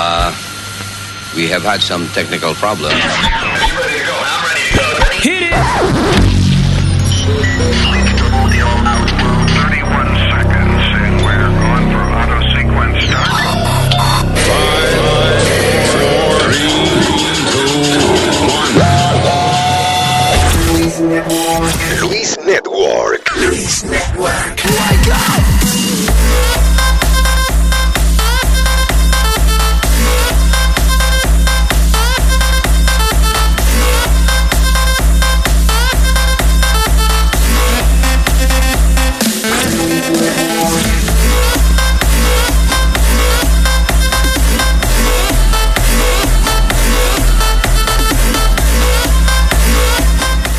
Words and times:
Uh, 0.00 0.30
we 1.34 1.48
have 1.48 1.64
had 1.64 1.82
some 1.82 2.06
technical 2.10 2.54
problems. 2.54 2.94
Hit 5.18 5.42
it! 5.42 5.58
Select 7.18 8.22
audio 8.30 8.62
output 8.86 9.50
31 9.58 10.06
seconds, 10.30 10.86
and 11.02 11.18
we're 11.26 11.50
going 11.50 11.90
for 11.90 12.06
auto 12.14 12.38
sequence. 12.54 13.10
Five, 14.46 14.94
four, 15.98 16.46
three, 16.46 16.78
two, 17.50 17.74
one. 18.54 18.78
Luis 22.06 22.38
Network. 22.38 23.24
Luis 23.34 23.82
Network. 23.82 24.62
Oh 24.62 25.57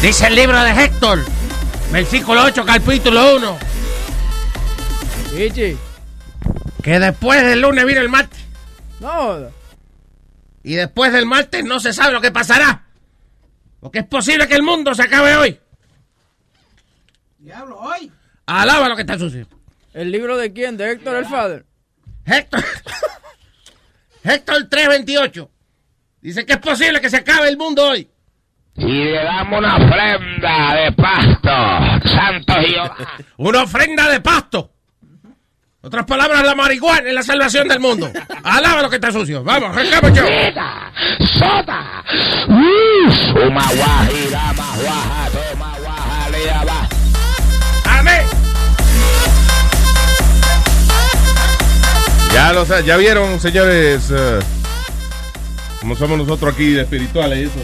Dice 0.01 0.27
el 0.27 0.35
libro 0.35 0.57
de 0.63 0.71
Héctor, 0.71 1.19
versículo 1.91 2.43
8, 2.43 2.63
capítulo 2.65 3.35
1, 3.35 3.59
Ichi. 5.37 5.77
que 6.81 6.99
después 6.99 7.43
del 7.43 7.59
lunes 7.59 7.85
viene 7.85 7.99
el 7.99 8.07
martes. 8.07 8.39
No. 9.01 9.51
Y 10.63 10.75
después 10.75 11.11
del 11.11 11.25
martes 11.25 11.65
no 11.65 11.81
se 11.81 11.91
sabe 11.91 12.13
lo 12.13 12.21
que 12.21 12.31
pasará. 12.31 12.85
Porque 13.81 13.99
es 13.99 14.05
posible 14.05 14.47
que 14.47 14.55
el 14.55 14.63
mundo 14.63 14.95
se 14.95 15.03
acabe 15.03 15.35
hoy. 15.35 15.59
Diablo, 17.37 17.77
hoy. 17.77 18.09
Alaba 18.45 18.87
lo 18.87 18.95
que 18.95 19.01
está 19.01 19.17
sucio. 19.17 19.47
¿El 19.93 20.11
libro 20.11 20.37
de 20.37 20.53
quién? 20.53 20.77
¿De 20.77 20.91
Héctor 20.91 21.17
el 21.17 21.25
Father? 21.25 21.65
Héctor. 22.25 22.63
Héctor 24.23 24.69
328. 24.69 25.51
Dice 26.21 26.45
que 26.45 26.53
es 26.53 26.59
posible 26.59 27.01
que 27.01 27.09
se 27.09 27.17
acabe 27.17 27.49
el 27.49 27.57
mundo 27.57 27.85
hoy. 27.85 28.09
Y 28.79 29.03
le 29.03 29.23
damos 29.23 29.59
una 29.59 29.75
ofrenda 29.77 30.73
de 30.75 30.91
pasto, 30.93 32.09
Santo 32.09 32.53
Jehová. 32.61 32.95
Una 33.37 33.63
ofrenda 33.63 34.09
de 34.09 34.21
pasto. 34.21 34.71
Otras 35.81 36.05
palabras, 36.05 36.43
la 36.43 36.55
marihuana 36.55 37.07
es 37.07 37.13
la 37.13 37.23
salvación 37.23 37.67
del 37.67 37.79
mundo. 37.79 38.11
Alaba 38.43 38.81
lo 38.81 38.89
que 38.89 38.95
está 38.97 39.11
sucio. 39.11 39.43
Vamos, 39.43 39.69
arrancamos 39.75 40.13
yo. 40.13 40.23
Sota, 40.25 40.91
sota, 41.39 42.03
uma 42.47 43.63
guajira, 43.63 44.53
mahuaja, 44.53 45.29
toma 45.31 45.75
guaja, 45.79 46.29
le 46.31 46.51
aba. 46.51 46.89
Amén. 47.99 48.21
Ya, 52.33 52.53
lo, 52.53 52.65
sa- 52.65 52.81
ya 52.81 52.97
vieron, 52.97 53.39
señores, 53.39 54.11
eh, 54.11 54.39
como 55.79 55.95
somos 55.95 56.17
nosotros 56.17 56.53
aquí 56.53 56.71
de 56.71 56.81
espirituales 56.81 57.39
y 57.39 57.43
eso. 57.43 57.59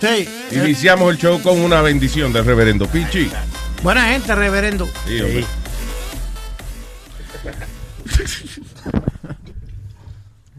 Sí. 0.00 0.28
Iniciamos 0.56 1.10
el 1.12 1.18
show 1.18 1.42
con 1.42 1.58
una 1.60 1.82
bendición 1.82 2.32
del 2.32 2.44
reverendo 2.44 2.86
Pichi. 2.86 3.30
Buena 3.82 4.06
gente, 4.08 4.34
reverendo. 4.34 4.88
Sí, 5.06 5.20
hombre. 5.20 5.44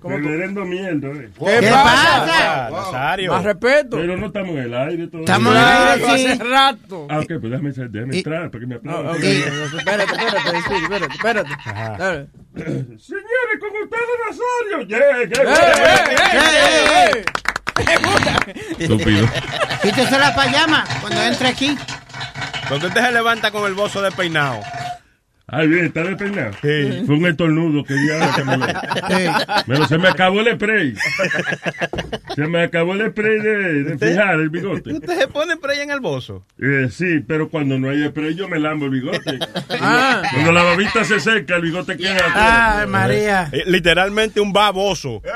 Reverendo 0.08 0.66
mierda, 0.66 1.08
eh. 1.10 1.30
¿Qué, 1.38 1.58
¿Qué 1.60 1.68
pasa? 1.72 2.26
pasa? 2.26 2.70
Nazario. 2.72 3.32
Más 3.34 3.44
respeto. 3.44 3.98
Pero 3.98 4.18
no 4.18 4.26
estamos 4.28 4.52
en 4.52 4.58
el 4.64 4.74
aire 4.74 5.08
todavía. 5.08 5.26
Estamos 5.26 5.56
en 5.56 5.62
el 5.62 5.68
aire, 5.68 6.06
sí. 6.18 6.28
hace 6.28 6.44
rato. 6.44 7.08
Ah, 7.10 7.20
ok, 7.20 7.26
pues 7.28 7.52
déjame, 7.52 7.72
déjame 7.72 8.16
Y- 8.16 8.18
entrar 8.20 8.50
para 8.52 8.60
que 8.60 8.68
me 8.68 8.76
No, 8.76 8.80
aplaudan. 8.80 9.16
ok, 9.16 9.24
espérate, 9.24 10.04
espérate, 10.16 10.58
espérate, 10.58 11.14
espérate. 11.14 11.50
Dale. 11.98 12.28
Señores, 12.98 13.58
con 13.60 13.70
ustedes, 13.84 14.18
Nazario. 14.28 14.88
Yeah, 14.88 15.22
¡Eh, 15.22 15.30
yeah, 15.34 15.44
eh, 17.12 17.12
eh! 17.16 17.26
Estúpido. 18.80 19.28
Quítese 19.82 20.18
la 20.20 20.34
payama 20.36 20.84
cuando 21.02 21.22
entre 21.22 21.48
aquí. 21.50 21.78
Cuando 22.68 22.88
usted 22.88 23.02
se 23.02 23.12
levanta 23.12 23.52
con 23.52 23.66
el 23.68 23.74
bozo 23.74 24.02
de 24.02 24.12
peinado. 24.12 24.60
Ay, 25.50 25.66
bien, 25.70 25.86
está 25.86 26.04
despeinado. 26.04 26.52
Sí. 26.62 27.04
Fue 27.06 27.16
un 27.16 27.26
estornudo 27.26 27.82
que 27.86 27.96
ya 28.06 28.36
que 28.36 28.44
me 28.44 28.58
lo- 28.58 28.68
Pero 29.66 29.88
se 29.88 29.98
me 29.98 30.10
acabó 30.10 30.42
el 30.42 30.56
spray. 30.56 30.94
Se 32.36 32.42
me 32.48 32.64
acabó 32.64 32.94
el 32.96 33.10
spray 33.12 33.40
de, 33.40 33.84
de 33.84 33.98
fijar 33.98 34.34
el 34.42 34.50
bigote. 34.50 34.92
¿Usted 34.92 35.18
se 35.20 35.28
pone 35.30 35.54
ahí 35.70 35.80
en 35.80 35.92
el 35.92 36.02
bozo? 36.02 36.46
Eh, 36.62 36.90
sí, 36.92 37.22
pero 37.26 37.48
cuando 37.50 37.80
no 37.80 37.90
hay 37.90 38.06
spray 38.10 38.36
yo 38.36 38.50
me 38.50 38.60
lambo 38.60 38.86
el 38.86 38.92
bigote. 38.92 39.40
Ah. 39.80 40.22
Cuando 40.34 40.52
la 40.52 40.64
babita 40.64 41.06
se 41.06 41.18
seca, 41.20 41.56
el 41.56 41.62
bigote 41.62 41.96
queda... 41.96 42.26
Ay, 42.82 42.88
María. 42.88 43.48
Eh, 43.54 43.64
literalmente 43.68 44.42
un 44.42 44.52
baboso. 44.52 45.22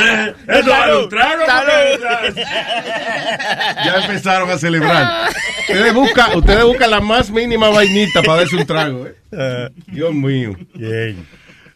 Eh, 0.00 0.34
Eso 0.46 0.70
vale 0.70 0.96
un 0.96 1.08
trago. 1.08 1.42
porque- 2.20 2.44
Ya 3.84 3.94
empezaron 4.02 4.50
a 4.50 4.58
celebrar. 4.58 5.30
Ustedes 5.88 5.94
buscan, 5.94 6.36
ustedes 6.38 6.64
buscan 6.64 6.90
la 6.90 7.00
más 7.00 7.30
mínima 7.30 7.68
vainita 7.70 8.22
para 8.22 8.40
darse 8.40 8.56
un 8.56 8.66
trago. 8.66 9.06
¿eh? 9.06 9.16
Eh, 9.32 9.68
Dios 9.88 10.12
mío. 10.14 10.54
bien. 10.74 11.26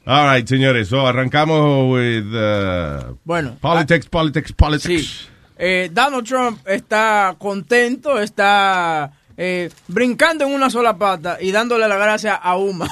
All 0.05 0.34
right, 0.34 0.47
señores. 0.49 0.89
So, 0.89 1.06
arrancamos 1.06 1.93
with 1.93 2.27
uh, 2.34 3.15
Bueno, 3.25 3.56
politics, 3.61 4.06
politics, 4.09 4.53
politics. 4.53 5.03
Sí. 5.06 5.28
Eh, 5.59 5.91
Donald 5.93 6.27
Trump 6.27 6.59
está 6.67 7.37
contento, 7.39 8.19
está 8.21 9.12
eh, 9.37 9.71
brincando 9.87 10.44
en 10.44 10.53
una 10.55 10.71
sola 10.71 10.97
pata 10.99 11.39
y 11.41 11.53
dándole 11.53 11.87
la 11.87 11.97
gracia 11.97 12.34
a 12.34 12.56
Uma. 12.56 12.89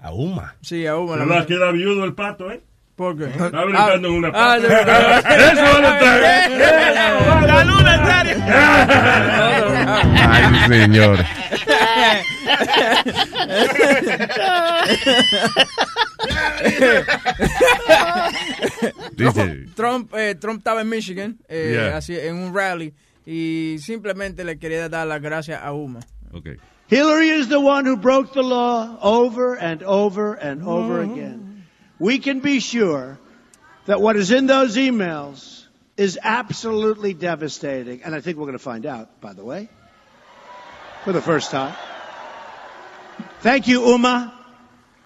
A 0.00 0.12
Uma. 0.12 0.54
Sí, 0.60 0.84
a 0.86 0.96
Uma. 0.96 1.14
Se 1.14 1.18
la 1.20 1.24
va 1.26 1.30
a 1.30 1.34
verdad. 1.40 1.46
quedar 1.46 1.72
viudo 1.74 2.04
el 2.04 2.14
pato, 2.14 2.50
¿eh? 2.50 2.60
¿Por 2.98 3.16
qué? 3.16 3.26
Está 3.26 3.64
brincando 3.64 4.08
en 4.08 4.14
una 4.14 4.28
Ah, 4.34 4.58
pata. 4.60 5.36
Eso 5.36 5.62
un 5.76 5.82
trago. 5.82 7.46
¡La 7.46 7.64
luna, 7.64 7.96
Nazario! 7.96 8.36
Ay, 10.28 10.68
señor. 10.68 11.18
Dice. 19.16 19.66
Trump, 19.74 20.12
eh, 20.14 20.34
Trump 20.34 20.58
estaba 20.58 20.80
en 20.82 20.88
Michigan, 20.88 21.38
eh, 21.48 21.72
Yeah. 21.74 21.96
así, 21.96 22.16
en 22.18 22.36
un 22.36 22.54
rally, 22.54 22.94
y 23.26 23.76
simplemente 23.80 24.44
le 24.44 24.58
quería 24.58 24.88
dar 24.88 25.06
las 25.06 25.20
gracias 25.20 25.60
a 25.62 25.72
Uma. 25.72 26.00
Okay. 26.32 26.56
Hillary 26.88 27.28
is 27.30 27.48
the 27.48 27.58
one 27.60 27.84
who 27.86 27.96
broke 27.96 28.32
the 28.32 28.42
law 28.42 28.98
over 29.02 29.54
and 29.58 29.82
over 29.82 30.34
and 30.34 30.62
over 30.62 31.00
again. 31.02 31.47
We 31.98 32.18
can 32.18 32.40
be 32.40 32.60
sure 32.60 33.18
that 33.86 34.00
what 34.00 34.16
is 34.16 34.30
in 34.30 34.46
those 34.46 34.76
emails 34.76 35.64
is 35.96 36.18
absolutely 36.22 37.14
devastating. 37.14 38.02
And 38.02 38.14
I 38.14 38.20
think 38.20 38.38
we're 38.38 38.46
going 38.46 38.52
to 38.52 38.62
find 38.62 38.86
out, 38.86 39.20
by 39.20 39.32
the 39.32 39.44
way, 39.44 39.68
for 41.04 41.12
the 41.12 41.22
first 41.22 41.50
time. 41.50 41.74
Thank 43.40 43.66
you, 43.66 43.88
Uma. 43.88 44.34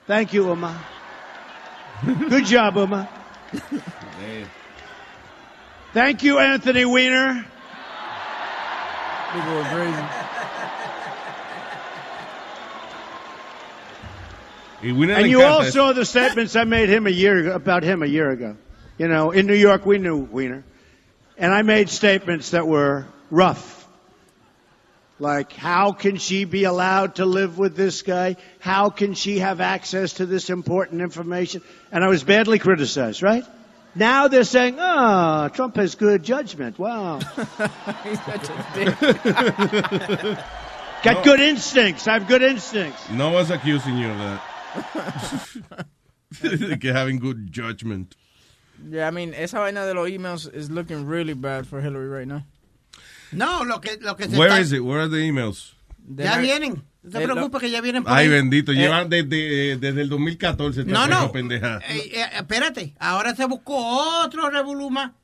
Thank 0.07 0.33
you, 0.33 0.49
Uma. 0.51 0.85
Good 2.05 2.45
job, 2.45 2.77
Uma. 2.77 3.09
Thank 5.93 6.23
you, 6.23 6.39
Anthony 6.39 6.85
Weiner. 6.85 7.47
People 9.33 9.55
were 9.55 9.65
crazy. 9.65 10.32
And 14.83 15.31
you 15.31 15.43
all 15.43 15.63
saw 15.65 15.93
the 15.93 16.05
statements 16.05 16.57
I 16.57 16.65
made 16.65 16.89
him 16.89 17.07
a 17.07 17.11
year 17.11 17.39
ago, 17.39 17.53
about 17.53 17.85
him 17.85 18.03
a 18.03 18.07
year 18.07 18.31
ago. 18.31 18.57
You 18.99 19.09
know, 19.09 19.31
in 19.31 19.47
New 19.47 19.55
York, 19.55 19.87
we 19.87 19.99
knew 19.99 20.19
Wiener. 20.19 20.65
And 21.39 21.53
I 21.53 21.63
made 21.63 21.89
statements 21.89 22.51
that 22.51 22.67
were 22.67 23.07
rough. 23.31 23.79
Like, 25.19 25.53
how 25.53 25.93
can 25.93 26.17
she 26.17 26.45
be 26.45 26.65
allowed 26.65 27.15
to 27.17 27.25
live 27.27 27.59
with 27.59 27.77
this 27.77 28.03
guy? 28.03 28.37
How 28.59 28.91
can 28.91 29.15
she 29.15 29.39
have 29.39 29.61
access 29.61 30.15
to 30.15 30.27
this 30.27 30.51
important 30.51 31.01
information? 31.01 31.63
And 31.93 32.03
I 32.03 32.09
was 32.09 32.25
badly 32.25 32.59
criticized, 32.59 33.23
right? 33.23 33.45
Now 33.95 34.27
they're 34.27 34.43
saying, 34.43 34.79
oh, 34.81 35.49
Trump 35.49 35.77
has 35.77 35.95
good 35.95 36.25
judgment. 36.25 36.79
Wow. 36.79 37.19
He's 37.19 38.21
such 38.25 38.49
a 38.49 38.67
dick. 38.75 38.99
Got 41.05 41.25
good 41.25 41.41
instincts. 41.41 42.09
I 42.09 42.15
have 42.15 42.27
good 42.27 42.43
instincts. 42.43 43.09
No 43.11 43.31
one's 43.31 43.51
accusing 43.51 43.97
you 43.97 44.11
of 44.11 44.19
that. 44.19 44.43
que 46.81 46.93
having 46.93 47.19
good 47.19 47.51
judgment. 47.51 48.15
Yeah, 48.91 49.09
I 49.09 49.11
mean, 49.13 49.33
esa 49.35 49.61
vaina 49.61 49.87
de 49.87 49.95
los 49.95 50.09
emails 50.09 50.47
is 50.53 50.71
looking 50.71 51.07
really 51.07 51.35
bad 51.35 51.67
for 51.67 51.81
Hillary 51.81 52.09
right 52.09 52.27
now. 52.27 52.45
No, 53.31 53.65
lo 53.65 53.81
que, 53.81 53.97
lo 54.01 54.17
que 54.17 54.29
se 54.29 54.37
Where 54.37 54.51
está- 54.51 54.61
is 54.61 54.73
it? 54.73 54.81
Where 54.81 55.01
are 55.03 55.09
the 55.09 55.23
emails? 55.25 55.75
De 55.99 56.25
Ya 56.25 56.39
vienen. 56.39 56.83
No 57.05 57.19
te 57.19 57.25
preocupes 57.27 57.61
que 57.61 57.71
ya 57.71 57.81
vienen 57.81 58.05
por 58.05 58.13
Ay, 58.13 58.27
ahí. 58.27 58.31
bendito. 58.31 58.71
Eh, 58.73 58.77
Llevan 58.77 59.09
desde, 59.09 59.77
desde 59.77 60.03
el 60.03 60.09
2014 60.09 60.81
esta 60.83 60.93
No, 60.93 61.07
no. 61.09 61.33
pendeja. 61.33 61.79
Eh, 61.89 62.11
eh, 62.15 62.25
espérate, 62.35 62.95
ahora 63.01 63.35
se 63.35 63.45
buscó 63.47 64.23
otro 64.25 64.51
revoluma. 64.51 65.15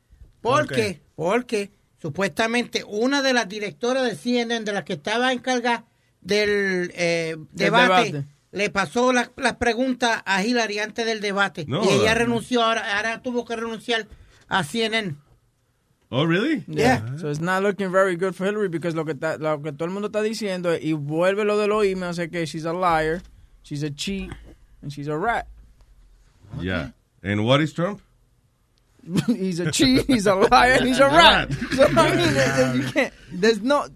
¿Por, 0.41 0.67
¿Por 0.67 0.69
qué? 0.69 0.75
qué? 0.75 1.03
Porque 1.15 1.71
supuestamente 2.01 2.83
una 2.87 3.23
de 3.23 3.33
las 3.33 3.49
directoras 3.49 4.05
de 4.05 4.17
CNN, 4.17 4.65
de 4.65 4.73
las 4.73 4.85
que 4.85 4.95
estaba 4.95 5.33
encargada 5.33 5.85
del 6.21 6.91
eh, 6.95 7.37
debate, 7.53 8.05
debate. 8.13 8.25
Le 8.53 8.71
pasó 8.71 9.13
la- 9.13 9.31
las 9.37 9.57
preguntas 9.57 10.23
a 10.25 10.43
Hillary 10.43 10.79
antes 10.79 11.05
del 11.07 11.21
debate. 11.21 11.65
No, 11.69 11.85
y 11.85 11.89
ella 11.89 12.15
renunció, 12.15 12.63
ahora, 12.63 12.97
ahora 12.97 13.21
tuvo 13.23 13.45
que 13.45 13.57
renunciar 13.57 14.07
a 14.49 14.65
CNN. 14.65 15.17
Oh, 16.11 16.25
really? 16.25 16.65
Yeah. 16.67 17.19
So 17.19 17.29
it's 17.31 17.41
not 17.41 17.63
looking 17.63 17.93
very 17.93 18.17
good 18.17 18.35
for 18.35 18.47
Hillary 18.47 18.69
because 18.71 18.95
lo 18.97 19.05
que, 19.05 19.13
está- 19.13 19.37
lo 19.39 19.61
que 19.63 19.73
todo 19.73 19.85
el 19.85 19.91
mundo 19.91 20.09
está 20.09 20.23
diciendo 20.23 20.73
es, 20.73 20.83
y 20.83 20.93
vuelve 20.95 21.45
lo 21.45 21.59
de 21.59 21.67
los 21.67 21.85
emails, 21.85 22.19
es 22.19 22.31
que 22.31 22.47
she's 22.47 22.65
a 22.65 22.73
liar, 22.73 23.21
she's 23.63 23.83
a 23.83 23.91
cheat, 23.91 24.31
and 24.83 24.91
she's 24.91 25.09
a 25.09 25.17
rat. 25.19 25.47
Yeah. 26.61 26.93
And 27.23 27.45
what 27.45 27.61
is 27.61 27.75
Trump? 27.75 28.01
he's 29.27 29.61
a 29.61 29.71
cheat, 29.71 30.07
he's 30.07 30.27
a 30.27 30.35
liar, 30.35 30.79
and 30.79 30.87
he's 30.89 30.99
a 30.99 31.07
rat. 31.09 31.53
So, 31.75 31.85
I 31.85 32.73
mean, 32.73 32.83
you 32.83 32.89
can't, 32.91 33.13
there's 33.31 33.61
no, 33.61 33.87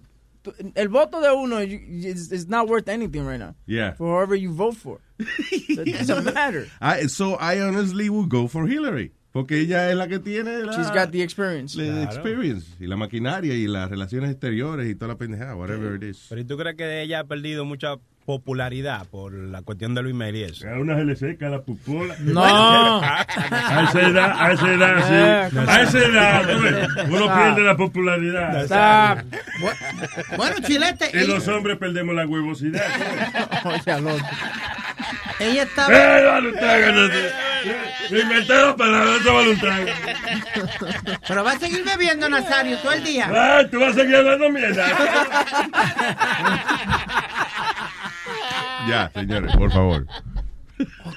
el 0.77 0.89
voto 0.89 1.21
de 1.21 1.33
uno 1.35 1.59
is, 1.59 2.33
is 2.33 2.49
not 2.49 2.69
worth 2.69 2.89
anything 2.89 3.25
right 3.25 3.39
now. 3.39 3.55
Yeah. 3.67 3.93
For 3.95 4.17
whoever 4.17 4.35
you 4.35 4.53
vote 4.53 4.77
for. 4.77 5.01
It 5.51 6.07
doesn't 6.07 6.35
matter. 6.35 6.69
I, 6.81 7.07
so 7.07 7.35
I 7.35 7.61
honestly 7.61 8.09
would 8.11 8.29
go 8.29 8.49
for 8.49 8.67
Hillary. 8.67 9.13
Porque 9.33 9.61
ella 9.61 9.89
es 9.91 9.97
la 9.97 10.09
que 10.09 10.19
tiene 10.19 10.59
la, 10.63 10.73
She's 10.77 10.91
got 10.93 11.11
the 11.11 11.23
experience. 11.23 11.81
la 11.81 12.03
experience 12.03 12.67
y 12.79 12.87
la 12.87 12.97
maquinaria 12.97 13.55
y 13.55 13.67
las 13.67 13.89
relaciones 13.91 14.31
exteriores 14.31 14.91
y 14.91 14.95
toda 14.95 15.15
la 15.15 15.19
pendejada, 15.19 15.57
whatever 15.57 15.95
it 15.95 16.03
is. 16.03 16.27
Pero 16.29 16.41
¿y 16.43 16.45
tú 16.45 16.57
crees 16.59 16.77
que 16.77 17.01
ella 17.03 17.21
ha 17.21 17.25
perdido 17.25 17.65
mucha 17.65 17.95
popularidad 18.27 19.07
por 19.07 19.33
la 19.33 19.63
cuestión 19.63 19.95
de 19.95 20.03
Luis 20.03 20.15
Mel 20.15 20.37
y 20.37 20.43
eso? 20.43 20.69
A 20.69 20.79
una 20.79 20.97
se 20.97 21.05
le 21.05 21.17
seca 21.17 21.49
la 21.49 21.63
pupola. 21.63 22.15
No. 22.21 22.43
A 22.45 23.85
esa 23.89 24.03
edad, 24.07 24.35
a 24.39 24.53
esa 24.53 24.73
edad, 24.75 25.49
sí. 25.51 25.57
A 25.67 25.83
esa 25.83 25.99
edad, 25.99 27.07
uno 27.09 27.35
pierde 27.35 27.63
la 27.63 27.77
popularidad. 27.77 28.65
Stop. 28.65 30.37
Bueno, 30.37 30.57
Chilete, 30.67 31.11
Y 31.15 31.27
los 31.27 31.49
hombres 31.49 31.79
perdemos 31.79 32.15
la 32.15 32.27
huevosidad. 32.27 32.83
ella 35.51 35.63
estaba... 35.65 35.95
¡Eh, 35.95 36.23
dale 36.23 36.49
un 36.49 36.55
trago! 36.59 36.93
no 36.93 37.09
te- 37.09 37.33
Me 38.11 38.21
inventé 38.21 38.55
dos 38.55 38.75
palabras, 38.77 39.21
trago. 39.61 39.87
Pero 41.29 41.45
va 41.45 41.53
a 41.53 41.59
seguir 41.59 41.85
bebiendo, 41.85 42.29
Nazario, 42.29 42.79
todo 42.79 42.93
el 42.93 43.05
día. 43.05 43.31
Ah, 43.33 43.63
tú 43.71 43.79
vas 43.81 43.91
a 43.93 44.01
seguir 44.01 44.17
hablando 44.17 44.51
mierda. 44.51 44.87
Ya, 48.89 49.11
señores, 49.15 49.55
por 49.57 49.71
favor. 49.73 50.07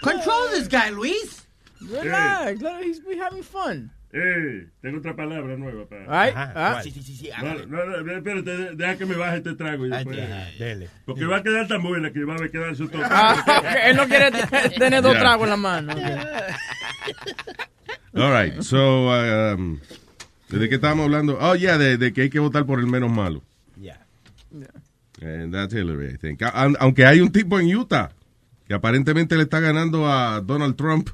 Control 0.01 0.49
this 0.53 0.67
guy, 0.69 0.91
Luis. 0.91 1.47
Relax, 1.81 2.61
let 2.61 2.81
he's 2.83 2.99
be 2.99 3.17
having 3.17 3.43
fun. 3.43 3.91
Eh, 4.17 4.67
tengo 4.81 4.99
otra 4.99 5.13
palabra 5.13 5.57
nueva 5.57 5.85
para. 5.89 6.03
Ay, 6.07 6.31
Ajá, 6.33 6.53
ah. 6.55 6.71
¿cuál? 6.71 6.83
Sí, 6.85 6.91
sí, 6.91 7.03
sí, 7.03 7.29
no, 7.43 7.53
no, 7.65 8.01
no, 8.01 8.11
espérate, 8.15 8.49
de- 8.57 8.75
deja 8.75 8.97
que 8.97 9.05
me 9.05 9.15
baje 9.15 9.37
este 9.37 9.55
trago 9.55 9.85
y 9.85 9.89
después. 9.89 10.17
ajá, 10.19 10.47
dele. 10.57 10.89
Porque 11.05 11.25
va 11.25 11.37
a 11.37 11.43
quedar 11.43 11.67
tan 11.67 11.83
buena 11.83 12.13
que 12.13 12.23
va 12.23 12.35
a 12.35 12.47
quedar 12.49 12.73
su 12.77 12.87
toque. 12.87 13.03
Ah, 13.09 13.43
Él 13.85 13.97
no 13.97 14.07
quiere 14.07 14.31
te- 14.31 14.69
tener 14.79 15.01
dos 15.01 15.15
Ya. 15.15 15.19
tragos 15.19 15.43
en 15.43 15.49
la 15.49 15.57
mano. 15.57 15.93
ok. 15.93 15.99
All 18.13 18.31
right, 18.31 18.61
so, 18.61 19.09
um, 19.09 19.79
¿de 20.49 20.69
qué 20.69 20.75
estábamos 20.75 21.05
hablando? 21.05 21.37
Oh, 21.41 21.55
yeah, 21.55 21.77
de, 21.77 21.97
de 21.97 22.13
que 22.13 22.21
hay 22.21 22.29
que 22.29 22.39
votar 22.39 22.65
por 22.65 22.79
el 22.79 22.87
menos 22.87 23.11
malo. 23.11 23.43
Yeah. 23.77 23.99
And 25.21 25.53
that's 25.53 25.73
Hillary, 25.73 26.13
I 26.13 26.17
think. 26.17 26.41
Aunque 26.79 27.05
hay 27.05 27.19
un 27.19 27.31
tipo 27.33 27.59
en 27.59 27.75
Utah 27.75 28.11
que 28.67 28.73
aparentemente 28.73 29.35
le 29.35 29.43
está 29.43 29.59
ganando 29.59 30.09
a 30.09 30.39
Donald 30.39 30.77
Trump 30.77 31.09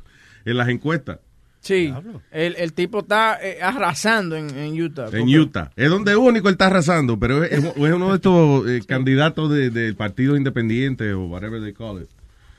en 0.45 0.57
las 0.57 0.69
encuestas. 0.69 1.19
Sí, 1.62 1.94
el, 2.31 2.56
el 2.56 2.74
tipo 2.74 3.00
está 3.00 3.38
eh, 3.42 3.60
arrasando 3.62 4.36
en, 4.36 4.50
en 4.58 4.81
Utah. 4.81 5.06
En 5.06 5.12
porque- 5.12 5.40
Utah. 5.40 5.72
Es 5.75 5.90
donde 5.90 6.16
único 6.16 6.48
él 6.50 6.54
está 6.56 6.66
arrasando, 6.68 7.19
pero 7.19 7.44
es, 7.44 7.52
es 7.63 7.75
uno 7.75 8.10
de 8.10 8.16
estos 8.16 8.68
eh, 8.68 8.81
candidatos 8.88 9.52
de- 9.52 9.69
del 9.69 9.96
partido 9.96 10.36
independiente 10.36 11.13
o 11.13 11.25
whatever 11.28 11.62
they 11.62 11.72
call 11.74 12.02
it. 12.02 12.10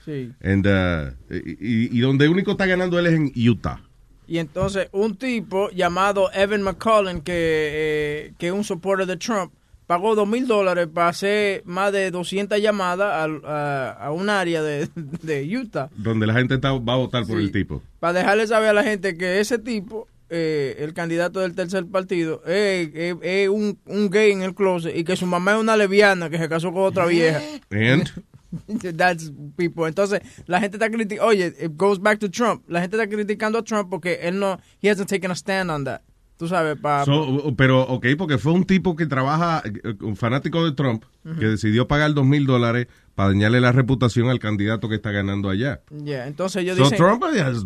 Sí. 0.04 0.32
And, 0.43 0.66
uh, 0.66 1.14
y, 1.34 1.96
y 1.96 2.00
donde 2.00 2.28
único 2.28 2.52
está 2.52 2.66
ganando 2.66 2.99
él 2.99 3.06
es 3.06 3.12
en 3.14 3.32
Utah. 3.49 3.81
Y 4.28 4.38
entonces 4.38 4.88
un 4.93 5.16
tipo 5.16 5.69
llamado 5.70 6.31
Evan 6.32 6.62
McCullen, 6.62 7.22
que, 7.22 7.32
eh, 7.34 8.32
que 8.38 8.46
es 8.46 8.52
un 8.52 8.62
supporter 8.64 9.06
de 9.06 9.16
Trump, 9.16 9.52
pagó 9.87 10.14
dos 10.14 10.26
mil 10.29 10.46
dólares 10.46 10.88
para 10.93 11.08
hacer 11.08 11.62
más 11.67 11.93
de 11.93 12.11
200 12.11 12.61
llamadas 12.61 13.29
a, 13.44 13.90
a 13.93 14.11
un 14.12 14.31
área 14.31 14.62
de, 14.62 14.88
de 15.23 15.56
Utah. 15.56 15.90
Donde 15.96 16.26
la 16.26 16.34
gente 16.34 16.55
está- 16.55 16.73
va 16.73 16.94
a 16.94 16.96
votar 16.96 17.26
por 17.26 17.38
Sí. 17.38 17.44
el 17.44 17.52
tipo. 17.52 17.82
Para 18.00 18.14
dejarle 18.20 18.46
saber 18.46 18.70
a 18.70 18.73
la 18.73 18.82
gente 18.84 19.17
que 19.17 19.40
ese 19.40 19.58
tipo, 19.58 20.08
eh, 20.31 20.76
el 20.79 20.94
candidato 20.94 21.40
del 21.40 21.55
tercer 21.55 21.87
partido, 21.87 22.43
es, 22.46 22.88
es- 22.94 23.17
es 23.23 23.49
un, 23.49 23.79
un 23.87 24.08
gay 24.11 24.32
en 24.32 24.43
el 24.43 24.55
closet 24.55 24.96
y 24.96 25.05
que 25.05 25.17
su 25.17 25.26
mamá 25.26 25.52
es 25.55 25.58
una 25.61 25.76
lesbiana 25.76 26.31
que 26.31 26.38
se 26.38 26.49
casó 26.49 26.73
con 26.73 26.82
otra 26.84 27.06
vieja. 27.06 27.40
And 27.70 28.08
That's 28.99 29.32
people. 29.56 29.87
Entonces, 29.88 30.20
la 30.46 30.61
gente 30.61 30.76
está 30.76 30.90
criticando. 30.90 31.26
Oye, 31.26 31.46
it 31.58 31.73
goes 31.75 31.99
back 31.99 32.19
to 32.19 32.31
Trump. 32.31 32.62
La 32.69 32.82
gente 32.82 32.96
está 32.96 33.08
criticando 33.08 33.58
a 33.58 33.62
Trump 33.64 33.88
porque 33.88 34.19
él 34.23 34.38
no. 34.38 34.61
He 34.82 34.90
hasn't 34.90 35.08
taken 35.08 35.31
a 35.31 35.34
stand 35.34 35.70
on 35.70 35.84
that. 35.84 36.02
Tú 36.42 36.48
sabes, 36.48 36.76
para. 36.76 37.04
So, 37.04 37.54
pero, 37.56 37.82
ok, 37.82 38.04
porque 38.18 38.36
fue 38.36 38.50
un 38.50 38.64
tipo 38.64 38.96
que 38.96 39.06
trabaja, 39.06 39.62
eh, 39.64 39.94
un 40.00 40.16
fanático 40.16 40.64
de 40.64 40.72
Trump, 40.72 41.04
que 41.38 41.46
decidió 41.46 41.86
pagar 41.86 42.14
dos 42.14 42.26
mil 42.26 42.46
dólares 42.46 42.88
para 43.14 43.28
dañarle 43.28 43.60
la 43.60 43.70
reputación 43.70 44.28
al 44.28 44.40
candidato 44.40 44.88
que 44.88 44.96
está 44.96 45.12
ganando 45.12 45.50
allá. 45.50 45.82
Yeah, 46.04 46.26
entonces 46.26 46.64
ellos 46.64 46.78
So 46.78 46.82
dicen. 46.82 46.98
Trump 46.98 47.22
has, 47.22 47.64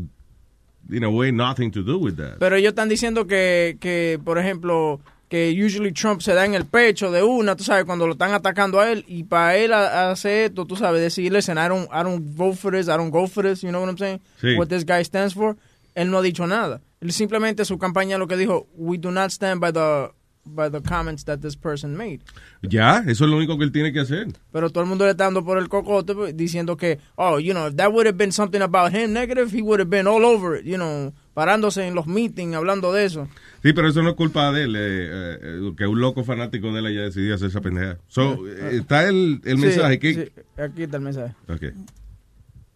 in 0.90 1.04
a 1.04 1.08
way, 1.08 1.32
nothing 1.32 1.70
to 1.70 1.82
do 1.82 1.96
with 1.96 2.16
that. 2.16 2.36
Pero 2.38 2.56
ellos 2.56 2.72
están 2.72 2.90
diciendo 2.90 3.26
que, 3.26 3.78
que, 3.80 4.20
por 4.22 4.36
ejemplo, 4.36 5.00
que 5.30 5.58
usually 5.58 5.90
Trump 5.90 6.20
se 6.20 6.34
da 6.34 6.44
en 6.44 6.52
el 6.52 6.66
pecho 6.66 7.10
de 7.10 7.22
una, 7.22 7.56
tú 7.56 7.64
sabes, 7.64 7.86
cuando 7.86 8.06
lo 8.06 8.12
están 8.12 8.32
atacando 8.34 8.78
a 8.78 8.92
él. 8.92 9.06
Y 9.08 9.24
para 9.24 9.56
él 9.56 9.72
hacer 9.72 10.50
esto, 10.50 10.66
tú 10.66 10.76
sabes, 10.76 11.00
decirle, 11.00 11.38
listen, 11.38 11.56
I 11.56 11.66
don't, 11.66 11.88
I 11.90 12.02
don't 12.02 12.22
vote 12.36 12.58
for 12.58 12.72
this, 12.74 12.88
I 12.88 12.98
don't 12.98 13.10
go 13.10 13.26
for 13.26 13.42
this, 13.42 13.62
you 13.62 13.70
know 13.70 13.80
what 13.80 13.88
I'm 13.88 13.96
saying? 13.96 14.20
Sí. 14.38 14.54
What 14.58 14.66
this 14.68 14.84
guy 14.84 15.02
stands 15.02 15.32
for. 15.32 15.56
Él 15.96 16.10
no 16.10 16.18
ha 16.18 16.22
dicho 16.22 16.46
nada. 16.46 16.80
Él 17.00 17.10
simplemente 17.10 17.64
su 17.64 17.78
campaña 17.78 18.18
lo 18.18 18.28
que 18.28 18.36
dijo, 18.36 18.68
we 18.76 18.98
do 18.98 19.10
not 19.10 19.30
stand 19.30 19.60
by 19.60 19.72
the, 19.72 20.10
by 20.44 20.70
the 20.70 20.80
comments 20.82 21.24
that 21.24 21.38
this 21.40 21.56
person 21.56 21.96
made. 21.96 22.20
Ya, 22.62 22.98
eso 23.06 23.24
es 23.24 23.30
lo 23.30 23.36
único 23.38 23.56
que 23.58 23.64
él 23.64 23.72
tiene 23.72 23.92
que 23.92 24.00
hacer. 24.00 24.28
Pero 24.52 24.68
todo 24.70 24.84
el 24.84 24.88
mundo 24.90 25.06
le 25.06 25.12
está 25.12 25.24
dando 25.24 25.42
por 25.44 25.56
el 25.58 25.68
cocote 25.68 26.14
pues, 26.14 26.36
diciendo 26.36 26.76
que, 26.76 26.98
oh, 27.16 27.38
you 27.38 27.52
know, 27.54 27.66
if 27.66 27.76
that 27.76 27.90
would 27.90 28.06
have 28.06 28.16
been 28.18 28.30
something 28.30 28.60
about 28.60 28.92
him 28.94 29.12
negative, 29.14 29.50
he 29.50 29.62
would 29.62 29.80
have 29.80 29.88
been 29.90 30.06
all 30.06 30.22
over 30.24 30.58
it, 30.58 30.66
you 30.66 30.76
know, 30.76 31.12
parándose 31.34 31.86
en 31.86 31.94
los 31.94 32.06
meetings 32.06 32.54
hablando 32.54 32.92
de 32.92 33.06
eso. 33.06 33.26
Sí, 33.62 33.72
pero 33.72 33.88
eso 33.88 34.02
no 34.02 34.10
es 34.10 34.16
culpa 34.16 34.52
de 34.52 34.64
él, 34.64 34.76
eh, 34.76 35.38
eh, 35.42 35.72
que 35.76 35.86
un 35.86 35.98
loco 36.00 36.24
fanático 36.24 36.70
de 36.72 36.80
él 36.80 36.86
haya 36.86 37.02
decidido 37.02 37.34
hacer 37.36 37.48
esa 37.48 37.60
pendeja. 37.62 37.98
So, 38.08 38.46
eh, 38.46 38.76
está 38.76 39.08
el, 39.08 39.40
el 39.44 39.56
Sí, 39.58 39.64
mensaje 39.66 39.98
que... 39.98 40.14
sí, 40.14 40.32
aquí 40.60 40.82
está 40.82 40.98
el 40.98 41.02
mensaje. 41.02 41.34
Ok. 41.48 41.62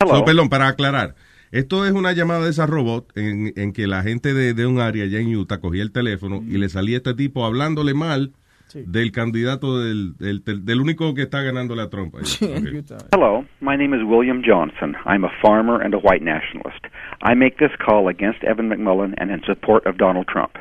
So, 0.09 0.25
perdón, 0.25 0.49
para 0.49 0.69
aclarar. 0.69 1.15
Esto 1.53 1.85
es 1.85 1.93
una 1.93 2.13
llamada 2.13 2.45
de 2.45 2.51
esa 2.51 2.67
robot 2.67 3.17
en, 3.17 3.53
en 3.57 3.73
que 3.73 3.87
la 3.87 4.03
gente 4.03 4.35
de, 4.35 4.55
de 4.55 4.67
un 4.67 4.79
área 4.81 5.05
allá 5.05 5.19
en 5.19 5.35
Utah 5.37 5.59
cogía 5.61 5.83
el 5.83 5.91
teléfono 5.93 6.43
y 6.47 6.59
le 6.59 6.69
salía 6.69 6.99
este 6.99 7.15
tipo 7.15 7.45
hablándole 7.45 7.95
mal 7.95 8.33
Sí. 8.69 8.85
del 8.87 9.11
candidato 9.11 9.81
del, 9.81 10.17
del, 10.17 10.45
del- 10.45 10.65
del 10.65 10.81
único 10.81 11.13
que 11.13 11.23
está 11.23 11.43
ganándole 11.43 11.83
a 11.83 11.91
Trump. 11.91 12.15
allá. 12.15 12.57
Ok. 12.57 13.03
Hello, 13.13 13.45
my 13.61 13.77
name 13.77 13.93
is 13.97 14.05
William 14.07 14.43
Johnson. 14.47 14.95
I'm 15.07 15.25
a 15.25 15.31
farmer 15.43 15.83
and 15.83 15.93
a 15.93 15.99
white 15.99 16.23
nationalist. 16.25 16.79
I 17.21 17.35
make 17.35 17.57
this 17.59 17.73
call 17.85 18.07
against 18.09 18.45
Evan 18.45 18.69
McMullen 18.69 19.15
and 19.19 19.33
in 19.33 19.43
support 19.45 19.85
of 19.89 19.97
Donald 19.97 20.29
Trump. 20.29 20.53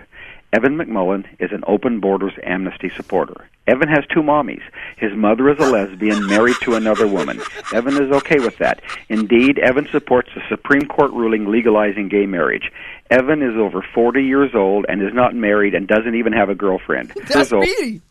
Evan 0.51 0.77
McMullen 0.77 1.25
is 1.39 1.51
an 1.51 1.63
open 1.67 1.99
borders 1.99 2.33
amnesty 2.43 2.89
supporter. 2.95 3.47
Evan 3.67 3.87
has 3.87 4.03
two 4.11 4.21
mommies. 4.21 4.63
His 4.97 5.13
mother 5.15 5.49
is 5.49 5.59
a 5.59 5.69
lesbian 5.69 6.25
married 6.25 6.55
to 6.63 6.73
another 6.73 7.07
woman. 7.07 7.39
Evan 7.71 8.01
is 8.01 8.11
okay 8.11 8.39
with 8.39 8.57
that. 8.57 8.81
Indeed, 9.09 9.59
Evan 9.59 9.87
supports 9.91 10.29
the 10.33 10.41
Supreme 10.49 10.87
Court 10.87 11.11
ruling 11.11 11.51
legalizing 11.51 12.09
gay 12.09 12.25
marriage. 12.25 12.71
Evan 13.11 13.43
is 13.43 13.55
over 13.57 13.85
40 13.93 14.23
years 14.23 14.55
old 14.55 14.87
and 14.89 15.03
is 15.03 15.13
not 15.13 15.35
married 15.35 15.75
and 15.75 15.87
doesn't 15.87 16.15
even 16.15 16.33
have 16.33 16.49
a 16.49 16.55
girlfriend. 16.55 17.11
That's 17.27 17.51
Years 17.51 17.69
Speedy. 17.69 18.01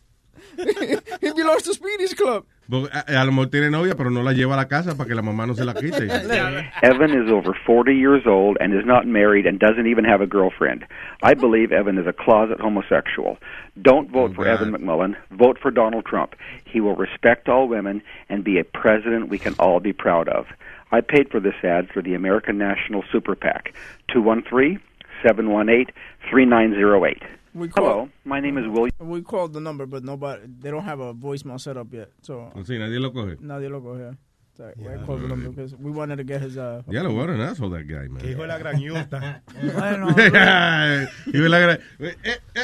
He 1.20 1.32
belongs 1.32 1.62
to 1.62 1.74
Speedy's 1.74 2.14
Club. 2.14 2.44
Porque 2.68 2.90
a, 2.92 3.20
a 3.20 3.24
lo 3.24 3.32
mejor 3.32 3.48
tiene 3.48 3.70
novia, 3.70 3.94
pero 3.96 4.10
no 4.10 4.22
la 4.22 4.32
lleva 4.32 4.54
a 4.54 4.56
la 4.58 4.68
casa 4.68 4.96
para 4.96 5.08
que 5.08 5.14
la 5.14 5.22
mamá 5.22 5.46
no 5.46 5.54
se 5.54 5.64
la 5.64 5.74
quite. 5.74 6.02
Evan 6.82 7.10
is 7.10 7.30
over 7.30 7.56
40 7.66 7.94
years 7.94 8.26
old 8.26 8.58
and 8.60 8.74
is 8.74 8.84
not 8.84 9.06
married 9.06 9.46
and 9.46 9.58
doesn't 9.58 9.86
even 9.86 10.04
have 10.04 10.20
a 10.20 10.26
girlfriend. 10.26 10.84
I 11.22 11.34
believe 11.34 11.72
Evan 11.72 11.96
is 11.98 12.06
a 12.06 12.12
closet 12.12 12.60
homosexual. 12.60 13.38
Don't 13.80 14.10
vote 14.10 14.34
for 14.34 14.46
Evan 14.46 14.72
McMullen. 14.72 15.16
Vote 15.30 15.58
for 15.60 15.70
Donald 15.70 16.04
Trump. 16.04 16.34
He 16.64 16.80
will 16.80 16.96
respect 16.96 17.48
all 17.48 17.68
women 17.68 18.02
and 18.28 18.44
be 18.44 18.58
a 18.58 18.64
president 18.64 19.30
we 19.30 19.38
can 19.38 19.54
all 19.58 19.80
be 19.80 19.92
proud 19.92 20.28
of. 20.28 20.46
I 20.90 21.00
paid 21.00 21.30
for 21.30 21.40
this 21.40 21.54
ad 21.62 21.88
for 21.88 22.02
the 22.02 22.14
American 22.14 22.58
National 22.58 23.02
Super 23.10 23.34
PAC. 23.34 23.72
213 24.12 24.80
718 25.22 25.92
3908. 26.30 27.22
We 27.58 27.68
Hello, 27.74 28.08
my 28.24 28.38
name 28.40 28.56
is 28.58 28.66
William. 28.68 29.08
We 29.10 29.20
called 29.22 29.52
the 29.52 29.60
number, 29.60 29.84
but 29.86 30.04
nobody, 30.04 30.42
they 30.60 30.70
don't 30.70 30.84
have 30.84 31.00
a 31.00 31.12
voicemail 31.12 31.60
set 31.60 31.76
up 31.76 31.92
yet. 31.92 32.10
So 32.22 32.52
oh, 32.54 32.60
Sí, 32.62 32.78
nadie 32.78 33.00
lo 33.00 33.10
coge. 33.10 33.36
nadie 33.40 33.68
lo 33.68 33.80
cogió. 33.80 34.16
So 34.56 34.64
I 34.64 35.04
called 35.06 35.22
the 35.22 35.28
number 35.28 35.48
because 35.50 35.74
we 35.74 35.90
wanted 35.90 36.16
to 36.16 36.24
get 36.24 36.40
his. 36.40 36.56
Uh, 36.56 36.82
Ya 36.88 37.02
lo 37.02 37.12
what 37.14 37.30
an 37.30 37.40
asshole 37.40 37.70
that 37.70 37.86
guy, 37.88 38.06
man. 38.08 38.20
Que 38.20 38.30
hijo 38.32 38.42
de 38.42 38.48
la 38.48 38.58
gran 38.58 38.78
yuta. 38.80 39.42
Bueno, 39.74 40.08
y 41.26 41.38
ve 41.40 41.48
la 41.48 41.58
gra- 41.58 41.80
eh, 42.00 42.16
eh, 42.22 42.38
eh, 42.54 42.62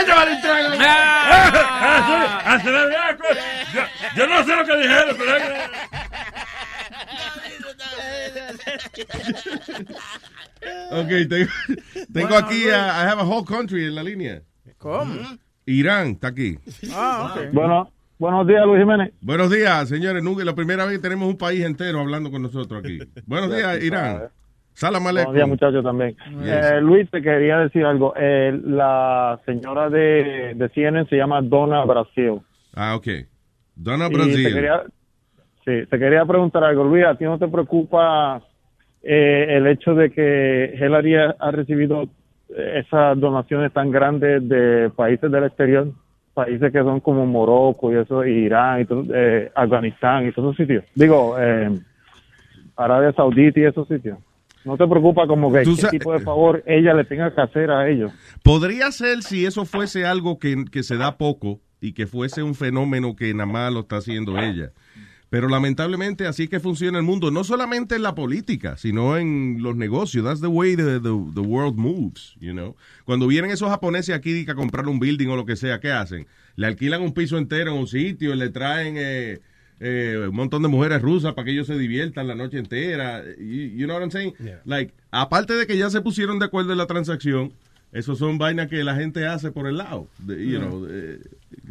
¡Ella 0.00 0.40
trago! 0.42 0.70
Se 2.62 2.70
le 2.70 2.86
vea, 2.86 3.16
pues. 3.18 3.38
yo, 3.74 3.82
yo 4.16 4.26
no 4.26 4.44
sé 4.44 4.56
lo 4.56 4.64
que 4.64 4.76
dijeron, 4.76 5.16
pero 5.18 5.32
Ok, 10.90 11.08
tengo, 11.28 11.50
tengo 12.18 12.36
aquí 12.36 12.68
a, 12.68 13.04
I 13.04 13.08
have 13.08 13.20
a 13.20 13.24
whole 13.24 13.44
country 13.44 13.84
en 13.86 13.94
la 13.94 14.02
línea. 14.02 14.42
¿Cómo? 14.78 15.14
Irán 15.66 16.08
está 16.08 16.28
aquí. 16.28 16.56
Ah, 16.94 17.34
ok. 17.34 17.52
Bueno, 17.52 17.90
buenos 18.18 18.46
días, 18.46 18.64
Luis 18.64 18.80
Jiménez. 18.80 19.12
Buenos 19.20 19.50
días, 19.50 19.88
señores. 19.88 20.22
Nunca, 20.22 20.44
la 20.44 20.54
primera 20.54 20.84
vez 20.84 20.96
que 20.96 21.02
tenemos 21.02 21.28
un 21.28 21.36
país 21.36 21.64
entero 21.64 22.00
hablando 22.00 22.30
con 22.30 22.42
nosotros 22.42 22.82
aquí. 22.82 22.98
Buenos 23.26 23.54
días, 23.54 23.82
Irán. 23.82 24.28
Salam 24.72 25.06
aleikum. 25.06 25.32
Buenos 25.32 25.34
días, 25.34 25.48
muchachos, 25.48 25.84
también. 25.84 26.16
Yes. 26.40 26.70
Eh, 26.72 26.80
Luis, 26.80 27.10
te 27.10 27.20
quería 27.20 27.58
decir 27.58 27.84
algo. 27.84 28.14
Eh, 28.16 28.58
la 28.64 29.40
señora 29.44 29.90
de, 29.90 30.54
de 30.54 30.68
CNN 30.68 31.06
se 31.08 31.16
llama 31.16 31.42
Donna 31.42 31.84
Brasil. 31.84 32.40
Ah, 32.74 32.94
ok. 32.94 33.08
Donna 33.74 34.08
Brasil. 34.08 34.44
Te 34.44 34.54
quería, 34.54 34.82
sí, 35.64 35.86
te 35.90 35.98
quería 35.98 36.24
preguntar 36.24 36.62
algo. 36.62 36.84
Luis, 36.84 37.04
¿a 37.04 37.16
ti 37.16 37.24
no 37.24 37.38
te 37.38 37.48
preocupa 37.48 38.40
eh, 39.02 39.46
el 39.56 39.66
hecho 39.66 39.94
de 39.94 40.10
que 40.10 40.74
Hillary 40.76 41.16
ha, 41.16 41.36
ha 41.38 41.50
recibido 41.50 42.08
eh, 42.50 42.82
esas 42.84 43.18
donaciones 43.18 43.72
tan 43.72 43.90
grandes 43.90 44.48
de 44.48 44.90
países 44.94 45.30
del 45.30 45.44
exterior? 45.44 45.88
Países 46.34 46.72
que 46.72 46.78
son 46.78 47.00
como 47.00 47.26
Morocco 47.26 47.92
y 47.92 47.96
eso, 47.96 48.24
y 48.24 48.30
Irán, 48.30 48.80
y 48.80 48.84
todo, 48.84 49.04
eh, 49.12 49.50
Afganistán 49.54 50.28
y 50.28 50.32
todos 50.32 50.54
esos 50.54 50.66
sitios. 50.66 50.84
Digo, 50.94 51.36
eh, 51.38 51.70
Arabia 52.76 53.12
Saudita 53.12 53.60
y 53.60 53.64
esos 53.64 53.88
sitios. 53.88 54.18
¿No 54.64 54.76
te 54.76 54.86
preocupa 54.86 55.26
como 55.26 55.52
que 55.52 55.62
qué 55.62 55.88
tipo 55.98 56.12
de 56.12 56.20
favor 56.20 56.62
ella 56.66 56.92
le 56.94 57.04
tenga 57.04 57.34
que 57.34 57.40
hacer 57.40 57.70
a 57.70 57.88
ellos? 57.88 58.12
Podría 58.42 58.90
ser 58.92 59.22
si 59.22 59.46
eso 59.46 59.64
fuese 59.64 60.04
algo 60.04 60.38
que, 60.38 60.64
que 60.70 60.82
se 60.82 60.96
da 60.96 61.16
poco 61.16 61.60
y 61.80 61.92
que 61.92 62.06
fuese 62.06 62.42
un 62.42 62.54
fenómeno 62.54 63.16
que 63.16 63.32
nada 63.32 63.46
más 63.46 63.72
lo 63.72 63.80
está 63.80 63.96
haciendo 63.96 64.38
ella. 64.38 64.70
Pero 65.30 65.48
lamentablemente 65.48 66.26
así 66.26 66.44
es 66.44 66.48
que 66.48 66.58
funciona 66.58 66.98
el 66.98 67.04
mundo, 67.04 67.30
no 67.30 67.44
solamente 67.44 67.96
en 67.96 68.02
la 68.02 68.14
política, 68.14 68.76
sino 68.78 69.18
en 69.18 69.58
los 69.60 69.76
negocios. 69.76 70.24
That's 70.24 70.40
the 70.40 70.46
way 70.46 70.74
the, 70.74 71.00
the, 71.00 71.12
the 71.34 71.40
world 71.40 71.76
moves, 71.76 72.34
you 72.40 72.52
know. 72.52 72.76
Cuando 73.04 73.26
vienen 73.26 73.50
esos 73.50 73.68
japoneses 73.68 74.14
aquí 74.14 74.46
a 74.48 74.54
comprar 74.54 74.88
un 74.88 74.98
building 74.98 75.28
o 75.28 75.36
lo 75.36 75.44
que 75.44 75.56
sea, 75.56 75.80
¿qué 75.80 75.90
hacen? 75.90 76.26
Le 76.56 76.66
alquilan 76.66 77.02
un 77.02 77.12
piso 77.12 77.36
entero 77.36 77.72
en 77.72 77.78
un 77.78 77.86
sitio, 77.86 78.34
le 78.34 78.48
traen 78.48 78.94
eh, 78.96 79.40
eh, 79.80 80.26
un 80.28 80.34
montón 80.34 80.62
de 80.62 80.68
mujeres 80.68 81.02
rusas 81.02 81.34
para 81.34 81.44
que 81.44 81.52
ellos 81.52 81.66
se 81.66 81.76
diviertan 81.76 82.26
la 82.26 82.34
noche 82.34 82.58
entera. 82.58 83.22
You, 83.38 83.44
you 83.76 83.86
know 83.86 83.96
what 83.96 84.02
I'm 84.02 84.10
saying? 84.10 84.34
Like, 84.64 84.94
aparte 85.10 85.54
de 85.54 85.66
que 85.66 85.76
ya 85.76 85.90
se 85.90 86.00
pusieron 86.00 86.38
de 86.38 86.46
acuerdo 86.46 86.72
en 86.72 86.78
la 86.78 86.86
transacción, 86.86 87.52
esos 87.92 88.18
son 88.18 88.38
vainas 88.38 88.68
que 88.68 88.82
la 88.84 88.94
gente 88.94 89.26
hace 89.26 89.50
por 89.50 89.66
el 89.66 89.78
lado. 89.78 90.06
The- 90.26 90.44
you 90.46 90.58
know, 90.58 90.86
the, 90.86 91.18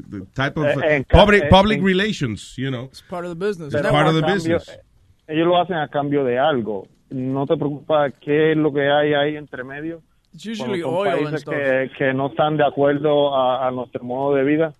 the 0.09 0.25
type 0.33 0.59
of 0.59 0.65
Eh, 0.83 1.03
ca- 1.07 1.19
public, 1.19 1.43
eh, 1.43 1.47
public 1.49 1.81
relations, 1.83 2.55
you 2.57 2.69
know. 2.69 2.85
It's 2.85 3.01
part 3.01 3.25
of 3.25 3.37
the 3.37 3.45
business. 3.45 3.73
It's 3.73 3.89
part 3.89 4.07
of 4.07 4.15
the 4.15 4.21
cambio- 4.21 4.57
business. 4.57 4.79
Ellos 5.27 5.45
lo 5.47 5.57
hacen 5.61 5.75
a 5.77 5.87
cambio 5.89 6.23
de 6.23 6.39
algo. 6.39 6.87
¿No 7.09 7.45
te 7.45 7.55
preocupa 7.57 8.09
qué 8.11 8.51
es 8.51 8.57
lo 8.57 8.71
que 8.73 8.89
hay 8.89 9.13
ahí 9.13 9.35
entre 9.37 9.63
medio? 9.63 10.01
It's 10.33 10.45
usually 10.45 10.81
son 10.81 10.93
oil 10.93 11.09
and 11.11 11.23
países 11.25 11.41
stuff. 11.41 11.53
que, 11.53 11.91
que 11.97 12.13
no 12.13 12.27
están 12.27 12.57
de 12.57 12.65
acuerdo 12.65 13.35
a, 13.35 13.67
a 13.67 13.71
nuestro 13.71 14.03
modo 14.03 14.35
de 14.35 14.43
vida. 14.43 14.73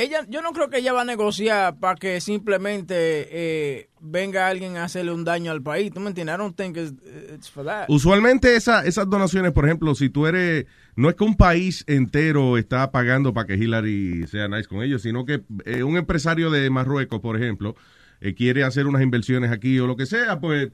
Ella, 0.00 0.24
yo 0.28 0.42
no 0.42 0.52
creo 0.52 0.70
que 0.70 0.78
ella 0.78 0.92
va 0.92 1.02
a 1.02 1.04
negociar 1.04 1.78
para 1.78 1.96
que 1.96 2.20
simplemente 2.20 2.94
eh, 3.30 3.90
venga 4.00 4.46
alguien 4.48 4.76
a 4.76 4.84
hacerle 4.84 5.12
un 5.12 5.24
daño 5.24 5.50
al 5.50 5.62
país. 5.62 5.92
¿Tú 5.92 6.00
me 6.00 6.08
entiendes? 6.08 6.36
I 6.36 6.38
don't 6.38 6.56
think 6.56 6.76
it's, 6.76 6.94
it's 7.34 7.50
for 7.50 7.64
that. 7.64 7.86
Usualmente 7.88 8.54
esa- 8.56 8.84
esas 8.84 9.08
donaciones, 9.10 9.52
por 9.52 9.64
ejemplo, 9.64 9.94
si 9.94 10.08
tú 10.08 10.26
eres, 10.26 10.66
no 10.96 11.08
es 11.08 11.16
que 11.16 11.24
un 11.24 11.36
país 11.36 11.84
entero 11.86 12.58
está 12.58 12.90
pagando 12.92 13.32
para 13.34 13.46
que 13.46 13.54
Hillary 13.54 14.26
sea 14.28 14.46
nice 14.48 14.68
con 14.68 14.82
ellos, 14.82 15.02
sino 15.02 15.24
que 15.24 15.42
eh, 15.64 15.82
un 15.82 15.96
empresario 15.96 16.50
de 16.50 16.68
Marruecos, 16.70 17.20
por 17.20 17.36
ejemplo, 17.36 17.74
eh, 18.20 18.34
quiere 18.34 18.64
hacer 18.64 18.86
unas 18.86 19.02
inversiones 19.02 19.50
aquí 19.50 19.78
o 19.80 19.86
lo 19.86 19.96
que 19.96 20.06
sea, 20.06 20.38
pues, 20.40 20.68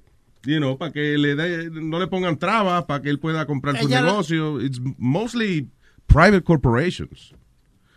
you 0.45 0.59
know, 0.59 0.77
para 0.77 0.93
que 0.93 1.17
le 1.17 1.35
dé- 1.35 1.71
no 1.71 1.99
le 1.99 2.07
pongan 2.09 2.39
trabas, 2.39 2.85
para 2.85 3.01
que 3.03 3.09
él 3.11 3.19
pueda 3.19 3.47
comprar 3.47 3.79
su 3.81 3.87
Ella 3.87 4.01
lo- 4.03 4.07
negocio. 4.13 4.61
It's 4.61 4.81
mostly 4.99 5.69
private 6.07 6.43
corporations. 6.43 7.35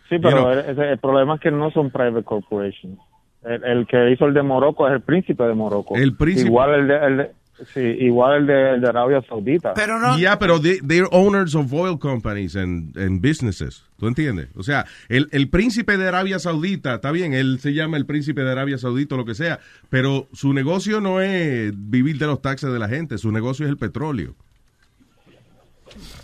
Sí, 0.10 0.18
pero 0.22 0.38
You 0.38 0.64
know. 0.64 0.84
el, 0.84 0.90
el 0.92 0.98
problema 1.00 1.36
es 1.36 1.42
que 1.42 1.52
no 1.52 1.70
son 1.72 1.92
private 1.92 2.24
corporations. 2.24 2.98
El, 3.44 3.64
el 3.64 3.88
que 3.88 4.12
hizo 4.12 4.26
el 4.26 4.34
de 4.34 4.42
Morocco 4.44 4.88
es 4.88 4.94
el 4.94 5.02
príncipe 5.02 5.44
de 5.44 5.54
Morocco. 5.54 5.96
El 5.96 6.16
príncipe. 6.16 6.48
Igual 6.48 6.74
el 6.82 6.88
de, 6.88 6.98
el 7.06 7.18
de- 7.18 7.32
sí, 7.74 7.80
igual 7.82 8.42
el 8.42 8.48
de, 8.48 8.74
el 8.76 8.82
de 8.82 8.88
Arabia 8.88 9.22
Saudita. 9.28 9.74
Pero 9.74 10.00
no. 10.00 10.18
Yeah, 10.18 10.38
pero 10.40 10.60
they, 10.60 10.80
they're 10.80 11.08
owners 11.12 11.56
of 11.56 11.72
oil 11.74 11.98
companies 11.98 12.56
and, 12.56 12.98
and 12.98 13.22
businesses. 13.22 13.84
¿Tú 13.98 14.08
entiendes? 14.08 14.50
O 14.56 14.64
sea, 14.64 14.86
el, 15.10 15.28
el 15.32 15.50
príncipe 15.50 15.98
de 15.98 16.08
Arabia 16.08 16.40
Saudita, 16.40 16.96
está 16.96 17.12
bien, 17.12 17.34
él 17.34 17.60
se 17.60 17.74
llama 17.74 17.98
el 17.98 18.06
príncipe 18.06 18.44
de 18.44 18.52
Arabia 18.52 18.78
Saudita 18.78 19.16
o 19.16 19.18
lo 19.18 19.26
que 19.26 19.34
sea, 19.36 19.60
pero 19.90 20.28
su 20.34 20.54
negocio 20.54 21.02
no 21.02 21.20
es 21.22 21.72
vivir 21.76 22.18
de 22.20 22.28
los 22.28 22.42
taxes 22.42 22.72
de 22.72 22.80
la 22.80 22.88
gente, 22.90 23.18
su 23.18 23.32
negocio 23.32 23.66
es 23.66 23.72
el 23.72 23.78
petróleo. 23.78 24.36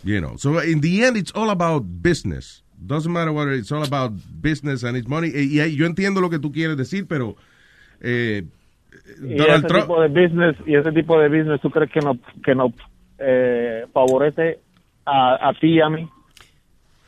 You 0.04 0.20
know, 0.20 0.38
so 0.38 0.62
in 0.64 0.82
the 0.82 1.04
end 1.06 1.18
it's 1.18 1.32
all 1.34 1.50
about 1.50 1.84
business. 2.02 2.63
Doesn't 2.86 3.12
matter 3.12 3.32
what 3.32 3.48
it's 3.48 3.72
all 3.72 3.84
about 3.84 4.12
business 4.42 4.84
and 4.84 4.98
it's 4.98 5.08
money. 5.08 5.30
Y, 5.34 5.62
y 5.62 5.76
yo 5.76 5.86
entiendo 5.86 6.22
lo 6.22 6.30
que 6.30 6.40
tú 6.40 6.52
quieres 6.52 6.76
decir, 6.76 7.08
pero 7.08 7.36
eh, 8.02 8.44
y 9.22 9.36
Donald 9.36 9.66
ese 9.66 9.68
Trump 9.68 9.84
tipo 9.84 10.02
de 10.02 10.08
business 10.08 10.56
y 10.66 10.76
ese 10.76 10.92
tipo 10.92 11.20
de 11.20 11.30
business 11.30 11.62
tú 11.62 11.70
crees 11.70 11.92
que 11.92 12.00
no 12.00 12.18
que 12.44 12.56
no 12.56 12.74
eh, 13.18 13.86
favorece 13.94 14.60
a, 15.06 15.50
a 15.50 15.54
ti 15.54 15.76
y 15.76 15.82
a 15.82 15.90
mí 15.90 16.10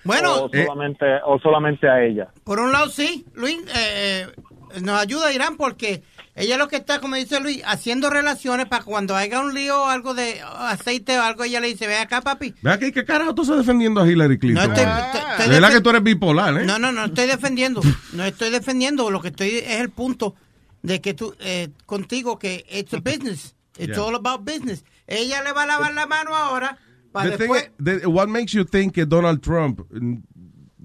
Bueno, 0.04 0.46
o 0.46 0.50
solamente 0.50 1.06
o 1.26 1.40
solamente 1.40 1.88
a 1.90 2.04
ella 2.04 2.30
por 2.44 2.60
un 2.60 2.72
lado 2.72 2.90
sí, 2.90 3.26
Luis, 3.36 3.58
eh, 3.76 4.28
eh, 4.76 4.82
nos 4.82 5.02
ayuda 5.02 5.34
Irán 5.34 5.58
porque 5.58 6.04
ella 6.36 6.58
lo 6.58 6.68
que 6.68 6.76
está, 6.76 7.00
como 7.00 7.16
dice 7.16 7.40
Luis, 7.40 7.62
haciendo 7.66 8.10
relaciones 8.10 8.66
para 8.68 8.84
cuando 8.84 9.16
haya 9.16 9.40
un 9.40 9.54
lío 9.54 9.84
o 9.84 9.86
algo 9.88 10.14
de 10.14 10.42
aceite 10.42 11.18
o 11.18 11.22
algo, 11.22 11.44
ella 11.46 11.62
le 11.62 11.68
dice, 11.70 11.88
ve 11.88 11.96
acá 11.98 12.22
papi. 12.22 12.54
Ve 12.62 12.72
aquí, 12.72 12.92
¿qué 12.92 13.06
carajo 13.06 13.34
tú 13.34 13.44
estás 13.44 13.58
defendiendo 13.58 14.02
a 14.02 14.08
Hillary 14.10 14.36
No 14.36 14.40
Clinton? 14.40 14.70
estoy, 14.72 14.84
ahora? 14.86 15.12
estoy- 15.32 15.48
De 15.48 15.54
verdad 15.54 15.70
que 15.72 15.82
tú 15.82 15.90
eres 15.92 16.04
bipolar, 16.04 16.58
¿eh? 16.62 16.66
No, 16.66 16.78
no, 16.78 16.92
no 16.92 17.06
estoy 17.06 17.28
defendiendo. 17.28 17.82
No 18.14 18.24
estoy 18.26 18.50
defendiendo. 18.50 19.10
Lo 19.12 19.22
que 19.22 19.30
estoy 19.30 19.50
es 19.58 19.80
el 19.82 19.90
punto 19.90 20.36
de 20.82 21.02
que 21.02 21.14
tú, 21.14 21.34
eh, 21.40 21.70
contigo, 21.86 22.38
que 22.38 22.66
it's 22.70 22.94
a 22.94 22.98
business. 23.00 23.56
It's 23.78 23.96
Yeah. 23.96 24.04
all 24.04 24.16
about 24.16 24.46
business. 24.46 24.84
Ella 25.08 25.42
le 25.44 25.52
va 25.52 25.64
a 25.64 25.66
lavar 25.66 25.94
la 25.94 26.06
mano 26.06 26.36
ahora 26.36 26.78
para 27.12 27.30
thing 27.32 27.38
después. 27.38 27.64
is- 27.64 28.02
the- 28.02 28.08
what 28.08 28.28
makes 28.28 28.52
you 28.54 28.64
think 28.66 28.94
que 28.94 29.06
Donald 29.06 29.42
Trump, 29.42 29.82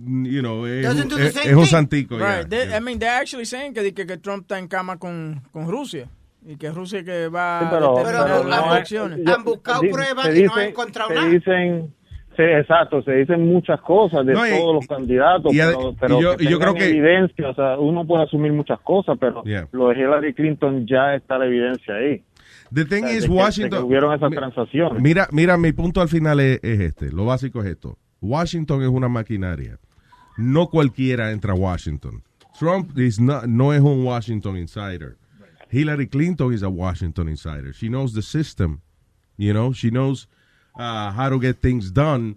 you 0.06 0.40
know, 0.40 0.66
es, 0.66 0.82
Doesn't 0.86 1.02
un- 1.04 1.08
do 1.08 1.16
the 1.16 1.26
es- 1.26 1.34
same 1.34 1.46
es 1.50 1.52
un 1.56 1.62
thing. 1.62 1.70
santico? 1.70 2.16
yeah. 2.18 2.42
Right. 2.42 2.52
I 2.76 2.80
mean, 2.80 2.98
they're 2.98 3.14
actually 3.20 3.44
saying 3.46 3.74
que, 3.74 3.92
que, 3.92 4.06
que 4.06 4.16
Trump 4.18 4.42
está 4.42 4.58
en 4.58 4.68
cama 4.68 4.98
con, 4.98 5.42
con 5.52 5.68
Rusia. 5.68 6.08
Y 6.46 6.56
que 6.56 6.70
Rusia 6.70 7.04
que 7.04 7.28
va 7.28 7.60
Sí, 7.60 7.66
pero- 7.70 7.98
a 7.98 8.00
determinar 8.00 8.26
pero 8.38 8.48
las 8.48 8.60
no 8.60 8.66
es- 8.66 8.72
elecciones. 8.76 9.18
yo- 9.26 9.34
Han 9.34 9.44
buscado 9.44 9.80
pruebas 9.82 10.36
y 10.36 10.42
no 10.44 10.54
han 10.54 10.68
encontrado 10.68 11.08
se 11.10 11.14
nada. 11.14 11.28
dicen 11.28 11.94
sí, 12.34 12.42
exacto 12.42 13.02
se 13.02 13.12
dicen 13.12 13.46
muchas 13.46 13.78
cosas 13.82 14.24
de 14.24 14.32
No, 14.32 14.46
y- 14.46 14.50
todos 14.52 14.74
los 14.76 14.86
candidatos 14.86 15.52
y 15.52 15.58
pero, 15.58 15.94
pero 16.00 16.18
y 16.18 16.22
yo- 16.22 16.36
que 16.38 16.44
y 16.44 16.48
yo 16.48 16.58
creo 16.58 16.72
que- 16.74 16.88
evidencia 16.88 17.50
o 17.50 17.54
sea 17.54 17.78
uno 17.78 18.06
puede 18.06 18.22
asumir 18.24 18.52
muchas 18.54 18.80
cosas 18.80 19.18
pero 19.20 19.42
Yeah. 19.44 19.68
lo 19.72 19.88
de 19.88 19.96
Hillary 19.98 20.32
Clinton 20.32 20.86
ya 20.86 21.14
está 21.14 21.36
la 21.36 21.44
evidencia 21.44 21.94
ahí 21.96 22.22
The 22.72 22.84
thing 22.86 23.04
O 23.04 23.08
sea, 23.08 23.16
is, 23.16 23.22
de 23.24 23.28
que- 23.28 23.34
Washington. 23.34 23.70
de 23.70 23.76
que 23.76 23.84
hubieron 23.84 24.14
esas 24.14 24.30
mi- 24.30 24.36
transacciones 24.36 25.02
Mira, 25.02 25.28
mira, 25.32 25.58
mi 25.58 25.72
punto 25.72 26.00
al 26.00 26.08
final 26.08 26.40
es, 26.40 26.58
es 26.62 26.80
este. 26.80 27.12
Lo 27.12 27.26
básico 27.26 27.60
es 27.62 27.66
esto. 27.66 27.98
Washington 28.22 28.82
es 28.82 28.88
una 28.88 29.08
maquinaria. 29.08 29.78
No 30.40 30.68
cualquiera 30.68 31.30
entra 31.32 31.52
a 31.52 31.56
Washington. 31.56 32.22
Trump 32.58 32.98
is 32.98 33.18
not- 33.20 33.46
no 33.46 33.72
es 33.72 33.80
un 33.80 34.04
Washington 34.04 34.56
insider. 34.56 35.16
Hillary 35.70 36.08
Clinton 36.08 36.52
is 36.52 36.62
a 36.62 36.68
Washington 36.68 37.28
insider. 37.28 37.72
She 37.72 37.88
knows 37.88 38.12
the 38.14 38.22
system. 38.22 38.80
You 39.36 39.52
know, 39.52 39.72
she 39.72 39.90
knows 39.90 40.28
uh, 40.76 41.12
how 41.12 41.28
to 41.30 41.38
get 41.38 41.60
things 41.60 41.92
done 41.92 42.36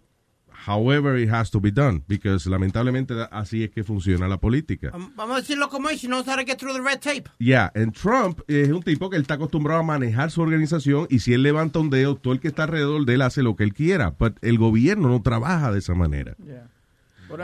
however 0.65 1.17
it 1.17 1.29
has 1.29 1.50
to 1.51 1.60
be 1.60 1.72
done. 1.72 2.03
Because 2.07 2.48
lamentablemente 2.50 3.13
así 3.31 3.63
es 3.63 3.72
que 3.72 3.83
funciona 3.83 4.27
la 4.27 4.38
política. 4.38 4.91
Vamos 5.15 5.38
a 5.38 5.41
decirlo 5.41 5.67
como 5.69 5.89
es, 5.89 6.00
she 6.01 6.07
knows 6.07 6.25
how 6.27 6.36
to 6.38 6.45
get 6.45 6.57
through 6.57 6.74
the 6.74 6.81
red 6.81 7.00
tape. 7.01 7.27
Yeah, 7.39 7.72
and 7.75 7.93
Trump 7.93 8.39
es 8.48 8.69
un 8.69 8.81
tipo 8.83 9.10
que 9.10 9.17
él 9.17 9.24
está 9.24 9.33
acostumbrado 9.33 9.81
a 9.81 9.83
manejar 9.83 10.31
su 10.31 10.41
organización 10.41 11.07
y 11.10 11.19
si 11.19 11.33
él 11.33 11.43
levanta 11.43 11.79
un 11.79 11.89
dedo, 11.89 12.15
todo 12.15 12.33
el 12.33 12.39
que 12.39 12.48
está 12.50 12.63
alrededor 12.63 13.05
de 13.05 13.15
él 13.15 13.22
hace 13.24 13.43
lo 13.43 13.55
que 13.55 13.63
él 13.63 13.74
quiera. 13.74 14.15
Pero 14.15 14.36
el 14.41 14.57
gobierno 14.57 15.10
no 15.10 15.22
trabaja 15.22 15.72
de 15.72 15.79
esa 15.79 15.95
manera. 15.95 16.36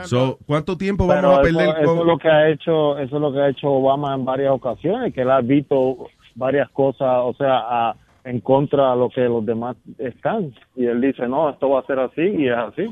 So, 0.04 0.38
¿Cuánto 0.46 0.76
tiempo 0.76 1.06
vamos 1.06 1.20
Pero 1.22 1.30
a 1.30 1.34
eso, 1.34 1.42
perder 1.42 1.82
eso 1.82 1.90
con- 1.90 1.98
es 2.00 2.04
lo 2.06 2.18
que 2.18 2.28
ha 2.28 2.48
hecho 2.50 2.98
eso 2.98 3.16
es 3.16 3.22
lo 3.22 3.32
que 3.32 3.40
ha 3.40 3.48
hecho 3.48 3.68
Obama 3.70 4.14
en 4.14 4.24
varias 4.24 4.52
ocasiones 4.52 5.12
que 5.14 5.22
él 5.22 5.30
ha 5.30 5.40
visto 5.40 6.08
varias 6.34 6.68
cosas 6.70 7.08
o 7.22 7.34
sea 7.34 7.58
a- 7.58 7.96
en 8.24 8.40
contra 8.40 8.90
de 8.92 8.96
lo 8.98 9.08
que 9.08 9.22
los 9.22 9.44
demás 9.46 9.76
están. 9.98 10.52
Y 10.76 10.84
él 10.86 11.00
dice 11.00 11.26
no 11.26 11.48
esto 11.50 11.70
va 11.70 11.80
a 11.80 11.86
ser 11.86 11.98
así 11.98 12.20
y 12.22 12.48
es 12.48 12.56
así 12.56 12.86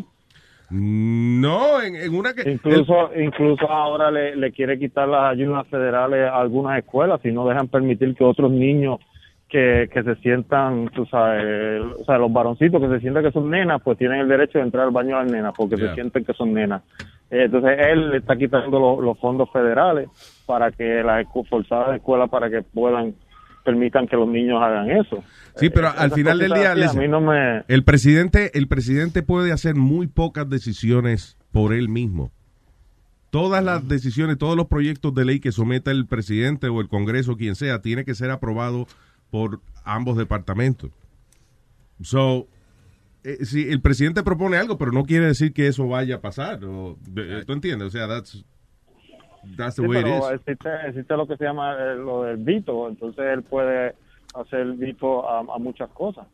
No, 0.71 1.81
en, 1.83 1.97
en 1.97 2.15
una 2.15 2.35
que... 2.35 2.51
Incluso, 2.51 3.11
incluso 3.19 3.71
ahora 3.71 4.11
le, 4.11 4.37
le 4.37 4.53
quiere 4.53 4.79
quitar 4.79 5.09
las 5.09 5.33
ayudas 5.33 5.67
federales 5.69 6.29
a 6.29 6.39
algunas 6.39 6.79
escuelas 6.79 7.21
si 7.23 7.33
no 7.33 7.47
dejan 7.49 7.69
permitir 7.69 8.15
que 8.15 8.25
otros 8.25 8.51
niños 8.51 8.99
que, 9.49 9.89
que 9.93 10.03
se 10.03 10.15
sientan, 10.17 10.89
tú 10.95 11.07
sabes, 11.07 11.83
o 12.01 12.05
sea, 12.05 12.19
los 12.19 12.31
varoncitos 12.33 12.81
que 12.83 12.89
se 12.89 13.01
sientan 13.01 13.23
que 13.25 13.33
son 13.33 13.49
nenas, 13.51 13.81
pues 13.83 13.97
tienen 13.97 14.21
el 14.21 14.29
derecho 14.29 14.59
de 14.59 14.65
entrar 14.65 14.85
al 14.85 14.91
baño 14.93 15.17
de 15.17 15.23
las 15.25 15.33
nenas 15.33 15.55
porque 15.57 15.77
Yeah. 15.77 15.89
se 15.89 15.95
sienten 15.95 16.25
que 16.25 16.35
son 16.35 16.53
nenas. 16.53 16.83
Eh, 17.31 17.45
Entonces 17.45 17.79
él 17.79 18.15
está 18.15 18.37
quitando 18.37 18.79
lo- 18.79 19.01
los 19.01 19.19
fondos 19.19 19.51
federales 19.53 20.09
para 20.47 20.71
que 20.71 21.03
las 21.03 21.27
forzadas 21.49 21.97
escuelas 21.97 22.29
para 22.29 22.51
que 22.51 22.63
puedan 22.63 23.15
permitan 23.65 24.07
que 24.07 24.17
los 24.17 24.29
niños 24.29 24.63
hagan 24.63 24.91
eso. 24.91 25.23
Sí, 25.57 25.69
pero 25.69 25.89
al 25.89 25.95
Esas 26.07 26.15
final 26.15 26.39
del 26.39 26.53
día, 26.53 26.73
así 26.73 26.81
a 26.81 26.85
listen, 26.85 27.01
mí 27.03 27.09
no 27.09 27.21
me 27.21 27.65
el 27.69 27.85
presidente, 27.85 28.51
el 28.59 28.67
presidente 28.67 29.23
puede 29.23 29.53
hacer 29.53 29.75
muy 29.75 30.07
pocas 30.07 30.49
decisiones 30.49 31.37
por 31.53 31.73
él 31.75 31.89
mismo. 31.91 32.31
Todas 33.31 33.63
las 33.63 33.87
decisiones, 33.87 34.39
todos 34.39 34.57
los 34.57 34.67
proyectos 34.69 35.15
de 35.15 35.27
ley 35.27 35.39
que 35.41 35.53
someta 35.53 35.91
el 35.91 36.07
presidente 36.07 36.69
o 36.69 36.81
el 36.81 36.89
Congreso, 36.89 37.37
quien 37.37 37.57
sea, 37.57 37.83
tiene 37.83 38.07
que 38.07 38.15
ser 38.15 38.31
aprobado 38.31 38.87
por 39.31 39.61
ambos 39.85 40.17
departamentos. 40.17 40.91
So, 42.03 42.47
eh, 43.25 43.45
si 43.45 43.69
el 43.69 43.81
presidente 43.81 44.23
propone 44.23 44.57
algo, 44.57 44.79
pero 44.79 44.93
no 44.93 45.05
quiere 45.05 45.27
decir 45.27 45.53
que 45.53 45.67
eso 45.67 45.89
vaya 45.89 46.17
a 46.17 46.21
pasar. 46.21 46.65
o- 46.65 46.97
de- 47.09 47.45
¿Tú 47.45 47.53
entiendes? 47.53 47.89
O 47.89 47.91
sea, 47.91 48.07
that's, 48.07 48.45
that's 49.57 49.77
the 49.77 49.83
Sí, 49.83 49.89
way 49.89 50.01
it 50.01 50.07
is. 50.07 50.25
existe, 50.33 50.69
existe 50.89 51.17
lo 51.17 51.27
que 51.27 51.37
se 51.37 51.45
llama 51.45 51.75
eh, 51.75 51.97
lo 51.97 52.23
del 52.23 52.37
veto, 52.39 52.89
entonces 52.89 53.25
él 53.33 53.43
puede 53.43 53.95
hacer 54.35 54.67
veto 54.75 55.29
a, 55.29 55.41
a 55.41 55.59
muchas 55.59 55.89
cosas. 55.91 56.27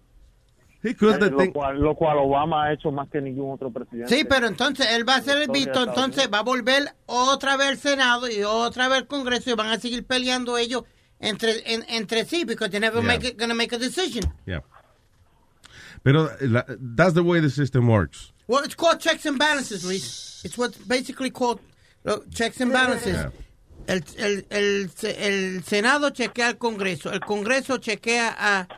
He 0.82 0.94
could, 0.94 1.14
Eh, 1.14 1.18
the 1.18 1.30
lo, 1.30 1.52
cual, 1.54 1.80
lo 1.80 1.94
cual 1.94 2.18
Obama 2.18 2.64
ha 2.64 2.72
hecho 2.74 2.92
más 2.92 3.08
que 3.08 3.18
ningún 3.22 3.52
otro 3.54 3.70
presidente. 3.70 4.14
Sí, 4.14 4.24
pero 4.28 4.46
entonces 4.48 4.86
él 4.92 5.08
va 5.08 5.14
a 5.14 5.18
hacer 5.18 5.38
el 5.40 5.48
visto, 5.50 5.82
entonces 5.82 6.28
va 6.30 6.40
a 6.40 6.42
volver 6.42 6.82
otra 7.06 7.56
vez 7.56 7.68
al 7.68 7.76
Senado 7.78 8.28
y 8.28 8.42
otra 8.42 8.88
vez 8.88 8.98
al 8.98 9.06
Congreso 9.06 9.50
y 9.50 9.54
van 9.54 9.68
a 9.68 9.78
seguir 9.78 10.04
peleando 10.06 10.58
ellos 10.58 10.82
entre 11.24 11.62
en- 11.66 11.84
entre 11.88 12.24
sí 12.24 12.44
because 12.46 12.70
they're 12.70 12.80
never 12.80 13.00
Yeah. 13.00 13.06
make 13.08 13.24
it- 13.24 13.36
gonna 13.38 13.54
make 13.54 13.72
a 13.74 13.78
decision. 13.78 14.24
Yeah. 14.46 14.60
Pero 16.02 16.30
la- 16.40 16.64
that's 16.96 17.14
the 17.14 17.22
way 17.22 17.40
the 17.40 17.50
system 17.50 17.88
works. 17.88 18.32
Well, 18.46 18.62
it's 18.64 18.74
called 18.74 19.00
checks 19.00 19.24
and 19.26 19.38
balances, 19.38 19.84
Luis. 19.84 20.42
It's 20.44 20.58
what's 20.58 20.76
basically 20.76 21.30
called 21.30 21.60
look, 22.04 22.30
checks 22.30 22.60
and 22.60 22.72
balances. 22.72 23.14
Yeah. 23.16 23.30
El, 23.86 24.00
el, 24.18 24.42
el, 24.50 24.90
el 25.02 25.62
Senado 25.64 26.10
chequea 26.10 26.48
al 26.48 26.54
Congreso, 26.58 27.10
el 27.12 27.20
Congreso 27.20 27.78
chequea 27.78 28.34
a 28.38 28.68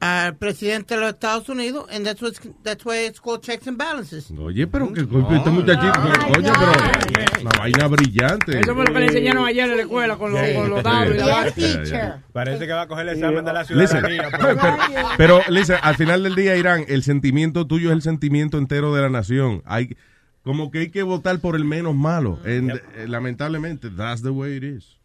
al 0.00 0.34
presidente 0.36 0.94
de 0.94 1.00
los 1.00 1.10
Estados 1.10 1.46
Unidos, 1.50 1.84
and 1.94 2.06
that's 2.06 2.22
what's, 2.22 2.40
that's 2.62 2.84
why 2.86 3.04
it's 3.06 3.20
called 3.20 3.42
checks 3.42 3.68
and 3.68 3.76
balances. 3.76 4.30
Oye, 4.30 4.66
pero 4.66 4.90
que 4.94 5.00
este 5.02 5.50
muchachito, 5.50 5.92
pero, 6.02 6.32
coño, 6.32 6.52
pero 6.58 7.40
una 7.42 7.50
vaina 7.58 7.86
brillante. 7.86 8.60
Eso 8.60 8.74
fue 8.74 8.86
lo 8.86 8.94
que 8.94 9.00
le 9.00 9.06
enseñaron 9.06 9.44
ayer 9.46 9.68
en 9.70 9.76
la 9.76 9.82
escuela 9.82 10.16
con, 10.16 10.32
los- 10.32 10.48
con 10.54 10.70
los 10.70 10.82
dados 10.82 11.14
y 11.14 11.18
la 11.18 11.26
vaina. 11.26 11.50
Yeah, 11.54 11.84
yeah. 11.84 12.22
Parece 12.32 12.66
que 12.66 12.72
va 12.72 12.82
a 12.82 12.88
coger 12.88 13.08
el 13.08 13.14
examen 13.14 13.44
de 13.44 13.52
la 13.52 13.60
Listen, 13.62 13.86
ciudadanía. 13.86 14.28
pero, 14.38 15.10
pero, 15.18 15.40
listen, 15.50 15.76
al 15.82 15.94
final 15.96 16.22
del 16.22 16.34
día, 16.34 16.56
Irán, 16.56 16.84
el 16.88 17.02
sentimiento 17.02 17.66
tuyo 17.66 17.90
es 17.90 17.96
el 17.96 18.02
sentimiento 18.02 18.56
entero 18.56 18.94
de 18.94 19.02
la 19.02 19.10
nación. 19.10 19.62
Hay, 19.66 19.98
como 20.42 20.70
que 20.70 20.78
hay 20.78 20.90
que 20.90 21.02
votar 21.02 21.40
por 21.40 21.56
el 21.56 21.66
menos 21.66 21.94
malo. 21.94 22.38
And, 22.46 22.70
eh, 22.96 23.06
lamentablemente, 23.06 23.90
that's 23.90 24.22
the 24.22 24.30
way 24.30 24.56
it 24.56 24.64
is. 24.64 24.96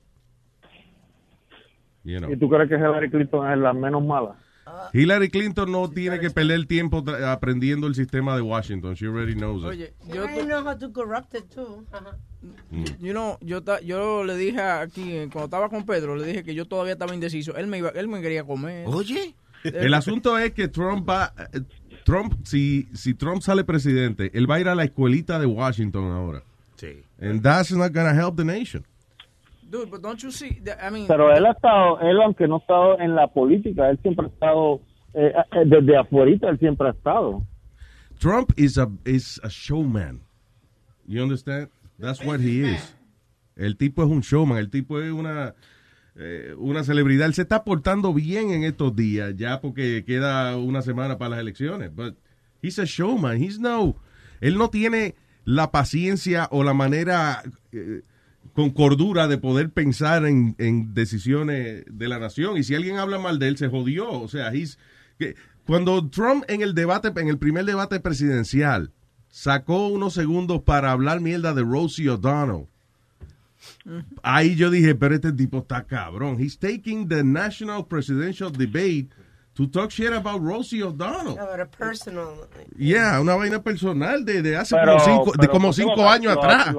You 2.05 2.19
know. 2.19 2.31
¿Y 2.31 2.37
tú 2.37 2.47
crees 2.47 2.69
que 2.69 2.75
Hillary 2.75 3.09
Clinton 3.09 3.51
es 3.51 3.57
la 3.57 3.73
menos 3.73 4.01
mala? 4.01 4.35
Hillary 4.93 5.29
Clinton 5.29 5.71
no 5.71 5.89
tiene 5.89 6.19
que 6.19 6.29
perder 6.29 6.65
tiempo 6.65 7.03
tra- 7.03 7.31
aprendiendo 7.31 7.87
el 7.87 7.95
sistema 7.95 8.35
de 8.35 8.41
Washington. 8.41 8.93
She 8.95 9.05
already 9.07 9.35
knows 9.35 9.61
it. 9.63 9.67
Oye, 9.69 9.93
yo, 10.13 10.25
I 10.25 10.43
know 10.45 10.63
how 10.65 10.77
to 10.77 10.91
corrupt 10.91 11.33
it 11.35 11.45
too. 11.53 11.85
you 12.99 13.11
know, 13.13 13.37
yo, 13.41 13.61
ta- 13.63 13.81
yo 13.81 14.23
le 14.23 14.37
dije 14.37 14.61
aquí, 14.61 15.11
eh, 15.13 15.29
cuando 15.31 15.45
estaba 15.45 15.69
con 15.69 15.85
Pedro, 15.85 16.15
le 16.15 16.25
dije 16.25 16.43
que 16.43 16.53
yo 16.55 16.65
todavía 16.65 16.93
estaba 16.93 17.13
indeciso. 17.13 17.55
Él 17.55 17.67
me, 17.67 17.79
iba, 17.79 17.89
él 17.89 18.07
me 18.07 18.21
quería 18.21 18.43
comer. 18.43 18.85
Oye. 18.87 19.35
El 19.63 19.93
asunto 19.95 20.37
es 20.37 20.53
que 20.53 20.67
Trump 20.67 21.09
va, 21.09 21.33
eh, 21.53 21.61
Trump, 22.03 22.33
si, 22.45 22.87
si 22.93 23.15
Trump 23.15 23.41
sale 23.41 23.63
presidente, 23.63 24.29
él 24.35 24.49
va 24.49 24.55
a 24.55 24.59
ir 24.59 24.67
a 24.67 24.75
la 24.75 24.83
escuelita 24.83 25.39
de 25.39 25.47
Washington 25.47 26.11
ahora. 26.11 26.43
Sí. 26.75 27.01
And 27.19 27.41
that's 27.41 27.71
not 27.71 27.91
gonna 27.93 28.13
help 28.13 28.35
the 28.37 28.45
nation. 28.45 28.85
Dude, 29.69 29.89
but 29.89 30.01
don't 30.01 30.21
you 30.21 30.31
see, 30.31 30.61
that- 30.63 30.77
I 30.81 30.91
mean, 30.91 31.07
Pero 31.07 31.31
él 31.35 31.45
ha 31.45 31.51
estado, 31.51 31.99
él 32.01 32.21
aunque 32.21 32.47
no 32.47 32.55
ha 32.55 32.59
estado 32.59 32.99
en 32.99 33.15
la 33.15 33.27
política, 33.27 33.89
él 33.89 33.99
siempre 34.01 34.25
ha 34.27 34.29
estado, 34.29 34.81
eh, 35.13 35.33
eh, 35.53 35.63
desde 35.65 35.97
afuera 35.97 36.31
él 36.49 36.59
siempre 36.59 36.87
ha 36.87 36.91
estado. 36.91 37.41
Trump 38.19 38.51
is 38.57 38.77
a 38.77 38.87
is 39.05 39.39
a 39.43 39.49
showman. 39.49 40.21
You 41.07 41.23
understand? 41.23 41.69
That's 41.99 42.23
what 42.23 42.39
he 42.39 42.61
is. 42.75 42.95
El 43.55 43.77
tipo 43.77 44.03
es 44.03 44.09
un 44.09 44.21
showman, 44.21 44.57
el 44.57 44.69
tipo 44.69 44.99
es 45.01 45.11
una 45.11 45.55
eh, 46.17 46.53
una 46.57 46.83
celebridad. 46.83 47.25
Él 47.27 47.33
se 47.33 47.41
está 47.41 47.63
portando 47.63 48.13
bien 48.13 48.51
en 48.51 48.63
estos 48.63 48.95
días, 48.95 49.35
ya 49.35 49.59
porque 49.61 50.03
queda 50.05 50.55
una 50.57 50.81
semana 50.81 51.17
para 51.17 51.31
las 51.31 51.39
elecciones. 51.39 51.93
But 51.93 52.15
he's 52.61 52.79
a 52.79 52.85
showman. 52.85 53.41
He's 53.41 53.59
no, 53.59 53.95
él 54.41 54.57
no 54.57 54.69
tiene 54.69 55.15
la 55.43 55.71
paciencia 55.71 56.47
o 56.51 56.63
la 56.63 56.73
manera 56.73 57.41
eh, 57.71 58.01
con 58.55 58.71
cordura 58.71 59.27
de 59.27 59.37
poder 59.37 59.69
pensar 59.69 60.25
en, 60.25 60.55
en 60.57 60.93
decisiones 60.95 61.83
de 61.91 62.07
la 62.07 62.17
nación. 62.19 62.57
Y 62.57 62.63
si 62.63 62.73
alguien 62.73 62.97
habla 62.97 63.19
mal 63.19 63.37
de 63.37 63.49
él, 63.49 63.57
se 63.57 63.67
jodió. 63.67 64.09
O 64.09 64.27
sea, 64.29 64.51
he's, 64.53 64.79
que, 65.19 65.35
cuando 65.67 66.07
Trump 66.09 66.45
en 66.47 66.61
el 66.61 66.73
debate, 66.73 67.11
en 67.19 67.27
el 67.27 67.37
primer 67.37 67.65
debate 67.65 67.99
presidencial, 67.99 68.91
sacó 69.27 69.87
unos 69.89 70.13
segundos 70.13 70.61
para 70.61 70.91
hablar 70.91 71.19
mierda 71.19 71.53
de 71.53 71.63
Rosie 71.63 72.09
O'Donnell. 72.09 72.67
Ahí 74.23 74.55
yo 74.55 74.69
dije, 74.69 74.95
pero 74.95 75.15
este 75.15 75.31
tipo 75.33 75.59
está 75.59 75.83
cabrón. 75.83 76.37
He's 76.39 76.57
taking 76.57 77.07
the 77.07 77.23
national 77.23 77.85
presidential 77.87 78.51
debate 78.51 79.09
to 79.55 79.67
talk 79.67 79.89
shit 79.91 80.11
about 80.13 80.41
Rosie 80.41 80.81
O'Donnell. 80.83 81.37
About 81.39 81.59
a 81.59 81.65
personal. 81.65 82.47
Yeah, 82.77 83.19
una 83.19 83.35
vaina 83.35 83.61
personal 83.61 84.23
de, 84.23 84.41
de 84.41 84.55
hace 84.57 84.75
Pero- 84.75 84.97
como 84.97 85.05
cinco, 85.05 85.31
de 85.31 85.37
pero 85.39 85.51
como 85.51 85.67
¿por 85.67 85.75
qué 85.75 85.81
cinco 85.81 85.95
lo- 85.97 86.09
años 86.09 86.35
lo- 86.35 86.41
atrás. 86.43 86.75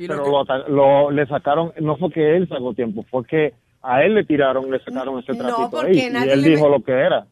Y 0.00 0.08
pero 0.08 0.24
que- 0.44 0.70
lo 0.72 1.10
le 1.10 1.26
sacaron, 1.26 1.72
no 1.80 1.96
fue 1.96 2.10
que 2.10 2.36
él 2.36 2.48
sacó 2.48 2.74
tiempo, 2.74 3.04
fue 3.10 3.24
que 3.26 3.54
a 3.82 4.02
él 4.02 4.14
le 4.14 4.24
tiraron, 4.24 4.70
le 4.70 4.78
sacaron 4.82 5.18
ese 5.20 5.32
No, 5.34 5.70
ahí. 5.82 5.96
Y 5.98 6.00
él 6.06 6.42
le 6.42 6.48
dijo 6.50 6.68
lo 6.68 6.82
que 6.82 6.92
era. 6.92 7.26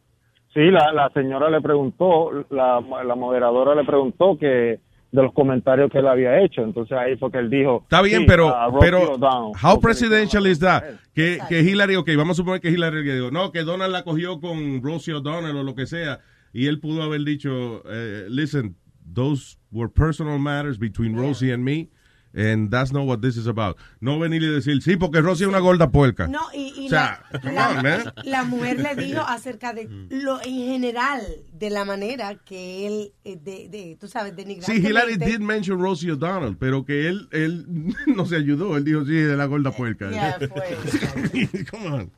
Sí, 0.54 0.60
la, 0.70 0.92
la 0.92 1.10
señora 1.10 1.50
le 1.50 1.60
preguntó, 1.60 2.30
la, 2.50 2.80
la 3.04 3.14
moderadora 3.14 3.74
le 3.74 3.84
preguntó 3.84 4.36
que 4.38 4.80
de 5.10 5.22
los 5.22 5.32
comentarios 5.32 5.90
que 5.90 5.98
él 5.98 6.06
había 6.06 6.42
hecho. 6.42 6.62
Entonces 6.62 6.96
ahí 6.96 7.16
fue 7.16 7.30
que 7.30 7.38
él 7.38 7.48
dijo. 7.50 7.80
Está 7.84 8.02
bien, 8.02 8.20
sí, 8.22 8.26
pero, 8.26 8.48
Rosie 8.70 8.78
pero 8.80 9.12
O'Donnell. 9.12 9.52
how 9.62 9.80
presidential 9.80 10.46
is 10.46 10.58
that? 10.60 10.82
Que, 11.14 11.38
que 11.48 11.60
Hillary, 11.60 11.96
ok, 11.96 12.10
vamos 12.16 12.36
a 12.36 12.42
suponer 12.42 12.60
que 12.60 12.70
Hillary 12.70 13.04
que 13.04 13.14
dijo, 13.14 13.30
no, 13.30 13.50
que 13.52 13.62
Donald 13.62 13.92
la 13.92 14.02
cogió 14.04 14.40
con 14.40 14.82
Rosie 14.82 15.14
O'Donnell 15.14 15.56
o 15.56 15.62
lo 15.62 15.74
que 15.74 15.86
sea, 15.86 16.20
y 16.52 16.66
él 16.66 16.80
pudo 16.80 17.02
haber 17.02 17.22
dicho, 17.24 17.82
eh, 17.90 18.26
listen, 18.28 18.74
those 19.14 19.56
were 19.72 19.90
personal 19.90 20.38
matters 20.38 20.78
between 20.78 21.16
Rosie 21.16 21.52
and 21.52 21.62
me, 21.64 21.88
and 22.34 22.70
that's 22.70 22.92
not 22.92 23.06
what 23.06 23.20
this 23.20 23.36
is 23.36 23.46
about. 23.46 23.76
No 24.00 24.18
venir 24.18 24.42
y 24.42 24.48
decir, 24.48 24.82
sí, 24.82 24.96
porque 24.96 25.20
Rosie 25.20 25.44
es 25.44 25.48
una 25.48 25.58
gorda 25.58 25.90
puerca. 25.90 26.26
No, 26.26 26.40
y, 26.54 26.72
y 26.76 26.86
O 26.86 26.90
sea, 26.90 27.22
la, 27.42 28.44
mujer 28.44 28.80
le 28.80 28.94
dijo 29.04 29.20
acerca 29.20 29.72
de 29.72 29.88
lo 30.10 30.40
en 30.42 30.66
general, 30.66 31.22
de 31.52 31.70
la 31.70 31.84
manera 31.84 32.34
que 32.36 32.86
él, 32.86 33.12
eh, 33.24 33.36
de, 33.36 33.68
de, 33.68 33.96
tú 33.98 34.08
sabes, 34.08 34.34
Sí. 34.60 34.76
Hillary 34.76 35.16
did 35.16 35.40
mention 35.40 35.80
Rosie 35.80 36.12
O'Donnell, 36.12 36.56
pero 36.56 36.84
que 36.84 37.08
él, 37.08 37.28
él 37.32 37.66
no 38.06 38.26
se 38.26 38.36
ayudó. 38.36 38.76
Él 38.76 38.84
dijo, 38.84 39.04
sí, 39.04 39.12
de 39.12 39.36
la 39.36 39.46
gorda 39.46 39.70
puerca. 39.72 40.10
Ya, 40.10 40.38
fue. 40.38 41.64
Come 41.70 41.88
on. 41.88 42.12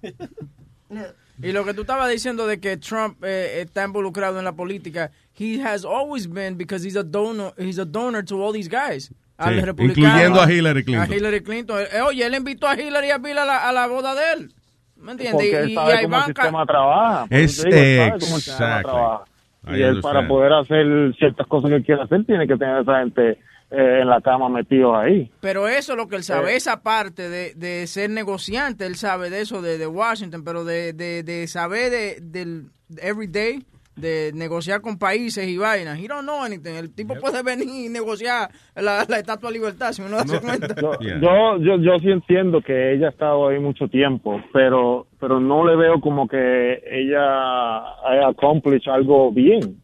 Y 1.43 1.53
lo 1.53 1.65
que 1.65 1.73
tú 1.73 1.83
estabas 1.83 2.11
diciendo 2.11 2.47
de 2.47 2.61
que 2.61 2.77
Trump 2.77 3.23
eh, 3.25 3.63
está 3.63 3.85
involucrado 3.85 4.39
en 4.39 4.45
la 4.45 4.53
política, 4.53 5.11
he 5.39 5.63
has 5.63 5.85
always 5.85 6.29
been 6.29 6.57
because 6.57 6.85
he's 6.85 6.97
a 6.97 7.03
donor, 7.03 7.55
he's 7.57 7.79
a 7.79 7.85
donor 7.87 8.23
to 8.23 8.43
all 8.43 8.53
these 8.53 8.69
guys. 8.69 9.11
Sí, 9.45 9.83
incluyendo 9.85 10.41
a 10.41 10.53
Hillary 10.53 10.85
Clinton. 10.85 11.11
A 11.11 11.15
Hillary 11.17 11.43
Clinton. 11.43 11.79
Eh, 11.93 12.01
oye, 12.03 12.27
él 12.27 12.35
invitó 12.35 12.67
a 12.69 12.75
Hillary 12.81 13.09
y 13.09 13.11
a 13.11 13.19
Bill 13.19 13.39
a 13.39 13.45
la, 13.45 13.69
a 13.69 13.73
la 13.73 13.87
boda 13.87 14.15
de 14.15 14.33
él. 14.35 14.53
¿Me 14.97 15.13
entiendes? 15.13 15.33
Porque 15.35 15.51
Y, 15.51 15.55
él 15.55 15.71
y 15.71 15.75
sabe 15.75 15.93
a 15.93 16.03
cómo 16.03 16.17
el 16.17 16.23
Ivanka- 16.23 16.43
sistema 16.43 16.67
trabaja. 16.67 17.27
Es 17.31 17.53
eso 17.59 17.63
te 17.63 17.69
digo, 17.69 17.81
él 17.81 17.97
sabe 18.11 18.21
cómo 18.21 18.37
el 18.37 18.43
sistema 18.43 18.67
exactly. 18.81 18.91
trabaja. 18.93 19.25
I 19.69 19.77
Y 19.79 19.83
él 19.83 20.01
para 20.01 20.29
poder 20.29 20.53
hacer 20.53 21.15
ciertas 21.19 21.47
cosas 21.47 21.71
que 21.71 21.77
él 21.77 21.85
quiere 21.85 22.03
hacer 22.03 22.25
tiene 22.25 22.47
que 22.47 22.57
tener 22.57 22.77
a 22.77 22.81
esa 22.83 22.99
gente 23.01 23.31
eh, 23.73 23.99
en 24.03 24.09
la 24.09 24.21
cama 24.21 24.49
metidos 24.49 24.97
ahí. 24.97 25.31
Pero 25.41 25.69
eso 25.69 25.93
es 25.93 25.97
lo 25.99 26.09
que 26.09 26.17
él 26.17 26.25
sabe, 26.25 26.53
Eh. 26.53 26.57
esa 26.57 26.83
parte 26.83 27.29
de, 27.29 27.55
de 27.55 27.87
ser 27.87 28.11
negociante, 28.11 28.85
él 28.87 28.97
sabe 28.97 29.31
de 29.31 29.41
eso 29.43 29.63
de, 29.63 29.79
de 29.79 29.87
Washington, 29.87 30.43
pero 30.45 30.65
de, 30.65 30.93
de, 30.93 31.23
de 31.23 31.47
saber 31.47 31.91
de, 31.91 32.19
del 32.21 32.65
everyday, 33.01 33.65
de 34.01 34.33
negociar 34.35 34.81
con 34.81 34.99
países 34.99 35.47
y 35.47 35.57
vainas. 35.57 35.99
He 35.99 36.09
don't 36.09 36.23
know 36.23 36.43
anything. 36.43 36.75
El 36.75 36.95
tipo 36.95 37.15
puede 37.15 37.43
venir 37.43 37.87
y 37.87 37.89
negociar 37.89 38.51
la, 38.75 39.05
la 39.09 39.19
Estatua 39.19 39.51
de 39.51 39.59
Libertad, 39.59 39.93
si 39.93 40.03
uno 40.03 40.17
da 40.19 40.41
cuenta. 40.41 40.75
Yo, 40.81 40.93
yo, 41.01 41.59
yo, 41.59 41.77
yo 41.77 41.99
sí 41.99 42.11
entiendo 42.11 42.61
que 42.61 42.95
ella 42.95 43.09
ha 43.09 43.11
estado 43.11 43.49
ahí 43.49 43.59
mucho 43.59 43.89
tiempo, 43.89 44.41
pero, 44.53 45.07
pero 45.19 45.41
no 45.41 45.67
le 45.67 45.77
veo 45.77 46.01
como 46.01 46.27
que 46.27 46.83
ella 46.91 47.79
haya 48.05 48.29
accomplished 48.29 48.91
algo 48.91 49.31
bien. 49.33 49.81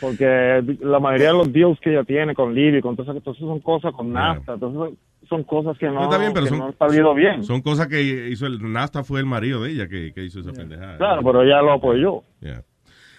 porque 0.00 0.62
la 0.80 0.98
mayoría 0.98 1.28
de 1.28 1.34
los 1.34 1.52
deals 1.52 1.78
que 1.80 1.90
ella 1.90 2.04
tiene 2.04 2.34
con 2.34 2.54
Libia, 2.54 2.78
y 2.78 2.82
con 2.82 2.96
todas 2.96 3.08
esas 3.08 3.16
entonces 3.16 3.40
son 3.40 3.60
cosas 3.60 3.92
con 3.92 4.12
NAFTA, 4.12 4.54
entonces 4.54 4.98
son 5.30 5.44
cosas 5.44 5.78
que 5.78 5.86
no, 5.86 6.02
Está 6.04 6.18
bien, 6.18 6.32
pero 6.34 6.44
que 6.44 6.50
son, 6.50 6.58
no 6.58 6.66
han 6.66 6.76
salido 6.76 7.14
bien. 7.14 7.42
son 7.44 7.62
cosas 7.62 7.86
que 7.86 8.02
hizo 8.30 8.46
el 8.46 8.60
Nasta 8.70 9.02
fue 9.04 9.20
el 9.20 9.26
marido 9.26 9.62
de 9.62 9.70
ella 9.70 9.88
que, 9.88 10.12
que 10.12 10.24
hizo 10.24 10.40
esa 10.40 10.52
pendejada. 10.52 10.98
Claro, 10.98 11.22
pero 11.24 11.42
ella 11.42 11.62
lo 11.62 11.72
apoyó. 11.72 12.24
Yeah. 12.40 12.64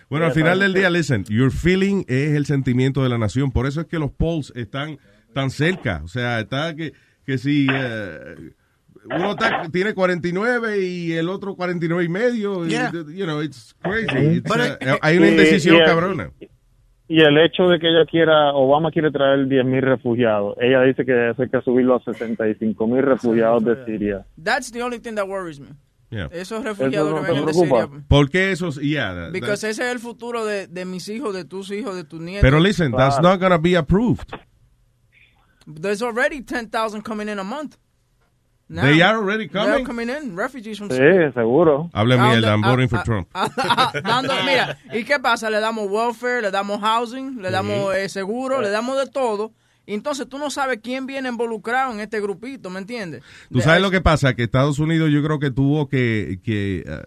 Bueno, 0.10 0.26
al 0.26 0.34
final 0.34 0.60
del 0.60 0.74
día, 0.74 0.90
listen, 0.90 1.24
your 1.30 1.52
feeling 1.52 2.04
es 2.10 2.36
el 2.36 2.46
sentimiento 2.46 3.02
de 3.02 3.08
la 3.10 3.18
nación. 3.18 3.52
Por 3.52 3.66
eso 3.66 3.80
es 3.82 3.88
que 3.88 3.98
los 3.98 4.12
polls 4.12 4.52
están 4.56 5.00
tan 5.34 5.50
cerca. 5.50 6.02
O 6.04 6.10
sea, 6.10 6.42
está 6.42 6.76
que, 6.76 6.92
que 7.26 7.38
si 7.38 7.66
eh, 7.74 8.36
uno 9.06 9.32
está- 9.32 9.64
tiene 9.72 9.94
49 9.94 10.82
y 10.82 11.14
el 11.14 11.30
otro 11.30 11.56
49 11.56 12.04
y 12.04 12.10
medio, 12.10 12.66
y, 12.66 12.72
Yeah. 12.72 12.92
you 12.92 13.24
know, 13.24 13.42
it's 13.42 13.74
crazy. 13.82 14.36
It's, 14.38 14.52
uh, 14.52 14.98
hay 15.02 15.18
una 15.18 15.30
indecisión 15.30 15.80
cabrona. 15.86 16.32
Y 17.12 17.20
el 17.20 17.38
hecho 17.40 17.68
de 17.68 17.78
que 17.78 17.90
ella 17.90 18.06
quiera, 18.10 18.54
Obama 18.54 18.90
quiere 18.90 19.12
traer 19.12 19.46
10 19.46 19.66
mil 19.66 19.82
refugiados, 19.82 20.56
ella 20.62 20.82
dice 20.84 21.04
que 21.04 21.34
hay 21.38 21.50
que 21.50 21.62
subirlo 21.62 21.96
a 21.96 22.04
65 22.06 22.88
mil 22.88 23.04
refugiados 23.04 23.66
de 23.66 23.84
Siria. 23.84 24.26
That's 24.42 24.72
the 24.72 24.82
only 24.82 24.98
thing 24.98 25.16
that 25.16 25.28
worries 25.28 25.60
me. 25.60 25.72
Yeah. 26.10 26.30
Esos 26.32 26.64
refugiados 26.64 27.10
Eso 27.10 27.20
no 27.20 27.22
que 27.22 27.28
te 27.28 27.34
vienen 27.34 27.46
de. 27.48 27.54
Siria. 27.54 27.90
¿Por 28.08 28.30
qué 28.30 28.52
eso? 28.54 28.70
Yeah, 28.80 29.30
ese 29.34 29.72
es 29.72 29.80
el 29.80 30.00
futuro 30.00 30.46
de, 30.46 30.68
de 30.68 30.86
mis 30.86 31.10
hijos, 31.10 31.34
de 31.34 31.44
tus 31.44 31.70
hijos, 31.72 31.98
de 31.98 32.06
tus 32.06 32.22
nietos. 32.22 32.44
pero 32.44 32.62
listen, 32.62 32.94
that's 32.94 33.20
not 33.22 33.42
gonna 33.42 33.58
be 33.58 33.76
approved. 33.76 34.32
There's 35.68 36.02
already 36.02 36.42
10,000 36.42 37.02
coming 37.02 37.28
in 37.28 37.40
a 37.40 37.44
month. 37.44 37.76
Now. 38.72 38.84
They 38.84 39.02
are 39.02 39.18
already 39.18 39.50
They're 39.50 39.84
coming? 39.84 39.86
coming 39.86 40.10
in, 40.10 40.34
refugees 40.38 40.78
from 40.78 40.88
Sí, 40.90 40.96
Syria. 40.96 41.34
seguro. 41.34 41.90
Hable 41.94 42.18
mierda, 42.18 42.54
I'm 42.54 42.62
voting 42.62 42.88
for 42.88 43.04
Trump. 43.04 43.28
dando- 44.04 44.34
mira, 44.46 44.78
¿y 44.94 45.04
qué 45.04 45.20
pasa? 45.20 45.50
Le 45.50 45.60
damos 45.60 45.88
welfare, 45.90 46.42
le 46.42 46.52
damos 46.52 46.80
housing, 46.80 47.42
le 47.42 47.52
damos 47.52 47.94
eh, 47.96 48.08
seguro, 48.08 48.62
le 48.62 48.70
damos 48.70 48.98
de 48.98 49.08
todo. 49.12 49.52
Entonces 49.86 50.30
tú 50.30 50.38
no 50.38 50.50
sabes 50.50 50.80
quién 50.82 51.06
viene 51.06 51.28
involucrado 51.28 51.92
en 51.92 52.00
este 52.00 52.22
grupito, 52.22 52.70
¿me 52.70 52.80
entiendes? 52.80 53.24
Tú 53.52 53.60
sabes 53.60 53.82
lo 53.82 53.92
que 53.92 54.00
pasa, 54.00 54.36
que 54.36 54.44
Estados 54.44 54.80
Unidos 54.80 55.10
yo 55.12 55.22
creo 55.22 55.40
que 55.40 55.52
tuvo 55.52 55.90
que, 55.90 56.40
que 56.44 56.84
eh, 56.88 57.02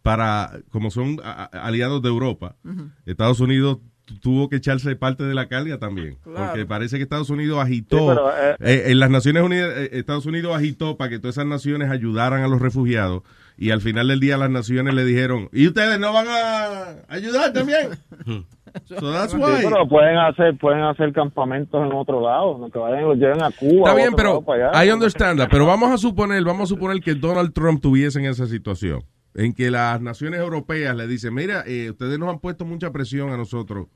para, 0.00 0.60
como 0.70 0.90
son 0.90 1.18
aliados 1.52 2.00
de 2.00 2.08
Europa. 2.08 2.56
Estados 3.04 3.40
Unidos 3.40 3.78
tuvo 4.20 4.48
que 4.48 4.56
echarse 4.56 4.94
parte 4.96 5.24
de 5.24 5.34
la 5.34 5.48
carga 5.48 5.78
también. 5.78 6.16
Claro. 6.22 6.46
Porque 6.46 6.66
parece 6.66 6.96
que 6.96 7.02
Estados 7.02 7.30
Unidos 7.30 7.58
agitó, 7.60 7.98
Sí, 7.98 8.04
pero, 8.08 8.30
eh, 8.30 8.56
eh, 8.60 8.82
en 8.86 9.00
las 9.00 9.10
Naciones 9.10 9.42
Unidas, 9.42 9.72
eh, 9.76 9.90
Estados 9.92 10.26
Unidos 10.26 10.54
agitó 10.56 10.96
para 10.96 11.10
que 11.10 11.18
todas 11.18 11.36
esas 11.36 11.46
naciones 11.46 11.90
ayudaran 11.90 12.42
a 12.42 12.48
los 12.48 12.60
refugiados 12.60 13.22
y 13.56 13.70
al 13.70 13.80
final 13.80 14.08
del 14.08 14.20
día 14.20 14.36
las 14.36 14.50
naciones 14.50 14.94
le 14.94 15.04
dijeron, 15.04 15.48
¿y 15.52 15.66
ustedes 15.66 15.98
no 15.98 16.12
van 16.12 16.26
a 16.28 16.96
ayudar 17.08 17.52
también? 17.52 17.90
so 18.88 19.12
that's 19.12 19.32
Sí, 19.32 19.38
pero 19.38 19.86
pueden 19.88 20.16
hacer, 20.18 20.56
pueden 20.58 20.82
hacer 20.82 21.12
campamentos 21.12 21.84
en 21.84 21.92
otro 21.92 22.20
lado, 22.20 22.58
no 22.58 22.70
que 22.70 22.78
vayan 22.78 23.00
y 23.00 23.02
los 23.02 23.18
lleven 23.18 23.42
a 23.42 23.50
Cuba. 23.50 23.90
Está 23.90 23.94
bien, 23.94 24.14
pero. 24.16 24.44
I 24.74 24.90
understand 24.90 25.38
that, 25.38 25.48
pero 25.50 25.66
vamos 25.66 25.90
a 25.90 25.98
suponer, 25.98 26.42
vamos 26.44 26.70
a 26.70 26.74
suponer 26.74 27.00
que 27.00 27.14
Donald 27.14 27.52
Trump 27.52 27.80
tuviese 27.80 28.18
en 28.18 28.26
esa 28.26 28.46
situación, 28.46 29.04
en 29.34 29.52
que 29.54 29.70
las 29.70 30.00
naciones 30.00 30.40
europeas 30.40 30.96
le 30.96 31.06
dicen, 31.06 31.34
mira, 31.34 31.64
eh, 31.66 31.90
ustedes 31.90 32.18
nos 32.18 32.28
han 32.28 32.38
puesto 32.38 32.64
mucha 32.64 32.90
presión 32.92 33.30
a 33.30 33.36
nosotros 33.36 33.88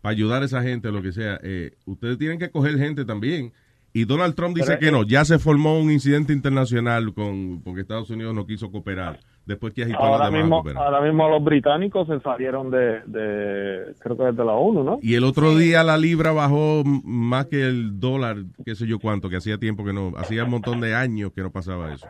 para 0.00 0.12
ayudar 0.12 0.42
a 0.42 0.46
esa 0.46 0.62
gente, 0.62 0.88
o 0.88 0.92
lo 0.92 1.02
que 1.02 1.12
sea, 1.12 1.38
eh, 1.42 1.72
ustedes 1.84 2.18
tienen 2.18 2.38
que 2.38 2.50
coger 2.50 2.78
gente 2.78 3.04
también. 3.04 3.52
Y 3.92 4.04
Donald 4.04 4.36
Trump 4.36 4.54
dice 4.54 4.76
Pero, 4.78 4.80
que 4.80 4.92
no, 4.92 5.02
ya 5.02 5.24
se 5.24 5.38
formó 5.38 5.80
un 5.80 5.90
incidente 5.90 6.32
internacional 6.32 7.12
con 7.12 7.60
porque 7.62 7.80
Estados 7.80 8.08
Unidos 8.10 8.34
no 8.34 8.46
quiso 8.46 8.70
cooperar, 8.70 9.18
después 9.46 9.74
que 9.74 9.82
agitó 9.82 9.98
Ahora 9.98 10.30
mismo, 10.30 10.62
ahora 10.76 11.00
mismo 11.00 11.28
los 11.28 11.42
británicos 11.42 12.06
se 12.06 12.20
salieron 12.20 12.70
de, 12.70 13.00
de 13.06 13.92
creo 13.98 14.16
que 14.16 14.24
desde 14.24 14.44
la 14.44 14.52
ONU, 14.52 14.84
¿no? 14.84 14.98
Y 15.02 15.16
el 15.16 15.24
otro 15.24 15.56
día 15.56 15.82
la 15.82 15.98
libra 15.98 16.30
bajó 16.30 16.84
más 16.84 17.46
que 17.46 17.66
el 17.66 17.98
dólar, 17.98 18.36
qué 18.64 18.76
sé 18.76 18.86
yo 18.86 19.00
cuánto, 19.00 19.28
que 19.28 19.36
hacía 19.36 19.58
tiempo 19.58 19.84
que 19.84 19.92
no, 19.92 20.12
hacía 20.16 20.44
un 20.44 20.50
montón 20.50 20.80
de 20.80 20.94
años 20.94 21.32
que 21.32 21.42
no 21.42 21.50
pasaba 21.50 21.92
eso. 21.92 22.06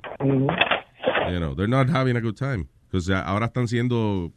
You 1.33 1.39
know, 1.39 1.55
they're 1.55 1.69
not 1.69 1.89
having 1.91 2.17
a 2.17 2.21
good 2.21 2.37
time. 2.37 2.67
O 2.93 3.01
sea, 3.01 3.21
ahora 3.21 3.47
están 3.47 3.69
siendo 3.69 4.33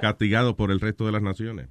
castigados 0.00 0.54
por 0.54 0.70
el 0.70 0.80
resto 0.80 1.06
de 1.06 1.12
las 1.12 1.22
naciones. 1.22 1.68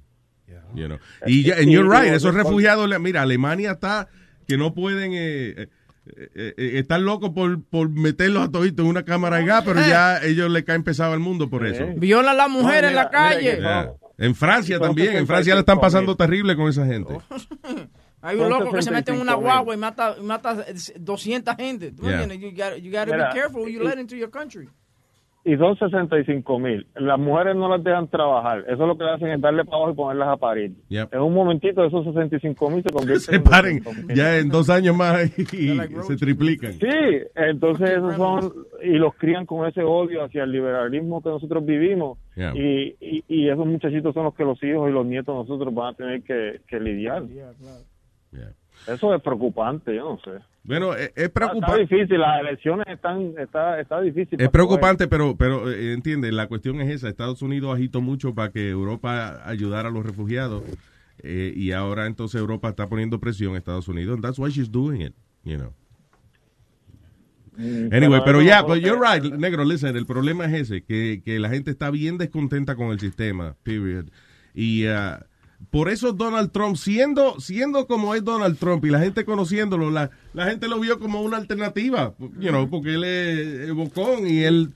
You 0.74 0.86
know. 0.88 0.98
Y, 1.26 1.44
ya- 1.44 1.56
and 1.56 1.70
you're 1.70 1.88
right, 1.88 2.12
esos 2.12 2.34
refugiados, 2.34 2.88
mira, 3.00 3.22
Alemania 3.22 3.72
está 3.72 4.08
que 4.46 4.56
no 4.56 4.74
pueden 4.74 5.12
eh, 5.14 5.54
eh, 5.58 5.68
eh, 6.06 6.54
eh, 6.56 6.70
estar 6.78 7.00
locos 7.00 7.30
por, 7.30 7.62
por 7.64 7.88
meterlos 7.88 8.44
a 8.44 8.50
toditos 8.50 8.84
en 8.84 8.90
una 8.90 9.04
cámara 9.04 9.38
de 9.38 9.46
gas, 9.46 9.62
pero 9.64 9.80
ya 9.80 10.18
ellos 10.22 10.50
le 10.50 10.64
caen 10.64 10.82
pesado 10.84 11.12
al 11.14 11.20
mundo 11.20 11.48
por 11.50 11.66
eso. 11.66 11.84
Viola 11.96 12.32
a 12.32 12.34
la 12.34 12.48
mujer 12.48 12.82
No, 12.84 12.88
en 12.90 12.94
la 12.94 13.04
mira, 13.06 13.10
mira 13.10 13.34
calle. 13.34 13.56
Yeah. 13.58 13.92
En 14.18 14.34
Francia 14.34 14.78
también, 14.80 15.16
en 15.16 15.26
Francia 15.26 15.54
le 15.54 15.60
están 15.60 15.76
75 15.76 15.80
pasando 15.80 16.16
terrible 16.16 16.56
con 16.56 16.68
esa 16.68 16.86
gente. 16.86 17.18
Hay 18.26 18.38
un 18.38 18.48
loco 18.50 18.72
que 18.72 18.82
se 18.82 18.90
mete 18.90 19.12
en 19.12 19.20
una 19.20 19.32
65 19.32 19.40
mil. 19.40 19.44
guagua 19.44 19.74
y 19.74 19.78
mata, 19.78 20.14
y 20.18 20.22
mata 20.22 20.64
200 20.98 21.54
gente. 21.56 21.92
¿Tú 21.92 22.02
Yeah. 22.02 22.22
entiendes? 22.22 22.40
You 22.40 22.50
gotta, 22.56 22.76
you 22.78 22.90
gotta 22.90 23.06
Mira, 23.06 23.28
be 23.28 23.34
careful 23.34 23.62
who 23.62 23.68
you 23.68 23.82
y- 23.82 23.86
let 23.86 24.00
into 24.00 24.16
your 24.16 24.30
country. 24.30 24.68
Y 25.48 25.56
son 25.58 25.78
65 25.78 26.58
mil. 26.58 26.88
Las 26.96 27.20
mujeres 27.20 27.54
no 27.54 27.68
las 27.68 27.84
dejan 27.84 28.08
trabajar. 28.08 28.64
Eso 28.66 28.84
lo 28.84 28.98
que 28.98 29.04
hacen 29.04 29.28
es 29.28 29.40
darle 29.40 29.64
para 29.64 29.76
abajo 29.76 29.92
y 29.92 29.94
ponerlas 29.94 30.28
a 30.30 30.36
parir. 30.38 30.72
Yep. 30.88 31.14
En 31.14 31.20
un 31.20 31.34
momentito 31.34 31.84
esos 31.84 32.04
65 32.04 32.68
mil 32.68 32.82
se 32.82 32.90
convierten 32.90 33.20
Se 33.20 33.36
en 33.36 33.42
paren 33.44 33.78
200,000. 33.78 34.16
ya 34.16 34.38
en 34.38 34.48
dos 34.48 34.68
años 34.70 34.96
más 34.96 35.22
y, 35.38 35.78
se 36.02 36.16
triplican. 36.16 36.72
Sí, 36.72 36.88
entonces 37.36 37.90
esos 37.90 38.16
son, 38.16 38.52
y 38.82 38.94
los 38.98 39.14
crían 39.14 39.46
con 39.46 39.68
ese 39.68 39.84
odio 39.84 40.24
hacia 40.24 40.42
el 40.42 40.50
liberalismo 40.50 41.22
que 41.22 41.28
nosotros 41.28 41.64
vivimos. 41.64 42.18
Yeah. 42.34 42.52
Y, 42.56 42.96
y, 43.00 43.24
y 43.28 43.48
esos 43.48 43.66
muchachitos 43.68 44.14
son 44.14 44.24
los 44.24 44.34
que 44.34 44.42
los 44.42 44.60
hijos 44.64 44.90
y 44.90 44.92
los 44.92 45.06
nietos 45.06 45.32
de 45.32 45.48
nosotros 45.52 45.72
van 45.72 45.94
a 45.94 45.96
tener 45.96 46.22
que, 46.24 46.60
que 46.66 46.80
lidiar. 46.80 47.24
Yeah. 47.28 47.52
Eso 48.86 49.14
es 49.14 49.22
preocupante, 49.22 49.94
yo 49.94 50.04
no 50.04 50.18
sé. 50.20 50.42
Bueno, 50.62 50.94
es, 50.94 51.12
es 51.16 51.24
Está 51.26 51.48
preocupante. 51.48 51.80
difícil, 51.82 52.20
las 52.20 52.40
elecciones 52.40 52.86
están, 52.88 53.34
está, 53.38 53.80
está 53.80 54.00
difícil. 54.00 54.40
Es 54.40 54.48
preocupante, 54.48 55.08
pero, 55.08 55.36
pero 55.36 55.70
eh, 55.70 55.92
entiende, 55.92 56.30
la 56.32 56.46
cuestión 56.48 56.80
es 56.80 56.90
esa. 56.90 57.08
Estados 57.08 57.42
Unidos 57.42 57.74
agitó 57.74 58.00
mucho 58.00 58.34
para 58.34 58.50
que 58.52 58.68
Europa 58.70 59.42
ayudara 59.48 59.88
a 59.88 59.92
los 59.92 60.04
refugiados 60.04 60.62
eh, 61.22 61.52
y 61.54 61.72
ahora 61.72 62.06
entonces 62.06 62.40
Europa 62.40 62.68
está 62.68 62.88
poniendo 62.88 63.18
presión 63.20 63.54
a 63.54 63.58
Estados 63.58 63.88
Unidos. 63.88 64.16
And 64.16 64.24
that's 64.24 64.38
why 64.38 64.50
she's 64.50 64.70
doing 64.70 65.00
it, 65.02 65.14
you 65.44 65.56
know. 65.56 65.72
Mm, 67.56 67.92
Anyway, 67.92 68.20
pero 68.24 68.42
ya, 68.42 68.62
but 68.62 68.78
you're 68.80 69.00
right, 69.00 69.22
negro, 69.32 69.64
listen, 69.64 69.96
el 69.96 70.04
problema 70.04 70.44
es 70.44 70.52
ese, 70.52 70.84
que, 70.84 71.22
que 71.24 71.38
la 71.38 71.48
gente 71.48 71.70
está 71.70 71.90
bien 71.90 72.18
descontenta 72.18 72.76
con 72.76 72.88
el 72.90 73.00
sistema, 73.00 73.56
period. 73.62 74.06
Y 74.54 74.86
ah, 74.86 75.24
por 75.70 75.88
eso 75.88 76.12
Donald 76.12 76.52
Trump, 76.52 76.76
siendo, 76.76 77.40
siendo 77.40 77.86
como 77.86 78.14
es 78.14 78.24
Donald 78.24 78.58
Trump 78.58 78.84
y 78.84 78.90
la 78.90 78.98
gente 79.00 79.24
conociéndolo, 79.24 79.90
la, 79.90 80.10
la 80.34 80.46
gente 80.46 80.68
lo 80.68 80.78
vio 80.80 80.98
como 80.98 81.22
una 81.22 81.36
alternativa, 81.38 82.14
you 82.38 82.48
know, 82.50 82.68
porque 82.68 82.94
él 82.94 83.04
es, 83.04 83.38
es 83.68 83.72
bocón 83.72 84.26
y 84.26 84.42
él 84.44 84.70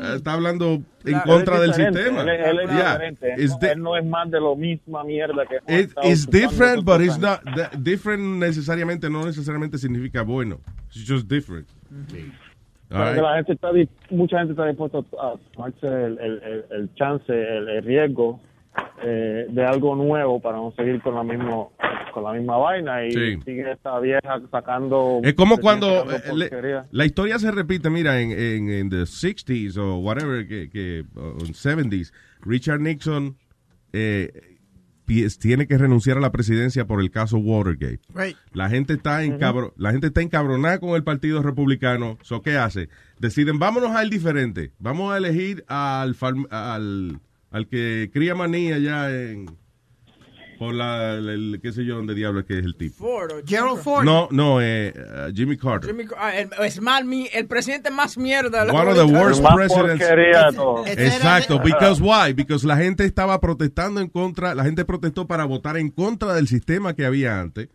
ah, 0.00 0.14
está 0.16 0.32
hablando 0.34 0.82
en 1.04 1.20
contra 1.20 1.60
del 1.60 1.72
sistema. 1.74 2.22
Él, 2.22 2.28
él 2.28 2.60
es 2.60 2.70
Yeah. 2.70 2.92
diferente. 2.92 3.34
Él, 3.34 3.48
no, 3.48 3.58
di- 3.58 3.66
él 3.68 3.82
no 3.82 3.96
es 3.96 4.04
más 4.04 4.30
de 4.30 4.40
lo 4.40 4.56
misma 4.56 5.04
mierda 5.04 5.44
que 5.46 5.56
It- 5.82 5.92
it's 6.02 6.26
different, 6.28 6.84
but 6.84 7.00
it's 7.00 7.18
not 7.18 7.40
that- 7.56 7.72
different 7.78 8.22
necesariamente 8.38 9.08
no 9.10 9.24
necesariamente 9.24 9.78
significa 9.78 10.22
bueno. 10.22 10.60
It's 10.94 11.04
just 11.08 11.28
different. 11.28 11.66
Right. 12.90 13.16
la 13.16 13.36
gente 13.36 13.52
está, 13.54 13.68
mucha 14.10 14.38
gente 14.38 14.52
está 14.52 14.66
dispuesta 14.66 14.98
a 14.98 15.34
tomarse 15.52 15.86
el, 15.86 16.18
el, 16.18 16.42
el, 16.42 16.64
el 16.70 16.94
chance, 16.94 17.32
el 17.32 17.82
riesgo 17.82 18.40
eh, 19.02 19.46
de 19.48 19.64
algo 19.64 19.94
nuevo 19.94 20.40
para 20.40 20.56
no 20.56 20.72
seguir 20.76 21.00
con 21.02 21.14
la 21.14 21.22
mismo 21.22 21.72
con 22.12 22.22
la 22.22 22.32
misma 22.32 22.56
vaina 22.58 23.04
y 23.04 23.10
Sí. 23.10 23.38
sigue 23.44 23.72
esta 23.72 23.98
vieja 23.98 24.40
sacando 24.50 25.20
Es 25.24 25.34
como 25.34 25.58
cuando 25.58 26.04
eh, 26.12 26.22
le- 26.32 26.50
la 26.92 27.04
historia 27.04 27.40
se 27.40 27.50
repite, 27.50 27.90
mira, 27.90 28.20
en, 28.20 28.30
en, 28.30 28.70
en 28.70 28.88
the 28.90 29.02
60s 29.02 29.76
o 29.78 29.98
whatever, 29.98 30.46
que, 30.46 30.70
que 30.70 31.04
o 31.16 31.32
en 31.44 31.52
70s, 31.54 32.12
Richard 32.42 32.80
Nixon 32.80 33.36
eh, 33.92 34.30
tiene 35.40 35.66
que 35.66 35.76
renunciar 35.76 36.16
a 36.16 36.20
la 36.20 36.30
presidencia 36.32 36.86
por 36.86 37.00
el 37.00 37.10
caso 37.10 37.36
Watergate. 37.36 38.00
Right. 38.14 38.36
La 38.52 38.70
gente 38.70 38.94
está 38.94 39.22
encabro- 39.24 39.72
la 39.76 39.90
gente 39.92 40.06
está 40.06 40.22
encabronada 40.22 40.78
con 40.78 40.90
el 40.90 41.02
Partido 41.04 41.42
Republicano. 41.42 42.16
So, 42.22 42.42
¿Qué 42.42 42.56
hace? 42.56 42.88
Deciden, 43.18 43.58
vámonos 43.58 43.90
a 43.90 44.04
ir 44.04 44.10
diferente. 44.10 44.70
Vamos 44.78 45.12
a 45.12 45.18
elegir 45.18 45.64
al, 45.68 46.14
farm- 46.14 46.46
al, 46.50 47.18
al 47.54 47.68
que 47.68 48.10
cría 48.12 48.34
manía 48.34 48.74
allá 48.76 49.10
en... 49.10 49.46
Por 50.58 50.72
la, 50.72 51.14
el, 51.14 51.28
el- 51.28 51.60
qué 51.60 51.72
sé 51.72 51.84
yo, 51.84 51.96
dónde 51.96 52.14
diablo 52.14 52.40
es 52.40 52.46
que 52.46 52.58
es 52.58 52.64
el 52.64 52.76
tipo. 52.76 52.94
Ford 53.04 53.32
o 53.32 53.42
Gerald 53.44 53.78
Ford. 53.82 54.04
No, 54.04 54.28
no, 54.30 54.60
eh, 54.62 54.94
uh, 54.96 55.34
Jimmy 55.34 55.56
Carter. 55.56 55.90
Jimmy- 55.90 56.06
ah, 56.16 56.34
el, 56.36 56.48
es 56.64 56.80
mal, 56.80 57.04
mi- 57.04 57.28
el 57.32 57.46
presidente 57.46 57.90
más 57.90 58.16
mierda. 58.16 58.60
de 58.64 58.66
la 58.66 58.72
One 58.72 58.92
of 58.92 58.96
the 58.96 59.04
worst 59.04 59.42
Más 59.42 59.54
presidents. 59.56 60.04
Exacto, 60.86 61.58
because 61.58 62.00
why? 62.00 62.32
Because 62.32 62.64
la 62.64 62.76
gente 62.76 63.04
estaba 63.04 63.40
protestando 63.40 64.00
en 64.00 64.08
contra, 64.08 64.54
la 64.54 64.62
gente 64.62 64.84
protestó 64.84 65.26
para 65.26 65.44
votar 65.44 65.76
en 65.76 65.90
contra 65.90 66.34
del 66.34 66.46
sistema 66.46 66.94
que 66.94 67.04
había 67.04 67.40
antes, 67.40 67.68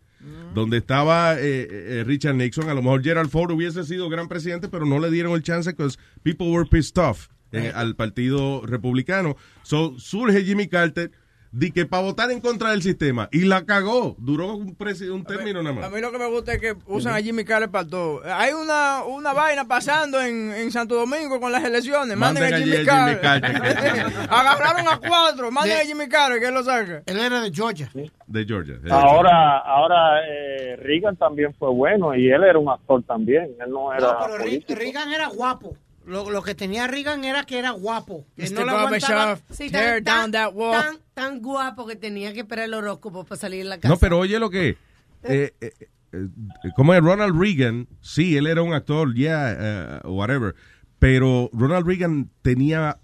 donde 0.54 0.78
estaba 0.78 1.34
eh, 1.38 1.68
eh, 1.70 2.04
Richard 2.06 2.34
Nixon. 2.34 2.70
A 2.70 2.74
lo 2.74 2.80
mejor 2.82 3.02
Gerald 3.02 3.28
Ford 3.30 3.50
hubiese 3.50 3.84
sido 3.84 4.08
gran 4.08 4.26
presidente, 4.26 4.68
pero 4.68 4.86
no 4.86 4.98
le 4.98 5.10
dieron 5.10 5.32
el 5.32 5.42
chance 5.42 5.70
because 5.70 5.98
people 6.22 6.48
were 6.50 6.64
pissed 6.68 6.96
off 6.98 7.28
eh, 7.52 7.72
al 7.74 7.96
partido 7.96 8.62
republicano. 8.66 9.36
So 9.62 9.98
surge 9.98 10.42
Jimmy 10.44 10.68
Carter, 10.68 11.10
di 11.52 11.72
que 11.72 11.84
para 11.84 12.04
votar 12.04 12.30
en 12.30 12.40
contra 12.40 12.70
del 12.70 12.80
sistema. 12.80 13.28
Y 13.32 13.40
la 13.40 13.64
cagó. 13.64 14.14
Duró 14.18 14.54
un, 14.54 14.76
un 14.78 15.24
término 15.24 15.62
nada 15.64 15.76
A 15.76 15.80
más. 15.80 15.90
mí 15.92 16.00
lo 16.00 16.12
que 16.12 16.18
me 16.18 16.26
gusta 16.28 16.52
es 16.52 16.60
que 16.60 16.76
usan 16.86 17.12
a 17.14 17.20
Jimmy 17.20 17.44
Carter 17.44 17.68
para 17.70 17.88
todo. 17.88 18.22
Hay 18.24 18.52
una, 18.52 19.02
una 19.02 19.32
vaina 19.32 19.64
pasando 19.66 20.20
en, 20.20 20.52
en 20.52 20.70
Santo 20.70 20.94
Domingo 20.94 21.40
con 21.40 21.50
las 21.50 21.64
elecciones. 21.64 22.16
Manden, 22.16 22.44
Manden 22.44 22.54
a 22.54 22.58
Jimmy 22.58 22.88
a 22.88 23.04
Jimmy 23.08 23.20
Carter. 23.20 23.56
Agarraron 24.30 24.86
a 24.88 24.98
cuatro. 24.98 25.50
Manden 25.50 25.76
De- 25.76 25.82
a 25.82 25.86
Jimmy 25.86 26.08
Carter, 26.08 26.38
que 26.40 26.46
él 26.46 26.54
lo 26.54 26.62
saque. 26.62 27.02
Él 27.06 27.18
era 27.18 27.40
de 27.40 27.50
Georgia. 27.52 27.90
De 28.28 28.44
Georgia. 28.44 28.76
Ahora, 28.90 29.58
ahora 29.58 30.20
eh, 30.28 30.76
Reagan 30.76 31.16
también 31.16 31.52
fue 31.54 31.70
bueno 31.70 32.14
y 32.14 32.30
él 32.30 32.44
era 32.44 32.58
un 32.60 32.68
actor 32.68 33.02
también. 33.02 33.50
Él 33.60 33.70
no 33.70 33.92
era 33.92 34.06
No, 34.12 34.18
pero 34.26 34.38
político. 34.44 34.78
Reagan 34.78 35.12
era 35.12 35.26
guapo. 35.28 35.76
Lo, 36.06 36.30
lo 36.30 36.42
que 36.42 36.54
tenía 36.54 36.86
Reagan 36.86 37.24
era 37.24 37.44
que 37.44 37.58
era 37.58 37.70
guapo. 37.70 38.26
Que 38.36 38.44
Mr. 38.44 38.52
no 38.52 38.64
le 38.64 38.70
aguantaba. 38.70 39.34
Gorbachev, 39.34 39.70
tear 39.70 40.02
down 40.02 40.32
that 40.32 40.52
wall. 40.54 40.72
Tan, 40.72 40.96
tan 41.14 41.40
guapo 41.42 41.86
que 41.86 41.96
tenía 41.96 42.32
que 42.32 42.40
esperar 42.40 42.64
el 42.66 42.74
horóscopo 42.74 43.24
para 43.24 43.40
salir 43.40 43.64
de 43.64 43.68
la 43.68 43.78
casa. 43.78 43.88
No, 43.94 43.98
pero 43.98 44.18
oye 44.18 44.38
lo 44.38 44.50
que. 44.50 44.76
eh, 45.22 45.52
eh, 45.60 45.72
eh, 46.12 46.28
como 46.74 46.94
es 46.94 47.00
Ronald 47.02 47.38
Reagan, 47.38 47.86
sí, 48.00 48.36
él 48.36 48.46
era 48.46 48.62
un 48.62 48.72
actor, 48.72 49.14
yeah, 49.14 50.00
uh, 50.04 50.08
whatever. 50.08 50.54
Pero 50.98 51.50
Ronald 51.52 51.86
Reagan 51.86 52.30
tenía 52.42 52.98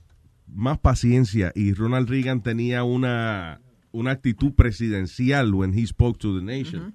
más 0.48 0.78
paciencia 0.78 1.52
y 1.54 1.72
Ronald 1.72 2.08
Reagan 2.08 2.42
tenía 2.42 2.82
una, 2.82 3.60
una 3.92 4.10
actitud 4.10 4.52
presidencial 4.54 5.54
when 5.54 5.72
he 5.72 5.86
spoke 5.86 6.18
to 6.18 6.38
the 6.38 6.44
nation. 6.44 6.94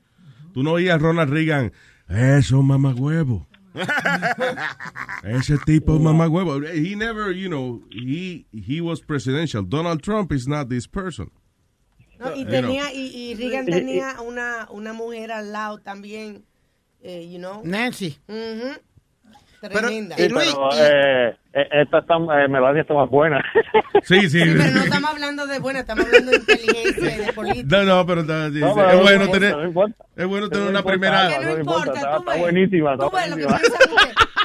Tú 0.53 0.63
no 0.63 0.73
oías 0.73 0.95
a 0.95 0.97
Ronald 0.97 1.31
Reagan, 1.31 1.71
eso 2.09 2.61
mamagüevo. 2.61 3.47
Ese 5.23 5.57
tipo 5.65 5.95
es 5.95 6.01
mamagüevo. 6.01 6.61
He 6.73 6.95
never, 6.95 7.31
you 7.31 7.47
know, 7.49 7.81
he, 7.91 8.45
he 8.51 8.81
was 8.81 9.01
presidential. 9.01 9.63
Donald 9.63 10.01
Trump 10.01 10.31
is 10.31 10.47
not 10.47 10.69
this 10.69 10.87
person. 10.87 11.31
No, 12.19 12.35
y 12.35 12.45
tenía, 12.45 12.91
y, 12.93 13.31
y 13.31 13.33
Reagan 13.35 13.65
Y- 13.67 13.69
y- 13.69 13.73
tenía 13.73 14.21
una, 14.21 14.67
una 14.69 14.93
mujer 14.93 15.31
al 15.31 15.51
lado 15.51 15.79
también, 15.79 16.43
eh, 17.01 17.27
you 17.31 17.39
know. 17.39 17.61
Nancy. 17.63 18.17
Ujú. 18.27 18.35
Pero- 18.37 18.81
Tremenda. 19.61 20.15
Sí, 20.17 20.27
pero 20.27 20.69
eh, 20.73 21.35
eh, 21.53 21.67
esta 21.83 21.99
está, 21.99 22.15
eh, 22.15 22.47
Melania 22.49 22.81
está 22.81 22.93
más 22.95 23.09
buena. 23.09 23.41
Sí, 24.03 24.21
sí. 24.29 24.39
Sí, 24.41 24.53
pero 24.57 24.71
no 24.71 24.83
estamos 24.83 25.11
hablando 25.11 25.45
de 25.45 25.59
buena, 25.59 25.81
estamos 25.81 26.05
hablando 26.05 26.31
de 26.31 26.37
inteligencia 26.37 27.15
y 27.15 27.25
de 27.25 27.33
política. 27.35 27.77
No, 27.77 27.83
no, 27.83 28.05
pero 28.07 28.21
está- 28.21 28.49
sí, 28.49 28.59
No, 28.59 28.73
pero 28.73 28.89
es 28.89 28.95
no 28.95 29.01
bueno 29.03 29.23
importa, 29.25 29.39
tener, 29.39 29.55
no 29.57 29.63
es 30.15 30.27
bueno 30.27 30.49
tener 30.49 30.63
No 30.65 30.69
una 30.71 30.79
importa, 30.79 30.83
primera. 30.89 31.29
No 31.39 31.43
no 31.43 31.59
importa, 31.59 31.93
tú 32.15 32.19
está 32.19 32.37
buenísima, 32.37 32.93
está 32.93 33.09
Tú 33.09 33.15
ves 33.15 33.29
lo 33.29 33.35
que 33.37 33.45
buenísima. 33.45 33.77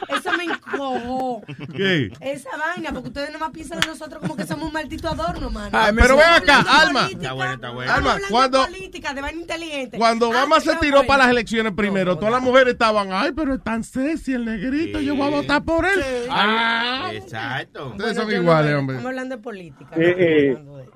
Eso 0.08 0.32
me 0.36 0.44
encojó. 0.44 1.42
¿Qué? 1.74 2.12
Esa 2.20 2.50
vaina, 2.56 2.92
porque 2.92 3.08
ustedes 3.08 3.32
nomás 3.32 3.50
piensan 3.50 3.78
en 3.82 3.88
nosotros 3.88 4.20
como 4.20 4.36
que 4.36 4.46
somos 4.46 4.66
un 4.68 4.72
maldito 4.72 5.08
adorno, 5.08 5.50
mano. 5.50 5.70
Ay, 5.72 5.92
pero 5.96 6.16
ven 6.16 6.26
acá, 6.26 6.60
Alma. 6.68 7.08
de 7.08 7.14
política, 7.16 7.22
Está 7.26 7.32
buena, 7.34 7.54
está 7.54 7.70
buena. 7.70 7.94
Alma, 7.94 8.16
cuando- 8.30 8.60
de 8.66 8.66
política, 8.72 9.14
de 9.14 9.20
vaina 9.20 9.40
inteligente. 9.40 9.98
Cuando 9.98 10.26
Ah, 10.26 10.28
Obama 10.30 10.60
se 10.60 10.76
tiró 10.76 11.06
para 11.06 11.24
las 11.24 11.30
elecciones 11.32 11.72
primero, 11.74 12.16
todas 12.16 12.32
las 12.32 12.42
mujeres 12.42 12.72
estaban, 12.74 13.08
ay, 13.12 13.32
pero 13.34 13.54
es 13.54 13.62
tan 13.62 13.82
sexy 13.84 14.34
el 14.34 14.44
negrito, 14.44 15.00
yo 15.00 15.14
voy 15.16 15.26
a 15.26 15.30
votar 15.30 15.64
por 15.64 15.84
él. 15.84 15.94
Sí. 16.02 16.28
Ah, 16.30 17.10
Exacto. 17.12 17.88
ustedes 17.90 18.14
Bueno, 18.14 18.20
son 18.22 18.30
no- 18.30 18.42
iguales, 18.42 18.74
hombre. 18.74 18.96
Estamos 18.96 19.10
hablando 19.10 19.36
de 19.36 19.42
política. 19.42 19.90
No 19.96 20.02
eh. 20.02 20.48
hablando 20.50 20.76
de- 20.78 20.86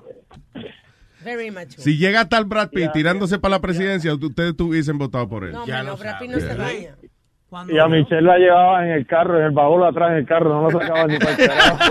Very 1.23 1.51
mature. 1.51 1.83
Si 1.83 1.97
llega 1.97 2.27
tal 2.27 2.45
Brad 2.45 2.69
Pitt 2.71 2.93
tirándose 2.93 3.37
para 3.37 3.51
la 3.57 3.61
presidencia, 3.61 4.11
ustedes 4.15 4.57
tuviesen 4.57 4.97
votado 4.97 5.29
por 5.29 5.43
él. 5.43 5.51
no, 5.51 5.67
ya 5.67 5.77
mano, 5.83 5.95
Brad 5.95 6.17
Pitt 6.19 6.31
no 6.31 6.39
se 6.39 6.45
Yeah. 6.47 6.55
baña. 6.55 6.95
Cuando- 7.51 7.73
Y 7.73 7.79
a 7.79 7.85
Michelle 7.87 8.21
la 8.21 8.37
llevaba 8.37 8.85
en 8.85 8.91
el 8.93 9.05
carro, 9.05 9.37
en 9.37 9.43
el 9.47 9.51
baúl 9.51 9.83
atrás 9.83 10.11
en 10.11 10.17
el 10.19 10.25
carro, 10.25 10.53
no 10.61 10.69
lo 10.69 10.79
sacaban 10.79 11.07
ni 11.09 11.17
para 11.19 11.31
el 11.31 11.47
carajo. 11.49 11.77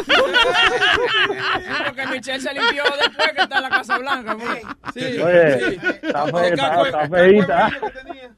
Sí, 1.61 1.73
porque 1.87 2.07
Michelle 2.07 2.41
se 2.41 2.53
limpió 2.55 2.83
después 2.99 3.33
que 3.35 3.43
está 3.43 3.57
en 3.57 3.63
la 3.63 3.69
Casa 3.71 3.99
Blanca. 3.99 4.37
pues. 4.37 4.63
Sí, 4.95 5.21
Oye, 5.21 5.59
sí. 5.61 5.79
está, 6.03 6.27
fe- 6.27 6.49
está, 6.49 6.83
está 6.83 7.09
feíta. 7.09 7.71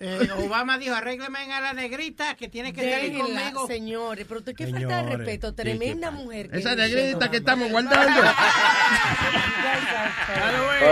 Eh, 0.00 0.28
Obama 0.44 0.78
dijo, 0.78 0.94
arrégleme 0.94 1.38
a 1.52 1.60
la 1.60 1.72
negrita 1.72 2.34
que 2.34 2.48
tiene 2.48 2.72
que 2.72 2.80
salir 2.90 3.18
conmigo. 3.20 3.66
señores, 3.66 4.26
pero 4.28 4.40
usted 4.40 4.54
qué 4.56 4.66
falta 4.66 4.78
de 4.80 4.86
Señores, 4.94 5.18
respeto, 5.18 5.54
tremenda 5.54 6.10
qué 6.10 6.14
mujer. 6.16 6.50
que 6.50 6.58
Esa 6.58 6.70
es 6.72 6.76
negrita 6.76 7.30
que 7.30 7.36
estamos 7.38 7.70
guardando. 7.70 8.20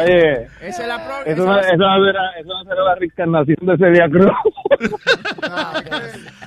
Oye, 0.02 0.46
Esa 0.60 0.82
es 0.82 0.88
la 0.88 1.04
pro- 1.04 1.22
eso 1.24 1.42
esa 1.42 1.44
no, 1.44 1.58
es- 1.60 1.66
eso 1.66 1.74
eso 1.74 2.48
no 2.54 2.64
será 2.64 2.84
la 2.84 2.94
reencarnación 2.94 3.56
de 3.62 3.76
Celia 3.78 4.08
Cruz. 4.08 4.30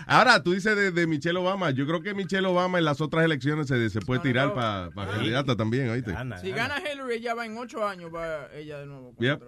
Ahora, 0.08 0.42
tú 0.44 0.52
dices 0.54 0.76
de, 0.76 0.92
de 0.92 1.08
Michelle 1.08 1.38
Obama. 1.40 1.72
Yo 1.72 1.86
creo 1.86 2.02
que 2.02 2.14
Michelle 2.14 2.46
Obama 2.48 2.78
en 2.80 2.86
las 2.86 3.02
otras 3.02 3.24
elecciones 3.26 3.68
se, 3.68 3.90
se 3.90 4.00
puede 4.02 4.22
tirar 4.22 4.54
para 4.54 4.90
candidata 4.94 5.56
también, 5.56 5.90
¿oíste? 5.90 6.12
Gana, 6.12 6.38
Si 6.38 6.52
gana. 6.52 6.76
Hillary, 6.80 7.16
ella 7.16 7.34
va 7.34 7.46
en 7.46 7.58
ocho 7.58 7.88
años, 7.88 8.12
va 8.14 8.48
ella 8.54 8.80
de 8.80 8.86
nuevo. 8.86 9.14
Yep. 9.20 9.42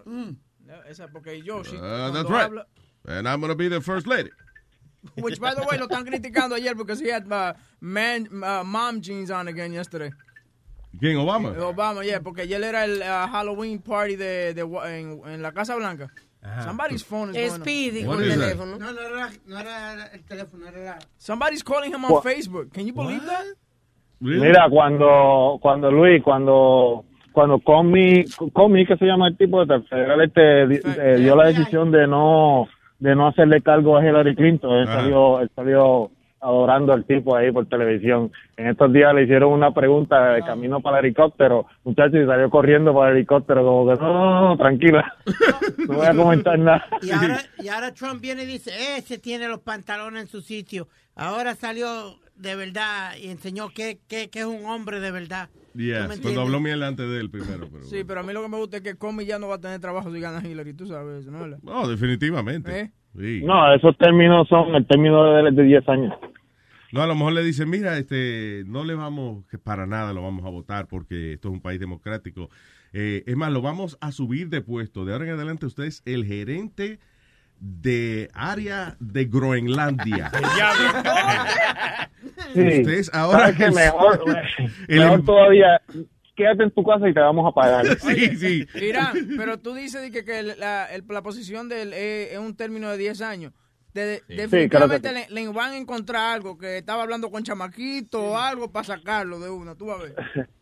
Esa, 0.90 1.08
porque 1.10 1.42
yo, 1.44 1.64
sí, 1.64 1.76
Uh, 1.76 1.80
cuando 1.80 2.14
that's 2.14 2.30
right. 2.30 2.42
habla- 2.44 2.68
And 3.08 3.28
I'm 3.28 3.40
gonna 3.40 3.54
be 3.54 3.70
the 3.70 3.82
first 3.82 4.08
lady. 4.08 4.32
Which, 5.18 5.40
by 5.40 5.54
the 5.54 5.62
way, 5.62 5.78
lo 5.78 5.86
están 5.88 6.04
criticando 6.06 6.56
ayer 6.56 6.76
porque 6.76 6.94
he 6.96 7.12
had 7.12 7.28
uh, 7.32 7.54
man, 7.80 8.28
uh, 8.44 8.64
mom 8.64 9.00
jeans 9.02 9.30
on 9.30 9.48
again 9.48 9.72
yesterday. 9.74 10.10
¿Quién, 11.00 11.18
Obama? 11.18 11.50
Obama, 11.60 12.04
yeah, 12.04 12.20
porque 12.22 12.42
ayer 12.44 12.64
era 12.64 12.86
el 12.86 13.02
uh, 13.02 13.28
Halloween 13.32 13.80
party 13.80 14.16
de, 14.16 14.54
de, 14.56 14.62
en, 14.62 15.22
en 15.28 15.42
la 15.44 15.52
Casa 15.52 15.76
Blanca. 15.76 16.10
Somebody's 16.64 17.04
phone 17.04 17.36
is. 17.36 17.54
Speedy 17.54 18.06
What 18.06 18.16
con 18.18 18.24
el 18.24 18.30
teléfono. 18.40 18.78
No, 18.78 18.92
no 18.92 19.02
era, 19.02 19.30
no 19.46 19.60
era 19.60 20.06
el 20.14 20.24
teléfono, 20.26 20.68
era 20.68 20.80
la... 20.84 21.00
Somebody's 21.18 21.64
calling 21.64 21.92
him 21.94 22.04
on 22.06 22.12
What? 22.12 22.24
Facebook. 22.24 22.72
Can 22.74 22.86
you 22.88 22.94
believe 22.94 23.26
that? 23.26 23.44
Really? 24.22 24.48
Mira, 24.48 24.70
cuando, 24.70 25.58
cuando 25.62 25.92
Luis, 25.92 26.24
cuando, 26.24 27.04
cuando 27.34 27.60
Comi, 27.60 28.24
Comi, 28.54 28.86
que 28.86 28.96
se 28.98 29.06
llama 29.06 29.28
el 29.28 29.38
tipo 29.38 29.66
de 29.66 29.82
federal, 29.84 30.22
este, 30.22 30.68
di- 30.68 30.80
eh, 30.98 31.18
dio 31.20 31.36
la 31.36 31.48
decisión 31.48 31.92
de 31.92 32.08
no, 32.08 32.68
de 33.00 33.14
no 33.16 33.28
hacerle 33.28 33.62
cargo 33.62 33.98
a 33.98 34.04
Hillary 34.06 34.36
Clinton, 34.36 34.72
él 34.78 34.88
Ajá. 34.88 35.02
salió, 35.02 35.40
él 35.42 35.52
salió 35.56 36.12
adorando 36.46 36.94
al 36.94 37.06
tipo 37.06 37.36
ahí 37.36 37.52
por 37.52 37.66
televisión. 37.68 38.32
En 38.56 38.68
estos 38.68 38.94
días 38.94 39.14
le 39.16 39.24
hicieron 39.24 39.52
una 39.52 39.72
pregunta 39.72 40.34
de 40.34 40.42
camino 40.42 40.80
para 40.80 41.00
el 41.00 41.06
helicóptero, 41.06 41.66
muchacho, 41.84 42.18
y 42.18 42.26
salió 42.26 42.50
corriendo 42.50 42.94
para 42.94 43.12
el 43.12 43.18
helicóptero, 43.18 43.64
como 43.64 43.92
que 43.92 44.00
no, 44.00 44.14
no, 44.14 44.42
no, 44.50 44.58
tranquila, 44.58 45.14
no 45.88 45.96
voy 45.96 46.06
a 46.06 46.16
comentar 46.16 46.60
nada. 46.60 46.86
Y 47.02 47.12
ahora, 47.12 47.40
y 47.60 47.68
ahora 47.68 47.94
Trump 47.94 48.22
viene 48.22 48.44
y 48.44 48.46
dice, 48.46 48.72
ese 48.98 49.18
tiene 49.18 49.48
los 49.48 49.60
pantalones 49.62 50.22
en 50.22 50.28
su 50.28 50.42
sitio. 50.42 50.88
Ahora 51.16 51.56
salió 51.56 52.16
de 52.36 52.56
verdad 52.56 53.14
y 53.22 53.30
enseñó 53.30 53.70
que, 53.70 54.00
que, 54.08 54.30
que 54.30 54.40
es 54.40 54.46
un 54.46 54.66
hombre 54.66 55.00
de 55.00 55.12
verdad. 55.12 55.50
Yes, 55.74 56.04
¿Tú 56.04 56.08
me 56.08 56.22
cuando 56.22 56.42
habló 56.42 56.60
miel 56.62 56.84
antes 56.84 57.10
de 57.10 57.20
él 57.20 57.30
primero. 57.30 57.68
Pero, 57.70 57.86
Sí, 57.86 58.04
pero 58.06 58.22
a 58.22 58.24
mí 58.24 58.32
lo 58.32 58.42
que 58.42 58.50
me 58.50 58.58
gusta 58.58 58.78
es 58.78 58.84
que 58.84 58.96
Comey 58.96 59.26
ya 59.26 59.40
no 59.40 59.48
va 59.48 59.56
a 59.56 59.62
tener 59.62 59.80
trabajo 59.82 60.14
si 60.14 60.22
gana 60.22 60.46
Hillary, 60.48 60.74
tú 60.74 60.88
sabes 60.88 61.26
¿no? 61.26 61.48
No, 61.64 61.88
definitivamente. 61.88 62.80
¿Eh? 62.80 62.92
Sí. 63.18 63.42
No, 63.44 63.74
esos 63.74 63.98
términos 63.98 64.48
son 64.48 64.76
el 64.76 64.86
término 64.86 65.24
de, 65.34 65.52
de 65.52 65.64
10 65.64 65.90
años. 65.90 66.14
No, 66.92 67.02
a 67.02 67.08
lo 67.08 67.16
mejor 67.16 67.34
le 67.34 67.44
dicen, 67.44 67.70
mira, 67.70 67.98
este, 67.98 68.64
no 68.68 68.84
le 68.86 68.96
vamos, 68.96 69.46
que 69.50 69.58
para 69.58 69.86
nada 69.86 70.14
lo 70.14 70.22
vamos 70.22 70.46
a 70.46 70.50
votar 70.50 70.88
porque 70.88 71.34
esto 71.34 71.50
es 71.50 71.54
un 71.54 71.62
país 71.62 71.80
democrático. 71.80 72.50
Eh, 72.94 73.24
es 73.26 73.36
más, 73.36 73.52
lo 73.52 73.62
vamos 73.62 73.98
a 74.02 74.12
subir 74.12 74.50
de 74.50 74.62
puesto. 74.62 75.04
De 75.06 75.14
ahora 75.14 75.26
en 75.26 75.32
adelante 75.32 75.66
usted 75.66 75.84
es 75.86 76.02
el 76.06 76.24
gerente 76.26 77.00
de 77.60 78.30
área 78.34 78.96
de 79.00 79.26
Groenlandia. 79.26 80.32
Sí. 82.54 82.62
Ustedes 82.82 83.14
ahora 83.14 83.50
es- 83.50 83.74
mejor, 83.74 84.24
El 84.88 85.00
mejor 85.00 85.20
em- 85.20 85.26
todavía, 85.26 85.82
quédate 86.36 86.64
en 86.64 86.72
tu 86.72 86.84
casa 86.84 87.08
y 87.10 87.14
te 87.14 87.20
vamos 87.20 87.46
a 87.50 87.54
pagar. 87.54 87.86
Sí, 88.00 88.36
sí. 88.36 88.68
Irán, 88.76 89.14
pero 89.38 89.58
tú 89.60 89.74
dices 89.74 90.12
que, 90.12 90.24
que 90.26 90.44
la, 90.44 90.86
el- 90.94 91.04
la 91.10 91.22
posición 91.22 91.70
de 91.70 91.82
él 91.84 91.94
es, 91.94 92.34
es 92.34 92.38
un 92.40 92.56
término 92.56 92.90
de 92.92 92.98
10 92.98 93.22
años. 93.22 93.54
De- 93.94 94.22
definitivamente 94.28 94.70
claro 94.70 95.02
que 95.02 95.34
le, 95.34 95.42
le 95.48 95.48
van 95.54 95.72
a 95.72 95.78
encontrar 95.78 96.34
algo, 96.36 96.58
que 96.58 96.78
estaba 96.80 97.04
hablando 97.04 97.32
con 97.32 97.44
Chamaquito 97.44 98.22
o 98.32 98.38
algo 98.38 98.70
para 98.72 98.84
sacarlo 98.84 99.40
de 99.40 99.50
una, 99.50 99.76
tú 99.76 99.86
vas 99.86 100.00
a 100.00 100.04
ver. 100.04 100.16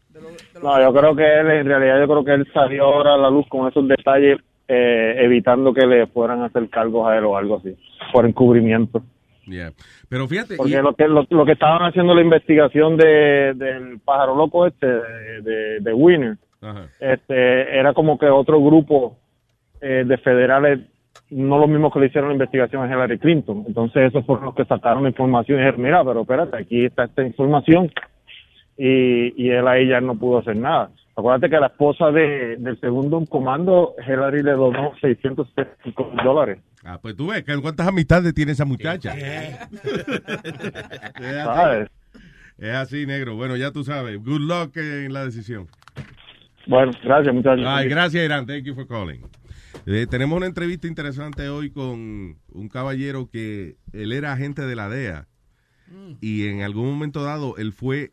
De 0.09 0.21
lo- 0.21 0.29
de 0.29 0.35
lo- 0.53 0.59
No, 0.61 0.79
yo 0.79 0.93
creo 0.93 1.15
que 1.15 1.23
él, 1.39 1.49
en 1.51 1.65
realidad, 1.65 1.99
yo 1.99 2.07
creo 2.07 2.23
que 2.23 2.33
él 2.35 2.47
salió 2.53 2.83
ahora 2.85 3.15
a 3.15 3.17
la 3.17 3.29
luz 3.31 3.47
con 3.49 3.67
esos 3.67 3.87
detalles, 3.87 4.37
eh, 4.67 5.15
evitando 5.17 5.73
que 5.73 5.85
le 5.87 6.05
fueran 6.07 6.41
a 6.41 6.45
hacer 6.45 6.69
cargos 6.69 7.07
a 7.09 7.17
él 7.17 7.23
o 7.25 7.35
algo 7.35 7.57
así, 7.57 7.75
por 8.13 8.25
encubrimiento. 8.27 9.03
Yeah. 9.45 9.71
Pero 10.09 10.27
fíjate, 10.27 10.55
Porque 10.55 10.71
y- 10.73 10.81
lo 10.81 10.93
que 10.95 11.07
lo, 11.07 11.25
lo 11.29 11.45
que 11.45 11.51
estaban 11.53 11.81
haciendo 11.81 12.15
la 12.15 12.21
investigación 12.21 12.95
de, 12.97 13.53
del 13.55 13.99
pájaro 13.99 14.35
loco 14.35 14.65
este, 14.67 14.87
de, 14.87 15.41
de, 15.41 15.79
de 15.81 15.93
Winner, 15.93 16.37
Ajá. 16.61 16.87
este, 16.99 17.77
era 17.77 17.93
como 17.93 18.17
que 18.17 18.27
otro 18.27 18.61
grupo 18.63 19.17
eh, 19.81 20.03
de 20.07 20.17
federales, 20.17 20.79
no 21.29 21.57
lo 21.57 21.67
mismo 21.67 21.91
que 21.91 21.99
le 21.99 22.05
hicieron 22.07 22.29
la 22.29 22.35
investigación 22.35 22.83
a 22.83 22.87
Hillary 22.87 23.19
Clinton. 23.19 23.63
Entonces, 23.67 24.03
esos 24.07 24.25
fueron 24.25 24.45
los 24.45 24.55
que 24.55 24.65
sacaron 24.65 25.03
la 25.03 25.09
información 25.09 25.57
y 25.57 25.61
dijeron, 25.61 25.81
mira, 25.81 26.03
pero 26.05 26.21
espérate, 26.21 26.55
aquí 26.57 26.85
está 26.85 27.03
esta 27.05 27.23
información. 27.23 27.91
Y, 28.77 29.33
y 29.43 29.49
él 29.51 29.67
ahí 29.67 29.87
ya 29.87 29.99
no 30.01 30.15
pudo 30.15 30.39
hacer 30.39 30.55
nada. 30.55 30.89
Acuérdate 31.15 31.49
que 31.49 31.59
la 31.59 31.67
esposa 31.67 32.11
de, 32.11 32.57
del 32.57 32.79
segundo 32.79 33.19
en 33.19 33.25
comando, 33.27 33.93
Hillary 34.05 34.41
le 34.41 34.53
donó 34.53 34.93
675 34.99 36.11
dólares. 36.23 36.59
Ah, 36.83 36.99
pues 37.01 37.15
tú 37.15 37.27
ves, 37.27 37.43
que 37.43 37.55
¿cuántas 37.59 37.87
amistades 37.87 38.33
tiene 38.33 38.53
esa 38.53 38.65
muchacha? 38.65 39.13
Es 39.17 39.57
¿Sabes? 41.43 41.89
así, 41.89 41.91
Es 42.57 42.73
así, 42.73 43.05
negro. 43.05 43.35
Bueno, 43.35 43.55
ya 43.55 43.71
tú 43.71 43.83
sabes. 43.83 44.17
Good 44.23 44.41
luck 44.41 44.75
en 44.77 45.13
la 45.13 45.23
decisión. 45.25 45.67
Bueno, 46.67 46.91
gracias, 47.03 47.33
muchachos. 47.33 47.65
Ay, 47.67 47.87
gracias, 47.89 48.23
Irán. 48.23 48.45
Thank 48.45 48.63
you 48.63 48.73
for 48.73 48.87
calling. 48.87 49.21
Eh, 49.85 50.07
tenemos 50.09 50.37
una 50.37 50.45
entrevista 50.45 50.87
interesante 50.87 51.49
hoy 51.49 51.69
con 51.71 52.37
un 52.51 52.69
caballero 52.69 53.29
que 53.29 53.75
él 53.91 54.13
era 54.13 54.31
agente 54.31 54.61
de 54.65 54.75
la 54.75 54.87
DEA 54.87 55.27
y 56.21 56.47
en 56.47 56.61
algún 56.61 56.85
momento 56.89 57.23
dado 57.23 57.57
él 57.57 57.71
fue 57.73 58.11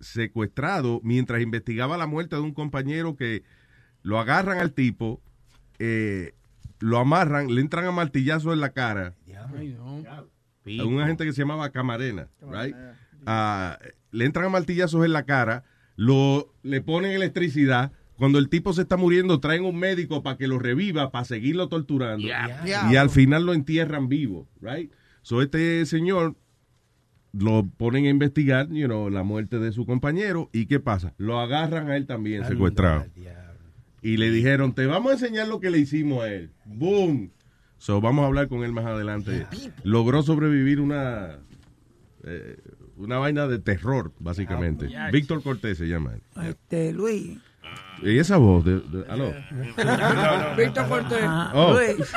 secuestrado 0.00 1.00
mientras 1.02 1.42
investigaba 1.42 1.96
la 1.96 2.06
muerte 2.06 2.36
de 2.36 2.42
un 2.42 2.52
compañero 2.52 3.16
que 3.16 3.42
lo 4.02 4.18
agarran 4.18 4.58
al 4.58 4.72
tipo, 4.72 5.20
eh, 5.78 6.34
lo 6.80 6.98
amarran, 6.98 7.54
le 7.54 7.60
entran 7.60 7.84
a 7.86 7.90
martillazo 7.90 8.52
en 8.52 8.60
la 8.60 8.70
cara. 8.70 9.14
A 10.66 10.84
un 10.84 11.00
agente 11.00 11.24
que 11.24 11.32
se 11.32 11.42
llamaba 11.42 11.70
Camarena, 11.70 12.28
right? 12.42 12.74
Ah, 13.26 13.78
le 14.10 14.24
entran 14.24 14.46
a 14.46 14.48
martillazos 14.50 15.04
en 15.04 15.12
la 15.12 15.24
cara, 15.24 15.64
lo, 15.96 16.54
le 16.62 16.80
ponen 16.80 17.12
electricidad. 17.12 17.92
Cuando 18.16 18.38
el 18.38 18.48
tipo 18.48 18.72
se 18.72 18.82
está 18.82 18.96
muriendo, 18.96 19.38
traen 19.38 19.64
un 19.64 19.78
médico 19.78 20.22
para 20.22 20.36
que 20.36 20.48
lo 20.48 20.58
reviva, 20.58 21.10
para 21.10 21.24
seguirlo 21.24 21.68
torturando. 21.68 22.26
Y 22.26 22.96
al 22.96 23.10
final 23.10 23.46
lo 23.46 23.54
entierran 23.54 24.08
vivo, 24.08 24.48
right? 24.60 24.92
So 25.22 25.42
este 25.42 25.84
señor 25.86 26.36
lo 27.38 27.66
ponen 27.76 28.06
a 28.06 28.08
investigar, 28.08 28.68
you 28.70 28.86
know, 28.86 29.08
la 29.10 29.22
muerte 29.22 29.58
de 29.58 29.72
su 29.72 29.86
compañero. 29.86 30.48
¿Y 30.52 30.66
qué 30.66 30.80
pasa? 30.80 31.14
Lo 31.18 31.40
agarran 31.40 31.90
a 31.90 31.96
él 31.96 32.06
también 32.06 32.44
secuestrado. 32.46 33.06
Y 34.02 34.16
le 34.16 34.30
dijeron, 34.30 34.74
te 34.74 34.86
vamos 34.86 35.10
a 35.10 35.14
enseñar 35.14 35.48
lo 35.48 35.58
que 35.60 35.70
le 35.70 35.78
hicimos 35.78 36.22
a 36.24 36.28
él. 36.32 36.50
Boom. 36.64 37.30
So 37.78 38.00
vamos 38.00 38.22
a 38.24 38.26
hablar 38.26 38.48
con 38.48 38.64
él 38.64 38.72
más 38.72 38.86
adelante. 38.86 39.46
Logró 39.84 40.22
sobrevivir 40.22 40.80
una 40.80 41.38
eh, 42.24 42.56
una 42.96 43.18
vaina 43.18 43.46
de 43.46 43.58
terror, 43.60 44.12
básicamente. 44.18 44.88
Víctor 45.12 45.42
Cortés 45.42 45.78
se 45.78 45.86
llama 45.86 46.14
él. 46.14 46.22
Este, 46.48 46.92
Luis. 46.92 47.38
Y 48.02 48.18
esa 48.18 48.36
voz 48.38 48.64
de, 48.64 48.80
de- 48.80 49.04
aló. 49.08 49.32
Víctor 50.56 50.88
Cortés. 50.88 51.18
Ah, 51.22 51.52
Oh. 51.54 51.74
Luis. 51.74 52.12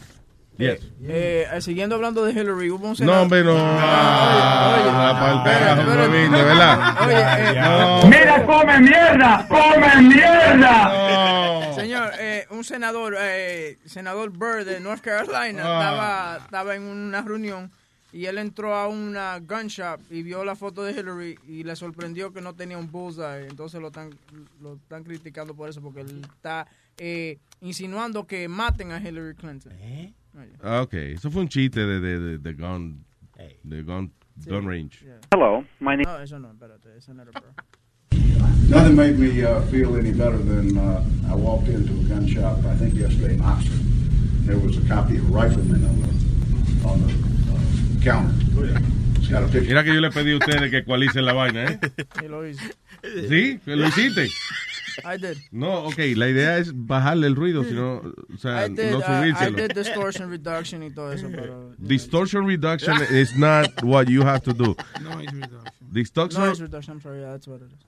Yes. 0.61 0.81
Eh, 1.03 1.47
eh, 1.53 1.61
siguiendo 1.61 1.95
hablando 1.97 2.25
de 2.25 2.33
Hillary, 2.33 2.71
hubo 2.71 2.85
un 2.85 2.91
No, 2.91 2.95
senador. 2.97 3.23
hombre, 3.23 3.45
no. 3.45 3.55
Ah, 3.57 5.45
Huevín, 5.87 6.33
de 6.33 6.43
verdad. 6.43 6.97
Oye, 7.07 7.17
eh, 7.19 7.61
No. 7.61 8.07
Mira, 8.07 8.47
come 8.47 8.81
mierda, 8.81 9.47
come 9.49 10.03
mierda. 10.09 11.73
Señor, 11.75 12.13
eh, 12.19 12.47
un 12.51 12.65
senador, 12.65 13.17
eh, 13.19 13.79
senador 13.87 14.31
Burr 14.31 14.65
de 14.65 14.81
North 14.81 15.01
Carolina, 15.03 15.63
Ah. 15.65 15.79
estaba, 15.81 16.37
estaba 16.45 16.75
en 16.77 16.83
una 16.83 17.23
reunión 17.23 17.71
y 18.13 18.27
él 18.27 18.39
entró 18.39 18.75
a 18.75 18.89
una 18.89 19.39
gun 19.39 19.69
shop 19.69 20.01
y 20.11 20.23
vio 20.23 20.45
la 20.45 20.57
foto 20.57 20.83
de 20.83 20.93
Hillary 20.93 21.39
y 21.47 21.63
le 21.65 21.77
sorprendió 21.77 22.33
que 22.33 22.41
no 22.41 22.55
tenía 22.55 22.77
un 22.77 22.91
bullseye. 22.91 23.47
Entonces 23.49 23.81
lo 23.81 23.87
están, 23.89 24.11
lo 24.61 24.75
están 24.75 25.05
criticando 25.05 25.55
por 25.55 25.69
eso, 25.71 25.81
porque 25.81 26.01
él 26.03 26.21
está 26.37 26.67
eh, 26.99 27.39
insinuando 27.63 28.27
que 28.27 28.47
maten 28.49 28.93
a 28.93 28.99
Hillary 28.99 29.35
Clinton. 29.35 29.73
Oye. 29.73 30.13
Ah, 30.63 30.83
ok. 30.83 30.95
Eso 30.95 31.31
fue 31.31 31.43
un 31.43 31.49
chiste 31.49 31.81
de, 31.81 32.01
de, 32.01 32.19
de, 32.19 32.39
de 32.39 32.53
gun, 32.55 33.05
de 33.63 33.83
gun, 33.83 34.13
gun 34.47 34.67
range. 34.67 35.05
Hello, 35.33 35.65
my 35.81 35.97
name. 35.97 36.05
No, 36.05 36.21
eso 36.23 36.39
no, 36.39 36.51
espérate, 36.51 36.97
eso 36.97 37.13
no 37.15 37.23
era 37.23 37.31
Burr. 37.33 37.55
Nothing 38.69 38.95
made 38.95 39.19
me 39.19 39.43
uh, 39.45 39.61
feel 39.63 39.97
any 39.97 40.13
better 40.13 40.39
than 40.39 40.79
uh, 40.79 41.05
I 41.29 41.35
walked 41.35 41.69
into 41.69 41.93
a 41.93 42.05
gun 42.05 42.27
shop, 42.29 42.65
I 42.65 42.77
think 42.77 42.95
yesterday 42.95 43.35
in 43.35 43.41
Oxford. 43.43 43.81
There 44.47 44.59
was 44.59 44.79
a 44.79 44.87
copy 44.89 45.17
of 45.17 45.29
Rifleman 45.31 45.85
on 45.85 46.01
the, 46.01 46.89
on 46.89 47.01
the 47.07 47.13
uh, 47.53 48.03
counter. 48.03 48.35
Picture. 49.31 49.61
Mira 49.61 49.85
que 49.85 49.95
yo 49.95 50.01
le 50.01 50.11
pedí 50.11 50.33
a 50.33 50.39
ustedes 50.39 50.71
que 50.71 50.79
ecualicen 50.79 51.25
la 51.25 51.33
vaina, 51.33 51.65
¿eh? 51.65 51.79
Sí, 52.19 52.27
lo 52.27 52.45
hice. 52.45 52.65
¿Sí? 53.29 53.61
¿Que 53.65 53.77
¿Lo 53.77 53.87
hiciste? 53.87 54.29
I 55.05 55.17
did. 55.17 55.39
No, 55.51 55.85
ok. 55.87 55.99
La 56.17 56.29
idea 56.29 56.59
es 56.59 56.73
bajarle 56.75 57.27
el 57.27 57.37
ruido, 57.37 57.65
sino, 57.65 58.03
o 58.33 58.37
sea, 58.39 58.67
I 58.67 58.69
did, 58.69 58.91
no 58.93 58.99
uh, 58.99 59.03
I 59.03 59.05
subírselo. 59.33 59.57
did 59.57 59.73
distortion 59.75 60.31
reduction 60.31 60.83
y 60.83 60.91
todo 60.91 61.13
eso, 61.13 61.29
pero... 61.31 61.75
Distortion 61.79 62.47
reduction 62.47 62.97
is 63.11 63.37
not 63.37 63.83
what 63.83 64.09
you 64.09 64.23
have 64.23 64.41
to 64.43 64.53
do. 64.53 64.77
Noise 65.01 65.33
reduction. 65.33 65.73
Distortion, 65.93 66.41
Noise 66.45 66.61
reduction, 66.63 66.93
I'm 66.95 67.01
sorry, 67.01 67.21
yeah, 67.21 67.31
that's 67.33 67.47
what 67.49 67.61
it 67.63 67.71
is. 67.73 67.79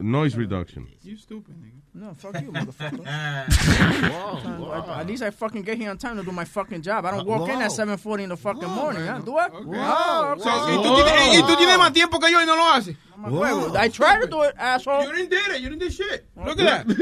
noise 0.00 0.36
reduction. 0.36 0.88
You 1.02 1.16
stupid, 1.16 1.54
nigga. 1.62 1.80
No, 1.94 2.14
fuck 2.14 2.40
you, 2.40 2.50
motherfucker. 2.50 3.06
I- 3.06 5.00
At 5.00 5.06
least 5.06 5.22
I 5.22 5.30
fucking 5.30 5.62
get 5.62 5.76
here 5.78 5.90
on 5.90 5.98
time 5.98 6.16
to 6.16 6.22
do 6.24 6.32
my 6.32 6.44
fucking 6.44 6.82
job. 6.82 7.04
I 7.04 7.10
don't 7.12 7.26
walk 7.26 7.48
in 7.48 7.60
at 7.62 7.70
7.40 7.70 8.22
in 8.22 8.28
the 8.30 8.36
fucking 8.36 8.68
morning? 8.68 9.04
Do 9.24 9.36
I? 9.36 9.48
So, 9.48 9.58
okay. 9.60 10.74
y, 10.74 10.82
tú 10.82 10.94
tienes, 10.96 11.38
y 11.38 11.42
tú 11.42 11.56
tienes 11.56 11.78
más 11.78 11.92
tiempo 11.92 12.18
que 12.18 12.30
yo 12.32 12.40
y 12.42 12.46
no 12.46 12.56
lo 12.56 12.66
haces. 12.72 12.96
Huevo. 13.30 13.76
I 13.76 13.88
try 13.88 14.20
to 14.20 14.26
do 14.26 14.42
it, 14.42 14.54
asshole. 14.58 15.04
You 15.04 15.12
didn't 15.12 15.30
do 15.30 15.36
it. 15.54 15.60
You 15.60 15.68
didn't 15.70 15.80
do 15.80 15.90
shit. 15.90 16.26
Look 16.36 16.60
at 16.60 16.86
that. 16.86 16.98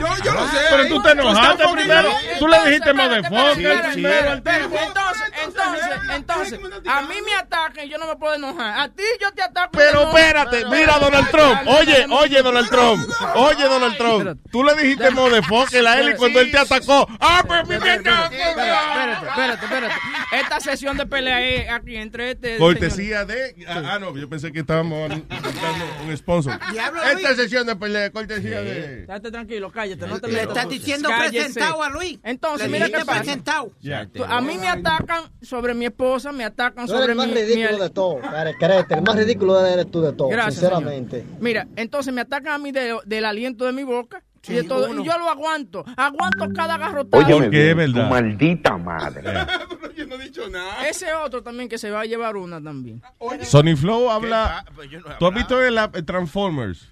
Yo, 0.00 0.08
yo 0.24 0.32
lo 0.32 0.46
sé. 0.48 0.58
Pero 0.70 0.88
tú 0.88 1.02
te 1.02 1.10
enojaste 1.10 1.64
primero. 1.72 2.10
Tú 2.38 2.48
le 2.48 2.58
dijiste 2.64 2.92
motherfucker 2.92 3.92
tipo. 3.94 4.08
Entonces, 4.08 5.32
entonces, 5.44 5.88
entonces, 6.14 6.60
a 6.86 7.02
mí 7.02 7.14
me 7.24 7.34
atacan 7.34 7.86
y 7.86 7.88
yo 7.88 7.98
no 7.98 8.06
me 8.06 8.16
puedo 8.16 8.34
enojar. 8.34 8.80
A 8.80 8.88
ti 8.88 9.02
yo 9.20 9.32
te 9.32 9.42
ataco. 9.42 9.70
Pero 9.72 10.10
te 10.10 10.20
espérate, 10.20 10.64
mira 10.66 10.98
Donald 10.98 11.30
Trump. 11.30 11.60
Oye, 11.66 12.06
oye 12.10 12.42
Donald 12.42 12.70
Trump. 12.70 13.08
Oye 13.34 13.64
Donald 13.64 13.96
Trump. 13.96 14.40
Tú 14.50 14.64
le 14.64 14.74
dijiste 14.74 15.10
motherfucker 15.10 15.86
a 15.86 16.00
él 16.00 16.12
y 16.14 16.16
cuando 16.16 16.40
él 16.40 16.50
te 16.50 16.58
atacó. 16.58 17.08
Ah, 17.20 17.44
pero 17.46 17.66
mi 17.66 17.74
Espérate, 17.74 18.36
espérate, 18.36 19.26
espérate, 19.26 19.64
espérate. 19.64 19.94
Esta 20.32 20.60
sesión 20.60 20.96
de 20.96 21.06
pelea 21.06 21.40
es 21.42 21.70
aquí 21.70 21.96
entre 21.96 22.32
este. 22.32 22.58
Cortesía 22.58 23.24
de. 23.24 23.39
Ah, 23.68 23.82
ah, 23.94 23.98
no, 23.98 24.16
yo 24.16 24.28
pensé 24.28 24.52
que 24.52 24.60
estábamos 24.60 25.08
buscando 25.10 25.84
un 26.06 26.16
sponsor. 26.16 26.58
Diablo, 26.72 27.02
Esta 27.02 27.34
sesión 27.34 27.66
de 27.66 27.76
pelea, 27.76 28.10
cortesía 28.10 28.60
de. 28.62 29.00
Estate 29.02 29.30
tranquilo, 29.30 29.70
cállate, 29.70 30.06
no 30.06 30.18
te 30.20 30.28
Le 30.28 30.42
estás 30.42 30.68
diciendo 30.68 31.08
Cállese. 31.08 31.44
presentado 31.44 31.82
a 31.82 31.90
Luis. 31.90 32.18
Entonces, 32.22 32.68
Le 32.68 32.72
mira 32.72 32.86
qué 32.98 33.04
pasa. 33.04 33.20
presentado. 33.22 33.72
Ya. 33.80 34.06
Tú- 34.06 34.24
A 34.24 34.40
mí 34.40 34.56
me 34.58 34.68
atacan 34.68 35.24
sobre 35.42 35.74
mi 35.74 35.86
esposa, 35.86 36.32
me 36.32 36.44
atacan 36.44 36.86
sobre 36.88 37.12
el 37.12 37.14
más 37.16 37.26
mi, 37.28 37.34
ridículo 37.34 37.72
mi- 37.76 37.82
de 37.82 37.90
todo, 37.90 38.18
Crete. 38.58 38.94
El 38.94 39.02
más 39.02 39.16
ridículo 39.16 39.66
eres 39.66 39.90
tú 39.90 40.00
de 40.02 40.12
todo, 40.12 40.28
Gracias, 40.28 40.54
sinceramente. 40.56 41.24
Mira, 41.40 41.66
entonces 41.76 42.12
me 42.12 42.20
atacan 42.20 42.52
a 42.54 42.58
mí 42.58 42.72
de- 42.72 42.98
del 43.04 43.24
aliento 43.24 43.64
de 43.64 43.72
mi 43.72 43.82
boca 43.84 44.22
y 44.48 44.52
de 44.54 44.64
todo. 44.64 44.88
Y 45.00 45.04
yo 45.04 45.18
lo 45.18 45.28
aguanto. 45.28 45.84
Aguanto 45.96 46.48
cada 46.54 46.78
garrotazo. 46.78 47.42
Es 47.44 47.76
verdad. 47.76 48.08
maldita 48.10 48.76
madre. 48.78 49.22
Yo 49.96 50.06
no 50.06 50.14
he 50.14 50.24
dicho 50.24 50.48
nada. 50.48 50.88
Ese 50.88 51.12
otro 51.12 51.42
también 51.42 51.68
que 51.68 51.76
se 51.76 51.90
va 51.90 52.00
a 52.00 52.04
llevar 52.06 52.36
una 52.36 52.62
también. 52.62 53.02
Sonny 53.42 53.76
Flow 53.76 54.10
habla. 54.10 54.64
¿Qué 54.64 54.70
pa- 54.70 54.76
pues 54.76 54.90
no 54.92 55.16
¿Tú 55.18 55.26
has 55.26 55.34
visto 55.34 55.62
el, 55.62 55.76
el 55.92 56.04
Transformers? 56.06 56.88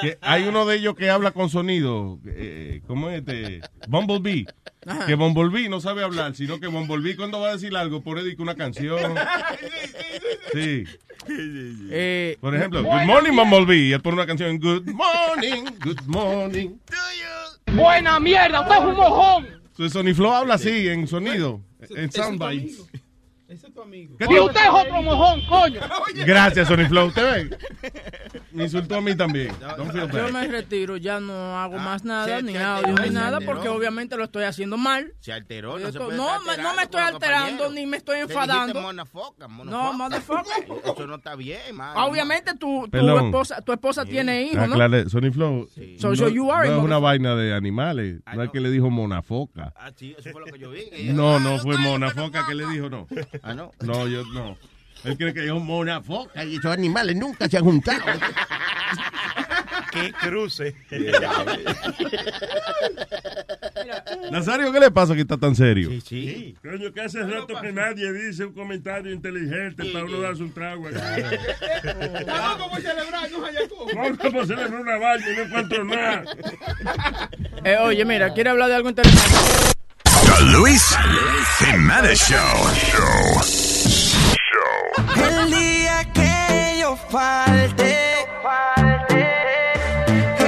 que 0.00 0.16
hay 0.20 0.44
uno 0.46 0.64
de 0.66 0.76
ellos 0.76 0.94
que 0.94 1.10
habla 1.10 1.32
con 1.32 1.50
sonido. 1.50 2.18
Eh, 2.26 2.80
¿Cómo 2.86 3.10
es 3.10 3.18
este? 3.18 3.60
Bumblebee. 3.88 4.46
Ajá. 4.86 5.06
Que 5.06 5.14
Bumblebee 5.14 5.68
no 5.68 5.80
sabe 5.80 6.02
hablar, 6.02 6.34
sino 6.34 6.58
que 6.58 6.66
Bumblebee 6.66 7.16
cuando 7.16 7.40
va 7.40 7.50
a 7.50 7.52
decir 7.52 7.76
algo 7.76 8.02
pone 8.02 8.22
una 8.38 8.54
canción. 8.54 9.14
Sí. 10.52 10.84
Eh, 11.28 12.36
Por 12.40 12.56
ejemplo, 12.56 12.82
Good 12.82 13.04
Morning 13.06 13.36
Bumblebee. 13.36 13.88
Y 13.88 13.92
él 13.92 14.00
pone 14.00 14.14
una 14.14 14.26
canción. 14.26 14.58
Good 14.58 14.86
Morning, 14.86 15.64
Good 15.80 16.02
Morning. 16.06 16.70
Buena 17.72 18.18
mierda, 18.18 18.62
usted 18.62 18.74
es 18.74 18.80
un 18.84 18.96
mojón. 18.96 19.46
So, 19.76 19.88
Sony 19.88 20.12
Flow 20.14 20.32
habla 20.32 20.54
así, 20.54 20.88
en 20.88 21.06
sonido, 21.06 21.60
en 21.88 22.10
soundbites. 22.10 22.84
Ese 23.50 23.66
es 23.66 23.74
tu 23.74 23.82
amigo. 23.82 24.16
¿Qué 24.16 24.26
Y 24.26 24.28
te- 24.28 24.40
usted 24.40 24.60
es 24.60 24.70
otro 24.70 25.02
mojón, 25.02 25.40
coño. 25.48 25.80
Gracias, 26.24 26.68
Sony 26.68 26.86
Flow. 26.88 27.08
¿Usted 27.08 27.48
ve? 27.50 27.58
Me 28.52 28.64
insultó 28.64 28.96
a 28.96 29.00
mí 29.00 29.14
también. 29.16 29.52
Don't 29.76 29.90
feel 29.92 30.08
Yo 30.10 30.32
me 30.32 30.46
retiro, 30.46 30.96
ya 30.96 31.18
no 31.20 31.58
hago 31.58 31.76
más 31.78 32.04
nada, 32.04 32.26
se- 32.38 32.42
ni 32.42 32.52
se 32.52 32.58
audio, 32.62 32.88
alteró, 32.90 33.06
ni 33.08 33.14
nada, 33.14 33.38
porque 33.40 33.68
obviamente 33.68 34.16
lo 34.16 34.24
estoy 34.24 34.44
haciendo 34.44 34.76
mal. 34.76 35.12
Se 35.20 35.32
alteró, 35.32 35.78
no 35.78 35.90
se 35.90 35.98
puede 35.98 36.16
no, 36.16 36.28
estar 36.36 36.56
me- 36.56 36.62
no 36.62 36.74
me 36.74 36.82
estoy 36.82 37.00
alterando, 37.02 37.70
ni 37.70 37.86
me 37.86 37.96
estoy 37.96 38.20
enfadando. 38.20 38.80
monafoca, 38.80 39.46
No, 39.48 39.92
monafoca. 39.92 39.92
motherfucker. 39.92 40.92
Eso 40.92 41.06
no 41.06 41.16
está 41.16 41.34
bien, 41.36 41.74
man. 41.74 41.96
Obviamente 41.96 42.54
tu, 42.56 42.88
tu 42.88 43.18
esposa, 43.18 43.60
tu 43.62 43.72
esposa 43.72 44.04
tiene 44.04 44.42
hijos, 44.44 44.68
¿no? 44.68 44.74
Aclare, 44.74 45.08
Sony 45.08 45.30
Flow. 45.32 45.68
So- 45.98 46.10
no, 46.10 46.16
so 46.16 46.28
you 46.28 46.50
are 46.52 46.68
no 46.68 46.78
es 46.78 46.84
una 46.84 46.98
vaina 46.98 47.34
de 47.34 47.52
animales. 47.54 48.20
No 48.34 48.42
es 48.44 48.50
que 48.50 48.60
le 48.60 48.70
dijo 48.70 48.90
monafoca. 48.90 49.72
Ah, 49.76 49.90
sí, 49.94 50.14
eso 50.18 50.30
fue 50.30 50.40
lo 50.40 50.46
que 50.46 50.58
yo 50.58 50.70
vi. 50.70 50.84
No, 51.12 51.38
no 51.40 51.58
fue 51.58 51.76
monafoca 51.78 52.46
que 52.46 52.54
le 52.54 52.66
dijo, 52.66 52.88
no. 52.90 53.06
Ah, 53.42 53.54
no. 53.54 53.72
No, 53.80 54.06
yo 54.06 54.24
no. 54.26 54.56
Él 55.04 55.16
cree 55.16 55.32
que 55.32 55.40
dijo 55.40 55.58
monafoca 55.60 56.44
y 56.44 56.56
esos 56.56 56.72
animales 56.72 57.16
nunca 57.16 57.48
se 57.48 57.56
han 57.56 57.64
juntado. 57.64 58.00
Qué 59.92 60.12
cruce. 60.12 60.76
Nazario, 64.30 64.72
¿qué 64.72 64.80
le 64.80 64.90
pasa 64.90 65.14
que 65.14 65.22
está 65.22 65.36
tan 65.36 65.54
serio? 65.56 65.90
Sí. 66.04 66.56
Coño, 66.62 66.92
que 66.92 67.00
hace 67.00 67.22
rato 67.22 67.60
que 67.60 67.72
nadie 67.72 68.12
dice 68.12 68.44
un 68.44 68.52
comentario 68.52 69.12
inteligente 69.12 69.84
para 69.86 70.04
uno 70.04 70.20
darse 70.20 70.42
un 70.44 70.52
trago. 70.52 70.88
Estamos 70.88 72.56
como 72.58 72.76
celebrar, 72.76 73.30
no 73.30 73.44
haya 73.44 73.60
Vamos 74.22 74.44
a 74.44 74.46
celebrar 74.46 74.80
una 74.80 74.96
vaina 74.98 75.30
y 75.30 75.36
no 75.36 75.42
encuentro 75.42 75.84
nada. 75.84 76.24
Eh, 77.62 77.76
oye, 77.76 78.06
mira, 78.06 78.32
quiere 78.32 78.48
hablar 78.48 78.70
de 78.70 78.76
algo 78.76 78.88
interesante. 78.88 79.79
The 80.40 80.46
Luis 80.56 80.82
Jiménez 81.58 82.18
Show. 82.18 82.56
El 85.28 85.50
día 85.50 86.04
que 86.14 86.78
yo 86.80 86.96
falte, 87.10 87.94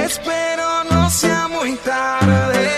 espero 0.03 0.83
no 0.89 1.09
sea 1.11 1.47
muy 1.47 1.75
tarde. 1.75 2.71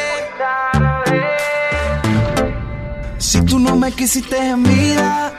Si 3.17 3.41
tú 3.45 3.59
no 3.59 3.77
me 3.77 3.93
quisiste 3.93 4.37
en 4.37 4.63
vida, 4.63 5.31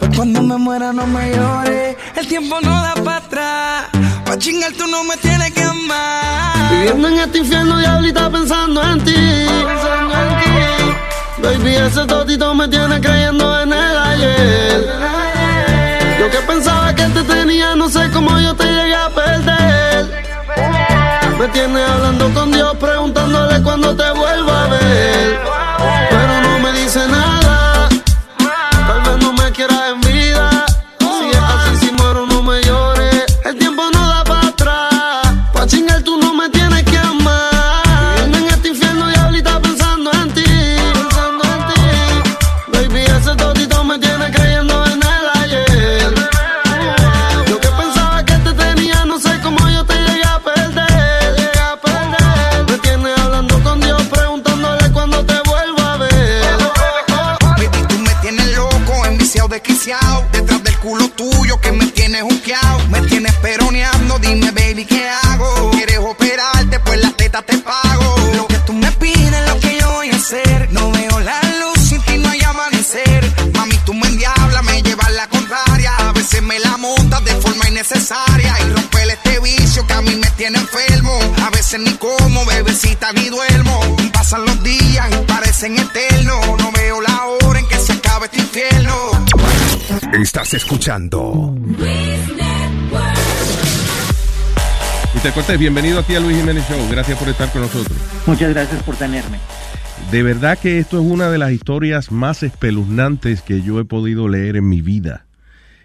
pues 0.00 0.16
cuando 0.16 0.42
me 0.42 0.56
muera 0.56 0.92
no 0.92 1.06
me 1.06 1.30
llores. 1.36 1.96
El 2.16 2.26
tiempo 2.26 2.60
no 2.60 2.82
da 2.82 2.94
para 2.94 3.16
atrás, 3.18 3.88
pa' 4.24 4.38
chingar 4.38 4.72
tú 4.72 4.88
no 4.88 5.04
me 5.04 5.16
tienes 5.18 5.52
que 5.52 5.62
amar. 5.62 6.72
Viviendo 6.72 7.06
en 7.06 7.18
este 7.20 7.38
infierno, 7.38 7.78
diablita, 7.78 8.28
pensando 8.28 8.82
en 8.82 9.04
ti. 9.04 9.14
Pensando 9.14 10.14
en 10.20 10.36
ti. 10.38 10.41
Baby, 11.42 11.74
ese 11.74 12.06
totito 12.06 12.54
me 12.54 12.68
tiene 12.68 13.00
creyendo 13.00 13.60
en 13.60 13.72
el 13.72 13.98
ayer. 13.98 14.86
Yo 16.20 16.30
que 16.30 16.38
pensaba 16.46 16.94
que 16.94 17.02
te 17.06 17.22
tenía, 17.24 17.74
no 17.74 17.88
sé 17.88 18.08
cómo 18.12 18.38
yo 18.38 18.54
te 18.54 18.64
llegué 18.64 18.94
a 18.94 19.10
perder. 19.10 20.24
Me 21.36 21.48
tiene 21.48 21.82
hablando 21.82 22.32
con 22.32 22.52
Dios, 22.52 22.76
preguntándole 22.76 23.60
cuándo 23.60 23.96
te 23.96 24.08
vuelva 24.12 24.64
a 24.64 24.68
ver. 24.68 25.40
Pero 26.10 26.40
no 26.42 26.58
me 26.60 26.72
dice 26.78 27.00
nada. 27.08 27.31
A 81.72 81.74
veces 81.74 81.90
ni 81.90 81.96
como, 81.96 82.44
bebecita, 82.44 83.12
ni 83.14 83.30
duermo. 83.30 83.80
Pasan 84.12 84.44
los 84.44 84.62
días 84.62 85.08
y 85.10 85.26
parecen 85.26 85.78
eternos. 85.78 86.46
No 86.58 86.70
veo 86.70 87.00
la 87.00 87.24
hora 87.24 87.60
en 87.60 87.66
que 87.66 87.76
se 87.76 87.94
acabe 87.94 88.26
este 88.26 88.40
infierno. 88.40 88.92
Estás 90.20 90.52
escuchando 90.52 91.56
Y 95.14 95.18
te 95.20 95.32
cortés, 95.32 95.58
bienvenido 95.58 96.00
aquí 96.00 96.14
a 96.14 96.20
Luis 96.20 96.36
Jiménez 96.36 96.68
Show. 96.68 96.88
Gracias 96.90 97.18
por 97.18 97.30
estar 97.30 97.50
con 97.50 97.62
nosotros. 97.62 97.96
Muchas 98.26 98.50
gracias 98.50 98.82
por 98.82 98.96
tenerme. 98.96 99.38
De 100.10 100.22
verdad 100.22 100.58
que 100.58 100.78
esto 100.78 101.00
es 101.00 101.06
una 101.06 101.30
de 101.30 101.38
las 101.38 101.52
historias 101.52 102.12
más 102.12 102.42
espeluznantes 102.42 103.40
que 103.40 103.62
yo 103.62 103.80
he 103.80 103.86
podido 103.86 104.28
leer 104.28 104.56
en 104.56 104.68
mi 104.68 104.82
vida. 104.82 105.24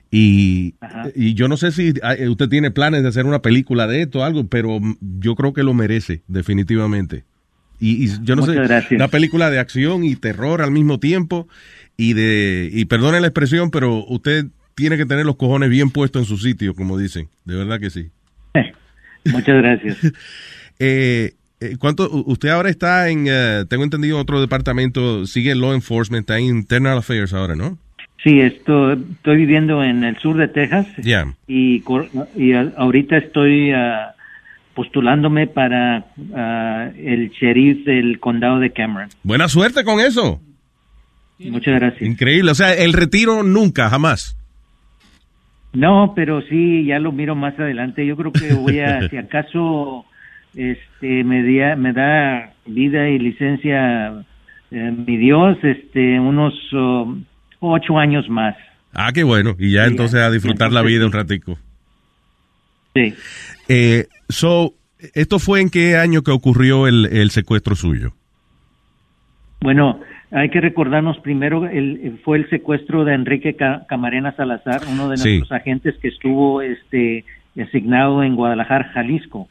Y, 0.10 0.76
y 1.16 1.34
yo 1.34 1.48
no 1.48 1.58
sé 1.58 1.72
si 1.72 1.94
eh, 2.18 2.30
usted 2.30 2.48
tiene 2.48 2.72
planes 2.72 3.04
de 3.04 3.10
hacer 3.10 3.26
una 3.26 3.42
película 3.42 3.88
de 3.88 4.04
esto 4.04 4.20
o 4.20 4.24
algo, 4.24 4.48
pero 4.48 4.80
mm, 4.80 4.98
yo 5.20 5.36
creo 5.36 5.54
que 5.54 5.64
lo 5.64 5.74
merece, 5.74 6.24
definitivamente. 6.28 7.26
Y, 7.80 8.06
y 8.06 8.08
yo 8.24 8.36
no 8.36 8.42
Muchas 8.44 8.56
sé, 8.56 8.62
gracias. 8.64 8.92
una 8.92 9.08
película 9.10 9.50
de 9.50 9.60
acción 9.60 10.04
y 10.04 10.16
terror 10.16 10.62
al 10.62 10.72
mismo 10.72 11.00
tiempo. 11.00 11.48
Y 11.98 12.14
de, 12.14 12.70
y 12.72 12.86
perdone 12.86 13.20
la 13.20 13.28
expresión, 13.28 13.72
pero 13.72 14.06
usted 14.06 14.46
tiene 14.76 14.98
que 14.98 15.06
tener 15.08 15.26
los 15.26 15.36
cojones 15.36 15.70
bien 15.70 15.90
puestos 15.90 16.22
en 16.22 16.26
su 16.28 16.38
sitio, 16.38 16.76
como 16.76 16.98
dicen. 16.98 17.28
De 17.46 17.56
verdad 17.56 17.80
que 17.80 17.90
sí. 17.90 18.10
Muchas 19.26 19.58
gracias. 19.62 19.98
Eh, 20.80 21.34
eh, 21.60 21.76
¿cuánto, 21.80 22.08
usted 22.28 22.50
ahora 22.50 22.70
está 22.70 23.10
en, 23.10 23.26
eh, 23.28 23.66
tengo 23.68 23.84
entendido, 23.84 24.18
en 24.18 24.22
otro 24.22 24.40
departamento, 24.40 25.26
sigue 25.26 25.50
en 25.50 25.60
law 25.60 25.74
enforcement, 25.74 26.22
está 26.22 26.38
en 26.38 26.46
internal 26.46 27.00
affairs 27.00 27.34
ahora, 27.34 27.56
¿no? 27.56 27.80
Sí, 28.24 28.42
esto, 28.42 28.94
estoy 28.94 29.38
viviendo 29.38 29.84
en 29.84 30.04
el 30.04 30.18
sur 30.18 30.38
de 30.38 30.48
Texas 30.48 30.88
Ya. 31.04 31.26
y, 31.48 31.84
y 32.36 32.54
ahorita 32.54 33.18
estoy 33.18 33.72
ah, 33.72 34.16
postulándome 34.74 35.48
para 35.48 36.06
ah, 36.36 36.90
el 36.98 37.30
sheriff 37.30 37.86
del 37.86 38.20
condado 38.20 38.60
de 38.60 38.72
Cameron. 38.72 39.10
Buena 39.24 39.48
suerte 39.48 39.84
con 39.84 40.00
eso. 40.00 40.42
Muchas 41.40 41.76
gracias. 41.80 42.02
Increíble. 42.02 42.50
O 42.52 42.56
sea, 42.56 42.74
el 42.74 42.94
retiro 42.94 43.44
nunca, 43.44 43.90
jamás. 43.90 44.36
No, 45.74 46.14
pero 46.16 46.42
sí, 46.42 46.86
ya 46.86 46.98
lo 47.00 47.12
miro 47.12 47.36
más 47.36 47.58
adelante. 47.60 48.06
Yo 48.06 48.18
creo 48.18 48.32
que 48.32 48.54
voy 48.54 48.80
a, 48.80 49.08
si 49.10 49.18
acaso 49.18 50.06
este, 50.56 51.24
me, 51.24 51.44
dia- 51.44 51.76
me 51.76 51.94
da 51.94 52.54
vida 52.66 53.08
y 53.10 53.20
licencia 53.20 54.26
eh, 54.72 54.94
mi 55.06 55.18
Dios, 55.18 55.58
este, 55.64 56.20
unos 56.20 56.54
oh, 56.74 57.16
ocho 57.60 57.98
años 57.98 58.30
más. 58.30 58.56
Ah, 58.94 59.12
qué 59.14 59.24
bueno. 59.24 59.56
Y 59.60 59.72
ya 59.74 59.84
Sí, 59.86 59.92
entonces 59.92 60.20
a 60.22 60.32
disfrutar 60.32 60.72
la 60.72 60.82
vida 60.82 61.06
un 61.06 61.12
ratico. 61.12 61.58
Sí. 62.96 63.14
Eh, 63.70 64.08
so, 64.30 64.74
¿esto 65.14 65.40
fue 65.40 65.62
en 65.62 65.70
qué 65.70 65.98
año 65.98 66.22
que 66.24 66.32
ocurrió 66.32 66.88
el, 66.88 67.06
el 67.06 67.30
secuestro 67.32 67.76
suyo? 67.76 68.14
Bueno, 69.62 70.00
hay 70.32 70.50
que 70.50 70.62
recordarnos 70.62 71.18
primero, 71.20 71.66
el, 71.68 72.20
fue 72.24 72.38
el 72.38 72.50
secuestro 72.50 73.06
de 73.06 73.14
Enrique 73.14 73.56
Ca- 73.56 73.86
Camarena 73.88 74.32
Salazar, 74.36 74.82
uno 74.92 75.10
de 75.10 75.18
Sí. 75.18 75.38
nuestros 75.38 75.52
agentes 75.60 75.96
que 76.02 76.08
estuvo 76.10 76.62
este, 76.62 77.26
asignado 77.62 78.24
en 78.24 78.36
Guadalajara, 78.36 78.92
Jalisco. 78.94 79.48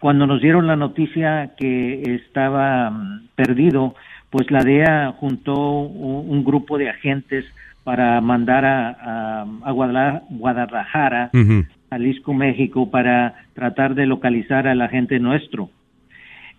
Cuando 0.00 0.26
nos 0.26 0.40
dieron 0.40 0.66
la 0.66 0.76
noticia 0.76 1.50
que 1.58 2.02
estaba 2.14 2.90
mm, 2.90 3.28
perdido, 3.36 3.94
pues 4.30 4.50
la 4.50 4.62
DEA 4.62 5.12
juntó 5.18 5.80
un, 5.80 6.30
un 6.30 6.44
grupo 6.44 6.78
de 6.78 6.88
agentes 6.88 7.44
para 7.84 8.20
mandar 8.20 8.64
a, 8.64 8.88
a- 8.90 9.42
a 9.64 9.72
Guadala- 9.72 10.22
Guadalajara 10.30 11.30
Ujú. 11.34 11.64
Jalisco, 11.90 12.32
México, 12.34 12.90
para 12.90 13.34
tratar 13.54 13.94
de 13.94 14.06
localizar 14.06 14.68
a 14.68 14.74
la 14.74 14.88
gente 14.88 15.18
nuestro. 15.18 15.70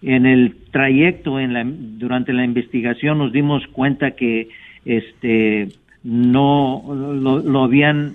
En 0.01 0.25
el 0.25 0.55
trayecto, 0.71 1.39
en 1.39 1.53
la, 1.53 1.63
durante 1.65 2.33
la 2.33 2.43
investigación, 2.43 3.19
nos 3.19 3.31
dimos 3.31 3.65
cuenta 3.67 4.11
que 4.11 4.49
este 4.83 5.69
no 6.03 6.83
lo, 6.89 7.37
lo 7.39 7.63
habían 7.63 8.13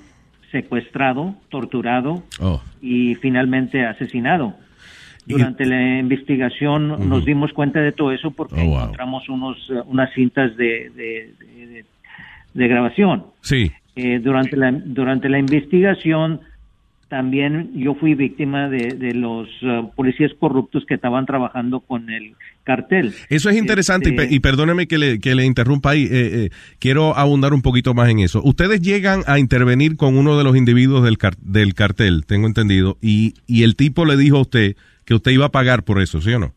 secuestrado, 0.50 1.34
torturado 1.48 2.22
Oh. 2.40 2.60
y 2.82 3.14
finalmente 3.16 3.84
asesinado. 3.86 4.54
Durante 5.26 5.64
la 5.66 5.98
investigación 5.98 7.08
nos 7.08 7.24
dimos 7.24 7.52
cuenta 7.52 7.80
de 7.80 7.92
todo 7.92 8.12
eso 8.12 8.30
porque 8.30 8.54
Oh, 8.60 8.64
wow. 8.64 8.78
encontramos 8.82 9.28
unos, 9.28 9.56
eh, 9.70 9.74
unas 9.86 10.12
cintas 10.14 10.56
de, 10.56 10.90
de- 10.94 11.32
de- 11.38 11.66
de- 11.66 11.84
de 12.54 12.68
grabación. 12.68 13.24
Sí. 13.40 13.70
Eh, 13.96 14.20
durante, 14.22 14.56
la, 14.56 14.70
durante 14.72 15.28
la 15.28 15.38
investigación 15.38 16.40
también 17.08 17.70
yo 17.74 17.94
fui 17.94 18.14
víctima 18.14 18.68
de, 18.68 18.94
de 18.94 19.14
los 19.14 19.48
eh, 19.62 19.82
policías 19.94 20.32
corruptos 20.40 20.84
que 20.86 20.94
estaban 20.94 21.24
trabajando 21.24 21.78
con 21.80 22.10
el 22.10 22.32
cartel. 22.64 23.14
Eso 23.28 23.48
es 23.48 23.56
interesante 23.56 24.08
y, 24.08 24.12
Este, 24.12 24.26
pe- 24.26 24.34
y 24.34 24.40
perdóneme 24.40 24.88
que 24.88 24.98
le, 24.98 25.20
que 25.20 25.36
le 25.36 25.44
interrumpa 25.44 25.90
ahí. 25.90 26.02
eh, 26.04 26.08
eh, 26.10 26.50
quiero 26.80 27.16
abundar 27.16 27.52
un 27.54 27.62
poquito 27.62 27.94
más 27.94 28.08
en 28.10 28.18
eso. 28.18 28.42
Ustedes 28.42 28.80
llegan 28.82 29.20
a 29.28 29.38
intervenir 29.38 29.96
con 29.96 30.18
uno 30.18 30.36
de 30.36 30.42
los 30.42 30.56
individuos 30.56 31.04
del, 31.04 31.16
car- 31.16 31.36
del 31.38 31.74
cartel, 31.74 32.24
tengo 32.26 32.48
entendido, 32.48 32.98
y, 33.00 33.34
y 33.46 33.62
el 33.62 33.76
tipo 33.76 34.04
le 34.04 34.16
dijo 34.16 34.38
a 34.38 34.40
usted 34.40 34.74
que 35.06 35.14
usted 35.14 35.30
iba 35.30 35.46
a 35.46 35.50
pagar 35.50 35.84
por 35.84 36.02
eso, 36.02 36.20
¿sí 36.20 36.32
o 36.34 36.38
no? 36.38 36.52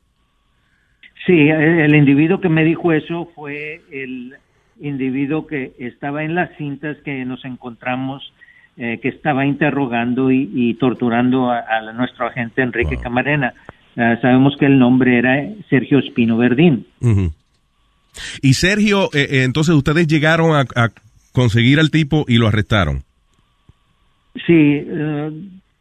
Sí, 1.25 1.49
el, 1.49 1.95
individuo 1.95 2.41
que 2.41 2.49
me 2.49 2.65
dijo 2.65 2.91
eso 2.91 3.29
fue 3.35 3.81
el 3.91 4.35
individuo 4.81 5.47
que 5.47 5.73
estaba 5.77 6.23
en 6.23 6.35
las 6.35 6.49
cintas 6.57 6.97
que 7.05 7.23
nos 7.23 7.45
encontramos, 7.45 8.33
eh, 8.77 8.99
que 9.01 9.09
estaba 9.09 9.45
interrogando 9.45 10.31
y, 10.31 10.49
y 10.53 10.73
torturando 10.75 11.51
a, 11.51 11.59
a 11.59 11.93
nuestro 11.93 12.27
agente 12.27 12.61
Enrique 12.61 12.97
Camarena. 12.97 13.53
Ah, 13.99 14.17
sabemos 14.21 14.55
que 14.57 14.65
el 14.65 14.79
nombre 14.79 15.17
era 15.17 15.45
Sergio 15.69 15.99
Espino 15.99 16.37
Verdín. 16.37 16.85
Y 18.41 18.53
Sergio, 18.53 19.09
eh, 19.13 19.27
eh, 19.29 19.43
entonces 19.43 19.75
ustedes 19.75 20.07
llegaron 20.07 20.55
a, 20.55 20.61
a 20.81 20.89
conseguir 21.33 21.79
al 21.79 21.91
tipo 21.91 22.23
y 22.27 22.37
lo 22.37 22.47
arrestaron. 22.47 23.03
Sí, 24.45 24.83
eh, 24.87 25.31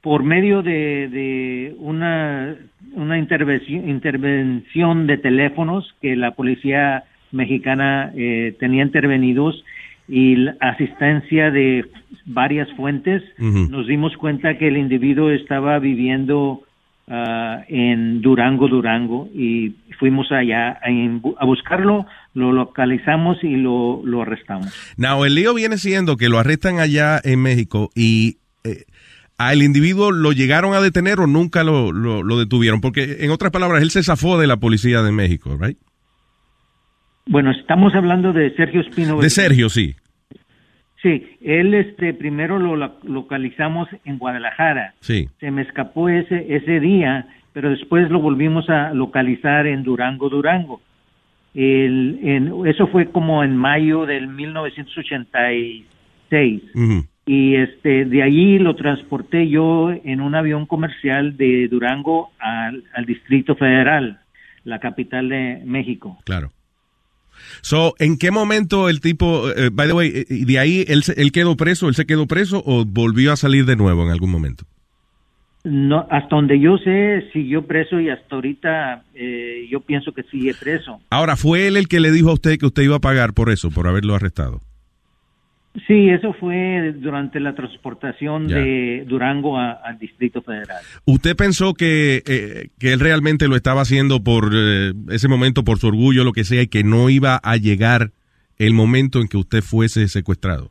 por 0.08 0.22
medio 0.22 0.62
de, 0.62 1.06
de 1.08 1.76
una, 1.80 2.56
una 2.94 3.18
intervención, 3.18 3.90
intervención 3.90 5.06
de 5.06 5.18
teléfonos 5.18 5.94
que 6.00 6.16
la 6.16 6.30
policía 6.30 7.04
mexicana 7.30 8.10
eh, 8.16 8.56
tenía 8.58 8.84
intervenidos 8.84 9.62
y 10.08 10.36
la 10.36 10.56
asistencia 10.60 11.50
de 11.50 11.84
varias 12.24 12.72
fuentes, 12.72 13.22
nos 13.36 13.86
dimos 13.86 14.16
cuenta 14.16 14.56
que 14.56 14.68
el 14.68 14.78
individuo 14.78 15.30
estaba 15.30 15.78
viviendo 15.78 16.62
ah, 17.08 17.64
en 17.68 18.22
Durango, 18.22 18.66
Durango, 18.66 19.28
y 19.34 19.74
fuimos 19.98 20.32
allá 20.32 20.80
a 21.38 21.44
buscarlo, 21.44 22.06
lo 22.32 22.52
localizamos 22.52 23.44
y 23.44 23.56
lo, 23.56 24.00
lo 24.06 24.22
arrestamos. 24.22 24.72
Now, 24.96 25.26
el 25.26 25.34
lío 25.34 25.52
viene 25.52 25.76
siendo 25.76 26.16
que 26.16 26.30
lo 26.30 26.38
arrestan 26.38 26.78
allá 26.78 27.20
en 27.22 27.42
México 27.42 27.90
y 27.94 28.38
eh, 28.64 28.84
al 29.38 29.62
individuo 29.62 30.10
lo 30.10 30.32
llegaron 30.32 30.74
a 30.74 30.80
detener 30.80 31.20
o 31.20 31.26
nunca 31.26 31.64
lo, 31.64 31.92
lo, 31.92 32.22
lo 32.22 32.38
detuvieron. 32.38 32.80
Porque, 32.80 33.18
en 33.20 33.30
otras 33.30 33.52
palabras, 33.52 33.82
él 33.82 33.90
se 33.90 34.02
zafó 34.02 34.38
de 34.38 34.48
la 34.48 34.58
policía 34.58 35.02
de 35.02 35.12
México, 35.12 35.56
¿right? 35.58 35.78
Bueno, 37.26 37.52
estamos 37.52 37.94
hablando 37.94 38.32
de 38.32 38.54
Sergio 38.56 38.80
Espino. 38.80 39.20
De 39.20 39.30
Sergio, 39.30 39.68
sí. 39.68 39.94
Sí, 41.02 41.36
él 41.42 41.74
este 41.74 42.14
primero 42.14 42.58
lo 42.58 42.98
localizamos 43.04 43.88
en 44.04 44.18
Guadalajara. 44.18 44.94
Sí. 45.00 45.28
Se 45.38 45.52
me 45.52 45.62
escapó 45.62 46.08
ese 46.08 46.56
ese 46.56 46.80
día, 46.80 47.28
pero 47.52 47.70
después 47.70 48.10
lo 48.10 48.20
volvimos 48.20 48.68
a 48.68 48.92
localizar 48.94 49.68
en 49.68 49.84
Durango, 49.84 50.28
Durango. 50.28 50.80
El, 51.54 52.18
en, 52.22 52.52
eso 52.66 52.88
fue 52.88 53.10
como 53.10 53.44
en 53.44 53.56
mayo 53.56 54.04
del 54.06 54.26
1986 54.28 56.62
Ujú. 56.74 57.06
Y 57.28 57.56
este 57.56 58.06
de 58.06 58.22
allí 58.22 58.58
lo 58.58 58.74
transporté 58.74 59.50
yo 59.50 59.90
en 59.90 60.22
un 60.22 60.34
avión 60.34 60.64
comercial 60.64 61.36
de 61.36 61.68
Durango 61.68 62.30
al, 62.38 62.84
al 62.94 63.04
Distrito 63.04 63.54
Federal, 63.54 64.20
la 64.64 64.80
capital 64.80 65.28
de 65.28 65.60
México. 65.64 66.18
Claro. 66.24 66.50
So, 67.60 67.94
¿en 67.98 68.18
qué 68.18 68.30
momento 68.30 68.88
el 68.88 69.00
tipo, 69.00 69.50
eh, 69.50 69.68
by 69.70 69.88
the 69.88 69.92
way, 69.92 70.08
eh, 70.08 70.24
de 70.28 70.58
ahí 70.58 70.84
él, 70.88 71.02
él 71.16 71.30
quedó 71.30 71.54
preso, 71.56 71.88
él 71.88 71.94
se 71.94 72.06
quedó 72.06 72.26
preso 72.26 72.62
o 72.64 72.86
volvió 72.86 73.30
a 73.32 73.36
salir 73.36 73.66
de 73.66 73.76
nuevo 73.76 74.04
en 74.04 74.10
algún 74.10 74.30
momento? 74.30 74.64
No, 75.64 76.06
hasta 76.10 76.34
donde 76.34 76.58
yo 76.58 76.78
sé, 76.78 77.28
siguió 77.34 77.66
preso 77.66 78.00
y 78.00 78.08
hasta 78.08 78.36
ahorita 78.36 79.02
eh, 79.14 79.66
yo 79.70 79.80
pienso 79.80 80.12
que 80.12 80.22
sigue 80.24 80.54
preso. 80.54 80.98
Ahora, 81.10 81.36
¿fue 81.36 81.66
él 81.66 81.76
el 81.76 81.88
que 81.88 82.00
le 82.00 82.10
dijo 82.10 82.30
a 82.30 82.34
usted 82.34 82.58
que 82.58 82.64
usted 82.64 82.84
iba 82.84 82.96
a 82.96 83.00
pagar 83.00 83.34
por 83.34 83.50
eso, 83.50 83.70
por 83.70 83.86
haberlo 83.86 84.14
arrestado? 84.14 84.60
Sí, 85.86 86.08
eso 86.08 86.32
fue 86.32 86.92
durante 86.96 87.40
la 87.40 87.54
transportación 87.54 88.48
Ya. 88.48 88.56
de 88.56 89.04
Durango 89.06 89.58
a- 89.58 89.72
al 89.72 89.98
Distrito 89.98 90.42
Federal. 90.42 90.78
¿Usted 91.04 91.36
pensó 91.36 91.74
que, 91.74 92.22
eh, 92.26 92.68
que 92.78 92.92
él 92.92 93.00
realmente 93.00 93.48
lo 93.48 93.56
estaba 93.56 93.82
haciendo 93.82 94.22
por 94.24 94.50
eh, 94.54 94.92
ese 95.10 95.28
momento, 95.28 95.64
por 95.64 95.78
su 95.78 95.88
orgullo, 95.88 96.24
lo 96.24 96.32
que 96.32 96.44
sea, 96.44 96.62
y 96.62 96.66
que 96.68 96.84
no 96.84 97.10
iba 97.10 97.36
a 97.42 97.56
llegar 97.56 98.10
el 98.58 98.72
momento 98.74 99.20
en 99.20 99.28
que 99.28 99.36
usted 99.36 99.60
fuese 99.62 100.08
secuestrado? 100.08 100.70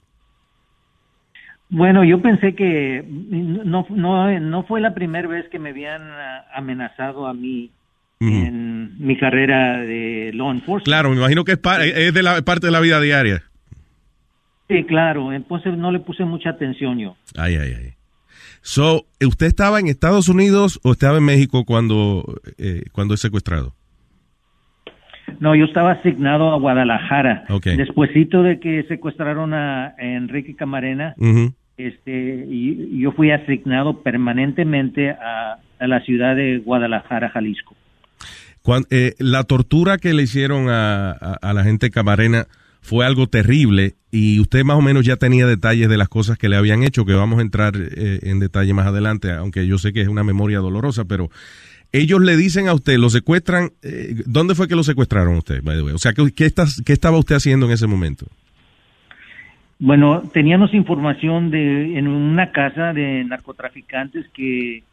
Bueno, 1.70 2.04
yo 2.06 2.22
pensé 2.22 2.56
que 2.56 3.04
no, 3.08 3.86
no, 3.90 4.40
no 4.40 4.64
fue 4.64 4.80
la 4.82 4.94
primera 4.94 5.28
vez 5.28 5.46
que 5.50 5.60
me 5.60 5.70
habían 5.70 6.02
amenazado 6.54 7.28
a 7.28 7.34
mí 7.34 7.72
en 8.20 8.96
mi 9.06 9.16
carrera 9.18 9.78
de 9.82 10.32
law 10.34 10.50
enforcement. 10.52 10.86
Claro, 10.86 11.12
me 11.12 11.18
imagino 11.18 11.44
que 11.44 11.52
es, 11.52 11.60
es 11.96 12.14
de 12.14 12.24
la 12.24 12.42
parte 12.42 12.66
de 12.68 12.72
la 12.72 12.80
vida 12.80 13.00
diaria. 13.00 13.44
Sí, 14.68 14.84
claro, 14.84 15.32
entonces 15.34 15.78
no 15.78 15.92
le 15.92 16.00
puse 16.00 16.26
mucha 16.26 16.50
atención 16.52 16.98
yo. 17.00 17.16
Ay, 17.38 17.56
ay, 17.56 17.74
ay. 17.78 17.94
So, 18.62 19.06
¿usted 19.26 19.46
estaba 19.48 19.80
en 19.80 19.88
Estados 19.88 20.28
Unidos 20.28 20.80
o 20.84 20.92
estaba 20.92 21.18
en 21.20 21.24
México 21.24 21.64
cuando, 21.66 22.40
eh, 22.58 22.84
cuando 22.92 23.14
es 23.14 23.22
secuestrado? 23.22 23.74
No, 25.40 25.56
yo 25.56 25.66
estaba 25.66 25.92
asignado 25.94 26.52
a 26.52 26.58
Guadalajara. 26.58 27.46
Ok. 27.50 27.66
Despuésito 27.78 28.44
de 28.44 28.60
que 28.60 28.84
secuestraron 28.88 29.54
a 29.54 29.94
Enrique 30.00 30.56
Camarena, 30.56 31.16
este, 31.78 32.46
y- 32.50 33.00
yo 33.00 33.12
fui 33.12 33.32
asignado 33.32 34.02
permanentemente 34.02 35.12
a, 35.12 35.60
a 35.80 35.88
la 35.88 36.00
ciudad 36.02 36.36
de 36.36 36.58
Guadalajara, 36.60 37.30
Jalisco. 37.30 37.76
Eh, 38.90 39.14
la 39.20 39.44
tortura 39.44 39.98
que 39.98 40.14
le 40.14 40.24
hicieron 40.24 40.70
a, 40.70 41.12
a- 41.12 41.38
a 41.42 41.54
la 41.54 41.64
gente 41.64 41.90
camarena 41.90 42.48
fue 42.82 43.06
algo 43.06 43.28
terrible 43.28 43.96
y 44.12 44.40
usted 44.40 44.64
más 44.64 44.78
o 44.78 44.82
menos 44.82 45.06
ya 45.06 45.18
tenía 45.18 45.46
detalles 45.46 45.90
de 45.90 45.98
las 45.98 46.08
cosas 46.10 46.38
que 46.38 46.50
le 46.50 46.56
habían 46.56 46.84
hecho, 46.84 47.06
que 47.06 47.14
vamos 47.14 47.40
a 47.40 47.42
entrar 47.42 47.74
eh, 47.76 48.20
en 48.24 48.40
detalle 48.40 48.74
más 48.74 48.88
adelante, 48.88 49.32
aunque 49.32 49.68
yo 49.68 49.78
sé 49.78 49.94
que 49.94 50.02
es 50.02 50.08
una 50.08 50.24
memoria 50.24 50.60
dolorosa, 50.60 51.06
pero 51.06 51.30
ellos 51.92 52.22
le 52.22 52.36
dicen 52.38 52.68
a 52.68 52.74
usted, 52.74 52.98
lo 52.98 53.10
secuestran, 53.10 53.72
eh, 53.84 54.16
¿dónde 54.26 54.56
fue 54.56 54.68
que 54.68 54.76
lo 54.76 54.84
secuestraron 54.84 55.36
a 55.36 55.40
usted, 55.40 55.62
by 55.64 55.78
the 55.78 55.84
way? 55.84 55.94
O 55.94 55.98
sea, 55.98 56.14
¿qué, 56.14 56.32
qué, 56.36 56.46
estás- 56.46 56.82
qué 56.86 56.94
estaba 56.94 57.18
usted 57.18 57.36
haciendo 57.36 57.66
en 57.66 57.72
ese 57.74 57.88
momento? 57.88 58.26
Bueno, 59.80 60.24
teníamos 60.34 60.74
información 60.74 61.52
de 61.52 61.98
en 62.00 62.08
una 62.08 62.52
casa 62.52 62.94
de 62.94 63.24
narcotraficantes 63.26 64.26
que, 64.34 64.84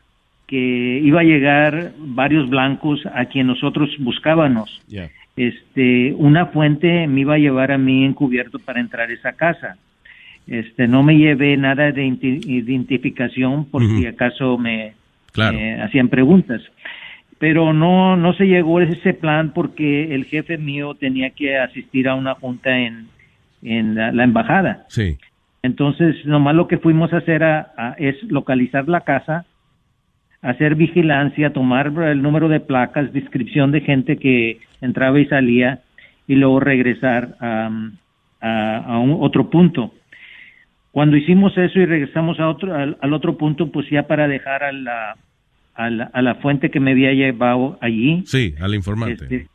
que 0.47 1.01
iba 1.03 1.21
a 1.21 1.25
llegar 1.25 1.93
varios 1.99 2.51
blancos 2.51 3.01
a 3.15 3.25
quien 3.27 3.47
nosotros 3.47 3.89
buscábamos. 3.99 4.83
Este, 5.37 6.13
una 6.17 6.47
fuente 6.47 7.07
me 7.09 7.23
iba 7.23 7.35
a 7.35 7.39
llevar 7.39 7.73
a 7.73 7.79
mí 7.79 8.05
encubierto 8.05 8.59
para 8.59 8.81
entrar 8.81 9.09
a 9.11 9.13
esa 9.13 9.33
casa. 9.33 9.77
Este, 10.47 10.87
no 10.87 11.03
me 11.03 11.17
llevé 11.17 11.57
nada 11.57 11.91
de 11.91 12.07
identi- 12.07 12.45
identificación 12.47 13.65
por 13.65 13.83
si 13.87 14.07
acaso 14.07 14.59
me, 14.59 14.93
Claro. 15.33 15.59
hacían 15.83 16.09
preguntas. 16.09 16.63
Pero 17.39 17.73
no, 17.73 18.17
no 18.17 18.33
se 18.35 18.45
llegó 18.47 18.79
a 18.79 18.85
ese 18.85 19.13
plan 19.15 19.53
porque 19.53 20.15
el 20.15 20.25
jefe 20.27 20.57
mío 20.57 20.95
tenía 20.95 21.31
que 21.31 21.59
asistir 21.59 22.09
a 22.09 22.15
una 22.15 22.35
junta 22.35 22.79
en, 22.79 23.07
en 23.63 23.97
la, 23.97 24.13
la 24.13 24.23
embajada. 24.25 24.85
Sí. 24.89 25.19
Entonces, 25.63 26.25
nomás 26.27 26.55
lo 26.55 26.69
que 26.69 26.79
fuimos 26.79 27.13
a 27.13 27.17
hacer 27.19 27.43
a- 27.43 27.73
a- 27.77 27.95
es 27.99 28.23
localizar 28.25 28.89
la 28.89 29.01
casa, 29.01 29.47
hacer 30.45 30.75
vigilancia, 30.77 31.53
tomar 31.53 31.87
el 32.05 32.23
número 32.23 32.49
de 32.49 32.61
placas, 32.61 33.13
descripción 33.13 33.73
de 33.73 33.81
gente 33.81 34.17
que 34.19 34.59
entraba 34.81 35.19
y 35.19 35.27
salía 35.27 35.81
y 36.29 36.35
luego 36.37 36.61
regresar 36.61 37.35
a, 37.41 37.71
a- 38.41 38.77
a 38.79 38.99
un 38.99 39.17
otro 39.21 39.51
punto. 39.51 39.93
Cuando 40.93 41.17
hicimos 41.17 41.57
eso 41.59 41.81
y 41.81 41.87
regresamos 41.87 42.39
a 42.39 42.49
otro, 42.49 42.75
al, 42.75 42.97
al 43.01 43.13
otro 43.15 43.37
punto, 43.37 43.73
pues 43.73 43.89
ya 43.91 44.05
para 44.07 44.29
dejar 44.29 44.63
a 44.63 44.71
la, 44.73 45.17
a 45.75 45.91
la, 45.91 46.05
a 46.13 46.23
la 46.23 46.35
fuente 46.37 46.71
que 46.71 46.79
me 46.79 46.93
había 46.93 47.13
llevado 47.13 47.79
allí, 47.81 48.23
Sí, 48.27 48.55
al 48.61 48.75
informante. 48.75 49.25
este, 49.25 49.49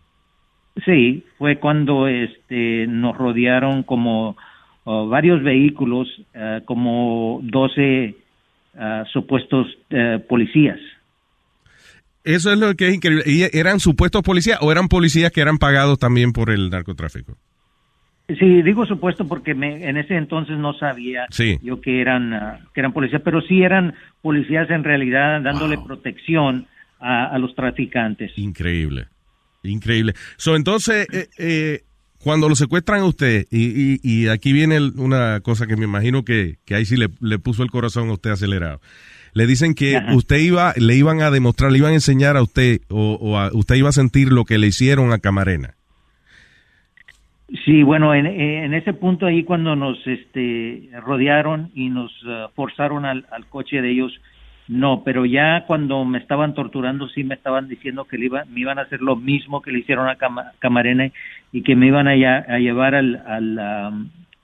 sí, 0.85 1.23
fue 1.37 1.57
cuando 1.57 2.07
este, 2.07 2.87
nos 2.87 3.15
rodearon 3.15 3.83
como 3.83 4.35
oh, 4.83 5.07
varios 5.07 5.41
vehículos, 5.43 6.07
eh, 6.33 6.61
como 6.65 7.39
12 7.43 8.15
ah, 8.79 9.03
supuestos 9.13 9.67
eh, 9.91 10.17
policías. 10.27 10.79
Eso 12.23 12.51
es 12.51 12.59
lo 12.59 12.73
que 12.75 12.87
es 12.89 12.95
increíble. 12.95 13.23
¿Y 13.27 13.43
eran 13.57 13.79
supuestos 13.79 14.21
policías 14.23 14.59
o 14.61 14.71
eran 14.71 14.87
policías 14.87 15.31
que 15.31 15.41
eran 15.41 15.57
pagados 15.57 15.99
también 15.99 16.33
por 16.33 16.49
el 16.49 16.69
narcotráfico? 16.69 17.37
Sí, 18.27 18.61
digo 18.61 18.85
supuesto 18.85 19.27
porque 19.27 19.55
me, 19.55 19.89
en 19.89 19.97
ese 19.97 20.15
entonces 20.15 20.57
no 20.57 20.73
sabía 20.73 21.25
Sí. 21.31 21.57
yo 21.63 21.81
que 21.81 21.99
eran, 22.01 22.33
ah, 22.33 22.59
que 22.73 22.81
eran 22.81 22.93
policías, 22.93 23.21
pero 23.23 23.41
sí 23.41 23.63
eran 23.63 23.95
policías 24.21 24.69
en 24.69 24.83
realidad 24.83 25.41
dándole 25.41 25.77
protección 25.77 26.67
a, 26.99 27.25
a 27.25 27.37
los 27.39 27.55
traficantes. 27.55 28.31
Increíble. 28.37 29.07
Increíble. 29.63 30.13
So, 30.37 30.55
entonces, 30.55 31.07
eh, 31.11 31.27
eh, 31.37 31.81
cuando 32.23 32.49
lo 32.49 32.55
secuestran 32.55 33.01
a 33.01 33.05
usted, 33.05 33.45
y, 33.49 33.93
y- 33.95 33.99
y 34.03 34.27
aquí 34.27 34.51
viene 34.53 34.75
el- 34.77 34.93
una 34.97 35.39
cosa 35.41 35.67
que 35.67 35.75
me 35.77 35.85
imagino 35.85 36.23
que, 36.23 36.57
que 36.65 36.75
ahí 36.75 36.85
sí 36.85 36.97
le, 36.97 37.07
le 37.21 37.39
puso 37.39 37.63
el 37.63 37.71
corazón 37.71 38.09
a 38.09 38.13
usted 38.13 38.31
acelerado. 38.31 38.81
Le 39.33 39.45
dicen 39.47 39.73
que 39.75 39.95
Ajá. 39.97 40.13
usted 40.15 40.37
iba, 40.39 40.73
le 40.75 40.95
iban 40.95 41.21
a 41.21 41.31
demostrar, 41.31 41.71
le 41.71 41.77
iban 41.77 41.91
a 41.91 41.95
enseñar 41.95 42.35
a 42.35 42.41
usted, 42.41 42.81
o, 42.89 43.13
o 43.21 43.37
a- 43.37 43.51
usted 43.53 43.75
iba 43.75 43.89
a 43.89 43.93
sentir 43.93 44.31
lo 44.31 44.43
que 44.45 44.57
le 44.57 44.67
hicieron 44.67 45.13
a 45.13 45.19
Camarena. 45.19 45.75
Sí, 47.65 47.81
bueno, 47.81 48.13
en, 48.13 48.27
en 48.27 48.73
ese 48.75 48.93
punto 48.93 49.25
ahí 49.25 49.43
cuando 49.43 49.75
nos 49.75 49.97
este, 50.05 50.89
rodearon 51.03 51.71
y 51.73 51.89
nos 51.89 52.11
ah, 52.27 52.49
forzaron 52.55 53.05
al, 53.05 53.25
al 53.31 53.47
coche 53.47 53.81
de 53.81 53.91
ellos, 53.91 54.11
no, 54.69 55.01
pero 55.03 55.25
ya 55.25 55.65
cuando 55.67 56.05
me 56.05 56.19
estaban 56.19 56.53
torturando 56.53 57.09
sí 57.09 57.23
me 57.23 57.33
estaban 57.35 57.67
diciendo 57.67 58.05
que 58.05 58.17
le 58.19 58.27
iba, 58.27 58.45
me 58.45 58.59
iban 58.61 58.77
a 58.79 58.83
hacer 58.83 59.01
lo 59.01 59.15
mismo 59.15 59.61
que 59.61 59.71
le 59.71 59.79
hicieron 59.79 60.07
a 60.07 60.15
Cama- 60.15 60.51
Camarena 60.59 61.11
y 61.51 61.63
que 61.63 61.75
me 61.75 61.87
iban 61.87 62.07
a, 62.07 62.15
ya- 62.15 62.45
a 62.47 62.59
llevar 62.59 62.93
al, 62.93 63.15
al, 63.27 63.59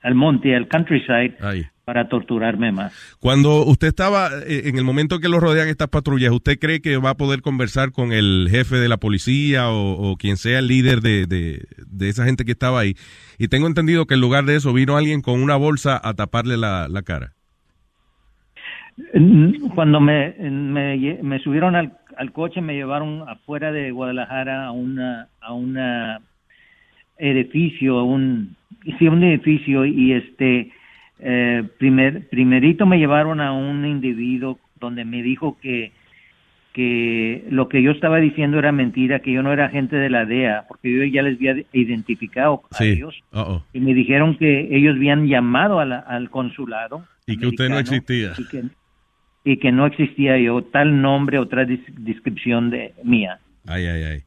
al 0.01 0.15
monte, 0.15 0.55
al 0.55 0.67
countryside, 0.67 1.36
Ahí. 1.41 1.63
para 1.86 2.09
torturarme 2.09 2.71
más. 2.71 2.91
Cuando 3.19 3.63
usted 3.65 3.89
estaba, 3.89 4.30
eh, 4.47 4.63
en 4.65 4.78
el 4.80 4.84
momento 4.84 5.19
que 5.19 5.30
lo 5.30 5.39
rodean 5.39 5.67
estas 5.67 5.89
patrullas, 5.89 6.32
¿usted 6.32 6.57
cree 6.57 6.82
que 6.82 6.97
va 6.97 7.11
a 7.11 7.17
poder 7.17 7.41
conversar 7.43 7.91
con 7.91 8.11
el 8.11 8.47
jefe 8.49 8.78
de 8.78 8.89
la 8.89 8.97
policía 8.97 9.69
o, 9.69 9.91
o 10.11 10.17
quien 10.17 10.38
sea 10.38 10.57
el 10.57 10.67
líder 10.67 11.01
de, 11.01 11.28
de- 11.28 11.67
de 11.88 12.09
esa 12.09 12.26
gente 12.26 12.45
que 12.45 12.53
estaba 12.53 12.80
ahí? 12.80 12.95
Y 13.38 13.47
tengo 13.49 13.67
entendido 13.67 14.07
que 14.07 14.15
en 14.15 14.21
lugar 14.21 14.45
de 14.45 14.55
eso 14.55 14.73
vino 14.73 14.97
alguien 14.97 15.21
con 15.21 15.39
una 15.43 15.55
bolsa 15.55 16.01
a 16.03 16.15
taparle 16.15 16.57
la, 16.57 16.88
la 16.88 17.03
cara. 17.03 17.34
Cuando 19.76 20.00
me, 20.00 20.34
me, 20.39 21.20
me 21.22 21.39
subieron 21.39 21.76
al, 21.76 21.93
al 22.18 22.32
coche, 22.32 22.62
me 22.62 22.76
llevaron 22.76 23.28
afuera 23.28 23.72
de 23.72 23.91
Guadalajara 23.91 24.66
a 24.66 24.72
una 24.72 25.28
a 25.41 25.54
una 25.54 26.22
edificio, 27.18 28.00
a 28.00 28.04
un 28.04 28.56
sí, 28.98 29.08
un 29.08 29.24
edificio 29.24 29.86
y 29.86 30.14
este 30.14 30.72
eh, 31.20 31.64
primer 31.78 32.28
primerito 32.30 32.86
me 32.86 32.98
llevaron 32.98 33.39
a 33.41 33.54
un 33.54 33.86
individuo 33.86 34.60
donde 34.80 35.06
me 35.06 35.22
dijo 35.24 35.58
que 35.62 35.91
que 36.74 37.46
lo 37.50 37.70
que 37.70 37.82
yo 37.82 37.91
estaba 37.91 38.18
diciendo 38.20 38.60
era 38.60 38.74
mentira, 38.74 39.20
que 39.20 39.32
yo 39.32 39.41
no 39.41 39.54
era 39.54 39.68
agente 39.68 39.96
de 39.96 40.10
la 40.10 40.26
DEA, 40.26 40.66
porque 40.68 40.93
yo 40.93 41.06
ya 41.06 41.22
les 41.22 41.36
había 41.38 41.64
identificado 41.72 42.64
a 42.70 42.76
Sí. 42.76 42.89
ellos 42.89 43.16
y 43.72 43.80
me 43.80 43.93
dijeron 43.93 44.38
que 44.38 44.68
ellos 44.76 44.96
habían 44.98 45.26
llamado 45.28 45.80
a 45.80 45.86
la- 45.86 46.00
al 46.00 46.30
consulado 46.30 47.06
Y 47.28 47.38
que 47.38 47.48
usted 47.48 47.70
no 47.70 47.80
existía. 47.80 48.34
y 48.38 48.43
que, 48.50 48.64
y 49.46 49.58
que 49.58 49.72
no 49.72 49.86
existía 49.86 50.38
yo 50.39 50.62
tal 50.64 51.02
nombre 51.02 51.39
otra 51.39 51.64
dis- 51.66 51.86
descripción 52.00 52.70
de 52.70 52.93
mía 53.04 53.39
Ay, 53.68 53.86
ay, 53.88 54.04
ay. 54.04 54.24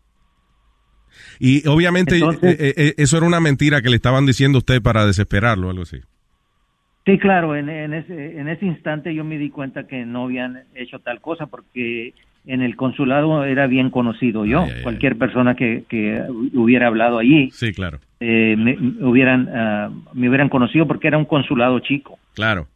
Y 1.41 1.66
obviamente 1.69 2.16
Entonces- 2.16 2.59
eh, 2.61 2.75
eh, 2.77 2.95
eso 2.97 3.16
era 3.19 3.27
una 3.27 3.41
mentira 3.41 3.83
que 3.83 3.91
le 3.91 3.97
estaban 3.97 4.27
diciendo 4.27 4.59
a 4.59 4.61
usted 4.61 4.81
para 4.83 5.07
desesperarlo 5.07 5.66
o 5.69 5.71
algo 5.71 5.83
así. 5.83 5.99
sí 7.07 7.19
claro 7.19 7.57
en, 7.57 7.69
en 7.69 7.95
ese 7.95 8.39
en 8.39 8.49
ese 8.49 8.66
instante 8.66 9.14
yo 9.14 9.25
me 9.25 9.39
di 9.39 9.51
cuenta 9.51 9.87
que 9.87 10.05
no 10.05 10.25
habían 10.25 10.62
hecho 10.75 10.99
tal 11.01 11.21
cosa 11.21 11.47
porque 11.47 12.14
en 12.47 12.62
el 12.62 12.77
consulado 12.77 13.45
era 13.45 13.66
bien 13.66 13.91
conocido 13.91 14.45
yo 14.47 14.66
cualquier 14.83 15.16
persona 15.19 15.55
que, 15.55 15.85
que 15.89 16.23
hubiera 16.55 16.87
hablado 16.87 17.19
allí 17.19 17.51
Sí, 17.51 17.73
claro. 17.73 17.99
eh, 18.21 18.55
me, 18.57 18.77
hubieran 19.05 19.49
ah, 19.55 19.91
me 20.14 20.29
hubieran 20.29 20.49
conocido 20.49 20.87
porque 20.87 21.09
era 21.09 21.19
un 21.19 21.25
consulado 21.25 21.79
chico 21.81 22.19
Claro. 22.35 22.69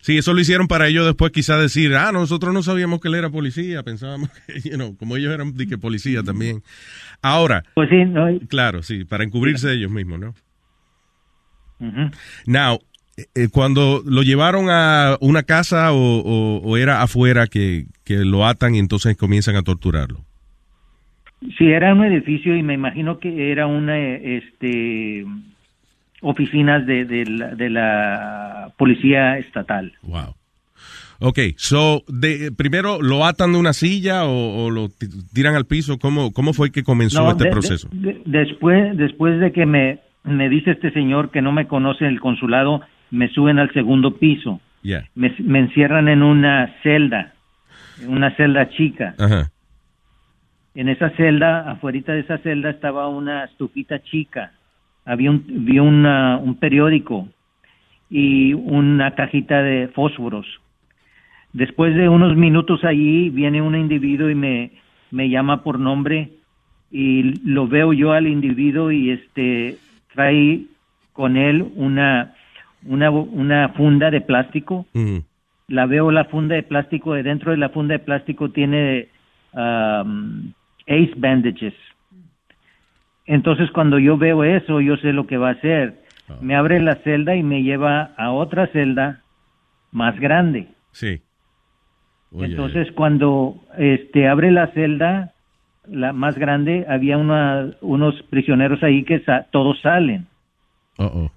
Sí, 0.00 0.18
eso 0.18 0.34
lo 0.34 0.40
hicieron 0.40 0.66
para 0.68 0.88
ellos 0.88 1.06
después 1.06 1.32
quizá 1.32 1.56
decir, 1.58 1.94
ah, 1.94 2.10
nosotros 2.12 2.52
no 2.52 2.62
sabíamos 2.62 3.00
que 3.00 3.08
él 3.08 3.14
era 3.14 3.30
policía, 3.30 3.82
pensábamos 3.82 4.30
que, 4.46 4.60
you 4.68 4.74
know, 4.76 4.96
como 4.96 5.16
ellos 5.16 5.32
eran 5.32 5.54
de 5.54 5.66
que 5.66 5.78
policía 5.78 6.22
también. 6.22 6.62
Ahora. 7.22 7.62
Pues 7.74 7.88
sí, 7.90 8.04
no. 8.04 8.26
Claro, 8.48 8.82
sí, 8.82 9.04
para 9.04 9.24
encubrirse 9.24 9.72
ellos 9.72 9.90
mismos, 9.90 10.18
¿no? 10.20 10.34
Now, 12.46 12.78
eh, 13.16 13.24
eh, 13.34 13.48
cuando 13.50 14.02
lo 14.06 14.22
llevaron 14.22 14.66
a 14.70 15.16
una 15.20 15.42
casa 15.42 15.92
o, 15.92 15.96
o- 16.20 16.58
o 16.62 16.76
era 16.76 17.02
afuera 17.02 17.46
que, 17.48 17.86
que 18.04 18.24
lo 18.24 18.46
atan 18.46 18.74
y 18.76 18.78
entonces 18.78 19.16
comienzan 19.16 19.56
a 19.56 19.62
torturarlo. 19.62 20.24
Sí, 21.58 21.64
era 21.66 21.92
un 21.92 22.04
edificio 22.04 22.56
y 22.56 22.62
me 22.62 22.74
imagino 22.74 23.18
que 23.18 23.50
era 23.50 23.66
una, 23.66 23.98
eh, 23.98 24.36
este, 24.38 25.24
oficinas 26.22 26.86
de, 26.86 27.04
de 27.04 27.26
la, 27.26 27.54
de 27.54 27.68
la 27.70 28.72
policía 28.78 29.38
estatal. 29.38 29.92
Wow. 30.02 30.34
Ok, 31.24 31.38
so, 31.56 32.02
de, 32.08 32.50
primero 32.50 33.00
lo 33.00 33.24
atan 33.24 33.52
de 33.52 33.58
una 33.58 33.72
silla 33.74 34.24
o, 34.24 34.64
o 34.64 34.70
lo 34.70 34.88
ti- 34.88 35.06
tiran 35.32 35.54
al 35.54 35.66
piso. 35.66 35.98
¿Cómo, 35.98 36.32
cómo 36.32 36.52
fue 36.52 36.72
que 36.72 36.82
comenzó 36.82 37.22
No, 37.22 37.30
este 37.30 37.44
de- 37.44 37.50
proceso? 37.50 37.88
de- 37.92 38.20
después, 38.24 38.96
después 38.96 39.38
de 39.38 39.52
que 39.52 39.64
me, 39.66 40.00
me 40.24 40.48
dice 40.48 40.72
este 40.72 40.90
señor 40.92 41.30
que 41.30 41.40
no 41.42 41.52
me 41.52 41.68
conoce 41.68 42.04
en 42.06 42.10
el 42.12 42.20
consulado, 42.20 42.80
me 43.12 43.28
suben 43.28 43.58
al 43.60 43.72
segundo 43.72 44.16
piso. 44.16 44.60
Ya. 44.82 45.08
Me, 45.14 45.32
me 45.38 45.60
encierran 45.60 46.08
en 46.08 46.24
una 46.24 46.74
celda, 46.82 47.34
en 48.02 48.10
una 48.10 48.34
celda 48.34 48.68
chica. 48.70 49.14
Ajá. 49.16 49.50
En 50.74 50.88
esa 50.88 51.10
celda, 51.10 51.70
afuera 51.70 52.00
de 52.14 52.20
esa 52.20 52.38
celda 52.38 52.70
estaba 52.70 53.06
una 53.08 53.44
estufita 53.44 54.02
chica. 54.02 54.52
Había 55.04 55.30
un, 55.30 55.44
había 55.62 55.82
una- 55.82 56.38
un 56.38 56.54
periódico 56.56 57.28
y 58.10 58.52
una 58.54 59.14
cajita 59.14 59.62
de 59.62 59.88
fósforos. 59.88 60.46
Después 61.52 61.94
de 61.94 62.08
unos 62.08 62.36
minutos 62.36 62.84
allí 62.84 63.30
viene 63.30 63.60
un 63.60 63.74
individuo 63.74 64.30
y 64.30 64.34
me, 64.34 64.70
me 65.10 65.28
llama 65.28 65.62
por 65.62 65.78
nombre 65.78 66.30
y 66.90 67.34
lo 67.48 67.66
veo 67.66 67.92
yo 67.92 68.12
al 68.12 68.26
individuo 68.26 68.90
y 68.90 69.10
este 69.10 69.76
trae 70.14 70.62
con 71.12 71.36
él 71.36 71.66
una, 71.74 72.34
una, 72.86 73.10
una 73.10 73.68
funda 73.70 74.10
de 74.10 74.20
plástico 74.20 74.86
Ujú. 74.94 75.22
la 75.68 75.86
veo 75.86 76.10
la 76.10 76.24
funda 76.26 76.54
de 76.54 76.62
plástico, 76.62 77.14
de 77.14 77.22
dentro 77.22 77.50
de 77.50 77.58
la 77.58 77.68
funda 77.70 77.94
de 77.94 77.98
plástico 77.98 78.50
tiene 78.50 79.08
um, 79.52 80.52
ace 80.86 81.12
bandages. 81.16 81.74
Entonces 83.26 83.70
cuando 83.70 83.98
yo 83.98 84.16
veo 84.18 84.44
eso, 84.44 84.80
yo 84.80 84.96
sé 84.96 85.12
lo 85.12 85.26
que 85.26 85.36
va 85.36 85.50
a 85.50 85.52
hacer. 85.52 86.02
Me 86.40 86.54
abre 86.56 86.80
la 86.80 86.94
celda 86.96 87.36
y 87.36 87.42
me 87.42 87.62
lleva 87.62 88.10
a 88.16 88.30
otra 88.32 88.66
celda 88.68 89.20
más 89.90 90.18
grande. 90.18 90.68
Sí. 90.92 91.20
Entonces 92.34 92.90
cuando 92.92 93.56
este 93.76 94.26
abre 94.28 94.50
la 94.50 94.68
celda, 94.68 95.32
la 95.86 96.12
más 96.12 96.38
grande, 96.38 96.86
había 96.88 97.18
una, 97.18 97.70
unos 97.80 98.22
prisioneros 98.30 98.82
ahí 98.82 99.04
que 99.04 99.20
sa- 99.20 99.46
todos 99.50 99.80
salen. 99.82 100.26
Uh-oh. 100.98 101.30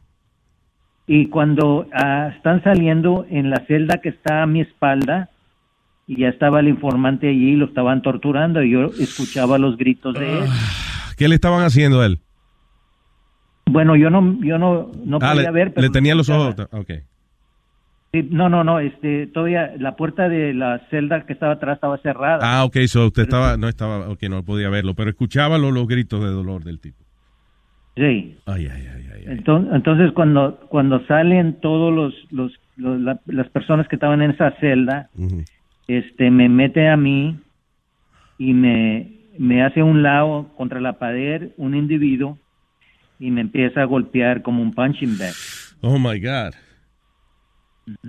Y 1.07 1.27
cuando 1.27 1.87
ah, 1.93 2.31
están 2.35 2.63
saliendo 2.63 3.25
en 3.29 3.49
la 3.49 3.57
celda 3.67 3.97
que 4.01 4.09
está 4.09 4.43
a 4.43 4.47
mi 4.47 4.61
espalda, 4.61 5.29
y 6.07 6.17
ya 6.17 6.29
estaba 6.29 6.59
el 6.59 6.67
informante 6.67 7.27
allí 7.27 7.51
y 7.53 7.55
lo 7.55 7.65
estaban 7.65 8.01
torturando, 8.01 8.63
y 8.63 8.71
yo 8.71 8.85
escuchaba 8.85 9.57
los 9.57 9.75
gritos 9.77 10.13
de 10.13 10.39
él. 10.39 10.45
¿Qué 11.17 11.27
le 11.27 11.35
estaban 11.35 11.63
haciendo 11.63 12.01
a 12.01 12.05
él? 12.05 12.19
Bueno, 13.67 13.95
yo 13.95 14.09
no, 14.09 14.37
yo 14.43 14.57
no, 14.57 14.91
no 15.05 15.17
ah, 15.21 15.31
podía 15.31 15.43
le, 15.43 15.51
ver, 15.51 15.73
pero 15.73 15.87
le 15.87 15.89
tenía 15.91 16.15
los 16.15 16.29
ojos. 16.29 16.55
Ok. 16.71 16.91
Sí, 18.13 18.27
no, 18.31 18.47
no, 18.47 18.63
no, 18.63 18.79
este, 18.79 19.27
todavía 19.27 19.73
la 19.77 19.95
puerta 19.95 20.29
de 20.29 20.53
la 20.53 20.79
celda 20.89 21.25
que 21.25 21.33
estaba 21.33 21.53
atrás 21.53 21.75
estaba 21.75 21.97
cerrada. 21.97 22.39
Ah, 22.41 22.63
ok, 22.63 22.77
so 22.87 23.07
usted 23.07 23.23
estaba, 23.23 23.57
no 23.57 23.67
estaba, 23.67 24.07
ok, 24.09 24.23
no 24.29 24.43
podía 24.43 24.69
verlo, 24.69 24.93
pero 24.93 25.09
escuchaba 25.09 25.57
lo- 25.57 25.71
los 25.71 25.87
gritos 25.87 26.21
de 26.23 26.27
dolor 26.29 26.63
del 26.63 26.79
tipo. 26.79 27.03
Sí. 27.97 28.37
Ay, 28.45 28.67
ay, 28.67 28.87
ay, 28.93 29.07
ay. 29.15 29.23
Entonces, 29.27 29.73
entonces 29.73 30.11
cuando 30.13 30.57
cuando 30.69 31.05
salen 31.07 31.59
todos 31.59 31.93
los, 31.93 32.13
los, 32.31 32.51
los- 32.77 33.01
la- 33.01 33.19
las 33.25 33.49
personas 33.49 33.87
que 33.87 33.95
estaban 33.95 34.21
en 34.21 34.31
esa 34.31 34.51
celda, 34.59 35.09
este 35.87 36.29
me 36.31 36.47
mete 36.47 36.87
a 36.87 36.95
mí 36.95 37.37
y 38.37 38.53
me, 38.53 39.13
me 39.37 39.63
hace 39.63 39.81
a 39.81 39.85
un 39.85 40.03
lado 40.03 40.49
contra 40.57 40.79
la 40.79 40.93
pared 40.93 41.49
un 41.57 41.75
individuo 41.75 42.37
y 43.19 43.31
me 43.31 43.41
empieza 43.41 43.81
a 43.81 43.85
golpear 43.85 44.41
como 44.41 44.61
un 44.61 44.73
punching 44.73 45.17
bag. 45.17 45.33
Oh 45.81 45.97
my 45.97 46.19
God. 46.19 46.53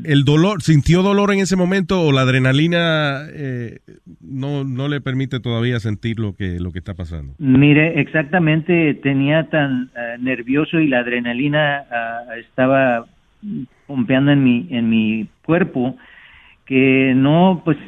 ¿El 0.05 0.25
dolor, 0.25 0.63
sintió 0.63 1.03
dolor 1.03 1.33
en 1.35 1.41
ese 1.41 1.55
momento 1.55 2.01
o 2.01 2.11
la 2.11 2.23
adrenalina 2.23 3.27
eh, 3.31 3.81
no, 4.23 4.65
no 4.65 4.89
le 4.89 5.03
permite 5.03 5.39
todavía 5.39 5.79
sentir 5.81 6.19
lo 6.19 6.35
que, 6.35 6.59
lo 6.59 6.73
que 6.73 6.79
está 6.79 6.95
pasando? 6.95 7.35
Mire, 7.39 8.01
exactamente 8.01 8.95
tenía 8.95 9.51
tan 9.51 9.91
eh, 9.95 10.17
nervioso 10.19 10.81
y 10.81 10.89
la 10.89 11.01
adrenalina 11.01 11.85
ah, 11.91 12.23
estaba 12.39 13.07
pompeando 13.87 14.33
en 14.33 14.43
mi 14.43 14.67
en 14.71 14.89
mi 14.89 15.29
cuerpo 15.45 15.97
que 16.67 17.13
no, 17.15 17.63
pues, 17.65 17.79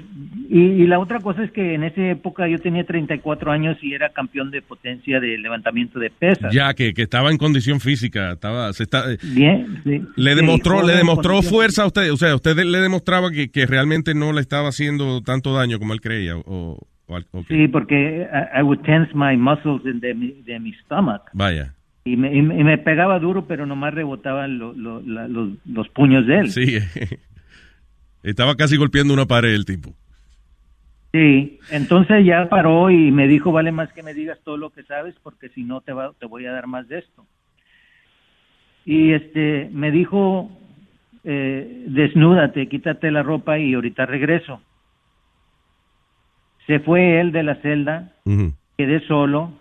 y, 0.48 0.58
y 0.60 0.86
la 0.86 0.98
otra 0.98 1.20
cosa 1.20 1.44
es 1.44 1.50
que 1.52 1.74
en 1.74 1.84
esa 1.84 2.02
época 2.10 2.48
yo 2.48 2.58
tenía 2.58 2.84
34 2.84 3.50
años 3.52 3.76
y 3.82 3.94
era 3.94 4.08
campeón 4.10 4.50
de 4.50 4.62
potencia 4.62 5.20
de 5.20 5.38
levantamiento 5.38 5.98
de 5.98 6.10
pesas. 6.10 6.52
Ya, 6.52 6.74
que, 6.74 6.92
que 6.94 7.02
estaba 7.02 7.30
en 7.30 7.38
condición 7.38 7.78
física, 7.80 8.32
estaba, 8.32 8.72
se 8.72 8.82
está, 8.82 9.12
eh, 9.12 9.18
Bien, 9.22 9.80
sí. 9.84 10.02
le 10.16 10.30
Sí, 10.32 10.36
demostró, 10.36 10.74
le 10.76 10.80
joven, 10.82 10.96
demostró 10.96 11.42
fuerza 11.42 11.82
a 11.84 11.86
usted, 11.86 12.12
o 12.12 12.16
sea, 12.16 12.34
usted 12.34 12.56
le 12.56 12.78
demostraba 12.78 13.30
que, 13.30 13.50
que 13.50 13.66
realmente 13.66 14.14
no 14.14 14.32
le 14.32 14.40
estaba 14.40 14.68
haciendo 14.70 15.22
tanto 15.22 15.54
daño 15.54 15.78
como 15.78 15.92
él 15.92 16.00
creía, 16.00 16.36
o, 16.36 16.78
o 17.06 17.16
al- 17.16 17.26
o 17.30 17.44
qué. 17.44 17.54
Sí, 17.54 17.68
porque 17.68 18.26
I, 18.32 18.58
I 18.60 18.62
would 18.62 18.80
tense 18.80 19.12
my 19.14 19.36
muscles 19.36 19.82
in 19.84 20.00
de, 20.00 20.14
mi, 20.14 20.32
de 20.42 20.58
mi 20.58 20.72
stomach. 20.84 21.22
Vaya. 21.32 21.74
Y 22.04 22.16
me, 22.16 22.34
y 22.34 22.42
me- 22.42 22.58
y 22.58 22.64
me 22.64 22.78
pegaba 22.78 23.18
duro, 23.18 23.46
pero 23.46 23.66
nomás 23.66 23.92
rebotaban 23.94 24.58
lo- 24.58 24.72
lo- 24.72 25.00
la- 25.02 25.28
los, 25.28 25.50
los 25.66 25.88
puños 25.90 26.26
de 26.26 26.38
él. 26.38 26.50
Sí, 26.50 26.78
estaba 28.22 28.56
casi 28.56 28.76
golpeando 28.76 29.14
una 29.14 29.26
pared 29.26 29.54
el 29.54 29.64
tipo. 29.64 29.94
Sí, 31.12 31.58
entonces 31.70 32.24
ya 32.24 32.48
paró 32.48 32.90
y 32.90 33.10
me 33.10 33.26
dijo, 33.26 33.50
vale 33.50 33.72
más 33.72 33.92
que 33.92 34.02
me 34.02 34.12
digas 34.12 34.38
todo 34.44 34.58
lo 34.58 34.70
que 34.70 34.82
sabes, 34.82 35.14
porque 35.22 35.48
si 35.50 35.64
no 35.64 35.80
te, 35.80 35.92
va, 35.92 36.12
te 36.18 36.26
voy 36.26 36.44
a 36.44 36.52
dar 36.52 36.66
más 36.66 36.86
de 36.88 36.98
esto. 36.98 37.26
Y 38.84 39.12
este 39.12 39.70
me 39.72 39.90
dijo, 39.90 40.50
eh, 41.24 41.84
desnúdate, 41.88 42.68
quítate 42.68 43.10
la 43.10 43.22
ropa 43.22 43.58
y 43.58 43.74
ahorita 43.74 44.06
regreso. 44.06 44.60
Se 46.66 46.80
fue 46.80 47.20
él 47.20 47.32
de 47.32 47.42
la 47.42 47.54
celda, 47.56 48.12
quedé 48.76 49.00
solo 49.06 49.52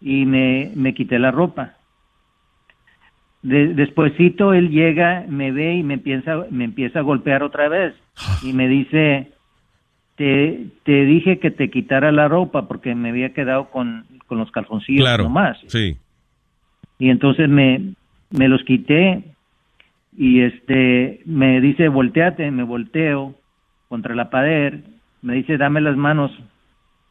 y 0.00 0.26
me, 0.26 0.70
me 0.76 0.94
quité 0.94 1.18
la 1.18 1.32
ropa. 1.32 1.74
De, 3.42 3.74
despuésito 3.74 4.54
él 4.54 4.70
llega, 4.70 5.24
me 5.28 5.50
ve 5.50 5.74
y 5.74 5.82
me 5.82 5.94
empieza, 5.94 6.46
me 6.50 6.64
empieza 6.64 7.00
a 7.00 7.02
golpear 7.02 7.42
otra 7.42 7.68
vez 7.68 7.94
y 8.44 8.52
me 8.52 8.68
dice, 8.68 9.32
te, 10.16 10.66
te 10.84 11.04
dije 11.04 11.38
que 11.38 11.50
te 11.50 11.70
quitara 11.70 12.12
la 12.12 12.28
ropa 12.28 12.68
porque 12.68 12.94
me 12.94 13.10
había 13.10 13.32
quedado 13.32 13.70
con, 13.70 14.04
con 14.26 14.38
los 14.38 14.50
calzoncillos 14.50 15.04
Claro. 15.04 15.24
nomás. 15.24 15.58
Sí. 15.68 15.96
Y 16.98 17.10
entonces 17.10 17.48
me, 17.48 17.94
me 18.30 18.48
los 18.48 18.62
quité 18.64 19.22
y 20.16 20.40
este 20.42 21.20
me 21.24 21.60
dice, 21.60 21.88
volteate, 21.88 22.50
me 22.50 22.62
volteo 22.62 23.34
contra 23.88 24.14
la 24.14 24.30
pared, 24.30 24.80
me 25.22 25.34
dice, 25.34 25.56
dame 25.56 25.80
las 25.80 25.96
manos 25.96 26.30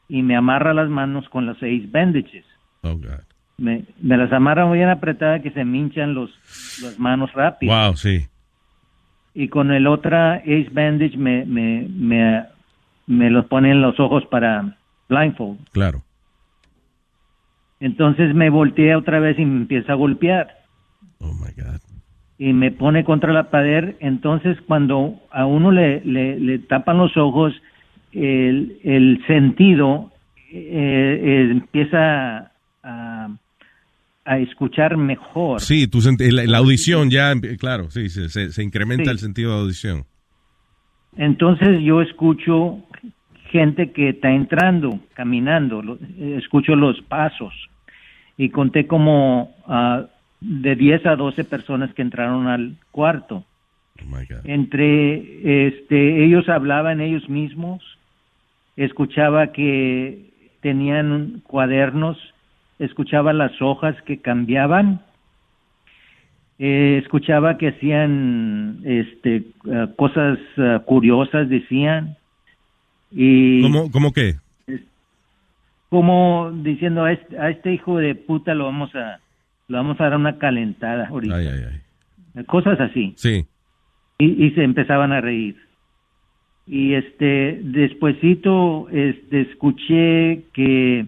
y 0.08 0.22
me 0.24 0.36
amarra 0.36 0.74
las 0.74 0.90
manos 0.90 1.28
con 1.30 1.46
las 1.46 1.58
seis 1.58 1.90
bandages. 1.92 2.46
Oh, 2.84 2.96
God. 2.96 3.22
Me, 3.58 3.84
me 4.02 4.18
las 4.18 4.32
amarra 4.34 4.66
muy 4.66 4.80
bien 4.80 4.90
apretadas 4.90 5.42
que 5.42 5.52
se 5.52 5.64
me 5.64 5.78
hinchan 5.78 6.14
los, 6.14 6.32
las 6.82 6.98
manos 7.00 7.32
rápido. 7.34 7.74
Wow, 7.74 7.96
sí. 7.96 8.26
Y 9.34 9.48
con 9.48 9.72
el 9.72 9.88
otra 9.88 10.36
ace 10.36 10.68
bandage 10.72 11.16
me, 11.18 11.46
me, 11.46 11.88
me, 11.90 12.44
me 13.12 13.30
los 13.30 13.46
pone 13.46 13.72
en 13.72 13.82
los 13.82 14.00
ojos 14.00 14.26
para 14.28 14.78
blindfold. 15.10 15.60
Claro. 15.72 16.02
Entonces 17.80 18.34
me 18.36 18.50
voltea 18.50 18.98
otra 18.98 19.20
vez 19.20 19.38
y 19.40 19.46
me 19.46 19.58
empieza 19.62 19.94
a 19.94 19.96
golpear. 19.96 20.50
Oh 21.20 21.34
my 21.34 21.52
God. 21.56 21.80
Y 22.38 22.54
me 22.54 22.72
pone 22.72 23.04
contra 23.04 23.34
la 23.34 23.50
pared. 23.50 23.96
Entonces, 24.00 24.58
cuando 24.68 25.16
a 25.32 25.46
uno 25.46 25.72
le, 25.72 26.02
le, 26.06 26.40
le 26.40 26.60
tapan 26.60 26.98
los 26.98 27.16
ojos, 27.18 27.54
el, 28.12 28.80
el 28.84 29.24
sentido 29.28 30.12
eh, 30.52 31.20
eh, 31.24 31.48
empieza 31.52 32.52
a, 32.84 33.30
a 34.26 34.38
escuchar 34.40 34.98
mejor. 34.98 35.62
Sí, 35.62 35.88
tu 35.88 36.00
la, 36.02 36.44
la 36.46 36.58
audición 36.58 37.10
ya, 37.10 37.34
claro, 37.60 37.90
sí, 37.92 38.10
se, 38.10 38.30
se- 38.30 38.52
se 38.52 38.64
incrementa 38.64 39.06
Sí. 39.06 39.10
el 39.12 39.20
sentido 39.20 39.54
de 39.56 39.62
audición. 39.62 40.04
Entonces 41.18 41.82
yo 41.84 42.02
escucho 42.02 42.80
gente 43.52 43.92
que 43.92 44.10
está 44.10 44.32
entrando, 44.32 45.00
caminando, 45.14 45.82
lo- 45.82 45.96
eh, 46.18 46.38
escucho 46.40 46.76
los 46.76 47.02
pasos. 47.02 47.54
Y 48.38 48.50
conté 48.50 48.88
como 48.88 49.54
ah, 49.68 50.06
de 50.40 50.76
10 50.76 51.06
a 51.06 51.16
12 51.16 51.44
personas 51.44 51.94
que 51.94 52.02
entraron 52.02 52.48
al 52.48 52.76
cuarto. 52.92 53.44
Entre 54.46 55.68
este 55.68 56.24
ellos 56.26 56.50
hablaban 56.50 57.02
ellos 57.02 57.30
mismos, 57.30 57.84
escuchaba 58.76 59.52
que 59.52 60.32
tenían 60.62 61.42
cuadernos, 61.46 62.18
escuchaba 62.80 63.32
las 63.34 63.62
hojas 63.62 63.96
que 64.04 64.18
cambiaban, 64.22 65.02
eh, 66.58 67.00
escuchaba 67.04 67.58
que 67.58 67.70
hacían 67.70 68.80
este 68.86 69.44
ah, 69.72 69.88
cosas 69.96 70.40
ah, 70.58 70.82
curiosas 70.86 71.50
decían 71.50 72.18
y 73.12 73.62
¿Cómo, 73.62 73.92
cómo 73.92 74.14
qué? 74.14 74.36
como 75.90 76.52
diciendo 76.64 77.04
a 77.04 77.12
este, 77.12 77.38
a 77.38 77.50
este 77.50 77.74
hijo 77.74 77.98
de 77.98 78.16
puta 78.16 78.54
lo 78.56 78.66
vamos 78.66 78.94
a 78.96 79.20
lo 79.68 79.78
vamos 79.78 80.00
a 80.00 80.06
dar 80.06 80.16
una 80.18 80.38
calentada 80.38 81.08
ahorita 81.08 81.36
Ay, 81.36 81.48
ay, 81.48 81.64
ay. 82.36 82.44
cosas 82.46 82.80
así 82.80 83.14
Sí. 83.18 83.46
y, 84.20 84.46
y 84.46 84.52
se 84.52 84.64
empezaban 84.64 85.12
a 85.12 85.22
reír 85.22 85.56
y 86.68 86.94
este 86.94 87.60
despuesito 87.64 88.88
este 88.90 89.42
escuché 89.42 90.44
que 90.54 91.06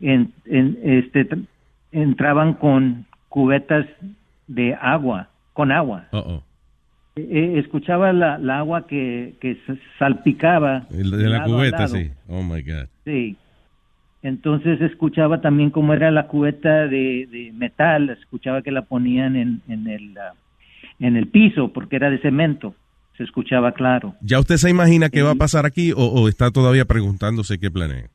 en, 0.00 0.32
en- 0.46 0.78
este 0.82 1.28
tr- 1.28 1.46
entraban 1.92 2.54
con 2.54 3.06
cubetas 3.28 3.86
de 4.48 4.74
agua 4.74 5.28
con 5.52 5.70
agua 5.70 6.06
Uh-oh. 6.12 6.42
Eh, 7.16 7.54
escuchaba 7.58 8.12
la, 8.12 8.38
la 8.38 8.58
agua 8.58 8.86
que, 8.86 9.34
que 9.40 9.58
salpicaba 9.98 10.86
El 10.90 11.10
de 11.10 11.28
la 11.28 11.44
cubeta, 11.44 11.88
sí. 11.88 12.10
Oh 12.28 12.42
my 12.42 12.62
God. 12.62 12.86
Sí. 13.04 13.36
Entonces 14.22 14.80
escuchaba 14.80 15.40
también 15.40 15.70
cómo 15.70 15.94
era 15.94 16.10
la 16.10 16.26
cubeta 16.26 16.86
de, 16.86 17.26
de 17.30 17.52
metal, 17.54 18.10
escuchaba 18.10 18.62
que 18.62 18.70
la 18.70 18.82
ponían 18.82 19.34
en, 19.34 19.62
en, 19.66 19.88
el, 19.88 20.16
ah, 20.18 20.34
en 20.98 21.16
el 21.16 21.26
piso 21.26 21.72
porque 21.72 21.96
era 21.96 22.10
de 22.10 22.18
cemento, 22.18 22.74
se 23.16 23.24
escuchaba 23.24 23.72
claro. 23.72 24.14
¿Ya 24.20 24.38
usted 24.38 24.56
se 24.56 24.68
imagina 24.68 25.08
qué 25.08 25.22
va 25.22 25.32
a 25.32 25.36
pasar 25.36 25.64
aquí 25.64 25.92
o, 25.92 26.04
o 26.04 26.28
está 26.28 26.50
todavía 26.50 26.84
preguntándose 26.84 27.58
qué 27.58 27.70
planea? 27.70 28.08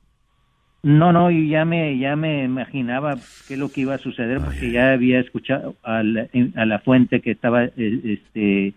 No, 0.83 1.11
no, 1.11 1.31
y 1.31 1.49
ya 1.49 1.65
me, 1.65 1.97
ya 1.97 2.15
me 2.15 2.43
imaginaba 2.43 3.15
qué 3.47 3.55
es 3.55 3.59
lo 3.59 3.69
que 3.69 3.81
iba 3.81 3.95
a 3.95 3.97
suceder 3.97 4.39
porque 4.39 4.71
ya 4.71 4.93
había 4.93 5.19
escuchado 5.19 5.75
a 5.81 6.03
la, 6.03 6.27
a 6.55 6.65
la 6.67 6.77
fuente 6.77 7.21
que 7.21 7.31
estaba 7.31 7.63
eh, 7.63 7.71
este, 8.03 8.75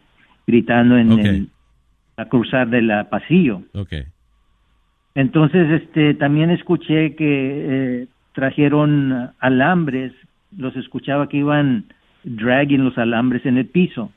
gritando 0.48 0.96
en 0.96 1.12
Ok. 1.12 1.18
el, 1.18 1.48
a 2.16 2.24
cruzar 2.24 2.68
del 2.70 2.90
pasillo. 3.10 3.62
Ok. 3.74 3.92
Entonces, 5.14 5.82
este, 5.82 6.14
también 6.14 6.50
escuché 6.50 7.14
que 7.14 7.22
eh, 8.02 8.06
trajeron 8.32 9.30
alambres, 9.40 10.12
los 10.56 10.74
escuchaba 10.76 11.28
que 11.28 11.36
iban 11.36 11.84
dragging 12.24 12.82
los 12.84 12.96
alambres 12.96 13.44
en 13.44 13.58
el 13.58 13.66
piso. 13.66 14.10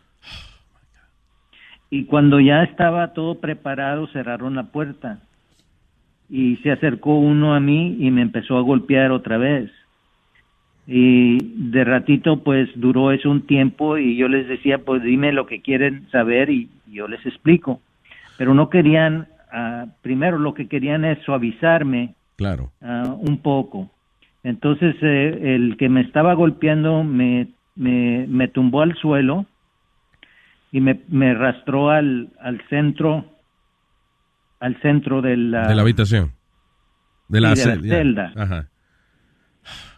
Y 1.90 2.06
cuando 2.06 2.40
ya 2.40 2.64
estaba 2.64 3.12
todo 3.12 3.42
preparado, 3.42 4.08
cerraron 4.08 4.56
la 4.56 4.72
puerta. 4.72 5.20
Y 6.30 6.56
se 6.58 6.72
acercó 6.72 7.20
uno 7.20 7.54
a 7.54 7.60
mí 7.60 7.98
y 8.00 8.10
me 8.10 8.22
empezó 8.22 8.58
a 8.58 8.62
golpear 8.62 9.12
otra 9.12 9.38
vez. 9.38 9.70
Y 10.94 11.38
de 11.72 11.86
ratito, 11.86 12.44
pues 12.44 12.68
duró 12.76 13.14
eso 13.14 13.32
un 13.32 13.48
tiempo 13.48 13.98
y 13.98 14.18
yo 14.18 14.28
les 14.28 14.46
decía, 14.50 14.80
pues 14.80 15.02
dime 15.02 15.32
lo 15.32 15.46
que 15.46 15.62
quieren 15.62 16.06
saber 16.12 16.50
y 16.50 16.70
yo 16.92 17.08
les 17.08 17.26
explico. 17.26 17.80
Pero 18.38 18.54
no 18.54 18.70
querían, 18.70 19.28
ah, 19.54 19.86
primero 20.02 20.38
lo 20.38 20.54
que 20.54 20.68
querían 20.68 21.06
es 21.06 21.18
suavizarme 21.24 22.14
Claro. 22.36 22.74
ah, 22.82 23.16
un 23.18 23.38
poco. 23.38 23.90
Entonces 24.44 24.96
eh, 25.02 25.56
el 25.56 25.78
que 25.78 25.88
me 25.88 26.02
estaba 26.02 26.34
golpeando 26.34 27.06
me, 27.06 27.48
me, 27.78 28.26
me 28.28 28.50
tumbó 28.50 28.82
al 28.82 28.94
suelo 28.98 29.46
y 30.74 30.82
me, 30.82 31.00
me 31.08 31.30
arrastró 31.30 31.90
al, 31.90 32.32
al 32.42 32.62
centro 32.70 33.24
al 34.60 34.80
centro 34.82 35.22
de 35.22 35.38
la, 35.38 35.70
De 35.70 35.76
la 35.76 35.84
habitación. 35.84 36.34
De 37.30 37.40
Sí, 37.40 37.44
la, 37.44 37.54
de 37.56 37.66
la 37.66 37.82
celda. 37.98 38.34
Ajá. 38.36 38.68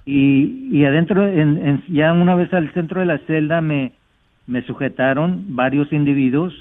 Y, 0.06 0.70
y 0.72 0.86
adentro 0.86 1.28
en, 1.28 1.58
en- 1.66 1.84
ya 1.88 2.14
una 2.14 2.36
vez 2.36 2.54
al 2.54 2.72
centro 2.74 3.00
de 3.00 3.06
la 3.06 3.18
celda 3.20 3.62
me, 3.62 3.94
me 4.48 4.62
sujetaron 4.64 5.56
varios 5.56 5.92
individuos 5.94 6.54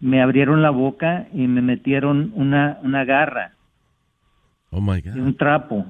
me 0.00 0.20
abrieron 0.20 0.60
la 0.60 0.70
boca 0.70 1.26
y 1.32 1.46
me 1.46 1.62
metieron 1.62 2.32
una, 2.34 2.78
una 2.82 3.04
garra 3.04 3.52
Oh 4.70 4.80
my 4.80 4.98
y 4.98 5.02
God. 5.02 5.16
un 5.16 5.36
trapo 5.36 5.86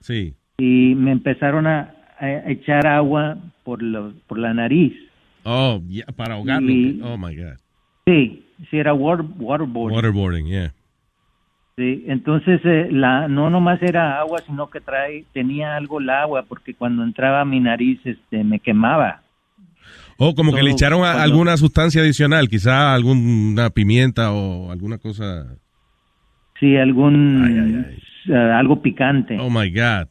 Sí. 0.00 0.34
y 0.58 0.94
me 0.94 1.10
empezaron 1.12 1.66
a, 1.66 1.94
a 2.18 2.50
echar 2.50 2.86
agua 2.86 3.38
por, 3.64 3.82
lo- 3.82 4.12
por 4.26 4.38
la 4.38 4.52
nariz. 4.54 4.92
Oh, 5.44 5.80
ya, 5.88 6.04
para 6.16 6.34
ahogarlo. 6.34 6.70
Y- 6.70 7.00
Oh 7.02 7.16
my 7.16 7.34
God. 7.34 7.56
Sí, 8.06 8.44
sí 8.70 8.76
era 8.78 8.92
water, 8.92 9.24
waterboarding. 9.38 9.96
Waterboarding, 9.96 10.46
yeah. 10.46 10.72
Sí, 11.80 12.04
entonces 12.08 12.60
eh, 12.64 12.88
la 12.90 13.26
no 13.26 13.48
nomás 13.48 13.80
era 13.80 14.20
agua, 14.20 14.40
sino 14.46 14.68
que 14.68 14.80
trae 14.82 15.24
tenía 15.32 15.76
algo 15.76 15.98
el 15.98 16.10
agua 16.10 16.44
porque 16.46 16.74
cuando 16.74 17.02
entraba 17.02 17.40
a 17.40 17.44
mi 17.46 17.58
nariz 17.58 17.98
este 18.04 18.44
me 18.44 18.60
quemaba. 18.60 19.22
O 20.18 20.34
como 20.34 20.52
que 20.52 20.62
le 20.62 20.72
echaron 20.72 20.98
a- 21.00 21.12
cuando- 21.12 21.22
alguna 21.22 21.56
sustancia 21.56 22.02
adicional, 22.02 22.50
quizá 22.50 22.92
alguna 22.94 23.70
pimienta 23.70 24.30
o 24.30 24.70
alguna 24.70 24.98
cosa. 24.98 25.46
Sí, 26.58 26.76
algún 26.76 27.86
eh, 28.28 28.34
algo 28.34 28.82
picante. 28.82 29.38
Oh 29.40 29.48
my 29.48 29.70
God. 29.70 30.08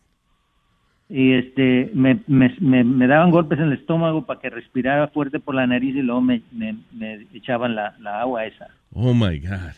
Y 1.08 1.34
este 1.34 1.92
me, 1.94 2.20
me, 2.26 2.56
me, 2.60 2.84
me 2.84 3.06
daban 3.06 3.30
golpes 3.30 3.60
en 3.60 3.66
el 3.66 3.74
estómago 3.74 4.26
para 4.26 4.40
que 4.40 4.50
respirara 4.50 5.08
fuerte 5.10 5.40
por 5.40 5.54
la 5.54 5.68
nariz 5.68 5.96
y 5.96 6.02
luego 6.02 6.22
me, 6.22 6.42
me, 6.52 6.78
me 6.94 7.28
echaban 7.36 7.76
la, 7.76 7.94
la 8.00 8.22
agua 8.22 8.46
esa. 8.46 8.70
Oh 8.92 9.14
my 9.14 9.40
God. 9.40 9.76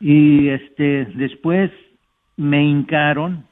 Y 0.00 0.48
este 0.48 1.06
después 1.14 1.70
me 2.36 2.64
hincaron 2.64 3.46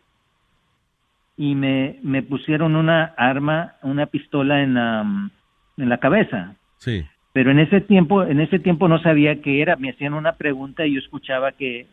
y 1.37 1.55
me, 1.55 1.99
me 2.03 2.23
pusieron 2.23 2.77
una 2.77 3.15
arma, 3.17 3.75
una 3.83 4.07
pistola 4.07 4.63
en 4.63 4.75
la, 4.75 5.31
en 5.77 5.89
la 5.89 5.99
cabeza. 5.99 6.55
Sí. 6.79 7.05
Pero 7.33 7.51
en 7.51 7.59
ese 7.59 7.81
tiempo, 7.81 8.23
en 8.23 8.41
ese 8.41 8.59
tiempo 8.59 8.87
no 8.87 9.01
sabía 9.01 9.41
qué 9.43 9.61
era. 9.61 9.77
Me 9.77 9.91
hacían 9.91 10.15
una 10.15 10.35
pregunta 10.35 10.87
y 10.87 10.95
yo 10.95 11.01
escuchaba 11.01 11.53
que, 11.53 11.87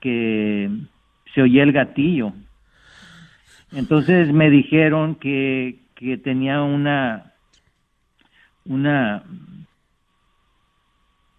que 0.00 0.70
se 1.34 1.42
oía 1.42 1.62
el 1.62 1.72
gatillo. 1.72 2.32
Entonces 3.72 4.32
me 4.32 4.50
dijeron 4.50 5.16
que, 5.16 5.80
que 5.94 6.16
tenía 6.16 6.62
una 6.62 7.30
una 8.64 9.22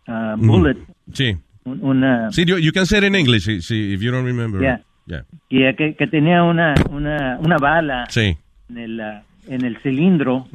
ah, 0.08 0.36
bullet, 0.38 0.78
Sí. 1.14 1.38
Un- 1.66 1.84
una 1.84 2.32
Sí, 2.32 2.46
you, 2.46 2.58
you 2.58 2.72
can 2.72 2.86
say 2.86 3.00
it 3.00 3.06
in 3.06 3.16
English 3.16 3.44
si- 3.46 3.62
si- 3.62 3.94
if 3.94 4.02
you 4.02 4.12
don't 4.12 4.26
remember. 4.26 4.62
Yeah. 4.62 4.82
Yeah. 5.08 5.24
que, 5.50 5.76
que, 5.76 5.96
que 5.96 6.08
tenía 6.08 6.44
una, 6.44 6.74
una, 6.90 7.38
una 7.42 7.58
bala 7.58 8.06
Sí. 8.10 8.38
en 8.70 8.78
el, 8.78 9.00
en 9.48 9.66
el 9.66 9.78
cilindro 9.80 10.48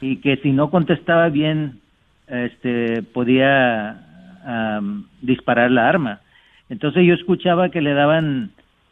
y 0.00 0.16
que 0.18 0.36
si 0.42 0.52
no 0.52 0.70
contestaba 0.70 1.28
bien 1.30 1.80
este 2.28 3.02
podía 3.02 3.96
am, 4.44 5.06
disparar 5.22 5.70
la 5.70 5.88
arma 5.88 6.20
entonces 6.68 7.04
yo 7.06 7.14
escuchaba 7.14 7.70
que 7.70 7.80
le 7.80 7.94
daban 7.94 8.50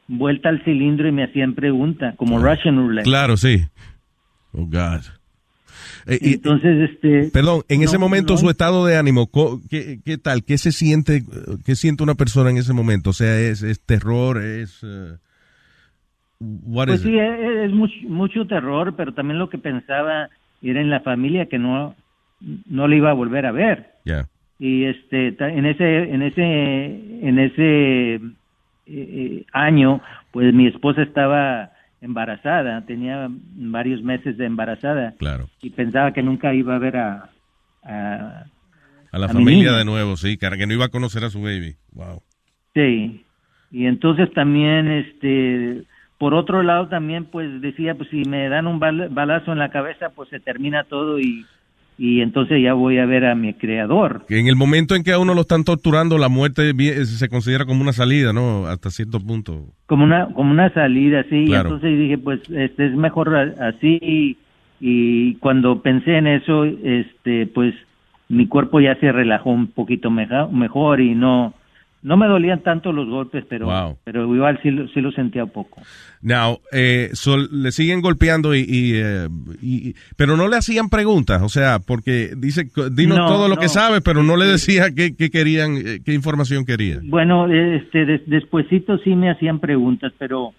vuelta 0.08 0.48
al 0.48 0.62
cilindro 0.64 1.06
y 1.08 1.12
me 1.12 1.24
hacían 1.24 1.54
preguntas 1.54 2.14
como 2.16 2.38
Russian 2.38 2.76
roulette 2.76 3.04
Claro, 3.04 3.36
sí. 3.36 3.64
Oh 4.52 4.66
God. 4.66 5.02
Eh, 6.06 6.18
entonces 6.22 6.90
este 6.90 7.30
Perdón, 7.32 7.62
en 7.68 7.82
ese 7.82 7.98
momento 7.98 8.34
no. 8.34 8.38
su 8.38 8.50
estado 8.50 8.84
de 8.86 8.96
ánimo, 8.96 9.30
¿qué, 9.70 10.00
qué 10.04 10.18
tal? 10.18 10.44
¿Qué 10.44 10.58
se 10.58 10.70
siente, 10.72 11.22
qué 11.64 11.74
siente 11.76 12.02
una 12.02 12.14
persona 12.14 12.50
en 12.50 12.58
ese 12.58 12.72
momento? 12.72 13.10
O 13.10 13.14
sea, 13.14 13.38
es, 13.40 13.62
es 13.62 13.80
terror, 13.80 14.42
es 14.42 14.80
eh, 14.82 15.16
pues 16.38 17.00
sí 17.00 17.14
it? 17.14 17.20
es, 17.20 17.66
es 17.66 17.72
mucho, 17.72 17.94
mucho 18.08 18.46
terror 18.46 18.94
pero 18.96 19.14
también 19.14 19.38
lo 19.38 19.48
que 19.48 19.58
pensaba 19.58 20.28
era 20.62 20.80
en 20.80 20.90
la 20.90 21.00
familia 21.00 21.46
que 21.46 21.58
no 21.58 21.94
no 22.68 22.88
le 22.88 22.96
iba 22.96 23.10
a 23.10 23.14
volver 23.14 23.46
a 23.46 23.52
ver 23.52 23.92
Yeah. 24.04 24.28
y 24.58 24.84
este 24.84 25.28
en 25.38 25.64
ese 25.64 25.98
en 26.12 26.20
ese 26.20 26.42
en 26.42 27.38
ese 27.38 28.20
eh, 28.86 29.44
año 29.52 30.02
pues 30.30 30.52
mi 30.52 30.66
esposa 30.66 31.00
estaba 31.00 31.70
embarazada 32.00 32.84
tenía 32.86 33.28
varios 33.30 34.02
meses 34.02 34.36
de 34.36 34.46
embarazada 34.46 35.14
Claro. 35.18 35.48
y 35.62 35.70
pensaba 35.70 36.12
que 36.12 36.22
nunca 36.22 36.52
iba 36.54 36.74
a 36.76 36.78
ver 36.78 36.96
a, 36.96 37.30
a- 37.82 38.44
A 39.12 39.18
la 39.18 39.26
a 39.26 39.28
familia 39.30 39.72
de 39.72 39.84
nuevo, 39.84 40.16
sí, 40.16 40.36
cara, 40.36 40.56
que 40.56 40.66
no 40.66 40.72
iba 40.74 40.86
a 40.86 40.88
conocer 40.90 41.24
a 41.24 41.30
su 41.30 41.40
baby. 41.42 41.76
Wow. 41.92 42.22
sí 42.74 43.24
y 43.70 43.86
entonces 43.86 44.32
también 44.34 44.88
este 44.88 45.82
por 46.18 46.32
otro 46.34 46.62
lado 46.62 46.88
también 46.88 47.24
pues 47.24 47.60
decía 47.60 47.94
pues 47.96 48.08
si 48.10 48.22
me 48.24 48.48
dan 48.48 48.66
un 48.68 48.78
bal- 48.78 49.08
balazo 49.10 49.52
en 49.52 49.58
la 49.58 49.70
cabeza 49.70 50.10
pues 50.10 50.28
se 50.28 50.38
termina 50.40 50.84
todo 50.84 51.18
y 51.18 51.44
y 51.96 52.20
entonces 52.22 52.60
ya 52.62 52.74
voy 52.74 52.98
a 52.98 53.06
ver 53.06 53.24
a 53.24 53.34
mi 53.34 53.54
creador 53.54 54.24
Que 54.28 54.38
en 54.40 54.48
el 54.48 54.56
momento 54.56 54.96
en 54.96 55.04
que 55.04 55.12
a 55.12 55.18
uno 55.18 55.32
lo 55.34 55.42
están 55.42 55.62
torturando, 55.64 56.18
la 56.18 56.28
muerte 56.28 56.72
vi- 56.72 56.92
se 57.06 57.28
considera 57.28 57.64
como 57.66 57.82
una 57.82 57.92
salida, 57.92 58.32
¿no? 58.32 58.66
Hasta 58.66 58.90
cierto 58.90 59.20
punto. 59.20 59.66
como 59.86 60.02
una 60.04 60.26
como 60.34 60.50
una 60.50 60.72
salida 60.74 61.24
sí 61.30 61.44
Claro. 61.46 61.68
entonces 61.68 61.98
dije 61.98 62.18
pues 62.18 62.40
este 62.50 62.86
es 62.86 62.94
mejor 62.96 63.36
así 63.60 63.98
y, 64.02 64.36
y 64.80 65.34
cuando 65.36 65.82
pensé 65.82 66.16
en 66.18 66.26
eso 66.26 66.64
este 66.64 67.46
pues 67.46 67.74
mi 68.28 68.46
cuerpo 68.48 68.80
ya 68.80 68.96
se 68.96 69.12
relajó 69.12 69.50
un 69.50 69.68
poquito 69.68 70.10
meja- 70.10 70.48
mejor 70.48 71.00
y 71.00 71.14
no 71.14 71.54
no 72.04 72.16
me 72.16 72.26
dolían 72.28 72.62
tanto 72.62 72.92
los 72.92 73.08
golpes 73.08 73.44
pero 73.48 73.66
Wow. 73.66 73.98
pero 74.04 74.32
igual 74.32 74.60
sí 74.62 74.70
lo, 74.70 74.86
sí 74.88 75.00
lo 75.00 75.10
sentía 75.10 75.42
un 75.44 75.50
poco 75.50 75.82
Now, 76.22 76.60
eh, 76.72 77.10
so, 77.14 77.36
le 77.36 77.70
siguen 77.72 78.00
golpeando 78.00 78.54
y, 78.54 78.60
y, 78.60 78.92
eh, 78.94 79.28
y- 79.60 79.94
pero 80.16 80.36
no 80.36 80.48
le 80.48 80.56
hacían 80.56 80.88
preguntas, 80.88 81.42
o 81.42 81.48
sea, 81.50 81.80
porque 81.86 82.30
dice, 82.36 82.66
dinos 82.92 83.18
No, 83.18 83.26
todo 83.26 83.48
lo 83.48 83.56
no. 83.56 83.60
que 83.60 83.68
sabe, 83.68 84.00
pero 84.00 84.22
no 84.22 84.36
le 84.36 84.46
decía 84.46 84.86
qué, 84.96 85.14
qué 85.16 85.28
querían, 85.30 85.76
eh, 85.76 86.00
qué 86.04 86.14
información 86.14 86.64
quería. 86.64 87.00
Bueno, 87.02 87.52
este, 87.52 88.06
des- 88.06 88.26
despuesito 88.26 88.96
sí 88.98 89.14
me 89.14 89.28
hacían 89.30 89.58
preguntas, 89.58 90.12
pero 90.18 90.52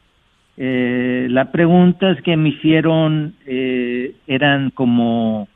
eh, 0.57 1.27
las 1.31 1.47
preguntas 1.49 2.17
que 2.23 2.37
me 2.37 2.49
hicieron 2.49 3.33
eh, 3.47 4.15
eran 4.27 4.69
como 4.69 5.47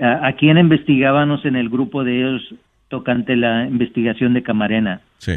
a, 0.00 0.26
a 0.26 0.32
quién 0.34 0.58
investigábamos 0.58 1.44
en 1.44 1.54
el 1.56 1.68
grupo 1.68 2.02
de 2.04 2.18
ellos 2.18 2.54
tocante 2.90 3.36
la 3.36 3.66
investigación 3.66 4.34
de 4.34 4.42
Camarena 4.42 5.00
Sí. 5.18 5.36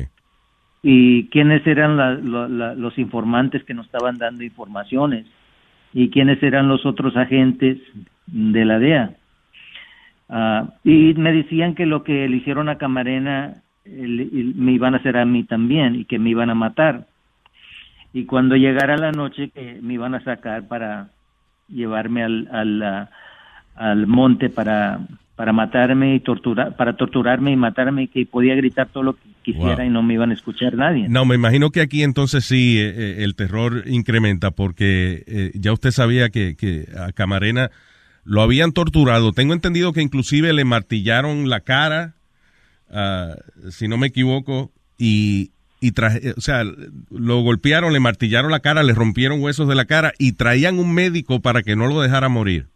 y 0.81 1.27
quiénes 1.29 1.65
eran 1.65 1.95
la- 1.95 2.15
lo- 2.15 2.49
la- 2.49 2.73
los 2.75 2.97
informantes 2.97 3.63
que 3.63 3.73
nos 3.73 3.85
estaban 3.85 4.17
dando 4.17 4.43
informaciones 4.43 5.25
y 5.93 6.09
quiénes 6.09 6.41
eran 6.43 6.67
los 6.67 6.85
otros 6.85 7.15
agentes 7.15 7.77
de 8.27 8.65
la 8.65 8.79
DEA. 8.79 9.11
Ah, 10.29 10.65
y 10.83 11.13
me 11.13 11.31
decían 11.31 11.75
que 11.75 11.85
lo 11.85 12.03
que 12.03 12.27
le 12.27 12.37
hicieron 12.37 12.67
a 12.67 12.77
Camarena 12.77 13.53
el- 13.85 14.19
el- 14.21 14.55
me 14.55 14.71
iban 14.71 14.93
a 14.93 14.97
hacer 14.97 15.17
a 15.17 15.25
mí 15.25 15.43
también 15.43 15.95
y 15.95 16.05
que 16.05 16.17
me 16.17 16.29
iban 16.31 16.49
a 16.49 16.55
matar. 16.55 17.05
Y 18.13 18.25
cuando 18.25 18.55
llegara 18.55 18.97
la 18.97 19.11
noche 19.11 19.49
que 19.49 19.79
me 19.81 19.93
iban 19.95 20.15
a 20.15 20.23
sacar 20.23 20.67
para 20.67 21.09
llevarme 21.67 22.23
al, 22.23 22.47
al, 22.51 22.81
ah, 22.83 23.09
al 23.75 24.07
monte 24.07 24.49
para, 24.49 24.99
para 25.35 25.51
matarme 25.51 26.15
y 26.15 26.19
torturar, 26.19 26.75
para 26.75 26.95
torturarme 26.95 27.51
y 27.51 27.55
matarme 27.55 28.07
que 28.07 28.25
podía 28.25 28.53
gritar 28.55 28.89
todo 28.89 29.03
lo 29.03 29.13
que 29.13 29.21
quisiera 29.41 29.77
Wow. 29.77 29.85
y 29.85 29.89
no 29.89 30.03
me 30.03 30.13
iban 30.13 30.29
a 30.31 30.33
escuchar 30.35 30.75
nadie. 30.75 31.07
No, 31.09 31.25
me 31.25 31.35
imagino 31.35 31.71
que 31.71 31.81
aquí 31.81 32.03
entonces 32.03 32.45
sí 32.45 32.77
eh, 32.79 32.93
eh, 32.95 33.23
el 33.23 33.35
terror 33.35 33.83
incrementa 33.87 34.51
porque 34.51 35.23
eh, 35.25 35.51
ya 35.55 35.73
usted 35.73 35.91
sabía 35.91 36.29
que, 36.29 36.55
que 36.55 36.85
a 36.97 37.11
Camarena 37.13 37.71
lo 38.23 38.41
habían 38.41 38.71
torturado. 38.73 39.31
Tengo 39.33 39.53
entendido 39.53 39.91
que 39.91 40.01
inclusive 40.01 40.53
le 40.53 40.65
martillaron 40.65 41.49
la 41.49 41.61
cara, 41.61 42.13
ah, 42.91 43.35
si 43.71 43.87
no 43.87 43.97
me 43.97 44.07
equivoco, 44.07 44.71
y, 44.97 45.51
y 45.81 45.91
traje- 45.93 46.33
o 46.37 46.41
sea, 46.41 46.63
lo 47.09 47.41
golpearon, 47.41 47.91
le 47.91 47.99
martillaron 47.99 48.51
la 48.51 48.59
cara, 48.61 48.83
le 48.83 48.93
rompieron 48.93 49.41
huesos 49.41 49.67
de 49.67 49.75
la 49.75 49.85
cara 49.85 50.13
y 50.19 50.33
traían 50.33 50.79
un 50.79 50.93
médico 50.93 51.41
para 51.41 51.63
que 51.63 51.75
no 51.75 51.87
lo 51.87 51.99
dejara 52.01 52.29
morir. 52.29 52.67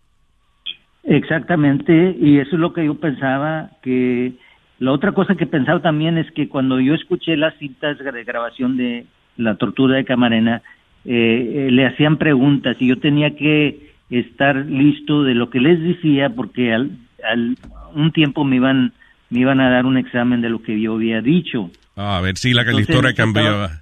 Exactamente, 1.07 2.17
y 2.19 2.37
eso 2.37 2.55
es 2.55 2.59
lo 2.59 2.73
que 2.73 2.85
yo 2.85 2.95
pensaba, 2.95 3.71
que 3.81 4.33
la 4.79 4.91
otra 4.91 5.13
cosa 5.13 5.35
que 5.35 5.47
pensaba 5.47 5.81
también 5.81 6.17
es 6.17 6.29
que 6.31 6.49
cuando 6.49 6.81
yo 6.81 6.93
escuché 6.93 7.37
las 7.37 7.57
cintas 7.57 7.97
de 7.97 8.23
grabación 8.25 8.75
de 8.75 9.05
la 9.37 9.55
tortura 9.55 9.95
de 9.95 10.03
Camarena, 10.03 10.61
eh, 11.05 11.67
eh, 11.67 11.71
le 11.71 11.85
hacían 11.85 12.17
preguntas 12.17 12.75
y 12.81 12.87
yo 12.87 12.99
tenía 12.99 13.35
que 13.37 13.93
estar 14.09 14.57
listo 14.57 15.23
de 15.23 15.33
lo 15.33 15.49
que 15.49 15.61
les 15.61 15.81
decía 15.81 16.29
porque 16.29 16.73
al, 16.73 16.91
al 17.23 17.57
un 17.95 18.11
tiempo 18.11 18.43
me 18.43 18.57
iban 18.57 18.91
me 19.29 19.39
iban 19.39 19.61
a 19.61 19.69
dar 19.69 19.85
un 19.85 19.97
examen 19.97 20.41
de 20.41 20.49
lo 20.49 20.61
que 20.61 20.79
yo 20.79 20.95
había 20.95 21.21
dicho. 21.21 21.71
Ah, 21.95 22.17
a 22.17 22.21
ver 22.21 22.37
si 22.37 22.53
la, 22.53 22.63
historia 22.79 23.13
cambiaba. 23.13 23.81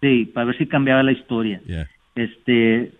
Sí, 0.00 0.30
para 0.32 0.46
ver 0.46 0.58
si 0.58 0.66
cambiaba 0.66 1.02
la 1.02 1.12
historia. 1.12 1.60
Yeah. 1.66 1.88
Este, 2.14 2.92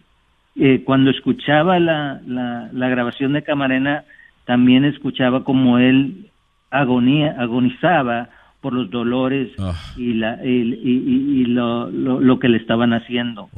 eh, 0.59 0.82
cuando 0.84 1.11
escuchaba 1.11 1.78
la, 1.78 2.20
la, 2.26 2.68
la 2.72 2.88
grabación 2.88 3.32
de 3.32 3.42
Camarena, 3.42 4.04
también 4.44 4.84
escuchaba 4.84 5.44
como 5.44 5.78
él 5.78 6.30
agonía, 6.70 7.34
agonizaba 7.38 8.28
por 8.61 8.72
los 8.72 8.90
dolores 8.90 9.48
y, 9.96 10.14
la, 10.14 10.38
y, 10.44 10.48
y- 10.48 11.04
y- 11.07 11.40
y 11.40 11.44
lo, 11.46 11.90
lo, 11.90 12.20
lo 12.20 12.38
que 12.38 12.48
le 12.48 12.59
estaban 12.59 12.92
haciendo. 12.92 13.48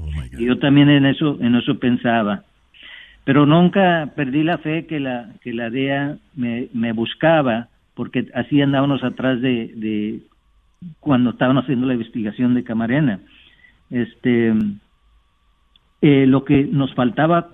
y 0.42 0.46
yo 0.46 0.58
también 0.58 0.88
en 0.90 1.06
eso, 1.06 1.38
en 1.40 1.54
eso 1.54 1.78
pensaba. 1.78 2.44
Pero 3.24 3.44
nunca 3.46 4.10
perdí 4.16 4.42
la 4.42 4.58
fe 4.58 4.86
que 4.86 5.00
la, 5.00 5.30
que 5.42 5.52
la 5.52 5.68
DEA 5.70 6.16
me, 6.34 6.68
me 6.72 6.92
buscaba, 6.92 7.68
porque 7.94 8.26
así 8.34 8.60
andábamos 8.62 9.04
atrás 9.04 9.40
de, 9.40 9.72
de 9.76 10.20
cuando 11.00 11.30
estaban 11.30 11.58
haciendo 11.58 11.86
la 11.86 11.94
investigación 11.94 12.54
de 12.54 12.64
Camarena. 12.64 13.20
Este, 13.90 14.54
eh, 16.00 16.26
lo 16.26 16.44
que 16.44 16.64
nos 16.64 16.94
faltaba 16.94 17.48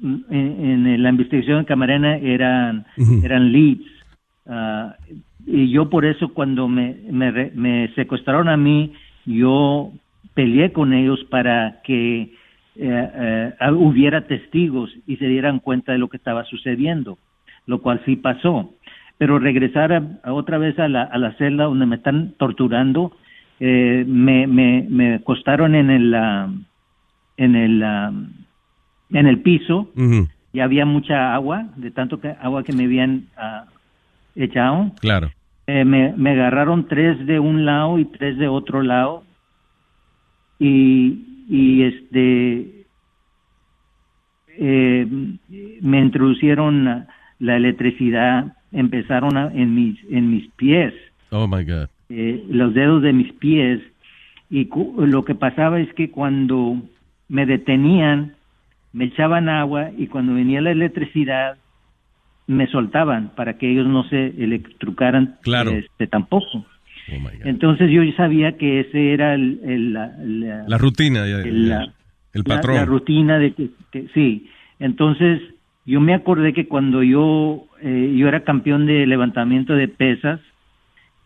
mm, 0.00 0.16
en, 0.30 0.86
en 0.86 1.02
la 1.02 1.10
investigación 1.10 1.60
de 1.60 1.64
Camarena 1.66 2.16
eran, 2.16 2.86
eran 3.24 3.52
leads. 3.52 3.84
Ah, 4.46 4.94
y 5.46 5.70
yo 5.70 5.88
por 5.90 6.04
eso 6.04 6.28
cuando 6.30 6.68
me, 6.68 6.96
me, 7.10 7.50
me 7.54 7.88
secuestraron 7.94 8.48
a 8.48 8.56
mí, 8.56 8.92
yo 9.26 9.92
peleé 10.34 10.72
con 10.72 10.92
ellos 10.92 11.22
para 11.30 11.80
que 11.82 12.32
eh, 12.76 13.52
eh, 13.56 13.70
hubiera 13.72 14.26
testigos 14.26 14.90
y 15.06 15.16
se 15.16 15.26
dieran 15.26 15.58
cuenta 15.58 15.92
de 15.92 15.98
lo 15.98 16.08
que 16.08 16.16
estaba 16.16 16.44
sucediendo, 16.44 17.18
lo 17.66 17.80
cual 17.80 18.00
sí 18.04 18.16
pasó. 18.16 18.72
Pero 19.18 19.38
regresar 19.38 19.92
a- 19.92 20.02
a 20.22 20.32
otra 20.32 20.56
vez 20.58 20.78
a 20.78 20.88
la, 20.88 21.02
a 21.02 21.18
la 21.18 21.32
celda 21.32 21.64
donde 21.64 21.86
me 21.86 21.96
están 21.96 22.32
torturando, 22.38 23.12
eh, 23.58 24.04
me, 24.06 24.46
me, 24.46 24.86
me 24.88 25.14
acostaron 25.16 25.74
en 25.74 25.90
el, 25.90 26.14
ah, 26.14 26.48
en 27.44 27.56
el, 27.56 27.82
en 29.10 29.26
el 29.26 29.38
piso 29.40 29.90
Ujú, 29.96 30.28
y 30.52 30.60
había 30.60 30.84
mucha 30.84 31.34
agua, 31.34 31.66
de 31.76 31.90
tanto 31.90 32.20
que, 32.20 32.28
agua 32.40 32.62
que 32.64 32.72
me 32.72 32.84
habían 32.84 33.24
ah, 33.36 33.64
echado. 34.36 34.92
Claro. 35.00 35.30
Eh, 35.66 35.84
me, 35.84 36.12
me 36.16 36.30
agarraron 36.32 36.86
tres 36.88 37.24
de 37.26 37.38
un 37.38 37.64
lado 37.64 37.98
y 37.98 38.04
tres 38.04 38.36
de 38.38 38.48
otro 38.48 38.82
lado 38.82 39.24
y, 40.58 41.44
y 41.48 41.82
este 41.84 42.84
eh, 44.58 45.06
me 45.80 46.00
introducieron 46.00 46.84
la, 46.84 47.06
la 47.38 47.56
electricidad 47.56 48.56
empezaron 48.72 49.36
a- 49.36 49.52
en 49.54 49.74
mis 49.74 49.98
en 50.10 50.30
mis 50.30 50.48
pies 50.56 50.92
Oh 51.30 51.46
my 51.46 51.64
God. 51.64 51.88
eh, 52.08 52.44
los 52.50 52.74
dedos 52.74 53.02
de 53.02 53.12
mis 53.12 53.32
pies 53.34 53.80
y 54.50 54.68
lo 54.98 55.24
que 55.24 55.34
pasaba 55.36 55.78
es 55.80 55.92
que 55.94 56.10
cuando 56.10 56.82
me 57.30 57.46
detenían 57.46 58.34
me 58.92 59.04
echaban 59.04 59.48
agua 59.48 59.90
y 59.96 60.08
cuando 60.08 60.34
venía 60.34 60.60
la 60.60 60.72
electricidad 60.72 61.56
me 62.48 62.66
soltaban 62.66 63.30
para 63.36 63.56
que 63.56 63.70
ellos 63.70 63.86
no 63.86 64.02
se 64.08 64.26
electrocutaran 64.42 65.36
Claro. 65.42 65.70
este, 65.70 66.08
tampoco. 66.08 66.66
Entonces 67.44 67.88
yo 67.90 68.02
sabía 68.16 68.56
que 68.58 68.80
ese 68.80 69.12
era 69.12 69.34
el, 69.34 69.60
el- 69.64 69.92
la, 69.92 70.12
la- 70.18 70.64
La 70.68 70.76
rutina, 70.78 71.20
ya- 71.28 71.38
el, 71.40 71.68
ya. 71.68 71.74
la- 71.76 71.92
el 72.34 72.42
la- 72.44 72.54
patrón. 72.56 72.76
La, 72.76 72.84
rutina 72.84 73.38
de 73.38 73.52
que, 73.52 73.68
que- 73.92 74.08
sí. 74.12 74.48
Entonces 74.80 75.40
yo 75.86 76.00
me 76.00 76.14
acordé 76.14 76.52
que 76.52 76.66
cuando 76.66 77.02
yo 77.04 77.66
eh, 77.82 78.12
yo 78.16 78.26
era 78.26 78.40
campeón 78.42 78.86
de 78.86 79.06
levantamiento 79.06 79.74
de 79.74 79.86
pesas 79.86 80.40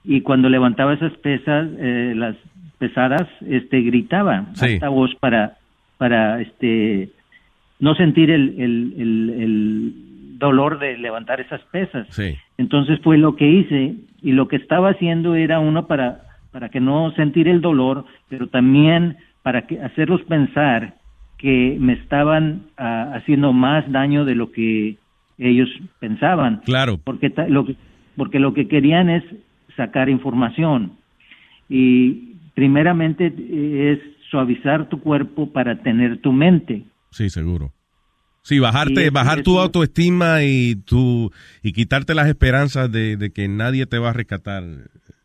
y 0.05 0.21
cuando 0.21 0.51
levantaba 0.51 0.93
esas 0.93 1.13
pesas 1.19 1.67
eh, 1.79 2.13
las 2.15 2.37
pesadas 2.79 3.27
este 3.49 3.81
gritaba 3.81 4.47
Sí. 4.55 4.75
esta 4.75 4.91
voz 4.91 5.15
para 5.17 5.57
para 5.99 6.40
este 6.40 7.11
no 7.80 7.95
sentir 7.95 8.30
el, 8.30 8.55
el, 8.61 8.95
el, 8.99 9.30
el 9.42 9.92
dolor 10.38 10.78
de 10.78 10.97
levantar 10.99 11.40
esas 11.40 11.61
pesas 11.72 12.07
Sí. 12.11 12.34
entonces 12.59 13.01
fue 13.03 13.18
lo 13.18 13.36
que 13.36 13.49
hice 13.49 13.95
y 14.22 14.32
lo 14.32 14.49
que 14.49 14.57
estaba 14.57 14.90
haciendo 14.90 15.34
era 15.34 15.59
uno 15.61 15.86
para 15.86 16.22
para 16.55 16.68
que 16.68 16.78
no 16.78 17.11
sentir 17.16 17.49
el 17.49 17.61
dolor, 17.61 18.05
pero 18.28 18.47
también 18.47 19.16
para 19.42 19.66
que 19.66 19.80
hacerlos 19.80 20.22
pensar 20.22 20.95
que 21.36 21.76
me 21.80 21.95
estaban 21.95 22.62
ah, 22.78 23.11
haciendo 23.16 23.53
más 23.53 23.90
daño 23.90 24.24
de 24.24 24.36
lo 24.36 24.53
que 24.53 24.97
ellos 25.36 25.68
pensaban. 25.99 26.61
Claro. 26.64 27.01
Porque 27.03 27.32
lo 27.49 27.66
que 27.66 27.74
porque 28.16 28.38
lo 28.38 28.55
que 28.55 28.68
querían 28.68 29.11
es 29.11 29.24
sacar 29.76 30.09
información 30.09 30.92
y 31.68 32.36
primeramente 32.55 33.32
eh, 33.36 33.99
es 33.99 34.14
suavizar 34.35 34.89
tu 34.89 34.99
cuerpo 34.99 35.53
para 35.53 35.80
tener 35.80 36.20
tu 36.20 36.32
mente. 36.32 36.82
Sí, 37.12 37.30
seguro. 37.30 37.70
Sí, 38.43 38.59
bajarte, 38.59 39.11
bajar 39.11 39.43
tu 39.43 39.61
autoestima 39.61 40.43
y 40.43 40.74
tu 40.74 41.30
y 41.62 41.72
quitarte 41.72 42.14
las 42.16 42.26
esperanzas 42.26 42.91
de, 42.91 43.16
de 43.16 43.30
que 43.30 43.47
nadie 43.47 43.87
te 43.87 43.99
va 43.99 44.11
a 44.11 44.12
rescatar. 44.12 44.64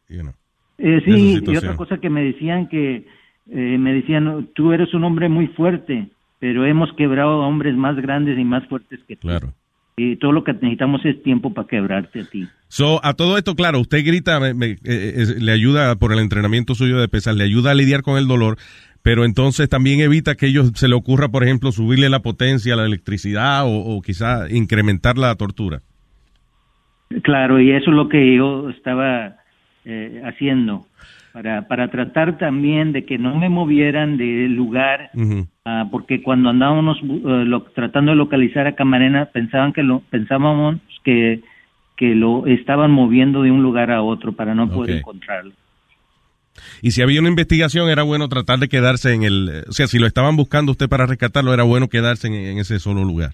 you 0.08 0.22
know, 0.22 0.34
Eh, 0.78 1.02
sí, 1.04 1.42
y 1.44 1.58
otra 1.58 1.76
cosa 1.76 1.98
que 1.98 2.12
me 2.12 2.24
decían 2.24 2.70
que 2.70 3.08
eh, 3.48 3.78
me 3.80 3.94
decían, 3.94 4.50
tú 4.54 4.74
eres 4.74 4.94
un 4.94 5.04
hombre 5.04 5.28
muy 5.28 5.48
fuerte, 5.48 6.10
pero 6.38 6.68
hemos 6.68 6.94
quebrado 6.94 7.42
a 7.42 7.48
hombres 7.48 7.76
más 7.76 7.96
grandes 7.98 8.38
y 8.38 8.44
más 8.44 8.64
fuertes 8.68 9.00
que 9.08 9.16
tú. 9.16 9.28
Claro. 9.28 9.54
Y 10.02 10.16
todo 10.16 10.32
lo 10.32 10.44
que 10.44 10.54
necesitamos 10.54 11.06
es 11.06 11.22
tiempo 11.24 11.54
para 11.54 11.68
quebrarte 11.68 12.22
a 12.22 12.26
ti. 12.26 12.48
So, 12.68 13.04
a 13.04 13.14
todo 13.14 13.38
esto, 13.38 13.56
claro, 13.56 13.80
usted 13.80 14.06
grita, 14.06 14.40
me- 14.40 14.54
me- 14.54 14.72
eh, 14.72 14.78
eh, 14.86 15.26
le 15.40 15.52
ayuda 15.52 15.96
por 15.96 16.14
el 16.14 16.20
entrenamiento 16.20 16.76
suyo 16.76 17.00
de 17.00 17.08
pesas, 17.08 17.36
le 17.36 17.44
ayuda 17.44 17.72
a 17.72 17.74
lidiar 17.76 18.02
con 18.04 18.18
el 18.18 18.28
dolor, 18.28 18.58
pero 19.02 19.26
entonces 19.26 19.68
también 19.70 20.00
evita 20.02 20.36
que 20.36 20.48
ellos 20.48 20.72
se 20.76 20.88
le 20.88 20.96
ocurra, 20.96 21.30
por 21.30 21.44
ejemplo, 21.44 21.72
subirle 21.72 22.10
la 22.10 22.20
potencia 22.22 22.74
a 22.74 22.78
la 22.78 22.86
electricidad 22.86 23.66
o, 23.66 23.78
o 23.98 24.02
quizá 24.02 24.50
incrementar 24.50 25.18
la 25.18 25.34
tortura. 25.36 25.82
Claro, 27.24 27.60
y 27.60 27.72
eso 27.72 27.90
es 27.90 27.96
lo 27.96 28.08
que 28.08 28.36
yo 28.36 28.70
estaba 28.70 29.38
eh, 29.86 30.22
haciendo 30.26 30.86
para, 31.34 31.68
para 31.68 31.90
tratar 31.90 32.38
también 32.38 32.92
de 32.92 33.06
que 33.06 33.18
no 33.18 33.36
me 33.38 33.50
movieran 33.50 34.18
del 34.18 34.54
lugar, 34.54 35.10
ah, 35.70 35.88
porque 35.92 36.22
cuando 36.22 36.50
andábamos 36.50 36.98
eh, 37.04 37.46
lo- 37.46 37.64
tratando 37.64 38.12
de 38.12 38.18
localizar 38.18 38.66
a 38.68 38.76
Camarena 38.76 39.26
pensaban 39.26 39.74
que 39.74 39.84
lo 39.84 40.00
pensábamos 40.10 40.78
que 41.04 41.42
que 41.96 42.16
lo 42.16 42.48
estaban 42.48 42.92
moviendo 42.92 43.44
de 43.44 43.52
un 43.52 43.62
lugar 43.62 43.92
a 43.92 44.02
otro 44.02 44.32
para 44.32 44.56
no 44.56 44.70
poder 44.72 45.00
encontrarlo. 45.00 45.52
Y 46.82 46.92
si 46.92 47.02
había 47.02 47.20
una 47.20 47.28
investigación, 47.30 47.90
era 47.90 48.04
bueno 48.04 48.30
tratar 48.30 48.60
de 48.60 48.70
quedarse 48.70 49.14
en 49.14 49.24
el... 49.24 49.66
O 49.68 49.74
sea, 49.74 49.86
si 49.88 50.00
lo 50.00 50.08
estaban 50.08 50.38
buscando 50.38 50.72
usted 50.72 50.88
para 50.88 51.06
rescatarlo, 51.06 51.54
era 51.54 51.64
bueno 51.64 51.90
quedarse 51.90 52.28
en, 52.28 52.34
en 52.34 52.58
ese 52.58 52.80
solo 52.80 53.04
lugar. 53.04 53.32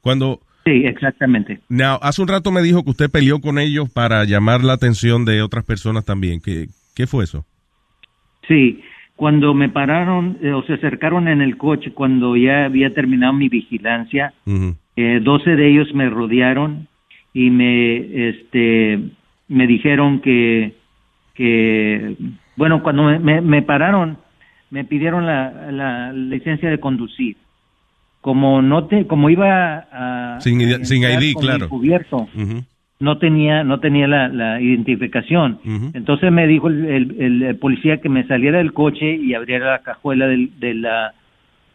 Cuando... 0.00 0.40
Sí, 0.64 0.82
exactamente. 0.86 1.60
Now, 1.68 1.98
hace 2.02 2.20
un 2.20 2.26
rato 2.26 2.50
me 2.50 2.62
dijo 2.62 2.82
que 2.82 2.90
usted 2.90 3.10
peleó 3.10 3.40
con 3.40 3.60
ellos 3.60 3.88
para 3.88 4.24
llamar 4.24 4.64
la 4.64 4.72
atención 4.72 5.24
de 5.24 5.40
otras 5.42 5.64
personas 5.64 6.04
también. 6.04 6.40
¿Qué, 6.40 6.66
qué 6.96 7.06
fue 7.06 7.22
eso? 7.24 7.44
Sí, 8.48 8.80
cuando 9.20 9.52
me 9.52 9.68
pararon 9.68 10.38
eh, 10.40 10.50
o 10.52 10.62
se 10.62 10.72
acercaron 10.72 11.28
en 11.28 11.42
el 11.42 11.58
coche 11.58 11.92
cuando 11.92 12.36
ya 12.38 12.64
había 12.64 12.94
terminado 12.94 13.34
mi 13.34 13.50
vigilancia, 13.50 14.32
eh, 14.96 15.20
12 15.22 15.56
de 15.56 15.68
ellos 15.70 15.92
me 15.92 16.08
rodearon 16.08 16.88
y 17.34 17.50
me 17.50 18.28
este 18.30 18.98
me 19.46 19.66
dijeron 19.66 20.20
que 20.20 20.72
que 21.34 22.16
bueno 22.56 22.82
cuando 22.82 23.02
me, 23.04 23.18
me- 23.18 23.42
me 23.42 23.60
pararon 23.60 24.16
me 24.70 24.84
pidieron 24.86 25.26
la, 25.26 25.70
la 25.70 26.12
licencia 26.14 26.70
de 26.70 26.80
conducir 26.80 27.36
como 28.22 28.62
no 28.62 28.86
te 28.86 29.06
como 29.06 29.28
iba 29.28 29.86
a 29.92 30.40
Sin 30.40 31.02
ID, 31.02 31.34
claro. 31.38 31.68
cubierto 31.68 32.16
Ujú. 32.34 32.64
No 33.00 33.18
tenía 33.18 33.64
no 33.64 33.80
tenía 33.80 34.06
la, 34.06 34.28
la 34.28 34.60
identificación 34.60 35.58
entonces 35.94 36.30
me 36.30 36.46
dijo 36.46 36.68
el, 36.68 36.84
el- 37.18 37.42
el 37.42 37.56
policía 37.56 37.96
que 38.00 38.08
me 38.08 38.24
saliera 38.26 38.58
del 38.58 38.72
coche 38.72 39.14
y 39.14 39.34
abriera 39.34 39.70
la 39.72 39.78
cajuela 39.80 40.26
del- 40.26 40.50
de 40.60 40.74
la 40.74 41.12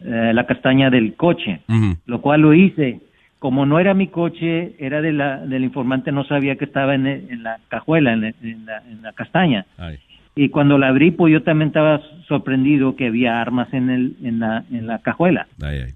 eh, 0.03 0.31
la 0.33 0.45
castaña 0.45 0.89
del 0.89 1.15
coche 1.15 1.61
lo 2.05 2.21
cual 2.21 2.41
lo 2.41 2.53
hice. 2.53 2.99
Como 3.39 3.65
no 3.65 3.79
era 3.79 3.93
mi 3.93 4.07
coche, 4.07 4.73
era 4.79 5.01
de 5.01 5.11
la, 5.13 5.37
del 5.45 5.63
informante, 5.63 6.11
no 6.11 6.23
sabía 6.23 6.55
que 6.55 6.65
estaba 6.65 6.95
en, 6.95 7.05
en 7.05 7.43
la 7.43 7.57
cajuela, 7.67 8.13
en, 8.13 8.23
en 8.23 8.65
la, 8.65 8.77
en 8.89 9.01
la 9.03 9.13
castaña. 9.13 9.65
Ay. 9.77 9.97
Y 10.35 10.49
cuando 10.49 10.77
la 10.79 10.87
abrí, 10.87 11.11
pues 11.11 11.31
yo 11.31 11.43
también 11.43 11.67
estaba 11.67 12.01
sorprendido 12.27 12.95
que 12.95 13.07
había 13.07 13.39
armas 13.39 13.71
en, 13.73 13.89
el, 13.89 14.15
en, 14.23 14.39
la, 14.39 14.63
en 14.71 14.87
la 14.87 14.99
cajuela. 14.99 15.47
Ay, 15.61 15.79
ay. 15.85 15.93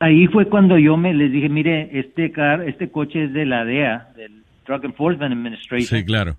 Ahí 0.00 0.26
fue 0.28 0.46
cuando 0.48 0.78
yo 0.78 0.96
me 0.96 1.12
les 1.14 1.30
dije, 1.30 1.48
mire, 1.48 1.90
este 1.98 2.32
car, 2.32 2.66
este 2.66 2.90
coche 2.90 3.24
es 3.24 3.32
de 3.32 3.44
la 3.46 3.64
DEA, 3.64 4.08
del 4.16 4.42
Drug 4.66 4.84
Enforcement 4.86 5.32
Administration. 5.32 5.98
Sí, 5.98 6.04
claro. 6.04 6.36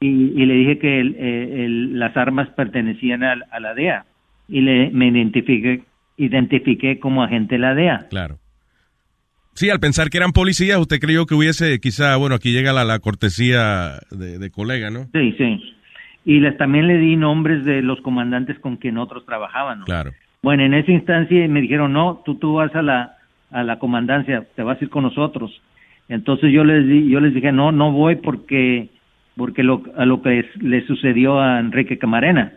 y, 0.00 0.08
y 0.08 0.44
le 0.44 0.54
dije 0.54 0.78
que 0.78 1.00
el- 1.00 1.14
eh, 1.18 1.64
el- 1.64 1.98
las 1.98 2.16
armas 2.16 2.48
pertenecían 2.50 3.22
a, 3.24 3.36
la 3.60 3.74
DEA 3.74 4.04
y 4.48 4.60
le 4.60 4.90
me 4.90 5.08
identifiqué 5.08 5.82
identifiqué 6.18 6.98
como 6.98 7.22
agente 7.22 7.54
de 7.56 7.58
la 7.60 7.74
DEA. 7.74 8.06
Claro. 8.10 8.38
Sí, 9.54 9.70
al 9.70 9.80
pensar 9.80 10.10
que 10.10 10.18
eran 10.18 10.32
policías, 10.32 10.78
usted 10.78 10.98
creyó 10.98 11.24
que 11.26 11.34
hubiese, 11.34 11.78
quizá, 11.80 12.16
bueno, 12.16 12.34
aquí 12.34 12.52
llega 12.52 12.72
la, 12.74 12.84
la 12.84 12.98
cortesía 12.98 13.98
de, 14.10 14.38
de 14.38 14.50
colega, 14.50 14.90
¿no? 14.90 15.04
Sí, 15.14 15.34
sí. 15.38 15.74
Y 16.26 16.40
les 16.40 16.56
también 16.58 16.88
le 16.88 16.98
di 16.98 17.16
nombres 17.16 17.64
de 17.64 17.80
los 17.82 18.00
comandantes 18.02 18.58
con 18.58 18.76
quien 18.76 18.98
otros 18.98 19.24
trabajaban. 19.24 19.78
¿no? 19.80 19.84
Claro. 19.86 20.12
Bueno, 20.46 20.62
en 20.62 20.74
esa 20.74 20.92
instancia 20.92 21.48
me 21.48 21.60
dijeron, 21.60 21.92
no, 21.92 22.22
tú, 22.24 22.36
tú 22.36 22.54
vas 22.54 22.72
a 22.76 22.80
la, 22.80 23.16
a 23.50 23.64
la 23.64 23.80
comandancia, 23.80 24.46
te 24.54 24.62
vas 24.62 24.80
a 24.80 24.84
ir 24.84 24.90
con 24.90 25.02
nosotros. 25.02 25.60
Entonces 26.08 26.52
yo 26.52 26.62
les, 26.62 26.86
di, 26.86 27.10
yo 27.10 27.18
les 27.18 27.34
dije, 27.34 27.50
no, 27.50 27.72
no 27.72 27.90
voy 27.90 28.14
porque, 28.14 28.90
porque 29.36 29.64
lo, 29.64 29.82
a 29.96 30.06
lo 30.06 30.22
que 30.22 30.48
le 30.60 30.86
sucedió 30.86 31.40
a 31.40 31.58
Enrique 31.58 31.98
Camarena. 31.98 32.52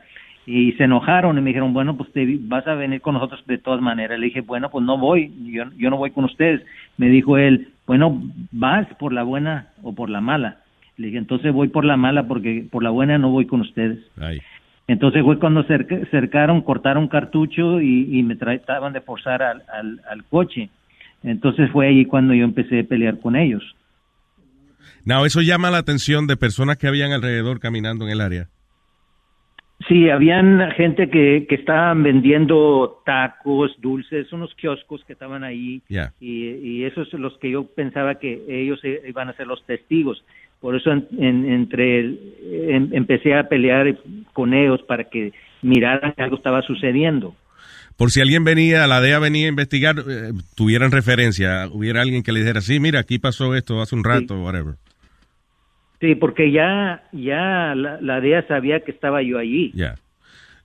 Y 0.45 0.73
se 0.73 0.83
enojaron 0.83 1.35
y 1.39 1.41
me 1.41 1.49
dijeron, 1.49 1.73
bueno, 1.73 1.97
pues 1.97 2.11
te 2.11 2.37
vas 2.41 2.67
a 2.67 2.75
venir 2.75 3.01
con 3.01 3.15
nosotros 3.15 3.43
de 3.47 3.57
todas 3.57 3.81
maneras. 3.81 4.19
Le 4.19 4.27
dije, 4.27 4.41
bueno, 4.41 4.69
pues 4.69 4.85
no 4.85 4.99
voy, 4.99 5.33
yo, 5.51 5.63
yo 5.75 5.89
no 5.89 5.97
voy 5.97 6.11
con 6.11 6.25
ustedes. 6.25 6.61
Me 6.97 7.09
dijo 7.09 7.39
él, 7.39 7.69
bueno, 7.87 8.21
vas 8.51 8.85
por 8.99 9.13
la 9.13 9.23
buena 9.23 9.69
o 9.81 9.95
por 9.95 10.11
la 10.11 10.21
mala. 10.21 10.57
Le 10.97 11.07
dije, 11.07 11.17
entonces 11.17 11.51
voy 11.51 11.69
por 11.69 11.85
la 11.85 11.97
mala 11.97 12.27
porque 12.27 12.67
por 12.69 12.83
la 12.83 12.91
buena 12.91 13.17
no 13.17 13.31
voy 13.31 13.47
con 13.47 13.61
ustedes. 13.61 13.97
Entonces 14.89 15.21
fue 15.23 15.37
cuando 15.37 15.63
cerca- 15.65 16.03
cercaron, 16.09 16.61
cortaron 16.63 17.07
cartucho 17.07 17.79
y, 17.79 18.09
y 18.17 18.23
me 18.23 18.35
trataban 18.35 18.91
de 18.91 19.01
forzar 19.01 19.43
al, 19.43 19.61
al, 19.71 20.01
al 20.09 20.23
coche. 20.23 20.69
Entonces 21.23 21.69
fue 21.71 21.87
ahí 21.87 22.05
cuando 22.05 22.33
yo 22.33 22.43
empecé 22.43 22.79
a 22.79 22.83
pelear 22.83 23.19
con 23.19 23.35
ellos. 23.35 23.63
No, 25.05 25.25
eso 25.27 25.41
llama 25.41 25.69
la 25.69 25.77
atención 25.77 26.25
de 26.25 26.37
personas 26.37 26.77
que 26.77 26.87
habían 26.87 27.11
alrededor 27.11 27.59
caminando 27.59 28.05
en 28.05 28.11
el 28.11 28.19
área. 28.21 28.47
Sí, 29.87 30.09
habían 30.09 30.71
gente 30.71 31.09
que, 31.09 31.45
que 31.47 31.55
estaban 31.55 32.01
vendiendo 32.01 33.01
tacos, 33.05 33.71
dulces, 33.79 34.33
unos 34.33 34.53
kioscos 34.55 35.03
que 35.05 35.13
estaban 35.13 35.43
ahí. 35.43 35.81
Y, 36.19 36.47
y 36.49 36.83
esos 36.83 37.07
son 37.09 37.21
los 37.21 37.37
que 37.37 37.51
yo 37.51 37.63
pensaba 37.65 38.15
que 38.15 38.43
ellos 38.49 38.79
eh, 38.83 39.03
iban 39.07 39.29
a 39.29 39.33
ser 39.33 39.45
los 39.45 39.63
testigos. 39.67 40.23
Por 40.61 40.75
eso 40.75 40.91
en- 40.91 41.07
en- 41.17 41.45
entre 41.51 41.99
el- 41.99 42.19
em- 42.69 42.89
empecé 42.93 43.33
a 43.33 43.43
pelear 43.47 43.97
con 44.33 44.53
ellos 44.53 44.81
para 44.87 45.05
que 45.05 45.31
miraran 45.61 46.13
que 46.13 46.21
algo 46.21 46.35
estaba 46.35 46.61
sucediendo. 46.61 47.35
Por 47.97 48.11
si 48.11 48.21
alguien 48.21 48.43
venía, 48.45 48.87
la 48.87 49.01
DEA 49.01 49.19
venía 49.19 49.45
a 49.47 49.49
investigar, 49.49 49.97
eh, 49.99 50.31
tuvieran 50.55 50.91
referencia, 50.91 51.67
hubiera 51.71 52.01
alguien 52.01 52.23
que 52.23 52.31
le 52.31 52.39
dijera, 52.39 52.61
sí, 52.61 52.79
mira, 52.79 52.99
aquí 53.01 53.19
pasó 53.19 53.55
esto 53.55 53.81
hace 53.81 53.95
un 53.95 54.03
rato, 54.05 54.41
whatever. 54.41 54.75
Sí, 55.99 56.15
porque 56.15 56.51
ya 56.51 57.03
ya 57.11 57.73
la, 57.75 57.99
la 57.99 58.21
DEA 58.21 58.47
sabía 58.47 58.79
que 58.81 58.91
estaba 58.91 59.21
yo 59.21 59.37
allí. 59.37 59.71
Ya. 59.75 59.95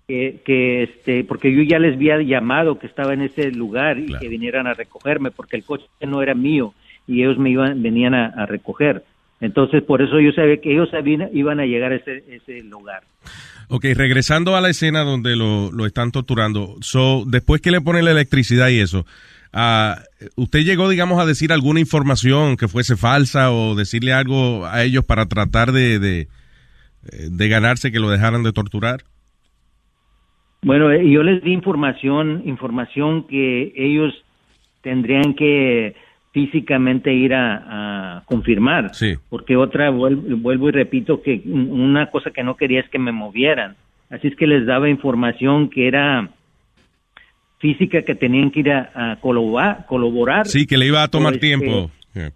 que, 0.07 0.42
que 0.45 0.82
este 0.84 1.24
porque 1.24 1.51
yo 1.53 1.62
ya 1.62 1.78
les 1.78 1.95
había 1.95 2.20
llamado 2.22 2.78
que 2.78 2.86
estaba 2.86 3.14
en 3.14 3.22
ese 3.22 3.51
lugar 3.51 3.99
y 3.99 4.12
que 4.18 4.28
vinieran 4.28 4.66
a 4.66 4.74
recogerme 4.74 5.30
porque 5.30 5.57
el 5.57 5.64
coche 5.64 5.86
no 6.07 6.20
era 6.22 6.34
mío 6.34 6.74
y 7.09 7.22
ellos 7.22 7.38
me 7.38 7.49
iban 7.51 7.82
venían 7.82 8.12
a, 8.14 8.26
a 8.26 8.45
recoger 8.47 9.03
entonces 9.41 9.82
por 9.82 10.03
eso 10.03 10.20
yo 10.20 10.32
sabía 10.32 10.61
que 10.61 10.72
ellos 10.72 10.89
sabían- 10.91 11.30
iban 11.32 11.61
a 11.61 11.66
llegar 11.66 11.93
a 11.93 11.97
ese, 11.97 12.24
ese 12.28 12.62
lugar 12.62 13.03
Ok, 13.70 13.87
regresando 13.97 14.57
a 14.57 14.61
la 14.61 14.68
escena 14.68 15.05
donde 15.05 15.37
lo, 15.37 15.72
lo 15.72 15.87
están 15.87 16.11
torturando, 16.12 16.76
so, 16.82 17.24
después 17.26 17.62
que 17.62 17.70
le 17.70 17.80
ponen 17.80 18.05
la 18.05 18.11
electricidad 18.11 18.68
y 18.68 18.78
eso, 18.80 19.07
ah, 19.55 20.01
¿usted 20.37 20.61
llegó, 20.64 20.89
digamos, 20.91 21.18
a 21.18 21.24
decir 21.24 21.51
alguna 21.51 21.80
información 21.80 22.59
que 22.59 22.68
fuese 22.68 22.95
falsa 22.97 23.51
o 23.53 23.74
decirle 23.74 24.12
algo 24.12 24.66
a 24.66 24.82
ellos 24.85 25.05
para 25.07 25.26
tratar 25.26 25.72
de, 25.72 25.99
de, 25.99 26.20
eh, 26.20 27.28
de 27.30 27.49
ganarse 27.49 27.91
que 27.91 28.01
lo 28.01 28.11
dejaran 28.11 28.43
de 28.43 28.53
torturar? 28.53 29.05
bueno 30.62 30.91
eh, 30.91 31.09
yo 31.11 31.22
les 31.22 31.43
di 31.43 31.53
información 31.53 32.43
información 32.47 33.26
que 33.26 33.72
ellos 33.76 34.12
tendrían 34.82 35.35
que 35.35 35.95
físicamente 36.35 37.14
ir 37.14 37.32
a, 37.32 38.16
a 38.18 38.22
confirmar 38.26 38.93
Sí. 38.95 39.14
porque 39.30 39.57
otra 39.57 39.89
vuelvo, 39.91 40.22
vuelvo 40.39 40.68
y 40.68 40.72
repito 40.72 41.22
que 41.22 41.41
una 41.47 42.11
cosa 42.11 42.32
que 42.32 42.43
no 42.43 42.57
quería 42.57 42.80
es 42.80 42.89
que 42.91 42.99
me 42.99 43.12
movieran 43.12 43.76
así 44.11 44.26
es 44.28 44.37
que 44.37 44.47
les 44.49 44.66
daba 44.66 44.89
información 44.91 45.70
que 45.70 45.87
era 45.89 46.28
física 47.61 48.03
que 48.03 48.14
tenían 48.16 48.51
que 48.51 48.61
ir 48.61 48.70
a, 48.72 49.12
a 49.12 49.16
colaborar, 49.20 49.87
colaborar 49.87 50.47
Sí, 50.47 50.66
que 50.66 50.76
le 50.76 50.87
iba 50.87 51.03
a 51.03 51.09
tomar 51.09 51.35
este, 51.35 51.47
tiempo. 51.47 51.91
Yeah. 52.14 52.32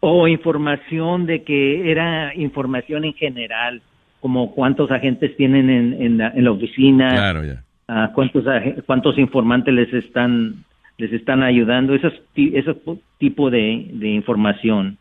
o 0.00 0.26
información 0.26 1.26
de 1.26 1.42
que 1.44 1.90
era 1.90 2.34
información 2.34 3.04
en 3.04 3.12
general 3.14 3.82
como 4.20 4.54
cuántos 4.54 4.90
agentes 4.90 5.36
tienen 5.36 5.68
en, 5.70 6.02
en, 6.02 6.18
la, 6.18 6.28
en 6.30 6.42
la 6.44 6.50
oficina 6.52 7.08
Claro, 7.10 7.42
ah, 7.86 8.10
cuántos 8.14 8.44
cuántos 8.86 9.18
informantes 9.18 9.74
les 9.74 9.92
están 9.92 10.64
les 10.98 11.12
están 11.12 11.42
ayudando 11.42 11.94
esos 11.94 12.12
esos 12.36 12.76
tipo 13.18 13.50
de, 13.50 13.88
de 13.92 14.08
información 14.10 14.98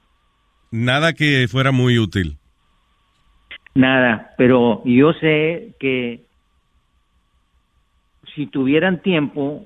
Nada 0.71 1.13
que 1.13 1.47
fuera 1.49 1.71
muy 1.71 1.97
útil. 1.97 2.37
Nada, 3.75 4.31
pero 4.37 4.81
yo 4.85 5.13
sé 5.13 5.69
que 5.79 6.21
si 8.35 8.47
tuvieran 8.47 9.01
tiempo, 9.01 9.65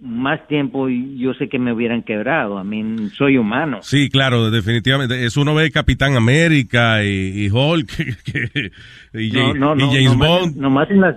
más 0.00 0.46
tiempo, 0.48 0.88
yo 0.88 1.34
sé 1.34 1.48
que 1.48 1.58
me 1.58 1.72
hubieran 1.72 2.02
quebrado. 2.02 2.58
A 2.58 2.64
mí, 2.64 3.08
soy 3.16 3.38
humano. 3.38 3.78
Sí, 3.82 4.08
claro, 4.10 4.50
definitivamente. 4.50 5.24
Eso 5.24 5.40
uno 5.42 5.54
ve 5.54 5.70
Capitán 5.70 6.16
América 6.16 7.04
y, 7.04 7.44
y 7.46 7.50
Hulk 7.50 7.90
que- 8.24 8.70
y, 9.14 9.30
No, 9.30 9.54
no, 9.54 9.76
y 9.76 10.04
James 10.04 10.16
Bond. 10.18 10.56
Nomás 10.56 10.90
en 10.90 11.00
las, 11.00 11.16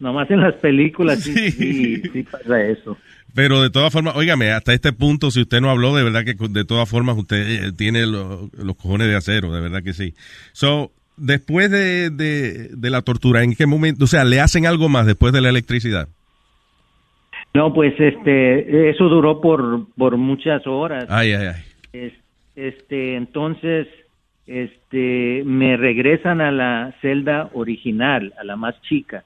nomás 0.00 0.30
en 0.30 0.40
las 0.40 0.54
películas 0.54 1.20
sí, 1.22 1.32
sí, 1.52 2.02
sí 2.12 2.22
pasa 2.24 2.60
eso. 2.62 2.96
Pero 3.34 3.62
de 3.62 3.70
todas 3.70 3.92
formas, 3.92 4.14
óigame, 4.16 4.50
hasta 4.50 4.74
este 4.74 4.92
punto, 4.92 5.30
si 5.30 5.40
usted 5.40 5.60
no 5.60 5.70
habló, 5.70 5.94
de 5.96 6.02
verdad 6.04 6.24
que 6.24 6.34
de 6.50 6.64
todas 6.64 6.88
formas 6.88 7.16
usted 7.16 7.64
eh, 7.68 7.72
tiene 7.72 8.06
lo- 8.06 8.50
los 8.52 8.76
cojones 8.76 9.08
de 9.08 9.16
acero, 9.16 9.52
de 9.52 9.60
verdad 9.60 9.82
que 9.82 9.92
sí. 9.94 10.14
So, 10.52 10.90
después 11.16 11.70
de, 11.70 12.10
de, 12.10 12.68
de 12.76 12.90
la 12.90 13.02
tortura, 13.02 13.42
¿en 13.42 13.54
qué 13.54 13.66
momento? 13.66 14.04
O 14.04 14.06
sea, 14.08 14.24
¿le 14.24 14.40
hacen 14.40 14.66
algo 14.66 14.88
más 14.88 15.06
después 15.06 15.32
de 15.32 15.40
la 15.40 15.48
electricidad? 15.48 16.08
No, 17.54 17.72
pues 17.74 17.92
este, 17.98 18.90
eso 18.90 19.04
duró 19.08 19.40
por, 19.40 19.86
por 19.96 20.16
muchas 20.16 20.66
horas. 20.66 21.06
Ay, 21.08 21.32
ay, 21.32 21.46
ay. 21.54 21.62
Es- 21.92 22.12
Este, 22.54 23.16
entonces, 23.16 23.86
este, 24.46 25.42
me 25.46 25.76
regresan 25.78 26.42
a 26.42 26.50
la 26.50 26.94
celda 27.00 27.48
original, 27.54 28.34
a 28.38 28.44
la 28.44 28.56
más 28.56 28.74
chica. 28.82 29.24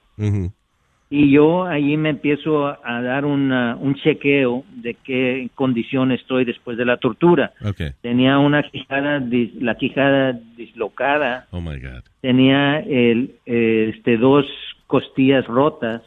Y 1.09 1.31
yo 1.31 1.63
ahí 1.65 1.95
me 1.95 2.09
empiezo 2.09 2.67
a, 2.67 3.01
dar 3.01 3.23
una- 3.23 3.77
un 3.77 3.95
chequeo 3.95 4.65
de 4.75 4.93
qué 5.05 5.49
condición 5.55 6.11
estoy 6.11 6.43
después 6.43 6.77
de 6.77 6.83
la 6.83 6.97
tortura. 6.97 7.53
Okay. 7.65 7.91
Tenía 8.01 8.39
una 8.39 8.63
quijada, 8.63 9.19
dis- 9.21 9.53
la 9.61 9.75
quijada 9.75 10.33
dislocada, 10.57 11.47
Oh 11.51 11.61
my 11.61 11.79
God. 11.79 12.03
tenía 12.19 12.79
el, 12.79 13.35
este, 13.45 14.17
dos 14.17 14.45
costillas 14.87 15.45
rotas, 15.47 16.01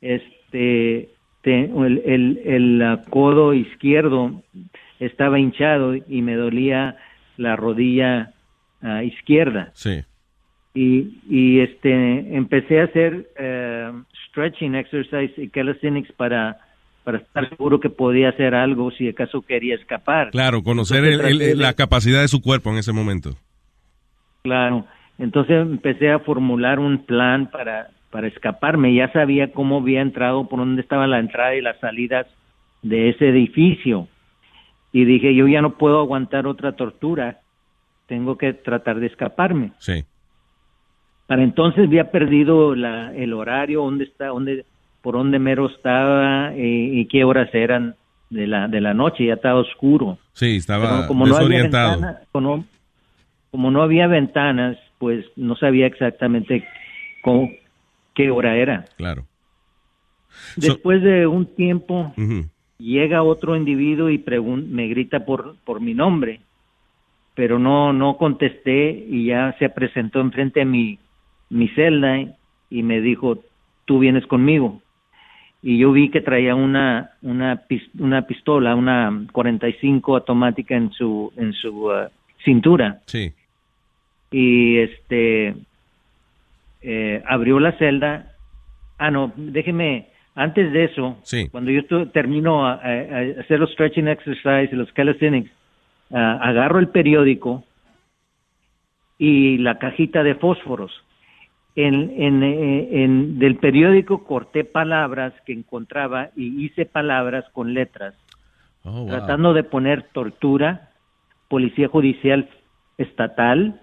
este, 0.00 1.08
te- 1.42 1.64
el, 1.64 2.02
el, 2.04 2.40
el, 2.44 2.82
ah, 2.82 3.02
codo 3.10 3.54
izquierdo 3.54 4.42
estaba 5.00 5.38
hinchado 5.38 5.94
y 5.94 6.22
me 6.22 6.34
dolía 6.36 6.96
la 7.36 7.56
rodilla 7.56 8.32
ah, 8.82 9.02
izquierda 9.04 9.70
Sí. 9.74 10.00
Y, 10.76 11.18
y 11.28 11.60
este 11.60 12.36
empecé 12.36 12.80
a 12.80 12.84
hacer 12.84 13.28
eh, 13.38 13.90
stretching 14.28 14.74
exercise 14.74 15.32
y 15.40 15.48
calisthenics 15.48 16.12
para 16.12 16.58
para 17.02 17.18
estar 17.18 17.48
seguro 17.48 17.78
que 17.80 17.88
podía 17.88 18.30
hacer 18.30 18.54
algo 18.54 18.90
si 18.90 19.08
acaso 19.08 19.40
quería 19.40 19.76
escapar. 19.76 20.30
Claro, 20.32 20.62
conocer 20.64 21.04
Entonces, 21.04 21.52
el- 21.52 21.58
la 21.60 21.72
capacidad 21.74 22.20
de 22.20 22.26
su 22.28 22.42
cuerpo 22.42 22.70
en 22.70 22.78
ese 22.78 22.92
momento. 22.92 23.36
Claro. 24.42 24.84
Entonces 25.18 25.56
empecé 25.62 26.10
a 26.10 26.18
formular 26.18 26.78
un 26.78 27.04
plan 27.06 27.48
para 27.50 27.88
para 28.10 28.28
escaparme. 28.28 28.94
Ya 28.94 29.10
sabía 29.12 29.52
cómo 29.52 29.78
había 29.78 30.00
entrado, 30.00 30.48
por 30.48 30.58
dónde 30.58 30.82
estaba 30.82 31.06
la 31.06 31.18
entrada 31.20 31.54
y 31.54 31.60
las 31.62 31.78
salidas 31.80 32.26
de 32.82 33.10
ese 33.10 33.28
edificio. 33.28 34.08
Y 34.92 35.04
dije, 35.04 35.34
yo 35.34 35.46
ya 35.48 35.60
no 35.62 35.74
puedo 35.76 36.00
aguantar 36.00 36.46
otra 36.46 36.72
tortura. 36.72 37.40
Tengo 38.06 38.36
que 38.38 38.52
tratar 38.52 39.00
de 39.00 39.06
escaparme. 39.06 39.72
Sí. 39.78 40.04
Para 41.26 41.42
entonces 41.42 41.86
había 41.86 42.10
perdido 42.10 42.74
la, 42.74 43.14
el 43.14 43.32
horario, 43.32 43.82
dónde 43.82 44.04
está, 44.04 44.28
dónde, 44.28 44.64
por 45.02 45.14
dónde 45.14 45.38
mero 45.38 45.66
estaba 45.66 46.54
eh, 46.54 46.90
y 46.92 47.06
qué 47.06 47.24
horas 47.24 47.48
eran 47.52 47.94
de 48.30 48.46
la, 48.46 48.68
de 48.68 48.80
la 48.80 48.94
noche, 48.94 49.26
ya 49.26 49.34
estaba 49.34 49.60
oscuro. 49.60 50.18
Sí, 50.32 50.56
estaba 50.56 50.88
Pero 50.98 51.08
como 51.08 51.26
no 51.26 51.36
había 51.36 51.48
desorientado. 51.48 51.90
ventana- 51.92 52.20
como, 52.32 52.64
como 53.50 53.70
no 53.70 53.82
había 53.82 54.06
ventanas, 54.06 54.76
pues 54.98 55.24
no 55.36 55.56
sabía 55.56 55.86
exactamente 55.86 56.64
cómo- 57.22 57.50
qué 58.14 58.30
hora 58.30 58.56
era. 58.56 58.84
Claro. 58.96 59.24
Después 60.56 61.02
de 61.02 61.26
un 61.26 61.46
tiempo, 61.46 62.12
llega 62.78 63.22
otro 63.22 63.56
individuo 63.56 64.10
y 64.10 64.22
me 64.68 64.86
grita 64.88 65.24
por, 65.24 65.56
por 65.64 65.80
mi 65.80 65.94
nombre, 65.94 66.40
pero 67.34 67.58
no, 67.58 67.92
no 67.92 68.16
contesté 68.16 68.90
y 69.08 69.26
ya 69.26 69.54
se 69.58 69.68
presentó 69.70 70.20
enfrente 70.20 70.60
de 70.60 70.66
mi, 70.66 70.98
mi 71.50 71.68
celda 71.68 72.18
y 72.70 72.82
me 72.82 73.00
dijo, 73.00 73.38
tú 73.84 73.98
vienes 73.98 74.26
conmigo. 74.26 74.80
Y 75.62 75.78
yo 75.78 75.90
vi 75.92 76.10
que 76.10 76.20
traía 76.20 76.54
una, 76.54 77.10
una, 77.22 77.62
una 77.98 78.22
pistola, 78.22 78.74
una 78.74 79.24
45 79.32 80.16
automática 80.16 80.76
en 80.76 80.92
su, 80.92 81.32
en 81.36 81.52
su 81.54 81.90
ah, 81.90 82.10
cintura. 82.44 83.00
Sí. 83.06 83.32
Y 84.30 84.78
este, 84.78 85.54
eh, 86.82 87.22
abrió 87.26 87.58
la 87.58 87.72
celda. 87.78 88.32
Ah, 88.98 89.10
no, 89.10 89.32
déjeme, 89.36 90.08
antes 90.34 90.72
de 90.72 90.84
eso, 90.84 91.18
Sí. 91.22 91.48
cuando 91.48 91.70
yo 91.70 91.84
termino 92.10 92.66
a, 92.66 92.74
a- 92.74 92.76
a 92.76 93.40
hacer 93.40 93.58
los 93.58 93.72
stretching 93.72 94.08
exercise 94.08 94.68
y 94.70 94.76
los 94.76 94.92
calisthenics, 94.92 95.50
ah, 96.12 96.38
agarro 96.42 96.78
el 96.78 96.88
periódico 96.88 97.64
y 99.18 99.58
la 99.58 99.78
cajita 99.78 100.22
de 100.22 100.34
fósforos. 100.34 100.92
En, 101.76 102.10
en, 102.16 102.42
eh, 102.42 103.04
en- 103.04 103.38
del 103.38 103.56
periódico 103.56 104.24
corté 104.24 104.64
palabras 104.64 105.34
que 105.44 105.52
encontraba 105.52 106.30
y 106.34 106.64
hice 106.64 106.86
palabras 106.86 107.44
con 107.52 107.74
letras, 107.74 108.14
Oh, 108.82 109.00
wow. 109.02 109.08
tratando 109.08 109.52
de 109.52 109.62
poner 109.64 110.04
tortura, 110.12 110.90
policía 111.48 111.88
judicial 111.88 112.48
estatal 112.98 113.80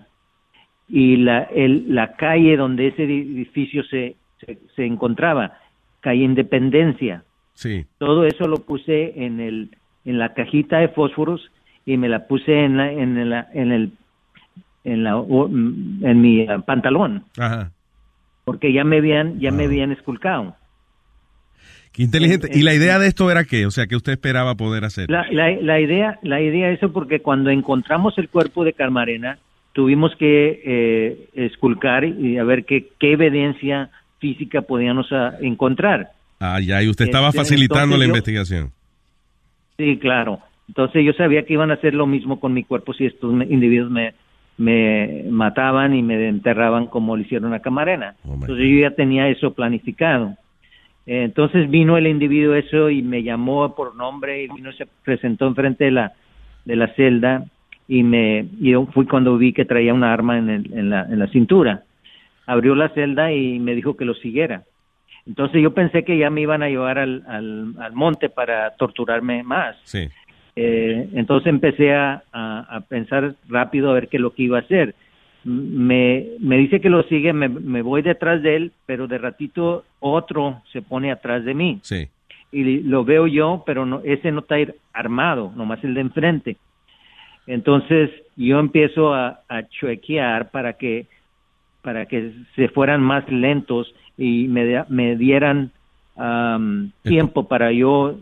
y 0.88 1.18
la, 1.18 1.44
el- 1.44 1.94
la 1.94 2.14
calle 2.16 2.56
donde 2.58 2.88
ese 2.88 3.04
edificio 3.04 3.84
se, 3.84 4.16
se, 4.40 4.58
se 4.76 4.86
encontraba, 4.86 5.58
calle 6.00 6.24
Independencia. 6.24 7.24
Sí. 7.54 7.86
Todo 8.00 8.26
eso 8.26 8.48
lo 8.48 8.58
puse 8.58 9.24
en 9.26 9.40
el 9.40 9.70
en 10.06 10.18
la 10.20 10.34
cajita 10.34 10.80
de 10.80 10.88
fósforos 10.90 11.50
y 11.86 11.96
me 11.98 12.10
la 12.10 12.28
puse 12.28 12.64
en 12.66 12.78
la, 12.78 12.92
en 12.92 13.30
la, 13.30 13.48
en 13.54 13.72
el 13.72 13.92
en 14.84 15.04
la 15.04 15.12
en 15.18 16.22
mi 16.22 16.42
eh, 16.42 16.48
pantalón 16.66 17.24
Ajá. 17.38 17.72
Porque 18.46 18.74
ya 18.74 18.84
me 18.84 18.98
habían, 18.98 19.40
ya 19.40 19.52
me 19.52 19.66
habían 19.66 19.92
esculcado. 19.92 20.56
Qué 21.92 22.04
inteligente. 22.04 22.48
En- 22.52 22.60
¿Y 22.60 22.64
la 22.64 22.74
idea 22.74 22.98
de 23.00 23.08
esto 23.08 23.30
era 23.30 23.44
qué? 23.44 23.66
O 23.66 23.72
sea, 23.72 23.86
¿qué 23.88 23.96
usted 23.96 24.14
esperaba 24.14 24.56
poder 24.56 24.84
hacer? 24.84 25.10
La, 25.10 25.26
la, 25.32 25.52
la 25.62 25.80
idea, 25.80 26.20
la 26.24 26.42
idea 26.42 26.72
eso 26.72 26.92
porque 26.92 27.20
cuando 27.20 27.50
encontramos 27.52 28.18
el 28.18 28.30
cuerpo 28.30 28.64
de 28.64 28.74
Carmarena, 28.74 29.38
tuvimos 29.74 30.16
que 30.16 30.62
eh, 30.66 31.30
esculcar 31.36 32.04
y 32.06 32.38
a 32.38 32.44
ver 32.44 32.66
qué, 32.66 32.90
qué 33.00 33.14
evidencia 33.14 33.90
física 34.20 34.62
podíamos 34.64 35.08
ah, 35.12 35.34
encontrar. 35.42 36.12
Ah, 36.40 36.60
ya, 36.60 36.82
y 36.82 36.90
usted 36.90 37.06
estaba 37.06 37.28
Este, 37.30 37.40
facilitando 37.40 37.96
la 37.96 38.04
yo- 38.06 38.10
investigación. 38.10 38.72
Sí, 39.78 39.98
claro. 39.98 40.40
Entonces 40.68 41.06
yo 41.06 41.14
sabía 41.14 41.44
que 41.46 41.54
iban 41.54 41.72
a 41.72 41.76
hacer 41.76 41.94
lo 41.94 42.08
mismo 42.08 42.40
con 42.40 42.54
mi 42.54 42.64
cuerpo 42.64 42.94
si 42.94 43.06
estos 43.06 43.34
individuos 43.50 43.92
me, 43.92 44.14
me 44.58 45.24
mataban 45.30 45.96
y 45.96 46.04
me 46.04 46.28
enterraban 46.28 46.88
como 46.88 47.16
lo 47.16 47.22
hicieron 47.24 47.54
a 47.54 47.60
Camarena. 47.60 48.16
Entonces 48.52 48.66
yo 48.70 48.82
ya 48.82 48.92
tenía 48.96 49.28
eso 49.30 49.54
planificado. 49.54 50.36
Entonces 51.06 51.70
vino 51.70 51.98
el 51.98 52.08
individuo 52.08 52.56
eso 52.56 52.90
y 52.90 53.02
me 53.02 53.24
llamó 53.24 53.76
por 53.76 53.96
nombre 53.96 54.44
y 54.44 54.48
vino 54.48 54.72
se 54.74 54.86
presentó 55.04 55.48
enfrente 55.48 55.86
de 55.86 55.92
la 55.92 56.14
de 56.66 56.76
la 56.78 56.88
celda 56.96 57.44
y 57.90 58.04
me 58.04 58.46
y 58.62 58.72
yo 58.72 58.86
fui 58.94 59.06
cuando 59.06 59.38
vi 59.38 59.52
que 59.52 59.66
traía 59.66 59.94
una 59.94 60.14
arma 60.14 60.38
en, 60.38 60.50
el- 60.50 60.74
en 60.74 60.90
la, 60.90 61.02
en 61.04 61.20
la 61.20 61.28
cintura. 61.28 61.84
Abrió 62.46 62.74
la 62.76 62.88
celda 62.90 63.34
y 63.34 63.60
me 63.60 63.76
dijo 63.76 63.98
que 63.98 64.06
lo 64.06 64.14
siguiera. 64.14 64.64
Entonces 65.26 65.62
yo 65.62 65.74
pensé 65.74 66.04
que 66.06 66.18
ya 66.18 66.30
me 66.30 66.42
iban 66.42 66.64
a 66.64 66.70
llevar 66.70 67.00
al, 67.00 67.24
al, 67.28 67.74
al 67.80 67.94
monte 67.94 68.30
para 68.30 68.72
torturarme 68.76 69.44
más. 69.44 69.76
Sí. 69.84 70.08
Eh, 70.56 71.10
entonces 71.14 71.48
empecé 71.48 71.94
a, 71.94 72.24
a- 72.32 72.78
a 72.78 72.82
pensar 72.82 73.34
rápido 73.50 73.90
a 73.90 73.94
ver 73.94 74.08
qué 74.08 74.18
es 74.18 74.22
lo 74.22 74.34
que 74.34 74.44
iba 74.44 74.58
a 74.58 74.62
hacer. 74.62 74.94
Me, 75.44 76.28
me 76.40 76.58
dice 76.58 76.80
que 76.80 76.90
lo 76.90 77.04
sigue, 77.04 77.34
me, 77.34 77.50
me 77.50 77.82
voy 77.82 78.02
detrás 78.02 78.42
de 78.44 78.56
él, 78.56 78.72
pero 78.86 79.08
de 79.08 79.18
ratito 79.18 79.84
otro 80.00 80.62
se 80.72 80.82
pone 80.82 81.12
atrás 81.12 81.44
de 81.44 81.54
mí. 81.54 81.80
Sí. 81.82 82.08
Y 82.52 82.82
lo 82.84 83.04
veo 83.04 83.26
yo, 83.28 83.64
pero 83.66 83.86
no, 83.86 84.02
ese 84.04 84.32
no 84.32 84.42
está 84.42 84.60
ir- 84.60 84.76
armado, 84.94 85.52
nomás 85.56 85.84
el 85.84 85.96
de 85.96 86.02
enfrente. 86.02 86.58
Entonces 87.48 88.10
yo 88.38 88.60
empiezo 88.60 89.14
a, 89.14 89.42
a 89.50 89.64
chuequear 89.68 90.50
para 90.52 90.74
que 90.74 91.08
para 91.82 92.06
que 92.06 92.32
se 92.56 92.70
fueran 92.70 93.02
más 93.02 93.30
lentos 93.30 93.94
y 94.18 94.48
me, 94.48 94.86
dieran 95.18 95.72
am, 96.16 96.92
tiempo 97.02 97.46
para 97.50 97.74
yo 97.74 98.20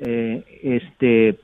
eh, 0.00 0.42
este 0.62 1.36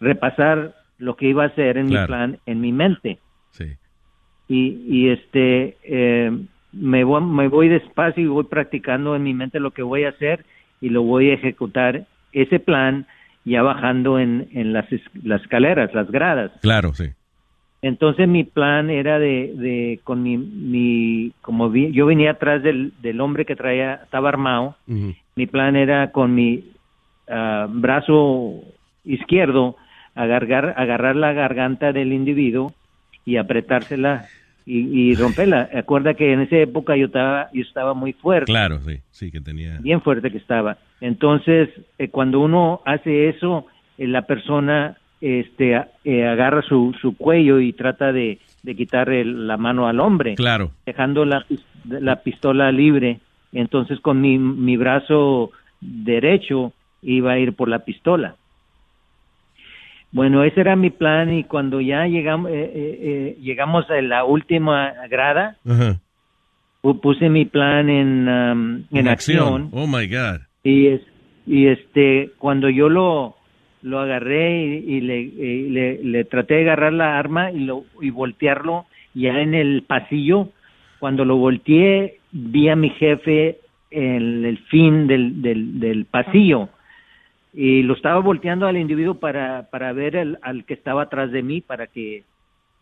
repasar 0.00 0.74
lo 0.98 1.16
que 1.16 1.28
iba 1.28 1.44
a 1.44 1.48
hacer 1.48 1.76
en 1.78 1.88
Claro. 1.88 2.02
mi 2.02 2.06
plan 2.06 2.38
en 2.46 2.60
mi 2.60 2.72
mente 2.72 3.18
Sí. 3.50 3.76
y, 4.48 4.82
y 4.88 5.08
este 5.10 5.76
eh, 5.84 6.30
me 6.72 7.04
voy 7.04 7.22
me 7.22 7.48
voy 7.48 7.68
despacio 7.68 8.22
y 8.22 8.26
voy 8.26 8.44
practicando 8.44 9.16
en 9.16 9.22
mi 9.22 9.34
mente 9.34 9.60
lo 9.60 9.70
que 9.70 9.82
voy 9.82 10.04
a 10.04 10.10
hacer 10.10 10.44
y 10.80 10.88
lo 10.90 11.02
voy 11.02 11.30
a 11.30 11.34
ejecutar 11.34 12.06
ese 12.32 12.58
plan 12.60 13.06
ya 13.44 13.62
bajando 13.62 14.18
en, 14.18 14.48
en 14.52 14.72
las, 14.72 14.86
las 15.22 15.40
escaleras 15.42 15.94
las 15.94 16.10
gradas 16.10 16.50
Claro, 16.60 16.92
sí. 16.94 17.06
entonces 17.82 18.28
mi 18.28 18.44
plan 18.44 18.90
era 18.90 19.18
de, 19.18 19.52
de 19.54 20.00
con 20.04 20.22
mi, 20.22 20.36
mi 20.36 21.32
como 21.40 21.70
vi- 21.70 21.92
yo 21.92 22.06
venía 22.06 22.32
atrás 22.32 22.62
del, 22.62 22.92
del 23.00 23.20
hombre 23.20 23.44
que 23.46 23.56
traía, 23.56 24.00
estaba 24.04 24.28
armado, 24.28 24.76
mi 24.86 25.46
plan 25.46 25.76
era 25.76 26.10
con 26.10 26.34
mi 26.34 26.64
ah, 27.28 27.66
brazo 27.70 28.60
izquierdo 29.04 29.76
agarrar, 30.16 30.74
agarrar 30.76 31.14
la 31.14 31.32
garganta 31.32 31.92
del 31.92 32.12
individuo 32.12 32.74
y 33.24 33.36
apretársela 33.36 34.28
y, 34.64 34.78
y 35.12 35.14
romperla. 35.14 35.68
Acuerda 35.74 36.14
que 36.14 36.32
en 36.32 36.40
esa 36.40 36.56
época 36.56 36.96
yo 36.96 37.06
estaba, 37.06 37.48
yo 37.52 37.62
estaba 37.62 37.94
muy 37.94 38.12
fuerte 38.14 38.46
Claro, 38.50 38.80
sí. 38.80 38.98
Sí, 39.10 39.30
que 39.30 39.40
tenía. 39.40 39.78
bien 39.80 40.00
fuerte 40.02 40.30
que 40.32 40.38
estaba. 40.38 40.78
Entonces, 41.00 41.68
eh, 41.98 42.08
cuando 42.08 42.40
uno 42.40 42.80
hace 42.84 43.28
eso, 43.28 43.66
eh, 43.98 44.06
la 44.08 44.22
persona 44.22 44.96
este, 45.20 45.80
eh, 46.04 46.26
agarra 46.26 46.62
su, 46.62 46.94
su 47.00 47.16
cuello 47.16 47.60
y 47.60 47.72
trata 47.72 48.12
de, 48.12 48.38
de 48.62 48.74
quitar 48.76 49.08
el- 49.10 49.46
la 49.46 49.56
mano 49.56 49.86
al 49.88 50.00
hombre, 50.00 50.34
Claro. 50.34 50.72
dejando 50.84 51.24
la, 51.24 51.46
la 51.88 52.22
pistola 52.22 52.70
libre. 52.72 53.20
Entonces, 53.52 54.00
con 54.00 54.20
mi, 54.20 54.38
mi 54.38 54.76
brazo 54.76 55.52
derecho 55.80 56.72
iba 57.02 57.32
a 57.32 57.38
ir 57.38 57.54
por 57.54 57.68
la 57.68 57.80
pistola. 57.84 58.36
Bueno, 60.12 60.44
ese 60.44 60.60
era 60.60 60.76
mi 60.76 60.90
plan 60.90 61.32
y 61.32 61.44
cuando 61.44 61.80
ya 61.80 62.06
llegamos, 62.06 62.50
eh, 62.50 62.54
eh, 62.74 62.98
eh, 63.02 63.36
llegamos 63.40 63.90
a 63.90 64.00
la 64.00 64.24
última 64.24 64.92
grada, 65.10 65.56
Ajá. 65.68 66.00
pu- 66.82 67.00
puse 67.00 67.28
mi 67.28 67.44
plan 67.44 67.88
en, 67.90 68.28
um, 68.28 68.84
en, 68.92 69.08
acción 69.08 69.68
Oh 69.72 69.86
my 69.86 70.06
God. 70.06 70.40
y 70.62 70.86
es 70.86 71.00
y 71.46 71.66
este 71.68 72.30
cuando 72.38 72.68
yo 72.70 72.88
lo 72.88 73.36
lo 73.82 74.00
agarré 74.00 74.64
y, 74.64 74.96
y 74.96 75.00
le, 75.00 75.20
y 75.20 75.68
le 75.70 76.02
le 76.02 76.24
traté 76.24 76.54
de 76.54 76.60
agarrar 76.62 76.92
la 76.92 77.18
arma 77.18 77.52
y 77.52 77.60
lo 77.60 77.84
y 78.00 78.10
voltearlo 78.10 78.86
ya 79.14 79.40
en 79.40 79.54
el 79.54 79.82
pasillo 79.82 80.48
cuando 80.98 81.24
lo 81.24 81.36
volteé 81.36 82.18
vi 82.32 82.68
a 82.68 82.74
mi 82.76 82.90
jefe 82.90 83.58
en 83.90 84.44
el 84.44 84.58
fin 84.70 85.06
del, 85.06 85.40
del, 85.42 85.78
del 85.78 86.04
pasillo 86.06 86.68
y 87.56 87.82
lo 87.82 87.94
estaba 87.94 88.20
volteando 88.20 88.66
al 88.66 88.76
individuo 88.76 89.14
para 89.18 89.68
para 89.70 89.92
ver 89.94 90.14
el- 90.14 90.38
al 90.42 90.64
que 90.66 90.74
estaba 90.74 91.02
atrás 91.02 91.32
de 91.32 91.42
mí 91.42 91.62
para 91.62 91.86
que 91.86 92.22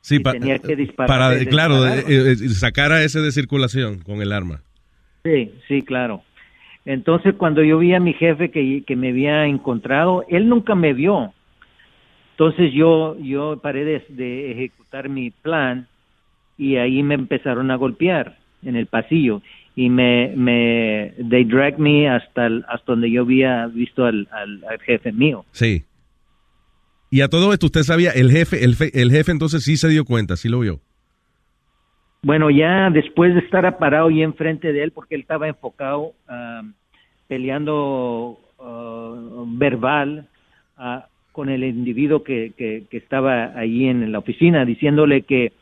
Sí, 0.01 0.19
pa- 0.19 0.33
tenía 0.33 0.59
que 0.59 0.75
disparar 0.77 1.09
para, 1.09 1.31
de- 1.31 1.47
claro, 1.47 1.87
eh, 1.87 2.03
eh, 2.33 2.37
sacar 2.51 2.93
a 2.93 3.03
ese 3.05 3.21
de 3.21 3.31
circulación 3.33 4.01
con 4.01 4.21
el 4.21 4.33
arma. 4.33 4.61
Sí, 5.25 5.53
sí, 5.69 5.83
claro. 5.83 6.23
Entonces, 6.85 7.35
cuando 7.37 7.63
yo 7.63 7.79
vi 7.79 7.95
a 7.95 8.01
mi 8.01 8.13
jefe 8.13 8.51
que, 8.51 8.83
que 8.87 8.97
me 8.97 9.09
había 9.09 9.47
encontrado, 9.47 10.25
él 10.29 10.49
nunca 10.49 10.75
me 10.75 10.93
vio. 10.93 11.33
Entonces 12.33 12.73
yo, 12.75 13.17
yo 13.21 13.61
paré 13.63 13.85
de, 13.85 14.05
de 14.09 14.51
ejecutar 14.53 15.09
mi 15.09 15.31
plan 15.31 15.87
y 16.59 16.77
ahí 16.77 17.03
me 17.03 17.15
empezaron 17.15 17.71
a 17.71 17.77
golpear 17.77 18.37
en 18.63 18.77
el 18.77 18.87
pasillo 18.87 19.41
y 19.77 19.89
me, 19.91 20.33
me, 20.37 21.15
they 21.31 21.45
dragged 21.45 21.79
me 21.79 22.09
hasta, 22.09 22.47
el- 22.47 22.65
hasta 22.69 22.93
donde 22.93 23.11
yo 23.11 23.23
había 23.23 23.67
visto 23.67 24.05
al, 24.05 24.29
al, 24.31 24.63
al 24.71 24.79
jefe 24.81 25.13
mío. 25.13 25.45
Sí. 25.53 25.85
Y 27.11 27.21
a 27.21 27.29
todo 27.29 27.53
esto, 27.53 27.67
usted 27.67 27.83
sabía, 27.83 28.11
el 28.11 28.31
jefe, 28.31 28.65
el, 28.65 28.75
fe- 28.77 28.91
el 29.01 29.11
jefe 29.11 29.33
entonces 29.33 29.63
sí 29.65 29.77
se 29.77 29.89
dio 29.89 30.05
cuenta, 30.05 30.37
sí 30.37 30.49
lo 30.49 30.61
vio. 30.61 30.81
Bueno, 32.23 32.51
ya 32.51 32.89
después 32.91 33.35
de 33.35 33.41
estar 33.41 33.77
parado 33.79 34.11
y 34.11 34.23
enfrente 34.23 34.73
de 34.73 34.83
él, 34.85 34.91
porque 34.93 35.15
él 35.15 35.21
estaba 35.21 35.47
enfocado 35.47 36.13
ah, 36.29 36.63
peleando 37.29 38.39
ah, 38.59 39.45
verbal 39.47 40.27
ah, 40.79 41.07
con 41.33 41.49
el 41.51 41.65
individuo 41.65 42.23
que, 42.23 42.53
que, 42.57 42.85
que 42.91 42.97
estaba 42.97 43.47
allí 43.59 43.87
en 43.89 44.11
la 44.11 44.21
oficina, 44.21 44.65
diciéndole 44.65 45.23
que, 45.23 45.53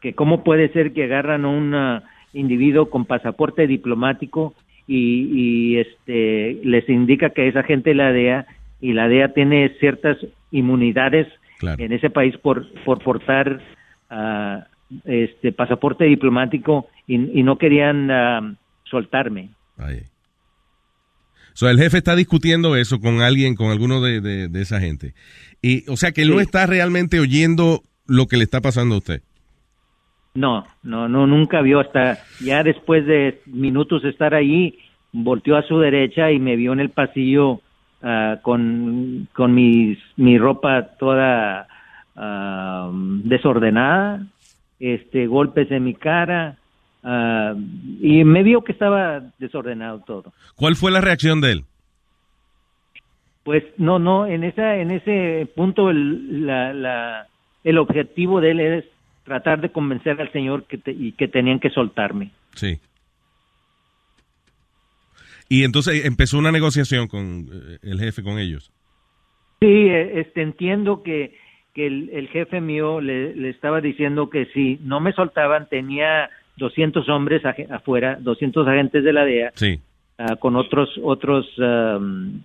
que 0.00 0.14
cómo 0.14 0.44
puede 0.44 0.68
ser 0.72 0.92
que 0.92 1.04
agarran 1.04 1.44
a 1.44 1.48
un 1.48 1.74
ah, 1.74 2.02
individuo 2.32 2.88
con 2.90 3.04
pasaporte 3.04 3.66
diplomático 3.66 4.54
y, 4.86 5.28
y, 5.32 5.78
este 5.78 6.58
les 6.64 6.88
indica 6.88 7.30
que 7.30 7.48
es 7.48 7.56
agente 7.56 7.90
de 7.90 7.96
la 7.96 8.12
DEA 8.12 8.46
y 8.80 8.92
la 8.94 9.08
DEA 9.08 9.32
tiene 9.34 9.70
ciertas 9.78 10.16
inmunidades 10.50 11.28
en 11.78 11.92
ese 11.92 12.10
país 12.10 12.36
por, 12.38 12.66
por 12.84 13.02
portar 13.02 13.60
ah, 14.10 14.66
este 15.04 15.52
pasaporte 15.52 16.04
diplomático 16.04 16.88
y, 17.06 17.38
y 17.38 17.42
no 17.44 17.56
querían 17.58 18.10
ah, 18.10 18.54
soltarme. 18.84 19.50
So, 21.54 21.68
el 21.68 21.78
jefe 21.78 21.98
está 21.98 22.16
discutiendo 22.16 22.76
eso 22.76 22.98
con 23.00 23.20
alguien, 23.20 23.54
con 23.54 23.70
alguno 23.70 24.00
de, 24.00 24.20
de- 24.20 24.48
de 24.48 24.60
esa 24.62 24.80
gente. 24.80 25.14
Y, 25.60 25.88
o 25.90 25.96
sea, 25.96 26.12
que 26.12 26.22
él 26.22 26.30
no 26.30 26.40
está 26.40 26.66
realmente 26.66 27.20
oyendo 27.20 27.82
lo 28.06 28.26
que 28.26 28.36
le 28.38 28.44
está 28.44 28.60
pasando 28.60 28.94
a 28.94 28.98
usted. 28.98 29.22
No, 30.34 30.66
no, 30.82 31.08
no, 31.08 31.26
nunca 31.26 31.60
vio 31.60 31.80
hasta 31.80 32.18
ya 32.40 32.62
después 32.62 33.04
de 33.04 33.42
minutos 33.46 34.02
de 34.02 34.08
estar 34.08 34.34
allí, 34.34 34.78
volteó 35.12 35.56
a 35.56 35.62
su 35.62 35.78
derecha 35.78 36.32
y 36.32 36.38
me 36.38 36.56
vio 36.56 36.72
en 36.72 36.80
el 36.80 36.88
pasillo 36.88 37.60
ah, 38.02 38.38
con, 38.40 39.28
con 39.34 39.54
mis, 39.54 39.98
mi 40.16 40.38
ropa 40.38 40.88
toda 40.98 41.68
ah, 42.16 42.90
desordenada, 42.92 44.26
este, 44.80 45.26
golpes 45.26 45.70
en 45.70 45.84
mi 45.84 45.94
cara, 45.94 46.56
ah, 47.04 47.54
y 48.00 48.24
me 48.24 48.42
vio 48.42 48.64
que 48.64 48.72
estaba 48.72 49.20
desordenado 49.38 50.00
todo. 50.06 50.32
¿Cuál 50.56 50.76
fue 50.76 50.90
la 50.90 51.02
reacción 51.02 51.42
de 51.42 51.52
él? 51.52 51.64
Pues 53.44 53.64
no, 53.76 53.98
no, 53.98 54.24
en 54.24 54.44
esa, 54.44 54.76
en 54.76 54.92
ese 54.92 55.46
punto 55.54 55.90
el, 55.90 56.46
la, 56.46 56.72
la, 56.72 57.26
el 57.64 57.76
objetivo 57.76 58.40
de 58.40 58.52
él 58.52 58.60
es 58.60 58.84
tratar 59.24 59.60
de 59.60 59.70
convencer 59.70 60.20
al 60.20 60.30
señor 60.32 60.64
que 60.64 60.78
te- 60.78 60.92
y 60.92 61.12
que 61.12 61.28
tenían 61.28 61.60
que 61.60 61.70
soltarme. 61.70 62.30
Sí. 62.54 62.78
Y 65.48 65.64
entonces 65.64 66.04
empezó 66.04 66.38
una 66.38 66.52
negociación 66.52 67.08
con 67.08 67.48
eh, 67.52 67.78
el 67.82 68.00
jefe, 68.00 68.22
con 68.22 68.38
ellos. 68.38 68.70
Sí, 69.60 69.66
eh, 69.68 70.20
este, 70.20 70.42
entiendo 70.42 71.02
que, 71.02 71.36
que 71.74 71.86
el, 71.86 72.10
el 72.12 72.28
jefe 72.28 72.60
mío 72.60 73.00
le, 73.00 73.34
le 73.34 73.50
estaba 73.50 73.80
diciendo 73.80 74.30
que 74.30 74.46
si 74.46 74.78
no 74.82 75.00
me 75.00 75.12
soltaban 75.12 75.68
tenía 75.68 76.30
200 76.56 77.08
hombres 77.08 77.42
afuera, 77.70 78.16
200 78.20 78.66
agentes 78.66 79.04
de 79.04 79.12
la 79.12 79.24
DEA 79.24 79.52
Sí. 79.54 79.80
ah, 80.18 80.36
con 80.36 80.56
otros 80.56 80.88
otros 81.02 81.46
um, 81.58 82.40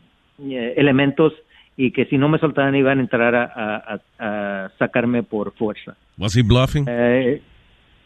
eh, 0.49 0.73
elementos 0.77 1.33
y 1.77 1.91
que 1.91 2.05
si 2.07 2.17
no 2.17 2.27
me 2.27 2.39
soltaban 2.39 2.75
iban 2.75 2.97
a 2.97 3.01
entrar 3.01 3.35
a, 3.35 3.43
a- 3.45 4.01
a- 4.19 4.63
a 4.65 4.69
sacarme 4.79 5.23
por 5.23 5.53
fuerza. 5.53 5.95
Was 6.17 6.35
he 6.35 6.41
bluffing? 6.41 6.85
Eh, 6.87 7.41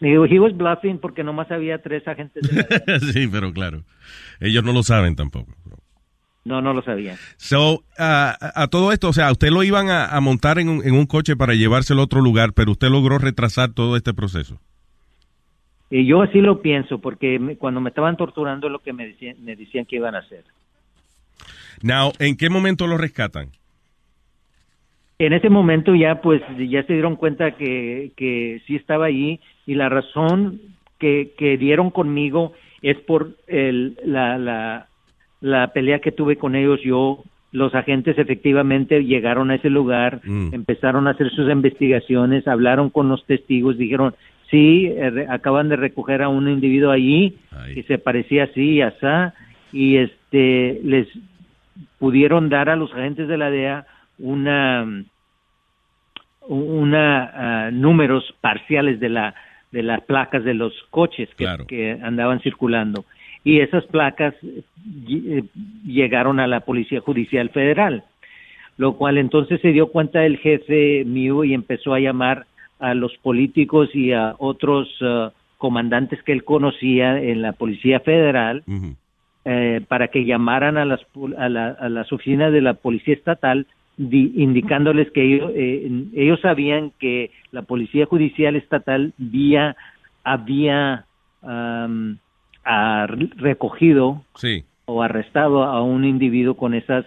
digo, 0.00 0.26
he 0.26 0.38
was 0.38 0.54
bluffing 0.56 0.98
porque 0.98 1.24
nomás 1.24 1.50
había 1.50 1.78
tres 1.82 2.06
agentes 2.06 2.42
de 2.48 2.66
la 2.86 2.98
sí, 3.12 3.26
pero 3.28 3.52
claro. 3.52 3.82
Ellos 4.40 4.62
no 4.62 4.72
lo 4.72 4.82
saben 4.82 5.16
tampoco. 5.16 5.52
No, 6.44 6.60
no 6.60 6.74
lo 6.74 6.82
sabían. 6.82 7.16
So, 7.36 7.84
ah, 7.98 8.36
a 8.56 8.66
todo 8.66 8.90
esto, 8.92 9.08
o 9.08 9.12
sea, 9.12 9.30
usted 9.30 9.50
lo 9.50 9.62
iban 9.62 9.88
a, 9.90 10.06
a 10.06 10.20
montar 10.20 10.58
en 10.58 10.68
un, 10.68 10.84
en 10.84 10.94
un 10.94 11.06
coche 11.06 11.36
para 11.36 11.54
llevárselo 11.54 12.00
a 12.00 12.04
otro 12.04 12.20
lugar, 12.20 12.52
pero 12.52 12.72
usted 12.72 12.88
logró 12.88 13.18
retrasar 13.18 13.72
todo 13.72 13.96
este 13.96 14.12
proceso. 14.12 14.58
Y 15.88 16.04
yo 16.06 16.20
así 16.20 16.40
lo 16.40 16.60
pienso 16.60 16.98
porque 16.98 17.38
me- 17.38 17.56
cuando 17.56 17.80
me 17.80 17.90
estaban 17.90 18.16
torturando 18.16 18.66
es 18.66 18.72
lo 18.72 18.80
que 18.80 18.92
me 18.92 19.06
decían, 19.06 19.36
me 19.44 19.54
decían 19.54 19.84
que 19.86 19.96
iban 19.96 20.16
a 20.16 20.18
hacer. 20.18 20.42
Now, 21.82 22.12
¿en 22.18 22.36
qué 22.36 22.50
momento 22.50 22.86
lo 22.88 22.96
rescatan? 22.98 23.50
En 25.18 25.32
ese 25.32 25.50
momento 25.50 25.94
ya 25.94 26.20
pues 26.20 26.42
ya 26.58 26.82
se 26.84 26.92
dieron 26.94 27.16
cuenta 27.16 27.52
que, 27.52 28.10
que 28.16 28.60
sí 28.66 28.76
estaba 28.76 29.06
allí 29.06 29.40
y 29.66 29.74
la 29.74 29.88
razón 29.88 30.60
que, 30.98 31.32
que 31.38 31.56
dieron 31.58 31.90
conmigo 31.90 32.52
es 32.82 32.98
por 32.98 33.30
el, 33.46 33.96
la, 34.04 34.38
la, 34.38 34.86
la 35.40 35.68
pelea 35.72 36.00
que 36.00 36.12
tuve 36.12 36.36
con 36.36 36.56
ellos. 36.56 36.80
Yo, 36.82 37.22
los 37.52 37.74
agentes 37.74 38.18
efectivamente 38.18 39.04
llegaron 39.04 39.50
a 39.50 39.56
ese 39.56 39.70
lugar, 39.70 40.20
Mm. 40.24 40.54
empezaron 40.54 41.06
a 41.06 41.10
hacer 41.10 41.30
sus 41.30 41.50
investigaciones, 41.50 42.48
hablaron 42.48 42.90
con 42.90 43.08
los 43.08 43.24
testigos, 43.26 43.76
dijeron, 43.78 44.14
sí, 44.50 44.86
eh, 44.88 45.26
acaban 45.28 45.68
de 45.68 45.76
recoger 45.76 46.22
a 46.22 46.28
un 46.28 46.48
individuo 46.48 46.90
allí 46.90 47.36
que 47.74 47.82
se 47.84 47.98
parecía 47.98 48.44
así 48.44 48.72
y 48.72 48.80
asá, 48.80 49.34
y 49.72 49.96
este, 49.98 50.80
les 50.82 51.06
pudieron 51.98 52.48
dar 52.48 52.68
a 52.68 52.76
los 52.76 52.92
agentes 52.92 53.28
de 53.28 53.36
la 53.38 53.50
DEA 53.50 53.86
una 54.18 54.86
una 56.48 57.66
ah, 57.66 57.70
números 57.70 58.34
parciales 58.40 58.98
de 59.00 59.08
la 59.08 59.34
de 59.70 59.82
las 59.82 60.02
placas 60.02 60.44
de 60.44 60.52
los 60.54 60.74
coches 60.90 61.30
que, 61.34 61.44
que 61.66 61.92
andaban 62.02 62.40
circulando. 62.40 63.06
Y 63.42 63.60
esas 63.60 63.84
placas 63.86 64.34
eh, 64.42 64.62
ll- 65.06 65.48
llegaron 65.86 66.40
a 66.40 66.46
la 66.46 66.60
policía 66.60 67.00
judicial 67.00 67.48
federal 67.50 68.04
lo 68.78 68.94
cual 68.96 69.18
entonces 69.18 69.60
se 69.60 69.68
dio 69.72 69.88
cuenta 69.88 70.24
el 70.24 70.38
jefe 70.38 71.04
mío 71.04 71.44
y 71.44 71.52
empezó 71.52 71.92
a 71.94 72.00
llamar 72.00 72.46
a 72.80 72.94
los 72.94 73.14
políticos 73.18 73.94
y 73.94 74.12
a 74.12 74.34
otros 74.38 74.88
ah, 75.02 75.30
comandantes 75.58 76.22
que 76.22 76.32
él 76.32 76.42
conocía 76.44 77.20
en 77.22 77.42
la 77.42 77.52
policía 77.52 78.00
federal 78.00 78.62
eh, 79.44 79.80
para 79.88 80.08
que 80.08 80.24
llamaran 80.24 80.76
a 80.78 80.84
las, 80.84 81.00
a, 81.38 81.48
la- 81.48 81.76
a 81.78 81.88
las 81.88 82.12
oficinas 82.12 82.52
de 82.52 82.60
la 82.62 82.74
policía 82.74 83.14
estatal 83.14 83.66
di- 83.96 84.32
indicándoles 84.36 85.10
que 85.10 85.22
ellos, 85.22 85.52
eh, 85.54 85.90
ellos 86.14 86.40
sabían 86.40 86.92
que 86.98 87.30
la 87.50 87.62
policía 87.62 88.06
judicial 88.06 88.56
estatal 88.56 89.12
vía, 89.18 89.76
había 90.24 91.04
ah, 92.64 93.06
recogido 93.36 94.22
Sí. 94.36 94.64
o 94.84 95.02
arrestado 95.02 95.64
a 95.64 95.82
un 95.82 96.04
individuo 96.04 96.54
con 96.54 96.74
esas 96.74 97.04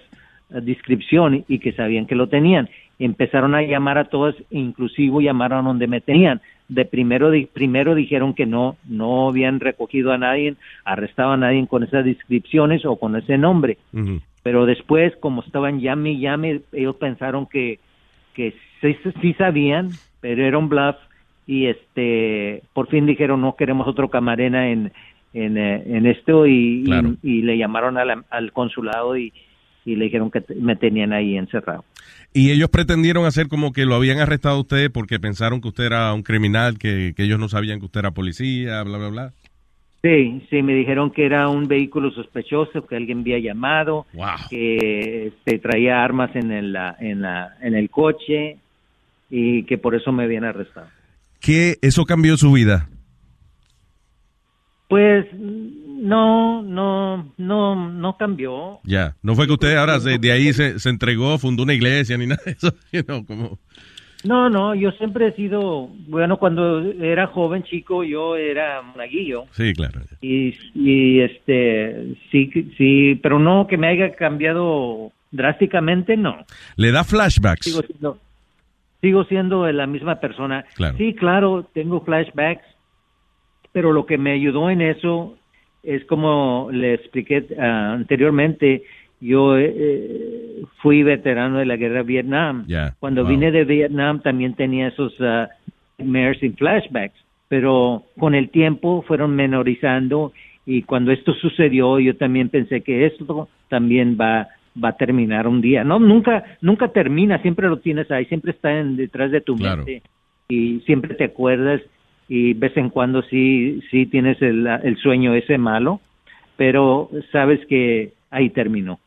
eh, 0.51 0.61
descripción 0.61 1.45
y 1.47 1.59
que 1.59 1.71
sabían 1.73 2.05
que 2.05 2.15
lo 2.15 2.27
tenían. 2.27 2.69
Empezaron 2.99 3.55
a 3.55 3.61
llamar 3.61 3.97
a 3.97 4.05
todos, 4.05 4.35
inclusive 4.51 5.23
llamaron 5.23 5.65
donde 5.65 5.87
me 5.87 6.01
tenían. 6.01 6.41
De 6.67 6.85
primero, 6.85 7.31
primero 7.53 7.93
dijeron 7.93 8.33
que 8.33 8.45
no, 8.45 8.75
no 8.87 9.29
habían 9.29 9.59
recogido 9.59 10.11
a 10.11 10.17
nadie, 10.17 10.55
arrestado 10.83 11.31
a 11.31 11.37
nadie 11.37 11.65
con 11.67 11.83
esas 11.83 12.05
descripciones 12.05 12.85
o 12.85 12.95
con 12.95 13.15
ese 13.15 13.37
nombre. 13.37 13.77
Pero 14.45 14.67
después, 14.67 15.11
como 15.21 15.41
estaban 15.41 15.79
llame 15.79 16.11
y 16.11 16.19
llame, 16.19 16.61
ellos 16.71 16.97
pensaron 16.97 17.47
que, 17.47 17.79
que 18.35 18.53
sí, 18.79 18.95
sí 19.19 19.33
sabían, 19.33 19.89
pero 20.21 20.45
era 20.45 20.59
un 20.59 20.69
bluff 20.69 20.97
y 21.47 21.65
este 21.65 22.61
por 22.73 22.87
fin 22.87 23.07
dijeron 23.07 23.41
no 23.41 23.55
queremos 23.55 23.87
otro 23.87 24.07
camarena 24.09 24.69
en 24.69 24.93
en, 25.33 25.57
eh, 25.57 25.81
en 25.87 26.05
esto 26.05 26.45
y, 26.45 26.81
y- 26.81 26.85
Claro. 26.85 27.15
y, 27.23 27.41
le 27.41 27.57
llamaron 27.57 27.95
la- 27.95 28.23
al 28.29 28.51
consulado 28.53 29.17
y, 29.17 29.33
y 29.83 29.95
le 29.95 30.05
dijeron 30.05 30.29
que 30.29 30.43
me 30.61 30.75
tenían 30.75 31.11
ahí 31.11 31.37
encerrado. 31.37 31.83
Y 32.31 32.51
ellos 32.51 32.69
pretendieron 32.69 33.25
hacer 33.25 33.47
como 33.47 33.73
que 33.73 33.85
lo 33.85 33.95
habían 33.95 34.19
arrestado 34.19 34.57
a 34.57 34.59
usted 34.59 34.91
porque 34.91 35.19
pensaron 35.19 35.59
que 35.59 35.69
usted 35.69 35.85
era 35.85 36.13
un 36.13 36.21
criminal, 36.21 36.77
que, 36.77 37.13
que 37.17 37.23
ellos 37.23 37.39
no 37.39 37.49
sabían 37.49 37.79
que 37.79 37.85
usted 37.85 38.01
era 38.01 38.11
policía, 38.11 38.83
bla, 38.83 38.97
bla, 38.99 39.09
bla. 39.09 39.31
Sí, 40.01 40.45
sí, 40.51 40.61
me 40.61 40.73
dijeron 40.75 41.09
que 41.09 41.25
era 41.25 41.49
un 41.49 41.67
vehículo 41.67 42.11
sospechoso, 42.11 42.85
que 42.85 42.95
alguien 42.95 43.21
había 43.21 43.39
llamado, 43.39 44.05
que 44.49 45.27
este, 45.27 45.57
traía 45.57 46.03
armas 46.03 46.35
en 46.35 46.51
el, 46.51 46.75
en, 46.99 47.21
la, 47.21 47.55
en 47.61 47.73
el 47.75 47.89
coche 47.89 48.57
y 49.31 49.63
que 49.63 49.79
por 49.79 49.95
eso 49.95 50.11
me 50.11 50.23
habían 50.25 50.43
arrestado. 50.43 50.87
¿Qué? 51.39 51.77
¿Eso 51.81 52.05
cambió 52.05 52.37
su 52.37 52.51
vida? 52.51 52.87
Pues 54.87 55.25
no, 55.33 56.61
no, 56.61 57.33
no, 57.37 57.89
no 57.91 58.17
cambió. 58.17 58.79
Ya. 58.83 59.15
No 59.23 59.33
fue 59.33 59.47
que 59.47 59.53
usted 59.53 59.75
ahora 59.75 59.99
se- 59.99 60.19
de 60.19 60.31
ahí 60.31 60.53
se, 60.53 60.77
se 60.79 60.89
entregó, 60.89 61.39
fundó 61.39 61.63
una 61.63 61.73
iglesia 61.73 62.15
ni 62.17 62.27
nada 62.27 62.41
de 62.45 62.51
eso. 62.51 62.73
you 62.91 63.01
know, 63.03 63.25
como... 63.25 63.57
No, 64.25 64.49
no, 64.49 64.73
yo 64.75 64.91
siempre 64.93 65.27
he 65.27 65.31
sido, 65.33 65.87
bueno, 66.07 66.37
cuando 66.37 66.81
era 66.81 67.27
joven 67.27 67.63
chico 67.63 68.03
yo 68.03 68.35
era 68.35 68.81
monaguillo 68.81 69.45
Sí, 69.51 69.73
claro. 69.73 70.01
y, 70.21 70.55
y 70.73 71.19
este, 71.21 72.15
sí, 72.31 72.49
sí, 72.77 73.19
pero 73.21 73.39
no 73.39 73.67
que 73.67 73.77
me 73.77 73.87
haya 73.87 74.15
cambiado 74.15 75.11
drásticamente, 75.31 76.17
no. 76.17 76.45
Le 76.75 76.91
da 76.91 77.03
flashbacks. 77.03 77.65
Sigo 77.65 77.81
siendo, 77.81 78.17
sigo 79.01 79.23
siendo 79.25 79.71
la 79.71 79.85
misma 79.85 80.15
persona. 80.19 80.65
Claro. 80.75 80.97
Sí, 80.97 81.13
claro, 81.13 81.67
tengo 81.73 82.01
flashbacks, 82.01 82.65
pero 83.71 83.91
lo 83.91 84.05
que 84.05 84.17
me 84.17 84.31
ayudó 84.31 84.69
en 84.69 84.81
eso 84.81 85.37
es 85.83 86.03
como 86.05 86.69
le 86.71 86.95
expliqué 86.95 87.45
ah, 87.59 87.93
anteriormente, 87.93 88.83
yo 89.19 89.57
eh, 89.57 90.63
fui 90.81 91.03
veterano 91.03 91.59
de 91.59 91.65
la 91.65 91.77
guerra 91.77 91.97
de 91.97 92.03
Vietnam. 92.03 92.65
Cuando 92.99 93.21
Wow. 93.21 93.29
vine 93.31 93.51
de 93.51 93.63
Vietnam 93.65 94.21
también 94.21 94.53
tenía 94.55 94.87
esos 94.89 95.13
nightmares 95.97 96.41
y 96.43 96.49
flashbacks, 96.49 97.17
pero 97.47 98.03
con 98.17 98.35
el 98.35 98.49
tiempo 98.49 99.03
fueron 99.07 99.35
menorizando 99.35 100.33
y 100.65 100.81
cuando 100.83 101.11
esto 101.11 101.33
sucedió 101.33 101.99
yo 101.99 102.15
también 102.17 102.49
pensé 102.49 102.81
que 102.81 103.05
esto 103.05 103.47
también 103.69 104.17
va 104.19 104.47
va 104.83 104.89
a 104.89 104.97
terminar 104.97 105.47
un 105.47 105.61
día. 105.61 105.83
No, 105.83 105.99
nunca 105.99 106.43
nunca 106.61 106.89
termina, 106.89 107.41
siempre 107.41 107.67
lo 107.69 107.77
tienes 107.79 108.11
ahí, 108.11 108.25
siempre 108.25 108.51
está 108.51 108.77
en, 108.77 108.97
detrás 108.97 109.31
de 109.31 109.41
tu 109.41 109.55
Claro. 109.55 109.85
mente 109.85 110.01
y 110.49 110.79
siempre 110.81 111.15
te 111.15 111.23
acuerdas 111.25 111.81
y 112.27 112.53
vez 112.53 112.75
en 112.75 112.89
cuando 112.89 113.21
sí 113.23 113.81
sí 113.89 114.05
tienes 114.07 114.41
el, 114.41 114.67
el 114.67 114.97
sueño 114.97 115.33
ese 115.33 115.57
malo, 115.57 116.01
pero 116.57 117.09
sabes 117.31 117.65
que 117.67 118.13
ahí 118.31 118.49
terminó. 118.49 118.99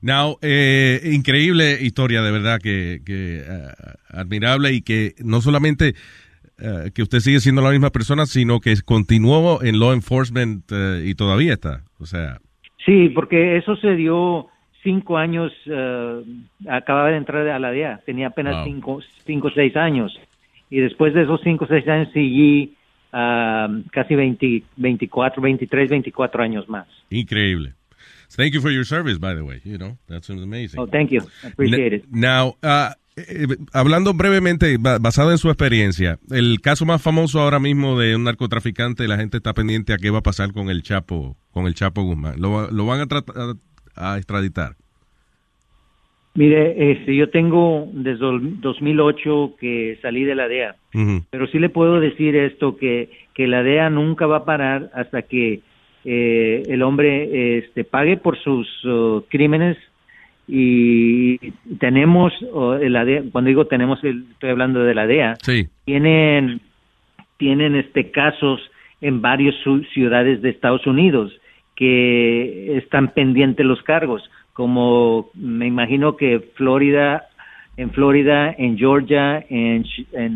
Now, 0.00 0.38
eh, 0.42 1.00
increíble 1.12 1.78
historia, 1.80 2.22
de 2.22 2.30
verdad, 2.30 2.60
que, 2.62 3.00
que 3.04 3.38
eh, 3.40 3.68
admirable 4.10 4.72
y 4.72 4.82
que 4.82 5.14
no 5.24 5.40
solamente 5.40 5.94
eh, 6.60 6.90
que 6.94 7.02
usted 7.02 7.18
sigue 7.20 7.40
siendo 7.40 7.62
la 7.62 7.70
misma 7.70 7.90
persona, 7.90 8.26
sino 8.26 8.60
que 8.60 8.74
continuó 8.84 9.62
en 9.62 9.78
law 9.80 9.92
enforcement 9.92 10.64
eh, 10.70 11.02
y 11.04 11.14
todavía 11.14 11.54
está. 11.54 11.82
O 11.98 12.06
sea, 12.06 12.38
Sí, 12.86 13.10
porque 13.10 13.56
eso 13.58 13.76
se 13.76 13.96
dio 13.96 14.46
cinco 14.82 15.18
años, 15.18 15.52
acababa 16.68 17.10
de 17.10 17.16
entrar 17.18 17.46
a 17.48 17.58
la 17.58 17.70
DEA, 17.70 18.00
tenía 18.06 18.28
apenas 18.28 18.54
Wow. 18.56 18.64
cinco, 18.64 19.00
cinco 19.26 19.50
seis 19.54 19.76
años. 19.76 20.18
Y 20.70 20.78
después 20.80 21.12
de 21.12 21.22
esos 21.22 21.40
cinco 21.42 21.66
seis 21.66 21.86
años 21.88 22.08
seguí 22.14 22.74
ah, 23.12 23.68
casi 23.90 24.14
20, 24.14 24.62
24, 24.76 25.42
23, 25.42 25.90
24 25.90 26.42
años 26.42 26.68
más. 26.68 26.86
increíble. 27.10 27.74
Thank 28.36 28.54
you 28.54 28.60
for 28.60 28.70
your 28.70 28.84
service, 28.84 29.18
by 29.18 29.34
the 29.34 29.42
way. 29.42 29.60
You 29.64 29.78
know, 29.78 29.96
that's 30.06 30.28
amazing. 30.30 30.78
Oh, 30.80 30.86
thank 30.86 31.10
you. 31.10 31.20
I 31.42 31.48
appreciate 31.48 31.92
it. 31.94 32.04
Now, 32.10 32.56
ah, 32.62 32.94
eh, 33.16 33.46
hablando 33.72 34.12
brevemente, 34.14 34.76
ba- 34.78 34.98
basado 34.98 35.30
en 35.32 35.38
su 35.38 35.48
experiencia, 35.48 36.18
el 36.30 36.60
caso 36.60 36.84
más 36.86 37.02
famoso 37.02 37.40
ahora 37.40 37.58
mismo 37.58 37.98
de 37.98 38.14
un 38.14 38.24
narcotraficante, 38.24 39.08
la 39.08 39.16
gente 39.16 39.38
está 39.38 39.54
pendiente 39.54 39.92
a 39.92 39.96
qué 39.98 40.10
va 40.10 40.18
a 40.18 40.22
pasar 40.22 40.52
con 40.52 40.68
el 40.70 40.82
Chapo, 40.82 41.36
con 41.50 41.66
el 41.66 41.74
Chapo 41.74 42.02
Guzmán. 42.02 42.40
Lo, 42.40 42.70
lo 42.70 42.86
van 42.86 43.00
a 43.00 43.06
tratar 43.06 43.56
a 43.96 44.16
extraditar. 44.18 44.76
Mire, 46.34 46.92
este, 46.92 47.16
yo 47.16 47.30
tengo 47.30 47.88
desde 47.92 48.28
el 48.28 48.60
2008 48.60 49.56
que 49.58 49.98
salí 50.00 50.22
de 50.22 50.34
la 50.36 50.46
DEA. 50.46 50.76
Pero 51.30 51.48
sí 51.48 51.58
le 51.58 51.68
puedo 51.68 51.98
decir 51.98 52.36
esto, 52.36 52.76
que, 52.76 53.10
que 53.34 53.48
la 53.48 53.64
DEA 53.64 53.90
nunca 53.90 54.26
va 54.26 54.38
a 54.38 54.44
parar 54.44 54.90
hasta 54.94 55.22
que 55.22 55.62
eh, 56.10 56.62
el 56.68 56.82
hombre 56.82 57.58
este, 57.58 57.84
pague 57.84 58.16
por 58.16 58.38
sus 58.38 58.66
uh, 58.86 59.22
crímenes 59.28 59.76
y 60.46 61.36
tenemos, 61.78 62.32
o 62.54 62.76
la 62.76 63.04
DEA, 63.04 63.24
cuando 63.30 63.48
digo 63.48 63.66
tenemos, 63.66 64.02
el- 64.04 64.24
estoy 64.32 64.48
hablando 64.50 64.82
de 64.82 64.94
la 64.94 65.06
DEA, 65.06 65.36
Sí. 65.42 65.68
tienen, 65.84 66.60
tienen 67.36 67.76
este 67.76 68.10
casos 68.10 68.58
en 69.02 69.20
varias 69.20 69.54
ciudades 69.92 70.40
de 70.40 70.48
Estados 70.48 70.86
Unidos 70.86 71.38
que 71.76 72.78
están 72.78 73.08
pendientes 73.08 73.64
los 73.66 73.82
cargos, 73.82 74.22
como 74.54 75.28
me 75.34 75.66
imagino 75.66 76.16
que 76.16 76.40
Florida, 76.54 77.26
en 77.76 77.90
Florida, 77.90 78.54
en 78.56 78.78
Georgia, 78.78 79.44
en, 79.50 79.84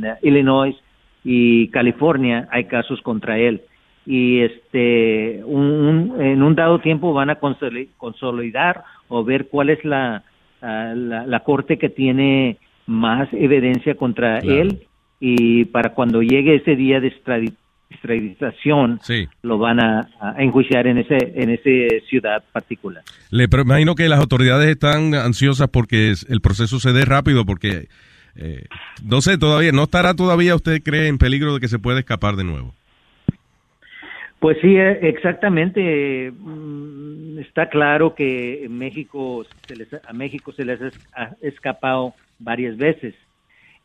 uh, 0.05 0.15
Illinois 0.23 0.77
y 1.25 1.69
California 1.69 2.47
hay 2.51 2.65
casos 2.65 3.01
contra 3.01 3.39
él. 3.39 3.63
Y 4.07 4.41
este, 4.41 5.43
un- 5.45 6.11
un- 6.13 6.21
en 6.21 6.43
un 6.43 6.55
dado 6.55 6.81
tiempo 6.81 7.13
van 7.13 7.31
a 7.31 7.39
consoli- 7.39 7.89
consolidar 7.97 8.83
o 9.09 9.23
ver 9.25 9.47
cuál 9.49 9.71
es 9.71 9.85
la, 9.85 10.25
ah, 10.61 10.93
la, 10.97 11.27
la 11.27 11.41
corte 11.41 11.79
que 11.79 11.89
tiene 11.89 12.59
más 12.87 13.29
evidencia 13.33 13.95
contra 13.95 14.41
Claro. 14.41 14.61
él 14.63 14.79
y 15.21 15.67
para 15.67 15.91
cuando 15.95 16.21
llegue 16.23 16.57
ese 16.57 16.75
día 16.75 16.99
de 17.01 17.13
extradi- 17.13 17.55
extraditación 17.91 18.99
Sí. 19.03 19.29
lo 19.43 19.59
van 19.59 19.79
a, 19.81 20.09
a 20.21 20.43
enjuiciar 20.43 20.87
en 20.87 20.99
ese 20.99 21.17
en 21.37 21.51
esa 21.51 22.05
ciudad 22.09 22.43
particular. 22.53 23.03
Le 23.31 23.49
pero 23.49 23.63
imagino 23.63 23.95
que 23.95 24.09
las 24.09 24.19
autoridades 24.19 24.69
están 24.69 25.15
ansiosas 25.15 25.69
porque 25.69 26.11
es- 26.11 26.27
el 26.29 26.41
proceso 26.41 26.81
se 26.81 26.93
dé 26.93 27.05
rápido 27.05 27.45
porque 27.45 27.87
eh, 28.35 28.65
no 29.05 29.21
sé 29.21 29.37
todavía, 29.39 29.73
no 29.73 29.83
estará 29.85 30.15
todavía 30.15 30.55
usted 30.57 30.83
cree 30.83 31.07
en 31.09 31.19
peligro 31.19 31.55
de 31.55 31.61
que 31.61 31.69
se 31.69 31.79
pueda 31.79 31.99
escapar 32.01 32.35
de 32.37 32.45
nuevo. 32.45 32.75
Pues 34.43 34.59
sí, 34.61 34.77
eh, 34.77 34.99
exactamente. 35.09 36.33
Mm, 36.37 37.39
Está 37.39 37.69
claro 37.69 38.15
que 38.15 38.67
México 38.71 39.45
se 39.67 39.77
les, 39.77 39.89
a 39.93 40.13
México 40.13 40.53
se 40.53 40.65
les 40.65 40.81
ha 41.15 41.31
escapado 41.41 42.15
varias 42.39 42.77
veces 42.77 43.15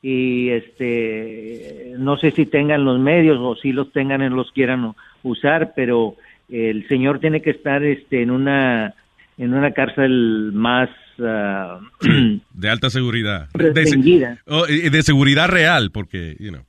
y 0.02 0.50
este 0.50 1.94
no 1.98 2.18
sé 2.18 2.32
si 2.32 2.46
tengan 2.46 2.86
los 2.86 3.00
medios 3.00 3.38
o 3.42 3.56
si 3.56 3.72
los 3.72 3.92
tengan 3.92 4.22
y 4.22 4.30
los 4.30 4.52
quieran 4.52 4.94
usar, 5.24 5.74
pero 5.76 6.16
el 6.50 6.88
señor 6.88 7.20
tiene 7.20 7.42
que 7.42 7.50
estar 7.50 7.84
este 7.84 8.22
en 8.22 8.30
una 8.32 8.94
en 9.38 9.54
una 9.54 9.72
cárcel 9.72 10.52
más 10.54 10.90
ah, 11.20 11.80
De 12.54 12.70
alta 12.70 12.90
seguridad. 12.90 13.50
De, 13.54 13.72
de- 13.72 14.38
oh, 14.46 14.66
de 14.66 15.02
seguridad 15.04 15.50
real 15.50 15.90
porque, 15.92 16.36
you 16.40 16.50
know. 16.52 16.64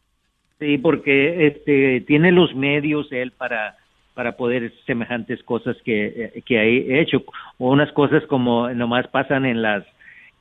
Sí, 0.58 0.78
porque 0.78 1.46
este 1.46 2.00
tiene 2.02 2.32
los 2.32 2.54
medios 2.54 3.10
él 3.12 3.32
para 3.32 3.76
para 4.14 4.36
poder 4.36 4.72
semejantes 4.84 5.40
cosas 5.44 5.76
que, 5.84 6.06
eh, 6.06 6.42
que 6.44 6.58
ha 6.58 6.64
hecho 7.00 7.22
o 7.58 7.70
unas 7.70 7.92
cosas 7.92 8.24
como 8.26 8.68
nomás 8.70 9.06
pasan 9.06 9.46
en 9.46 9.62
las 9.62 9.84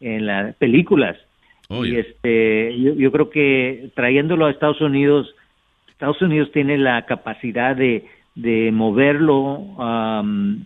en 0.01 0.25
las 0.25 0.55
películas. 0.55 1.17
Y 1.69 1.97
este 1.97 2.75
yo, 2.79 2.93
yo 2.95 3.11
creo 3.11 3.29
que 3.29 3.89
trayéndolo 3.93 4.45
a 4.45 4.51
Estados 4.51 4.81
Unidos 4.81 5.35
Estados 5.89 6.21
Unidos 6.21 6.51
tiene 6.51 6.77
la 6.77 7.05
capacidad 7.05 7.75
de 7.75 8.05
de 8.33 8.71
moverlo 8.71 9.75
am, 9.79 10.65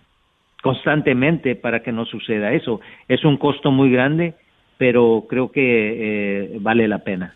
constantemente 0.61 1.56
para 1.56 1.82
que 1.82 1.91
no 1.91 2.06
suceda 2.06 2.53
eso. 2.53 2.80
Es 3.10 3.26
un 3.26 3.38
costo 3.38 3.72
muy 3.72 3.91
grande 3.91 4.36
pero 4.78 5.26
creo 5.30 5.52
que 5.52 5.61
eh, 5.61 6.57
vale 6.60 6.88
la 6.88 6.99
pena 6.99 7.36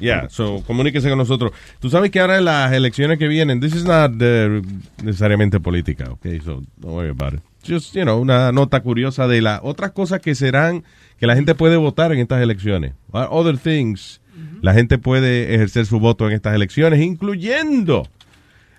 yeah, 0.00 0.28
so 0.28 0.62
comuníquese 0.66 1.08
con 1.08 1.16
nosotros. 1.16 1.52
Tú 1.78 1.88
sabes 1.88 2.10
que 2.10 2.20
ahora 2.20 2.36
en 2.36 2.44
las 2.44 2.70
elecciones 2.72 3.18
que 3.18 3.26
vienen, 3.26 3.60
this 3.60 3.74
is 3.74 3.84
not 3.84 4.20
uh, 4.20 4.60
necesariamente 5.02 5.60
política, 5.60 6.10
okay, 6.10 6.40
so 6.40 6.62
don't 6.76 6.94
worry 6.94 7.08
about 7.08 7.34
it. 7.34 7.40
Just, 7.66 7.94
you 7.94 8.02
know, 8.02 8.20
una 8.20 8.52
nota 8.52 8.80
curiosa 8.80 9.26
de 9.26 9.42
las 9.42 9.60
otras 9.62 9.92
cosas 9.92 10.20
que 10.20 10.34
serán 10.34 10.84
que 11.18 11.26
la 11.26 11.36
gente 11.36 11.54
puede 11.54 11.76
votar 11.76 12.12
en 12.12 12.18
estas 12.18 12.42
elecciones. 12.42 12.94
Other 13.12 13.58
things, 13.58 14.20
la 14.62 14.72
gente 14.72 14.98
puede 14.98 15.54
ejercer 15.54 15.86
su 15.86 16.00
voto 16.00 16.26
en 16.26 16.34
estas 16.34 16.54
elecciones, 16.54 17.00
incluyendo 17.00 18.08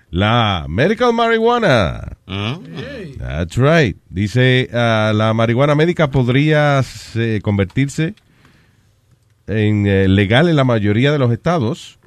la 0.09 0.65
medical 0.67 1.13
marijuana. 1.13 2.17
That's 3.17 3.57
right. 3.57 3.97
Dice, 4.09 4.69
ah, 4.73 5.13
la 5.15 5.33
marihuana 5.33 5.75
médica 5.75 6.11
podría 6.11 6.81
eh, 7.15 7.39
convertirse 7.43 8.15
en 9.47 9.85
eh, 9.87 10.07
legal 10.07 10.49
en 10.49 10.55
la 10.55 10.63
mayoría 10.63 11.11
de 11.11 11.19
los 11.19 11.31
estados 11.31 11.99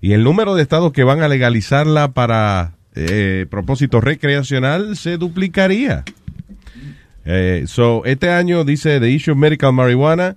y 0.00 0.12
el 0.12 0.24
número 0.24 0.54
de 0.54 0.62
estados 0.62 0.92
que 0.92 1.04
van 1.04 1.22
a 1.22 1.28
legalizarla 1.28 2.12
para 2.12 2.75
eh, 2.96 3.46
propósito 3.48 4.00
recreacional 4.00 4.96
se 4.96 5.16
duplicaría. 5.18 6.04
Eh, 7.24 7.64
so, 7.66 8.04
este 8.04 8.30
año 8.30 8.64
dice 8.64 9.00
The 9.00 9.10
Issue 9.10 9.32
of 9.32 9.38
Medical 9.38 9.72
Marijuana 9.72 10.36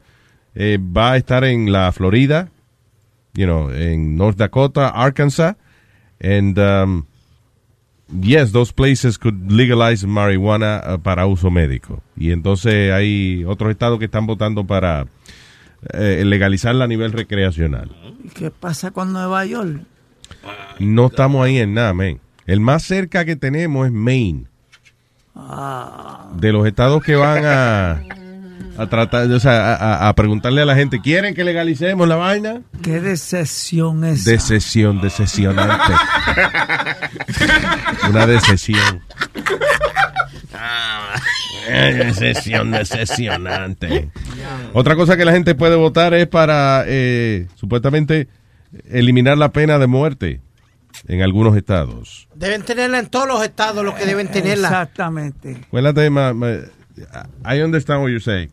eh, 0.56 0.77
va 0.77 1.14
a 1.14 1.18
estar 1.18 1.44
en 1.44 1.72
la 1.72 1.91
Florida, 1.91 2.49
you 3.34 3.45
know, 3.45 3.69
en 3.72 4.15
North 4.15 4.38
Dakota, 4.38 4.90
Arkansas, 4.90 5.56
and 6.22 6.57
um, 6.57 7.06
yes, 8.22 8.52
those 8.52 8.73
places 8.73 9.18
could 9.18 9.52
legalize 9.52 10.06
marijuana 10.06 10.84
uh, 10.86 10.98
para 10.98 11.27
uso 11.27 11.49
médico. 11.49 12.02
Y 12.18 12.31
entonces 12.31 12.91
hay 12.91 13.44
otros 13.45 13.72
estados 13.72 13.99
que 13.99 14.06
están 14.06 14.26
votando 14.26 14.65
para 14.65 15.07
eh, 15.94 16.23
legalizarla 16.26 16.86
a 16.86 16.88
nivel 16.88 17.11
recreacional. 17.11 17.91
¿Y 18.23 18.30
qué 18.30 18.52
pasa 18.52 18.91
con 18.91 19.14
Nueva 19.14 19.45
York? 19.45 19.81
No 20.80 21.07
estamos 21.07 21.45
ahí 21.45 21.57
en 21.57 21.73
nada, 21.73 21.94
man. 21.94 22.19
El 22.49 22.59
más 22.61 22.84
cerca 22.84 23.26
que 23.26 23.35
tenemos 23.35 23.85
es 23.85 23.91
Maine. 23.93 24.45
Ah, 25.35 26.30
De 26.35 26.51
los 26.51 26.65
estados 26.65 27.03
que 27.03 27.15
van 27.15 27.45
a, 27.45 28.01
a 28.77 28.88
tratar, 28.89 29.30
o 29.31 29.39
sea, 29.39 29.76
a, 29.76 30.09
a- 30.09 30.15
preguntarle 30.15 30.61
a 30.61 30.65
la 30.65 30.76
gente, 30.76 30.99
¿quieren 30.99 31.35
que 31.35 31.43
legalicemos 31.43 32.07
la 32.07 32.15
vaina? 32.15 32.61
qué 32.81 32.99
decepción 33.01 34.03
es. 34.03 34.26
De 34.26 34.39
sesión, 34.39 34.99
decepcionante. 34.99 35.93
Una 38.09 38.26
decesión. 38.26 39.01
Eh, 41.71 42.11
Sesión 42.15 42.71
decepcionante. 42.71 44.09
Otra 44.73 44.95
cosa 44.95 45.15
que 45.15 45.23
la 45.26 45.31
gente 45.34 45.53
puede 45.53 45.76
votar 45.76 46.15
es 46.15 46.27
para, 46.27 46.84
eh, 46.88 47.47
supuestamente, 47.55 48.27
eliminar 48.89 49.38
la 49.38 49.51
pena 49.51 49.77
de 49.77 49.85
muerte. 49.88 50.41
En 51.07 51.21
algunos 51.21 51.55
estados. 51.55 52.27
Deben 52.35 52.63
tenerla 52.63 52.99
en 52.99 53.07
todos 53.07 53.27
los 53.27 53.43
estados, 53.43 53.83
los 53.85 53.93
que 53.95 54.05
deben 54.05 54.27
tenerla. 54.29 54.67
Exactamente. 54.67 55.57
Acuérdate, 55.67 56.09
ma- 56.09 56.33
ma- 56.33 56.57
I 57.45 57.61
understand 57.61 58.01
what 58.01 58.09
you're 58.09 58.19
saying. 58.23 58.51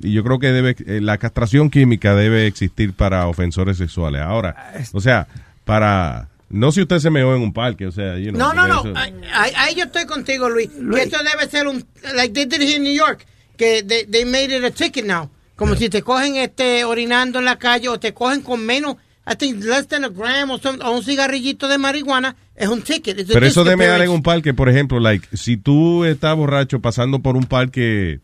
Y 0.00 0.12
yo 0.12 0.22
creo 0.24 0.38
que 0.38 0.48
debe 0.52 0.76
eh, 0.86 1.00
la 1.00 1.18
castración 1.18 1.70
química 1.70 2.14
debe 2.14 2.46
existir 2.46 2.92
para 2.94 3.26
ofensores 3.26 3.76
sexuales. 3.78 4.20
Ahora, 4.22 4.72
o 4.92 5.00
sea, 5.00 5.26
para 5.64 6.28
no 6.50 6.72
si 6.72 6.82
usted 6.82 6.98
se 6.98 7.10
meó 7.10 7.34
en 7.34 7.42
un 7.42 7.52
parque, 7.52 7.86
o 7.86 7.92
sea, 7.92 8.18
you 8.18 8.30
know, 8.30 8.52
No, 8.52 8.66
no, 8.66 8.82
no. 8.84 8.94
Ahí, 9.32 9.74
yo 9.76 9.84
estoy 9.84 10.04
contigo, 10.06 10.48
Luis. 10.48 10.68
Que 10.68 11.02
esto 11.02 11.18
debe 11.22 11.48
ser 11.50 11.66
un. 11.68 11.84
Like 12.14 12.32
they 12.34 12.44
did 12.46 12.60
here 12.60 12.76
in 12.76 12.82
New 12.82 12.92
York. 12.94 13.26
Que 13.56 13.82
they, 13.82 14.04
they 14.06 14.24
made 14.24 14.54
it 14.56 14.64
a 14.64 14.70
ticket 14.70 15.06
now. 15.06 15.30
Como 15.56 15.76
si 15.76 15.88
te 15.88 16.02
cogen 16.02 16.36
este 16.36 16.84
orinando 16.84 17.38
en 17.38 17.44
la 17.44 17.56
calle 17.56 17.88
o 17.88 17.98
te 17.98 18.12
cogen 18.12 18.42
con 18.42 18.64
menos. 18.64 18.96
I 19.26 19.34
think 19.36 19.64
less 19.64 19.86
than 19.88 20.04
a 20.04 20.08
gram 20.08 20.50
o, 20.50 20.58
some- 20.58 20.78
o 20.84 20.90
un 20.90 21.02
cigarrillito 21.02 21.66
de 21.68 21.78
marihuana. 21.78 22.36
Es 22.54 22.68
un 22.68 22.82
ticket. 22.82 23.18
It's 23.18 23.30
a 23.30 23.32
Pero 23.34 23.46
eso 23.46 23.64
de 23.64 23.76
mear 23.76 24.00
en 24.02 24.10
un 24.10 24.22
parque, 24.22 24.52
por 24.54 24.68
ejemplo, 24.68 25.00
like, 25.00 25.26
si 25.36 25.56
tú 25.56 26.04
estás 26.04 26.36
borracho 26.36 26.80
pasando 26.80 27.20
por 27.20 27.36
un 27.36 27.44
parque 27.44 28.20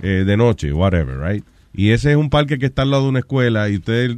eh, 0.00 0.24
de 0.26 0.36
noche, 0.36 0.72
whatever, 0.72 1.18
right? 1.18 1.44
Y 1.74 1.90
ese 1.90 2.12
es 2.12 2.16
un 2.16 2.30
parque 2.30 2.58
que 2.58 2.66
está 2.66 2.82
al 2.82 2.90
lado 2.92 3.02
de 3.04 3.08
una 3.10 3.18
escuela 3.18 3.68
y 3.68 3.76
usted 3.76 4.16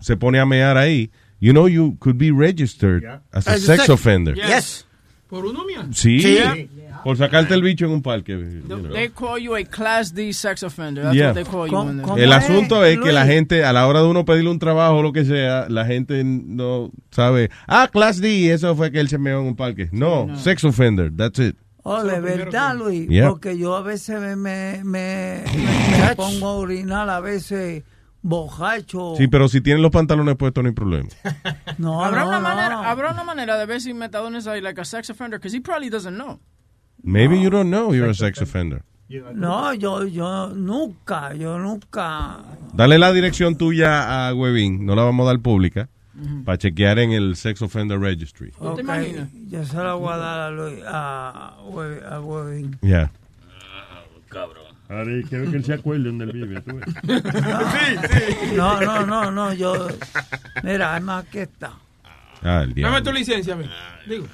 se 0.00 0.16
pone 0.16 0.38
a 0.38 0.44
mear 0.46 0.76
ahí, 0.76 1.10
you 1.40 1.52
know 1.52 1.66
you 1.68 1.96
could 1.98 2.16
be 2.18 2.30
registered 2.30 3.04
as 3.32 3.46
a 3.46 3.52
As 3.52 3.62
a 3.62 3.66
sex 3.66 3.76
sex- 3.82 3.88
offender. 3.90 4.34
Yes. 4.34 4.86
Por 5.28 5.46
uno 5.46 5.64
mío. 5.64 5.84
Sí, 5.92 6.20
Sí. 6.20 6.68
Por 7.04 7.16
sacarte 7.16 7.54
el 7.54 7.62
bicho 7.62 7.84
en 7.84 7.92
un 7.92 8.02
parque. 8.02 8.32
you 8.32 8.62
know. 8.66 8.92
They 8.92 9.10
call 9.10 9.38
you 9.38 9.54
a 9.56 9.64
Class 9.64 10.12
D 10.14 10.32
sex 10.32 10.62
offender. 10.62 11.04
That's 11.04 11.14
Yeah. 11.16 11.28
what 11.28 11.34
they 11.34 11.44
call 11.44 11.68
you. 11.68 12.16
El 12.16 12.32
asunto 12.32 12.84
es 12.84 12.98
que 12.98 13.12
la 13.12 13.26
gente, 13.26 13.64
a 13.64 13.72
la 13.72 13.86
hora 13.86 14.00
de 14.02 14.08
uno 14.08 14.24
pedirle 14.24 14.50
un 14.50 14.58
trabajo 14.58 14.96
o 14.96 15.02
lo 15.02 15.12
que 15.12 15.24
sea, 15.24 15.66
la 15.68 15.84
gente 15.84 16.22
no 16.24 16.90
sabe, 17.10 17.50
ah, 17.68 17.88
Class 17.92 18.20
D, 18.20 18.52
eso 18.52 18.74
fue 18.74 18.90
que 18.90 18.98
él 19.00 19.08
se 19.08 19.18
meó 19.18 19.40
en 19.40 19.46
un 19.46 19.56
parque. 19.56 19.88
No, 19.92 20.34
sex 20.36 20.64
offender, 20.64 21.12
that's 21.16 21.38
it. 21.38 21.56
Oh, 21.86 22.02
de 22.02 22.18
verdad, 22.18 22.74
Luis, 22.76 23.06
Yeah. 23.10 23.28
porque 23.28 23.58
yo 23.58 23.76
a 23.76 23.82
veces 23.82 24.18
me, 24.18 24.36
me, 24.36 24.80
me, 24.84 25.44
me- 25.44 26.06
me 26.08 26.16
pongo 26.16 26.46
a 26.48 26.52
orinar, 26.54 27.10
a 27.10 27.20
veces 27.20 27.82
borracho. 28.22 29.14
Sí, 29.18 29.28
pero 29.28 29.48
si 29.48 29.60
tienen 29.60 29.82
los 29.82 29.90
pantalones 29.90 30.36
puestos 30.36 30.64
no 30.64 30.68
hay 30.68 30.74
problema. 30.74 31.08
No, 31.78 32.02
¿Habrá, 32.04 32.20
no, 32.22 32.28
una 32.28 32.36
no. 32.38 32.42
manera, 32.42 32.90
¿Habrá 32.90 33.10
una 33.12 33.24
manera 33.24 33.58
de 33.58 33.66
ver 33.66 33.80
si 33.80 33.92
Metadona 33.92 34.38
es 34.38 34.46
like 34.46 34.80
a 34.80 34.84
sex 34.84 35.10
offender? 35.10 35.38
Because 35.38 35.54
he 35.56 35.60
probably 35.60 35.90
doesn't 35.90 36.14
know. 36.14 36.40
Maybe 37.04 37.38
you 37.38 37.50
don't 37.50 37.68
know 37.70 37.92
you're 37.92 38.10
a 38.10 38.14
sex 38.14 38.40
offender. 38.40 38.82
No, 39.34 39.74
yo, 39.74 40.06
yo 40.06 40.48
nunca, 40.48 41.34
yo 41.34 41.58
nunca. 41.58 42.38
Dale 42.72 42.98
la 42.98 43.12
dirección 43.12 43.56
tuya 43.56 44.28
a 44.28 44.34
Webin, 44.34 44.84
no 44.84 44.94
la 44.94 45.04
vamos 45.04 45.24
a 45.24 45.32
dar 45.32 45.40
pública, 45.40 45.88
para 46.44 46.58
chequear 46.58 46.98
en 46.98 47.12
el 47.12 47.36
Sex 47.36 47.60
Offender 47.62 48.00
Registry. 48.00 48.52
Ok, 48.58 48.80
Yo 49.48 49.64
se 49.64 49.76
la 49.76 49.94
voy 49.94 50.12
a 50.12 50.16
dar 50.16 50.40
a 50.40 50.50
Luis, 50.50 50.80
a, 50.86 51.56
a 52.10 52.20
Webin. 52.20 52.78
Ya. 52.80 53.10
Ahora 54.88 55.10
quiero 55.28 55.50
que 55.50 55.56
él 55.56 55.64
se 55.64 55.74
acuerde 55.74 56.04
donde 56.04 56.24
él 56.24 56.32
vive. 56.32 56.60
¿tú 56.60 56.76
ves? 56.76 58.52
No, 58.54 58.80
no, 58.80 59.06
no, 59.06 59.30
no, 59.30 59.52
yo. 59.52 59.88
Mira, 60.62 60.92
además 60.92 61.24
que 61.30 61.42
está. 61.42 61.72
Ah, 62.42 62.62
el 62.62 62.74
Dame 62.74 63.00
tu 63.02 63.12
licencia 63.12 63.54
a 63.54 63.56
mí. 63.56 63.64
Digo. 64.06 64.26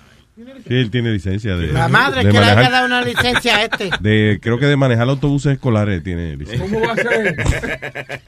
Sí, 0.66 0.74
él 0.74 0.90
tiene 0.90 1.10
licencia 1.12 1.56
de 1.56 1.68
La 1.72 1.88
madre 1.88 2.24
de 2.24 2.30
que 2.32 2.38
le 2.40 2.44
haya 2.46 2.70
dado 2.70 2.86
una 2.86 3.02
licencia 3.02 3.56
a 3.56 3.64
este. 3.64 3.90
de 4.00 4.38
creo 4.42 4.58
que 4.58 4.66
de 4.66 4.76
manejar 4.76 5.08
autobuses 5.08 5.52
escolares 5.54 6.02
tiene 6.02 6.36
licencia. 6.36 6.64
¿Cómo 6.66 6.80
va 6.86 6.92
a 6.92 6.96
ser? 6.96 8.22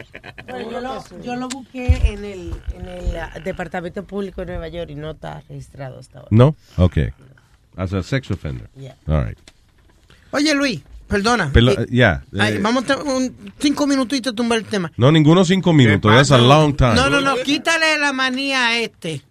Bueno, 0.48 0.70
yo, 0.70 0.80
lo, 0.80 1.22
yo 1.22 1.36
lo 1.36 1.48
busqué 1.48 1.86
en 2.12 2.24
el, 2.24 2.52
en 2.74 2.88
el 2.88 3.16
ah, 3.16 3.32
Departamento 3.44 4.04
Público 4.04 4.42
de 4.42 4.48
Nueva 4.48 4.68
York 4.68 4.90
y 4.90 4.94
no 4.94 5.12
está 5.12 5.42
registrado 5.48 5.98
hasta 5.98 6.18
ahora. 6.18 6.28
No, 6.30 6.54
okay. 6.76 7.10
As 7.76 7.92
a 7.94 8.02
sex 8.02 8.30
offender. 8.30 8.68
Yeah. 8.78 8.96
All 9.06 9.24
right. 9.24 9.38
Oye, 10.32 10.54
Luis, 10.54 10.80
perdona. 11.08 11.50
Pero, 11.52 11.70
Eh, 11.72 11.86
ya. 11.90 12.22
ay, 12.38 12.54
eh, 12.54 12.58
vamos 12.60 12.88
a 12.90 12.96
un, 13.02 13.34
cinco 13.58 13.86
minutitos 13.86 14.32
a 14.32 14.36
tumbar 14.36 14.58
el 14.58 14.64
tema. 14.64 14.92
no, 14.96 15.10
ninguno 15.10 15.44
cinco 15.44 15.72
minutos. 15.72 16.12
That's 16.14 16.30
a 16.32 16.38
long 16.38 16.74
time. 16.76 16.94
No, 16.94 17.08
no, 17.08 17.20
no, 17.20 17.36
quítale 17.44 17.98
la 17.98 18.12
manía 18.12 18.66
a 18.68 18.78
este 18.78 19.22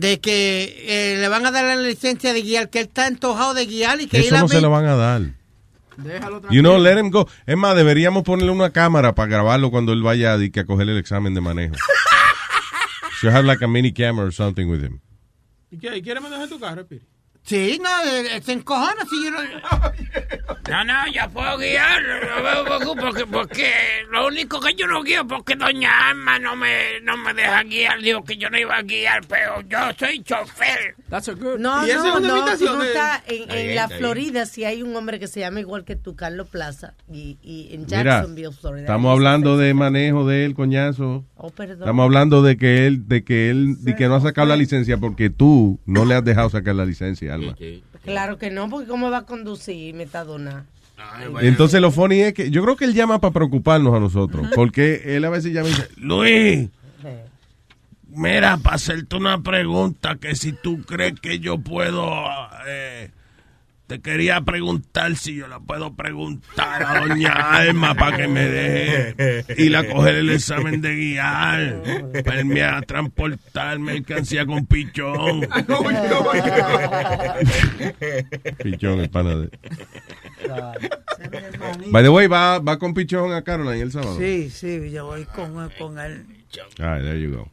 de 0.00 0.20
que 0.20 0.86
eh, 0.86 1.16
le 1.18 1.28
van 1.28 1.44
a 1.46 1.50
dar 1.50 1.64
la 1.64 1.76
licencia 1.76 2.32
de 2.32 2.42
guiar, 2.42 2.70
que 2.70 2.80
él 2.80 2.86
está 2.86 3.06
antojado 3.06 3.54
de 3.54 3.66
guiar 3.66 4.00
y 4.00 4.06
que 4.06 4.18
Eso 4.18 4.28
ir 4.28 4.34
a 4.36 4.40
no 4.40 4.48
se 4.48 4.60
lo 4.60 4.70
van 4.70 4.86
a 4.86 4.94
dar. 4.94 5.22
Déjalo 5.96 6.40
You 6.50 6.60
know, 6.60 6.78
let 6.78 6.96
him 6.98 7.10
go. 7.10 7.28
Es 7.44 7.56
más, 7.56 7.74
deberíamos 7.74 8.22
ponerle 8.22 8.52
una 8.52 8.70
cámara 8.70 9.14
para 9.14 9.28
grabarlo 9.28 9.70
cuando 9.70 9.92
él 9.92 10.02
vaya 10.02 10.34
a, 10.34 10.38
di 10.38 10.50
que 10.50 10.60
a 10.60 10.64
coger 10.64 10.88
el 10.88 10.98
examen 10.98 11.34
de 11.34 11.40
manejo. 11.40 11.74
Should 13.20 13.34
have 13.34 13.44
like 13.44 13.64
a 13.64 13.68
mini 13.68 13.92
camera 13.92 14.28
or 14.28 14.32
something 14.32 14.66
with 14.66 14.80
him. 14.80 15.00
¿Y 15.72 15.78
qué? 15.78 15.96
¿Y 15.96 16.02
¿Quieres 16.02 16.22
manejar 16.22 16.48
tu 16.48 16.60
carro, 16.60 16.86
Piri? 16.86 17.04
Sí, 17.48 17.80
no, 17.82 17.88
eh, 18.10 18.40
se 18.44 18.52
encojona 18.52 19.04
si 19.08 19.24
yo 19.24 19.30
no... 19.30 19.38
No, 20.68 20.84
no, 20.84 20.92
ya 21.10 21.26
puedo 21.28 21.56
guiar, 21.56 22.02
no 22.02 22.42
me 22.42 22.64
preocupo, 22.64 23.00
porque, 23.00 23.24
porque 23.26 23.72
lo 24.10 24.26
único 24.26 24.60
que 24.60 24.74
yo 24.74 24.86
no 24.86 25.02
guío 25.02 25.26
porque 25.26 25.56
doña 25.56 26.10
Alma 26.10 26.38
no 26.38 26.56
me, 26.56 27.00
no 27.04 27.16
me 27.16 27.32
deja 27.32 27.62
guiar, 27.62 28.02
dijo 28.02 28.22
que 28.22 28.36
yo 28.36 28.50
no 28.50 28.58
iba 28.58 28.76
a 28.76 28.82
guiar, 28.82 29.22
pero 29.26 29.62
yo 29.62 29.78
soy 29.98 30.22
chofer. 30.22 30.94
That's 31.08 31.28
a 31.30 31.32
good. 31.32 31.58
No, 31.58 31.86
¿Y 31.86 31.90
es 31.90 31.96
no, 31.96 32.20
no, 32.20 32.44
de- 32.44 32.52
estás 32.52 32.60
en, 32.60 32.82
Está 32.82 33.22
en 33.26 33.74
la. 33.76 33.88
Florida, 33.88 34.44
si 34.44 34.64
hay 34.64 34.82
un 34.82 34.94
hombre 34.94 35.18
que 35.18 35.26
se 35.26 35.40
llama 35.40 35.60
igual 35.60 35.86
que 35.86 35.96
tú, 35.96 36.14
Carlos 36.14 36.48
Plaza, 36.48 36.92
y, 37.10 37.38
y 37.42 37.74
en 37.74 37.86
Mira, 37.86 38.02
Jacksonville, 38.04 38.52
Florida. 38.52 38.82
estamos 38.82 39.10
hablando 39.10 39.56
de 39.56 39.72
manejo 39.72 40.26
de 40.26 40.44
él, 40.44 40.54
coñazo. 40.54 41.24
Oh, 41.38 41.50
perdón. 41.50 41.78
Estamos 41.78 42.04
hablando 42.04 42.42
de 42.42 42.56
que 42.56 42.86
él, 42.86 43.06
de 43.06 43.22
que 43.22 43.48
él, 43.50 43.76
de 43.84 43.94
que 43.94 44.08
no 44.08 44.16
ha 44.16 44.20
sacado 44.20 44.48
la 44.48 44.56
licencia 44.56 44.98
porque 44.98 45.30
tú 45.30 45.78
no 45.86 46.04
le 46.04 46.14
has 46.14 46.24
dejado 46.24 46.50
sacar 46.50 46.74
la 46.74 46.84
licencia, 46.84 47.34
Alma. 47.34 47.56
Claro 48.04 48.38
que 48.38 48.50
no, 48.50 48.68
porque 48.68 48.88
¿cómo 48.88 49.10
va 49.10 49.18
a 49.18 49.26
conducir 49.26 49.94
Metadona? 49.94 50.66
Entonces 51.40 51.80
lo 51.80 51.92
funny 51.92 52.20
es 52.22 52.34
que 52.34 52.50
yo 52.50 52.62
creo 52.62 52.76
que 52.76 52.84
él 52.84 52.94
llama 52.94 53.20
para 53.20 53.32
preocuparnos 53.32 53.94
a 53.94 54.00
nosotros, 54.00 54.48
porque 54.54 55.16
él 55.16 55.24
a 55.24 55.30
veces 55.30 55.52
llama 55.52 55.68
y 55.68 55.72
dice, 55.72 55.88
Luis, 55.96 56.68
mira, 58.08 58.56
para 58.56 58.76
hacerte 58.76 59.14
una 59.16 59.40
pregunta, 59.40 60.16
que 60.16 60.34
si 60.34 60.52
tú 60.52 60.82
crees 60.82 61.20
que 61.20 61.38
yo 61.38 61.58
puedo, 61.58 62.10
eh, 62.66 63.10
te 63.88 64.00
quería 64.00 64.40
preguntar 64.42 65.16
si 65.16 65.34
yo 65.34 65.48
la 65.48 65.58
puedo 65.60 65.94
preguntar 65.94 66.82
a 66.84 67.00
doña 67.00 67.32
Alma 67.32 67.94
para 67.94 68.18
que 68.18 68.28
me 68.28 68.44
deje 68.46 69.44
ir 69.60 69.74
a 69.76 69.84
coger 69.88 70.16
el 70.16 70.28
examen 70.30 70.80
de 70.82 70.94
guiar, 70.94 71.82
para 72.24 72.40
irme 72.40 72.62
a 72.62 72.80
transportar 72.82 73.78
mercancía 73.78 74.44
con 74.46 74.66
pichón. 74.66 75.40
Pichón, 78.62 79.00
el 79.00 79.10
pana 79.10 79.36
de... 79.36 79.50
By 81.90 82.02
the 82.02 82.08
way, 82.10 82.26
va, 82.26 82.58
va 82.58 82.78
con 82.78 82.94
Pichón 82.94 83.32
a 83.32 83.42
Caroline 83.42 83.80
el 83.82 83.92
sábado. 83.92 84.16
Sí, 84.18 84.50
sí, 84.50 84.90
yo 84.90 85.06
voy 85.06 85.24
con, 85.24 85.70
con 85.78 85.98
él. 85.98 86.26
All 86.78 86.94
right, 86.94 87.02
there 87.02 87.20
you 87.20 87.30
go. 87.30 87.48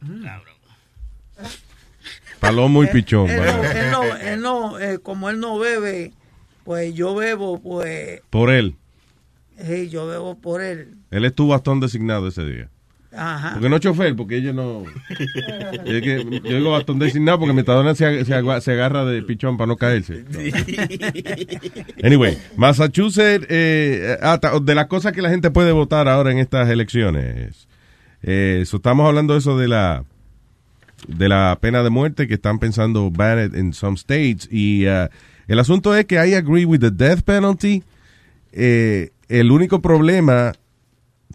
Palomo 2.40 2.84
y 2.84 2.86
Pichón. 2.88 3.30
Él, 3.30 3.42
él 3.42 3.90
no- 3.90 4.16
él 4.16 4.40
no, 4.40 4.78
eh, 4.78 4.98
como 5.02 5.30
él 5.30 5.40
no 5.40 5.58
bebe, 5.58 6.12
pues 6.66 6.92
yo 6.94 7.14
bebo, 7.14 7.58
pues, 7.62 8.20
Por 8.28 8.50
él. 8.50 8.74
sí, 9.64 9.88
yo 9.88 10.06
bebo 10.06 10.34
por 10.38 10.60
él. 10.60 10.96
Él 11.10 11.24
es 11.24 11.34
tu 11.34 11.48
bastón 11.48 11.80
designado 11.80 12.28
ese 12.28 12.44
día. 12.44 12.68
Ajá. 13.18 13.52
Porque 13.54 13.70
no 13.70 13.76
es 13.76 13.80
chofer, 13.82 14.14
porque 14.14 14.36
ellos 14.36 14.54
no. 14.54 14.84
Es 15.86 16.02
que 16.02 16.40
yo 16.44 16.56
digo 16.58 16.72
bastón 16.72 16.98
designado 16.98 17.38
porque 17.38 17.54
Metadona 17.54 17.94
se, 17.94 18.26
se, 18.26 18.60
se 18.60 18.72
agarra 18.72 19.06
de 19.06 19.22
pichón 19.22 19.56
para 19.56 19.68
no 19.68 19.76
caerse. 19.76 20.24
Anyway, 22.02 22.36
Massachusetts, 22.56 23.46
eh, 23.48 24.18
ah, 24.22 24.38
ta- 24.38 24.58
de 24.60 24.74
las 24.74 24.86
cosas 24.86 25.12
que 25.12 25.22
la 25.22 25.30
gente 25.30 25.50
puede 25.50 25.72
votar 25.72 26.08
ahora 26.08 26.30
en 26.30 26.38
estas 26.38 26.68
elecciones. 26.68 27.68
Eh, 28.22 28.64
so 28.66 28.76
estamos 28.78 29.06
hablando 29.06 29.32
de 29.34 29.38
eso 29.38 29.56
de 29.56 29.68
la 29.68 30.04
de 31.08 31.28
la 31.28 31.56
pena 31.60 31.82
de 31.82 31.90
muerte 31.90 32.26
que 32.26 32.34
están 32.34 32.58
pensando 32.58 33.10
ban 33.10 33.44
it 33.46 33.54
in 33.54 33.72
some 33.72 33.96
states 33.96 34.48
y 34.50 34.86
uh, 34.88 35.08
el 35.48 35.58
asunto 35.58 35.94
es 35.94 36.06
que 36.06 36.16
I 36.16 36.34
agree 36.34 36.64
with 36.64 36.80
the 36.80 36.90
death 36.90 37.22
penalty. 37.22 37.82
Eh, 38.52 39.10
el 39.28 39.50
único 39.50 39.80
problema 39.80 40.52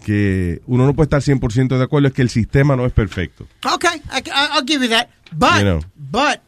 que 0.06 0.62
uno 0.66 0.86
no 0.86 0.94
puede 0.96 1.06
estar 1.06 1.22
100% 1.22 1.78
de 1.78 1.84
acuerdo 1.84 2.08
es 2.08 2.14
que 2.14 2.22
el 2.22 2.30
sistema 2.30 2.76
no 2.76 2.86
es 2.86 2.94
perfecto. 2.94 3.48
Ok, 3.72 3.86
I, 3.86 4.30
I'll 4.30 4.66
give 4.66 4.84
you 4.86 4.90
that. 4.90 5.08
But, 5.32 5.58
You 5.58 5.62
know. 5.62 5.80
but, 5.96 6.40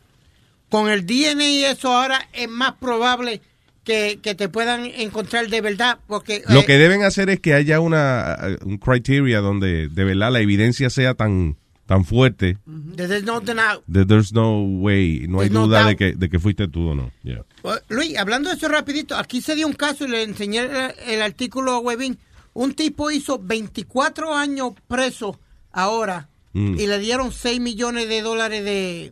con 0.69 0.89
el 0.89 1.05
DNA 1.05 1.43
y 1.49 1.63
eso 1.65 1.91
ahora 1.95 2.27
es 2.33 2.49
más 2.49 2.73
probable 2.73 3.41
que, 3.83 4.19
que 4.21 4.33
te 4.35 4.49
puedan 4.49 4.85
encontrar 4.85 5.47
de 5.49 5.61
verdad. 5.61 5.99
Porque 6.07 6.43
Lo 6.49 6.61
eh, 6.61 6.65
que 6.65 6.77
deben 6.77 7.03
hacer 7.03 7.29
es 7.29 7.39
que 7.39 7.53
haya 7.53 7.79
una 7.79 8.37
un 8.65 8.77
criteria 8.77 9.39
donde 9.39 9.87
de 9.89 10.03
verdad 10.03 10.31
la 10.31 10.39
evidencia 10.39 10.89
sea 10.89 11.13
tan 11.13 11.57
tan 11.85 12.05
fuerte 12.05 12.57
there's 12.95 13.23
no 13.23 13.41
that 13.41 13.81
there's 14.07 14.31
no 14.33 14.61
way, 14.63 15.25
no 15.27 15.41
hay 15.41 15.49
no 15.49 15.67
duda 15.67 15.85
de 15.85 15.95
que, 15.97 16.13
de 16.13 16.29
que 16.29 16.39
fuiste 16.39 16.67
tú 16.67 16.89
o 16.89 16.95
no. 16.95 17.11
Yeah. 17.23 17.43
Luis, 17.89 18.17
hablando 18.17 18.49
de 18.49 18.55
eso 18.55 18.67
rapidito, 18.69 19.15
aquí 19.17 19.41
se 19.41 19.55
dio 19.55 19.67
un 19.67 19.73
caso 19.73 20.05
y 20.05 20.07
le 20.09 20.23
enseñé 20.23 20.59
el, 20.59 20.93
el 21.07 21.21
artículo 21.21 21.73
a 21.73 21.79
Webin. 21.79 22.17
Un 22.53 22.73
tipo 22.73 23.09
hizo 23.11 23.39
24 23.39 24.33
años 24.35 24.73
preso 24.87 25.39
ahora 25.71 26.29
Mm. 26.55 26.79
y 26.79 26.85
le 26.85 26.99
dieron 26.99 27.31
6 27.31 27.59
millones 27.59 28.07
de 28.07 28.21
dólares 28.21 28.63
de, 28.63 29.11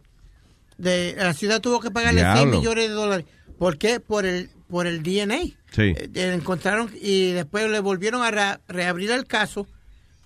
De, 0.77 1.15
la 1.17 1.33
ciudad 1.33 1.59
tuvo 1.59 1.79
que 1.79 1.89
pagarle 1.89 2.21
6 2.21 2.33
Diablo. 2.35 2.57
millones 2.59 2.87
de 2.87 2.93
dólares. 2.93 3.25
¿Por 3.57 3.77
qué? 3.79 3.99
Por 3.99 4.27
el, 4.27 4.49
por 4.69 4.85
el 4.85 5.01
DNA. 5.01 5.39
Sí. 5.71 5.81
Eh, 5.81 6.09
eh, 6.13 6.33
encontraron 6.35 6.91
y 7.01 7.31
después 7.31 7.67
le 7.69 7.79
volvieron 7.79 8.21
a 8.21 8.29
re- 8.29 8.59
reabrir 8.67 9.09
el 9.09 9.25
caso 9.25 9.67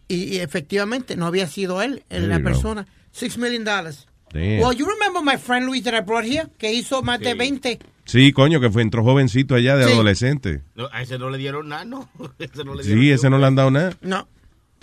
y, 0.07 0.35
y 0.35 0.37
efectivamente 0.39 1.15
no 1.15 1.25
había 1.27 1.47
sido 1.47 1.81
él, 1.81 2.03
en 2.09 2.29
la 2.29 2.39
persona. 2.39 2.87
6 3.11 3.37
million 3.37 3.63
dollars. 3.63 4.07
Damn. 4.33 4.59
Well, 4.61 4.75
you 4.75 4.85
remember 4.85 5.21
my 5.23 5.37
friend 5.37 5.65
Luis 5.65 5.83
that 5.83 5.93
I 5.93 6.01
brought 6.01 6.25
here, 6.25 6.47
que 6.57 6.73
hizo 6.73 7.01
más 7.01 7.19
de 7.19 7.33
20. 7.35 7.79
Sí, 8.03 8.33
coño, 8.33 8.59
que 8.59 8.69
fue 8.69 8.81
entró 8.81 9.03
jovencito 9.03 9.55
allá 9.55 9.77
de 9.77 9.85
Sí. 9.85 9.93
adolescente. 9.93 10.61
No, 10.75 10.87
a 10.91 11.01
ese 11.01 11.17
no 11.17 11.29
le 11.29 11.37
dieron 11.37 11.69
nada, 11.69 11.85
no. 11.85 12.09
Ese 12.39 12.63
no 12.63 12.75
le 12.75 12.83
dieron 12.83 13.01
Sí, 13.01 13.11
ese 13.11 13.29
no 13.29 13.37
le 13.37 13.45
han 13.47 13.55
dado 13.55 13.71
nada. 13.71 13.95
No. 14.01 14.27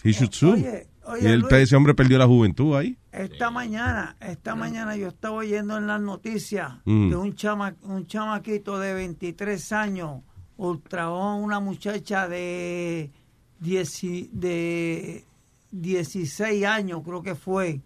He 0.03 0.11
should 0.13 0.33
sue. 0.33 0.53
Oye, 0.55 0.87
oye, 1.05 1.29
y 1.29 1.33
él- 1.33 1.41
Luis. 1.41 1.53
ese 1.53 1.77
hombre 1.77 1.95
perdió 1.95 2.19
la 2.19 2.27
juventud 2.27 2.75
ahí. 2.77 2.97
Esta 3.13 3.51
mañana, 3.51 4.17
esta 4.21 4.55
mañana 4.57 4.97
yo 4.97 5.09
estaba 5.09 5.35
oyendo 5.35 5.77
en 5.77 5.87
las 5.87 6.01
noticias 6.01 6.73
Mm. 6.87 7.11
de 7.11 7.17
un 7.17 7.35
chama, 7.37 7.75
un 7.83 8.07
chamaquito 8.07 8.79
de 8.81 8.95
23 8.95 9.71
años 9.73 10.23
ultrajó 10.57 11.23
a 11.23 11.35
una 11.35 11.61
muchacha 11.61 12.27
de, 12.27 13.11
10 13.63 14.03
de 14.33 15.25
16 15.71 16.65
años, 16.67 17.03
creo 17.05 17.23
que 17.23 17.35
fue. 17.35 17.81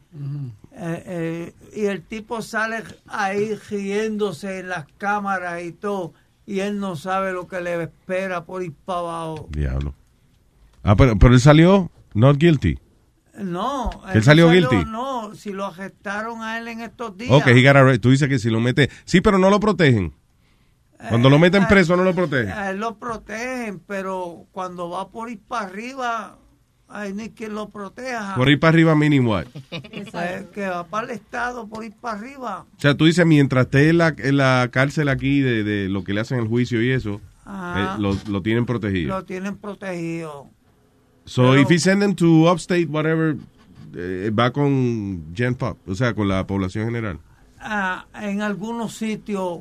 Eh, 0.72 1.02
eh, 1.06 1.54
y 1.74 1.84
el 1.86 2.02
tipo 2.02 2.42
sale 2.42 2.82
ahí 3.06 3.54
riéndose 3.70 4.60
en 4.60 4.70
las 4.70 4.86
cámaras 4.98 5.62
y 5.62 5.72
todo, 5.72 6.12
y 6.46 6.60
él 6.60 6.78
no 6.80 6.96
sabe 6.96 7.32
lo 7.32 7.46
que 7.46 7.60
le 7.60 7.82
espera 7.84 8.44
por 8.44 8.62
ir 8.62 8.72
para 8.84 9.00
abajo. 9.00 9.48
Diablo. 9.50 9.94
Ah, 10.82 10.96
pero, 10.96 11.16
pero 11.18 11.34
él 11.34 11.40
salió 11.40 11.90
not 12.14 12.38
guilty. 12.38 12.78
No, 13.38 13.90
¿Que 14.12 14.18
él 14.18 14.24
salió 14.24 14.48
guilty? 14.50 14.84
No, 14.86 15.34
si 15.34 15.52
lo 15.52 15.66
arrestaron 15.66 16.42
a 16.42 16.58
él 16.58 16.68
en 16.68 16.80
estos 16.80 17.18
días. 17.18 17.30
Ok, 17.30 17.48
he 17.48 17.62
got 17.62 18.00
tú 18.00 18.10
dices 18.10 18.28
que 18.30 18.38
si 18.38 18.48
lo 18.48 18.60
mete... 18.60 18.88
Sí, 19.04 19.20
pero 19.20 19.38
no 19.38 19.50
lo 19.50 19.60
protegen. 19.60 20.14
Cuando 21.08 21.28
lo 21.30 21.38
meten 21.38 21.64
Eh, 21.64 21.66
preso 21.68 21.96
no 21.96 22.04
lo 22.04 22.14
protegen. 22.14 22.50
A 22.52 22.70
él 22.70 22.78
lo 22.78 22.96
protegen, 22.98 23.80
pero 23.86 24.46
cuando 24.52 24.88
va 24.90 25.08
por 25.10 25.30
ir 25.30 25.40
para 25.46 25.66
arriba, 25.66 26.38
hay 26.88 27.12
ni 27.12 27.30
quien 27.30 27.54
lo 27.54 27.68
proteja. 27.68 28.34
Por 28.36 28.48
ir 28.48 28.58
para 28.60 28.70
arriba 28.70 28.94
mínimo. 28.94 29.30
what? 29.32 29.46
Eh, 29.70 30.46
que 30.54 30.66
va 30.68 30.84
para 30.86 31.06
el 31.08 31.10
Estado 31.12 31.66
por 31.68 31.84
ir 31.84 31.92
para 32.00 32.18
arriba. 32.18 32.64
O 32.76 32.80
sea, 32.80 32.96
tú 32.96 33.04
dices, 33.06 33.26
mientras 33.26 33.66
esté 33.66 33.90
en 33.90 33.98
la, 33.98 34.14
en 34.16 34.36
la 34.36 34.68
cárcel 34.72 35.08
aquí 35.08 35.40
de, 35.40 35.64
de 35.64 35.88
lo 35.88 36.02
que 36.04 36.14
le 36.14 36.20
hacen 36.20 36.38
el 36.38 36.48
juicio 36.48 36.82
y 36.82 36.90
eso, 36.90 37.20
eh, 37.46 37.86
lo, 37.98 38.16
lo 38.28 38.42
tienen 38.42 38.64
protegido. 38.66 39.16
Lo 39.18 39.24
tienen 39.24 39.56
protegido. 39.56 40.48
So, 41.24 41.42
Pero- 41.50 41.60
if 41.60 41.70
he 41.70 41.78
send 41.78 42.00
them 42.02 42.14
to 42.14 42.50
upstate, 42.50 42.86
whatever, 42.86 43.36
eh, 43.94 44.30
va 44.36 44.50
con 44.52 45.26
Gen 45.34 45.54
Pop, 45.56 45.76
o 45.88 45.94
sea, 45.94 46.14
con 46.14 46.28
la 46.28 46.46
población 46.46 46.84
general. 46.86 47.18
Ah, 47.60 48.06
en 48.22 48.42
algunos 48.42 48.94
sitios 48.94 49.60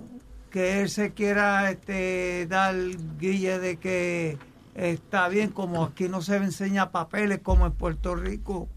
que 0.56 0.82
él 0.82 0.90
se 0.90 1.12
quiera 1.12 1.70
este, 1.70 2.48
dar 2.48 2.74
guille 3.20 3.60
de 3.60 3.76
que 3.76 4.38
está 4.74 5.28
bien, 5.28 5.50
como 5.50 5.84
aquí 5.84 6.08
no 6.08 6.22
se 6.22 6.38
enseña 6.38 6.92
papeles 6.92 7.42
como 7.44 7.66
en 7.66 7.74
Puerto 7.74 8.16
Rico, 8.16 8.70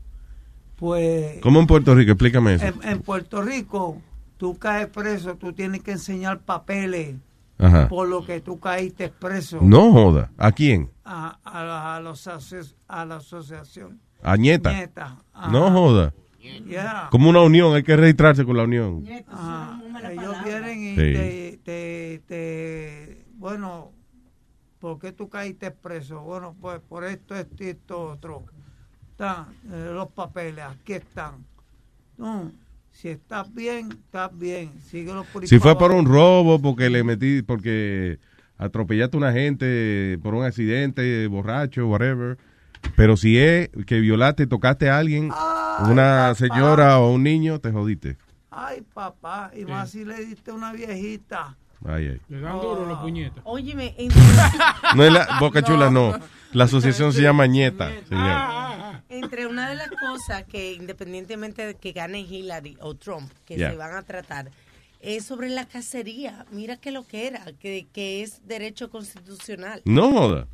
pues 0.75 1.39
¿Cómo 1.41 1.61
en 1.61 1.69
Puerto 1.69 1.95
Rico? 1.95 2.11
Explícame 2.11 2.55
eso. 2.55 2.65
en, 2.67 2.83
en 2.83 2.99
Puerto 3.01 3.43
Rico 3.43 4.03
tú 4.39 4.59
caes 4.59 4.89
preso, 4.89 5.37
tú 5.37 5.53
tienes 5.53 5.83
que 5.85 5.93
enseñar 5.93 6.41
papeles 6.41 7.15
Ajá. 7.59 7.89
por 7.89 8.09
lo 8.09 8.25
que 8.27 8.41
tú 8.41 8.59
caíste 8.59 9.09
preso. 9.11 9.61
No 9.63 9.93
joda. 9.93 10.33
¿A 10.37 10.51
quién? 10.51 10.91
A, 11.05 11.39
a 11.45 11.63
la- 11.63 11.95
a 11.95 12.01
los 12.01 12.27
a 12.89 13.05
la 13.05 13.17
asociación. 13.19 14.01
A 14.25 14.37
Nieta. 14.37 14.73
Nieta. 14.73 15.17
No 15.53 15.71
joda. 15.71 16.13
Yeah. 16.39 17.09
Como 17.11 17.29
una 17.31 17.41
unión, 17.43 17.75
hay 17.75 17.83
que 17.83 17.97
registrarse 17.97 18.45
con 18.45 18.57
la 18.57 18.63
unión. 18.63 19.05
Ellos 19.07 20.45
vienen 20.45 20.83
y 20.83 20.91
Sí. 20.91 20.97
te, 20.97 21.61
te, 21.65 22.23
te- 22.27 23.25
bueno, 23.37 23.93
¿por 24.79 24.99
qué 25.01 25.11
tú 25.13 25.29
caíste 25.29 25.71
preso? 25.71 26.21
Bueno, 26.21 26.55
pues 26.61 26.81
por 26.89 27.05
esto, 27.05 27.35
esto 27.35 27.65
y 27.65 27.69
esto 27.69 28.01
otro. 28.01 28.45
Están 29.11 29.47
eh, 29.73 29.91
los 29.93 30.09
papeles, 30.13 30.65
aquí 30.65 30.93
están. 30.93 31.45
No, 32.17 32.53
si 32.93 33.09
estás 33.09 33.53
bien, 33.53 33.91
estás 33.91 34.37
bien. 34.39 34.71
Síguelo 34.81 35.25
por 35.33 35.47
Si 35.47 35.59
fue 35.59 35.77
por 35.77 35.91
un 35.91 36.07
robo, 36.07 36.61
porque 36.61 36.89
le 36.89 37.03
metí, 37.03 37.43
porque 37.43 38.19
atropellaste 38.59 39.17
a 39.17 39.19
una 39.19 39.33
gente 39.33 40.19
por 40.23 40.35
un 40.35 40.45
accidente, 40.45 41.27
borracho, 41.27 41.89
whatever. 41.89 42.39
Pero 42.97 43.17
si 43.17 43.39
es 43.39 43.71
que 43.87 44.01
violaste, 44.01 44.47
tocaste 44.47 44.91
a 44.91 44.99
alguien, 44.99 45.31
una 45.89 46.35
señora 46.35 46.99
o 46.99 47.13
un 47.13 47.23
niño, 47.23 47.61
te 47.61 47.71
jodiste. 47.71 48.17
Ay, 48.51 48.83
papá, 48.93 49.53
y 49.57 49.65
más 49.65 49.91
si 49.91 50.05
le 50.05 50.25
diste 50.25 50.51
una 50.51 50.73
viejita. 50.73 51.57
Ay, 51.87 52.09
ay. 52.09 52.21
Le 52.29 52.41
dan 52.41 52.61
duro 52.61 52.89
la 52.89 53.01
puñeta. 53.01 53.41
Óyeme, 53.45 53.95
No 54.97 55.05
es 55.05 55.13
la 55.13 55.39
Boca 55.39 55.63
Chula, 55.63 55.91
no. 55.91 56.19
La 56.53 56.65
asociación 56.65 57.13
se 57.13 57.23
llama 57.23 57.47
Ñeta, 57.47 57.91
señor. 58.09 59.03
Entre 59.11 59.47
una 59.47 59.71
de 59.71 59.77
las 59.77 59.89
cosas 59.91 60.45
que 60.45 60.73
independientemente 60.75 61.65
de 61.67 61.75
que 61.77 61.93
gane 61.93 62.21
Hillary 62.21 62.77
o 62.81 62.95
Trump, 62.97 63.31
que 63.47 63.57
Yeah. 63.57 63.71
se 63.71 63.77
van 63.77 63.95
a 63.95 64.03
tratar, 64.03 64.51
es 65.01 65.25
sobre 65.25 65.49
la 65.51 65.67
cacería. 65.67 66.45
Mira 66.51 66.77
que 66.77 66.91
lo 66.91 67.07
que 67.07 67.27
era, 67.29 67.45
que, 67.61 67.87
que 67.93 68.23
es 68.23 68.47
derecho 68.47 68.91
constitucional. 68.91 69.81
No 69.85 70.11
joda. 70.11 70.47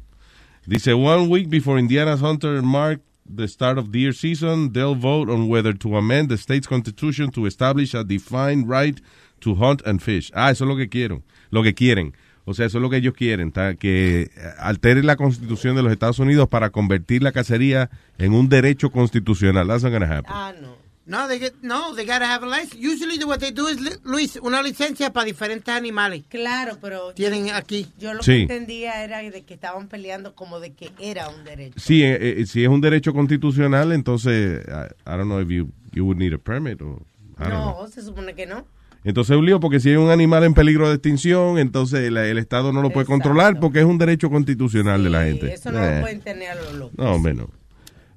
Dice, 0.67 0.95
one 0.95 1.29
week 1.29 1.49
before 1.51 1.79
Indiana's 1.79 2.21
Hunter 2.21 2.63
mark 2.63 3.01
the 3.27 3.47
start 3.49 3.79
of 3.79 3.91
deer 3.91 4.13
season, 4.13 4.73
they'll 4.73 4.95
vote 4.95 5.29
on 5.31 5.49
whether 5.49 5.73
to 5.75 5.97
amend 5.97 6.29
the 6.29 6.37
state's 6.39 6.67
constitution 6.67 7.31
to 7.31 7.47
establish 7.47 7.95
a 7.95 8.03
defined 8.05 8.69
right 8.69 9.01
to 9.41 9.55
hunt 9.55 9.83
and 9.87 10.01
fish. 10.03 10.31
Ah, 10.35 10.51
eso 10.51 10.65
es 10.65 10.69
lo 10.69 10.77
que 10.77 10.89
quieren. 10.89 11.23
Lo 11.51 11.63
que 11.63 11.75
quieren. 11.75 12.15
O 12.47 12.53
sea, 12.53 12.67
eso 12.67 12.77
es 12.79 12.83
lo 12.83 12.91
que 12.91 12.99
ellos 12.99 13.15
quieren, 13.15 13.53
ta- 13.53 13.75
que 13.75 14.23
eh, 14.23 14.31
altere 14.59 15.03
la 15.03 15.17
constitución 15.17 15.77
de 15.77 15.83
los 15.83 15.93
Estados 15.93 16.19
Unidos 16.19 16.49
para 16.49 16.69
convertir 16.71 17.23
la 17.23 17.33
cacería 17.33 17.89
en 18.19 18.35
un 18.35 18.51
derecho 18.51 18.91
constitucional. 18.91 19.67
That's 19.67 19.83
not 19.83 19.93
gonna 19.93 20.07
happen. 20.07 20.27
Ah, 20.29 20.53
no. 20.61 20.74
No, 21.07 21.29
they 21.29 21.39
get, 21.39 21.53
no, 21.61 21.95
they 21.95 22.07
gotta 22.07 22.25
have 22.35 22.43
a 22.43 22.49
license. 22.49 22.77
Usually 22.77 23.23
what 23.25 23.39
they 23.39 23.51
do 23.53 23.69
is, 23.69 23.79
li- 23.79 23.99
Luis, 24.05 24.37
una 24.43 24.63
licencia 24.63 25.13
para 25.13 25.27
diferentes 25.27 25.69
animales. 25.75 26.25
Claro, 26.31 26.79
pero 26.81 27.13
Tienen 27.13 27.51
aquí. 27.51 27.87
yo 27.99 28.15
lo 28.15 28.23
Sí. 28.23 28.33
que 28.33 28.43
entendía 28.55 29.05
era 29.05 29.19
de 29.19 29.43
que 29.43 29.53
estaban 29.53 29.89
peleando 29.89 30.35
como 30.35 30.61
de 30.61 30.73
que 30.73 30.91
era 30.99 31.29
un 31.29 31.45
derecho. 31.45 31.79
Sí, 31.79 32.03
eh, 32.03 32.41
eh, 32.41 32.47
si 32.47 32.63
es 32.63 32.69
un 32.71 32.81
derecho 32.81 33.13
constitucional, 33.13 33.93
entonces, 33.93 34.63
I, 34.67 34.93
I 35.07 35.17
don't 35.17 35.25
know 35.25 35.41
if 35.43 35.49
you, 35.51 35.69
you 35.93 36.05
would 36.07 36.17
need 36.17 36.33
a 36.33 36.39
permit 36.39 36.81
or, 36.81 37.03
I 37.39 37.51
don't 37.51 37.51
know. 37.51 37.83
No, 37.83 37.87
se 37.89 38.01
supone 38.01 38.35
que 38.35 38.47
no. 38.47 38.67
Entonces 39.05 39.33
es 39.33 39.39
un 39.39 39.45
lío 39.45 39.61
porque 39.61 39.81
si 39.81 39.91
hay 39.91 39.97
un 39.97 40.09
animal 40.11 40.45
en 40.45 40.55
peligro 40.55 40.89
de 40.89 40.95
extinción, 40.95 41.59
entonces 41.59 42.01
el, 42.01 42.17
el 42.17 42.39
Estado 42.39 42.73
no 42.73 42.81
lo 42.81 42.89
puede 42.89 43.05
controlar 43.05 43.61
porque 43.61 43.81
es 43.81 43.85
un 43.85 43.99
derecho 43.99 44.31
constitucional 44.31 45.05
de 45.05 45.11
la 45.11 45.25
gente. 45.25 45.53
Eso 45.53 45.71
no 45.71 45.85
Eh. 45.85 45.97
lo 45.97 46.01
pueden 46.01 46.21
tener 46.23 46.49
a 46.53 46.55
los 46.55 46.73
locos. 46.73 46.97
No, 46.97 47.13
hombre, 47.13 47.35
no. 47.35 47.51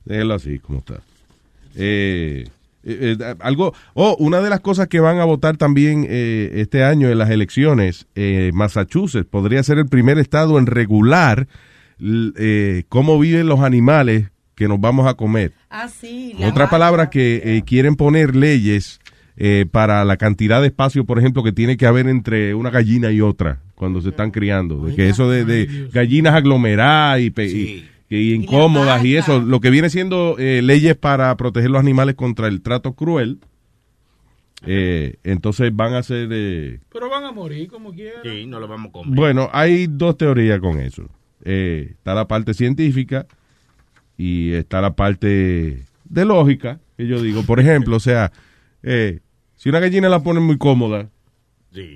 Déjelo 0.05 0.35
así, 0.35 0.59
como 0.59 0.79
está. 0.79 1.01
Eh, 1.75 2.47
eh, 2.87 3.17
eh, 3.19 3.35
algo, 3.39 3.73
oh, 3.93 4.15
una 4.19 4.39
de 4.41 4.49
las 4.49 4.61
cosas 4.61 4.87
que 4.87 4.99
van 4.99 5.19
a 5.19 5.25
votar 5.25 5.57
también 5.57 6.05
eh, 6.09 6.51
este 6.55 6.83
año 6.83 7.09
en 7.09 7.17
las 7.17 7.29
elecciones, 7.29 8.07
eh, 8.15 8.51
Massachusetts 8.53 9.27
podría 9.29 9.61
ser 9.63 9.77
el 9.77 9.87
primer 9.87 10.17
estado 10.17 10.57
en 10.57 10.65
regular 10.65 11.47
eh, 12.01 12.83
cómo 12.89 13.19
viven 13.19 13.47
los 13.47 13.59
animales 13.61 14.29
que 14.55 14.67
nos 14.67 14.79
vamos 14.79 15.07
a 15.07 15.13
comer. 15.15 15.53
Ah, 15.69 15.87
sí. 15.87 16.33
En 16.39 16.49
otras 16.49 16.69
palabras, 16.69 17.09
que 17.09 17.41
eh, 17.43 17.61
quieren 17.65 17.95
poner 17.95 18.35
leyes 18.35 18.99
eh, 19.35 19.65
para 19.71 20.03
la 20.03 20.17
cantidad 20.17 20.61
de 20.61 20.67
espacio, 20.67 21.05
por 21.05 21.19
ejemplo, 21.19 21.43
que 21.43 21.51
tiene 21.51 21.77
que 21.77 21.85
haber 21.85 22.07
entre 22.07 22.55
una 22.55 22.71
gallina 22.71 23.11
y 23.11 23.21
otra 23.21 23.59
cuando 23.75 24.01
se 24.01 24.09
están 24.09 24.31
criando. 24.31 24.83
De 24.85 24.95
que 24.95 25.09
eso 25.09 25.29
de, 25.29 25.45
de 25.45 25.89
gallinas 25.93 26.33
aglomeradas 26.33 27.21
y, 27.21 27.29
pe- 27.29 27.45
y- 27.47 27.87
y 28.09 28.33
incómodas 28.33 29.03
y 29.03 29.15
eso, 29.17 29.39
lo 29.41 29.59
que 29.59 29.69
viene 29.69 29.89
siendo 29.89 30.35
eh, 30.39 30.61
leyes 30.61 30.95
para 30.95 31.35
proteger 31.37 31.69
los 31.69 31.79
animales 31.81 32.15
contra 32.15 32.47
el 32.47 32.61
trato 32.61 32.93
cruel. 32.93 33.39
eh, 34.65 35.17
entonces 35.23 35.75
van 35.75 35.93
a 35.93 36.03
ser... 36.03 36.29
eh, 36.31 36.79
Pero 36.91 37.09
van 37.09 37.25
a 37.25 37.31
morir 37.31 37.67
como 37.69 37.91
quieran. 37.93 38.21
Sí, 38.23 38.45
no 38.47 38.59
lo 38.59 38.67
vamos 38.67 38.89
a 38.89 38.91
comer. 38.93 39.15
bueno, 39.15 39.49
hay 39.53 39.87
dos 39.87 40.17
teorías 40.17 40.59
con 40.59 40.79
eso. 40.79 41.09
Eh, 41.43 41.89
está 41.91 42.13
la 42.15 42.27
parte 42.27 42.53
científica 42.53 43.27
y 44.17 44.51
está 44.53 44.81
la 44.81 44.95
parte 44.95 45.83
de 46.05 46.25
lógica, 46.25 46.79
que 46.97 47.07
yo 47.07 47.21
digo. 47.21 47.43
Por 47.43 47.59
ejemplo, 47.59 47.95
o 47.97 47.99
sea, 47.99 48.31
eh, 48.83 49.19
si 49.55 49.69
una 49.69 49.79
gallina 49.79 50.09
la 50.09 50.23
ponen 50.23 50.43
muy 50.43 50.57
cómoda, 50.57 51.09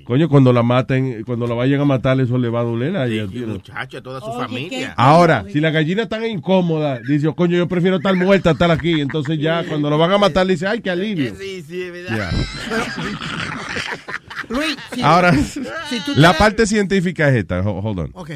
coño, 0.04 0.28
cuando 0.28 0.52
la 0.52 0.62
maten, 0.62 1.22
cuando 1.24 1.46
la 1.46 1.54
vayan 1.54 1.80
a 1.80 1.84
matar, 1.84 2.20
eso 2.20 2.38
le 2.38 2.48
va 2.48 2.60
a 2.60 2.64
doler 2.64 2.96
a 2.96 3.06
ella. 3.06 3.26
Tío. 3.26 3.46
muchacho, 3.46 3.98
a 3.98 4.02
toda 4.02 4.20
su 4.20 4.32
familia. 4.32 4.94
Ahora, 4.96 5.44
si 5.52 5.60
la 5.60 5.70
gallina 5.70 6.02
está 6.04 6.26
incómoda, 6.26 6.98
dice, 7.00 7.28
oh, 7.28 7.34
coño, 7.34 7.56
yo 7.56 7.68
prefiero 7.68 7.96
estar 7.96 8.14
muerta 8.14 8.50
a 8.50 8.52
estar 8.52 8.70
aquí. 8.70 9.00
Entonces 9.00 9.38
ya, 9.38 9.64
cuando 9.66 9.90
lo 9.90 9.98
van 9.98 10.12
a 10.12 10.18
matar, 10.18 10.46
dice, 10.46 10.66
ay, 10.66 10.80
qué 10.80 10.90
alivio. 10.90 11.34
Sí, 11.38 11.62
sí, 11.62 11.82
es 11.82 11.92
verdad. 11.92 12.32
Luis, 14.48 14.76
si- 14.92 15.02
Ahora, 15.02 15.32
si 15.34 15.60
tú 16.04 16.12
la 16.16 16.32
te- 16.32 16.38
parte 16.38 16.66
científica 16.66 17.28
es 17.28 17.36
esta. 17.36 17.60
Ho- 17.60 17.80
Hold 17.80 17.98
on. 18.00 18.10
Ok. 18.14 18.30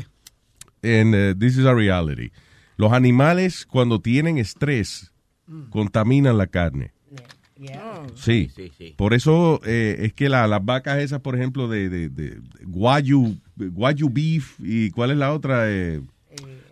And 0.83 1.15
uh, 1.15 1.35
this 1.39 1.57
is 1.59 1.67
a 1.67 1.75
reality. 1.75 2.31
Los 2.77 2.93
animales 2.93 3.67
cuando 3.67 4.01
tienen 4.01 4.39
estrés 4.39 5.13
Mm. 5.49 5.71
contaminan 5.71 6.39
la 6.39 6.49
carne. 6.49 6.93
Sí. 8.17 8.51
Por 8.97 9.15
eso 9.15 9.61
eh, 9.65 9.97
es 10.01 10.13
que 10.13 10.29
la- 10.29 10.47
las 10.47 10.65
vacas 10.65 10.99
esas, 10.99 11.21
por 11.21 11.35
ejemplo, 11.37 11.69
de, 11.69 11.89
de, 11.89 12.09
de 12.09 12.39
Wagyu, 12.67 13.37
Wagyu 13.57 14.11
beef 14.11 14.55
y 14.61 14.91
¿cuál 14.91 15.11
es 15.13 15.17
la 15.17 15.33
otra? 15.33 15.71
Eh, 15.71 16.01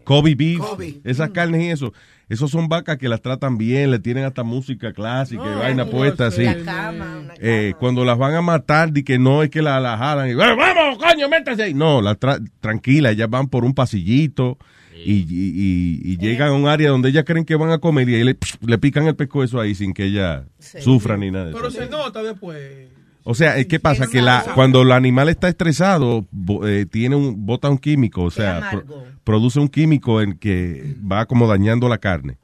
Kobe 0.05 0.35
beef. 0.35 0.59
Kobe. 0.59 1.01
Esas 1.05 1.31
carnes 1.31 1.63
y 1.63 1.69
eso. 1.69 1.93
Esos 2.29 2.51
son 2.51 2.69
vacas 2.69 2.97
que 2.99 3.09
las 3.09 3.21
tratan 3.21 3.59
bien, 3.59 3.91
le 3.91 3.99
tienen 3.99 4.25
hasta 4.25 4.43
música 4.43 4.93
clásica 4.93 5.43
y 5.45 5.59
vaina 5.59 5.85
puesta 5.87 6.27
así. 6.29 6.45
La 6.45 6.57
cama, 6.65 7.19
una 7.23 7.35
Eh, 7.39 7.75
cuando 7.79 8.05
las 8.05 8.17
van 8.19 8.35
a 8.35 8.41
matar, 8.43 8.93
di 8.93 9.03
que 9.03 9.19
no 9.19 9.43
es 9.43 9.51
que 9.51 9.61
la, 9.63 9.79
la 9.81 9.97
jalan 9.99 10.31
y 10.31 10.35
"Bueno, 10.35 10.57
vamos, 10.57 10.99
coño, 10.99 11.29
métase 11.29 11.63
ahí. 11.65 11.75
No, 11.75 12.01
la 12.01 12.19
tra- 12.19 12.43
tranquila, 12.61 13.11
ellas 13.11 13.29
van 13.29 13.49
por 13.49 13.65
un 13.65 13.75
pasillito 13.75 14.59
y, 15.05 16.13
y- 16.13 16.17
llegan 16.19 16.49
a 16.49 16.53
un 16.53 16.67
área 16.69 16.91
donde 16.91 17.09
ellas 17.11 17.25
creen 17.27 17.45
que 17.45 17.55
van 17.57 17.71
a 17.71 17.79
comer 17.79 18.09
y 18.09 18.15
ahí 18.17 18.25
le, 18.25 18.37
le 18.61 18.79
pican 18.79 19.07
el 19.07 19.15
pescuezo 19.17 19.61
ahí 19.61 19.75
sin 19.75 19.93
que 19.93 20.05
ella 20.05 20.45
sufra 20.59 21.17
ni 21.17 21.31
nada 21.31 21.47
de 21.47 21.53
Pero 21.53 21.69
eso. 21.69 21.79
se 21.79 21.89
nota 21.89 22.23
después. 22.23 22.89
O 23.25 23.35
sea, 23.35 23.57
es 23.57 23.67
que 23.67 23.81
pasa 23.81 24.07
que 24.07 24.21
la, 24.21 24.45
cuando 24.55 24.83
el 24.83 24.93
animal 24.93 25.29
está 25.31 25.49
estresado, 25.49 26.27
eh, 26.67 26.85
tiene 26.91 27.17
un, 27.17 27.47
bota 27.47 27.71
un 27.71 27.79
químico, 27.79 28.23
o 28.25 28.31
sea, 28.31 28.69
pro- 28.71 29.05
produce 29.25 29.59
un 29.61 29.69
químico 29.69 30.21
en 30.21 30.37
que 30.39 30.95
va 31.11 31.25
como 31.27 31.47
dañando 31.49 31.89
la 31.89 31.99
carne. 31.99 32.37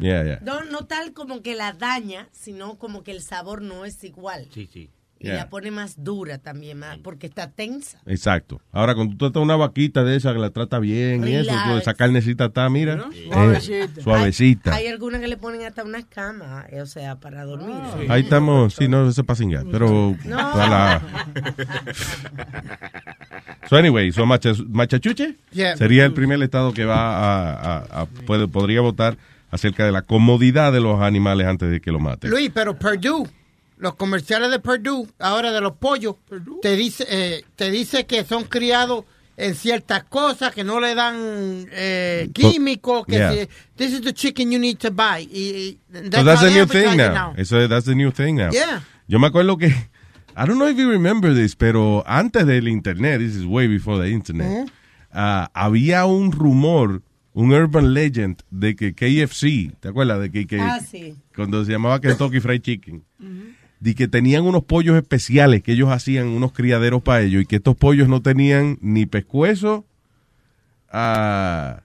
Yeah, 0.00 0.24
yeah. 0.24 0.40
No, 0.42 0.64
no 0.64 0.86
tal 0.86 1.12
como 1.12 1.40
que 1.40 1.54
la 1.54 1.72
daña, 1.72 2.28
sino 2.32 2.76
como 2.78 3.02
que 3.04 3.12
el 3.12 3.22
sabor 3.22 3.62
no 3.62 3.84
es 3.84 4.02
igual. 4.04 4.46
Sí, 4.52 4.68
sí. 4.70 4.90
Y 5.24 5.28
Yeah. 5.28 5.36
la 5.36 5.48
pone 5.48 5.70
más 5.70 6.04
dura 6.04 6.36
también, 6.36 6.78
más, 6.78 6.98
porque 6.98 7.26
está 7.26 7.50
tensa. 7.50 7.98
Exacto. 8.04 8.60
Ahora, 8.72 8.94
cuando 8.94 9.12
tú 9.12 9.16
tratas 9.18 9.42
una 9.42 9.56
vaquita 9.56 10.04
de 10.04 10.16
esa 10.16 10.34
que 10.34 10.38
la 10.38 10.50
trata 10.50 10.78
bien 10.78 11.26
y 11.26 11.32
eso, 11.34 11.78
esa 11.78 11.94
carnecita 11.94 12.44
está, 12.44 12.68
mira, 12.68 13.06
eh, 13.14 13.28
Suavecita. 13.32 14.02
suavecita. 14.02 14.74
Hay, 14.74 14.84
hay 14.84 14.92
algunas 14.92 15.22
que 15.22 15.28
le 15.28 15.38
ponen 15.38 15.62
hasta 15.64 15.82
unas 15.82 16.04
camas, 16.04 16.66
eh, 16.70 16.82
o 16.82 16.86
sea, 16.86 17.16
para 17.16 17.44
dormir. 17.44 17.74
Ahí 18.10 18.20
estamos, 18.22 18.74
sí, 18.74 18.86
no, 18.86 19.10
para 19.24 19.34
cingar, 19.36 19.64
pero 19.72 20.14
No. 20.26 20.36
la... 20.36 21.00
So 23.68 23.76
anyway, 23.76 24.12
so 24.12 24.26
Macha- 24.26 24.52
Machachuche 24.68 25.36
Yeah. 25.52 25.76
sería 25.76 26.04
el 26.04 26.12
primer 26.12 26.40
estado 26.42 26.72
que 26.74 26.84
va 26.84 27.16
a, 27.16 27.78
a- 27.78 28.00
a- 28.02 28.06
puede- 28.06 28.46
podría 28.46 28.82
votar 28.82 29.16
acerca 29.50 29.86
de 29.86 29.92
la 29.92 30.02
comodidad 30.02 30.72
de 30.72 30.80
los 30.80 31.00
animales 31.00 31.46
antes 31.46 31.70
de 31.70 31.80
que 31.80 31.90
lo 31.90 31.98
maten. 31.98 32.30
Luis, 32.30 32.50
pero 32.52 32.76
Purdue, 32.76 33.26
los 33.76 33.94
comerciales 33.96 34.50
de 34.50 34.58
Purdue, 34.60 35.06
ahora 35.18 35.52
de 35.52 35.60
los 35.60 35.74
pollos, 35.76 36.16
te 36.62 36.76
dice, 36.76 37.04
eh, 37.08 37.44
te 37.56 37.70
dice 37.70 38.06
que 38.06 38.24
son 38.24 38.44
criados 38.44 39.04
en 39.36 39.54
ciertas 39.56 40.04
cosas, 40.04 40.54
que 40.54 40.62
no 40.62 40.78
le 40.80 40.94
dan 40.94 41.66
eh, 41.72 42.28
químicos, 42.32 43.04
que 43.04 43.16
Yeah. 43.16 43.32
si- 43.32 43.48
this 43.76 43.92
is 43.92 44.00
the 44.02 44.12
chicken 44.12 44.52
you 44.52 44.58
need 44.60 44.78
to 44.78 44.90
buy. 44.92 45.28
Y, 45.30 45.38
y 45.38 45.78
So 46.12 46.24
that's 46.24 46.40
the 46.42 46.50
new 46.50 46.66
thing 46.66 46.96
now. 46.96 47.34
Eso, 47.36 47.66
that's 47.68 47.86
the 47.86 47.94
new 47.96 48.12
thing 48.12 48.36
now. 48.36 48.50
Yeah. 48.52 48.82
Yo 49.08 49.18
me 49.18 49.26
acuerdo 49.26 49.58
que, 49.58 49.66
I 50.36 50.46
don't 50.46 50.56
know 50.58 50.68
if 50.68 50.76
you 50.78 50.88
remember 50.90 51.34
this, 51.34 51.56
pero 51.56 52.04
antes 52.06 52.46
del 52.46 52.68
internet, 52.68 53.18
this 53.18 53.34
is 53.34 53.44
way 53.44 53.66
before 53.66 53.98
the 53.98 54.08
internet, 54.10 54.48
Ujú. 54.66 54.70
ah, 55.12 55.50
había 55.52 56.06
un 56.06 56.30
rumor, 56.30 57.02
un 57.32 57.52
urban 57.52 57.92
legend 57.92 58.40
de 58.50 58.76
que 58.76 58.94
KFC, 58.94 59.72
¿te 59.80 59.88
acuerdas? 59.88 60.20
De 60.20 60.30
que, 60.30 60.46
que 60.46 60.60
Ah, 60.60 60.78
sí. 60.80 61.16
cuando 61.34 61.64
se 61.64 61.72
llamaba 61.72 62.00
Kentucky 62.00 62.38
Fried 62.38 62.62
Chicken, 62.62 63.02
de 63.84 63.94
que 63.94 64.08
tenían 64.08 64.46
unos 64.46 64.64
pollos 64.64 64.96
especiales 64.96 65.62
que 65.62 65.72
ellos 65.72 65.90
hacían 65.90 66.28
unos 66.28 66.52
criaderos 66.52 67.02
para 67.02 67.20
ellos 67.20 67.42
y 67.42 67.44
que 67.44 67.56
estos 67.56 67.76
pollos 67.76 68.08
no 68.08 68.22
tenían 68.22 68.78
ni 68.80 69.04
pescuezo, 69.04 69.84
ah, 70.90 71.82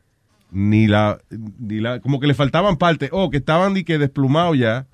ni 0.50 0.88
la, 0.88 1.20
ni 1.30 1.82
la, 1.82 2.00
como 2.00 2.22
que 2.22 2.28
le 2.28 2.34
faltaban 2.36 2.78
partes, 2.78 3.10
o 3.12 3.30
que 3.30 3.36
estaban 3.36 3.74
de 3.74 3.84
que 3.84 3.98
desplumados 3.98 4.58
ya 4.58 4.88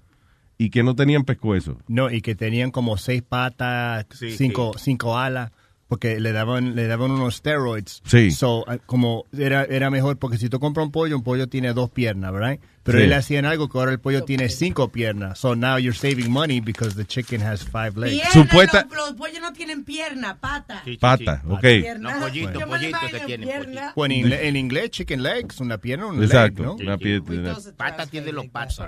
y 0.57 0.71
que 0.71 0.81
no 0.81 0.95
tenían 0.95 1.25
pescuezo. 1.25 1.77
No, 1.87 2.09
y 2.09 2.23
que 2.23 2.33
tenían 2.33 2.71
como 2.71 2.97
seis 2.97 3.21
patas, 3.21 4.07
Sí, 4.09 4.31
cinco, 4.31 4.71
cinco 4.75 5.15
alas, 5.15 5.51
porque 5.87 6.19
le 6.19 6.31
daban, 6.31 6.75
le 6.75 6.87
daban 6.87 7.11
unos 7.11 7.35
steroids. 7.35 8.01
Sí. 8.05 8.31
So, 8.31 8.65
eh, 8.71 8.79
como 8.85 9.25
era, 9.37 9.63
era 9.65 9.89
mejor, 9.91 10.17
porque 10.17 10.37
si 10.37 10.49
tú 10.49 10.59
compras 10.59 10.85
un 10.85 10.91
pollo, 10.91 11.15
un 11.15 11.23
pollo 11.23 11.47
tiene 11.47 11.73
dos 11.73 11.89
piernas, 11.91 12.31
¿verdad? 12.33 12.57
Pero 12.83 12.99
Sí. 12.99 13.05
él 13.05 13.13
hacían 13.13 13.45
algo 13.45 13.67
que 13.67 13.77
ahora 13.79 13.91
el 13.91 13.99
pollo 13.99 14.23
tiene 14.25 14.47
cinco 14.49 14.91
piernas. 14.91 15.39
So 15.39 15.55
now 15.55 15.77
you're 15.79 15.97
saving 15.97 16.31
money 16.31 16.59
because 16.61 16.95
the 16.95 17.05
chicken 17.05 17.41
has 17.41 17.63
five 17.63 17.93
legs. 17.97 18.13
Pierna, 18.15 18.31
Supuesta- 18.31 18.87
los, 18.89 18.95
los 19.09 19.13
pollos 19.15 19.39
no 19.41 19.53
tienen 19.53 19.83
pierna, 19.83 20.37
pata. 20.39 20.83
Pata, 20.99 21.41
ok. 21.47 21.61
Pierna. 21.61 22.13
No, 22.15 22.19
pollito, 22.27 22.59
me 22.59 22.65
pollito 22.67 22.77
que 22.77 23.07
imagino 23.07 23.25
tienen, 23.25 23.49
pierna. 23.49 23.93
Bueno, 23.95 24.13
en, 24.15 24.33
en 24.33 24.55
inglés, 24.55 24.89
chicken 24.91 25.23
legs, 25.23 25.59
una 25.59 25.77
pierna, 25.79 26.05
un 26.07 26.21
Exacto, 26.23 26.61
leg, 26.61 26.65
¿no? 26.67 26.75
una 26.75 26.97
pierna. 26.97 27.55
Pata 27.75 28.05
tiene 28.05 28.31
los 28.31 28.45
patas. 28.47 28.79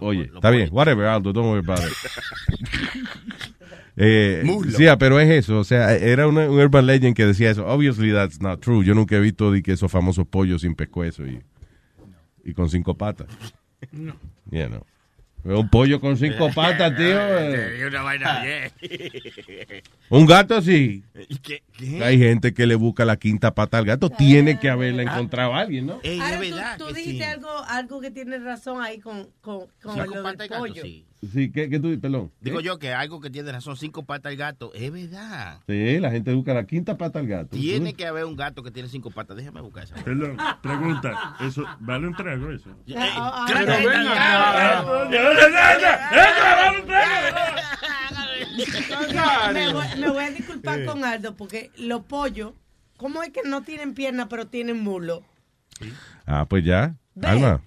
Oye, 0.00 0.26
los 0.26 0.34
está 0.36 0.50
bien, 0.50 0.68
whatever, 0.72 1.06
Aldo, 1.06 1.32
don't 1.32 1.48
worry 1.48 1.64
about 1.64 1.80
it. 1.80 2.68
Eh, 4.02 4.42
Muslo. 4.44 4.76
sí, 4.78 4.86
ah, 4.86 4.96
pero 4.96 5.20
es 5.20 5.28
eso, 5.28 5.58
o 5.58 5.64
sea, 5.64 5.94
era 5.94 6.26
una- 6.26 6.48
un 6.48 6.58
urban 6.58 6.86
legend 6.86 7.14
que 7.14 7.26
decía 7.26 7.50
eso. 7.50 7.66
Obviously 7.66 8.12
that's 8.12 8.40
not 8.40 8.60
true. 8.60 8.82
Yo 8.84 8.94
nunca 8.94 9.16
he 9.16 9.20
visto 9.20 9.52
de 9.52 9.62
que 9.62 9.72
esos 9.72 9.90
famosos 9.92 10.26
pollos 10.26 10.62
sin 10.62 10.74
pescuezo 10.74 11.26
y, 11.26 11.40
y 12.44 12.54
con 12.54 12.70
cinco 12.70 12.94
patas. 12.94 13.26
No. 13.92 14.14
Yeah, 14.50 14.68
no. 14.68 14.86
Un 15.42 15.68
pollo 15.70 16.00
con 16.00 16.16
cinco 16.18 16.50
patas, 16.54 16.96
tío. 16.96 17.06
Te 17.16 17.54
eh. 17.74 17.76
dio 17.78 17.88
una 17.88 18.02
vaina 18.02 18.42
bien. 18.42 18.70
Un 20.10 20.26
gato 20.26 20.60
sí. 20.60 21.02
¿Y 21.28 21.36
qué? 21.38 21.62
qué? 21.78 22.04
Hay 22.04 22.18
gente 22.18 22.52
que 22.52 22.66
le 22.66 22.74
busca 22.74 23.04
la 23.06 23.16
quinta 23.16 23.54
pata 23.54 23.78
al 23.78 23.84
gato. 23.86 24.10
Tiene 24.10 24.58
que 24.58 24.68
haberla 24.68 25.02
encontrado 25.02 25.54
alguien, 25.54 25.86
¿no? 25.86 25.92
Ahora, 25.94 26.30
es 26.30 26.36
tú- 26.36 26.40
verdad 26.56 26.78
tú, 26.78 26.86
dijiste 26.92 27.24
sí. 27.24 27.30
algo, 27.30 27.48
algo 27.68 28.00
que 28.02 28.10
tiene 28.10 28.38
razón 28.38 28.82
ahí 28.82 28.98
con, 28.98 29.28
con, 29.40 29.66
con 29.82 29.96
lo 29.98 30.22
patas 30.22 30.38
del 30.38 30.48
gato, 30.48 30.60
pollo. 30.60 30.82
sí. 30.82 31.06
Sí, 31.22 31.52
¿qué, 31.52 31.68
qué 31.68 31.78
tú 31.78 31.88
dices? 31.88 32.00
Perdón. 32.00 32.32
Digo 32.40 32.60
yo 32.60 32.78
que 32.78 32.94
algo 32.94 33.20
que 33.20 33.28
tiene 33.28 33.52
razón, 33.52 33.76
cinco 33.76 34.04
patas 34.04 34.32
el 34.32 34.38
gato, 34.38 34.72
es 34.74 34.90
verdad. 34.90 35.60
Sí, 35.66 35.98
la 35.98 36.10
gente 36.10 36.32
busca 36.32 36.54
la 36.54 36.66
quinta 36.66 36.96
pata 36.96 37.18
al 37.18 37.26
gato. 37.26 37.56
Tiene 37.56 37.92
que 37.92 38.06
haber 38.06 38.24
un 38.24 38.36
gato 38.36 38.62
que 38.62 38.70
tiene 38.70 38.88
cinco 38.88 39.10
patas. 39.10 39.36
Déjame 39.36 39.60
buscar 39.60 39.84
esa. 39.84 39.96
Perdón, 39.96 40.38
pregunta, 40.62 41.36
¿eso 41.40 41.64
vale 41.80 42.06
un 42.06 42.14
trago 42.16 42.50
eso? 42.50 42.70
Eh, 42.86 42.94
me, 49.52 49.72
voy, 49.72 49.86
me 49.98 50.10
voy 50.10 50.24
a 50.24 50.30
disculpar 50.30 50.84
con 50.84 51.04
Aldo 51.04 51.36
porque 51.36 51.70
los 51.76 52.02
pollos, 52.04 52.52
¿cómo 52.96 53.22
es 53.22 53.30
que 53.30 53.42
no 53.44 53.62
tienen 53.62 53.94
pierna 53.94 54.28
pero 54.28 54.46
tienen 54.46 54.82
mulo? 54.82 55.22
Ah, 56.26 56.46
pues 56.48 56.64
ya. 56.64 56.94
Alma, 57.22 57.60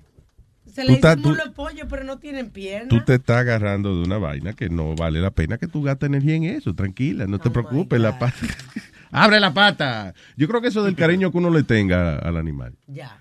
Se 0.66 0.82
Tú 0.82 0.88
le 0.88 0.94
estás- 0.94 1.16
dice 1.18 1.24
tú- 1.24 1.30
mulo 1.30 1.44
al 1.44 1.52
pollo 1.54 1.88
pero 1.90 2.04
no 2.04 2.18
tienen 2.18 2.50
pierna. 2.50 2.88
tú 2.90 3.00
te 3.06 3.16
estás 3.16 3.38
agarrando 3.38 3.96
de 3.96 4.04
una 4.04 4.18
vaina 4.18 4.54
que 4.54 4.70
no 4.70 4.96
vale 4.96 5.20
la 5.22 5.32
pena 5.32 5.58
que 5.58 5.68
tú 5.68 5.84
gastes 5.84 6.08
energía 6.08 6.36
en 6.36 6.44
eso. 6.46 6.74
Tranquila, 6.74 7.28
no 7.28 7.40
te 7.40 7.50
preocupes. 7.50 8.00
La 8.00 8.18
pata. 8.18 8.36
Abre 9.12 9.40
la 9.40 9.54
pata. 9.54 10.14
Yo 10.38 10.48
creo 10.48 10.62
que 10.62 10.70
eso 10.70 10.84
del 10.84 10.96
cariño 10.96 11.32
que 11.32 11.38
uno 11.38 11.50
le 11.52 11.64
tenga 11.64 12.18
al 12.18 12.38
animal. 12.38 12.74
Ya. 12.88 13.20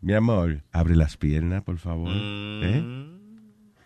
Mi 0.00 0.12
amor, 0.14 0.62
abre 0.72 0.96
las 0.96 1.16
piernas, 1.16 1.62
por 1.62 1.78
favor. 1.78 2.10
Mm. 2.10 2.62
¿Eh? 2.64 3.10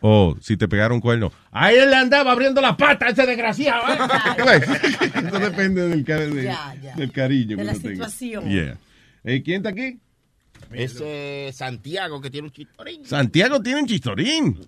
O 0.00 0.36
si 0.40 0.56
te 0.56 0.66
pegaron 0.68 1.00
cuerno. 1.00 1.30
Ahí 1.50 1.76
él 1.76 1.90
le 1.90 1.96
andaba 1.96 2.32
abriendo 2.32 2.60
la 2.60 2.76
pata, 2.76 3.08
ese 3.08 3.26
desgraciado. 3.26 3.82
¿eh? 3.92 3.98
Eso 5.26 5.38
depende 5.40 5.88
del, 5.88 6.04
ca- 6.04 6.16
de- 6.18 6.44
Ya, 6.44 6.74
ya. 6.82 6.94
del 6.94 7.12
cariño 7.12 7.56
De 7.56 7.56
que 7.56 7.64
la 7.64 7.72
uno 7.72 7.80
tenga. 7.80 7.94
situación. 8.08 8.48
Yeah. 8.48 8.78
Eh, 9.24 9.42
¿Quién 9.42 9.58
está 9.58 9.70
aquí? 9.70 9.98
Ese 10.72 11.50
Santiago 11.54 12.20
que 12.20 12.30
tiene 12.30 12.46
un 12.48 12.52
chistorín. 12.52 13.04
Santiago 13.06 13.60
tiene 13.60 13.80
un 13.80 13.86
chistorín. 13.86 14.58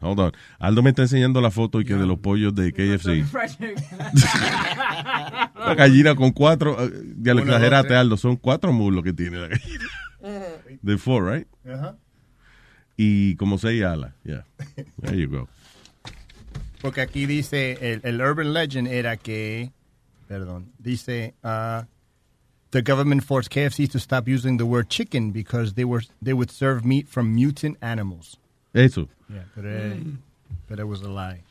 Hold 0.00 0.20
on. 0.20 0.32
Aldo 0.60 0.82
me 0.82 0.90
está 0.90 1.02
enseñando 1.02 1.40
la 1.40 1.50
foto 1.50 1.80
y 1.80 1.84
que 1.84 1.94
de 1.94 2.06
los 2.06 2.18
pollos 2.20 2.54
de 2.54 2.72
KFC. 2.72 3.24
La 5.56 5.74
gallina 5.76 6.14
con 6.14 6.30
cuatro. 6.32 6.76
eh, 6.84 6.90
Ya 7.20 7.34
le 7.34 7.42
Uno, 7.42 7.52
exageraste. 7.52 7.94
Aldo. 7.96 8.16
Son 8.16 8.36
cuatro 8.36 8.72
muslos 8.72 9.02
que 9.04 9.12
tiene 9.12 9.38
la 9.38 9.48
gallina. 9.48 9.84
De 10.82 10.98
four, 10.98 11.32
right? 11.32 11.48
Ajá. 11.68 11.96
Y 12.96 13.36
como 13.36 13.58
seis 13.58 13.82
alas. 13.84 14.12
Yeah. 14.24 14.44
There 15.02 15.16
you 15.20 15.28
go. 15.28 15.48
Porque 16.80 17.00
aquí 17.00 17.26
dice, 17.26 17.78
el, 17.92 18.00
el 18.04 18.20
urban 18.20 18.52
legend 18.52 18.86
era 18.88 19.16
que, 19.16 19.72
perdón, 20.28 20.72
dice, 20.78 21.34
uh, 21.42 21.82
the 22.70 22.82
government 22.82 23.24
forced 23.24 23.50
KFC 23.50 23.90
to 23.90 23.98
stop 23.98 24.28
using 24.28 24.58
the 24.58 24.66
word 24.66 24.88
chicken 24.88 25.30
because 25.30 25.74
they 25.74 25.84
were 25.84 26.02
they 26.20 26.32
would 26.32 26.50
serve 26.50 26.84
meat 26.84 27.08
from 27.08 27.34
mutant 27.34 27.76
animals. 27.80 28.36
Eso. 28.74 29.08
Yeah, 29.28 29.44
pero, 29.54 29.68
eh, 29.68 29.96
pero 30.66 30.80
it 30.82 30.88
was 30.88 31.02
a 31.02 31.08
lie. 31.08 31.42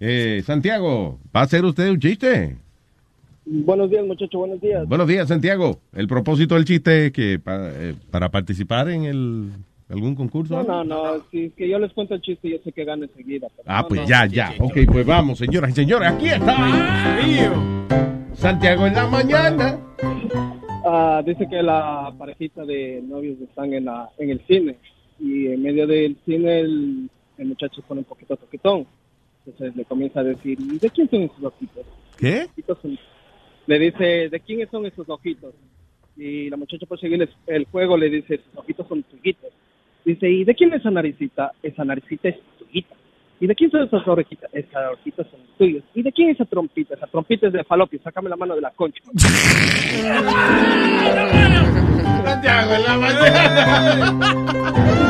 Eh, 0.00 0.42
Santiago, 0.44 1.18
¿va 1.34 1.40
a 1.40 1.44
hacer 1.44 1.64
usted 1.64 1.88
un 1.88 2.00
chiste? 2.00 2.56
Buenos 3.46 3.88
días, 3.88 4.04
muchachos, 4.04 4.38
buenos 4.38 4.60
días. 4.60 4.88
Buenos 4.88 5.06
días, 5.06 5.28
Santiago. 5.28 5.80
El 5.92 6.08
propósito 6.08 6.56
del 6.56 6.64
chiste 6.64 7.06
es 7.06 7.12
que 7.12 7.40
eh, 7.46 7.94
para 8.10 8.30
participar 8.30 8.88
en 8.88 9.04
el 9.04 9.52
algún 9.88 10.14
concurso. 10.14 10.62
No, 10.62 10.84
no, 10.84 10.84
no, 10.84 11.24
si 11.30 11.44
es 11.44 11.52
que 11.54 11.68
yo 11.68 11.78
les 11.78 11.92
cuento 11.92 12.14
el 12.14 12.20
chiste, 12.20 12.50
yo 12.50 12.58
sé 12.64 12.72
que 12.72 12.84
gano 12.84 13.04
enseguida. 13.04 13.48
Ah, 13.66 13.82
no, 13.82 13.88
pues 13.88 14.00
no. 14.02 14.06
ya, 14.08 14.26
ya. 14.26 14.54
Ok, 14.58 14.78
pues 14.90 15.06
vamos, 15.06 15.38
señoras 15.38 15.70
y 15.70 15.74
señores. 15.74 16.10
Aquí 16.10 16.28
está. 16.28 16.56
Santiago 18.34 18.86
en 18.86 18.94
la 18.94 19.06
mañana. 19.06 19.80
Ah, 20.84 21.22
dice 21.24 21.48
que 21.48 21.62
la 21.62 22.12
parejita 22.18 22.64
de 22.64 23.02
novios 23.02 23.40
están 23.40 23.72
en, 23.72 23.86
la, 23.86 24.08
en 24.18 24.30
el 24.30 24.40
cine 24.46 24.76
y 25.18 25.48
en 25.48 25.62
medio 25.62 25.86
del 25.86 26.16
cine 26.24 26.60
el, 26.60 27.10
el 27.38 27.46
muchacho 27.46 27.82
pone 27.82 28.00
un 28.00 28.04
poquito 28.04 28.36
toquetón. 28.36 28.86
Entonces 29.44 29.76
le 29.76 29.84
comienza 29.84 30.20
a 30.20 30.24
decir, 30.24 30.58
¿y 30.60 30.78
de 30.78 30.90
quién 30.90 31.08
son 31.08 31.22
esos 31.22 31.42
ojitos? 31.42 31.84
¿Qué? 32.18 32.46
Le 33.66 33.78
dice, 33.78 34.28
¿de 34.28 34.40
quién 34.40 34.68
son 34.70 34.86
esos 34.86 35.08
ojitos? 35.08 35.54
Y 36.16 36.50
la 36.50 36.56
muchacha 36.56 36.86
por 36.86 36.98
seguir 36.98 37.28
el 37.46 37.64
juego 37.66 37.96
le 37.96 38.10
dice, 38.10 38.34
esos 38.34 38.56
ojitos 38.56 38.86
son 38.88 39.02
tuyitos. 39.04 39.50
Dice, 40.06 40.30
¿y 40.30 40.44
de 40.44 40.54
quién 40.54 40.72
es 40.72 40.78
esa 40.80 40.92
naricita? 40.92 41.50
Esa 41.64 41.84
naricita 41.84 42.28
es 42.28 42.36
tuyita. 42.60 42.94
¿Y 43.40 43.48
de 43.48 43.56
quién 43.56 43.72
son 43.72 43.82
esas 43.82 44.06
orejitas? 44.06 44.48
Esas 44.54 44.92
orejitas 44.92 45.26
son 45.28 45.40
tuyas. 45.58 45.82
¿Y 45.94 46.02
de 46.02 46.12
quién 46.12 46.30
es 46.30 46.36
esa 46.36 46.44
trompita? 46.44 46.94
Esa 46.94 47.08
trompita 47.08 47.48
es 47.48 47.52
de 47.52 47.64
falopio. 47.64 47.98
Sácame 48.04 48.30
la 48.30 48.36
mano 48.36 48.54
de 48.54 48.60
la 48.60 48.70
concha. 48.70 49.02
Santiago, 52.24 52.74
en 52.74 52.84
la 52.84 52.96
mañana. 52.98 54.16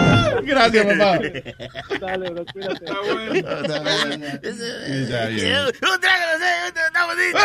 Gracias, 0.42 0.86
papá. 0.86 1.18
Dale, 2.00 2.30
bro, 2.30 2.44
cuídate. 2.46 2.84
Ya, 5.08 5.30
ya. 5.30 5.66
Un 5.66 6.00
trago, 6.00 6.24
no 6.32 6.38
sé, 6.38 6.50
está 6.86 7.06
bonito. 7.06 7.38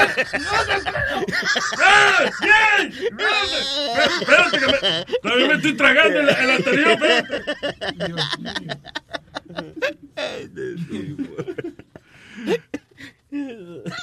Espérate, 4.21 4.57
que 4.59 4.67
me, 4.67 4.77
todavía 5.21 5.47
me 5.47 5.53
estoy 5.55 5.73
tragando 5.73 6.19
el, 6.19 6.29
el 6.29 6.49
anterior. 6.51 6.91
espérate. 6.91 7.41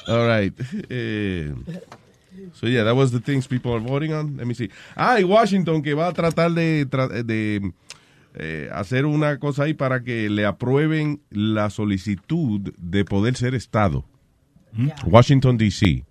All 0.07 0.27
right. 0.27 0.55
Eh, 0.89 1.53
so 2.55 2.67
yeah, 2.67 2.85
that 2.85 2.95
was 2.95 3.13
the 3.13 3.21
things 3.21 3.47
people 3.47 3.75
are 3.75 3.81
voting 3.81 4.13
on. 4.13 4.37
Let 4.37 4.47
me 4.47 4.55
see. 4.55 4.71
Ah, 4.97 5.21
y 5.21 5.25
Washington 5.25 5.83
que 5.83 5.95
va 5.95 6.09
a 6.09 6.13
tratar 6.13 6.51
de, 6.53 6.85
de 6.87 7.73
eh, 8.35 8.69
hacer 8.73 9.07
una 9.07 9.39
cosa 9.39 9.65
ahí 9.65 9.75
para 9.75 10.03
que 10.03 10.29
le 10.31 10.45
aprueben 10.47 11.21
la 11.31 11.71
solicitud 11.71 12.73
de 12.79 13.05
poder 13.05 13.37
ser 13.37 13.55
estado. 13.55 14.05
Washington 15.07 15.57
D.C. 15.59 16.05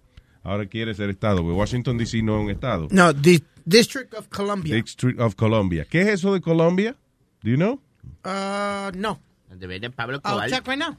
Ahora 0.44 0.66
quiere 0.66 0.94
ser 0.94 1.10
estado, 1.10 1.38
porque 1.42 1.54
Washington 1.54 1.98
D.C. 1.98 2.22
no 2.24 2.38
es 2.40 2.44
un 2.46 2.50
estado. 2.52 2.88
No, 2.92 3.14
the 3.14 3.42
District 3.66 4.14
of 4.14 4.28
Columbia. 4.30 4.76
District 4.76 5.20
of 5.20 5.36
Columbia. 5.36 5.86
¿Qué 5.86 6.02
es 6.02 6.08
eso 6.08 6.34
de 6.34 6.42
Colombia? 6.42 6.96
Do 7.44 7.50
you 7.50 7.58
know? 7.58 7.82
Uh, 8.26 8.92
no. 8.96 9.20
Debería 9.58 9.90
Pablo 9.90 10.18
I'll 10.24 10.34
Cobal. 10.34 10.50
check 10.50 10.68
right 10.68 10.80
now. 10.80 10.98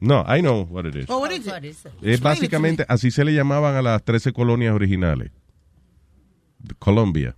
No, 0.00 0.24
I 0.26 0.40
know 0.40 0.66
what 0.70 0.86
it 0.86 0.94
is. 0.94 1.06
Oh, 1.08 1.18
what 1.20 1.32
is 1.32 1.46
it? 1.46 1.64
Es 1.64 1.84
Explain 1.84 2.14
it 2.14 2.20
básicamente, 2.20 2.84
así 2.88 3.10
se 3.10 3.24
le 3.24 3.32
llamaban 3.32 3.76
a 3.76 3.82
las 3.82 4.04
13 4.04 4.32
colonias 4.32 4.74
originales. 4.74 5.30
Colombia. 6.78 7.34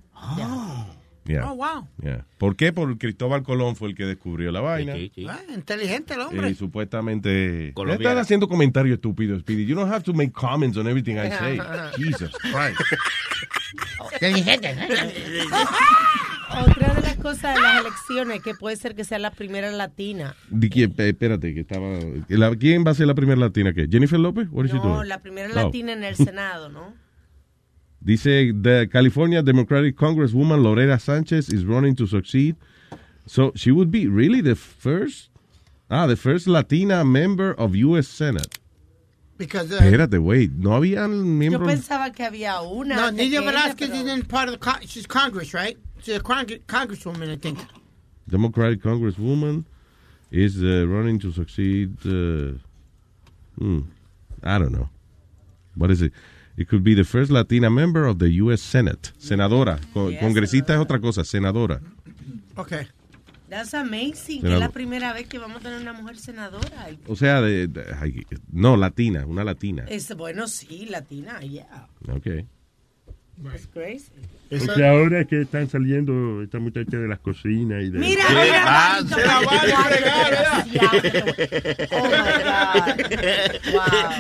Yeah. 1.25 1.51
Oh, 1.51 1.55
wow. 1.55 1.87
Yeah. 2.03 2.25
¿Por 2.39 2.57
qué? 2.57 2.73
Porque 2.73 2.99
Cristóbal 2.99 3.43
Colón 3.45 3.77
fue 3.77 3.89
el 3.91 3.95
que 3.95 4.05
descubrió 4.05 4.51
la 4.51 4.61
vaina. 4.61 4.95
Ah, 5.29 5.41
inteligente 5.55 6.15
el 6.15 6.21
hombre. 6.21 6.51
Y 6.51 6.55
supuestamente. 6.57 7.71
Colombiana. 7.75 8.03
Están 8.11 8.19
haciendo 8.23 8.49
comentarios 8.49 8.95
estúpidos, 8.97 9.41
Speedy. 9.43 9.65
You 9.67 9.77
don't 9.77 9.91
have 9.93 10.03
to 10.03 10.13
make 10.13 10.33
comments 10.33 10.77
on 10.77 10.89
everything 10.89 11.15
I 11.17 11.31
say. 11.31 11.59
Jesus 11.97 12.33
Christ. 12.39 12.81
Inteligente. 14.15 14.75
Otra 16.51 16.93
de 16.95 17.01
las 17.03 17.17
cosas 17.17 17.55
de 17.55 17.61
las 17.63 17.81
elecciones 17.81 18.43
que 18.43 18.55
puede 18.55 18.77
ser 18.77 18.95
que 18.95 19.05
sea 19.05 19.19
la 19.19 19.31
primera 19.31 19.71
latina. 19.71 20.35
Di 20.51 20.69
quién- 20.69 20.95
eh, 20.99 21.09
espérate, 21.11 21.55
que 21.55 21.61
estaba. 21.61 21.99
¿Quién 22.59 22.85
va 22.87 22.91
a 22.91 22.95
ser 22.95 23.07
la 23.07 23.15
primera 23.15 23.41
latina? 23.41 23.73
¿Qué? 23.73 23.87
¿Jennifer 23.91 24.19
López? 24.21 24.49
No, 24.51 25.03
la 25.05 25.21
primera 25.23 25.49
Oh. 25.53 25.55
latina 25.55 25.93
en 25.93 26.05
el 26.05 26.17
Senado, 26.17 26.69
¿no? 26.69 26.95
Dice, 28.05 28.53
the 28.53 28.89
California 28.91 29.43
Democratic 29.43 29.97
Congresswoman 29.97 30.63
Lorena 30.63 30.99
Sanchez 30.99 31.49
is 31.49 31.65
running 31.65 31.95
to 31.97 32.07
succeed. 32.07 32.57
So 33.27 33.53
she 33.55 33.71
would 33.71 33.91
be 33.91 34.09
really 34.09 34.41
the 34.41 34.57
first, 34.57 35.31
ah, 35.91 36.07
the 36.09 36.17
first 36.17 36.49
Latina 36.49 37.05
member 37.05 37.53
of 37.53 37.77
U.S. 37.77 38.09
Senate. 38.09 38.59
Because, 39.39 39.73
uh, 39.73 39.79
Espérate, 39.81 40.19
wait, 40.23 40.53
no 40.53 40.71
había 40.71 41.03
Yo 41.09 41.09
miembros. 41.25 41.67
pensaba 41.69 42.13
que 42.15 42.25
había 42.25 42.61
una. 42.63 42.97
no, 42.97 43.07
antes 43.07 43.25
Nidia 43.27 43.41
que 43.41 43.49
ella, 43.49 43.53
Velázquez 43.53 43.89
pero- 43.89 43.95
isn't 44.05 44.29
part 44.29 44.49
of 44.49 44.53
the 44.55 44.59
con- 44.59 44.81
she's 44.83 45.07
Congress, 45.07 45.55
right? 45.55 45.77
She's 46.03 46.17
a 46.17 46.21
con- 46.21 46.47
congresswoman, 46.67 47.31
I 47.31 47.37
think. 47.37 47.59
Democratic 48.29 48.83
Congresswoman 48.83 49.65
is 50.31 50.63
uh, 50.63 50.87
running 50.89 51.19
to 51.21 51.31
succeed. 51.33 51.97
Uh, 52.05 52.59
hmm, 53.59 53.81
I 54.43 54.59
don't 54.59 54.73
know. 54.73 54.89
What 55.77 55.91
is 55.91 56.03
it? 56.03 56.13
It 56.57 56.69
could 56.69 56.83
be 56.83 56.95
the 56.95 57.05
first 57.05 57.31
Latina 57.31 57.71
member 57.71 58.05
of 58.07 58.19
the 58.19 58.29
U.S. 58.43 58.61
Senate. 58.61 59.13
Senadora. 59.19 59.79
Co- 59.95 60.11
Yes, 60.11 60.21
congresista 60.21 60.75
es 60.75 60.81
otra 60.81 61.01
cosa, 61.01 61.25
senadora. 61.25 61.81
Okay. 62.57 62.87
That's 63.49 63.75
amazing. 63.75 64.41
Que 64.41 64.49
Senado- 64.49 64.55
es 64.57 64.61
la 64.61 64.71
primera 64.71 65.13
vez 65.13 65.27
que 65.29 65.39
vamos 65.39 65.59
a 65.59 65.61
tener 65.61 65.81
una 65.81 65.93
mujer 65.93 66.17
senadora. 66.19 66.89
O 67.07 67.17
sea, 67.17 67.41
de, 67.41 67.69
de- 67.69 67.85
no, 68.51 68.77
latina, 68.77 69.25
una 69.27 69.45
latina. 69.45 69.85
Es, 69.89 70.15
bueno, 70.17 70.47
sí, 70.49 70.87
latina, 70.91 71.41
yeah. 71.41 71.89
Ok. 72.11 72.45
It's 73.55 73.67
crazy. 73.73 74.13
Porque 74.59 74.87
ahora 74.87 75.21
es 75.21 75.29
que 75.29 75.41
están 75.43 75.69
saliendo 75.69 76.43
esta 76.43 76.59
muchacha 76.59 76.99
de 76.99 77.09
las 77.09 77.19
cocinas 77.21 77.83
y 77.83 77.91
de... 77.91 77.99
Mira, 77.99 78.25
¿Qué 78.29 78.35
mira, 78.35 78.99
se 79.09 79.27
la 79.27 79.41
va 79.41 79.53
a 79.53 79.63
Oh 81.91 82.07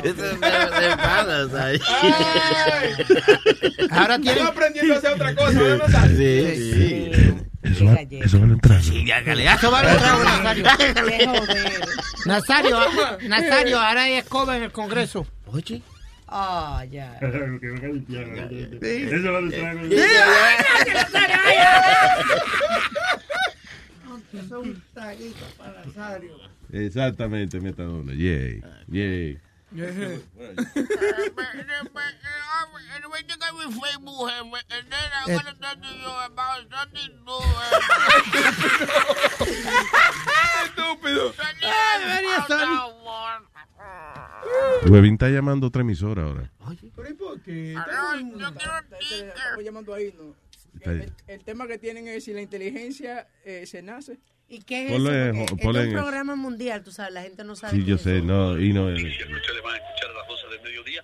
es 0.04 0.16
de 0.16 0.96
panas 0.96 1.54
ahí. 1.54 1.78
Ahora 3.90 4.16
tiene... 4.18 4.32
Estoy 4.32 4.48
aprendiendo 4.48 4.94
a 4.94 4.96
hacer 4.96 5.12
otra 5.12 5.34
cosa, 5.34 5.62
¿verdad? 5.62 6.08
Sí, 6.16 6.56
sí. 6.56 7.10
Eso 7.62 7.84
va, 7.84 7.94
eso 8.00 8.40
va 8.40 8.46
a 8.46 8.48
entrar. 8.48 8.82
Sí, 8.82 9.10
hágale. 9.10 9.44
Eso 9.44 9.70
va 9.70 9.80
a 9.80 9.92
entrar, 9.92 10.18
Nazario. 10.42 10.64
Nazario, 12.24 12.78
Nazario, 13.28 13.80
ahora 13.80 14.02
hay 14.04 14.14
escoba 14.14 14.56
en 14.56 14.62
el 14.62 14.72
Congreso. 14.72 15.26
Oye. 15.46 15.82
Ah, 16.34 16.82
ya. 16.90 17.12
Eso 17.20 17.36
es 17.36 17.44
un 24.50 24.82
para 25.58 25.84
Nazario. 25.84 26.38
Exactamente, 26.72 27.60
metadona. 27.60 28.14
Yay. 28.14 28.62
Yay. 28.88 29.38
Estúpido. 40.64 41.34
Webin 44.88 45.14
está 45.14 45.28
llamando 45.28 45.66
a 45.66 45.68
otra 45.68 45.82
emisora 45.82 46.22
ahora. 46.24 46.50
Pero 46.96 47.08
¿y 47.10 47.14
por 47.14 47.40
qué? 47.42 47.72
Estamos 47.72 49.64
llamando 49.64 49.94
ahí, 49.94 50.12
¿no? 50.16 50.34
El, 51.28 51.44
tema 51.44 51.66
que 51.66 51.78
tienen 51.78 52.08
es 52.08 52.24
si 52.24 52.32
la 52.32 52.40
inteligencia 52.40 53.28
eh, 53.44 53.66
se 53.66 53.82
nace. 53.82 54.18
¿Y 54.48 54.60
qué 54.62 54.86
es 54.86 54.92
Ponle, 54.92 55.30
eso? 55.30 55.46
Porque 55.48 55.62
ponle 55.62 55.80
es 55.82 55.86
un 55.88 55.92
en- 55.92 55.98
programa 56.02 56.34
mundial, 56.34 56.82
tú 56.82 56.90
sabes, 56.90 57.12
la 57.12 57.22
gente 57.22 57.44
no 57.44 57.54
sabe. 57.56 57.76
Sí, 57.78 57.84
yo 57.84 57.96
sé, 57.98 58.16
eso. 58.18 58.24
no, 58.26 58.58
y 58.58 58.72
no. 58.72 58.90
eh, 58.90 58.94
Ustedes 58.94 59.62
van 59.62 59.74
a 59.74 59.76
escuchar 59.78 60.10
a 60.10 60.14
las 60.18 60.28
12 60.28 60.48
del 60.48 60.62
mediodía. 60.62 61.02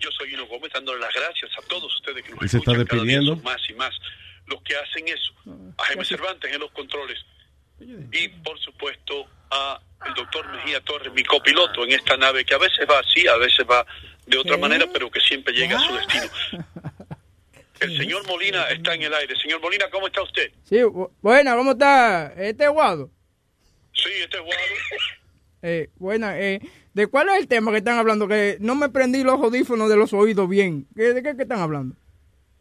Yo 0.00 0.10
soy 0.12 0.32
Hino 0.34 0.46
Gómez 0.46 0.70
dándole 0.72 1.00
las 1.00 1.12
gracias 1.14 1.50
a 1.58 1.68
todos 1.68 1.94
ustedes 1.94 2.22
que 2.24 2.30
nos 2.32 2.42
Él 2.42 2.48
se 2.48 2.58
está 2.58 2.72
escuchan 2.72 2.86
cada 2.86 3.02
día 3.04 3.18
despidiendo. 3.18 3.34
son 3.36 3.44
más 3.44 3.60
y 3.68 3.74
más 3.74 3.94
los 4.46 4.62
que 4.62 4.76
hacen 4.76 5.06
eso. 5.08 5.32
A 5.78 5.84
Jaime 5.84 6.04
Cervantes 6.04 6.52
en 6.52 6.60
los 6.60 6.70
controles. 6.72 7.18
Y 7.80 8.28
por 8.42 8.58
supuesto 8.60 9.26
a 9.50 9.80
el 10.06 10.14
doctor 10.14 10.46
Mejía 10.52 10.80
Torres, 10.80 11.12
mi 11.12 11.24
copiloto 11.24 11.84
en 11.84 11.92
esta 11.92 12.16
nave 12.16 12.44
que 12.44 12.54
a 12.54 12.58
veces 12.58 12.86
va 12.90 12.98
así, 13.00 13.26
a 13.26 13.36
veces 13.36 13.66
va 13.70 13.84
de 14.26 14.38
otra 14.38 14.54
¿Qué? 14.56 14.60
manera, 14.60 14.86
pero 14.92 15.10
que 15.10 15.20
siempre 15.20 15.52
llega 15.54 15.76
a 15.76 15.80
su 15.80 15.94
destino. 15.94 16.24
El 17.80 17.98
señor 17.98 18.26
Molina 18.26 18.64
está 18.68 18.94
en 18.94 19.02
el 19.02 19.12
aire. 19.12 19.34
Señor 19.36 19.60
Molina, 19.60 19.86
¿cómo 19.90 20.06
está 20.06 20.22
usted? 20.22 20.52
Sí, 20.62 20.76
bu- 20.76 21.10
buena, 21.20 21.54
¿cómo 21.56 21.72
está? 21.72 22.32
Este 22.36 22.66
Guado. 22.68 23.10
Sí, 23.92 24.10
este 24.20 24.36
es 24.38 24.42
Guado. 24.42 24.60
Eh, 25.66 25.88
buena, 25.96 26.38
eh, 26.38 26.60
¿de 26.92 27.06
cuál 27.06 27.30
es 27.30 27.36
el 27.38 27.48
tema 27.48 27.70
que 27.72 27.78
están 27.78 27.96
hablando? 27.96 28.28
Que 28.28 28.58
no 28.60 28.74
me 28.74 28.90
prendí 28.90 29.22
los 29.24 29.40
audífonos 29.40 29.88
de 29.88 29.96
los 29.96 30.12
oídos 30.12 30.46
bien. 30.46 30.86
¿Qué- 30.94 31.14
¿De 31.14 31.22
qué, 31.22 31.34
qué 31.36 31.44
están 31.44 31.60
hablando? 31.60 31.96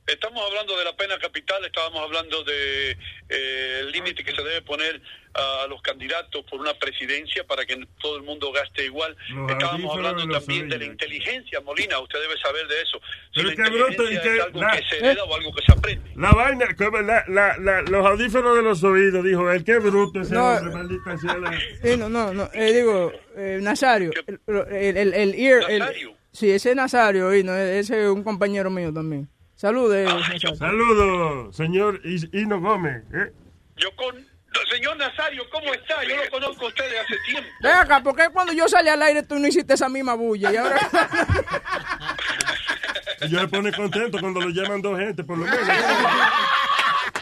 Estamos 0.06 0.44
hablando 0.46 0.78
de 0.78 0.84
la 0.84 0.96
pena 0.98 1.18
capital, 1.18 1.64
estábamos 1.66 2.02
hablando 2.02 2.44
de 2.44 2.92
eh, 3.30 3.78
el 3.80 3.92
límite 3.94 4.24
que 4.24 4.32
se 4.36 4.42
debe 4.44 4.62
poner 4.62 5.02
a 5.34 5.66
los 5.68 5.82
candidatos 5.82 6.44
por 6.50 6.60
una 6.60 6.74
presidencia 6.74 7.44
para 7.46 7.66
que 7.66 7.88
todo 8.02 8.18
el 8.18 8.24
mundo 8.24 8.52
gaste 8.52 8.86
igual. 8.86 9.16
Los 9.34 9.50
estábamos 9.52 9.96
hablando 9.96 10.28
también 10.28 10.68
de 10.70 10.78
la 10.78 10.86
inteligencia, 10.86 11.62
Molina, 11.62 12.00
usted 12.00 12.20
debe 12.20 12.38
saber 12.40 12.68
de 12.68 12.82
eso. 12.82 13.00
Si 13.34 13.42
Pero 13.42 13.50
la 13.50 13.56
qué 13.56 13.70
bruto, 13.72 14.04
y 14.04 14.14
inteligencia 14.16 14.22
que 14.32 14.38
es 14.38 14.44
algo 14.44 14.60
la- 14.62 14.72
que 14.72 14.84
se 14.90 14.98
hereda 14.98 15.24
o 15.24 15.36
algo 15.36 15.56
que 15.56 15.62
se 15.66 15.72
aprende. 15.72 16.12
La 16.16 16.32
vaina, 16.32 16.76
como 16.76 17.00
la, 17.02 17.24
la, 17.30 17.58
la, 17.58 17.82
los 17.84 18.06
audífonos 18.06 18.56
de 18.58 18.62
los 18.62 18.84
oídos, 18.84 19.24
dijo 19.24 19.50
él, 19.52 19.64
qué 19.64 19.78
bruto 19.80 20.20
ese 20.22 20.34
No, 20.34 20.50
hombre, 20.58 20.74
maldita 20.74 21.18
sea 21.18 21.38
la... 21.38 21.58
Eh, 21.82 21.98
no, 21.98 22.10
no, 22.10 22.34
no, 22.34 22.50
eh, 22.54 22.74
digo, 22.74 23.12
eh, 23.38 23.60
Nazario, 23.62 24.12
el, 24.28 24.40
el, 24.70 24.98
el, 24.98 25.14
el 25.14 25.34
ear, 25.36 25.94
sí, 26.34 26.52
ese 26.52 26.72
es 26.72 26.76
Nazario, 26.76 27.34
y 27.34 27.44
no, 27.44 27.56
ese 27.56 28.04
es 28.04 28.10
un 28.10 28.22
compañero 28.24 28.70
mío 28.70 28.94
también. 28.94 29.30
Saludos, 29.64 29.96
Nazario. 30.04 30.56
Saludos, 30.58 31.56
señor 31.56 32.02
Hino 32.04 32.60
Gómez. 32.60 33.02
¿eh? 33.14 33.32
Yo 33.78 33.96
con 33.96 34.14
Señor 34.70 34.98
Nazario, 34.98 35.50
¿cómo 35.50 35.74
está? 35.74 36.04
Yo 36.04 36.18
lo 36.18 36.30
conozco 36.32 36.66
a 36.66 36.68
usted 36.68 36.92
de 36.92 37.00
hace 37.00 37.16
tiempo. 37.26 37.50
Ven 37.62 37.72
acá, 37.72 38.04
¿por 38.04 38.14
qué 38.14 38.28
cuando 38.34 38.52
yo 38.52 38.68
salí 38.68 38.90
al 38.90 39.02
aire 39.02 39.24
tú 39.24 39.40
no 39.40 39.48
hiciste 39.48 39.76
esa 39.76 39.88
misma 39.88 40.16
bulla? 40.16 40.52
Y 40.52 40.58
ahora... 40.58 40.82
Yo 43.30 43.40
me 43.40 43.48
pone 43.48 43.72
contento 43.72 44.20
cuando 44.20 44.42
lo 44.42 44.50
llaman 44.50 44.82
dos 44.82 45.00
gente, 45.00 45.24
por 45.24 45.38
lo 45.38 45.46
menos. 45.46 45.62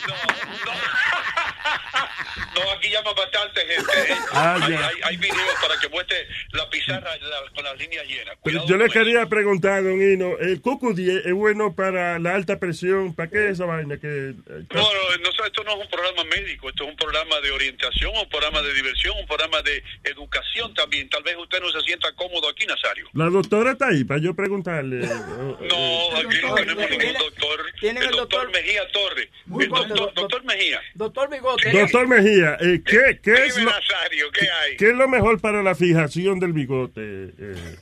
No, 0.07 0.15
aquí 2.77 2.89
llama 2.89 3.13
bastante 3.13 3.61
gente. 3.61 3.91
¿eh? 4.13 4.15
Ah, 4.33 4.57
hay, 4.61 4.71
ya. 4.71 4.87
hay, 4.87 4.95
hay 5.03 5.17
videos 5.17 5.55
para 5.61 5.79
que 5.79 5.89
muestre 5.89 6.17
la 6.51 6.69
pizarra 6.69 7.15
la- 7.17 7.51
con 7.53 7.63
las 7.63 7.77
líneas 7.77 8.05
llenas. 8.07 8.35
Pero 8.43 8.65
yo 8.67 8.77
le 8.77 8.89
quería 8.89 9.25
preguntar, 9.27 9.83
don 9.83 10.01
Hino, 10.01 10.37
¿el 10.39 10.61
cucudí 10.61 11.09
es 11.09 11.33
bueno 11.33 11.75
para 11.75 12.19
la 12.19 12.35
alta 12.35 12.59
presión? 12.59 13.13
¿Para 13.15 13.29
qué 13.29 13.49
esa 13.49 13.65
vaina? 13.65 13.97
que 13.99 14.07
eh, 14.07 14.33
No, 14.73 14.81
no, 14.81 15.17
no, 15.23 15.45
esto 15.45 15.63
no 15.63 15.71
es 15.71 15.77
un 15.85 15.89
programa 15.89 16.23
médico, 16.25 16.69
esto 16.69 16.83
es 16.83 16.89
un 16.91 16.95
programa 16.95 17.39
de 17.41 17.51
orientación, 17.51 18.11
un 18.15 18.29
programa 18.29 18.61
de 18.61 18.73
diversión, 18.73 19.15
un 19.19 19.27
programa 19.27 19.61
de 19.61 19.83
educación 20.03 20.73
también. 20.73 21.09
Tal 21.09 21.23
vez 21.23 21.35
usted 21.37 21.59
no 21.61 21.69
se 21.71 21.81
sienta 21.81 22.11
cómodo 22.15 22.49
aquí, 22.49 22.65
Nazario. 22.65 23.07
La 23.13 23.25
doctora 23.25 23.71
está 23.71 23.87
ahí 23.87 24.03
para 24.03 24.19
yo 24.21 24.33
preguntarle. 24.35 24.97
No, 24.97 26.17
aquí 26.17 26.37
no 26.41 26.55
tenemos 26.55 26.89
ningún 26.89 27.13
doctor. 27.19 27.65
Tienen 27.79 28.03
El 28.03 28.09
el 28.09 28.15
doctor 28.15 28.41
doctor- 28.45 28.51
Mejía 28.61 28.81
Torre. 28.91 29.29
El 29.59 29.69
doctor, 29.69 30.13
doctor 30.13 30.43
Mejía. 30.45 30.81
Doctor 30.95 31.29
Bigote. 31.29 31.71
Doctor 31.71 32.07
Mejía, 32.07 32.40
eh, 32.59 32.81
¿qué, 32.85 33.19
qué, 33.21 33.45
es 33.45 33.57
lo, 33.57 33.65
Nazario, 33.71 34.31
¿qué 34.31 34.47
hay? 34.49 34.77
¿qué 34.77 34.89
es 34.89 34.95
lo 34.95 35.07
mejor 35.07 35.39
para 35.41 35.61
la 35.63 35.75
fijación 35.75 36.39
del 36.39 36.53
bigote? 36.53 37.01
Eh, 37.37 37.75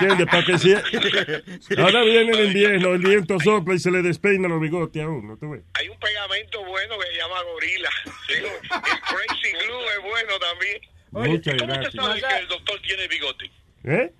¿Entiendes? 0.00 0.26
Para 0.26 0.44
que 0.44 0.58
si- 0.58 0.74
Ahora 1.78 2.02
viene 2.02 2.32
el 2.32 2.46
invierno, 2.46 2.94
el 2.94 3.00
viento 3.02 3.38
sopla 3.40 3.74
y 3.74 3.78
se 3.78 3.90
le 3.90 4.02
despeina 4.02 4.48
los 4.48 4.60
bigotes 4.60 5.02
a 5.02 5.08
uno, 5.08 5.36
¿tú 5.36 5.50
ves? 5.50 5.62
Hay 5.74 5.88
un 5.88 5.98
pegamento 5.98 6.64
bueno 6.64 6.98
que 6.98 7.06
se 7.12 7.16
llama 7.18 7.42
Gorila. 7.42 7.90
Sí, 8.26 8.34
El 8.34 8.46
Crazy 9.00 9.52
Glue 9.66 9.84
es 9.96 10.02
bueno 10.02 10.32
también. 10.38 10.80
Muchas 11.10 11.54
¿Cómo 11.58 11.72
usted 11.72 11.82
gracias. 11.92 11.94
sabe 12.04 12.20
que 12.20 12.38
el 12.42 12.48
doctor 12.48 12.80
tiene 12.82 13.08
bigote? 13.08 13.50
¿Eh? 13.84 14.12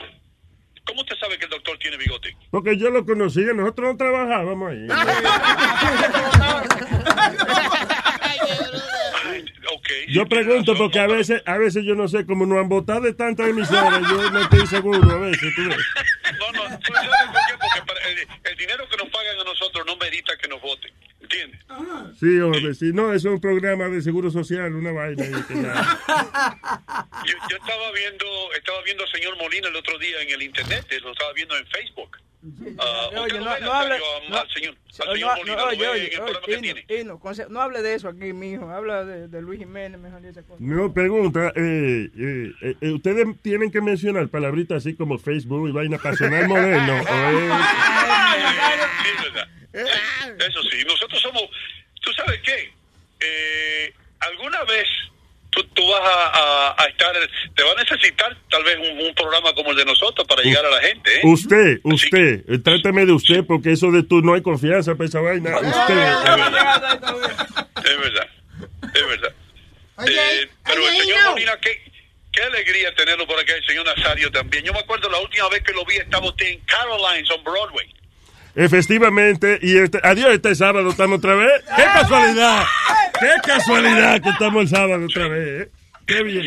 ¿Cómo 0.87 1.01
usted 1.01 1.17
sabe 1.17 1.39
que 1.39 1.45
el 1.45 1.51
doctor 1.51 1.79
tiene 1.79 1.97
bigote? 1.97 2.37
Porque 2.51 2.77
yo 2.77 2.91
lo 2.91 3.07
conocía, 3.07 3.53
nosotros 3.55 3.93
no 3.93 3.97
trabajábamos 3.97 4.71
ahí. 4.71 4.87
Yo 10.09 10.27
pregunto 10.27 10.75
porque 10.77 11.01
a 11.01 11.07
veces, 11.07 11.43
a 11.47 11.57
veces 11.59 11.85
yo 11.85 11.95
no 11.95 12.09
sé, 12.09 12.27
como 12.27 12.47
nos 12.47 12.59
han 12.59 12.69
votado 12.69 13.01
de 13.01 13.15
tantas 13.15 13.49
emisoras, 13.49 14.01
yo 14.09 14.31
no 14.31 14.41
estoy 14.41 14.67
seguro 14.67 15.11
a 15.11 15.19
veces. 15.19 15.55
¿tú 15.55 15.63
ves? 15.69 15.77
No, 16.39 16.53
no, 16.53 16.79
¿tú 16.79 16.93
sabes 16.93 17.11
por 17.27 17.41
qué? 17.49 17.55
Porque 17.61 17.83
para 17.87 18.01
el, 18.09 18.19
el 18.45 18.57
dinero 18.57 18.89
que 18.89 18.97
nos 18.97 19.09
pagan 19.09 19.41
a 19.41 19.45
nosotros 19.45 19.85
no 19.87 19.97
merita 19.97 20.37
que 20.37 20.49
nos 20.49 20.61
voten. 20.61 20.93
¿Entiendes? 21.35 22.19
Sí, 22.19 22.39
hombre, 22.41 22.75
sí, 22.75 22.93
no, 22.93 23.13
eso 23.13 23.29
es 23.29 23.35
un 23.35 23.41
programa 23.41 23.89
de 23.89 24.03
seguro 24.03 24.31
social, 24.31 24.75
una 24.75 24.93
vaina. 24.93 25.25
Yo, 27.25 27.35
yo 27.49 27.57
estaba 27.57 27.91
viendo 27.93 28.27
estaba 28.55 28.83
viendo 28.83 29.03
al 29.03 29.11
señor 29.11 29.37
Molina 29.39 29.69
el 29.69 29.77
otro 29.77 29.99
día 29.99 30.21
en 30.21 30.31
el 30.31 30.43
internet, 30.43 30.87
lo 31.03 31.13
estaba 31.13 31.33
viendo 31.33 31.57
en 31.57 31.67
Facebook. 31.67 32.19
No, 37.49 37.61
hable, 37.63 37.83
de 37.83 37.95
eso 37.95 38.09
aquí, 38.09 38.33
mijo. 38.33 38.69
Habla 38.69 39.05
de, 39.05 39.29
de 39.29 39.43
Luis 39.43 39.59
Jiménez, 39.59 39.99
mejor 40.01 40.25
esa 40.27 40.43
cosa. 40.43 40.57
No, 40.61 40.93
pregunta, 40.93 41.53
eh, 41.57 42.11
eh, 42.17 42.75
eh, 42.81 42.91
ustedes 42.91 43.27
tienen 43.43 43.71
que 43.71 43.81
mencionar 43.81 44.29
palabritas 44.29 44.79
así 44.79 44.95
como 44.95 45.19
Facebook 45.19 45.69
y 45.69 45.73
vaina 45.73 45.99
para 45.99 46.17
sonar 46.17 46.47
moderno. 46.49 47.01
Eso 49.73 50.63
sí, 50.71 50.85
nosotros 50.87 51.21
somos, 51.21 51.43
¿tú 52.01 52.13
sabes 52.13 52.41
qué? 52.43 52.73
Eh, 53.21 53.93
alguna 54.21 54.63
vez 54.65 54.87
tú, 55.55 55.63
tú 55.75 55.87
vas 55.89 56.01
a, 56.03 56.27
a- 56.29 56.83
a 56.83 56.85
estar, 56.87 57.13
te 57.55 57.63
va 57.63 57.73
a 57.73 57.75
necesitar 57.83 58.37
tal 58.51 58.65
vez 58.65 58.79
un, 58.79 59.07
un 59.07 59.15
programa 59.15 59.53
como 59.55 59.71
el 59.71 59.77
de 59.77 59.85
nosotros 59.85 60.27
para 60.27 60.43
llegar 60.43 60.65
a 60.67 60.71
la 60.71 60.81
gente, 60.81 61.17
¿eh? 61.17 61.21
Usted, 61.25 61.81
usted, 61.85 62.45
eh, 62.49 62.59
tráteme 62.59 63.07
de 63.07 63.13
usted 63.13 63.45
porque 63.47 63.73
eso 63.73 63.91
de 63.91 64.03
tú 64.03 64.21
no 64.23 64.35
hay 64.35 64.43
confianza 64.43 64.95
para 64.95 65.09
esa 65.09 65.21
vaina. 65.21 65.57
Usted. 65.59 65.95
Es 67.85 67.99
verdad, 67.99 68.29
es 68.95 69.07
verdad. 69.09 69.35
Eh, 70.07 70.49
pero 70.65 70.89
el 70.89 70.97
señor 70.97 71.19
Hino. 71.19 71.31
Molina, 71.31 71.59
qué, 71.61 71.81
qué 72.33 72.43
alegría 72.43 72.95
tenerlo 72.95 73.27
por 73.27 73.39
acá, 73.39 73.55
el 73.55 73.65
señor 73.67 73.87
Nazario 73.87 74.31
también. 74.31 74.65
Yo 74.65 74.73
me 74.73 74.81
acuerdo 74.81 75.09
la 75.11 75.19
última 75.21 75.49
vez 75.51 75.63
que 75.63 75.73
lo 75.73 75.85
vi, 75.85 75.97
estaba 75.97 76.27
usted 76.27 76.47
en 76.47 76.61
Carolines 76.61 77.31
on 77.31 77.45
Broadway. 77.45 77.87
Efectivamente, 78.57 79.59
y 79.63 79.79
este, 79.79 79.99
adiós, 80.03 80.33
este 80.33 80.55
sábado 80.55 80.91
estamos 80.91 81.19
otra 81.19 81.35
vez. 81.35 81.51
¡Qué 81.77 81.83
casualidad! 81.83 82.63
¡Qué 83.19 83.29
casualidad 83.45 84.21
que 84.23 84.29
estamos 84.31 84.63
el 84.63 84.69
sábado 84.69 85.05
otra 85.05 85.29
vez! 85.29 85.63
eh! 85.63 85.71
¡Qué 86.07 86.23
bien! 86.23 86.47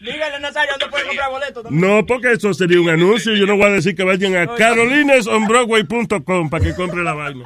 Dígale, 0.00 0.38
Nazario, 0.40 0.72
¿dónde 0.78 0.86
puede 0.88 1.06
comprar 1.06 1.30
boletos? 1.30 1.70
No, 1.70 2.06
porque 2.06 2.32
eso 2.32 2.54
sería 2.54 2.80
un 2.80 2.88
anuncio. 2.88 3.34
Yo 3.34 3.46
no 3.46 3.56
voy 3.56 3.66
a 3.66 3.70
decir 3.70 3.96
que 3.96 4.04
vayan 4.04 4.36
a 4.36 4.54
carolinesonbroadway.com 4.54 6.50
para 6.50 6.64
que 6.64 6.74
compre 6.74 7.02
la 7.02 7.14
vaina. 7.14 7.44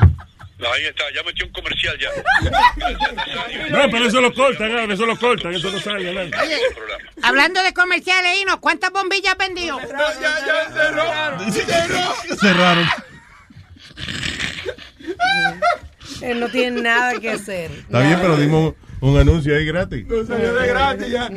Ahí 0.72 0.84
está, 0.84 1.04
ya 1.14 1.22
metió 1.24 1.46
un 1.46 1.52
comercial 1.52 1.98
ya. 1.98 2.08
No, 3.70 3.90
pero 3.90 4.06
eso 4.06 4.20
lo 4.20 4.32
cortan, 4.32 4.70
ahora, 4.70 4.94
eso 4.94 5.06
lo 5.06 5.18
cortan, 5.18 5.54
eso 5.54 5.72
no 5.72 5.80
sale. 5.80 6.04
adelante. 6.08 6.36
Oye, 6.40 6.56
hablando 7.22 7.62
de 7.62 7.72
comerciales, 7.72 8.40
Hino, 8.40 8.60
¿cuántas 8.60 8.92
bombillas 8.92 9.36
vendió? 9.36 9.78
Cerraron. 12.40 12.86
Él 16.22 16.40
no 16.40 16.48
tiene 16.48 16.82
nada 16.82 17.18
que 17.20 17.30
hacer. 17.30 17.70
Está 17.70 18.00
bien, 18.00 18.18
pero 18.20 18.36
dimos 18.36 18.74
un 19.00 19.18
anuncio 19.18 19.56
ahí 19.56 19.64
gratis. 19.66 20.06
Lo 20.08 20.24
salió 20.24 20.54
de 20.54 20.68
gratis 20.68 21.08
ya. 21.10 21.30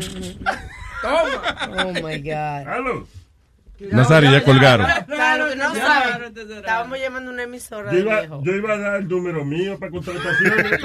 Oh 1.03 1.91
my 1.93 2.19
God. 2.19 2.67
¿Aló? 2.67 3.07
Nazario, 3.91 4.31
ya 4.31 4.41
colgaron. 4.43 4.87
Claro, 5.05 5.53
no 5.55 5.75
sabe. 5.75 6.31
Estábamos 6.57 6.97
llamando 6.99 7.31
a 7.31 7.33
una 7.33 7.43
emisora 7.43 7.91
Yo 7.91 7.97
de 7.97 8.03
iba, 8.03 8.19
viejo. 8.21 8.41
yo 8.43 8.55
iba 8.55 8.73
a 8.73 8.77
dar 8.77 8.95
el 9.01 9.07
número 9.07 9.43
mío 9.43 9.77
para 9.77 9.91
contrataciones. 9.91 10.79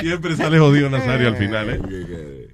Siempre 0.00 0.36
sale 0.36 0.58
jodido 0.58 0.88
Nazario 0.88 1.28
al 1.28 1.36
final, 1.36 1.70
¿eh? 1.70 2.48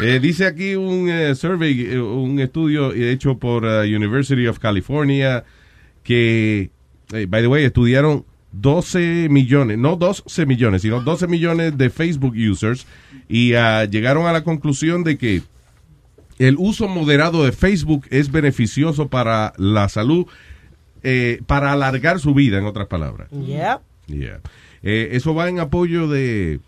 Eh, 0.00 0.18
dice 0.18 0.44
aquí 0.44 0.74
un 0.74 1.08
eh, 1.08 1.36
survey, 1.36 1.92
eh, 1.92 2.00
un 2.00 2.40
estudio 2.40 2.92
hecho 2.92 3.38
por 3.38 3.64
uh, 3.64 3.82
University 3.82 4.48
of 4.48 4.58
California 4.58 5.44
que, 6.02 6.72
eh, 7.12 7.26
by 7.28 7.42
the 7.42 7.46
way, 7.46 7.64
estudiaron 7.64 8.26
12 8.60 9.28
millones, 9.30 9.78
no 9.78 9.96
12 9.96 10.46
millones, 10.46 10.82
sino 10.82 11.00
12 11.00 11.26
millones 11.26 11.76
de 11.76 11.90
Facebook 11.90 12.34
users 12.34 12.86
y 13.28 13.54
ah, 13.54 13.84
llegaron 13.84 14.26
a 14.26 14.32
la 14.32 14.44
conclusión 14.44 15.04
de 15.04 15.18
que 15.18 15.42
el 16.38 16.56
uso 16.58 16.88
moderado 16.88 17.44
de 17.44 17.52
Facebook 17.52 18.06
es 18.10 18.30
beneficioso 18.30 19.08
para 19.08 19.54
la 19.56 19.88
salud, 19.88 20.26
eh, 21.02 21.40
para 21.46 21.72
alargar 21.72 22.18
su 22.20 22.34
vida, 22.34 22.58
en 22.58 22.64
otras 22.64 22.88
palabras. 22.88 23.28
Yep. 23.30 23.80
Yeah. 24.06 24.40
Eh, 24.82 25.10
eso 25.12 25.34
va 25.34 25.48
en 25.48 25.60
apoyo 25.60 26.08
de 26.08 26.60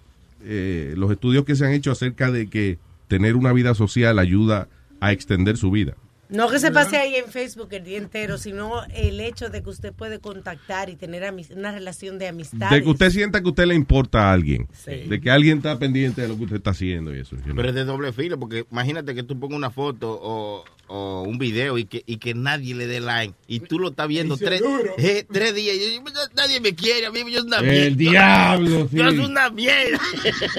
eh, 0.44 0.94
los 0.96 1.10
estudios 1.10 1.44
que 1.44 1.56
se 1.56 1.66
han 1.66 1.72
hecho 1.72 1.90
acerca 1.90 2.30
de 2.30 2.46
que 2.48 2.78
tener 3.08 3.36
una 3.36 3.52
vida 3.52 3.74
social 3.74 4.18
ayuda 4.18 4.68
a 5.00 5.12
extender 5.12 5.56
su 5.56 5.70
vida. 5.70 5.94
No 6.28 6.48
que 6.48 6.58
se 6.58 6.70
pase 6.72 6.96
ahí 6.96 7.14
en 7.16 7.26
Facebook 7.30 7.68
el 7.72 7.84
día 7.84 7.98
entero, 7.98 8.38
sino 8.38 8.82
el 8.94 9.20
hecho 9.20 9.48
de 9.48 9.62
que 9.62 9.70
usted 9.70 9.92
puede 9.92 10.18
contactar 10.18 10.90
y 10.90 10.96
tener 10.96 11.22
una 11.54 11.72
relación 11.72 12.18
de 12.18 12.28
amistad. 12.28 12.70
De 12.70 12.82
que 12.82 12.88
usted 12.88 13.10
sienta 13.10 13.40
que 13.42 13.48
usted 13.48 13.66
le 13.66 13.74
importa 13.74 14.28
a 14.28 14.32
alguien. 14.32 14.66
Sí. 14.72 15.04
De 15.08 15.20
que 15.20 15.30
alguien 15.30 15.58
está 15.58 15.78
pendiente 15.78 16.22
de 16.22 16.28
lo 16.28 16.36
que 16.36 16.44
usted 16.44 16.56
está 16.56 16.70
haciendo 16.70 17.14
y 17.14 17.20
eso. 17.20 17.36
Pero 17.44 17.68
es 17.68 17.74
de 17.74 17.84
doble 17.84 18.12
filo, 18.12 18.38
porque 18.38 18.66
imagínate 18.70 19.14
que 19.14 19.22
tú 19.22 19.38
pongas 19.38 19.56
una 19.56 19.70
foto 19.70 20.18
o, 20.20 20.64
o 20.88 21.22
un 21.22 21.38
video 21.38 21.78
y 21.78 21.84
que, 21.84 22.02
y 22.06 22.16
que 22.16 22.34
nadie 22.34 22.74
le 22.74 22.86
dé 22.86 23.00
like. 23.00 23.34
Y 23.46 23.60
tú 23.60 23.78
lo 23.78 23.88
estás 23.90 24.08
viendo 24.08 24.36
tres, 24.36 24.62
eh, 24.98 25.24
tres 25.30 25.54
días. 25.54 25.76
Y 25.76 25.94
yo, 25.94 26.02
nadie 26.36 26.60
me 26.60 26.74
quiere, 26.74 27.06
a 27.06 27.12
mí 27.12 27.20
yo 27.30 27.40
soy 27.40 27.46
una 27.48 27.58
El 27.58 27.96
mierda. 27.96 27.96
diablo, 27.96 28.88
sí. 28.90 28.96
Yo 28.96 29.10
soy 29.10 29.18
una 29.20 29.50
mierda. 29.50 30.00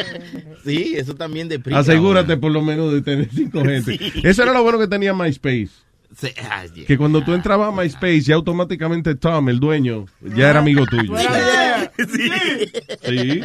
sí, 0.64 0.94
eso 0.95 1.15
también 1.15 1.48
deprime. 1.49 1.77
Asegúrate 1.77 2.38
por 2.38 2.52
lo 2.52 2.61
menos 2.61 2.94
de 2.94 3.02
tener 3.02 3.30
cinco 3.34 3.64
gente. 3.64 3.99
Eso 4.23 4.44
era 4.44 4.53
lo 4.53 4.64
bueno 4.64 4.80
que 4.80 4.88
tenía 4.88 5.14
MySpace. 5.14 5.57
Sí, 6.16 6.30
ay, 6.50 6.70
Que 6.86 6.98
cuando 6.98 7.22
tú 7.22 7.34
entrabas 7.34 7.68
a 7.68 7.76
MySpace, 7.76 8.22
ya 8.22 8.36
automáticamente 8.36 9.14
Tom, 9.16 9.50
el 9.50 9.60
dueño, 9.60 10.06
ya 10.22 10.50
era 10.50 10.60
amigo 10.60 10.86
tuyo. 10.86 11.14
Sí. 11.98 13.42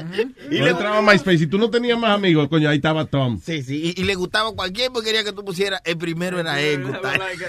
Y 0.50 0.58
le 0.58 0.70
entraba 0.70 0.98
a 0.98 1.02
MySpace. 1.02 1.44
Y 1.44 1.46
tú 1.46 1.56
no 1.56 1.70
tenías 1.70 1.98
más 1.98 2.10
amigos, 2.10 2.48
coño, 2.48 2.68
ahí 2.68 2.76
estaba 2.76 3.06
Tom. 3.06 3.40
Sí, 3.40 3.62
sí. 3.62 3.94
Y, 3.96 4.00
y 4.00 4.04
le 4.04 4.14
gustaba 4.14 4.52
cualquier 4.52 4.90
porque 4.92 5.06
quería 5.06 5.24
que 5.24 5.32
tú 5.32 5.42
pusieras. 5.44 5.80
El 5.84 5.96
primero 5.96 6.38
era 6.38 6.60
él. 6.60 6.84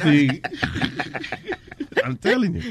Sí. 0.03 0.41
I'm 2.03 2.17
telling 2.17 2.53
you. 2.53 2.61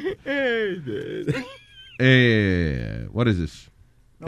Eh, 1.98 3.06
what 3.12 3.28
is 3.28 3.38
this? 3.38 3.71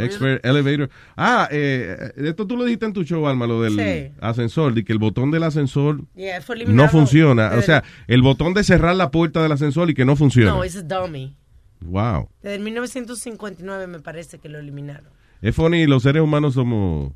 Expert 0.01 0.45
elevator. 0.45 0.91
Ah, 1.17 1.49
eh, 1.51 2.13
esto 2.17 2.47
tú 2.47 2.57
lo 2.57 2.65
dijiste 2.65 2.87
en 2.87 2.93
tu 2.93 3.05
show, 3.05 3.27
Alma, 3.27 3.47
lo 3.47 3.63
del 3.63 3.75
Sí. 3.77 4.13
ascensor, 4.21 4.75
de 4.75 4.85
que 4.85 4.93
el 4.93 4.99
botón 4.99 5.31
del 5.31 5.43
ascensor 5.43 6.01
Yeah, 6.15 6.41
no 6.69 6.89
funciona. 6.89 7.53
O 7.57 7.63
sea, 7.63 7.85
el 8.07 8.23
botón 8.23 8.55
de 8.55 8.65
cerrar 8.65 8.97
la 8.97 9.11
puerta 9.11 9.43
del 9.43 9.53
ascensor 9.53 9.91
y 9.91 9.95
que 9.95 10.05
no 10.05 10.17
funciona. 10.17 10.51
No, 10.51 10.65
es 10.65 10.87
dummy. 10.89 11.37
Wow. 11.81 12.29
Desde 12.43 12.57
el 12.57 12.63
1959 12.63 13.87
me 13.87 14.01
parece 14.01 14.39
que 14.39 14.49
lo 14.49 14.59
eliminaron. 14.59 15.13
Es 15.43 15.55
funny, 15.55 15.87
los 15.87 16.03
seres 16.03 16.23
humanos 16.23 16.55
somos 16.55 17.13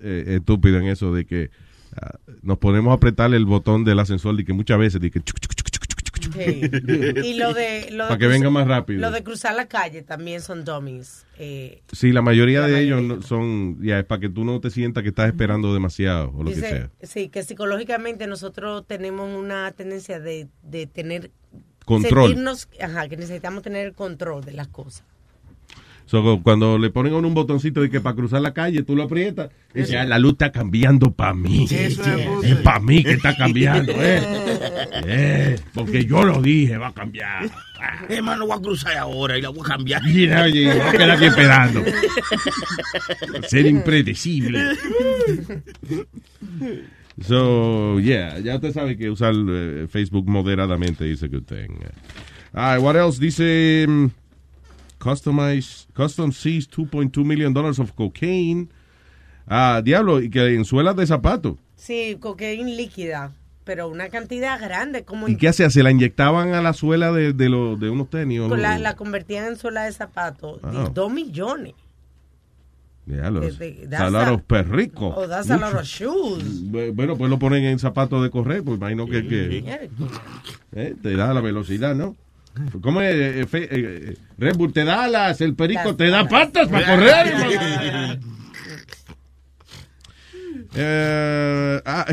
eh, 0.00 0.36
estúpidos 0.38 0.80
en 0.80 0.88
eso 0.88 1.12
de 1.12 1.26
que 1.26 1.50
ah, 2.00 2.18
nos 2.42 2.58
ponemos 2.58 2.90
a 2.92 2.94
apretar 2.94 3.32
el 3.34 3.44
botón 3.44 3.84
del 3.84 3.98
ascensor 3.98 4.38
y 4.40 4.44
que 4.44 4.52
muchas 4.54 4.78
veces 4.78 5.00
de 5.00 5.10
que 5.10 5.20
chuc, 5.20 5.38
chuc, 5.40 5.54
chuc, 5.54 5.70
Sí. 6.20 6.60
Y 7.24 7.34
lo 7.34 7.54
de... 7.54 7.88
Lo 7.90 8.04
de 8.04 8.08
Para 8.08 8.18
que 8.18 8.24
cruzar- 8.26 8.28
venga 8.30 8.50
más 8.50 8.66
rápido. 8.66 9.00
Lo 9.00 9.10
de 9.10 9.22
cruzar 9.22 9.54
la 9.54 9.66
calle 9.68 10.02
también 10.02 10.40
son 10.40 10.64
dummies. 10.64 11.26
Eh, 11.38 11.82
Sí, 11.92 12.12
la 12.12 12.22
mayoría 12.22 12.60
La 12.60 12.66
de 12.66 12.72
mayoría. 12.74 12.96
ellos 12.96 13.02
no- 13.18 13.22
son, 13.22 13.78
ya, 13.82 13.98
es 14.00 14.04
para 14.04 14.20
que 14.20 14.28
tú 14.28 14.44
no 14.44 14.60
te 14.60 14.70
sientas 14.70 15.02
que 15.02 15.10
estás 15.10 15.28
esperando 15.28 15.72
demasiado 15.72 16.32
o 16.36 16.42
lo 16.42 16.50
que 16.50 16.56
sea. 16.56 16.90
Sí, 17.02 17.28
que 17.28 17.42
psicológicamente 17.42 18.26
nosotros 18.26 18.86
tenemos 18.86 19.28
una 19.36 19.70
tendencia 19.72 20.20
de, 20.20 20.48
de 20.62 20.86
tener... 20.86 21.30
Control. 21.84 22.26
Sentirnos, 22.28 22.68
ajá, 22.82 23.08
que 23.08 23.16
necesitamos 23.16 23.62
tener 23.62 23.86
el 23.86 23.94
control 23.94 24.44
de 24.44 24.52
las 24.52 24.68
cosas. 24.68 25.04
So, 26.08 26.40
cuando 26.42 26.78
le 26.78 26.88
ponen 26.88 27.12
a 27.12 27.16
uno 27.16 27.28
un 27.28 27.34
botoncito 27.34 27.82
de 27.82 27.90
que 27.90 28.00
para 28.00 28.16
cruzar 28.16 28.40
la 28.40 28.54
calle 28.54 28.82
tú 28.82 28.96
lo 28.96 29.02
aprietas, 29.02 29.50
y 29.74 29.80
dice, 29.80 29.98
"Ah, 29.98 30.06
la 30.06 30.18
luz 30.18 30.32
está 30.32 30.50
cambiando 30.50 31.12
para 31.12 31.34
mí. 31.34 31.66
Eso 31.70 32.02
es, 32.02 32.44
es 32.44 32.56
para 32.56 32.80
mí 32.80 33.04
que 33.04 33.12
está 33.12 33.36
cambiando, 33.36 33.92
¿eh? 33.92 34.22
Eh, 35.04 35.60
porque 35.74 36.06
yo 36.06 36.24
lo 36.24 36.40
dije, 36.40 36.78
va 36.78 36.88
a 36.88 36.94
cambiar. 36.94 37.50
Hermano, 38.08 38.46
voy 38.46 38.56
a 38.56 38.60
cruzar 38.62 38.96
ahora 38.96 39.36
y 39.36 39.42
la 39.42 39.50
voy 39.50 39.60
a 39.66 39.68
cambiar. 39.68 40.00
Y 40.06 40.32
oye, 40.32 40.72
voy 40.72 40.80
a 40.80 40.92
quedar 40.92 41.10
aquí 41.10 41.24
esperando. 41.26 41.82
Ser 43.46 43.66
impredecible. 43.66 44.60
So, 47.20 48.00
yeah, 48.00 48.38
ya 48.38 48.54
usted 48.54 48.72
sabe 48.72 48.96
que 48.96 49.10
usar 49.10 49.34
eh, 49.36 49.86
Facebook 49.90 50.26
moderadamente 50.26 51.04
dice 51.04 51.28
que 51.28 51.36
usted. 51.36 51.66
Ah, 52.54 52.78
what 52.80 52.96
else? 52.96 53.20
Dice 53.20 53.84
mm, 53.86 54.06
customize, 54.98 55.86
custom 55.94 56.32
seized 56.32 56.70
2.2 56.72 57.24
million 57.24 57.52
dollars 57.54 57.78
of 57.78 57.92
cocaine. 57.92 58.68
Ah, 59.46 59.80
diablo, 59.82 60.20
y 60.20 60.28
que 60.30 60.54
en 60.54 60.64
suelas 60.64 60.96
de 60.96 61.06
zapatos. 61.06 61.56
Sí, 61.76 62.16
cocaína 62.20 62.68
líquida, 62.70 63.32
pero 63.64 63.88
una 63.88 64.08
cantidad 64.08 64.60
grande. 64.60 65.04
Como 65.04 65.28
¿Y 65.28 65.36
qué 65.36 65.48
hacía? 65.48 65.70
Se 65.70 65.82
la 65.82 65.90
inyectaban 65.90 66.52
a 66.54 66.60
la 66.60 66.72
suela 66.72 67.12
de, 67.12 67.32
de, 67.32 67.48
los- 67.48 67.78
de 67.80 67.88
unos 67.88 68.10
tenis. 68.10 68.40
o- 68.40 68.56
la, 68.56 68.78
la 68.78 68.96
convertían 68.96 69.46
en 69.46 69.56
suela 69.56 69.84
de 69.84 69.92
zapatos. 69.92 70.60
Ah. 70.62 70.70
de 70.88 70.90
Dos 70.92 71.10
millones. 71.12 71.74
That's 73.06 73.98
salaros 73.98 74.42
perricos. 74.42 75.14
Oh, 75.16 75.26
lot 75.26 75.46
Mucho. 75.46 75.78
of 75.78 75.82
shoes. 75.84 76.62
Bu- 76.70 76.92
Bueno, 76.94 77.16
pues 77.16 77.30
lo 77.30 77.38
ponen 77.38 77.64
en 77.64 77.78
zapatos 77.78 78.22
de 78.22 78.28
correr, 78.30 78.62
pues 78.62 78.76
imagino 78.76 79.06
que, 79.06 79.26
que 79.26 79.64
eh, 80.72 80.94
te 81.02 81.16
da 81.16 81.32
la 81.32 81.40
velocidad, 81.40 81.94
¿no? 81.94 82.16
¿Cómo 82.80 83.00
es? 83.00 83.14
eh, 83.14 83.46
fe- 83.46 83.64
eh, 83.64 83.68
eh, 84.12 84.16
Red 84.38 84.56
Bull 84.56 84.72
te 84.72 84.84
da 84.84 85.04
alas, 85.04 85.40
el 85.40 85.54
perico 85.54 85.94
te 85.96 86.08
da 86.10 86.28
patas 86.28 86.68
para 86.68 86.86
correr. 86.96 88.20
Eh, 90.74 91.80
ah, 91.86 92.04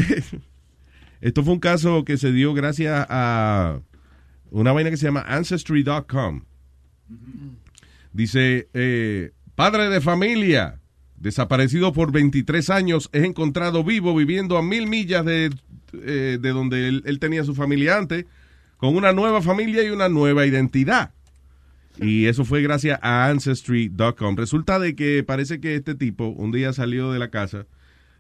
esto 1.22 1.44
fue 1.44 1.54
un 1.54 1.60
caso 1.60 2.06
que 2.06 2.18
se 2.18 2.32
dio 2.32 2.54
gracias 2.54 3.06
a 3.10 3.80
una 4.52 4.72
vaina 4.72 4.90
que 4.90 4.98
se 4.98 5.06
llama 5.06 5.26
Ancestry.com. 5.28 6.42
Dice, 8.14 8.70
padre 9.56 9.90
de 9.90 10.00
familia, 10.00 10.80
desaparecido 11.18 11.92
por 11.92 12.12
23 12.14 12.70
años, 12.70 13.10
es 13.12 13.24
encontrado 13.24 13.84
vivo 13.84 14.16
viviendo 14.16 14.58
a 14.58 14.64
mil 14.64 14.88
millas 14.88 15.26
de, 15.26 15.50
de 15.92 16.38
donde 16.50 16.88
él, 16.88 17.04
él 17.06 17.20
tenía 17.20 17.44
su 17.44 17.54
familia 17.56 17.98
antes, 17.98 18.26
con 18.78 18.96
una 18.96 19.14
nueva 19.14 19.42
familia 19.42 19.84
y 19.84 19.90
una 19.90 20.10
nueva 20.10 20.46
identidad. 20.46 21.12
Y 21.98 22.26
eso 22.26 22.44
fue 22.44 22.62
gracias 22.62 23.00
a 23.02 23.28
Ancestry.com. 23.28 24.36
Resulta 24.36 24.80
de 24.80 24.96
que 24.96 25.24
parece 25.24 25.60
que 25.60 25.76
este 25.76 25.96
tipo 25.96 26.28
un 26.28 26.52
día 26.52 26.74
salió 26.74 27.12
de 27.12 27.20
la 27.20 27.30
casa, 27.30 27.66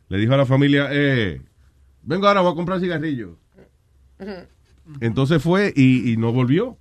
le 0.08 0.18
dijo 0.18 0.34
a 0.34 0.38
la 0.38 0.46
familia, 0.46 0.88
eh, 0.92 1.42
vengo 2.04 2.28
ahora, 2.28 2.42
voy 2.42 2.54
a 2.54 2.56
comprar 2.56 2.80
cigarrillos. 2.80 3.32
Entonces 5.02 5.42
fue 5.42 5.74
y, 5.76 6.12
y 6.12 6.18
no 6.18 6.32
volvió. 6.32 6.78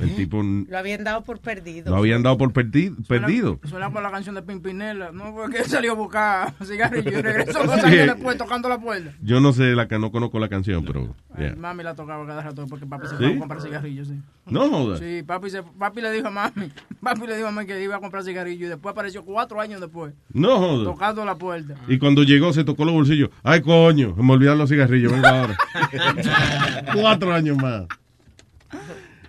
El 0.00 0.14
tipo 0.14 0.40
n- 0.40 0.66
Lo 0.68 0.78
habían 0.78 1.02
dado 1.02 1.22
por 1.24 1.40
perdido. 1.40 1.90
lo 1.90 1.96
habían 1.96 2.22
dado 2.22 2.38
por 2.38 2.52
perdi- 2.52 2.94
perdido. 3.08 3.58
Suena 3.64 3.90
por 3.90 4.00
la 4.02 4.10
canción 4.12 4.34
de 4.36 4.42
Pimpinela. 4.42 5.10
No 5.10 5.32
fue 5.32 5.50
que 5.50 5.58
él 5.58 5.64
salió 5.64 5.92
a 5.92 5.94
buscar 5.96 6.54
cigarrillo 6.64 7.10
y 7.18 7.22
regresó 7.22 7.64
dos 7.64 7.74
Sí. 7.80 7.86
años 7.86 8.06
después 8.14 8.36
tocando 8.38 8.68
la 8.68 8.78
puerta. 8.78 9.12
Yo 9.22 9.40
no 9.40 9.52
sé 9.52 9.74
la 9.74 9.88
que 9.88 9.98
no 9.98 10.12
conozco 10.12 10.38
la 10.38 10.48
canción, 10.48 10.84
pero 10.84 11.16
yeah. 11.36 11.56
Mami 11.56 11.82
la 11.82 11.94
tocaba 11.96 12.24
cada 12.26 12.42
rato 12.42 12.64
porque 12.68 12.86
papi 12.86 13.06
se 13.08 13.16
¿Sí? 13.16 13.24
fue 13.24 13.34
a 13.34 13.38
comprar 13.38 13.60
cigarrillos, 13.60 14.08
sí. 14.08 14.14
No 14.46 14.68
joda. 14.68 14.98
Sí, 14.98 15.22
papi, 15.26 15.50
se, 15.50 15.62
papi 15.64 16.00
le 16.00 16.12
dijo 16.12 16.28
a 16.28 16.30
mami, 16.30 16.70
papi 17.02 17.26
le 17.26 17.36
dijo 17.36 17.48
a 17.48 17.50
mami 17.50 17.66
que 17.66 17.82
iba 17.82 17.96
a 17.96 18.00
comprar 18.00 18.22
cigarrillos 18.22 18.66
y 18.66 18.70
después 18.70 18.92
apareció 18.92 19.24
cuatro 19.24 19.60
años 19.60 19.80
después. 19.80 20.14
No 20.32 20.58
joda. 20.58 20.84
Tocando 20.84 21.24
la 21.24 21.34
puerta. 21.34 21.74
Y 21.88 21.98
cuando 21.98 22.22
llegó 22.22 22.52
se 22.52 22.62
tocó 22.62 22.84
los 22.84 22.94
bolsillos. 22.94 23.30
Ay, 23.42 23.62
coño, 23.62 24.14
me 24.14 24.32
olvidaron 24.32 24.58
los 24.58 24.70
cigarrillos. 24.70 25.10
Venga 25.10 25.40
ahora. 25.40 25.56
Cuatro 26.94 27.32
años 27.32 27.56
más. 27.56 27.84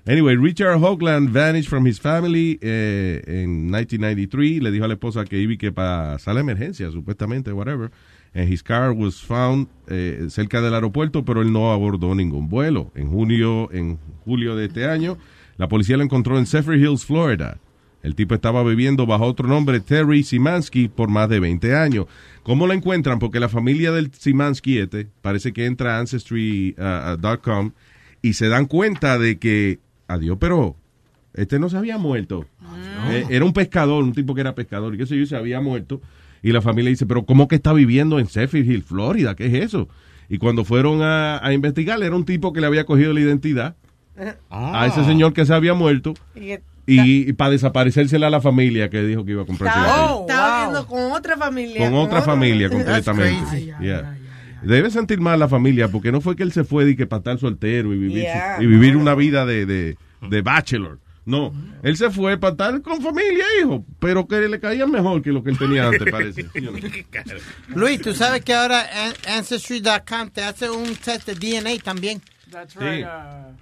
Anyway, 0.10 0.36
Richard 0.38 0.80
Hoagland 0.80 1.30
vanished 1.30 1.70
from 1.70 1.86
his 1.86 2.00
family 2.00 2.58
eh, 2.64 3.22
en 3.28 3.70
1993. 3.70 4.60
Le 4.60 4.72
dijo 4.72 4.84
a 4.84 4.88
la 4.88 4.96
esposa 4.96 5.24
que 5.24 5.38
iba 5.38 5.56
que 5.56 5.72
para 5.72 6.18
sala 6.18 6.40
de 6.40 6.42
emergencia, 6.42 6.90
supuestamente, 6.90 7.54
whatever. 7.54 7.92
And 8.34 8.52
his 8.52 8.64
car 8.64 8.92
was 8.92 9.22
found 9.22 9.68
eh, 9.88 10.26
cerca 10.30 10.62
del 10.62 10.74
aeropuerto, 10.74 11.24
pero 11.24 11.44
él 11.44 11.54
no 11.54 11.72
abordó 11.72 12.16
ningún 12.16 12.50
vuelo. 12.50 12.92
En 12.96 13.12
junio, 13.12 13.70
en 13.72 14.00
julio 14.26 14.56
de 14.56 14.66
este 14.66 14.86
año, 14.86 15.20
la 15.58 15.68
policía 15.68 15.96
lo 15.96 16.04
encontró 16.04 16.40
en 16.40 16.48
Zephyr 16.48 16.80
Hills, 16.80 17.06
Florida. 17.06 17.60
El 18.02 18.16
tipo 18.16 18.34
estaba 18.34 18.64
viviendo 18.64 19.06
bajo 19.06 19.26
otro 19.26 19.48
nombre, 19.48 19.80
Terry 19.80 20.24
Simansky, 20.24 20.88
por 20.88 21.10
más 21.10 21.30
de 21.30 21.40
20 21.40 21.76
años. 21.76 22.08
¿Cómo 22.42 22.66
lo 22.66 22.74
encuentran? 22.74 23.20
Porque 23.20 23.40
la 23.40 23.50
familia 23.50 23.92
del 23.92 24.12
Simansky 24.12 24.80
este 24.80 25.06
parece 25.22 25.54
que 25.54 25.68
entra 25.68 25.98
a 25.98 26.00
Ancestry.com 26.00 27.74
y 28.24 28.34
se 28.34 28.48
dan 28.48 28.66
cuenta 28.66 29.20
de 29.20 29.38
que, 29.38 29.80
adiós, 30.10 30.38
pero 30.40 30.76
este 31.34 31.60
no 31.60 31.70
se 31.70 31.78
había 31.78 31.98
muerto. 31.98 32.46
Eh, 33.10 33.26
era 33.30 33.46
un 33.46 33.54
pescador, 33.54 34.04
un 34.04 34.14
tipo 34.14 34.36
que 34.36 34.42
era 34.42 34.56
pescador 34.56 34.94
y 34.94 34.98
qué 34.98 35.06
sé 35.06 35.18
yo, 35.18 35.26
se 35.26 35.38
había 35.38 35.62
muerto. 35.62 36.02
Y 36.44 36.52
la 36.52 36.62
familia 36.62 36.90
dice, 36.90 37.06
pero 37.06 37.26
¿cómo 37.26 37.48
que 37.48 37.56
está 37.56 37.72
viviendo 37.72 38.20
en 38.20 38.28
Zephyr 38.28 38.66
Hill, 38.66 38.84
Florida? 38.84 39.36
¿Qué 39.36 39.46
es 39.46 39.54
eso? 39.54 39.88
Y 40.28 40.38
cuando 40.38 40.66
fueron 40.66 41.02
a, 41.02 41.46
a 41.46 41.54
investigar, 41.54 42.02
era 42.04 42.16
un 42.16 42.26
tipo 42.26 42.52
que 42.54 42.62
le 42.62 42.68
había 42.68 42.86
cogido 42.86 43.14
la 43.14 43.20
identidad 43.22 43.76
a 44.50 44.86
ese 44.86 45.06
señor 45.06 45.34
que 45.34 45.46
se 45.46 45.54
había 45.54 45.74
muerto 45.74 46.14
Y 46.36 46.56
y, 46.90 47.34
para 47.34 47.52
desaparecérsela 47.52 48.28
a 48.28 48.30
la 48.30 48.42
familia 48.42 48.90
que 48.90 49.04
dijo 49.04 49.24
que 49.24 49.32
iba 49.32 49.44
a 49.44 49.46
comprar 49.46 49.70
estaba, 49.70 49.86
cigarrillos. 49.94 50.22
estaba 50.22 50.58
viviendo 50.58 50.88
con 50.88 51.12
otra 51.12 51.38
familia. 51.38 51.86
con 51.86 51.94
otra 52.00 52.22
familia 52.22 52.70
completamente. 52.70 53.44
crazy. 53.50 53.66
Yeah. 53.80 54.18
Debe 54.64 54.90
sentir 54.92 55.20
mal 55.22 55.40
la 55.40 55.48
familia 55.48 55.88
porque 55.88 56.12
no 56.12 56.22
fue 56.22 56.36
que 56.36 56.44
él 56.44 56.52
se 56.52 56.64
fue 56.64 56.86
de 56.86 56.96
que 56.96 57.06
para 57.08 57.20
estar 57.20 57.40
soltero 57.40 57.94
y 57.94 57.98
vivir, 57.98 58.24
Yeah. 58.24 58.58
y 58.62 58.66
vivir 58.66 58.98
una 58.98 59.16
vida 59.16 59.46
de, 59.46 59.66
de, 59.66 59.98
de 60.22 60.42
bachelor. 60.42 61.00
No, 61.26 61.54
él 61.84 61.96
se 61.96 62.10
fue 62.10 62.38
para 62.40 62.52
estar 62.54 62.82
con 62.82 63.02
familia, 63.04 63.46
hijo, 63.62 63.86
pero 64.00 64.28
que 64.28 64.40
le 64.48 64.60
caía 64.60 64.88
mejor 64.88 65.22
que 65.22 65.32
lo 65.32 65.44
que 65.44 65.52
él 65.52 65.60
tenía 65.60 65.86
antes, 65.88 66.02
parece. 66.12 66.46
Luis, 67.76 68.02
tú 68.02 68.14
sabes 68.14 68.44
que 68.44 68.54
ahora 68.54 68.82
An- 69.06 69.38
Ancestry.com 69.38 70.30
te 70.34 70.44
hace 70.44 70.70
un 70.70 70.96
test 70.96 71.28
de 71.28 71.36
DNA 71.36 71.78
también. 71.84 72.22
That's 72.52 72.76
right, 72.78 73.06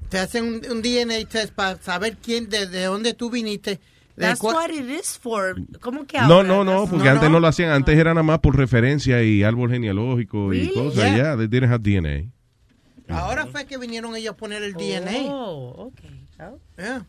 Te 0.10 0.18
hacen 0.19 0.45
un, 0.45 0.61
un 0.72 0.82
DNA 0.82 1.28
test 1.30 1.52
para 1.53 1.76
saber 1.82 2.15
quién, 2.24 2.48
de, 2.49 2.68
de 2.68 2.86
dónde 2.86 3.14
tú 3.14 3.30
viniste. 3.30 3.80
That's 4.18 4.41
what 4.41 4.72
it 4.72 4.89
is 4.89 5.18
for. 5.18 5.56
¿Cómo 5.80 6.07
que 6.07 6.18
No, 6.18 6.38
ahora? 6.38 6.48
no, 6.48 6.64
no, 6.64 6.88
porque 6.88 7.07
antes 7.07 7.30
no 7.30 7.39
lo 7.39 7.48
hacían, 7.48 7.69
antes 7.72 7.98
era 7.98 8.14
nada 8.14 8.23
más 8.23 8.39
por 8.39 8.57
referencia 8.57 9.22
y 9.23 9.44
árbol 9.44 9.69
genealógico 9.72 10.53
y 10.53 10.69
cosas. 10.73 10.95
Yeah. 11.11 11.15
Yeah, 11.15 11.38
they 11.38 11.48
didn't 11.48 11.72
have 11.72 11.84
DNA. 11.84 12.31
Ahora 13.10 13.45
fue 13.48 13.65
que 13.65 13.77
vinieron 13.77 14.15
ellos 14.15 14.34
a 14.34 14.38
poner 14.38 14.64
el 14.64 14.73
DNA. 14.73 15.31
Oh, 15.31 15.88
ok. 15.88 15.99
Oh. 16.39 16.60
Yeah. 16.77 17.06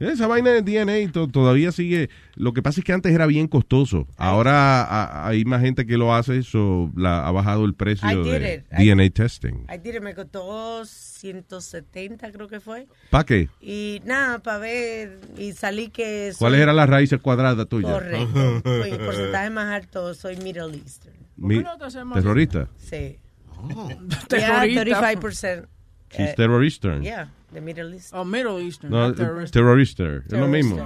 Esa 0.00 0.26
vaina 0.26 0.50
de 0.50 0.62
DNA 0.62 1.12
to- 1.12 1.28
todavía 1.28 1.70
sigue. 1.72 2.08
Lo 2.34 2.52
que 2.54 2.62
pasa 2.62 2.80
es 2.80 2.84
que 2.84 2.92
antes 2.92 3.12
era 3.12 3.26
bien 3.26 3.46
costoso. 3.48 4.08
Ahora 4.16 4.82
a- 4.82 5.28
hay 5.28 5.44
más 5.44 5.60
gente 5.60 5.86
que 5.86 5.96
lo 5.98 6.14
hace, 6.14 6.42
so 6.42 6.90
la, 6.96 7.26
ha 7.26 7.30
bajado 7.30 7.64
el 7.66 7.74
precio 7.74 8.10
I 8.10 8.14
did 8.16 8.40
de 8.40 8.54
it. 8.54 8.64
I- 8.80 8.86
DNA 8.88 9.10
testing. 9.10 9.66
I 9.72 9.76
did 9.76 9.96
it, 9.96 10.02
me 10.02 10.14
costó 10.14 10.84
170 10.86 12.32
creo 12.32 12.48
que 12.48 12.60
fue. 12.60 12.86
¿Para 13.10 13.24
qué? 13.24 13.48
Y 13.60 14.00
nada, 14.04 14.38
para 14.38 14.58
ver, 14.58 15.20
y 15.36 15.52
salí 15.52 15.88
que... 15.88 16.30
soy- 16.32 16.38
¿Cuáles 16.38 16.60
eran 16.60 16.76
las 16.76 16.88
raíces 16.88 17.20
cuadradas 17.20 17.68
tuyas? 17.68 17.92
Correcto. 17.92 18.62
Soy 18.64 18.90
porcentaje 18.98 19.50
más 19.50 19.66
alto, 19.66 20.14
soy 20.14 20.36
Middle 20.38 20.76
Eastern. 20.78 21.16
Mi- 21.36 21.62
¿Terrorista? 22.14 22.68
Sí. 22.78 23.18
Terrorista. 24.28 24.84
Yeah, 24.84 25.12
35%. 25.14 25.68
She's 26.10 26.30
eh, 26.30 26.34
terrorista. 26.36 26.98
Yeah, 27.00 27.30
the 27.52 27.60
Middle 27.60 27.94
East. 27.94 28.12
Oh, 28.14 28.24
Middle 28.24 28.58
Eastern. 28.60 28.90
No, 28.90 29.08
not 29.08 29.16
terrorist. 29.16 29.52
terrorista. 29.52 30.04
Es 30.26 30.32
lo 30.32 30.48
mismo. 30.48 30.76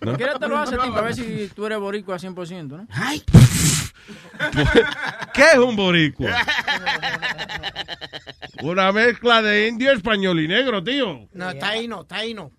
¿no? 0.00 0.16
¿Qué 0.16 0.26
te 0.38 0.48
lo 0.48 0.58
hace 0.58 0.74
a 0.74 0.78
ti 0.78 0.88
para 0.90 1.02
ver 1.02 1.14
si 1.14 1.48
tú 1.54 1.66
eres 1.66 1.78
boricua 1.78 2.16
100%, 2.16 2.68
no? 2.68 2.86
¿Qué 5.34 5.42
es 5.52 5.58
un 5.58 5.76
boricua? 5.76 6.30
Una 8.62 8.92
mezcla 8.92 9.42
de 9.42 9.68
indio, 9.68 9.92
español 9.92 10.40
y 10.40 10.48
negro, 10.48 10.82
tío. 10.82 11.28
No, 11.32 11.54
taíno, 11.54 12.04
taíno. 12.04 12.52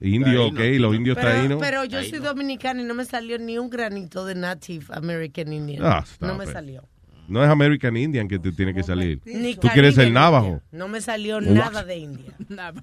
Indio, 0.00 0.46
ok, 0.46 0.60
los 0.78 0.94
indios 0.94 1.16
Pero, 1.16 1.28
taínos. 1.28 1.58
pero 1.60 1.84
yo 1.84 2.02
soy 2.04 2.20
dominicana 2.20 2.82
y 2.82 2.84
no 2.84 2.94
me 2.94 3.04
salió 3.04 3.36
ni 3.38 3.58
un 3.58 3.68
granito 3.68 4.24
de 4.24 4.36
Native 4.36 4.86
American 4.90 5.52
Indian. 5.52 5.82
Ah, 5.84 6.04
no 6.20 6.36
me 6.36 6.44
it. 6.44 6.52
salió. 6.52 6.84
No 7.28 7.44
es 7.44 7.50
American 7.50 7.96
Indian 7.96 8.26
que 8.26 8.38
te 8.38 8.52
tiene 8.52 8.74
que 8.74 8.82
salir. 8.82 9.20
Ni 9.24 9.54
Tú 9.54 9.68
quieres 9.68 9.96
el 9.98 10.12
navajo. 10.12 10.62
No 10.72 10.88
me 10.88 11.00
salió 11.00 11.40
nada 11.40 11.84
de 11.84 11.98
India. 11.98 12.34
Nada. 12.48 12.82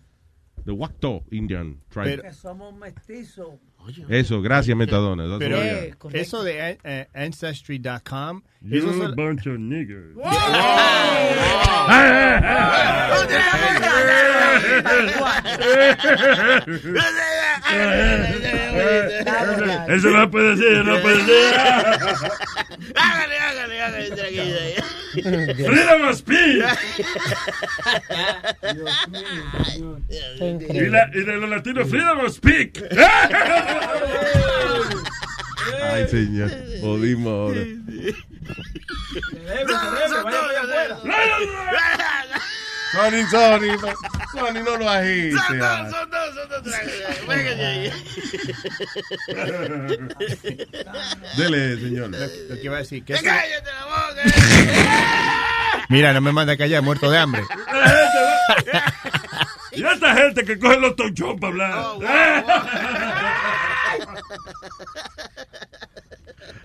The 0.66 0.72
Wakto 0.72 1.24
Indian 1.32 1.80
tribe. 1.90 2.22
Que 2.22 2.34
somos 2.34 2.74
mestizos. 2.76 3.60
Eso, 4.10 4.42
gracias, 4.42 4.76
Metadona. 4.76 5.28
That's 5.28 5.40
Pero 5.40 5.62
eh, 5.62 5.94
eso 6.14 6.44
de 6.44 6.80
eh, 6.84 7.08
Ancestry.com, 7.14 8.42
You're 8.62 8.90
eso 8.90 9.04
a 9.04 9.12
bunch 9.12 9.46
of 9.46 9.60
niggers. 9.60 10.16
Eso 19.88 20.10
no 20.10 20.30
puede 20.30 20.58
ser, 20.58 20.86
no 20.86 21.00
puede 21.02 21.26
ser. 21.26 21.56
Hágale, 22.96 23.38
hágale, 23.40 23.82
hágale. 23.82 24.16
Freedom 25.66 26.02
of 26.10 26.16
speech. 26.18 26.64
Y, 30.70 30.80
la- 30.90 31.10
y 31.14 31.20
de 31.24 31.38
los 31.38 31.50
latinos, 31.50 31.90
freedom 31.90 32.20
of 32.20 32.32
speak. 32.34 32.84
Ay, 35.92 36.08
señor. 36.10 36.52
Jodimos 36.82 37.32
ahora. 37.34 37.62
Sony, 42.96 43.22
Sony. 43.30 43.78
Sony, 44.32 44.64
no 44.64 44.78
lo 44.78 44.90
agite. 44.90 45.36
Son 45.48 45.60
dos, 45.60 45.92
son 45.92 46.10
dos, 46.10 46.36
son 46.36 46.50
dos. 46.50 46.64
tranquilo. 46.64 47.08
Véngase 47.28 47.66
ahí. 47.66 47.92
Dele, 51.38 51.78
señor. 51.78 52.10
Lo, 52.10 52.56
que 52.56 52.62
iba 52.64 52.76
a 52.76 52.80
decir, 52.80 53.04
que 53.04 53.14
eso- 53.14 53.24
Cállate 53.24 53.70
la 53.72 53.86
boca. 53.86 54.24
Mira, 55.90 56.14
no 56.14 56.22
me 56.22 56.32
manda 56.32 56.54
a 56.54 56.58
callar, 56.58 56.82
muerto 56.82 57.10
de 57.12 57.18
hambre. 57.18 57.44
Y 59.72 59.84
esta 59.84 60.16
gente 60.16 60.46
que 60.46 60.58
coge 60.58 60.80
los 60.80 60.96
tochos 60.96 61.36
para 61.38 61.52
hablar. 61.52 61.98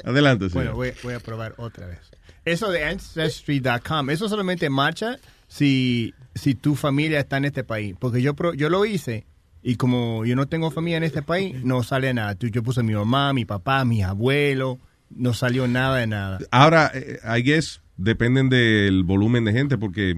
Adelante, 0.05 0.49
señor. 0.49 0.75
Bueno, 0.75 0.77
voy, 0.77 0.95
voy 1.03 1.15
a 1.15 1.21
probar 1.21 1.55
otra 1.57 1.87
vez. 1.89 1.99
Eso 2.45 2.71
de 2.71 2.85
Ancestry.com, 2.85 4.11
eso 4.11 4.29
solamente 4.29 4.71
marcha 4.71 5.19
si, 5.49 6.15
si 6.41 6.55
tu 6.55 6.75
familia 6.75 7.21
está 7.21 7.37
en 7.37 7.45
este 7.45 7.65
país. 7.65 7.95
Porque 7.99 8.23
yo, 8.23 8.35
pro- 8.35 8.55
yo 8.55 8.69
lo 8.71 8.85
hice 8.85 9.25
y 9.63 9.77
como 9.77 10.25
yo 10.25 10.35
no 10.37 10.47
tengo 10.49 10.71
familia 10.71 10.97
en 10.97 11.05
este 11.05 11.23
país, 11.23 11.55
no 11.63 11.83
sale 11.83 12.13
nada. 12.15 12.35
Tú- 12.35 12.49
Yo 12.49 12.63
puse 12.63 12.83
mi 12.83 12.95
mamá, 12.95 13.33
mi 13.33 13.45
papá, 13.45 13.85
mis 13.85 14.05
abuelos, 14.05 14.79
no 15.11 15.35
salió 15.35 15.69
nada 15.69 15.97
de 15.99 16.07
nada. 16.07 16.39
Ahora, 16.51 16.91
eh, 16.95 17.19
I 17.37 17.43
guess, 17.43 17.81
dependen 17.97 18.49
del 18.49 19.03
volumen 19.05 19.45
de 19.45 19.53
gente, 19.53 19.77
porque 19.77 20.15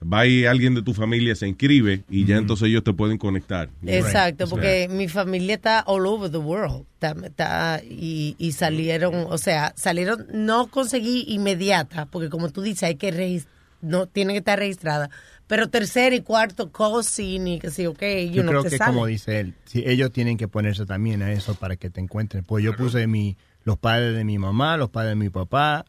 va 0.00 0.26
y 0.26 0.44
alguien 0.44 0.74
de 0.74 0.82
tu 0.82 0.92
familia 0.92 1.34
se 1.34 1.48
inscribe 1.48 2.04
y 2.10 2.26
ya 2.26 2.36
entonces 2.36 2.68
ellos 2.68 2.84
te 2.84 2.92
pueden 2.92 3.16
conectar. 3.16 3.70
Exacto, 3.86 4.44
Right. 4.44 4.50
porque 4.50 4.88
mi 4.90 5.08
familia 5.08 5.54
está 5.54 5.80
all 5.86 6.06
over 6.06 6.30
the 6.30 6.36
world. 6.36 6.84
Está, 7.00 7.16
está- 7.26 7.80
y, 7.82 8.36
y 8.38 8.52
salieron, 8.52 9.14
o 9.30 9.38
sea, 9.38 9.72
salieron, 9.74 10.26
no 10.32 10.66
conseguí 10.68 11.24
inmediata, 11.28 12.06
porque 12.06 12.28
como 12.28 12.50
tú 12.50 12.60
dices, 12.62 12.82
hay 12.84 12.96
que 12.96 13.10
regis- 13.12 13.46
no 13.80 14.06
tiene 14.06 14.34
que 14.34 14.38
estar 14.40 14.58
registrada. 14.58 15.08
Pero 15.46 15.68
tercer 15.68 16.12
y 16.12 16.22
cuarto 16.22 16.72
cousin 16.72 17.46
y 17.46 17.58
que 17.60 17.70
sí, 17.70 17.86
ok, 17.86 18.02
Yo 18.32 18.42
know, 18.42 18.50
creo 18.50 18.62
que 18.64 18.76
sale. 18.76 18.92
como 18.92 19.06
dice 19.06 19.40
él, 19.40 19.54
si 19.64 19.84
ellos 19.86 20.10
tienen 20.10 20.36
que 20.36 20.48
ponerse 20.48 20.86
también 20.86 21.22
a 21.22 21.32
eso 21.32 21.54
para 21.54 21.76
que 21.76 21.88
te 21.88 22.00
encuentren. 22.00 22.44
Pues 22.44 22.64
yo 22.64 22.74
puse 22.76 23.06
mi, 23.06 23.36
los 23.62 23.78
padres 23.78 24.16
de 24.16 24.24
mi 24.24 24.38
mamá, 24.38 24.76
los 24.76 24.90
padres 24.90 25.12
de 25.12 25.16
mi 25.16 25.30
papá 25.30 25.84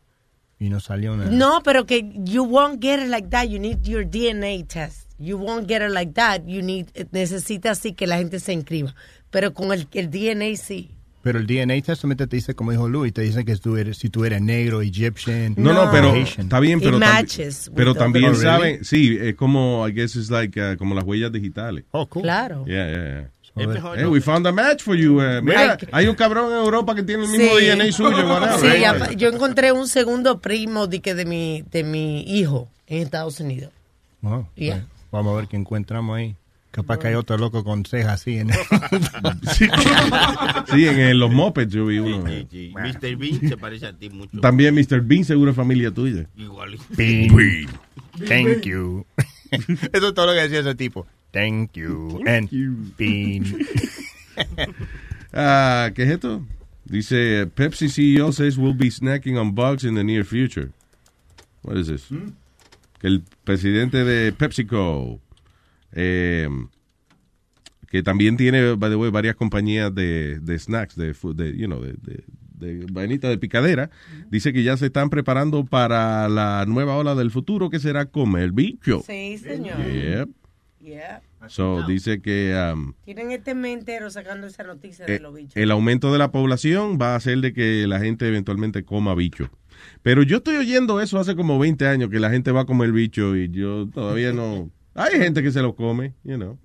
y 0.60 0.70
no 0.70 0.80
salió 0.80 1.16
nada. 1.16 1.32
No, 1.32 1.62
pero 1.64 1.86
que 1.86 2.12
you 2.24 2.44
won't 2.44 2.82
get 2.82 3.00
it 3.00 3.10
like 3.10 3.30
that. 3.30 3.46
You 3.46 3.60
need 3.60 3.84
your 3.84 4.06
DNA 4.06 4.64
test. 4.68 5.10
You 5.20 5.38
won't 5.38 5.68
get 5.68 5.82
it 5.82 5.92
like 5.92 6.14
that. 6.14 6.42
You 6.46 6.62
need, 6.62 6.88
necesitas 7.12 7.80
sí 7.80 7.94
que 7.94 8.06
la 8.06 8.18
gente 8.18 8.40
se 8.40 8.54
inscriba. 8.54 8.94
Pero 9.30 9.54
con 9.54 9.72
el, 9.72 9.88
el 9.94 10.10
DNA 10.10 10.56
sí. 10.58 10.97
Pero 11.24 11.40
el 11.40 11.48
DNA 11.48 11.82
test 11.82 12.02
solamente 12.02 12.28
te 12.28 12.36
dice, 12.38 12.56
como 12.56 12.72
dijo 12.72 12.88
Luis, 12.88 13.12
te 13.14 13.22
dice 13.22 13.44
que 13.44 13.56
tú 13.58 13.76
eres, 13.76 13.98
si 13.98 14.10
tú 14.10 14.24
eres 14.24 14.42
negro, 14.42 14.82
Egyptian. 14.82 15.56
No, 15.58 15.74
no, 15.74 15.92
pero 15.92 16.12
Asian. 16.12 16.46
está 16.46 16.60
bien, 16.60 16.80
pero, 16.80 17.00
matches 17.00 17.70
pero 17.76 17.94
también 17.96 18.26
Oh, 18.26 18.30
really? 18.30 18.44
saben, 18.44 18.86
sí, 18.86 19.18
es 19.20 19.36
como, 19.36 19.86
I 19.88 19.92
guess 19.94 20.16
it's 20.16 20.30
like, 20.30 20.58
uh, 20.62 20.78
como 20.78 20.96
las 20.96 21.04
huellas 21.04 21.32
digitales. 21.32 21.84
Oh, 21.92 22.08
cool. 22.08 22.22
Claro. 22.24 22.64
Yeah, 22.66 22.88
yeah, 22.90 23.04
yeah. 23.04 23.30
Hey, 23.96 24.06
we 24.06 24.22
found 24.22 24.46
a 24.46 24.52
match 24.52 24.84
for 24.84 24.96
you. 24.96 25.20
uh, 25.20 25.42
mira, 25.42 25.78
Ay, 25.82 25.88
hay 25.92 26.08
un 26.08 26.16
cabrón 26.16 26.52
en 26.52 26.60
Europa 26.60 26.94
que 26.94 27.02
tiene 27.02 27.24
el 27.26 27.30
mismo 27.32 27.58
Sí. 27.58 27.66
DNA 27.66 27.92
suyo. 27.92 28.10
whatever. 28.30 28.60
Sí, 28.60 28.68
Right. 28.68 29.18
yo 29.18 29.30
encontré 29.30 29.72
un 29.72 29.88
segundo 29.88 30.40
primo 30.40 30.86
de, 30.86 31.02
que 31.02 31.16
de, 31.16 31.26
mi, 31.26 31.64
de 31.72 31.84
mi 31.84 32.22
hijo 32.22 32.70
en 32.86 33.02
Estados 33.02 33.40
Unidos. 33.40 33.72
Wow, 34.22 34.48
Yeah. 34.56 34.76
pues, 34.78 34.88
vamos 35.12 35.34
a 35.34 35.38
ver 35.38 35.48
qué 35.48 35.58
encontramos 35.58 36.16
ahí. 36.16 36.36
Capaz 36.72 37.00
que 37.00 37.08
hay 37.08 37.14
otro 37.16 37.38
loco 37.38 37.64
con 37.64 37.86
cejas 37.86 38.22
así. 38.22 38.38
En... 38.38 38.50
Sí, 39.54 39.68
Sí, 40.72 40.88
en, 40.88 41.20
los 41.20 41.32
mopeds 41.32 41.74
yo 41.74 41.86
vi 41.86 42.00
uno. 42.00 42.28
Sí, 42.28 42.48
sí. 42.52 42.74
Mr. 42.76 43.16
Bean 43.16 43.50
se 43.50 43.58
parece 43.58 43.88
a 43.88 43.94
ti 43.94 44.10
mucho. 44.10 44.40
También 44.40 44.76
Mr. 44.76 45.02
Bean, 45.02 45.26
seguro 45.26 45.52
es 45.52 45.58
familia 45.58 45.92
tuya. 45.92 46.28
Igual. 46.36 46.78
Bean. 46.90 47.68
Thank 48.28 48.64
you. 48.64 49.06
Eso 49.52 50.08
es 50.10 50.14
todo 50.14 50.28
lo 50.28 50.34
que 50.34 50.42
decía 50.42 50.60
ese 50.60 50.76
tipo. 50.76 51.08
Thank 51.32 51.74
you. 51.74 52.22
And 52.26 52.50
bean. 52.98 53.46
Ah, 55.34 55.92
¿Qué 55.94 56.04
es 56.04 56.10
esto? 56.10 56.42
Dice, 56.86 57.48
Pepsi 57.48 57.90
CEO 57.90 58.32
says 58.32 58.58
we'll 58.58 58.74
be 58.74 58.90
snacking 58.90 59.38
on 59.38 59.54
bugs 59.54 59.84
in 59.84 59.94
the 59.96 60.04
near 60.04 60.24
future. 60.24 60.72
What 61.64 61.78
is 61.78 61.88
this? 61.88 62.08
Que 63.00 63.08
el 63.08 63.24
presidente 63.44 64.04
de 64.04 64.32
PepsiCo, 64.32 65.20
eh, 65.94 66.50
que 67.88 68.04
también 68.04 68.38
tiene, 68.38 68.74
by 68.76 68.90
the 68.90 68.96
way, 68.96 69.10
varias 69.10 69.36
compañías 69.36 69.94
de, 69.94 70.40
de 70.40 70.60
snacks, 70.60 70.96
de, 70.96 71.14
de, 71.36 71.58
you 71.58 71.68
know, 71.68 71.82
de, 71.82 71.94
de, 71.94 72.24
de 72.58 72.86
vainita 72.92 73.30
de 73.30 73.38
picadera, 73.38 73.90
dice 74.30 74.52
que 74.52 74.64
ya 74.64 74.76
se 74.78 74.88
están 74.88 75.10
preparando 75.10 75.66
para 75.66 76.28
la 76.28 76.66
nueva 76.68 76.98
ola 76.98 77.16
del 77.16 77.32
futuro, 77.32 77.70
que 77.70 77.80
será 77.80 78.08
comer 78.08 78.52
bicho. 78.52 79.04
Sí, 79.06 79.38
señor. 79.38 79.78
Yep. 79.78 80.30
Yeah. 80.80 81.22
So, 81.48 81.86
dice 81.86 82.22
que... 82.22 82.56
um, 82.74 82.94
Tienen 83.04 83.32
este 83.32 83.54
mes 83.56 83.78
entero 83.78 84.10
sacando 84.10 84.48
esa 84.48 84.64
noticia 84.64 85.06
de 85.06 85.16
eh, 85.16 85.20
los 85.20 85.34
bichos. 85.34 85.56
el 85.56 85.72
aumento 85.72 86.12
de 86.12 86.18
la 86.18 86.32
población 86.32 86.98
va 87.00 87.14
a 87.14 87.16
hacer 87.16 87.40
de 87.40 87.54
que 87.54 87.86
la 87.88 88.00
gente 88.00 88.28
eventualmente 88.28 88.84
coma 88.84 89.14
bicho. 89.16 89.50
Pero 90.02 90.24
yo 90.24 90.38
estoy 90.38 90.56
oyendo 90.56 91.00
eso 91.02 91.20
hace 91.20 91.36
como 91.36 91.60
20 91.60 91.88
años, 91.88 92.10
que 92.10 92.20
la 92.20 92.30
gente 92.30 92.52
va 92.52 92.62
a 92.62 92.66
comer 92.66 92.92
bicho 92.92 93.36
y 93.36 93.50
yo 93.50 93.88
todavía 93.88 94.34
no... 94.34 94.72
Hay 95.00 95.20
gente 95.20 95.44
que 95.44 95.52
se 95.52 95.62
lo 95.62 95.76
come, 95.76 96.14
you 96.24 96.36
know. 96.38 96.58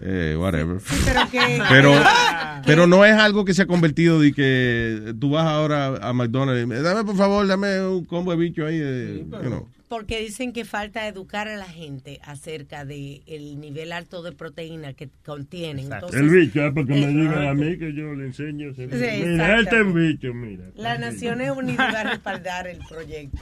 Eh, 0.00 0.36
whatever. 0.38 0.78
pero 1.04 1.20
que- 1.30 1.62
Pero, 1.68 1.92
pero 2.66 2.86
no 2.88 3.04
es 3.04 3.14
algo 3.14 3.44
que 3.44 3.54
se 3.54 3.62
ha 3.62 3.66
convertido 3.66 4.18
de 4.20 4.32
que 4.32 5.14
tú 5.20 5.30
vas 5.30 5.46
ahora 5.46 5.96
a 6.06 6.12
McDonald's 6.12 6.66
y 6.66 6.82
dame 6.82 7.04
por 7.04 7.16
favor, 7.16 7.46
dame 7.46 7.80
un 7.86 8.04
combo 8.04 8.32
de 8.32 8.36
bicho 8.38 8.66
ahí. 8.66 8.78
eh, 8.82 9.24
you 9.30 9.48
know. 9.48 9.68
Porque 9.88 10.18
dicen 10.18 10.52
que 10.52 10.64
falta 10.64 11.06
educar 11.06 11.46
a 11.46 11.56
la 11.56 11.66
gente 11.68 12.18
acerca 12.24 12.84
de 12.84 13.22
el 13.26 13.60
nivel 13.60 13.92
alto 13.92 14.22
de 14.22 14.32
proteína 14.32 14.92
que 14.94 15.08
contienen. 15.24 15.92
Entonces, 15.92 16.20
El 16.20 16.30
bicho, 16.30 16.64
ah, 16.64 16.72
porque 16.74 16.94
me 16.94 17.04
eh, 17.04 17.08
digan 17.08 17.46
a 17.46 17.54
mí 17.54 17.78
que 17.78 17.94
yo 17.94 18.12
le 18.14 18.24
enseño. 18.26 18.74
Sí, 18.74 18.86
mira, 18.88 19.60
este 19.60 19.76
es 19.76 19.82
un 19.82 19.94
bicho, 19.94 20.34
mira. 20.34 20.64
Las 20.74 20.98
Naciones 20.98 21.52
Unidas 21.56 21.94
va 21.94 22.00
a 22.00 22.04
respaldar 22.10 22.66
el 22.66 22.78
proyecto. 22.88 23.38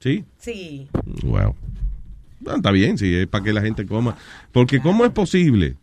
¿Sí? 0.00 0.24
Sí. 0.38 0.88
Wow. 1.22 1.54
Ah, 2.46 2.54
está 2.56 2.70
bien, 2.70 2.96
sí, 2.98 3.14
es 3.14 3.26
para 3.26 3.44
que 3.44 3.52
la 3.52 3.60
gente 3.62 3.84
coma. 3.86 4.16
Porque 4.52 4.80
¿cómo 4.80 5.04
es 5.04 5.10
posible 5.12 5.76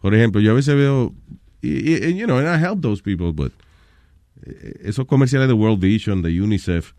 Por 0.00 0.14
ejemplo, 0.14 0.40
yo 0.40 0.52
a 0.52 0.54
veces 0.54 0.74
veo, 0.76 1.14
y, 1.62 1.90
y- 1.92 2.04
and, 2.04 2.16
you 2.16 2.26
know, 2.26 2.38
and 2.38 2.46
I 2.48 2.62
help 2.64 2.80
those 2.80 3.02
people, 3.02 3.32
but 3.32 3.52
eh, 4.44 4.74
esos 4.84 5.06
comerciales 5.06 5.48
de 5.48 5.54
World 5.54 5.80
Vision, 5.80 6.22
de 6.22 6.40
UNICEF, 6.40 6.92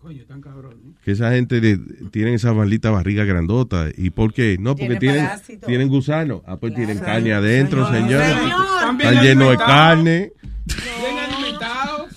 Coño, 0.00 0.24
tan 0.26 0.40
cabrón. 0.40 0.74
¿eh? 0.84 0.92
que 1.04 1.10
esa 1.12 1.32
gente 1.32 1.60
de- 1.60 1.78
tienen 2.10 2.34
esa 2.34 2.52
maldita 2.52 2.90
barriga 2.90 3.24
grandota. 3.24 3.86
¿Y 3.96 4.10
por 4.10 4.32
qué? 4.32 4.56
No, 4.58 4.70
porque 4.76 4.96
Tiene 4.96 5.00
tienen, 5.00 5.24
parásitos. 5.26 5.66
tienen 5.66 5.88
gusano. 5.88 6.42
Ah, 6.46 6.56
pues 6.58 6.74
tienen 6.74 6.98
carne 6.98 7.32
adentro, 7.32 7.90
señor. 7.92 8.22
Están 8.22 8.96
bien 8.98 9.08
Están 9.10 9.24
llenos 9.24 9.50
de 9.50 9.56
carne. 9.56 10.32
Bien 10.66 11.18
alimentados. 11.18 12.12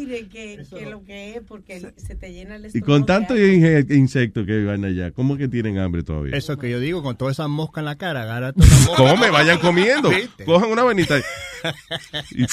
Aire 0.00 0.28
que, 0.28 0.64
que 0.70 0.86
lo 0.86 1.04
que 1.04 1.36
es 1.36 1.42
porque 1.46 1.92
se 1.96 2.14
te 2.14 2.32
llena 2.32 2.56
el 2.56 2.64
Y 2.64 2.66
estómago. 2.68 2.86
con 2.92 3.06
tantos 3.06 3.36
aire. 3.36 3.84
inje- 3.84 3.96
insectos 3.96 4.46
que 4.46 4.64
van 4.64 4.84
allá, 4.84 5.10
¿cómo 5.12 5.36
que 5.36 5.48
tienen 5.48 5.78
hambre 5.78 6.02
todavía? 6.02 6.36
Eso 6.36 6.56
que 6.58 6.70
yo 6.70 6.80
digo, 6.80 7.02
con 7.02 7.16
toda 7.16 7.32
esa 7.32 7.48
mosca 7.48 7.80
en 7.80 7.84
la 7.86 7.96
cara, 7.96 8.22
agárrate 8.22 8.60
una 8.60 8.76
mosca. 8.86 8.96
Come, 8.96 9.30
vayan 9.30 9.58
comiendo. 9.58 10.10
¿Viste? 10.10 10.44
Cojan 10.44 10.70
una 10.70 10.84
venita 10.84 11.18
y, 12.30 12.44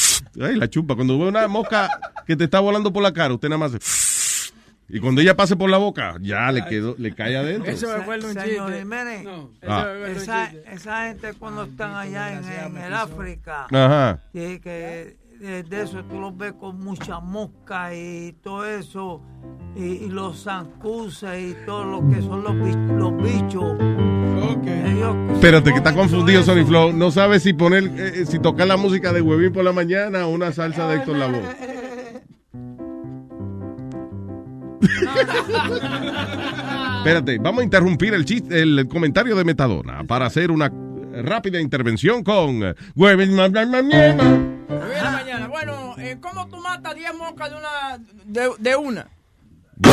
ay, 0.41 0.55
la 0.55 0.69
chupa. 0.69 0.95
Cuando 0.95 1.17
ve 1.17 1.27
una 1.27 1.47
mosca 1.47 1.89
que 2.25 2.35
te 2.35 2.43
está 2.45 2.59
volando 2.59 2.91
por 2.91 3.03
la 3.03 3.13
cara, 3.13 3.33
usted 3.33 3.49
nada 3.49 3.59
más 3.59 3.73
hace, 3.73 4.53
y 4.89 4.99
cuando 5.01 5.19
ella 5.21 5.35
pase 5.35 5.55
por 5.57 5.69
la 5.69 5.77
boca, 5.77 6.15
ya 6.21 6.49
le 6.51 6.63
quedó, 6.65 6.95
le 6.97 7.13
cae 7.13 7.35
adentro. 7.35 7.69
Eso 7.71 7.87
me 7.87 8.01
acuerdo 8.03 8.27
un 8.29 8.33
Señor 8.33 8.67
chiste. 8.67 8.79
Jiménez, 8.79 9.23
No, 9.25 9.51
Ah. 9.67 9.93
esa, 10.07 10.49
chiste. 10.51 10.73
esa 10.73 11.07
gente 11.07 11.33
cuando 11.33 11.63
están 11.65 11.93
allá 11.95 12.33
en, 12.37 12.45
en 12.75 12.77
el 12.83 12.93
África, 12.93 13.67
Ajá. 13.69 14.21
que, 14.31 14.61
que 14.61 15.17
de, 15.39 15.63
de 15.63 15.81
eso 15.81 16.03
tú 16.05 16.19
los 16.19 16.37
ves 16.37 16.53
con 16.53 16.79
mucha 16.79 17.19
mosca 17.19 17.93
y 17.93 18.33
todo 18.41 18.65
eso, 18.65 19.21
y, 19.75 19.83
y 19.83 20.09
los 20.09 20.43
zancuces 20.43 21.51
y 21.51 21.55
todo 21.65 21.85
lo 21.85 22.09
que 22.09 22.21
son 22.21 22.43
los, 22.43 22.55
los 22.55 23.17
bichos. 23.17 23.75
Ellos 24.65 25.15
Espérate, 25.33 25.71
que 25.71 25.77
está 25.77 25.93
confundido 25.93 26.43
Sony 26.43 26.65
Flow. 26.65 26.93
No 26.93 27.11
sabe 27.11 27.39
si 27.39 27.53
poner, 27.53 27.91
eh, 27.95 28.25
si 28.25 28.39
tocar 28.39 28.67
la 28.67 28.77
música 28.77 29.13
de 29.13 29.21
Huevín 29.21 29.53
por 29.53 29.63
la 29.63 29.71
mañana 29.71 30.25
o 30.27 30.29
una 30.29 30.51
salsa 30.51 30.87
de 30.87 30.97
Héctor 30.97 31.17
Lavoe. 31.17 31.41
Espérate, 36.97 37.37
vamos 37.39 37.61
a 37.61 37.63
interrumpir 37.63 38.13
el 38.13 38.25
chiste, 38.25 38.61
el, 38.61 38.77
el 38.79 38.87
comentario 38.87 39.35
de 39.35 39.45
Metadona 39.45 40.03
para 40.03 40.25
hacer 40.25 40.51
una 40.51 40.71
rápida 41.23 41.61
intervención 41.61 42.23
con 42.23 42.63
eh, 42.63 42.75
Huevín 42.95 43.35
mañana. 44.69 45.11
Mañana. 45.11 45.47
Bueno, 45.47 45.95
eh, 45.97 46.17
¿cómo 46.21 46.47
tú 46.47 46.57
matas 46.57 46.95
10 46.95 47.15
moscas 47.15 47.49
de 47.49 47.55
una? 47.55 47.97
De, 48.25 48.51
de 48.59 48.75
una. 48.75 49.07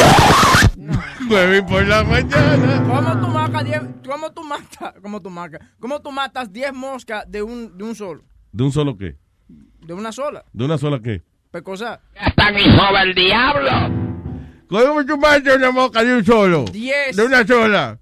Huevín 1.30 1.66
por 1.66 1.86
la 1.86 2.02
mañana. 2.04 2.82
¿Cómo 2.88 3.20
tú 3.20 3.28
matas 3.28 3.64
10? 3.64 3.80
¿Cómo 4.06 4.32
tú 4.32 4.44
matas? 4.44 4.94
¿Cómo 5.02 5.20
tú 5.22 5.30
matas? 5.30 5.60
¿Cómo 5.78 6.00
tú 6.00 6.10
matas 6.12 6.52
10 6.52 6.72
moscas 6.72 7.24
de 7.30 7.42
un, 7.42 7.76
de 7.76 7.84
un 7.84 7.94
solo? 7.94 8.24
¿De 8.52 8.62
un 8.62 8.72
solo 8.72 8.96
qué? 8.96 9.16
De 9.48 9.92
una 9.92 10.12
sola. 10.12 10.44
¿De 10.52 10.64
una 10.64 10.78
sola 10.78 11.00
qué? 11.00 11.22
Pecosa. 11.50 12.00
Están 12.14 12.58
hijo 12.58 12.98
del 12.98 13.14
diablo. 13.14 13.70
¿Cómo 14.68 15.04
tú 15.04 15.18
matas 15.18 15.56
una 15.56 15.70
mosca 15.70 16.02
de 16.02 16.16
un 16.16 16.24
solo? 16.24 16.64
Diez. 16.64 17.14
De 17.16 17.24
una 17.24 17.46
sola. 17.46 17.98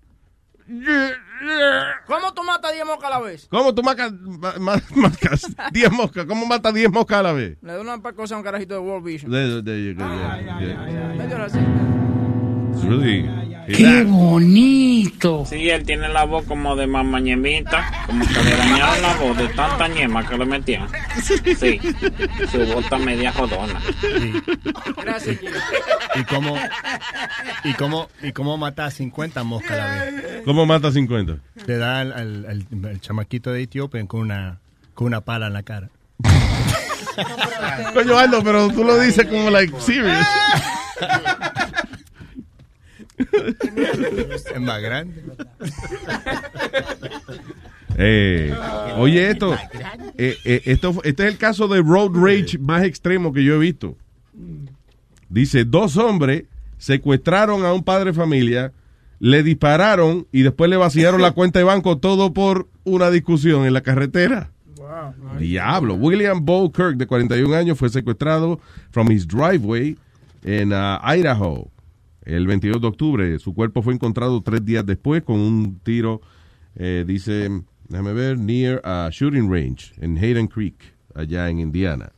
¿Cómo 2.06 2.32
tú 2.34 2.42
matas 2.44 2.72
10 2.72 2.84
moscas 2.86 3.04
a 3.06 3.10
la 3.10 3.20
vez? 3.20 3.46
¿Cómo 3.50 3.74
tú 3.74 3.82
macas, 3.82 4.12
ma- 4.12 4.54
ma- 4.58 4.80
macas 4.96 5.46
10 5.72 5.92
moscas? 5.92 6.24
¿Cómo 6.26 6.46
matas 6.46 6.72
10 6.74 6.90
moscas 6.90 7.18
a 7.18 7.22
la 7.22 7.32
vez? 7.32 7.56
Le 7.62 7.72
doy 7.72 7.80
una 7.82 8.00
pecosa 8.02 8.34
a 8.34 8.38
un 8.38 8.44
carajito 8.44 8.74
de 8.74 8.80
World 8.80 9.04
Vision. 9.04 9.30
There, 9.30 9.62
there 9.62 9.82
you 9.84 9.94
go, 9.94 10.04
yeah, 10.04 10.60
yeah. 10.60 11.44
Así. 11.44 11.58
It's 12.72 12.84
really- 12.84 13.28
¡Qué 13.76 14.02
bonito! 14.02 15.44
Sí, 15.48 15.70
él 15.70 15.84
tiene 15.84 16.08
la 16.08 16.24
voz 16.24 16.44
como 16.46 16.74
de 16.74 16.86
mamañemita, 16.88 18.04
como 18.06 18.26
que 18.26 18.42
le 18.42 18.56
dañaron 18.56 19.00
la 19.02 19.14
voz 19.14 19.36
de 19.38 19.48
tanta 19.48 19.86
ñema 19.88 20.26
que 20.28 20.36
le 20.36 20.44
metían. 20.44 20.88
Sí, 21.22 21.78
su 22.50 22.58
voz 22.66 22.84
está 22.84 22.98
media 22.98 23.32
jodona. 23.32 23.80
Gracias, 25.04 25.38
¿Y 26.16 26.24
cómo, 26.24 26.56
y 27.64 27.72
cómo, 27.74 28.08
y 28.20 28.32
cómo 28.32 28.56
mata 28.58 28.86
a 28.86 28.90
50 28.90 29.44
moscas 29.44 29.70
a 29.70 29.76
la 29.76 29.94
vez? 30.10 30.42
¿Cómo 30.44 30.66
mata 30.66 30.90
50? 30.90 31.36
Le 31.66 31.76
da 31.78 32.00
al, 32.00 32.12
al- 32.12 32.46
al- 32.46 32.88
al 32.90 33.00
chamaquito 33.00 33.52
de 33.52 33.62
Etiopía 33.62 34.04
con 34.06 34.20
una, 34.22 34.58
con 34.94 35.06
una 35.06 35.20
pala 35.20 35.46
en 35.46 35.52
la 35.52 35.62
cara. 35.62 35.88
Coño, 37.94 38.18
Aldo, 38.18 38.42
pero 38.42 38.68
tú 38.70 38.82
lo 38.84 38.98
dices 38.98 39.24
como, 39.26 39.50
like, 39.50 39.72
serious. 39.80 40.26
Es 44.54 44.60
más 44.60 44.82
grande. 44.82 45.22
Eh, 47.98 48.54
oye, 48.96 49.28
esto, 49.30 49.54
eh, 50.16 50.34
eh, 50.46 50.62
esto, 50.64 50.98
este 51.04 51.24
es 51.24 51.32
el 51.32 51.36
caso 51.36 51.68
de 51.68 51.82
road 51.82 52.12
rage 52.14 52.56
más 52.58 52.84
extremo 52.84 53.34
que 53.34 53.44
yo 53.44 53.56
he 53.56 53.58
visto. 53.58 53.98
Dice, 55.28 55.66
dos 55.66 55.98
hombres 55.98 56.44
secuestraron 56.78 57.66
a 57.66 57.74
un 57.74 57.84
padre 57.84 58.12
de 58.12 58.12
familia, 58.14 58.72
le 59.18 59.42
dispararon 59.42 60.26
y 60.32 60.40
después 60.40 60.70
le 60.70 60.78
vaciaron 60.78 61.20
la 61.20 61.32
cuenta 61.32 61.58
de 61.58 61.66
banco 61.66 61.98
todo 61.98 62.32
por 62.32 62.66
una 62.84 63.10
discusión 63.10 63.66
en 63.66 63.74
la 63.74 63.82
carretera. 63.82 64.50
Diablo. 65.38 65.94
William 65.94 66.44
Bo 66.44 66.72
Kirk, 66.72 66.96
de 66.96 67.06
41 67.06 67.54
años, 67.54 67.78
fue 67.78 67.88
secuestrado 67.88 68.58
from 68.90 69.10
his 69.10 69.26
driveway 69.26 69.96
en 70.44 70.72
uh, 70.72 70.98
Idaho 71.04 71.71
el 72.24 72.46
22 72.46 72.80
de 72.80 72.86
octubre. 72.88 73.38
Su 73.38 73.54
cuerpo 73.54 73.82
fue 73.82 73.94
encontrado 73.94 74.42
tres 74.42 74.64
días 74.64 74.84
después 74.86 75.22
con 75.22 75.38
un 75.40 75.78
tiro, 75.80 76.20
eh, 76.76 77.04
dice, 77.06 77.50
déjame 77.88 78.12
ver, 78.12 78.38
near 78.38 78.80
a 78.84 79.08
shooting 79.12 79.50
range 79.50 79.92
en 79.98 80.16
Hayden 80.18 80.46
Creek, 80.48 80.76
allá 81.14 81.48
en 81.50 81.60
Indiana. 81.60 82.12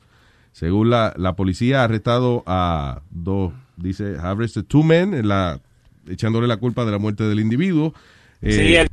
Según 0.52 0.90
la, 0.90 1.12
la 1.16 1.34
policía, 1.34 1.80
ha 1.80 1.84
arrestado 1.84 2.42
a 2.46 3.02
dos, 3.10 3.52
dice, 3.76 4.16
have 4.18 4.32
arrested 4.42 4.64
two 4.64 4.82
men, 4.84 5.12
en 5.14 5.26
la, 5.28 5.60
echándole 6.08 6.46
la 6.46 6.58
culpa 6.58 6.84
de 6.84 6.92
la 6.92 6.98
muerte 6.98 7.24
del 7.24 7.40
individuo. 7.40 7.92
Eh, 8.40 8.52
Sí, 8.52 8.74
él- 8.76 8.88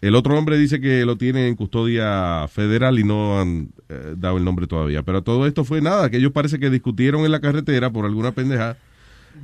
el 0.00 0.14
otro 0.16 0.36
hombre 0.38 0.58
dice 0.58 0.80
que 0.82 1.06
lo 1.06 1.16
tienen 1.16 1.46
en 1.46 1.54
custodia 1.56 2.46
federal 2.48 2.98
y 2.98 3.04
no 3.04 3.40
han 3.40 3.70
eh, 3.88 4.14
dado 4.18 4.36
el 4.36 4.44
nombre 4.44 4.66
todavía. 4.66 5.02
Pero 5.02 5.22
todo 5.22 5.46
esto 5.46 5.64
fue 5.64 5.80
nada, 5.80 6.10
que 6.10 6.18
ellos 6.18 6.30
parece 6.32 6.58
que 6.58 6.68
discutieron 6.68 7.24
en 7.24 7.30
la 7.32 7.40
carretera 7.40 7.90
por 7.90 8.04
alguna 8.04 8.32
pendeja. 8.32 8.76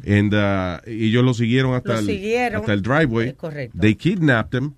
And, 0.06 0.32
uh, 0.34 0.88
y 0.90 1.08
ellos 1.08 1.24
lo 1.24 1.34
siguieron 1.34 1.74
hasta, 1.74 1.94
Lo 1.94 1.98
el, 2.00 2.06
siguieron. 2.06 2.60
hasta 2.60 2.72
el 2.72 2.82
driveway. 2.82 3.32
Correcto. 3.34 3.78
They 3.78 3.94
kidnapped 3.94 4.54
him 4.54 4.74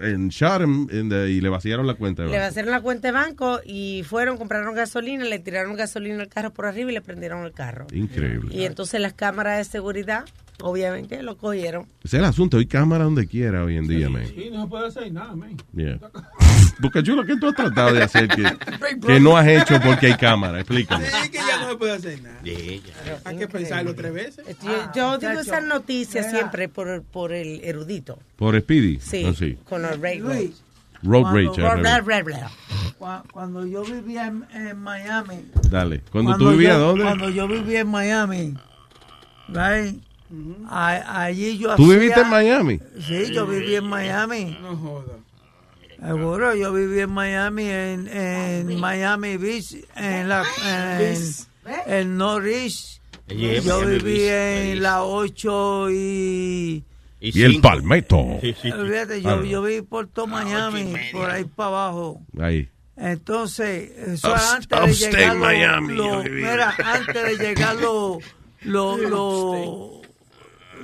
and 0.00 0.30
shot 0.30 0.60
him 0.60 0.88
and, 0.90 1.12
uh, 1.12 1.26
y 1.26 1.40
le 1.40 1.48
vaciaron 1.48 1.86
la 1.86 1.94
cuenta. 1.94 2.22
de 2.22 2.28
Le 2.28 2.34
banco. 2.36 2.48
vaciaron 2.48 2.70
la 2.70 2.80
cuenta 2.80 3.08
de 3.08 3.12
banco 3.12 3.60
y 3.64 4.02
fueron, 4.06 4.36
compraron 4.36 4.74
gasolina, 4.74 5.24
le 5.24 5.38
tiraron 5.38 5.74
gasolina 5.76 6.20
al 6.22 6.28
carro 6.28 6.52
por 6.52 6.66
arriba 6.66 6.90
y 6.90 6.94
le 6.94 7.00
prendieron 7.00 7.44
el 7.44 7.52
carro. 7.52 7.86
Increíble. 7.92 8.54
Y 8.54 8.64
entonces 8.64 9.00
las 9.00 9.14
cámaras 9.14 9.58
de 9.58 9.64
seguridad, 9.64 10.24
obviamente, 10.62 11.22
lo 11.22 11.36
cogieron. 11.36 11.82
Ese 12.02 12.16
es 12.16 12.22
el 12.22 12.24
asunto. 12.24 12.58
Hay 12.58 12.66
cámara 12.66 13.04
donde 13.04 13.26
quiera 13.26 13.62
hoy 13.64 13.76
en 13.76 13.86
día, 13.88 14.08
man. 14.08 14.24
Sí, 14.34 14.48
no 14.52 14.62
se 14.62 14.68
puede 14.68 14.86
hacer 14.88 15.12
nada, 15.12 15.34
man. 15.36 15.56
Yeah. 15.74 15.98
Porque 16.80 17.02
yo 17.02 17.14
lo 17.16 17.24
que 17.24 17.36
tú 17.36 17.48
has 17.48 17.54
tratado 17.54 17.92
de 17.94 18.02
hacer 18.02 18.28
que, 18.28 18.42
que 19.06 19.20
no 19.20 19.36
has 19.36 19.46
hecho 19.46 19.80
porque 19.84 20.06
hay 20.08 20.14
cámara. 20.16 20.58
Explícame. 20.60 21.06
Es 21.06 21.30
que 21.30 21.38
ya 21.38 21.58
no 21.62 21.70
se 21.70 21.76
puede 21.76 21.92
hacer 21.92 22.22
nada. 22.22 22.40
Hay 23.24 23.36
que 23.38 23.48
pensarlo 23.48 23.94
tres 23.94 24.12
veces. 24.12 24.44
Yo, 24.62 24.92
yo 24.94 25.18
digo 25.18 25.40
esas 25.40 25.64
noticias 25.64 26.30
siempre 26.30 26.68
por, 26.68 27.02
por 27.02 27.32
el 27.32 27.60
erudito. 27.64 28.18
Por 28.36 28.58
Speedy. 28.60 28.98
Sí, 29.00 29.24
Oh, 29.24 29.32
sí. 29.34 29.58
con 29.68 29.82
los 29.82 29.98
railroads. 30.00 30.62
Road 31.02 31.22
Cuando- 31.22 31.52
rage. 31.54 32.12
al 32.14 32.22
Bla, 32.24 33.22
Cuando 33.32 33.66
yo 33.66 33.82
vivía 33.84 34.26
en, 34.26 34.44
en 34.54 34.78
Miami. 34.78 35.36
Dale. 35.70 36.02
Cuando 36.10 36.36
tú 36.36 36.50
vivías, 36.50 36.74
yo- 36.74 36.80
¿dónde? 36.88 37.04
Cuando 37.04 37.28
yo 37.30 37.46
vivía 37.46 37.80
en 37.80 37.88
Miami. 37.88 38.54
right, 39.48 40.02
a- 40.68 41.22
allí 41.24 41.58
yo 41.58 41.74
¿Tú 41.76 41.84
hacía- 41.84 41.98
viviste 41.98 42.20
en 42.20 42.28
Miami? 42.30 42.80
Sí, 43.00 43.32
yo 43.32 43.46
viví 43.46 43.74
en 43.76 43.84
Miami. 43.88 44.56
No 44.60 44.76
joda. 44.76 45.12
Seguro, 46.04 46.54
yo 46.54 46.72
viví 46.72 47.00
en 47.00 47.10
Miami, 47.10 47.64
en, 47.68 48.08
en 48.08 48.78
Miami 48.80 49.36
Beach, 49.38 49.76
en 49.96 50.28
la 50.28 50.44
en, 50.64 51.16
en 51.86 52.16
Norris. 52.18 53.00
Yo 53.28 53.80
viví 53.84 54.24
en 54.28 54.82
la 54.82 55.02
8 55.04 55.90
y... 55.90 56.84
Y 57.18 57.42
el 57.42 57.60
palmeto. 57.60 58.38
Fíjate, 58.40 59.22
yo, 59.22 59.30
Ah, 59.30 59.42
yo 59.44 59.62
viví 59.62 59.82
por 59.82 60.06
todo 60.06 60.26
Miami, 60.26 60.92
por 61.12 61.30
ahí 61.30 61.44
para 61.44 61.68
abajo. 61.70 62.20
Ahí. 62.38 62.68
Entonces, 62.96 63.90
eso 63.96 64.34
antes 64.34 64.68
de 64.68 64.76
upstate 64.84 65.16
llegar 65.16 65.34
lo- 65.36 65.40
Miami, 65.44 65.94
lo- 65.94 66.22
mira, 66.22 66.74
antes 66.84 67.38
de 67.38 67.44
llegar 67.44 67.74
lo, 67.76 68.18
lo, 68.62 68.96
lo, 68.96 69.08
lo- 69.08 69.10
¿cómo 69.10 69.95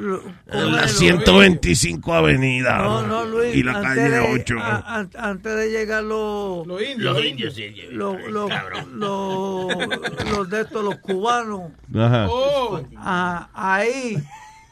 En 0.01 0.73
la 0.73 0.85
es? 0.85 0.99
125 0.99 2.15
Avenida. 2.15 2.79
No, 2.79 3.07
no, 3.07 3.25
Luis. 3.25 3.55
Y 3.55 3.63
la 3.63 3.73
antes 3.79 3.89
calle 3.89 4.11
de- 4.11 4.21
8. 4.21 4.57
a- 4.61 4.97
an- 4.99 5.11
antes 5.19 5.57
de 5.57 5.71
llegar 5.71 6.03
los... 6.05 6.67
Los 6.67 6.81
Los 6.99 7.25
indios, 7.25 7.55
sí. 7.55 7.75
Los, 7.91 8.17
los, 8.29 8.51
los, 8.93 9.69
los 10.31 10.51
de 10.51 10.61
estos, 10.63 10.85
los 10.85 10.97
cubanos. 10.99 11.73
Ajá. 11.95 12.27
Oh, 12.31 12.81
Ah, 12.97 13.49
ahí, 13.55 14.17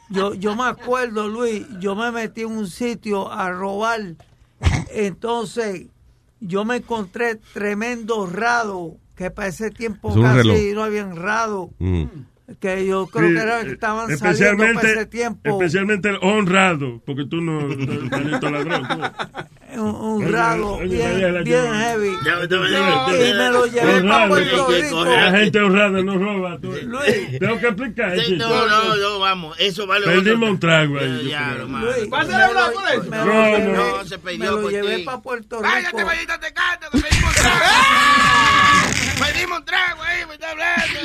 yo, 0.09 0.33
yo 0.33 0.55
me 0.55 0.63
acuerdo, 0.63 1.27
Luis, 1.27 1.65
yo 1.79 1.95
me 1.95 2.11
metí 2.11 2.41
en 2.41 2.51
un 2.51 2.67
sitio 2.67 3.31
a 3.31 3.51
robar. 3.51 4.01
Entonces, 4.93 5.87
yo 6.39 6.65
me 6.65 6.77
encontré 6.77 7.35
tremendo 7.53 8.25
rado, 8.25 8.95
que 9.15 9.29
para 9.31 9.47
ese 9.49 9.69
tiempo 9.71 10.09
Es 10.09 10.15
casi 10.21 10.37
reloj. 10.49 10.57
no 10.75 10.83
habían 10.83 11.15
rado, 11.15 11.69
Mm. 11.79 12.05
Que 12.59 12.85
yo 12.85 13.07
creo 13.07 13.29
Sí, 13.29 13.35
que 13.35 13.41
era 13.41 13.61
que 13.61 13.69
eh, 13.69 13.73
estaban 13.73 14.17
saliendo 14.17 14.63
para 14.73 14.89
ese 14.91 15.05
tiempo. 15.05 15.49
especialmente 15.49 16.09
el 16.09 16.17
honrado, 16.21 17.01
porque 17.05 17.25
tú 17.25 17.41
no 17.41 17.61
no 17.67 18.09
tienes 18.09 18.39
toda 18.39 18.51
la 18.51 18.63
droga. 18.63 19.13
Un, 19.79 19.95
un 19.95 20.19
bien, 20.89 21.71
heavy. 21.73 22.11
Ya, 22.25 22.39
ya, 22.41 22.47
ya, 22.49 23.29
y 23.29 23.33
me 23.33 23.49
lo 23.49 23.65
llevé 23.65 24.01
para 24.03 24.27
Puerto 24.27 24.67
Rico. 24.69 25.05
La 25.05 25.31
gente 25.31 25.59
honrada 25.61 26.01
no 26.03 26.17
roba. 26.17 26.57
tú. 26.61 26.71
Luis. 26.71 27.39
Tengo 27.39 27.59
que 27.59 27.67
explicar. 27.67 28.15
No, 28.37 28.67
no, 28.67 28.95
no, 28.95 29.19
vamos, 29.19 29.55
eso 29.59 29.87
vale 29.87 30.05
Perdimos 30.05 30.35
otro- 30.37 30.47
un 30.51 30.59
trago 30.59 30.99
ahí. 30.99 31.21
yo 31.23 31.29
Ya, 31.29 31.49
creo. 31.51 31.61
hermano. 31.63 31.85
Luis, 31.85 32.09
¿Vas 32.09 32.25
a 32.25 32.37
me 32.37 32.43
hablar 32.43 32.69
lo- 32.69 32.73
con 32.73 32.87
eso? 32.89 33.03
me 33.03 33.17
No, 33.17 33.59
no. 33.59 33.97
No, 33.97 34.05
se 34.05 34.17
perdió 34.19 34.39
me 34.39 34.45
lo 34.51 34.61
por 34.61 34.71
llevé 34.71 34.99
para 34.99 35.19
Puerto 35.21 35.57
Rico. 35.57 35.69
Cállate, 35.71 36.05
maldita 36.05 36.39
tecate, 36.39 36.85
que 36.91 36.97
pedimos 37.01 37.29
un 37.29 37.41
trago. 37.41 37.59
Pedimos 39.33 39.59
un 39.59 39.65
trago 39.65 40.03
ahí, 40.03 40.25
me 40.27 40.33
está 40.33 40.49
hablando. 40.51 40.99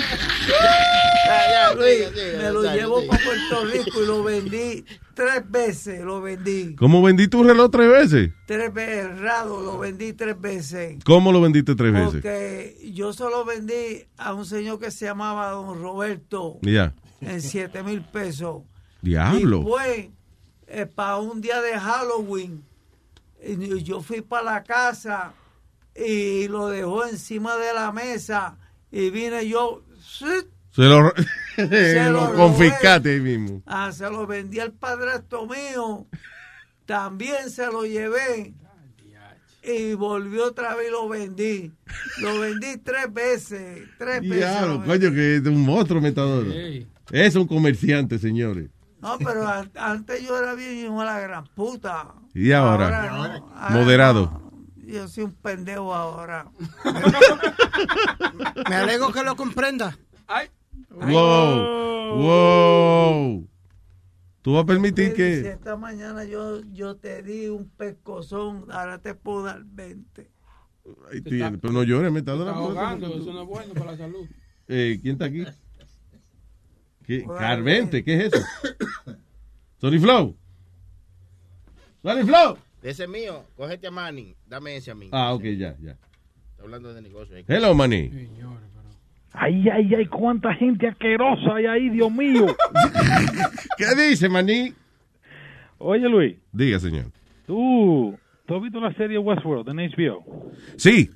Ya, 0.48 1.51
ya, 1.51 1.74
Luis, 1.74 1.98
me 2.38 2.51
lo 2.51 2.62
llevo 2.74 3.06
para 3.06 3.22
Puerto 3.24 3.64
Rico 3.66 4.02
y 4.02 4.06
lo 4.06 4.22
vendí 4.24 4.84
tres 5.16 5.51
veces, 5.51 6.05
lo 6.05 6.20
vendí. 6.20 6.76
¿Cómo 6.76 7.02
vendiste 7.02 7.36
un 7.36 7.48
reloj 7.48 7.70
tres 7.72 7.90
veces? 7.90 8.30
Tres 8.47 8.72
veces, 8.72 9.06
errado, 9.06 9.60
lo 9.62 9.78
vendí 9.78 10.12
tres 10.12 10.40
veces. 10.40 11.02
¿Cómo 11.05 11.32
lo 11.32 11.40
vendiste 11.40 11.74
tres 11.74 11.93
veces? 11.93 12.12
Porque 12.12 12.78
yo 12.93 13.12
se 13.12 13.24
lo 13.24 13.44
vendí 13.44 14.05
a 14.18 14.34
un 14.34 14.44
señor 14.47 14.78
que 14.78 14.90
se 14.93 15.06
llamaba 15.06 15.51
Don 15.51 15.80
Roberto 15.82 16.59
Ya. 16.62 16.94
en 17.20 17.40
siete 17.43 17.82
mil 17.82 18.02
pesos. 18.02 18.62
Diablo. 19.02 19.60
Y 19.60 19.64
fue 19.64 20.10
para 20.94 21.16
un 21.16 21.40
día 21.40 21.60
de 21.62 21.78
Halloween. 21.78 22.62
Y 23.43 23.82
yo 23.82 24.02
fui 24.02 24.20
para 24.20 24.44
la 24.44 24.62
casa 24.64 25.32
y 25.94 26.47
lo 26.48 26.68
dejó 26.68 27.06
encima 27.06 27.56
de 27.56 27.72
la 27.72 27.90
mesa. 27.90 28.59
Y 28.93 29.10
vine 29.10 29.48
yo, 29.48 29.82
¡zut! 30.01 30.47
Se 30.76 30.82
lo, 30.82 31.12
Se 31.56 32.04
lo 32.10 32.32
lo 32.32 32.34
confiscaste 32.34 33.10
ahí 33.14 33.20
mismo. 33.20 33.62
ah, 33.66 33.90
se 33.92 34.08
lo 34.10 34.26
vendí 34.26 34.60
al 34.60 34.72
padrastro 34.72 35.46
mío. 35.46 36.06
También 36.84 37.50
se 37.50 37.66
lo 37.66 37.84
llevé. 37.84 38.54
Y 39.62 39.94
volvió 39.94 40.44
otra 40.46 40.76
vez 40.76 40.88
y 40.88 40.90
lo 40.92 41.08
vendí. 41.08 41.72
Lo 42.18 42.38
vendí 42.38 42.76
tres 42.76 43.12
veces. 43.12 43.88
Tres 43.98 44.20
veces. 44.20 44.60
Vendí. 44.60 44.86
coño, 44.86 45.10
que 45.12 45.36
es 45.36 45.46
un 45.46 45.60
monstruo 45.62 46.00
metador. 46.00 46.46
Es 47.10 47.34
un 47.34 47.48
comerciante, 47.48 48.18
señores. 48.20 48.68
No, 49.00 49.18
pero 49.18 49.46
an- 49.48 49.70
antes 49.76 50.22
yo 50.26 50.38
era 50.38 50.54
bien 50.54 50.76
hijo 50.76 51.00
de 51.00 51.04
la 51.06 51.18
gran 51.20 51.44
puta. 51.48 52.14
¿Y 52.34 52.52
ahora? 52.52 53.10
no. 53.10 53.24
Ahora 53.24 53.70
Moderado. 53.70 54.30
no. 54.32 54.46
Yo 54.86 55.08
soy 55.08 55.24
un 55.24 55.32
pendejo 55.32 55.92
ahora. 55.92 56.46
Me 58.68 58.74
alegro 58.76 59.12
que 59.12 59.22
lo 59.24 59.34
comprenda. 59.36 59.96
Wow. 60.90 62.16
Wow. 62.22 63.48
¿Tú 64.42 64.52
vas 64.54 64.62
a 64.62 64.66
permitir 64.66 65.08
Si 65.10 65.14
que.? 65.14 65.40
esta 65.50 65.76
mañana 65.76 66.24
yo, 66.24 66.60
yo 66.72 66.96
te 66.96 67.22
di 67.22 67.48
un 67.48 67.68
pescozón, 67.68 68.66
ahora 68.70 68.98
te 68.98 69.14
puedo 69.14 69.42
dar 69.44 69.62
20. 69.64 70.30
Ay, 71.10 71.20
tío, 71.20 71.58
pero 71.60 71.72
no 71.72 71.82
llores, 71.82 72.12
metador. 72.12 72.46
Está 72.46 72.58
ahogando, 72.60 73.08
eso 73.08 73.32
no 73.32 73.42
es 73.42 73.48
bueno 73.48 73.74
para 73.74 73.92
la 73.92 73.96
salud. 73.98 74.26
Eh, 74.68 74.98
¿Quién 75.02 75.14
está 75.14 75.24
aquí? 75.24 75.44
¿Qué? 77.04 77.24
Carvente, 77.24 78.04
¿qué 78.04 78.14
es 78.16 78.32
eso? 78.34 78.44
Sorry 79.80 79.98
Flow. 79.98 80.36
Sorry 82.02 82.22
Flow. 82.24 82.56
Ese 82.82 83.02
es 83.04 83.08
mío, 83.08 83.44
cógete 83.56 83.88
a 83.88 83.90
Manny, 83.90 84.36
dame 84.46 84.76
ese 84.76 84.92
a 84.92 84.94
mí. 84.94 85.08
Ah, 85.10 85.34
ok, 85.34 85.42
ya, 85.42 85.76
ya. 85.80 85.98
Está 86.52 86.62
hablando 86.62 86.94
de 86.94 87.02
negocio. 87.02 87.34
ahí. 87.36 87.44
Hello, 87.48 87.74
Manny. 87.74 88.28
Ay, 89.38 89.68
ay, 89.68 89.94
ay, 89.94 90.06
cuánta 90.06 90.54
gente 90.54 90.88
asquerosa 90.88 91.56
hay 91.56 91.66
ahí, 91.66 91.90
Dios 91.90 92.10
mío. 92.10 92.46
¿Qué 93.76 94.08
dice, 94.08 94.30
Maní? 94.30 94.72
Oye, 95.78 96.08
Luis, 96.08 96.36
Diga, 96.52 96.80
señor. 96.80 97.12
tú, 97.46 98.18
¿tú 98.46 98.56
has 98.56 98.62
visto 98.62 98.80
la 98.80 98.94
serie 98.94 99.18
Westworld 99.18 99.68
en 99.68 99.76
HBO? 99.76 100.52
Sí. 100.76 101.10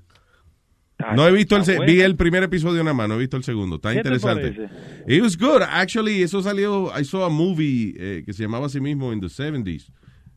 No 1.17 1.27
he 1.27 1.33
visto 1.33 1.57
el, 1.57 1.87
vi 1.87 2.03
el 2.03 2.15
primer 2.15 2.43
episodio 2.43 2.85
nada 2.85 2.93
más, 2.93 3.09
no 3.09 3.15
he 3.15 3.19
visto 3.19 3.39
el 3.39 3.43
segundo. 3.43 3.77
Está 3.77 3.95
¿Qué 3.95 4.03
te 4.03 4.09
interesante. 4.09 4.69
It 5.09 5.23
was 5.23 5.39
good. 5.39 5.63
Actually, 5.63 6.23
eso 6.23 6.43
salió, 6.43 6.93
I 6.95 7.07
saw 7.07 7.25
a 7.25 7.31
movie 7.31 7.95
eh, 7.97 8.23
que 8.27 8.35
se 8.35 8.43
llamaba 8.43 8.67
así 8.67 8.81
mismo 8.81 9.11
in 9.15 9.21
the 9.21 9.29
70s. 9.29 9.91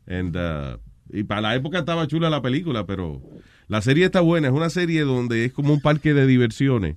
And, 0.06 0.34
uh, 0.34 0.78
y 1.10 1.24
para 1.24 1.42
la 1.42 1.54
época 1.54 1.80
estaba 1.80 2.06
chula 2.06 2.30
la 2.30 2.40
película, 2.40 2.86
pero 2.86 3.20
la 3.68 3.82
serie 3.82 4.06
está 4.06 4.22
buena. 4.22 4.48
Es 4.48 4.54
una 4.54 4.70
serie 4.70 5.02
donde 5.02 5.44
es 5.44 5.52
como 5.52 5.74
un 5.74 5.82
parque 5.82 6.14
de 6.14 6.26
diversiones 6.26 6.96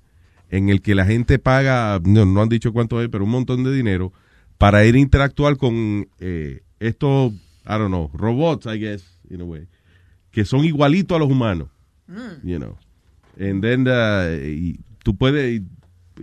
en 0.50 0.70
el 0.70 0.82
que 0.82 0.96
la 0.96 1.06
gente 1.06 1.40
paga, 1.40 2.00
no, 2.04 2.26
no 2.26 2.42
han 2.42 2.50
dicho 2.50 2.72
cuánto 2.74 3.02
es, 3.02 3.10
pero 3.10 3.24
un 3.26 3.32
montón 3.32 3.64
de 3.64 3.74
dinero 3.74 4.14
para 4.58 4.86
ir 4.86 4.96
a 4.96 5.00
interactuar 5.00 5.58
con 5.58 6.08
eh, 6.20 6.62
estos, 6.80 7.34
I 7.66 7.70
don't 7.78 7.88
know, 7.90 8.10
robots, 8.14 8.66
I 8.66 8.80
guess, 8.80 9.04
in 9.30 9.42
a 9.42 9.44
way, 9.44 9.68
que 10.32 10.46
son 10.46 10.64
igualitos 10.66 11.16
a 11.16 11.20
los 11.20 11.30
humanos 11.30 11.68
you 12.44 12.58
know. 12.58 12.78
And 13.40 13.62
then, 13.62 13.86
uh, 13.88 14.34
y 14.44 14.80
tú 15.04 15.16
puedes 15.18 15.62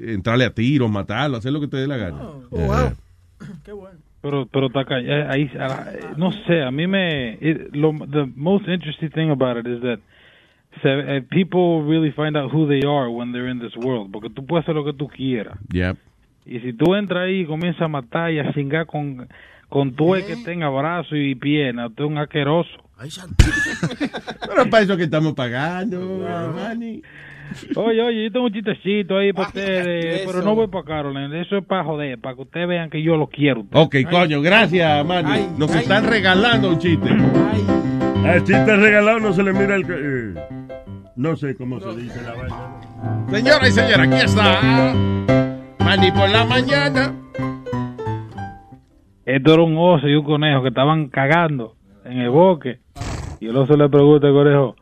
entrarle 0.01 0.47
a 0.47 0.51
tiros, 0.51 0.91
matarlo, 0.91 1.37
hacer 1.37 1.53
lo 1.53 1.61
que 1.61 1.69
te 1.69 1.77
dé 1.77 1.87
la 1.87 1.97
gana. 1.99 2.19
Yeah. 2.51 2.95
Pero, 4.23 4.47
pero 4.47 4.69
está 4.69 4.87
ca- 4.87 5.01
eh, 5.01 5.27
ahí, 5.29 5.51
ah, 5.61 5.85
eh, 5.93 6.15
no 6.17 6.33
sé, 6.47 6.63
a 6.63 6.71
mí 6.71 6.87
me, 6.87 7.35
it- 7.43 7.75
lo, 7.75 7.93
the 8.11 8.25
most 8.35 8.67
interesting 8.69 9.11
thing 9.11 9.29
about 9.31 9.59
it 9.59 9.67
is 9.67 9.83
that 9.83 10.01
se, 10.83 11.17
eh, 11.17 11.23
people 11.31 11.83
really 11.89 12.11
find 12.13 12.37
out 12.37 12.53
who 12.53 12.67
they 12.67 12.81
are 12.87 13.09
when 13.09 13.33
they're 13.33 13.51
in 13.51 13.59
this 13.61 13.77
world, 13.77 14.11
porque 14.13 14.31
tú 14.31 14.45
puedes 14.47 14.65
hacer 14.65 14.75
lo 14.75 14.85
que 14.85 14.93
tú 14.93 15.09
quieras. 15.09 15.59
Yep. 15.73 15.97
Y 16.47 16.61
si 16.61 16.73
tú 16.75 16.95
entras 16.95 17.25
ahí 17.27 17.41
y 17.41 17.47
comienzas 17.47 17.83
a 17.83 17.89
matar 17.89 18.31
y 18.33 18.39
a 18.39 18.53
cingar 18.53 18.87
con, 18.87 19.29
con 19.69 19.95
tu 19.95 20.13
que 20.13 20.37
tenga 20.45 20.69
brazos 20.69 21.15
y 21.17 21.35
piernas, 21.35 21.91
tú 21.95 22.05
eres 22.05 22.13
un 22.13 22.19
asqueroso. 22.19 22.71
Pero 24.49 24.71
para 24.71 24.83
eso 24.83 24.97
que 24.97 25.05
estamos 25.05 25.33
pagando, 25.35 26.21
Manny. 26.55 27.03
Oye, 27.77 28.01
oye, 28.03 28.25
yo 28.25 28.33
tengo 28.33 28.47
un 28.47 28.53
chistecito 28.53 29.19
ahí 29.19 29.33
para 29.33 29.49
ustedes, 29.49 30.23
pero 30.27 30.43
no 30.43 30.55
voy 30.55 30.67
para 30.69 30.85
Carolina, 30.85 31.41
eso 31.41 31.59
es 31.59 31.65
para 31.65 31.85
joder, 31.85 32.19
para 32.19 32.35
que 32.37 32.43
ustedes 32.43 32.67
vean 32.67 32.89
que 32.89 33.03
yo 33.03 33.17
lo 33.17 33.27
quiero. 33.27 33.67
Ok, 33.73 33.97
coño, 34.11 34.41
gracias, 34.41 35.05
Manny. 35.05 35.47
Nos 35.59 35.75
están 35.75 36.05
regalando 36.07 36.71
un 36.71 36.79
chiste. 36.79 37.09
Al 38.25 38.43
chiste 38.45 38.77
regalado 38.77 39.21
no 39.21 39.33
se 39.35 39.43
le 39.43 39.53
mira 39.53 39.75
el... 39.77 39.87
ca- 39.87 39.95
eh, 39.99 40.64
no 41.17 41.37
sé 41.37 41.57
cómo 41.57 41.81
se 41.81 41.95
dice 41.97 42.23
la 42.23 42.35
vaina. 42.35 43.27
Señora 43.31 43.69
y 43.69 43.73
señora, 43.73 44.03
aquí 44.05 44.25
está. 44.25 44.95
Manny 45.79 46.11
por 46.13 46.29
la 46.29 46.45
mañana. 46.45 47.15
Esto 49.25 49.55
era 49.55 49.63
un 49.63 49.77
oso 49.79 50.09
y 50.09 50.15
un 50.15 50.25
conejo 50.25 50.63
que 50.63 50.69
estaban 50.69 51.09
cagando 51.09 51.77
en 52.05 52.19
el 52.19 52.31
bosque. 52.31 52.81
Y 53.41 53.47
el 53.47 53.57
oso 53.57 53.77
le 53.77 53.89
pregunta 53.89 54.27
al 54.27 54.33
conejo, 54.33 54.77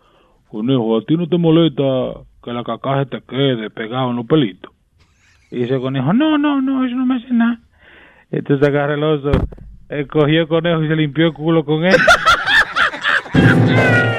conejo, 0.48 0.98
¿a 0.98 1.04
ti 1.04 1.16
no 1.16 1.28
te 1.28 1.38
molesta 1.38 1.82
que 2.42 2.52
la 2.52 2.64
cacaja 2.64 3.06
te 3.06 3.22
quede 3.22 3.70
pegado 3.70 4.10
en 4.10 4.16
los 4.16 4.26
pelitos? 4.26 4.72
Y 5.50 5.58
dice 5.58 5.74
el 5.74 5.80
conejo, 5.80 6.12
no, 6.12 6.38
no, 6.38 6.60
no, 6.60 6.84
eso 6.84 6.96
no 6.96 7.06
me 7.06 7.16
hace 7.16 7.32
nada. 7.32 7.60
Entonces 8.30 8.66
agarra 8.66 8.94
el 8.94 9.04
oso, 9.04 9.30
él 9.88 10.08
cogió 10.08 10.42
el 10.42 10.48
conejo 10.48 10.82
y 10.82 10.88
se 10.88 10.96
limpió 10.96 11.26
el 11.26 11.34
culo 11.34 11.64
con 11.64 11.84
él. 11.84 11.94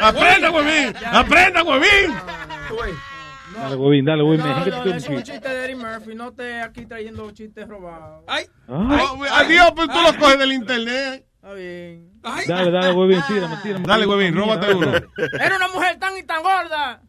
Aprenda, 0.00 0.50
huevín. 0.50 0.94
Aprenda, 1.12 1.62
huevín. 1.62 2.14
Dale, 3.54 3.76
huevín, 3.76 4.04
dale, 4.04 4.22
huevín. 4.22 4.46
No, 4.46 4.84
no, 4.84 4.94
es 4.94 5.08
un 5.08 5.22
chiste 5.22 5.48
de 5.48 5.64
Eddie 5.64 5.76
Murphy, 5.76 6.14
no 6.14 6.32
te 6.32 6.60
aquí 6.60 6.86
trayendo 6.86 7.30
chistes 7.30 7.68
robados. 7.68 8.24
¡Ay! 8.26 8.46
Oh, 8.66 9.24
Adiós, 9.32 9.72
pues 9.76 9.88
tú 9.88 10.02
lo 10.02 10.18
coges 10.18 10.38
del 10.38 10.52
internet. 10.52 11.26
Está 11.36 11.52
bien. 11.52 12.10
Dale, 12.48 12.70
dale, 12.70 12.92
huevín, 12.92 13.22
tírame, 13.28 13.56
tírame. 13.62 13.86
Dale, 13.86 14.06
huevín, 14.06 14.34
róbate 14.34 14.74
uno. 14.74 14.92
Era 15.40 15.56
una 15.56 15.68
mujer 15.68 15.98
tan 15.98 16.16
y 16.16 16.22
tan 16.22 16.42
gorda 16.42 17.00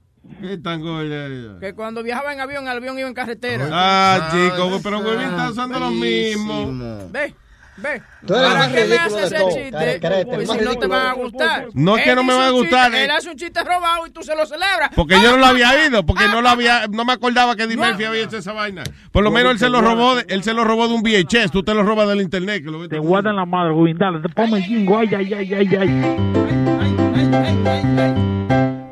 ¿Qué 0.42 0.58
tan 0.58 0.82
gorda? 0.82 1.60
que 1.60 1.74
cuando 1.74 2.04
viajaba 2.04 2.34
en 2.34 2.40
avión, 2.40 2.68
el 2.68 2.78
avión 2.78 3.00
iba 3.00 3.08
en 3.08 3.14
carretera. 3.14 3.68
Ah, 3.72 4.30
chico, 4.32 4.80
pero 4.84 5.00
huevín 5.00 5.30
está 5.30 5.50
usando 5.52 5.80
lo 5.80 5.92
mismo. 5.92 7.10
Ve, 7.12 7.34
ve. 7.78 8.02
Tú 8.26 8.34
eres 8.34 8.46
el 8.48 8.54
¿Para 8.54 8.60
más 8.60 8.68
qué 8.68 8.74
me 8.74 8.86
ridículo 8.98 9.16
de 9.30 9.38
todo, 9.38 9.50
chiste? 9.50 10.00
carete, 10.00 10.38
más 10.46 10.58
si 10.58 10.66
no 10.66 10.76
te 10.76 10.88
van 10.88 11.08
a 11.08 11.14
gustar. 11.14 11.68
No 11.74 11.98
es 11.98 12.04
que 12.04 12.16
no 12.16 12.24
me 12.24 12.34
va 12.34 12.48
a 12.48 12.50
gustar, 12.52 12.86
chiste, 12.86 13.02
eh. 13.02 13.06
Él 13.06 13.12
hace 13.12 13.30
un 13.30 13.36
chiste 13.36 13.64
robado 13.64 14.08
y 14.08 14.12
tú 14.12 14.24
se 14.24 14.36
lo 14.36 14.46
celebras. 14.46 14.90
Porque 14.96 15.16
yo 15.22 15.32
no 15.32 15.38
lo 15.38 15.46
había 15.46 15.72
oído, 15.72 16.06
porque 16.06 16.28
no 16.28 16.42
lo 16.42 16.50
había, 16.50 16.88
no 16.88 17.06
me 17.06 17.14
acordaba 17.14 17.56
que 17.56 17.64
Eddie 17.64 17.78
Murphy 17.78 18.04
había 18.06 18.24
hecho 18.24 18.38
esa 18.38 18.54
vaina. 18.54 18.84
Por 19.12 19.24
lo 19.24 19.32
menos 19.32 19.52
él 19.54 19.60
se 19.60 19.70
lo 19.70 19.82
robó, 19.82 20.16
de- 20.16 20.26
él 20.30 20.44
se 20.44 20.54
lo 20.54 20.64
robó 20.64 20.88
de 20.88 20.94
un 20.96 21.02
VHS, 21.04 21.52
tú 21.52 21.64
te 21.64 21.74
lo 21.74 21.84
robas 21.84 22.08
del 22.08 22.22
internet. 22.22 22.64
Que 22.64 22.72
lo 22.72 22.80
ves 22.80 22.90
Te 22.90 23.00
guardan 23.00 23.36
la 23.36 23.46
madre, 23.46 23.72
huevín, 23.74 23.98
dale, 23.98 24.20
te 24.22 24.30
ponme 24.30 24.58
el 24.58 24.64
jingo, 24.64 24.98
ay, 24.98 25.10
ay, 25.16 25.34
ay, 25.34 25.54
ay, 25.54 25.76
ay. 25.76 26.96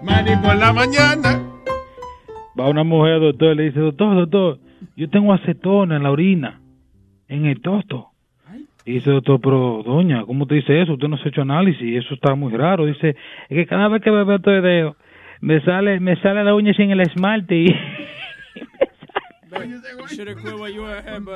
Manny 0.03 0.35
por 0.37 0.55
la 0.55 0.73
mañana. 0.73 1.41
Va 2.59 2.67
una 2.69 2.83
mujer 2.83 3.19
doctor 3.19 3.53
y 3.53 3.55
le 3.55 3.63
dice, 3.63 3.79
doctor, 3.79 4.15
doctor, 4.15 4.59
yo 4.95 5.09
tengo 5.09 5.33
acetona 5.33 5.95
en 5.97 6.03
la 6.03 6.11
orina. 6.11 6.59
en 7.29 7.45
el 7.47 7.61
toto. 7.61 8.11
Dice 8.85 9.11
doctor, 9.11 9.39
pero 9.41 9.81
doña, 9.85 10.25
¿cómo 10.25 10.45
te 10.45 10.55
dice 10.55 10.81
eso? 10.81 10.93
Usted 10.93 11.07
no 11.07 11.17
se 11.17 11.23
ha 11.25 11.29
hecho 11.29 11.41
análisis, 11.41 12.03
eso 12.03 12.15
está 12.15 12.35
muy 12.35 12.51
raro. 12.51 12.85
Dice, 12.85 13.15
es 13.49 13.57
que 13.57 13.65
cada 13.65 13.87
vez 13.87 14.01
que 14.01 14.11
me 14.11 14.23
veo 14.25 14.35
este 14.35 14.59
video, 14.59 14.97
me 15.39 15.61
sale, 15.61 15.99
me 16.01 16.21
sale 16.21 16.43
la 16.43 16.53
uña 16.53 16.73
sin 16.73 16.91
el 16.91 16.99
esmalte 16.99 17.55
y... 17.55 17.67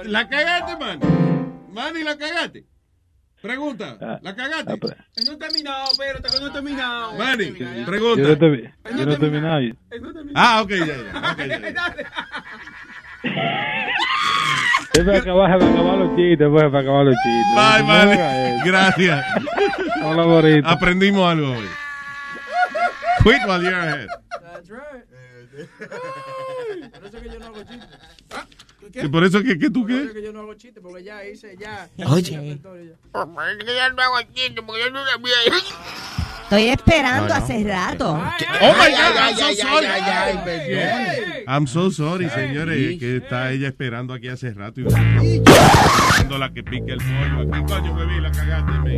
¿La 0.05 0.27
cagaste, 0.27 0.77
man? 0.77 0.99
Manny, 1.71 2.03
¿la 2.03 2.17
cagaste? 2.17 2.65
Pregunta, 3.41 4.19
¿la 4.21 4.35
cagaste? 4.35 4.73
No 5.25 5.33
he 5.33 5.37
terminado, 5.37 5.85
que 5.97 6.39
no 6.39 6.47
he 6.47 6.51
terminado. 6.51 7.17
Manny, 7.17 7.53
Yo 7.53 7.65
no, 7.65 7.85
pregunta. 7.85 8.21
yo 8.23 8.27
no 9.05 9.11
he 9.13 9.17
terminado. 9.17 9.61
Ah, 10.33 10.61
ok, 10.63 10.69
ya, 10.71 10.85
ya. 10.85 11.31
ok, 11.31 11.39
ya, 11.47 11.59
ya. 11.59 11.95
Es 14.97 15.03
para 15.05 15.19
acabar, 15.19 15.59
para 15.59 15.71
acabar 15.71 15.97
los 15.99 16.15
chistes, 16.15 16.47
pues, 16.49 16.63
para 16.63 16.79
acabar 16.79 17.05
los 17.05 17.15
chistes. 17.23 17.55
Bye, 17.55 17.83
No 17.83 18.11
eso. 18.11 18.65
Gracias. 18.65 19.25
Hola, 20.03 20.23
bonito. 20.23 20.67
Aprendimos 20.67 21.31
algo 21.31 21.51
hoy. 21.51 21.67
Quit 23.23 23.45
while 23.45 23.61
you're 23.61 23.75
ahead. 23.75 24.07
That's 24.41 24.69
right. 24.71 25.05
Por 26.93 27.05
eso 27.05 27.21
que 27.21 27.29
yo 27.29 27.39
no 27.39 27.45
hago 27.45 27.63
chistes. 27.63 29.03
¿Y 29.03 29.07
por 29.09 29.23
eso 29.23 29.43
que, 29.43 29.59
que 29.59 29.69
tú 29.69 29.81
Por 29.83 29.91
eso 29.91 30.07
qué? 30.07 30.13
que 30.13 30.23
yo 30.23 30.33
no 30.33 30.39
hago 30.39 30.53
chistes, 30.55 30.81
porque 30.81 31.03
ya 31.03 31.23
hice, 31.23 31.55
ya. 31.59 31.87
Oye. 32.07 32.31
ya 32.31 32.39
repertorio 32.39 32.95
ya. 33.65 33.73
ya 33.75 33.89
no 33.89 34.01
hago 34.01 34.21
chiste 34.33 34.61
porque 34.63 34.81
yo 34.81 34.89
no 34.89 35.05
sabía. 35.05 35.35
Estoy 36.47 36.69
esperando 36.69 37.27
No, 37.27 37.27
no. 37.27 37.33
hace 37.35 37.61
rato. 37.65 38.13
Oh 38.13 38.73
my 38.73 38.89
God, 38.89 39.17
I'm 39.17 39.35
so 39.35 39.53
sorry. 39.53 39.87
I'm 41.45 41.67
so 41.67 41.91
sorry, 41.91 42.29
señores, 42.29 42.97
que 42.99 43.17
está 43.17 43.51
ella 43.51 43.67
esperando 43.67 44.13
aquí 44.13 44.29
hace 44.29 44.53
rato 44.53 44.79
y 44.79 44.85
la 46.39 46.49
que 46.53 46.63
pique 46.63 46.93
el 46.93 46.99
pollo. 46.99 47.41
Aquí, 47.53 47.65
coño, 47.67 47.95
bebé, 47.95 48.21
la 48.21 48.31
cagaste. 48.31 48.97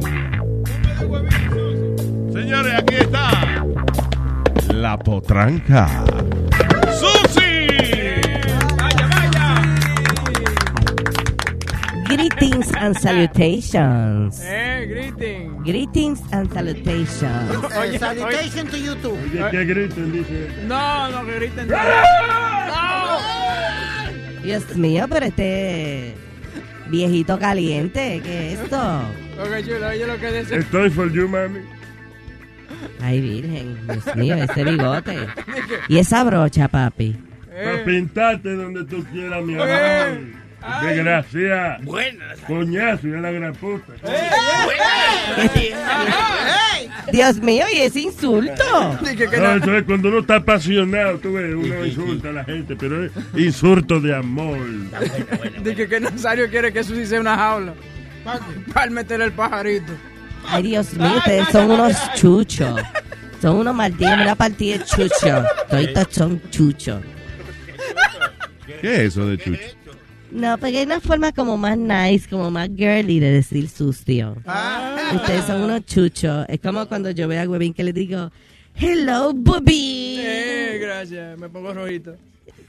Señores, 2.33 2.73
aquí 2.77 2.95
está 2.95 3.31
la 4.71 4.97
potranca. 4.99 6.03
¡Susi! 6.99 7.78
Greetings 12.09 12.71
and 12.75 12.97
salutations. 12.97 14.41
Eh, 14.43 14.85
greeting. 14.89 15.61
Greetings 15.63 16.19
and 16.33 16.51
salutations. 16.51 17.49
Oye, 17.77 17.95
Eh, 17.95 17.99
salutation 17.99 18.67
to 18.67 18.77
YouTube. 18.77 19.17
Oye, 19.31 19.51
que 19.51 19.65
griten, 19.65 20.11
dice. 20.11 20.49
No, 20.67 21.09
no, 21.11 21.25
que 21.25 21.33
griten. 21.39 21.67
No. 21.67 21.77
Dios 24.43 24.75
mío, 24.75 25.05
pero 25.07 25.25
este 25.27 26.15
viejito 26.87 27.37
caliente, 27.37 28.21
¿qué 28.23 28.53
es 28.53 28.59
esto? 28.59 29.03
Chulo, 29.65 29.87
oye 29.87 30.07
lo 30.07 30.17
que 30.17 30.31
dice. 30.31 30.55
Estoy 30.57 30.89
for 30.89 31.11
you, 31.11 31.27
mami. 31.27 31.59
Ay, 33.01 33.21
virgen, 33.21 33.77
Dios 33.87 34.15
mío, 34.15 34.35
ese 34.35 34.63
bigote. 34.63 35.15
Y 35.89 35.97
esa 35.99 36.23
brocha, 36.23 36.67
papi. 36.67 37.15
Para 37.49 37.83
pintarte 37.85 38.55
donde 38.55 38.83
tú 38.85 39.03
quieras, 39.11 39.43
mi 39.43 39.53
amor. 39.53 39.67
Eh. 39.69 40.33
Desgracia. 40.81 41.77
Buena. 41.81 42.25
Coñazo, 42.47 43.07
ya 43.07 43.17
la 43.17 43.31
gran 43.31 43.53
puta. 43.53 43.93
Dios 47.11 47.37
mío, 47.37 47.65
y 47.73 47.79
ese 47.79 48.01
insulto. 48.01 48.63
No, 48.71 49.55
eso 49.55 49.75
es 49.75 49.83
cuando 49.83 50.09
uno 50.09 50.19
está 50.19 50.35
apasionado, 50.37 51.17
tú 51.17 51.33
ves, 51.33 51.53
uno 51.55 51.85
insulta 51.85 52.29
a 52.29 52.33
la 52.33 52.43
gente, 52.43 52.75
pero 52.75 53.05
es 53.05 53.11
insulto 53.35 53.99
de 53.99 54.15
amor. 54.15 54.59
Dije 55.63 55.87
que 55.87 55.99
Nazario 55.99 56.49
quiere 56.49 56.71
que 56.71 56.79
eso 56.79 56.93
sí 56.93 57.05
sea 57.05 57.19
una 57.19 57.35
jaula. 57.35 57.73
Para 58.73 58.91
meter 58.91 59.21
el 59.21 59.31
pajarito. 59.31 59.93
Ay, 60.47 60.63
Dios 60.63 60.93
mío, 60.93 61.17
ustedes 61.17 61.47
son 61.49 61.71
unos 61.71 61.95
chuchos. 62.15 62.81
Son 63.41 63.55
unos 63.57 63.73
malditos, 63.73 64.13
una 64.13 64.35
partida 64.35 64.77
de 64.77 64.85
chuchos. 64.85 65.45
Toditos 65.69 66.07
son 66.11 66.41
chuchos. 66.49 67.01
¿Qué 68.81 68.93
es 68.93 68.99
eso 68.99 69.25
de 69.27 69.37
chucho? 69.37 69.61
No, 70.31 70.57
porque 70.57 70.77
hay 70.77 70.85
una 70.85 70.99
forma 70.99 71.31
como 71.31 71.57
más 71.57 71.77
nice, 71.77 72.29
como 72.29 72.51
más 72.51 72.69
girly 72.75 73.19
de 73.19 73.31
decir 73.31 73.67
sucio. 73.69 74.37
Ustedes 75.15 75.45
son 75.45 75.61
unos 75.61 75.85
chuchos. 75.85 76.45
Es 76.47 76.59
como 76.59 76.85
cuando 76.87 77.09
yo 77.11 77.27
veo 77.27 77.41
a 77.41 77.47
Webin 77.47 77.73
que 77.73 77.83
le 77.83 77.93
digo, 77.93 78.31
hello, 78.75 79.33
Bobby. 79.33 80.17
Eh, 80.19 80.77
gracias, 80.81 81.37
me 81.39 81.49
pongo 81.49 81.73
rojito. 81.73 82.15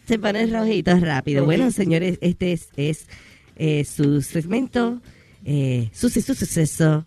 Se 0.07 0.19
ponen 0.19 0.53
rojitos 0.53 1.01
rápido. 1.01 1.45
Bueno, 1.45 1.71
señores, 1.71 2.19
este 2.21 2.53
es, 2.53 2.69
es, 2.77 3.07
eh, 3.57 3.85
su 3.85 4.23
segmento, 4.23 5.01
eh, 5.45 5.91
su, 5.93 6.09
su 6.09 6.35
suceso, 6.35 7.05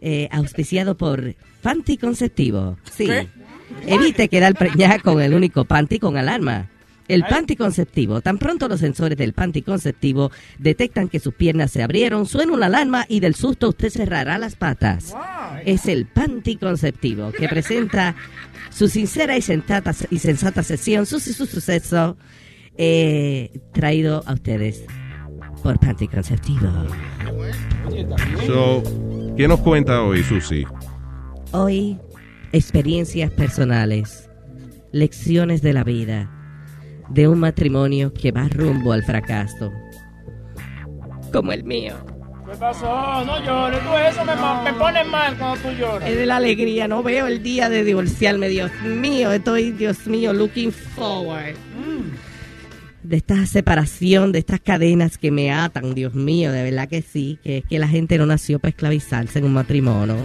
eh, 0.00 0.28
auspiciado 0.32 0.96
por 0.96 1.34
Panty 1.62 1.98
Conceptivo. 1.98 2.78
Sí. 2.90 3.06
¿Qué? 3.06 3.28
Evite 3.86 4.28
quedar 4.28 4.54
preñada 4.54 4.98
con 4.98 5.20
el 5.20 5.34
único 5.34 5.64
panty 5.64 5.98
con 5.98 6.16
alarma. 6.16 6.70
El 7.14 7.24
panty 7.24 7.56
conceptivo. 7.56 8.20
Tan 8.20 8.38
pronto 8.38 8.68
los 8.68 8.80
sensores 8.80 9.18
del 9.18 9.32
panty 9.32 9.62
conceptivo 9.62 10.30
detectan 10.58 11.08
que 11.08 11.18
sus 11.18 11.34
piernas 11.34 11.70
se 11.72 11.82
abrieron, 11.82 12.26
suena 12.26 12.52
una 12.52 12.66
alarma 12.66 13.04
y 13.08 13.20
del 13.20 13.34
susto 13.34 13.70
usted 13.70 13.90
cerrará 13.90 14.38
las 14.38 14.54
patas. 14.54 15.14
Es 15.64 15.86
el 15.86 16.06
panty 16.06 16.56
conceptivo 16.56 17.32
que 17.32 17.48
presenta 17.48 18.14
su 18.70 18.88
sincera 18.88 19.36
y 19.36 19.42
sensata, 19.42 19.92
y 20.10 20.18
sensata 20.18 20.62
sesión, 20.62 21.06
su, 21.06 21.18
su 21.18 21.46
suceso, 21.46 22.16
eh, 22.76 23.60
traído 23.72 24.22
a 24.26 24.34
ustedes 24.34 24.84
por 25.62 25.78
panty 25.78 26.08
conceptivo. 26.08 26.68
So, 28.46 28.82
¿qué 29.36 29.48
nos 29.48 29.60
cuenta 29.60 30.02
hoy, 30.02 30.22
Susi? 30.22 30.64
Hoy, 31.52 31.98
experiencias 32.52 33.30
personales, 33.32 34.30
lecciones 34.92 35.62
de 35.62 35.72
la 35.72 35.84
vida, 35.84 36.39
de 37.10 37.28
un 37.28 37.40
matrimonio 37.40 38.12
que 38.12 38.32
va 38.32 38.48
rumbo 38.48 38.92
al 38.92 39.02
fracaso, 39.02 39.72
como 41.32 41.52
el 41.52 41.64
mío. 41.64 41.94
¿Qué 42.50 42.56
pasó? 42.56 43.24
No 43.24 43.44
llores, 43.44 43.80
tú 43.80 43.96
eso 43.96 44.24
me, 44.24 44.34
me 44.70 44.76
pones 44.76 45.06
mal 45.06 45.36
cuando 45.36 45.60
tú 45.60 45.68
lloras. 45.76 46.08
Es 46.08 46.16
de 46.16 46.26
la 46.26 46.36
alegría, 46.36 46.88
no 46.88 47.02
veo 47.02 47.26
el 47.26 47.42
día 47.42 47.68
de 47.68 47.84
divorciarme, 47.84 48.48
Dios 48.48 48.72
mío, 48.84 49.30
estoy, 49.30 49.70
Dios 49.70 50.06
mío, 50.06 50.32
looking 50.32 50.72
forward. 50.72 51.54
De 53.02 53.16
esta 53.16 53.46
separación, 53.46 54.30
de 54.30 54.40
estas 54.40 54.60
cadenas 54.60 55.16
que 55.16 55.30
me 55.30 55.50
atan, 55.52 55.94
Dios 55.94 56.14
mío, 56.14 56.52
de 56.52 56.62
verdad 56.62 56.88
que 56.88 57.02
sí, 57.02 57.38
que 57.42 57.58
es 57.58 57.64
que 57.64 57.78
la 57.78 57.88
gente 57.88 58.18
no 58.18 58.26
nació 58.26 58.58
para 58.58 58.70
esclavizarse 58.70 59.38
en 59.38 59.46
un 59.46 59.52
matrimonio. 59.54 60.16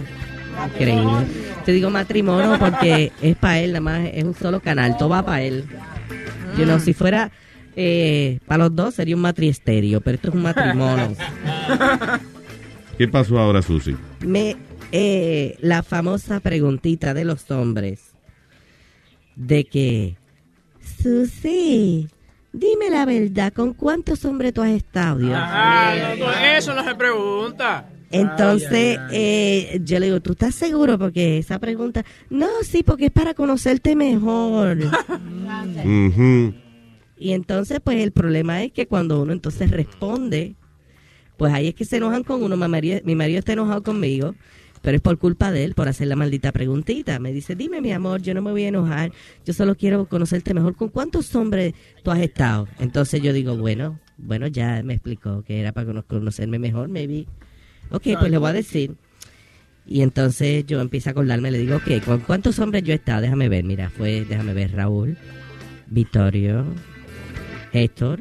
Increíble. 0.74 1.26
Te 1.64 1.72
digo 1.72 1.90
matrimonio 1.90 2.58
porque 2.58 3.12
es 3.22 3.36
para 3.36 3.60
él, 3.60 3.72
nada 3.72 3.80
más 3.80 4.00
es 4.12 4.24
un 4.24 4.34
solo 4.34 4.60
canal, 4.60 4.96
todo 4.96 5.10
va 5.10 5.24
para 5.24 5.42
él. 5.42 5.64
Yo 6.54 6.66
no, 6.66 6.78
si 6.78 6.92
fuera 6.94 7.30
eh, 7.76 8.38
para 8.46 8.64
los 8.64 8.74
dos 8.76 8.94
sería 8.94 9.16
un 9.16 9.22
matriesterio, 9.22 10.00
pero 10.00 10.14
esto 10.16 10.28
es 10.28 10.34
un 10.34 10.42
matrimonio. 10.42 11.12
¿Qué 12.98 13.08
pasó 13.08 13.38
ahora, 13.38 13.60
Susi? 13.62 13.94
Me, 14.20 14.56
eh, 14.92 15.56
la 15.60 15.82
famosa 15.82 16.40
preguntita 16.40 17.12
de 17.14 17.24
los 17.24 17.50
hombres 17.50 18.12
de 19.34 19.64
que, 19.66 20.16
Susi, 21.02 22.08
dime 22.52 22.88
la 22.90 23.04
verdad, 23.04 23.52
¿con 23.52 23.74
cuántos 23.74 24.24
hombres 24.24 24.54
tú 24.54 24.62
has 24.62 24.70
estado? 24.70 25.18
Dios 25.18 25.32
Ah, 25.34 25.92
mío? 25.94 26.08
no, 26.08 26.24
tú- 26.26 26.32
eso 26.56 26.74
no 26.74 26.82
se 26.84 26.94
pregunta. 26.94 27.86
Entonces, 28.10 28.98
eh, 29.10 29.80
yo 29.84 29.98
le 29.98 30.06
digo, 30.06 30.20
¿tú 30.20 30.32
estás 30.32 30.54
seguro? 30.54 30.98
Porque 30.98 31.38
esa 31.38 31.58
pregunta, 31.58 32.04
no, 32.30 32.46
sí, 32.62 32.82
porque 32.82 33.06
es 33.06 33.10
para 33.12 33.34
conocerte 33.34 33.96
mejor. 33.96 34.78
Y 37.18 37.32
entonces, 37.32 37.80
pues 37.82 38.02
el 38.02 38.12
problema 38.12 38.62
es 38.62 38.72
que 38.72 38.86
cuando 38.86 39.22
uno 39.22 39.32
entonces 39.32 39.70
responde, 39.70 40.54
pues 41.36 41.52
ahí 41.52 41.68
es 41.68 41.74
que 41.74 41.84
se 41.84 41.96
enojan 41.96 42.22
con 42.24 42.42
uno. 42.42 42.56
Mi 42.56 42.68
marido, 42.68 43.00
mi 43.04 43.14
marido 43.14 43.38
está 43.38 43.52
enojado 43.54 43.82
conmigo, 43.82 44.34
pero 44.82 44.96
es 44.96 45.02
por 45.02 45.18
culpa 45.18 45.50
de 45.50 45.64
él, 45.64 45.74
por 45.74 45.88
hacer 45.88 46.06
la 46.08 46.16
maldita 46.16 46.52
preguntita. 46.52 47.18
Me 47.18 47.32
dice, 47.32 47.56
dime 47.56 47.80
mi 47.80 47.92
amor, 47.92 48.20
yo 48.22 48.34
no 48.34 48.42
me 48.42 48.50
voy 48.50 48.64
a 48.64 48.68
enojar, 48.68 49.12
yo 49.44 49.52
solo 49.54 49.74
quiero 49.76 50.06
conocerte 50.06 50.52
mejor. 50.54 50.76
¿Con 50.76 50.88
cuántos 50.90 51.34
hombres 51.34 51.74
tú 52.02 52.10
has 52.10 52.20
estado? 52.20 52.68
Entonces 52.78 53.20
yo 53.22 53.32
digo, 53.32 53.56
bueno, 53.56 53.98
bueno, 54.18 54.46
ya 54.46 54.82
me 54.84 54.94
explicó 54.94 55.42
que 55.42 55.60
era 55.60 55.72
para 55.72 55.86
cono- 55.88 56.04
conocerme 56.06 56.58
mejor, 56.58 56.88
maybe. 56.88 57.26
Ok, 57.90 58.02
pues 58.18 58.30
le 58.30 58.38
voy 58.38 58.50
a 58.50 58.52
decir. 58.52 58.94
Y 59.86 60.02
entonces 60.02 60.66
yo 60.66 60.80
empiezo 60.80 61.10
a 61.10 61.12
acordarme, 61.12 61.50
le 61.50 61.58
digo, 61.58 61.76
ok, 61.76 62.04
¿con 62.04 62.20
cuántos 62.20 62.58
hombres 62.58 62.82
yo 62.82 62.92
he 62.92 62.96
estado? 62.96 63.20
Déjame 63.22 63.48
ver, 63.48 63.62
mira, 63.64 63.88
fue, 63.88 64.24
déjame 64.24 64.52
ver, 64.52 64.72
Raúl, 64.72 65.16
Vittorio, 65.86 66.66
Héctor 67.72 68.20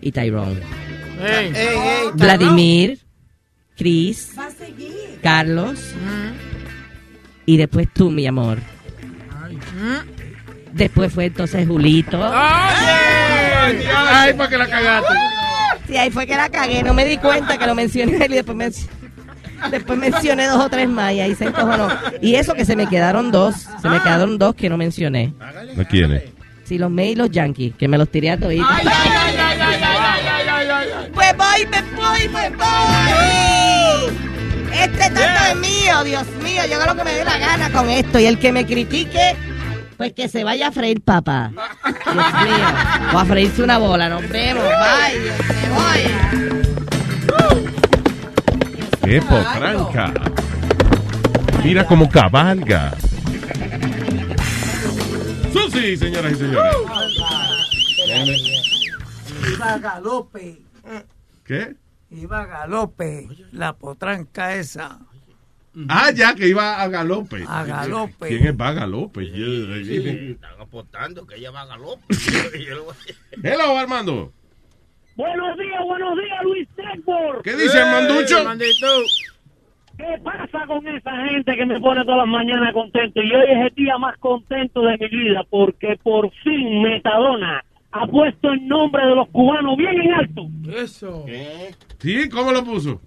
y 0.00 0.10
Tyrone. 0.10 0.60
Ey. 1.20 1.52
Vladimir, 2.14 2.98
Chris, 3.76 4.34
Carlos 5.22 5.78
y 7.46 7.56
después 7.56 7.88
tú, 7.92 8.10
mi 8.10 8.26
amor. 8.26 8.58
Después 10.72 11.12
fue 11.12 11.26
entonces 11.26 11.66
Julito. 11.66 12.18
¡Ay, 12.22 13.84
Ay, 13.94 14.32
para 14.34 14.50
que 14.50 14.58
la 14.58 14.68
cagaste. 14.68 15.14
Sí, 15.92 15.98
ahí 15.98 16.10
fue 16.10 16.26
que 16.26 16.34
la 16.34 16.48
cagué, 16.48 16.82
no 16.82 16.94
me 16.94 17.04
di 17.04 17.18
cuenta 17.18 17.58
que 17.58 17.66
lo 17.66 17.74
mencioné 17.74 18.24
y 18.24 18.28
después, 18.28 18.88
después 19.70 19.98
mencioné 19.98 20.46
dos 20.46 20.64
o 20.64 20.70
tres 20.70 20.88
más 20.88 21.12
y 21.12 21.20
ahí 21.20 21.34
se 21.34 21.44
encojonó. 21.44 21.86
Y 22.22 22.36
eso 22.36 22.54
que 22.54 22.64
se 22.64 22.76
me 22.76 22.86
quedaron 22.86 23.30
dos, 23.30 23.68
se 23.82 23.90
me 23.90 24.00
quedaron 24.00 24.38
dos 24.38 24.54
que 24.54 24.70
no 24.70 24.78
mencioné. 24.78 25.34
¿A 25.78 25.84
quiénes? 25.84 26.22
Sí, 26.64 26.78
los 26.78 26.90
Mets 26.90 27.12
y 27.12 27.14
los 27.16 27.30
Yankees, 27.30 27.74
que 27.76 27.88
me 27.88 27.98
los 27.98 28.08
tiré 28.08 28.30
a 28.30 28.38
toditos. 28.38 28.66
¡Ay, 28.70 28.86
ay, 28.90 29.10
ay, 29.14 29.36
ay, 29.38 29.58
ay, 29.60 29.78
ay, 29.82 30.48
ay, 30.48 30.68
ay! 30.70 31.10
¡Pues 31.12 31.36
voy, 31.36 31.66
pues 31.66 31.84
voy, 31.94 32.28
pues 32.28 32.56
voy! 32.56 34.16
Este 34.72 35.10
tanto 35.10 35.44
es 35.50 35.56
mío, 35.56 36.04
Dios 36.04 36.26
mío, 36.42 36.62
yo 36.70 36.76
hago 36.76 36.86
lo 36.86 36.96
que 36.96 37.04
me 37.04 37.12
dé 37.12 37.24
la 37.26 37.36
gana 37.36 37.70
con 37.70 37.90
esto 37.90 38.18
y 38.18 38.24
el 38.24 38.38
que 38.38 38.50
me 38.50 38.64
critique 38.64 39.36
pues 39.96 40.12
que 40.12 40.28
se 40.28 40.44
vaya 40.44 40.68
a 40.68 40.72
freír, 40.72 41.00
papá. 41.02 41.50
Dios 41.84 42.14
mío. 42.14 42.66
O 43.14 43.18
a 43.18 43.24
freírse 43.24 43.62
una 43.62 43.78
bola. 43.78 44.08
Nos 44.08 44.28
vemos. 44.28 44.64
Bye. 44.64 45.20
Dios, 45.20 45.38
me 45.48 45.68
voy. 45.70 46.32
¡Qué 49.04 49.20
potranca! 49.20 50.12
Mira 51.62 51.86
cómo 51.86 52.08
cabalga. 52.08 52.94
Susi, 55.52 55.96
señoras 55.96 56.32
y 56.32 56.36
señores. 56.36 56.76
Iba 59.54 59.72
a 59.74 59.78
galope. 59.78 60.62
¿Qué? 61.44 61.76
Iba 62.10 62.42
a 62.42 62.46
galope. 62.46 63.28
La 63.52 63.74
potranca 63.74 64.54
esa. 64.54 64.98
Ah, 65.88 66.10
ya, 66.14 66.34
que 66.34 66.48
iba 66.48 66.82
a 66.82 66.88
galope. 66.88 67.44
A 67.48 67.64
galope. 67.64 68.28
¿Quién 68.28 68.46
es 68.46 68.60
va 68.60 68.68
a 68.68 68.72
galope? 68.72 69.22
Están 69.22 70.60
apostando 70.60 71.26
que 71.26 71.36
ella 71.36 71.50
va 71.50 71.62
a 71.62 71.66
galope. 71.66 72.02
Hello, 73.42 73.78
Armando. 73.78 74.32
Buenos 75.16 75.58
días, 75.58 75.80
buenos 75.84 76.16
días, 76.16 76.42
Luis 76.42 76.68
Network. 76.76 77.42
¿Qué 77.42 77.56
dice 77.56 77.78
Armanducho? 77.80 78.36
¿Qué 79.96 80.18
pasa 80.24 80.66
con 80.66 80.86
esa 80.88 81.10
gente 81.28 81.54
que 81.54 81.66
me 81.66 81.78
pone 81.80 82.02
todas 82.04 82.18
las 82.18 82.28
mañanas 82.28 82.72
contento? 82.72 83.22
Y 83.22 83.32
hoy 83.34 83.44
es 83.48 83.66
el 83.66 83.74
día 83.74 83.98
más 83.98 84.16
contento 84.18 84.82
de 84.82 84.96
mi 84.98 85.08
vida 85.08 85.44
porque 85.48 85.98
por 86.02 86.30
fin 86.42 86.82
Metadona 86.82 87.62
ha 87.92 88.06
puesto 88.06 88.52
el 88.52 88.66
nombre 88.66 89.06
de 89.06 89.14
los 89.14 89.28
cubanos 89.28 89.76
bien 89.76 90.00
en 90.00 90.12
alto. 90.14 90.48
Eso. 90.74 91.26
Sí, 91.98 92.28
¿cómo 92.30 92.52
lo 92.52 92.64
puso? 92.64 93.00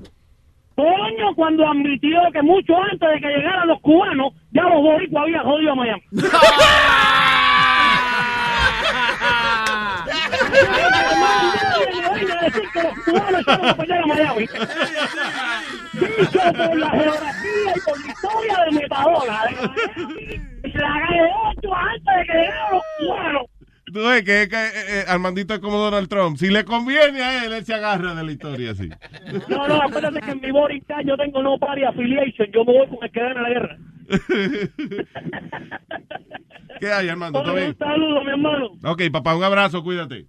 Coño, 0.75 1.35
cuando 1.35 1.67
admitió 1.67 2.19
que 2.33 2.41
mucho 2.41 2.73
antes 2.91 3.09
de 3.09 3.19
que 3.21 3.27
llegaran 3.27 3.67
los 3.67 3.79
cubanos, 3.81 4.33
ya 4.51 4.63
los 4.63 4.81
boricuas 4.81 5.23
habían 5.23 5.43
jodido 5.43 5.71
a 5.71 5.75
Miami. 5.75 6.03
Dicho 15.95 16.39
por 16.53 16.77
la 16.77 16.89
geografía 16.89 17.73
y 17.75 17.79
por 17.79 17.99
la 17.99 18.07
historia 18.07 18.57
de 18.65 18.71
Metadona. 18.71 19.43
La 20.63 20.93
calle 21.07 21.21
8 21.57 21.73
antes 21.73 22.15
de 22.17 22.25
que 22.25 22.33
llegaran 22.33 22.71
los 22.71 22.83
cubanos. 22.99 23.54
Tú 23.95 24.01
ves 24.01 24.23
que, 24.23 24.49
que, 24.49 24.57
eh, 24.57 24.71
eh, 24.89 25.05
Armandito 25.07 25.53
es 25.53 25.61
como 25.61 25.77
Donald 25.77 26.09
Trump. 26.09 26.35
Si 26.35 26.49
le 26.49 26.65
conviene 26.65 27.21
a 27.21 27.45
él, 27.45 27.53
él 27.53 27.63
se 27.63 27.75
agarra 27.75 28.13
de 28.13 28.25
la 28.25 28.31
historia 28.33 28.71
así. 28.71 28.89
No, 29.47 29.69
no, 29.69 29.81
acuérdate 29.81 30.19
que 30.19 30.31
en 30.31 30.41
mi 30.41 30.51
Borica 30.51 31.01
yo 31.05 31.15
tengo 31.15 31.41
no 31.41 31.57
party 31.57 31.85
affiliation. 31.85 32.51
Yo 32.51 32.65
me 32.65 32.73
voy 32.73 32.87
con 32.89 32.97
el 33.01 33.09
que 33.09 33.21
gana 33.21 33.41
la 33.41 33.49
guerra. 33.49 33.77
¿Qué 36.81 36.91
hay, 36.91 37.07
Armando? 37.07 37.41
¿Todo 37.41 37.55
bien? 37.55 37.69
un 37.69 37.77
saludo, 37.77 38.21
mi 38.25 38.31
hermano. 38.31 38.71
Ok, 38.83 39.03
papá, 39.13 39.33
un 39.33 39.45
abrazo, 39.45 39.81
cuídate. 39.81 40.25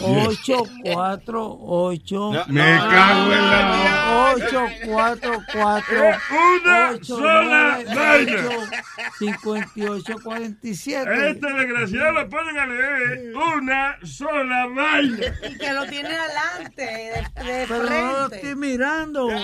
8, 0.02 0.64
4, 0.84 1.58
8. 1.60 2.32
Me 2.48 2.78
cago 2.78 3.34
en 3.34 3.50
la 3.50 4.34
8, 4.36 4.66
4, 4.86 5.44
4. 5.54 5.96
Una 6.02 6.92
8, 6.92 7.04
sola 7.06 7.80
9, 7.86 7.96
vaina. 7.96 8.42
8, 8.48 8.70
58, 9.20 10.16
47. 10.24 11.30
Este 11.30 11.54
desgraciado 11.54 12.12
lo 12.12 12.30
ponen 12.30 12.58
a 12.58 12.66
leer 12.66 13.34
una 13.36 13.98
sola 14.04 14.68
vaina. 14.68 15.28
Y 15.50 15.58
que 15.58 15.74
lo 15.74 15.86
tiene 15.86 16.10
adelante, 16.10 16.63
de, 16.76 16.84
de 16.84 17.66
Pero 17.68 17.84
no 17.84 18.12
lo 18.12 18.34
estoy 18.34 18.56
mirando. 18.56 19.30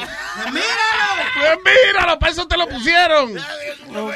Pues 1.40 1.58
míralo, 1.64 2.20
para 2.20 2.32
eso 2.32 2.48
te 2.48 2.58
lo 2.58 2.68
pusieron. 2.68 3.38
Ok, 3.38 4.14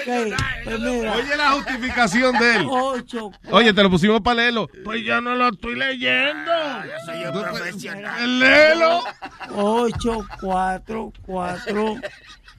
pues 0.63 0.79
mira. 0.79 1.13
Oye 1.13 1.37
la 1.37 1.51
justificación 1.51 2.37
de 2.37 2.55
él. 2.55 2.67
8, 2.69 3.31
Oye, 3.51 3.73
te 3.73 3.83
lo 3.83 3.89
pusimos 3.89 4.21
para 4.21 4.35
leerlo. 4.35 4.69
Pues 4.83 5.03
yo 5.03 5.21
no 5.21 5.35
lo 5.35 5.49
estoy 5.49 5.75
leyendo. 5.75 6.51
Soy 7.05 7.23
yo 7.23 7.31
profesional. 7.31 8.39
Léelo. 8.39 9.03
8, 9.55 10.25
4, 10.41 11.13
4, 11.25 11.95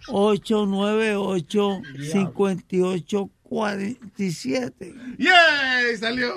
8, 0.08 0.64
9, 0.66 1.16
8, 1.16 1.82
58, 2.12 3.31
47. 3.55 4.94
¡Yay! 5.16 5.97
Salió. 5.97 6.34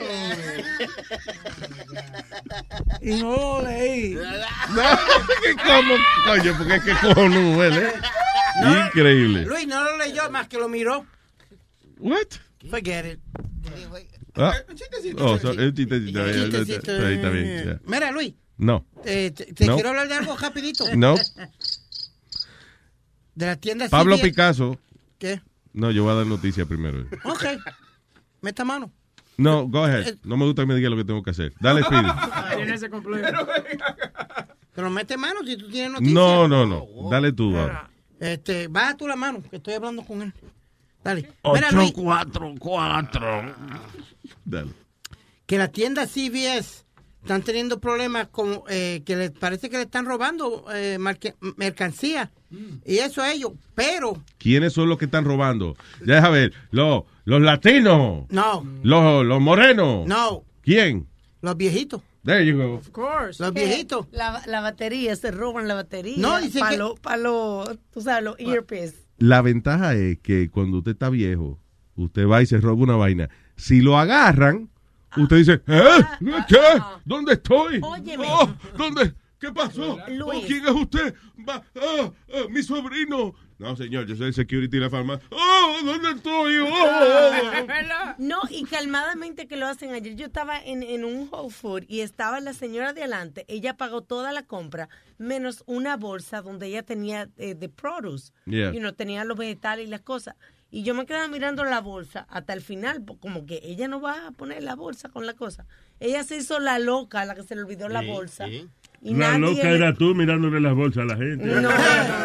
Y 3.02 3.10
no 3.16 3.36
lo 3.36 3.62
leí. 3.64 4.14
No, 4.14 4.84
que 5.42 5.56
como, 5.56 5.96
coño, 6.26 6.56
porque 6.60 6.76
es 6.76 6.84
que 6.84 6.92
cojonudo 7.02 7.64
él, 7.64 7.74
¿eh? 7.74 7.94
Increíble. 8.88 9.46
Luis 9.46 9.68
no 9.68 9.84
lo 9.84 9.98
leyó 9.98 10.30
más 10.30 10.48
que 10.48 10.58
lo 10.60 10.70
miró. 10.70 11.08
What? 11.98 12.28
Forget 12.70 13.06
it. 13.14 13.20
Ah. 14.36 14.54
Oh, 15.18 15.40
so- 15.40 15.50
un 15.54 15.74
chistecito. 15.74 16.22
Ahí 16.24 17.16
está 17.16 17.30
bien. 17.30 17.66
ya. 17.66 17.80
Mira, 17.86 18.12
Luis, 18.12 18.36
No. 18.58 18.86
eh, 19.06 19.32
te, 19.32 19.46
te 19.54 19.66
No. 19.66 19.74
quiero 19.74 19.90
hablar 19.90 20.08
de 20.08 20.14
algo 20.14 20.38
rapidito. 20.38 20.86
No. 20.96 21.16
De 23.34 23.46
la 23.48 23.56
tienda 23.56 23.90
Pablo. 23.90 24.20
Picasso. 24.20 24.80
¿Qué? 25.18 25.42
No, 25.74 25.92
yo 25.92 26.04
voy 26.04 26.14
a 26.14 26.16
dar 26.16 26.28
noticia 26.28 26.66
primero. 26.66 27.06
Ok. 27.24 27.44
Meta 28.42 28.64
mano. 28.64 28.92
No, 29.38 29.68
go 29.68 29.84
ahead. 29.84 30.18
No 30.24 30.36
me 30.36 30.46
gusta 30.46 30.64
que 30.64 30.68
me 30.68 30.76
diga 30.76 30.90
lo 30.90 30.98
que 30.98 31.06
tengo 31.06 31.22
que 31.22 31.30
hacer. 31.30 31.54
Dale, 31.60 31.84
Speedy. 31.84 32.10
Tiene 32.56 32.74
ese 32.74 32.90
complejo. 32.90 33.48
Pero 34.74 34.90
mete 34.90 35.16
mano 35.18 35.42
si 35.46 35.58
tú 35.58 35.70
tienes 35.70 35.92
noticias. 35.92 36.14
No, 36.14 36.48
no, 36.48 36.66
no. 36.66 37.10
Dale 37.10 37.32
tú. 37.32 37.56
ahora. 37.56 37.90
Este, 38.20 38.68
baja 38.68 38.98
tú 38.98 39.08
la 39.08 39.16
mano, 39.16 39.44
que 39.48 39.58
estoy 39.58 39.76
hablando 39.76 40.04
con 40.04 40.24
él. 40.24 40.34
Dale. 41.04 41.32
Mira, 41.54 41.72
Luis, 41.72 41.94
844. 41.96 43.56
Dale. 44.44 44.72
que 45.46 45.58
la 45.58 45.68
tienda 45.68 46.08
CVS 46.08 46.87
están 47.22 47.42
teniendo 47.42 47.80
problemas 47.80 48.28
con 48.30 48.62
eh, 48.70 49.02
que 49.06 49.16
les 49.16 49.32
parece 49.32 49.70
que 49.70 49.78
le 49.78 49.84
están 49.84 50.06
robando 50.06 50.66
eh, 50.74 50.98
marque- 51.00 51.36
mercancía 51.58 52.32
y 52.86 52.98
eso 53.00 53.22
a 53.22 53.32
ellos, 53.34 53.52
pero 53.76 54.22
¿Quiénes 54.38 54.72
son 54.74 54.88
los 54.88 54.98
que 54.98 55.06
están 55.06 55.26
robando? 55.26 55.76
Ya 56.06 56.16
deja 56.16 56.30
ver. 56.30 56.54
Los, 56.72 57.04
los 57.26 57.42
latinos. 57.42 58.26
no, 58.30 58.66
Los, 58.84 59.26
los 59.26 59.42
morenos. 59.42 60.08
no, 60.08 60.44
¿Quién? 60.62 61.08
los 61.42 61.58
viejitos, 61.58 62.02
There 62.24 62.46
you 62.46 62.58
go. 62.58 62.74
Of 62.76 62.90
course. 62.90 63.42
los 63.42 63.54
viejitos. 63.54 64.06
La, 64.12 64.42
la 64.48 64.60
batería, 64.62 65.16
se 65.16 65.32
roban 65.32 65.68
la 65.68 65.76
batería. 65.76 66.16
No, 66.18 66.40
dicen 66.42 66.60
para 66.60 66.72
que- 66.72 66.78
los, 66.78 67.00
pa 67.00 67.16
lo, 67.18 67.64
tú 67.94 68.02
sabes, 68.02 68.24
los 68.24 68.36
earpiece. 68.40 68.98
La 69.18 69.42
ventaja 69.42 69.96
es 69.96 70.20
que 70.20 70.50
cuando 70.50 70.80
usted 70.80 70.92
está 70.92 71.10
viejo, 71.10 71.58
usted 71.96 72.28
va 72.28 72.42
y 72.42 72.46
se 72.46 72.58
roba 72.60 72.84
una 72.84 72.96
vaina. 72.98 73.30
Si 73.56 73.80
lo 73.82 73.98
agarran, 73.98 74.70
usted 75.18 75.38
dice, 75.38 75.62
¿eh? 75.68 76.02
¿Qué? 76.48 76.82
¿Dónde 77.06 77.34
estoy? 77.34 77.80
Óyeme. 77.82 78.26
Oh, 78.30 78.50
¿Dónde? 78.78 79.14
¿Qué 79.40 79.52
pasó? 79.52 80.00
Luis. 80.08 80.44
Oh, 80.44 80.48
¿Quién 80.48 80.66
es 80.66 80.72
usted? 80.72 81.16
Va- 81.48 81.64
ah, 81.80 82.12
mi 82.50 82.64
sobrino. 82.64 83.36
No, 83.60 83.76
señor, 83.76 84.06
yo 84.06 84.16
soy 84.16 84.28
el 84.28 84.34
security 84.34 84.78
de 84.78 84.84
la 84.84 84.90
farmacia. 84.90 85.28
Oh, 85.32 85.78
¿dónde 85.84 86.12
estoy? 86.12 86.58
Oh. 86.60 88.16
No, 88.20 88.40
y 88.50 88.64
calmadamente 88.66 89.48
que 89.48 89.58
lo 89.58 89.68
hacen. 89.68 89.92
Ayer 89.94 90.16
yo 90.16 90.26
estaba 90.28 90.60
en, 90.60 90.84
en 90.84 91.04
un 91.06 91.28
Whole 91.32 91.50
Food 91.52 91.84
y 91.88 92.02
estaba 92.02 92.40
la 92.40 92.54
señora 92.54 92.94
de 92.94 93.02
adelante. 93.02 93.46
Ella 93.48 93.76
pagó 93.76 94.02
toda 94.02 94.32
la 94.32 94.44
compra, 94.44 94.90
menos 95.18 95.64
una 95.66 95.98
bolsa 95.98 96.42
donde 96.42 96.68
ella 96.68 96.84
tenía 96.84 97.30
eh, 97.38 97.56
de 97.56 97.70
produce. 97.70 98.32
Yeah. 98.46 98.74
Y 98.74 98.80
no 98.80 98.94
tenía 98.94 99.24
los 99.24 99.38
vegetales 99.38 99.88
y 99.88 99.90
las 99.90 100.02
cosas. 100.02 100.36
Y 100.70 100.84
yo 100.84 100.94
me 100.94 101.06
quedaba 101.06 101.28
mirando 101.28 101.64
la 101.64 101.80
bolsa 101.80 102.28
hasta 102.30 102.54
el 102.54 102.62
final, 102.62 103.04
como 103.20 103.46
que 103.46 103.62
ella 103.64 103.88
no 103.88 104.02
va 104.02 104.28
a 104.28 104.32
poner 104.32 104.64
la 104.64 104.76
bolsa 104.76 105.10
con 105.10 105.26
la 105.26 105.34
cosa. 105.34 105.66
Ella 106.00 106.24
se 106.24 106.38
hizo 106.38 106.60
la 106.60 106.78
loca, 106.78 107.24
la 107.26 107.36
que 107.36 107.44
se 107.44 107.56
le 107.56 107.62
olvidó 107.62 107.88
la 107.88 108.02
bolsa. 108.02 108.48
Y 108.48 109.14
La 109.14 109.38
nadie 109.38 109.56
loca 109.56 109.70
era 109.70 109.94
tú 109.94 110.14
mirándole 110.16 110.60
las 110.60 110.76
bolsas 110.76 111.04
a 111.04 111.06
la 111.06 111.16
gente. 111.16 111.46
No, 111.46 111.62
no, 111.62 111.70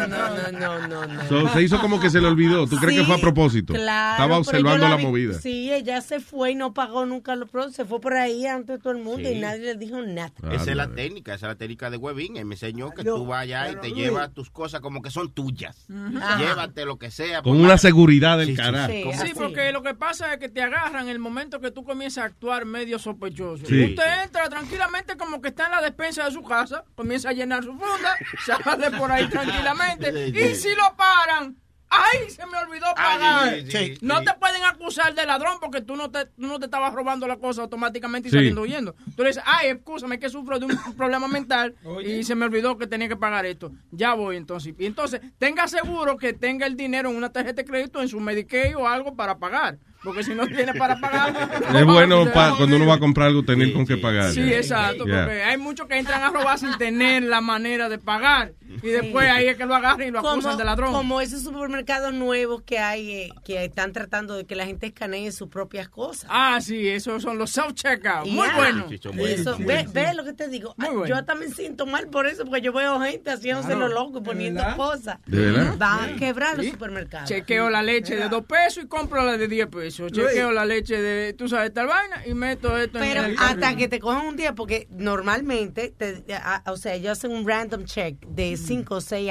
no, 0.07 0.22
no, 0.53 0.87
no, 0.87 1.05
no. 1.05 1.27
So, 1.27 1.47
se 1.49 1.61
hizo 1.63 1.79
como 1.79 1.99
que 1.99 2.09
se 2.09 2.21
le 2.21 2.27
olvidó. 2.27 2.67
¿Tú 2.67 2.77
crees 2.77 2.99
que 2.99 3.05
fue 3.05 3.15
a 3.15 3.19
propósito? 3.19 3.73
Claro, 3.73 4.11
Estaba 4.23 4.37
observando 4.37 4.87
la, 4.87 4.95
vi- 4.97 5.03
movida. 5.03 5.33
Sí, 5.39 5.71
ella 5.71 6.01
se 6.01 6.19
fue 6.19 6.51
y 6.51 6.55
no 6.55 6.73
pagó 6.73 7.05
nunca 7.05 7.35
los 7.35 7.49
productos. 7.49 7.75
Se 7.75 7.85
fue 7.85 7.99
por 7.99 8.13
ahí 8.13 8.45
ante 8.45 8.77
todo 8.77 8.91
el 8.93 8.99
mundo 9.03 9.27
Sí. 9.29 9.35
y 9.35 9.39
nadie 9.39 9.59
le 9.73 9.75
dijo 9.75 10.01
nada. 10.01 10.31
Esa 10.51 10.71
es 10.71 10.75
la 10.77 10.87
técnica, 10.93 11.33
esa 11.35 11.47
es 11.47 11.51
la 11.53 11.57
técnica 11.57 11.89
de 11.89 11.97
Webin. 11.97 12.37
Él 12.37 12.45
me 12.45 12.55
enseñó 12.55 12.91
que 12.91 13.03
tú 13.03 13.25
vayas 13.25 13.73
y 13.73 13.75
te 13.77 13.89
Luis. 13.89 13.95
llevas 14.03 14.33
tus 14.33 14.49
cosas 14.49 14.81
como 14.81 15.01
que 15.01 15.11
son 15.11 15.31
tuyas. 15.31 15.85
Ajá. 16.21 16.37
Llévate 16.39 16.85
lo 16.85 16.97
que 16.97 17.11
sea. 17.11 17.41
Con 17.41 17.59
una 17.59 17.77
seguridad 17.77 18.37
del 18.37 18.47
Sí, 18.47 18.55
sí, 18.55 18.61
carajo. 18.61 18.93
sí, 19.25 19.31
porque 19.35 19.71
lo 19.71 19.81
que 19.83 19.93
pasa 19.93 20.33
es 20.33 20.39
que 20.39 20.49
te 20.49 20.61
agarran 20.61 21.07
el 21.09 21.19
momento 21.19 21.59
que 21.59 21.71
tú 21.71 21.83
comienzas 21.83 22.23
a 22.23 22.27
actuar 22.27 22.65
medio 22.65 22.99
sospechoso. 22.99 23.65
Sí. 23.65 23.83
Usted 23.85 24.23
entra 24.23 24.49
tranquilamente 24.49 25.15
como 25.17 25.41
que 25.41 25.49
está 25.49 25.65
en 25.65 25.71
la 25.71 25.81
despensa 25.81 26.25
de 26.25 26.31
su 26.31 26.43
casa, 26.43 26.83
comienza 26.95 27.29
a 27.29 27.33
llenar 27.33 27.63
su 27.63 27.71
funda, 27.71 28.15
sale 28.45 28.91
por 28.91 29.11
ahí 29.11 29.27
tranquilamente. 29.27 30.27
Y 30.27 30.31
si 30.55 30.69
lo 30.69 30.95
paran, 30.95 31.55
¡ay! 31.89 32.29
Se 32.29 32.45
me 32.47 32.57
olvidó 32.57 32.87
pagar. 32.95 33.55
sí, 33.61 33.71
sí, 33.71 33.97
no 34.01 34.19
sí. 34.19 34.25
te 34.25 34.33
pueden 34.35 34.63
acusar 34.63 35.13
de 35.13 35.25
ladrón 35.25 35.57
porque 35.61 35.81
tú 35.81 35.95
no 35.95 36.09
te, 36.09 36.25
tú 36.25 36.47
no 36.47 36.57
te 36.59 36.65
estabas 36.65 36.93
robando 36.93 37.27
la 37.27 37.37
cosa 37.37 37.61
automáticamente 37.61 38.27
y 38.29 38.31
Sí. 38.31 38.37
saliendo 38.37 38.61
huyendo. 38.61 38.95
Tú 39.15 39.21
le 39.23 39.29
dices, 39.29 39.43
¡ay! 39.45 39.69
Escúchame 39.69 40.19
que 40.19 40.29
sufro 40.29 40.57
de 40.59 40.65
un 40.65 40.77
problema 40.97 41.27
mental 41.27 41.75
y 42.05 42.23
se 42.23 42.33
me 42.35 42.45
olvidó 42.45 42.77
que 42.77 42.87
tenía 42.87 43.07
que 43.07 43.15
pagar 43.15 43.45
esto. 43.45 43.71
Ya 43.91 44.13
voy 44.15 44.37
entonces. 44.37 44.73
Y 44.79 44.85
entonces, 44.87 45.21
tenga 45.37 45.67
seguro 45.67 46.17
que 46.17 46.33
tenga 46.33 46.65
el 46.65 46.75
dinero 46.75 47.09
en 47.11 47.15
una 47.15 47.31
tarjeta 47.31 47.61
de 47.61 47.65
crédito 47.65 48.01
en 48.01 48.07
su 48.09 48.19
Medicaid 48.19 48.75
o 48.75 48.87
algo 48.87 49.15
para 49.15 49.37
pagar. 49.37 49.77
Porque 50.03 50.21
si 50.23 50.35
no 50.35 50.45
tiene 50.47 50.73
para 50.73 50.99
pagar. 50.99 51.33
Es 51.75 51.85
bueno 51.85 52.25
pa- 52.33 52.55
cuando 52.57 52.75
uno 52.75 52.85
va 52.87 52.95
a 52.95 52.99
comprar 52.99 53.27
algo 53.29 53.43
tener 53.43 53.71
con 53.71 53.85
qué 53.85 53.95
pagar. 53.95 54.31
Sí, 54.31 54.41
exacto, 54.53 55.05
porque 55.05 55.43
hay 55.43 55.57
muchos 55.57 55.87
que 55.87 55.97
entran 55.97 56.21
a 56.23 56.29
robar 56.29 56.57
sin 56.59 56.75
tener 56.77 57.23
la 57.23 57.39
manera 57.39 57.87
de 57.87 57.99
pagar. 57.99 58.51
Y 58.81 58.87
después 58.89 59.29
ahí 59.29 59.47
es 59.47 59.57
que 59.57 59.65
lo 59.65 59.75
agarran 59.75 60.07
y 60.07 60.11
lo 60.11 60.19
acusan 60.19 60.57
de 60.57 60.63
ladrón. 60.63 60.91
Como 60.93 61.21
esos 61.21 61.41
supermercados 61.43 62.13
nuevos 62.13 62.61
que 62.63 62.79
hay, 62.79 63.11
eh, 63.11 63.29
que 63.45 63.63
están 63.65 63.93
tratando 63.93 64.35
de 64.35 64.45
que 64.45 64.55
la 64.55 64.65
gente 64.65 64.87
escanee 64.87 65.31
sus 65.31 65.49
propias 65.49 65.89
cosas. 65.89 66.29
Ah, 66.33 66.59
sí, 66.61 66.87
esos 66.87 67.21
son 67.23 67.37
los 67.37 67.55
self-checkout. 67.57 68.25
Muy 68.29 68.47
Ya. 68.47 68.55
bueno. 68.55 68.87
Eso, 69.27 69.55
ve, 69.59 69.85
ve 69.91 70.13
lo 70.13 70.23
que 70.23 70.33
te 70.33 70.47
digo. 70.47 70.73
Ay, 70.77 70.89
bueno. 70.91 71.05
Yo 71.07 71.23
también 71.25 71.53
siento 71.53 71.85
mal 71.85 72.07
por 72.07 72.25
eso, 72.27 72.45
porque 72.45 72.61
yo 72.61 72.73
veo 72.73 72.99
gente 73.01 73.31
haciéndose 73.31 73.67
Claro. 73.69 73.87
lo 73.87 73.93
loco 73.93 74.19
y 74.19 74.21
poniendo 74.21 74.61
verdad? 74.61 74.77
cosas. 74.77 75.17
¿De 75.25 75.37
verdad? 75.51 75.75
Van 75.77 76.09
a 76.11 76.15
quebrar 76.15 76.55
los 76.57 76.65
Sí. 76.65 76.71
supermercados. 76.71 77.29
Chequeo 77.29 77.69
la 77.69 77.81
leche 77.83 78.15
de 78.15 78.29
dos 78.29 78.45
pesos 78.45 78.83
y 78.83 78.87
compro 78.87 79.23
la 79.25 79.37
de 79.37 79.47
10 79.47 79.67
pesos. 79.67 80.11
Chequeo 80.11 80.51
la 80.51 80.65
leche 80.65 81.01
de, 81.01 81.33
tú 81.33 81.47
sabes, 81.47 81.73
tal 81.73 81.87
vaina 81.87 82.23
y 82.25 82.33
meto 82.33 82.77
esto 82.77 82.99
Pero 82.99 83.23
en 83.23 83.31
el 83.31 83.37
hasta 83.39 83.75
que 83.75 83.87
te 83.87 83.99
cojan 83.99 84.25
un 84.27 84.35
día, 84.35 84.53
porque 84.55 84.87
normalmente, 84.91 85.93
te, 85.97 86.23
a- 86.35 86.63
o 86.67 86.77
sea, 86.77 86.93
ellos 86.93 87.11
hacen 87.17 87.31
un 87.31 87.47
random 87.47 87.85
check 87.85 88.19
de 88.27 88.55
5 88.63 88.95
o 88.95 89.01
6 89.01 89.29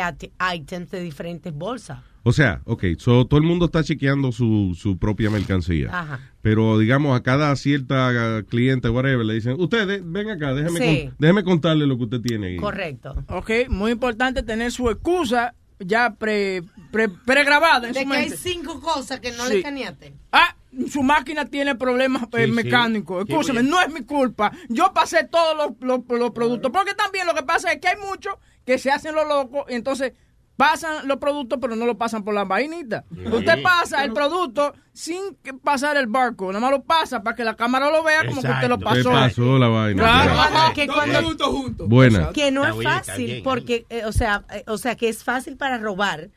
items 0.55 0.91
de 0.91 1.01
diferentes 1.01 1.53
bolsas. 1.53 2.01
O 2.25 2.33
sea, 2.33 2.61
ok, 2.67 2.85
so, 2.99 3.27
todo 3.27 3.41
el 3.41 3.47
mundo 3.47 3.65
está 3.67 3.83
chequeando 3.83 4.31
su, 4.31 4.77
su 4.79 4.97
propia 4.97 5.29
mercancía. 5.29 5.89
Ajá. 5.93 6.21
Pero 6.41 6.79
digamos, 6.79 7.17
a 7.19 7.23
cada 7.25 7.55
cierta 7.57 8.39
eh, 8.39 8.45
cliente, 8.45 8.89
whatever, 8.89 9.27
le 9.27 9.35
dicen, 9.35 9.57
usted, 9.59 9.89
de- 9.89 10.03
ven 10.05 10.31
acá, 10.31 10.55
déjeme, 10.55 10.79
Sí. 10.79 11.07
con- 11.09 11.17
déjeme 11.19 11.43
contarle 11.43 11.87
lo 11.87 11.97
que 11.99 12.05
usted 12.05 12.21
tiene 12.21 12.47
ahí. 12.49 12.57
Correcto. 12.59 13.25
Ok, 13.29 13.51
muy 13.71 13.91
importante 13.91 14.45
tener 14.45 14.71
su 14.71 14.89
excusa 14.89 15.55
ya 15.81 16.15
pre, 16.15 16.63
pre, 16.93 17.09
pregrabada 17.09 17.89
en 17.89 17.95
De 17.95 18.03
su 18.05 18.09
que 18.09 18.17
hay 18.17 18.31
cinco 18.31 18.81
cosas 18.81 19.19
que 19.19 19.33
no 19.33 19.45
Sí. 19.47 19.55
le 19.55 19.59
escaneaste. 19.59 20.15
Ah, 20.31 20.55
su 20.91 21.03
máquina 21.03 21.45
tiene 21.47 21.75
problemas 21.75 22.23
eh, 22.33 22.47
Sí, 22.47 22.53
mecánicos. 22.53 23.25
Sí, 23.27 23.33
Escúchame, 23.33 23.63
no 23.63 23.81
es 23.81 23.93
mi 23.93 24.03
culpa. 24.05 24.53
Yo 24.69 24.93
pasé 24.95 25.25
todos 25.25 25.57
los, 25.57 25.73
los- 25.81 26.19
los 26.19 26.31
productos. 26.31 26.71
Porque 26.71 26.95
también 26.95 27.27
lo 27.27 27.35
que 27.35 27.43
pasa 27.43 27.73
es 27.73 27.79
que 27.81 27.89
hay 27.89 27.97
muchos 27.99 28.35
que 28.65 28.79
se 28.79 28.91
hacen 28.91 29.15
los 29.15 29.27
locos 29.29 29.65
y 29.69 29.75
entonces 29.75 30.13
pasan 30.55 31.09
los 31.09 31.17
productos 31.17 31.59
pero 31.61 31.75
no 31.75 31.87
lo 31.87 31.97
pasan 31.99 32.23
por 32.25 32.35
la 32.35 32.45
vainita. 32.45 33.05
Usted 33.11 33.63
pasa 33.63 34.05
el 34.05 34.13
producto 34.13 34.73
sin 34.93 35.35
que 35.43 35.55
pasar 35.55 35.97
el 35.97 36.07
barco. 36.07 36.47
Nada 36.53 36.61
más 36.61 36.71
lo 36.71 36.83
pasa 36.85 37.23
para 37.23 37.35
que 37.35 37.43
la 37.43 37.57
cámara 37.57 37.91
lo 37.91 38.03
vea 38.05 38.25
como 38.27 38.41
que 38.43 38.49
usted 38.49 38.69
lo 38.69 38.79
pasó. 38.79 39.11
pasó 39.11 39.59
la 39.59 39.69
vaina. 39.69 40.03
Claro. 40.03 40.35
ya. 40.69 40.73
que 40.75 40.87
cuando- 40.87 41.87
Buena. 41.89 42.31
Que 42.33 42.51
no 42.51 42.65
es 42.65 42.75
fácil, 42.85 43.43
porque, 43.43 43.87
eh, 43.91 44.05
o 44.05 44.13
sea, 44.13 44.45
eh, 44.53 44.63
o 44.69 44.79
sea, 44.79 44.95
que 44.95 45.09
es 45.09 45.25
fácil 45.25 45.57
para 45.57 45.79
robar, 45.79 46.31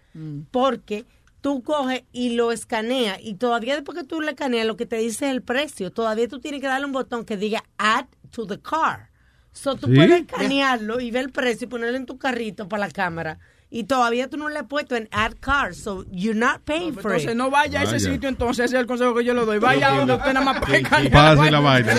porque 0.52 1.06
tú 1.45 1.61
coges 1.61 2.01
y 2.11 2.32
lo 2.32 2.51
escaneas 2.51 3.19
y 3.22 3.35
todavía 3.35 3.75
después 3.75 3.95
que 3.95 4.03
tú 4.03 4.19
le 4.19 4.32
escaneas 4.32 4.65
lo 4.65 4.75
que 4.77 4.88
te 4.88 4.95
dice 4.95 5.27
es 5.27 5.32
el 5.32 5.43
precio, 5.43 5.91
todavía 5.91 6.27
tú 6.27 6.40
tienes 6.40 6.59
que 6.59 6.65
darle 6.65 6.88
un 6.88 6.91
botón 6.91 7.24
que 7.24 7.38
diga 7.38 7.64
add 7.77 8.06
to 8.32 8.48
the 8.48 8.59
car. 8.59 9.11
So 9.51 9.75
tú 9.75 9.85
¿Sí? 9.85 9.93
puedes 9.93 10.22
escanearlo 10.22 10.99
y 10.99 11.11
ver 11.11 11.25
el 11.25 11.32
precio 11.32 11.65
y 11.65 11.69
ponerlo 11.69 11.98
en 11.98 12.07
tu 12.07 12.17
carrito 12.17 12.67
para 12.67 12.88
la 12.88 12.91
cámara. 12.91 13.38
Y 13.69 13.83
todavía 13.83 14.27
tú 14.27 14.38
no 14.38 14.49
le 14.49 14.57
has 14.57 14.65
puesto 14.65 14.95
en 14.95 15.07
add 15.11 15.33
car, 15.40 15.75
so 15.75 16.03
you're 16.09 16.33
not 16.33 16.61
paying 16.64 16.93
for 16.95 17.11
Entonces 17.11 17.32
it. 17.33 17.38
no 17.38 17.51
vaya 17.51 17.82
a 17.82 17.83
ese 17.83 17.99
sitio, 17.99 18.27
entonces 18.27 18.65
ese 18.65 18.77
es 18.77 18.82
el 18.82 18.88
consejo 18.88 19.14
que 19.14 19.24
yo 19.24 19.35
le 19.35 19.45
doy. 19.45 19.59
Vaya 19.59 19.91
donde 19.91 20.15
usted 20.15 20.33
nada 20.33 20.45
más 20.48 20.59
puede 20.61 20.77
escanear 20.82 21.11
Pase 21.11 21.51
la 21.51 21.59
vaina. 21.59 21.93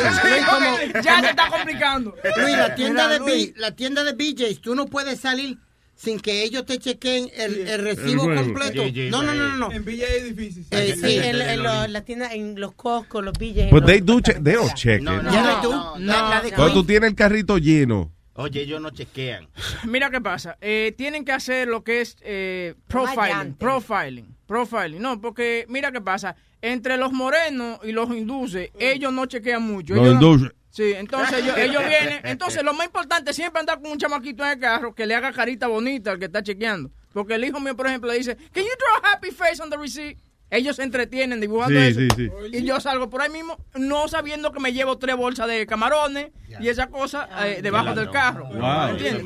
Ya 1.04 1.20
se 1.20 1.30
está 1.30 1.48
complicando. 1.50 2.16
Luis, 2.36 2.56
la 2.56 2.74
tienda, 2.74 3.04
Mira, 3.04 3.08
de 3.14 3.18
Luis. 3.20 3.54
B- 3.54 3.60
la 3.60 3.70
tienda 3.76 4.02
de 4.02 4.12
BJ's, 4.12 4.60
tú 4.60 4.74
no 4.74 4.86
puedes 4.86 5.20
salir 5.20 5.58
sin 5.96 6.20
que 6.20 6.44
ellos 6.44 6.64
te 6.66 6.78
chequen 6.78 7.28
el, 7.34 7.66
el 7.66 7.82
recibo 7.82 8.22
completo. 8.32 8.82
Sí, 8.84 8.92
sí, 8.94 9.08
no, 9.10 9.22
no, 9.22 9.34
no, 9.34 9.48
no, 9.48 9.56
no. 9.56 9.72
En 9.72 9.84
Villa 9.84 10.06
es 10.08 10.24
difícil. 10.36 10.66
Eh, 10.70 10.94
Sí, 11.00 11.16
en, 11.16 11.40
en 11.40 11.62
lo- 11.62 11.86
la 11.88 12.04
tienda, 12.04 12.32
en 12.32 12.60
los 12.60 12.74
Costco, 12.74 13.22
los. 13.22 13.32
But 13.70 13.86
they 13.86 14.00
do 14.00 14.20
check, 14.20 14.42
they 14.42 14.54
don't 14.54 14.74
check 14.74 15.00
No, 15.02 15.22
no, 15.22 15.30
no, 15.30 15.42
no, 15.42 15.60
tú. 15.62 15.70
no, 15.72 15.98
La- 15.98 16.22
no. 16.22 16.28
la 16.30 16.40
de 16.42 16.52
Cuando 16.52 16.74
tú 16.74 16.84
tienes 16.84 17.08
el 17.10 17.16
carrito 17.16 17.58
lleno. 17.58 18.12
Oye, 18.34 18.60
ellos 18.60 18.80
no 18.82 18.90
chequean. 18.90 19.48
Mira 19.84 20.10
qué 20.10 20.20
pasa. 20.20 20.58
Eh, 20.60 20.94
tienen 20.98 21.24
que 21.24 21.32
hacer 21.32 21.66
lo 21.68 21.82
que 21.82 22.02
es 22.02 22.16
eh, 22.20 22.74
profiling. 22.86 23.54
Profiling. 23.54 24.36
Profiling. 24.46 25.00
No, 25.00 25.20
porque 25.20 25.64
mira 25.70 25.90
qué 25.90 26.00
pasa. 26.02 26.36
Entre 26.60 26.96
los 26.98 27.12
morenos 27.12 27.80
y 27.82 27.92
los 27.92 28.08
hindúes, 28.10 28.70
ellos 28.78 29.12
no 29.12 29.26
chequean 29.26 29.62
mucho. 29.62 29.94
Los 29.94 30.08
Ellos. 30.08 30.52
Sí, 30.76 30.92
entonces 30.94 31.38
ellos, 31.42 31.56
ellos 31.56 31.82
vienen. 31.88 32.20
Entonces 32.24 32.62
lo 32.62 32.74
más 32.74 32.84
importante 32.84 33.30
es 33.30 33.36
siempre 33.36 33.60
andar 33.60 33.80
con 33.80 33.92
un 33.92 33.98
chamaquito 33.98 34.44
en 34.44 34.50
el 34.50 34.58
carro 34.58 34.94
que 34.94 35.06
le 35.06 35.14
haga 35.14 35.32
carita 35.32 35.68
bonita 35.68 36.10
al 36.10 36.18
que 36.18 36.26
está 36.26 36.42
chequeando. 36.42 36.90
Porque 37.14 37.34
el 37.36 37.44
hijo 37.44 37.58
mío, 37.60 37.74
por 37.74 37.86
ejemplo, 37.86 38.10
le 38.12 38.18
dice, 38.18 38.36
Can 38.52 38.62
you 38.62 38.70
draw 38.78 39.10
a 39.10 39.14
happy 39.14 39.30
face 39.30 39.62
on 39.62 39.70
the 39.70 39.78
receipt? 39.78 40.18
Ellos 40.50 40.76
se 40.76 40.82
entretienen 40.84 41.40
dibujando 41.40 41.80
Sí, 41.80 41.86
eso. 41.86 42.00
sí, 42.00 42.08
sí. 42.14 42.30
Y 42.52 42.62
yo 42.62 42.78
salgo 42.78 43.08
por 43.10 43.20
ahí 43.22 43.30
mismo, 43.30 43.56
no 43.74 44.06
sabiendo 44.06 44.52
que 44.52 44.60
me 44.60 44.72
llevo 44.72 44.96
tres 44.98 45.16
bolsas 45.16 45.48
de 45.48 45.66
camarones 45.66 46.28
y 46.60 46.68
esa 46.68 46.88
cosa 46.88 47.28
eh, 47.46 47.60
debajo 47.62 47.94
del 47.94 48.10
carro. 48.10 48.46
Wow. 48.46 48.90
¿Entiendes? 48.90 49.24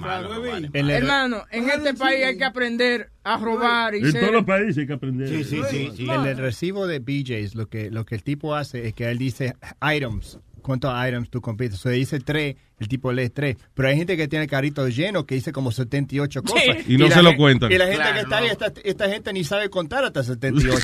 Hermano, 0.73 1.45
en 1.51 1.69
este 1.69 1.95
país 1.95 2.25
hay 2.25 2.39
que 2.39 2.45
aprender 2.45 3.11
a 3.23 3.37
robar 3.37 3.95
y 3.97 3.99
En 3.99 4.13
ser... 4.13 4.21
todos 4.21 4.33
los 4.35 4.45
países 4.45 4.79
hay 4.79 4.87
que 4.87 4.93
aprender. 4.95 5.29
Sí, 5.29 5.45
sí, 5.45 5.61
sí. 5.69 5.91
sí. 5.97 6.09
En 6.11 6.25
el 6.27 6.39
recibo 6.39 6.87
de 6.87 7.01
BJ's, 7.01 7.55
lo 7.55 7.69
que, 7.69 7.91
lo 7.91 8.07
que 8.07 8.15
el 8.15 8.23
tipo 8.23 8.55
hace 8.55 8.87
es 8.87 8.95
que 8.95 9.11
él 9.11 9.19
dice 9.19 9.57
items. 9.83 10.39
¿Cuántos 10.61 10.93
items 11.07 11.31
tú 11.31 11.41
compites? 11.41 11.79
O 11.79 11.83
sea, 11.83 11.93
dice 11.93 12.21
tres, 12.21 12.57
el 12.79 12.89
tipo 12.89 13.13
lee 13.13 13.29
tres. 13.31 13.57
Pero 13.75 13.89
hay 13.89 13.97
gente 13.97 14.17
que 14.17 14.29
tiene 14.29 14.45
el 14.45 14.51
carrito 14.51 14.89
lleno 14.89 15.27
que 15.27 15.35
dice 15.35 15.53
como 15.53 15.73
78 15.73 16.43
cosas. 16.43 16.77
Y 16.89 16.97
no 16.97 17.09
la 17.09 17.15
se 17.15 17.23
lo 17.23 17.37
cuentan. 17.37 17.71
Y 17.73 17.79
la 17.79 17.85
gente 17.87 17.99
Claro, 17.99 18.15
que 18.15 18.21
está 18.21 18.37
ahí, 18.39 18.47
no. 18.47 18.53
esta, 18.53 18.73
esta 18.83 19.09
gente 19.09 19.33
ni 19.33 19.45
sabe 19.45 19.69
contar 19.71 20.05
hasta 20.05 20.23
78. 20.23 20.79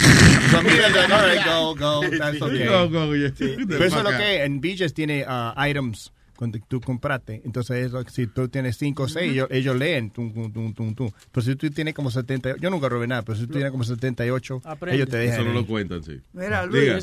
so, 0.50 0.62
mira, 0.62 0.88
like, 0.90 1.12
all 1.12 1.30
right, 1.30 1.46
go, 1.46 1.74
go, 1.74 2.18
that's 2.18 2.42
okay. 2.42 2.66
Go, 2.66 2.88
go, 2.90 3.14
yeah. 3.14 3.30
Pero 3.68 3.84
eso 3.84 3.98
es 3.98 4.04
lo 4.04 4.10
que 4.10 4.44
en 4.44 4.60
BJ's 4.60 4.94
tiene 4.94 5.24
uh, 5.26 5.52
items 5.68 6.12
cuando 6.36 6.58
tú 6.68 6.80
compraste. 6.82 7.40
Entonces, 7.44 7.86
eso, 7.86 8.02
si 8.10 8.26
tú 8.26 8.48
tienes 8.48 8.76
5 8.76 9.02
o 9.04 9.08
6, 9.08 9.32
ellos, 9.32 9.48
ellos 9.50 9.74
leen. 9.76 10.10
Tum, 10.10 10.32
tum, 10.34 10.52
tum, 10.52 10.74
tum, 10.74 10.94
tum. 10.94 11.10
Pero 11.32 11.44
si 11.44 11.56
tú 11.56 11.70
tienes 11.70 11.94
como 11.94 12.10
78, 12.10 12.60
yo 12.60 12.68
nunca 12.70 12.88
robé 12.90 13.06
nada, 13.06 13.22
pero 13.22 13.38
si 13.38 13.46
tú 13.46 13.54
tienes 13.54 13.70
como 13.70 13.84
78, 13.84 14.60
Aprende. 14.64 14.96
ellos 14.96 15.08
te 15.08 15.16
dejan. 15.16 15.40
Eso 15.40 15.48
no 15.48 15.54
lo 15.54 15.66
cuentan, 15.66 16.02
sí. 16.02 16.20
Mira, 16.34 16.66
Diga. 16.66 16.98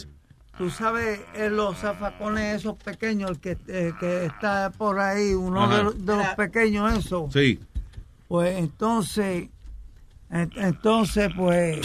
Tú 0.57 0.69
sabes 0.69 1.19
eh, 1.35 1.49
los 1.49 1.77
zafacones 1.80 2.57
esos 2.57 2.75
pequeños, 2.77 3.32
el 3.32 3.40
que, 3.40 3.57
eh, 3.67 3.91
que 3.99 4.25
está 4.25 4.72
por 4.77 4.99
ahí, 4.99 5.33
uno 5.33 5.67
de, 5.67 5.83
los- 5.83 6.06
de 6.06 6.15
los 6.15 6.27
pequeños 6.35 6.95
esos. 6.98 7.33
Sí. 7.33 7.59
Pues 8.27 8.57
entonces, 8.59 9.49
en- 10.30 10.51
entonces 10.57 11.30
pues, 11.35 11.80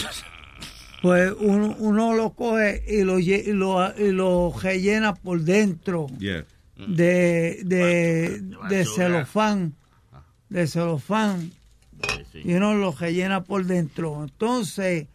pues 1.01 1.33
uno, 1.39 1.75
uno 1.79 2.13
lo 2.13 2.29
coge 2.31 2.83
y 2.87 3.03
lo, 3.03 3.17
y 3.17 3.43
lo, 3.53 3.95
y 3.97 4.11
lo 4.11 4.53
rellena 4.61 5.15
por 5.15 5.41
dentro 5.41 6.05
Yeah. 6.19 6.45
de, 6.75 7.61
de, 7.65 8.41
de 8.69 8.85
celofán, 8.85 9.73
de 10.49 10.67
celofán, 10.67 11.51
y 12.35 12.53
uno 12.53 12.75
lo 12.75 12.91
rellena 12.91 13.43
por 13.43 13.65
dentro. 13.65 14.23
Entonces 14.23 15.07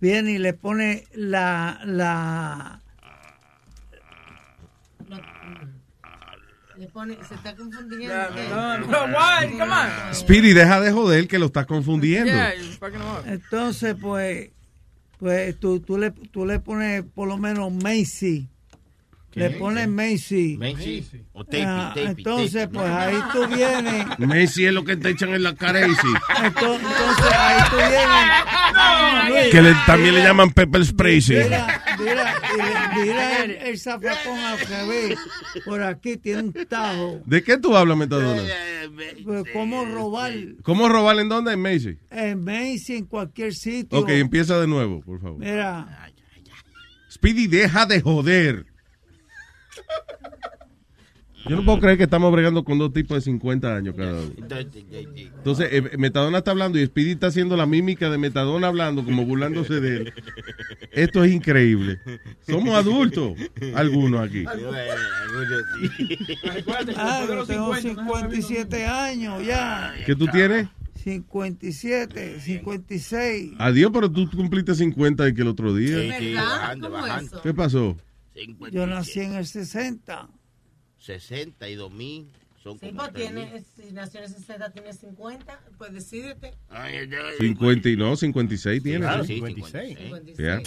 viene 0.00 0.32
y 0.32 0.38
le 0.38 0.52
pone 0.52 1.04
la, 1.14 1.80
la, 1.84 2.80
Le 6.82 6.88
pone- 6.88 7.16
se 7.28 7.36
está 7.36 7.54
confundiendo. 7.54 8.12
No, 8.50 8.78
no, 8.78 9.04
why? 9.04 9.50
Come 9.52 9.62
on. 9.72 10.14
Speedy, 10.14 10.52
deja 10.52 10.80
de 10.80 10.90
joder 10.90 11.28
que 11.28 11.38
lo 11.38 11.46
estás 11.46 11.64
confundiendo. 11.64 12.26
Yeah. 12.26 12.54
Entonces, 13.24 13.94
pues, 14.00 14.50
pues 15.20 15.60
tú, 15.60 15.78
tú, 15.78 15.96
le, 15.96 16.10
tú 16.10 16.44
le 16.44 16.58
pones 16.58 17.04
por 17.14 17.28
lo 17.28 17.38
menos 17.38 17.72
Macy. 17.72 18.48
Le 19.34 19.50
¿Qué? 19.50 19.56
pones 19.58 19.88
Macy. 19.88 20.56
Macy. 20.58 21.04
O 21.32 21.42
tapey, 21.44 21.62
Ah, 21.66 21.92
tapey, 21.94 22.06
entonces, 22.18 22.52
tapey. 22.52 22.74
pues 22.80 22.90
ahí 22.90 23.16
tú 23.32 23.46
vienes. 23.48 24.06
Messi 24.18 24.66
es 24.66 24.72
lo 24.74 24.84
que 24.84 24.96
te 24.96 25.08
echan 25.10 25.30
en 25.34 25.42
la 25.42 25.54
cara, 25.54 25.80
Easy. 25.80 25.94
Entonces, 26.44 26.86
entonces 26.86 27.32
ahí 27.38 27.62
tú 27.70 27.76
vienes. 27.76 29.28
Luis, 29.28 29.50
Que 29.52 29.62
le- 29.62 29.74
también 29.86 30.14
le 30.14 30.22
llaman 30.22 30.50
pepper 30.50 30.84
spray. 30.84 31.20
Mira, 31.28 31.82
mira, 31.98 32.34
mira 32.94 33.44
el, 33.44 33.50
el 33.52 33.78
zafacón 33.78 34.38
al 34.38 34.58
revés. 34.58 35.18
Por 35.64 35.82
aquí 35.82 36.16
tiene 36.18 36.42
un 36.42 36.52
tajo. 36.68 37.20
¿De 37.24 37.42
qué 37.42 37.56
tú 37.56 37.74
hablas, 37.76 37.96
Metadona? 37.96 38.42
Pues, 39.24 39.44
¿Cómo 39.52 39.84
robar 39.86 40.32
¿Cómo 40.62 40.88
robar 40.88 41.18
en 41.20 41.28
dónde? 41.28 41.52
En 41.52 41.60
Macy. 41.62 41.96
en 42.10 42.44
Macy 42.44 42.96
en 42.96 43.06
cualquier 43.06 43.54
sitio? 43.54 43.98
Ok, 43.98 44.10
empieza 44.10 44.60
de 44.60 44.66
nuevo, 44.66 45.00
por 45.00 45.20
favor. 45.20 45.38
Mira, 45.38 46.10
Speedy, 47.10 47.46
deja 47.46 47.86
de 47.86 48.00
joder. 48.00 48.66
Yo 51.48 51.56
no 51.56 51.64
puedo 51.64 51.80
creer 51.80 51.98
que 51.98 52.04
estamos 52.04 52.30
bregando 52.30 52.62
con 52.62 52.78
dos 52.78 52.92
tipos 52.92 53.16
de 53.16 53.20
50 53.22 53.76
años 53.76 53.94
cada 53.96 54.20
uno. 54.20 54.32
Entonces, 55.36 55.68
eh, 55.72 55.96
Metadona 55.98 56.38
está 56.38 56.52
hablando 56.52 56.78
y 56.78 56.86
Speedy 56.86 57.12
está 57.12 57.26
haciendo 57.28 57.56
la 57.56 57.66
mímica 57.66 58.08
de 58.10 58.18
Metadona 58.18 58.68
hablando, 58.68 59.04
como 59.04 59.26
burlándose 59.26 59.80
de 59.80 59.96
él. 59.96 60.12
Esto 60.92 61.24
es 61.24 61.32
increíble. 61.32 61.98
Somos 62.46 62.74
adultos, 62.74 63.32
algunos 63.74 64.20
aquí. 64.20 64.44
ah, 66.96 67.24
yo 67.28 67.44
tengo 67.44 67.74
57 67.74 68.86
años 68.86 69.44
ya. 69.44 69.94
¿Qué 70.06 70.14
tú 70.14 70.26
tienes? 70.28 70.68
57, 71.02 72.38
56. 72.40 73.52
Adiós, 73.58 73.90
pero 73.92 74.10
tú 74.10 74.30
cumpliste 74.30 74.76
50 74.76 75.28
y 75.28 75.34
que 75.34 75.42
el 75.42 75.48
otro 75.48 75.74
día. 75.74 75.98
Sí, 75.98 76.12
sí, 76.20 76.34
bajando, 76.34 76.90
bajando. 76.90 77.42
¿Qué 77.42 77.52
pasó? 77.52 77.96
Yo 78.70 78.86
nací 78.86 79.20
en 79.20 79.34
el 79.34 79.46
60. 79.46 80.28
62 80.98 81.90
mil. 81.92 82.30
Son 82.62 82.78
Sí, 82.78 82.86
como 82.90 82.98
pues 83.00 83.14
tiene, 83.14 83.64
si 83.74 83.92
nació 83.92 84.20
en 84.20 84.26
el 84.26 84.32
60, 84.32 84.70
tiene 84.70 84.92
50, 84.92 85.60
pues 85.78 85.92
decídete. 85.92 86.54
Ay, 86.70 86.94
ay, 86.98 87.10
ay. 87.12 87.36
50 87.40 87.88
y 87.88 87.96
no, 87.96 88.14
56 88.16 88.82
tiene. 88.84 89.00
Claro, 89.00 89.24
¿sí? 89.24 89.34
56. 89.34 89.98
Ya. 90.38 90.60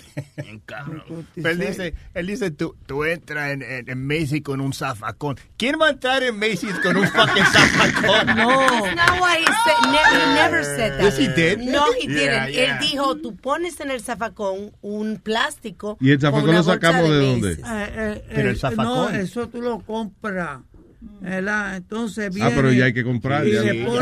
En 0.44 0.60
carro. 0.60 1.06
Pero 1.36 1.50
él 1.52 1.60
dice, 1.60 1.94
él 2.14 2.28
dice 2.28 2.52
tú, 2.52 2.76
tú 2.86 3.06
entras 3.06 3.52
en, 3.54 3.62
en, 3.62 3.90
en 3.90 4.06
Macy's 4.08 4.42
con 4.44 4.60
un 4.60 4.74
zafacón. 4.74 5.38
¿Quién 5.58 5.76
va 5.82 5.88
a 5.88 5.92
entrar 5.92 6.22
en 6.24 6.38
Macy's 6.38 6.78
con 6.84 6.98
un 6.98 7.08
fucking 7.08 7.44
zafacón? 7.46 8.26
That's 8.26 8.96
not 8.96 9.22
what 9.22 9.38
he 9.38 9.46
said. 9.46 9.92
Ne- 9.92 10.20
he 10.20 10.36
never 10.36 10.64
said 10.66 10.98
that. 10.98 11.02
Yes, 11.02 11.18
he 11.18 11.28
did. 11.30 11.60
No, 11.60 11.86
he 11.94 12.08
Yeah, 12.08 12.46
didn't. 12.48 12.54
yeah. 12.56 12.74
Él 12.74 12.80
dijo, 12.82 13.16
tú 13.18 13.38
pones 13.38 13.80
en 13.80 13.90
el 13.92 14.02
zafacón 14.02 14.74
un 14.82 15.18
plástico. 15.18 15.98
¿Y 16.02 16.12
el 16.12 16.20
zafacón 16.20 16.54
lo 16.54 16.64
sacamos 16.64 17.10
de 17.10 17.16
dónde? 17.16 17.52
Eh, 17.54 17.58
eh, 17.64 18.24
Pero 18.36 18.50
el 18.50 18.56
eh, 18.56 18.60
zafacón. 18.60 18.86
No, 18.86 19.10
eso 19.20 19.48
tú 19.48 19.62
lo 19.62 19.80
compras. 19.80 20.60
¿Verdad? 21.22 21.75
Entonces 21.77 22.34
viene. 22.34 22.50
Ah, 22.50 22.53
pero 22.56 22.72
ya 22.72 22.85
hay 22.85 22.93
que 22.93 23.03
comprar, 23.03 23.48
Y 23.48 23.53
ya. 23.53 23.61
le 23.61 23.85
pone, 23.85 24.00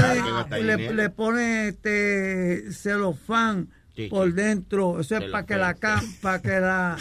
ya, 0.50 0.58
le, 0.58 0.94
le 0.94 1.10
pone 1.10 1.68
este 1.70 2.72
celofán 2.72 3.68
Sí, 3.96 4.08
por 4.08 4.28
sí. 4.28 4.34
dentro. 4.34 5.00
Eso 5.00 5.18
es 5.18 5.30
para 5.32 5.46
que 5.46 5.56
la 5.56 5.76
cam- 5.76 6.20
para 6.22 6.42
que 6.42 6.60
la. 6.60 6.98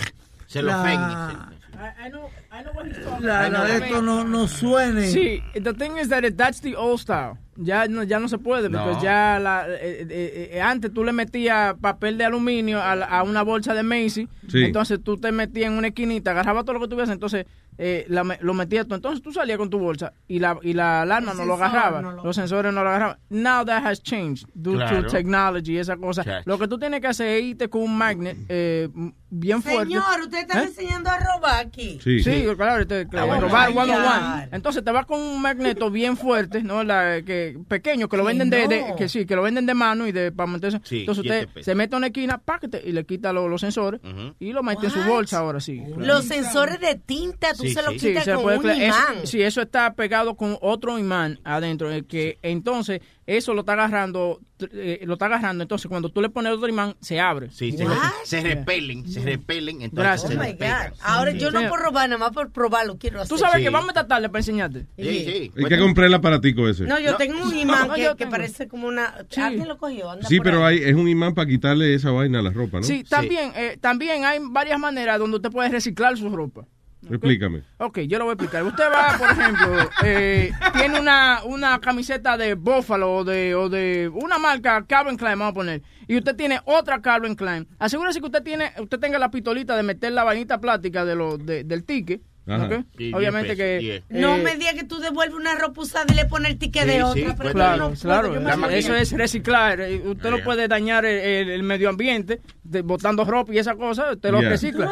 Celofán, 0.47 0.85
la, 0.95 1.53
I, 1.75 2.07
I 2.07 2.11
know, 2.11 2.29
I 2.53 2.63
know 2.63 2.73
what 2.75 2.85
he's 2.87 3.03
talking 3.03 3.27
la, 3.27 3.41
about. 3.47 3.53
la 3.53 3.65
de 3.65 3.77
esto 3.79 4.03
no, 4.03 4.25
no 4.25 4.47
suene. 4.47 5.07
Sí, 5.11 5.43
the 5.55 5.73
thing 5.73 5.97
is 6.01 6.09
that 6.11 6.23
it- 6.25 6.37
that's 6.37 6.61
the 6.61 6.77
old 6.77 7.01
style. 7.01 7.39
Ya 7.57 7.87
no, 7.89 8.03
ya 8.03 8.19
no 8.19 8.29
se 8.29 8.39
puede, 8.39 8.69
No. 8.69 8.85
porque 8.85 9.05
ya 9.05 9.39
la, 9.39 9.67
eh, 9.69 10.07
eh, 10.09 10.51
eh, 10.55 10.61
antes 10.61 10.93
tú 10.93 11.05
le 11.05 11.13
metías 11.13 11.75
papel 11.81 12.17
de 12.19 12.25
aluminio 12.27 12.83
a, 12.83 12.95
la- 12.97 13.07
a 13.07 13.23
una 13.23 13.43
bolsa 13.43 13.73
de 13.75 13.83
Macy, 13.83 14.29
Sí. 14.49 14.65
entonces 14.65 15.01
tú 15.03 15.17
te 15.19 15.33
metías 15.33 15.71
en 15.71 15.77
una 15.79 15.89
esquinita, 15.89 16.31
agarrabas 16.33 16.65
todo 16.65 16.75
lo 16.75 16.81
que 16.81 16.89
tuvieras, 16.89 17.11
entonces 17.11 17.47
eh, 17.79 18.05
la 18.09 18.23
me- 18.25 18.39
lo 18.41 18.55
metías 18.55 18.87
tú, 18.87 18.95
entonces 18.95 19.23
tú 19.23 19.33
salías 19.33 19.59
con 19.59 19.71
tu 19.71 19.79
bolsa 19.79 20.13
y 20.29 20.39
la, 20.39 20.59
y 20.63 20.73
la 20.75 21.03
alarma 21.03 21.35
no 21.35 21.45
lo 21.45 21.55
agarraba, 21.55 22.01
no 22.03 22.13
lo- 22.13 22.25
los 22.25 22.37
sensores 22.37 22.73
no 22.73 22.83
lo 22.83 22.89
agarraban. 22.91 23.19
Now 23.31 23.65
that 23.65 23.85
has 23.87 24.03
changed 24.03 24.47
due 24.55 24.77
Claro. 24.77 25.03
to 25.05 25.09
technology, 25.09 25.79
esa 25.79 25.97
cosa. 25.97 26.43
Lo 26.45 26.59
que 26.59 26.69
tú 26.69 26.79
tienes 26.79 27.01
que 27.01 27.07
hacer 27.09 27.29
es 27.29 27.43
irte 27.45 27.69
con 27.69 27.83
un 27.83 27.97
magnet 27.97 28.37
eh, 28.49 28.89
bien 29.31 29.63
fuerte. 29.63 29.85
Señor, 29.85 30.21
usted 30.23 30.39
está 30.41 30.61
¿Eh? 30.63 30.67
enseñando 30.67 31.11
a 31.11 31.19
robar 31.19 31.67
aquí. 31.67 31.99
Sí. 32.03 32.23
Sí, 32.23 32.45
claro, 32.57 32.87
te, 32.87 33.09
claro, 33.09 33.33
Oh, 33.33 33.41
robar 33.41 33.71
one 33.75 33.93
on 33.97 34.03
one. 34.05 34.49
Entonces 34.53 34.85
te 34.85 34.91
vas 34.91 35.07
con 35.07 35.19
un 35.21 35.41
magneto 35.41 35.91
bien 35.91 36.17
fuerte, 36.17 36.63
¿no? 36.63 36.85
La, 36.85 37.23
que, 37.25 37.59
pequeño, 37.69 38.09
que 38.09 38.17
lo 38.19 38.25
venden 38.25 38.51
de, 38.51 38.63
no. 38.65 38.69
de- 38.69 38.95
que 38.99 39.09
sí, 39.09 39.25
que 39.25 39.35
lo 39.35 39.43
venden 39.43 39.65
de 39.67 39.75
mano 39.75 40.07
y 40.07 40.13
de 40.13 40.31
para 40.33 40.51
meterse. 40.51 40.81
Sí, 40.85 41.01
Entonces 41.01 41.25
usted 41.25 41.49
pesos. 41.49 41.65
se 41.65 41.75
mete 41.75 41.95
a 41.95 41.99
una 41.99 42.09
esquina, 42.09 42.39
páquete, 42.39 42.83
y 42.85 42.93
le 42.93 43.07
quita 43.07 43.33
lo- 43.33 43.49
los 43.49 43.61
sensores 43.63 44.01
y 44.39 44.53
lo 44.53 44.63
mete 44.63 44.87
en 44.87 44.93
su 44.93 45.03
bolsa 45.05 45.39
ahora 45.39 45.61
sí. 45.61 45.83
Los 45.97 46.27
sensores 46.27 46.79
de 46.81 46.95
tinta, 46.97 47.55
tú 47.63 47.69
Sí, 47.69 47.75
se 47.75 47.83
lo 47.83 47.91
sí. 47.93 47.99
Sí, 47.99 48.09
quitas 48.09 48.25
se 48.25 48.35
con 48.35 48.43
puede 48.43 48.59
un 48.59 48.65
cla- 48.65 48.73
eso- 48.77 48.85
imán. 49.15 49.27
sí, 49.27 49.43
eso 49.43 49.63
está 49.63 49.95
pegado 49.95 50.37
con 50.37 50.57
otro 50.61 50.99
imán 50.99 51.39
adentro, 51.45 51.89
que 52.07 52.39
entonces 52.43 53.01
eso 53.27 53.55
lo 53.55 53.61
está 53.61 53.75
agarrando, 53.75 54.41
eh, 54.73 55.01
lo 55.05 55.13
está 55.15 55.27
agarrando, 55.27 55.63
entonces 55.63 55.89
cuando 55.89 56.09
tú 56.11 56.21
le 56.21 56.29
pones 56.29 56.53
otro 56.53 56.69
imán 56.69 56.97
se 57.01 57.21
abre. 57.21 57.51
Sí, 57.51 57.73
se, 57.73 57.87
se 58.25 58.41
repelen, 58.41 59.09
se 59.09 59.21
repelen, 59.21 59.77
entonces 59.83 59.93
Gracias. 60.05 60.31
se 60.33 60.37
Oh 60.37 60.41
my 60.41 60.47
despegan. 60.49 60.91
God. 60.91 60.99
Ahora 61.03 61.31
yo 61.33 61.51
no 61.53 61.69
por 61.69 61.81
robar, 61.81 62.09
nada 62.09 62.19
más 62.19 62.33
por 62.33 62.51
probarlo 62.51 62.99
quiero 62.99 63.21
hacer. 63.21 63.29
Tú 63.29 63.39
sabes 63.39 63.57
Sí. 63.59 63.63
que 63.63 63.71
vamos 63.71 63.89
a 63.89 63.93
estar 63.93 64.07
tarde 64.09 64.29
para 64.29 64.41
enseñarte. 64.41 64.87
Sí, 64.97 65.25
sí. 65.25 65.53
Hay 65.57 65.65
que 65.65 65.79
comprar 65.79 66.09
el 66.09 66.15
aparatico 66.15 66.69
ese. 66.69 66.85
No, 66.85 66.99
yo 66.99 67.13
No. 67.13 67.17
tengo 67.17 67.43
un 67.43 67.57
imán 67.57 67.89
No, 67.97 68.17
que, 68.17 68.27
parece 68.27 68.67
como 68.69 68.89
una... 68.89 69.25
Sí. 69.31 69.41
¿Alguien 69.41 69.69
lo 69.69 69.79
cogió? 69.79 70.11
Anda 70.11 70.29
Sí, 70.29 70.39
por 70.39 70.45
pero 70.47 70.67
ahí. 70.67 70.79
hay, 70.79 70.91
es 70.91 70.95
un 70.97 71.09
imán 71.09 71.35
para 71.35 71.49
quitarle 71.49 71.95
esa 71.95 72.11
vaina 72.11 72.41
a 72.41 72.43
la 72.43 72.51
ropa, 72.51 72.79
¿no? 72.79 72.83
Sí, 72.83 73.05
también, 73.05 73.53
eh, 73.55 73.79
también 73.81 74.25
hay 74.25 74.39
varias 74.43 74.79
maneras 74.81 75.19
donde 75.19 75.37
usted 75.37 75.51
puede 75.51 75.69
reciclar 75.69 76.17
su 76.17 76.29
ropa. 76.29 76.67
Explícame. 77.11 77.63
Ok, 77.79 78.01
yo 78.01 78.19
lo 78.19 78.25
voy 78.27 78.33
a 78.33 78.35
explicar. 78.35 78.63
Usted 78.65 78.85
va, 78.85 79.19
por 79.19 79.31
ejemplo, 79.31 79.91
eh, 80.05 80.53
tiene 80.73 81.01
una, 81.01 81.41
una 81.45 81.81
camiseta 81.81 82.37
de 82.37 82.55
Buffalo 82.55 83.13
o 83.13 83.25
de, 83.25 83.55
o 83.55 83.69
de 83.69 84.09
una 84.15 84.39
marca 84.39 84.85
Calvin 84.87 85.17
Klein, 85.17 85.39
vamos 85.39 85.53
a 85.53 85.55
poner, 85.55 85.83
y 86.07 86.17
usted 86.17 86.37
tiene 86.37 86.61
otra 86.65 87.03
Calvin 87.03 87.35
Klein. 87.35 87.67
Asegúrese 87.79 88.21
que 88.21 88.27
usted 88.27 88.43
tiene, 88.43 88.73
usted 88.81 88.99
tenga 89.01 89.19
la 89.19 89.31
pistolita 89.31 89.77
de 89.77 89.83
meter 89.83 90.13
la 90.13 90.25
vainita 90.25 90.61
plástica 90.61 91.05
de 91.05 91.15
lo, 91.17 91.39
de- 91.39 91.65
del 91.65 91.85
ticket. 91.85 92.23
Ajá. 92.47 92.65
¿ok? 92.67 92.73
Sí, 92.73 93.05
diez 93.05 93.15
Obviamente 93.15 93.57
pesos, 93.57 93.59
que... 93.59 94.03
No 94.11 94.35
eh, 94.37 94.43
me 94.43 94.57
diga 94.57 94.73
que 94.75 94.83
tú 94.85 94.99
devuelves 94.99 95.37
una 95.37 95.55
ropa 95.55 95.81
usada 95.83 96.07
y 96.13 96.15
le 96.15 96.25
pones 96.25 96.51
el 96.53 96.59
ticket 96.59 96.83
Sí, 96.83 96.89
de 96.89 96.95
sí, 96.97 97.01
otra. 97.03 97.15
pero 97.15 97.37
pues, 97.37 97.49
yo 97.49 97.53
Claro, 97.53 97.89
no 97.91 97.95
claro. 97.95 98.35
yo 98.71 98.77
Eso 98.77 98.97
es 98.97 99.13
reciclar. 99.13 99.81
eh, 99.81 100.03
Usted 100.05 100.31
no 100.31 100.37
Yeah. 100.39 100.45
puede 100.45 100.67
dañar 100.69 101.05
el, 101.05 101.19
el- 101.21 101.51
el 101.51 101.63
medio 101.63 101.89
ambiente 101.89 102.41
de, 102.65 102.83
botando 102.83 103.25
ropa 103.25 103.55
y 103.55 103.59
esa 103.59 103.75
cosa. 103.77 104.13
Usted 104.13 104.31
lo 104.33 104.41
Yeah. 104.41 104.49
recicla. 104.51 104.91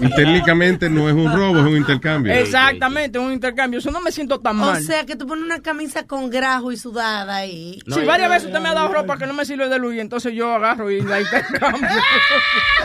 Y 0.00 0.10
técnicamente 0.14 0.90
no 0.90 1.08
es 1.08 1.14
un 1.14 1.32
robo, 1.32 1.58
es 1.60 1.64
un 1.64 1.76
intercambio. 1.76 2.32
Exactamente, 2.34 3.18
un 3.18 3.32
intercambio. 3.32 3.78
Eso 3.78 3.90
no 3.90 4.00
me 4.00 4.12
siento 4.12 4.40
tan 4.40 4.56
O 4.60 4.66
mal. 4.66 4.82
sea, 4.82 5.06
que 5.06 5.16
tú 5.16 5.26
pones 5.26 5.44
una 5.44 5.60
camisa 5.62 6.06
con 6.06 6.28
grajo 6.30 6.72
y 6.72 6.76
sudada 6.76 7.46
y... 7.46 7.78
No, 7.86 7.94
sí, 7.96 8.02
y- 8.02 8.04
varias 8.04 8.28
veces 8.28 8.46
usted 8.48 8.60
me 8.60 8.68
ha 8.68 8.74
dado 8.74 8.92
ropa 8.92 9.16
que 9.16 9.26
no 9.26 9.32
me 9.32 9.44
sirve 9.44 9.68
de 9.68 9.78
luz 9.78 9.94
y 9.94 10.00
entonces 10.00 10.32
yo 10.34 10.52
agarro 10.54 10.90
y 10.90 11.00
la 11.00 11.20
intercambio. 11.22 11.88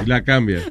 Y 0.03 0.05
la 0.05 0.23
cambia. 0.23 0.61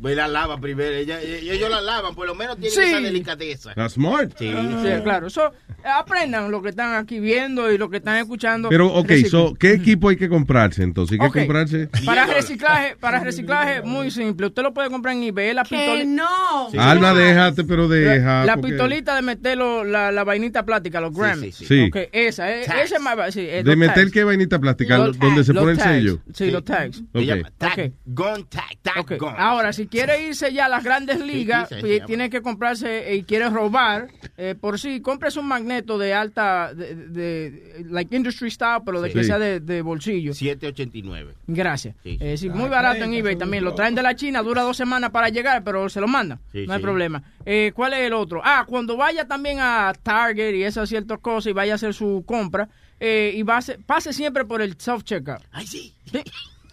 Pues 0.00 0.16
la 0.16 0.28
lava 0.28 0.58
primero. 0.58 0.92
Ella, 0.94 1.20
ella- 1.20 1.52
ellos 1.54 1.70
la 1.70 1.80
lavan, 1.80 2.11
por 2.14 2.26
lo 2.26 2.34
menos 2.34 2.56
tienen 2.56 2.72
Sí. 2.72 2.80
esa 2.80 3.00
delicadeza. 3.00 3.74
That's 3.74 3.94
smart. 3.94 4.32
Sí, 4.38 4.50
Sí, 4.52 5.02
claro. 5.02 5.30
So, 5.30 5.52
aprendan 5.84 6.50
lo 6.50 6.62
que 6.62 6.70
están 6.70 6.94
aquí 6.94 7.20
viendo 7.20 7.70
y 7.72 7.78
lo 7.78 7.90
que 7.90 7.98
están 7.98 8.16
escuchando. 8.18 8.68
Pero, 8.68 8.88
ok, 8.92 9.12
so, 9.28 9.54
¿qué 9.54 9.72
equipo 9.72 10.08
hay 10.08 10.16
que 10.16 10.28
comprarse 10.28 10.82
entonces? 10.82 11.12
Hay 11.14 11.18
que 11.18 11.26
Ok. 11.40 11.46
comprarse. 11.46 11.88
Para 12.04 12.26
reciclaje, 12.26 12.96
para 12.96 13.20
reciclaje 13.20 13.82
muy 13.82 14.10
simple. 14.10 14.46
Usted 14.46 14.62
lo 14.62 14.72
puede 14.74 14.90
comprar 14.90 15.16
en 15.16 15.22
eBay, 15.24 15.54
la 15.54 15.64
pistolita. 15.64 16.04
no. 16.04 16.80
Alma, 16.80 17.14
déjate, 17.14 17.64
pero 17.64 17.88
deja. 17.88 18.40
La, 18.40 18.44
la 18.46 18.54
porque- 18.56 18.68
pistolita 18.72 19.14
de 19.16 19.22
meterlo, 19.22 19.84
la, 19.84 20.12
la 20.12 20.24
vainita 20.24 20.64
plástica, 20.64 21.00
los 21.00 21.14
grams. 21.14 21.40
sí, 21.40 21.52
sí. 21.52 21.66
Sí. 21.66 21.90
Esa, 22.12 22.50
eh, 22.52 22.62
esa 22.62 22.82
es 22.96 23.00
más, 23.00 23.32
sí, 23.34 23.40
eh, 23.40 23.62
De 23.64 23.76
meter 23.76 23.94
tags. 23.94 24.12
qué 24.12 24.24
vainita 24.24 24.58
plástica, 24.58 24.98
Los 24.98 25.18
donde 25.18 25.36
tags, 25.36 25.46
se 25.46 25.54
pone 25.54 25.72
el 25.72 25.80
sello. 25.80 26.18
Sí, 26.34 26.50
los 26.50 26.64
tags. 26.64 26.96
Se 26.98 27.18
Ok. 27.18 27.24
llama 27.24 27.50
tag, 27.58 27.92
gun 28.04 28.46
tag. 28.48 29.18
Ahora, 29.38 29.72
si 29.72 29.86
quiere 29.86 30.22
irse 30.28 30.52
ya 30.52 30.66
a 30.66 30.68
las 30.68 30.84
grandes 30.84 31.20
ligas, 31.20 31.68
sí, 31.68 31.74
se 31.76 31.80
pues, 31.80 32.06
tiene 32.06 32.30
que 32.30 32.42
comprarse 32.42 33.10
eh, 33.12 33.16
y 33.16 33.22
quiere 33.24 33.48
robar, 33.48 34.08
eh, 34.36 34.54
por 34.60 34.78
sí, 34.78 35.00
cómprese 35.00 35.38
un 35.40 35.48
magneto 35.48 35.71
de 35.80 36.12
alta, 36.14 36.74
de, 36.74 36.94
de- 36.94 37.50
de- 37.50 37.84
like 37.88 38.14
industry 38.14 38.50
style, 38.50 38.82
pero 38.84 39.00
de 39.00 39.08
Sí. 39.10 39.14
que 39.18 39.24
sea 39.24 39.38
de, 39.38 39.60
de 39.60 39.80
bolsillo. 39.82 40.34
789. 40.34 41.34
Gracias. 41.46 41.94
Sí, 42.02 42.18
sí. 42.18 42.18
Eh, 42.20 42.36
sí, 42.36 42.48
muy 42.50 42.68
barato 42.68 43.04
en 43.04 43.14
eBay 43.14 43.36
también. 43.36 43.64
Lo 43.64 43.74
traen 43.74 43.94
de 43.94 44.02
la 44.02 44.14
China, 44.14 44.42
dura 44.42 44.62
dos 44.62 44.76
semanas 44.76 45.10
para 45.10 45.28
llegar, 45.30 45.64
pero 45.64 45.88
se 45.88 46.00
lo 46.00 46.08
mandan. 46.08 46.38
Sí, 46.52 46.66
no 46.66 46.74
hay 46.74 46.78
sí. 46.78 46.82
problema. 46.82 47.22
Eh, 47.46 47.72
¿Cuál 47.74 47.94
es 47.94 48.00
el 48.00 48.12
otro? 48.12 48.40
Ah, 48.44 48.64
cuando 48.68 48.96
vaya 48.96 49.26
también 49.26 49.58
a 49.60 49.92
Target 50.02 50.54
y 50.54 50.64
esas 50.64 50.88
ciertas 50.88 51.18
cosas 51.20 51.50
y 51.50 51.52
vaya 51.54 51.72
a 51.72 51.76
hacer 51.76 51.94
su 51.94 52.22
compra, 52.26 52.68
eh, 53.00 53.32
y 53.34 53.42
va 53.42 53.54
a 53.54 53.58
hacer- 53.58 53.78
pase 53.84 54.12
siempre 54.12 54.44
por 54.44 54.60
el 54.62 54.76
self-checkout. 54.76 55.40
Ay, 55.52 55.66
sí. 55.66 55.94
Sí. 56.10 56.22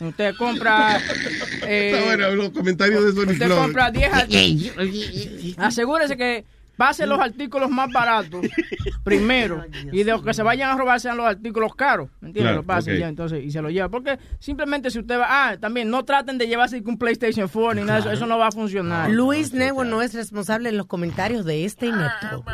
Usted 0.02 0.34
compra... 0.36 0.98
eh, 1.68 1.92
Está 1.94 2.06
bueno, 2.06 2.30
los 2.36 2.50
comentarios 2.52 3.04
de 3.04 3.12
Sony 3.12 3.32
Usted 3.34 3.50
compra 3.50 3.92
10 3.92 4.14
a- 5.58 5.66
Asegúrese 5.68 6.16
que 6.16 6.46
pase 6.80 7.06
los 7.06 7.20
artículos 7.20 7.70
más 7.70 7.92
baratos 7.92 8.46
primero 9.04 9.66
y 9.92 10.04
de 10.04 10.12
los 10.14 10.24
que 10.24 10.34
se 10.34 10.42
vayan 10.44 10.70
a 10.72 10.78
robar 10.78 10.98
sean 11.02 11.18
los 11.18 11.26
artículos 11.26 11.76
caros, 11.76 12.10
¿me 12.22 12.30
entiendes? 12.30 12.54
Claro, 12.54 12.62
lo 12.62 12.66
pasen 12.66 12.98
ya, 12.98 13.10
entonces, 13.10 13.44
y 13.44 13.52
se 13.52 13.62
lo 13.62 13.70
lleva. 13.70 13.90
Porque 13.90 14.18
simplemente 14.40 14.90
si 14.90 15.00
usted 15.00 15.20
va, 15.20 15.28
ah, 15.28 15.58
también 15.58 15.90
no 15.90 16.06
traten 16.06 16.38
de 16.38 16.48
llevarse 16.48 16.82
un 16.86 16.98
PlayStation 16.98 17.50
4 17.50 17.74
ni 17.74 17.82
nada 17.82 17.96
de 17.96 18.00
eso, 18.00 18.12
eso 18.12 18.26
no 18.26 18.38
va 18.38 18.48
a 18.48 18.52
funcionar. 18.52 19.12
Luis 19.12 19.52
Network 19.52 19.90
no 19.90 20.02
es 20.02 20.14
responsable 20.14 20.70
en 20.70 20.78
los 20.78 20.86
comentarios 20.86 21.44
de 21.44 21.66
este 21.66 21.88
inepto. 21.88 22.46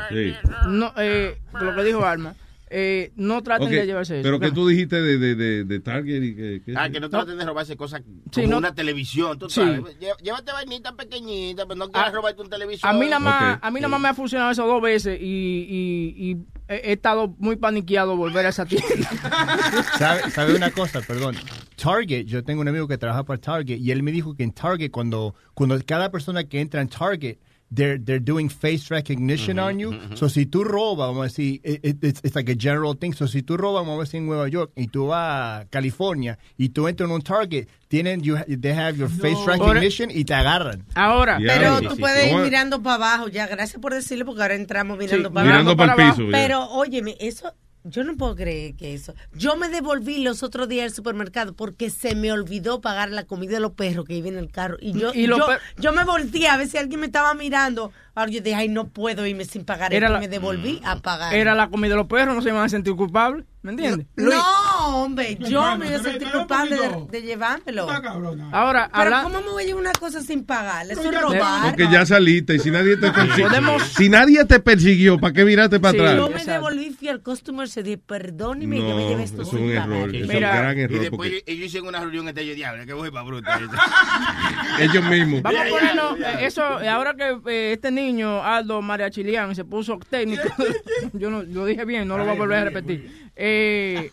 No, 0.69 0.91
eh, 0.97 1.39
lo 1.61 1.75
que 1.75 1.83
dijo 1.83 2.03
Alma, 2.03 2.33
eh, 2.77 3.11
no 3.15 3.41
traten 3.41 3.69
de 3.69 3.85
llevarse 3.85 4.15
eso. 4.19 4.23
Pero 4.23 4.39
que 4.39 4.51
tú 4.51 4.67
dijiste 4.67 5.01
de, 5.01 5.17
de, 5.17 5.35
de, 5.35 5.63
de 5.63 5.79
Target 5.79 6.21
y 6.23 6.35
que... 6.35 6.61
que- 6.65 6.73
Ah, 6.75 6.89
que 6.89 6.99
no 6.99 7.09
traten 7.09 7.37
de 7.37 7.45
robarse 7.45 7.77
cosas 7.77 8.01
Sí, 8.31 8.41
como 8.41 8.47
no- 8.47 8.57
una 8.57 8.75
televisión, 8.75 9.39
tú 9.39 9.49
Sí. 9.49 9.61
sabes. 9.61 9.97
Llévate 10.21 10.51
vainita 10.51 10.93
pequeñita, 10.95 11.65
pero 11.65 11.77
no 11.77 11.89
quieras 11.89 12.11
robarte 12.13 12.41
un 12.41 12.49
televisor. 12.49 12.89
A 12.89 12.93
mí 12.93 13.05
nada 13.05 13.19
más, 13.19 13.59
a 13.61 13.71
mí 13.71 13.79
nada 13.79 13.87
más 13.89 14.01
me 14.01 14.09
ha 14.09 14.13
funcionado 14.13 14.51
eso 14.51 14.67
dos 14.67 14.81
veces 14.81 15.17
y, 15.21 15.25
y- 15.25 16.31
y 16.31 16.37
he 16.67 16.89
he 16.89 16.93
estado 16.93 17.33
muy 17.39 17.55
paniqueado 17.55 18.17
volver 18.17 18.45
a 18.45 18.49
esa 18.49 18.65
tienda. 18.65 19.09
¿Sabe, 19.97 20.29
sabe 20.31 20.55
una 20.55 20.71
cosa? 20.71 21.01
Perdón. 21.01 21.35
Target, 21.81 22.25
yo 22.25 22.43
tengo 22.43 22.61
un 22.61 22.67
amigo 22.67 22.87
que 22.87 22.97
trabaja 22.97 23.23
para 23.23 23.39
Target 23.39 23.77
y 23.79 23.91
él 23.91 24.03
me 24.03 24.11
dijo 24.11 24.35
que 24.35 24.43
en 24.43 24.51
Target, 24.51 24.91
cuando, 24.91 25.35
cuando 25.53 25.79
cada 25.85 26.11
persona 26.11 26.43
que 26.45 26.59
entra 26.59 26.81
en 26.81 26.87
Target, 26.89 27.37
they're, 27.75 27.97
they're 27.99 28.19
doing 28.23 28.49
face 28.49 28.89
recognition 28.89 29.59
on 29.59 29.79
you. 29.79 29.91
So, 30.15 30.29
si 30.29 30.45
tú 30.45 30.63
robas, 30.63 31.07
vamos 31.09 31.21
a 31.21 31.23
decir, 31.25 31.59
it- 31.63 31.79
it- 31.83 32.03
it's, 32.03 32.21
it's 32.23 32.35
like 32.35 32.49
a 32.49 32.55
general 32.55 32.95
thing. 32.97 33.13
So, 33.13 33.27
si 33.27 33.41
tú 33.41 33.57
robas, 33.57 33.85
vamos 33.85 33.99
a 33.99 34.03
decir, 34.05 34.19
en 34.21 34.27
Nueva 34.27 34.47
York 34.47 34.71
y 34.75 34.87
tú 34.87 35.07
vas 35.07 35.63
a 35.63 35.65
California 35.69 36.37
y 36.57 36.69
tú 36.69 36.87
entras 36.87 37.09
en 37.09 37.15
un 37.15 37.21
Target, 37.21 37.67
tienen, 37.87 38.21
you, 38.21 38.35
ha- 38.37 38.45
they 38.45 38.71
have 38.71 38.97
your 38.97 39.09
face 39.09 39.37
recognition 39.45 40.09
y 40.09 40.23
te 40.25 40.33
agarran. 40.33 40.85
Ahora, 40.95 41.37
Pero 41.39 41.81
tú 41.81 41.97
puedes 41.97 42.31
ir 42.31 42.37
mirando 42.37 42.81
para 42.81 42.95
abajo, 42.95 43.27
ya, 43.27 43.47
gracias 43.47 43.81
por 43.81 43.93
decirlo, 43.93 44.25
porque 44.25 44.41
ahora 44.41 44.55
entramos 44.55 44.97
mirando 44.97 45.29
Sí, 45.29 45.33
para 45.33 45.45
mirando 45.45 45.71
abajo. 45.71 45.77
para 45.77 45.93
el 45.93 45.99
abajo. 46.01 46.17
piso, 46.17 46.31
ya. 46.31 46.37
Pero, 46.37 46.63
óyeme, 46.71 47.15
eso, 47.19 47.53
yo 47.87 48.03
no 48.03 48.17
puedo 48.17 48.35
creer 48.35 48.75
que 48.75 48.93
eso. 48.93 49.13
Yo 49.33 49.55
me 49.55 49.69
devolví 49.69 50.23
los 50.23 50.43
otros 50.43 50.67
días 50.67 50.85
al 50.85 50.91
supermercado 50.95 51.53
porque 51.53 51.89
se 51.89 52.15
me 52.15 52.31
olvidó 52.31 52.81
pagar 52.81 53.11
la 53.11 53.23
comida 53.25 53.53
de 53.53 53.59
los 53.59 53.71
perros 53.73 54.05
que 54.05 54.15
iba 54.15 54.27
en 54.27 54.37
el 54.37 54.51
carro. 54.51 54.77
Y 54.81 54.91
yo, 54.93 55.11
Y 55.13 55.27
yo, 55.27 55.37
yo 55.77 55.93
me 55.93 56.03
volteé 56.03 56.47
a 56.49 56.57
ver 56.57 56.67
si 56.67 56.77
alguien 56.77 56.99
me 56.99 57.05
estaba 57.05 57.33
mirando. 57.35 57.91
Ahora 58.15 58.31
yo 58.31 58.41
dije, 58.41 58.55
ay, 58.55 58.69
no 58.69 58.87
puedo 58.87 59.25
irme 59.27 59.45
sin 59.45 59.65
pagar. 59.65 59.93
Era 59.93 60.07
esto", 60.07 60.13
la- 60.13 60.19
y 60.19 60.21
me 60.21 60.27
devolví 60.29 60.81
a 60.83 60.97
pagar. 60.97 61.33
Era 61.33 61.53
la 61.53 61.69
comida 61.69 61.91
de 61.91 61.97
los 61.97 62.07
perros, 62.07 62.33
no 62.35 62.41
se 62.41 62.49
iban 62.49 62.63
a 62.63 62.69
sentir 62.69 62.95
culpables, 62.95 63.45
¿me 63.61 63.71
entiendes? 63.71 64.07
No, 64.15 64.31
hombre, 64.87 65.37
yo 65.39 65.77
me 65.77 65.87
iba 65.87 65.95
a 65.97 66.03
sentir 66.03 66.31
culpable 66.31 66.75
de, 66.77 67.05
de 67.11 67.21
llevármelo. 67.21 67.87
Ahora, 68.51 68.89
Pero 68.91 69.03
habla- 69.03 69.23
¿cómo 69.23 69.41
me 69.41 69.49
voy 69.49 69.63
a 69.63 69.65
llevar 69.67 69.81
una 69.81 69.91
cosa 69.93 70.21
sin 70.21 70.43
pagar? 70.45 70.85
Eso 70.89 71.01
es 71.11 71.21
robar. 71.21 71.63
Porque 71.69 71.87
ya 71.91 72.05
saliste 72.05 72.55
y 72.55 72.59
si 72.59 72.71
nadie 72.71 72.97
te 72.97 73.11
persiguió. 73.11 73.47
Podemos- 73.47 73.83
Si 73.83 74.09
nadie 74.09 74.45
te 74.45 74.59
persiguió, 74.59 75.17
¿para 75.19 75.33
qué 75.33 75.45
miraste 75.45 75.79
para 75.79 75.97
Yo 75.97 76.25
atrás? 76.25 76.45
me 76.45 76.51
devolví, 76.53 76.89
fui 76.91 77.07
al 77.09 77.21
customer, 77.21 77.67
se 77.69 77.83
dije, 77.83 77.97
perdóneme, 77.97 78.77
yo 78.77 78.83
me 78.83 78.89
No, 79.03 79.09
llevé 79.09 79.23
esto 79.23 79.41
es 79.41 79.53
un 79.53 79.67
pagar". 79.69 79.89
error. 79.89 80.15
Es 80.15 80.21
un 80.21 80.27
gran 80.39 80.77
y 80.77 80.81
error. 80.81 80.99
después 80.99 81.29
Porque 81.31 81.43
ellos, 81.51 81.65
hicieron 81.67 81.89
una 81.89 81.99
reunión 81.99 82.27
entre 82.27 82.43
ellos, 82.43 82.55
diablo, 82.55 82.85
que 82.85 82.93
voy 82.93 83.11
para 83.11 83.23
bruto. 83.25 83.49
ellos 84.79 85.03
mismos. 85.05 85.41
Vamos 85.41 85.61
a 85.61 85.69
ponernos, 85.69 86.19
eh, 86.19 86.45
eso, 86.45 86.81
eh, 86.81 86.89
ahora 86.89 87.13
que 87.15 87.37
eh, 87.51 87.73
este 87.73 87.91
niño, 87.91 88.43
Aldo 88.43 88.81
María 88.81 89.09
Chilián, 89.09 89.55
se 89.55 89.65
puso 89.65 89.97
técnico, 90.09 90.43
yo 91.13 91.29
no, 91.29 91.43
lo 91.43 91.65
dije 91.65 91.85
bien, 91.85 92.07
no 92.07 92.17
lo 92.17 92.23
voy 92.25 92.33
a 92.35 92.37
volver 92.37 92.57
a 92.59 92.63
repetir. 92.65 93.25
Eh, 93.37 94.11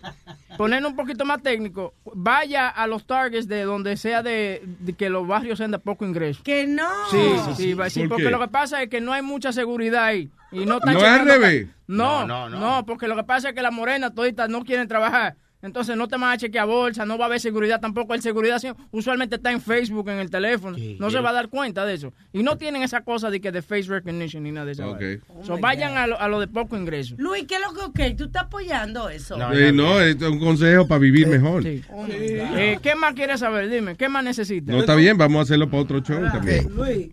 ponernos 0.62 0.90
un 0.92 0.96
poquito 0.96 1.24
más 1.24 1.42
técnico, 1.42 1.94
vaya 2.14 2.68
a 2.68 2.86
los 2.86 3.04
targets 3.06 3.48
de 3.48 3.62
donde 3.62 3.96
sea 3.96 4.22
de, 4.22 4.62
de 4.80 4.92
que 4.92 5.10
los 5.10 5.26
barrios 5.26 5.58
sean 5.58 5.72
de 5.72 5.78
poco 5.80 6.04
ingreso. 6.04 6.42
Que 6.44 6.66
no. 6.66 6.88
Sí, 7.10 7.18
sí, 7.46 7.54
sí, 7.56 7.74
va- 7.74 7.90
sí, 7.90 8.00
¿Por 8.00 8.10
porque 8.10 8.24
qué? 8.24 8.30
lo 8.30 8.38
que 8.38 8.48
pasa 8.48 8.80
es 8.82 8.88
que 8.88 9.00
no 9.00 9.12
hay 9.12 9.22
mucha 9.22 9.52
seguridad 9.52 10.04
ahí. 10.04 10.30
Y 10.52 10.64
no, 10.64 10.76
están 10.76 10.94
No 10.94 11.00
es 11.00 11.04
al 11.06 11.24
revés. 11.26 11.66
No, 11.88 12.26
no, 12.26 12.48
no, 12.48 12.58
no. 12.60 12.86
porque 12.86 13.08
lo 13.08 13.16
que 13.16 13.24
pasa 13.24 13.48
es 13.48 13.54
que 13.54 13.62
las 13.62 13.72
morenas 13.72 14.14
toditas 14.14 14.48
no 14.48 14.62
quieren 14.64 14.86
trabajar. 14.86 15.34
Entonces 15.62 15.96
no 15.96 16.08
te 16.08 16.16
van 16.16 16.32
a 16.32 16.36
chequear 16.36 16.66
bolsa, 16.66 17.06
no 17.06 17.16
va 17.16 17.26
a 17.26 17.28
haber 17.28 17.40
seguridad 17.40 17.80
tampoco. 17.80 18.14
El 18.14 18.22
seguridad 18.22 18.58
sí, 18.58 18.68
usualmente 18.90 19.36
está 19.36 19.52
en 19.52 19.60
Facebook, 19.60 20.08
en 20.08 20.18
el 20.18 20.30
teléfono. 20.30 20.76
no 20.98 21.10
se 21.10 21.20
va 21.20 21.30
a 21.30 21.32
dar 21.32 21.48
cuenta 21.48 21.86
de 21.86 21.94
eso. 21.94 22.12
Y 22.32 22.42
no 22.42 22.58
tienen 22.58 22.82
esa 22.82 23.02
cosa 23.02 23.30
de 23.30 23.40
que 23.40 23.52
de 23.52 23.62
face 23.62 23.84
recognition 23.88 24.42
ni 24.42 24.50
nada 24.52 24.66
de 24.66 24.72
eso. 24.72 24.90
Ok. 24.90 25.02
So, 25.44 25.58
vayan 25.58 25.96
a 25.96 26.06
lo, 26.06 26.20
a 26.20 26.28
lo 26.28 26.40
de 26.40 26.48
poco 26.48 26.76
ingreso. 26.76 27.14
Luis, 27.18 27.44
¿qué 27.46 27.54
es 27.56 27.60
lo 27.60 27.72
que 27.72 27.80
ok? 28.10 28.16
¿Tú 28.16 28.24
estás 28.24 28.42
apoyando 28.42 29.08
eso? 29.08 29.36
Eh, 29.52 29.72
no, 29.72 30.00
esto 30.00 30.26
es 30.26 30.32
un 30.32 30.40
consejo 30.40 30.86
para 30.86 30.98
vivir 30.98 31.28
mejor. 31.28 31.64
Eh, 31.64 32.78
¿Qué 32.82 32.94
más 32.94 33.14
quieres 33.14 33.40
saber? 33.40 33.68
Dime, 33.68 33.96
¿qué 33.96 34.08
más 34.08 34.24
necesitas? 34.24 34.74
No 34.74 34.80
está 34.80 34.94
bien, 34.94 35.16
vamos 35.16 35.38
a 35.40 35.42
hacerlo 35.42 35.70
para 35.70 35.82
otro 35.82 36.00
show 36.00 36.22
también. 36.32 36.68
Luis, 36.74 37.08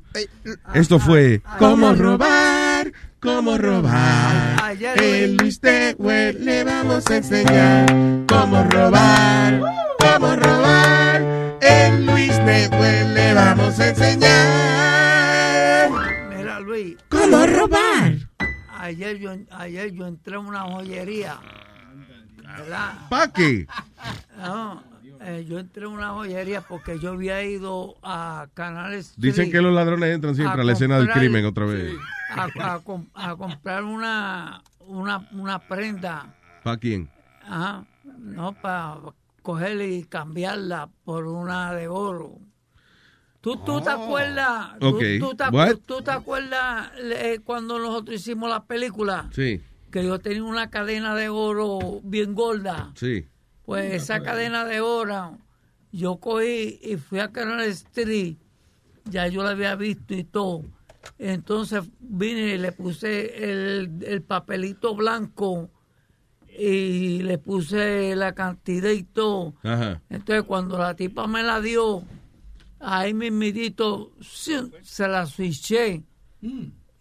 Esto 0.74 1.00
fue 1.00 1.42
¿Cómo 1.60 1.94
robar? 1.94 2.79
¿Cómo 3.20 3.58
robar? 3.58 4.64
ayer 4.64 5.02
El 5.02 5.36
Luis 5.38 5.62
Network 5.62 6.38
le 6.40 6.64
vamos 6.64 7.06
a 7.10 7.18
enseñar 7.18 7.86
cómo 8.28 8.64
robar, 8.64 9.62
cómo 10.00 10.36
robar. 10.36 11.58
El 11.62 12.06
Luis 12.06 12.38
Network 12.40 13.08
le 13.14 13.34
vamos 13.34 13.80
a 13.80 13.90
enseñar 13.90 15.90
Mira, 16.38 16.60
Luis. 16.60 16.96
cómo 17.10 17.46
robar. 17.46 18.14
Ayer 18.80 19.18
yo, 19.20 19.32
ayer 19.52 19.92
yo 19.92 20.08
entré 20.08 20.36
a 20.36 20.40
una 20.40 20.62
joyería. 20.62 21.38
¿Verdad? 22.58 22.94
¿Para 23.10 23.32
qué? 23.34 23.68
No, 24.38 24.82
eh, 25.22 25.46
yo 25.48 25.60
entré 25.60 25.86
a 25.86 25.90
una 25.90 26.12
joyería 26.12 26.62
porque 26.62 27.00
yo 27.00 27.12
había 27.12 27.44
ido 27.44 27.96
a 28.04 28.48
Canales 28.54 29.14
Dicen 29.18 29.52
que 29.52 29.62
los 29.62 29.74
ladrones 29.74 30.14
entran 30.14 30.36
siempre 30.36 30.62
a, 30.62 30.64
la 30.64 30.74
escena 30.74 31.00
del 31.00 31.10
crimen 31.10 31.46
otra 31.46 31.66
vez. 31.66 31.96
a, 32.30 32.50
a 32.66 32.82
a 33.14 33.36
comprar 33.36 33.84
una, 33.84 34.64
una, 34.80 35.28
una 35.32 35.60
prenda. 35.60 36.30
¿Para 36.64 36.78
quién? 36.78 37.10
Ajá, 37.42 37.86
no 38.20 38.54
para 38.54 38.98
cogerla 39.42 39.86
y 39.86 40.04
cambiarla 40.04 40.90
por 41.04 41.26
una 41.26 41.74
de 41.74 41.88
oro. 41.88 42.40
¿Tú, 43.42 43.56
tú 43.64 43.80
te 43.82 43.90
acuerdas? 43.90 44.78
tú- 44.80 44.88
Ok, 44.88 45.04
¿Tú, 45.20 45.36
te, 45.36 45.44
tú 45.86 46.02
te 46.02 46.12
acuerdas 46.12 46.92
eh, 47.00 47.40
cuando 47.44 47.80
nosotros 47.80 48.20
hicimos 48.20 48.50
la 48.50 48.66
película? 48.66 49.30
Sí, 49.32 49.62
Que 49.92 50.06
yo 50.06 50.20
tenía 50.20 50.44
una 50.44 50.70
cadena 50.70 51.16
de 51.16 51.30
oro 51.30 52.02
bien 52.04 52.36
gorda. 52.36 52.92
sí. 52.96 53.26
Pues 53.70 53.94
esa 53.94 54.24
cadena 54.24 54.66
de 54.66 54.82
oro, 54.82 55.38
yo 55.92 56.16
cogí 56.16 56.80
y 56.82 56.98
fui 56.98 57.20
a 57.20 57.32
Canal 57.32 57.62
Street, 57.62 58.38
ya 59.06 59.28
yo 59.28 59.44
la 59.44 59.52
había 59.52 59.76
visto 59.76 60.16
y 60.16 60.24
todo. 60.24 60.64
Entonces 61.20 61.84
vine 62.00 62.56
y 62.56 62.58
le 62.58 62.72
puse 62.72 63.44
el, 63.44 64.04
el 64.08 64.24
papelito 64.24 64.96
blanco 64.96 65.70
y 66.58 67.22
le 67.22 67.38
puse 67.38 68.16
la 68.16 68.34
cantidad 68.34 68.90
y 68.90 69.04
todo. 69.04 69.54
Ajá. 69.62 70.02
Entonces 70.10 70.46
cuando 70.46 70.80
la 70.80 70.96
tipa 70.96 71.28
me 71.28 71.44
la 71.44 71.62
dio, 71.62 72.04
ahí 72.80 73.14
mismitito 73.14 74.14
¡siu! 74.20 74.72
se 74.82 75.08
la 75.08 75.28
switché 75.28 76.04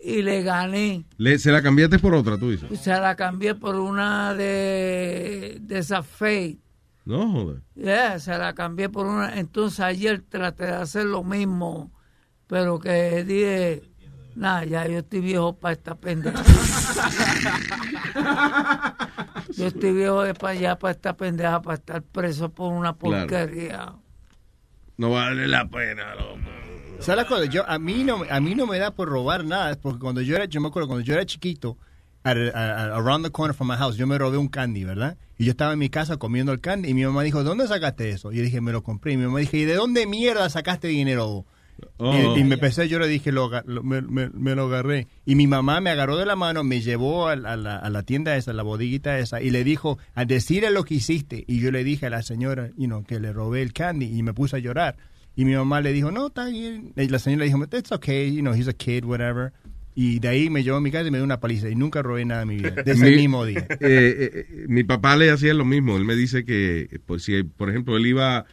y 0.00 0.22
le 0.22 0.42
gané. 0.42 1.04
Le- 1.16 1.38
¿Se 1.38 1.50
la 1.52 1.62
cambiaste 1.62 1.98
por 1.98 2.14
otra, 2.14 2.38
tú 2.38 2.50
dices? 2.50 2.80
Se 2.80 2.90
la 2.90 3.14
cambié 3.16 3.54
por 3.54 3.76
una 3.76 4.34
de, 4.34 5.58
de 5.60 5.78
esa 5.78 6.02
Fate. 6.02 6.58
No, 7.04 7.30
joder. 7.32 7.62
Yeah, 7.74 8.18
se 8.18 8.36
la 8.36 8.52
cambié 8.54 8.88
por 8.88 9.06
una. 9.06 9.38
Entonces 9.38 9.80
ayer 9.80 10.22
traté 10.28 10.66
de 10.66 10.72
hacer 10.74 11.06
lo 11.06 11.24
mismo, 11.24 11.90
pero 12.46 12.78
que 12.78 13.24
dije, 13.24 13.82
nada, 14.34 14.64
ya 14.66 14.86
yo 14.86 14.98
estoy 14.98 15.20
viejo 15.20 15.56
para 15.56 15.72
esta 15.72 15.94
pendeja. 15.94 16.42
yo 19.56 19.66
estoy 19.68 19.92
viejo 19.94 20.22
de 20.22 20.34
para 20.34 20.52
allá 20.52 20.78
para 20.78 20.92
esta 20.92 21.16
pendeja, 21.16 21.62
para 21.62 21.76
estar 21.76 22.02
preso 22.02 22.50
por 22.50 22.72
una 22.72 22.92
Claro. 22.94 23.26
porquería. 23.26 23.94
No 24.98 25.10
vale 25.10 25.48
la 25.48 25.66
pena, 25.68 26.14
loco. 26.14 26.38
¿Sabes 27.00 27.24
cosa? 27.26 27.44
Yo, 27.46 27.68
a, 27.68 27.78
mí 27.78 28.04
no, 28.04 28.22
a 28.28 28.40
mí 28.40 28.54
no 28.54 28.66
me 28.66 28.78
da 28.78 28.90
por 28.90 29.08
robar 29.08 29.44
nada, 29.44 29.76
porque 29.80 29.98
cuando 30.00 30.20
yo 30.20 30.36
era, 30.36 30.44
yo 30.46 30.60
me 30.60 30.68
acuerdo, 30.68 30.88
cuando 30.88 31.04
yo 31.04 31.14
era 31.14 31.24
chiquito, 31.24 31.78
at- 32.24 32.36
at- 32.36 32.92
around 32.92 33.24
the 33.24 33.30
corner 33.30 33.54
from 33.54 33.68
my 33.68 33.76
house, 33.76 33.96
yo 33.96 34.06
me 34.06 34.18
robé 34.18 34.36
un 34.36 34.48
candy, 34.48 34.84
¿verdad? 34.84 35.16
Y 35.38 35.44
yo 35.44 35.52
estaba 35.52 35.72
en 35.72 35.78
mi 35.78 35.88
casa 35.88 36.16
comiendo 36.16 36.52
el 36.52 36.60
candy 36.60 36.88
y 36.90 36.94
mi 36.94 37.04
mamá 37.06 37.22
dijo, 37.22 37.44
¿dónde 37.44 37.66
sacaste 37.68 38.10
eso? 38.10 38.32
Y 38.32 38.36
yo 38.36 38.42
dije, 38.42 38.60
me 38.60 38.72
lo 38.72 38.82
compré. 38.82 39.12
Y 39.12 39.16
mi 39.16 39.24
mamá 39.26 39.38
dije, 39.38 39.56
¿y 39.58 39.64
de 39.64 39.74
dónde 39.74 40.06
mierda 40.06 40.50
sacaste 40.50 40.88
dinero? 40.88 41.46
Oh. 41.98 42.34
Y, 42.36 42.40
y 42.40 42.44
me 42.44 42.54
empecé 42.54 42.82
a 42.82 42.84
llorar 42.86 43.08
y 43.08 43.12
dije, 43.12 43.30
lo, 43.30 43.48
lo- 43.64 43.84
me, 43.84 44.02
me- 44.02 44.30
me 44.30 44.56
lo 44.56 44.64
agarré. 44.64 45.06
Y 45.24 45.36
mi 45.36 45.46
mamá 45.46 45.80
me 45.80 45.90
agarró 45.90 46.16
de 46.16 46.26
la 46.26 46.34
mano, 46.34 46.64
me 46.64 46.80
llevó 46.80 47.28
a, 47.28 47.36
la- 47.36 47.52
a 47.52 47.56
la, 47.56 47.76
a 47.76 47.88
la 47.90 48.02
tienda 48.02 48.36
esa, 48.36 48.50
a 48.50 48.54
la 48.54 48.64
bodeguita 48.64 49.16
esa, 49.20 49.40
y 49.40 49.50
le 49.50 49.62
dijo, 49.62 49.98
a 50.16 50.24
decirle 50.24 50.70
lo 50.72 50.82
que 50.84 50.94
hiciste. 50.96 51.44
Y 51.46 51.60
yo 51.60 51.70
le 51.70 51.84
dije 51.84 52.06
a 52.06 52.10
la 52.10 52.22
señora, 52.22 52.70
you 52.76 52.86
know, 52.86 53.04
que 53.04 53.20
le 53.20 53.32
robé 53.32 53.62
el 53.62 53.72
candy 53.72 54.06
y 54.06 54.22
me 54.24 54.34
puse 54.34 54.56
a 54.56 54.58
llorar. 54.58 54.96
Y 55.38 55.44
mi 55.44 55.54
mamá 55.54 55.80
le 55.80 55.92
dijo, 55.92 56.10
no, 56.10 56.26
está 56.26 56.46
bien. 56.48 56.92
Y 56.96 57.06
la 57.08 57.20
señora 57.20 57.44
le 57.44 57.46
dijo, 57.46 57.64
it's 57.72 57.92
okay, 57.92 58.34
you 58.34 58.40
know, 58.40 58.52
he's 58.52 58.66
a 58.66 58.72
kid, 58.72 59.04
whatever. 59.04 59.52
Y 59.94 60.18
de 60.18 60.26
ahí 60.26 60.50
me 60.50 60.64
llevó 60.64 60.78
a 60.78 60.80
mi 60.80 60.90
casa 60.90 61.06
y 61.06 61.12
me 61.12 61.18
dio 61.18 61.24
una 61.24 61.38
paliza. 61.38 61.68
Y 61.68 61.76
nunca 61.76 62.02
robé 62.02 62.24
nada 62.24 62.42
en 62.42 62.48
mi 62.48 62.56
vida, 62.56 62.70
desde 62.84 63.06
el 63.06 63.12
Mi- 63.12 63.16
mismo 63.18 63.44
día. 63.44 63.60
eh, 63.70 63.76
eh, 63.80 64.30
eh, 64.34 64.64
mi 64.66 64.82
papá 64.82 65.16
le 65.16 65.30
hacía 65.30 65.54
lo 65.54 65.64
mismo. 65.64 65.96
Él 65.96 66.04
me 66.04 66.16
dice 66.16 66.44
que, 66.44 67.00
pues, 67.06 67.22
si, 67.22 67.40
por 67.44 67.70
ejemplo, 67.70 67.96
él 67.96 68.06
iba 68.06 68.46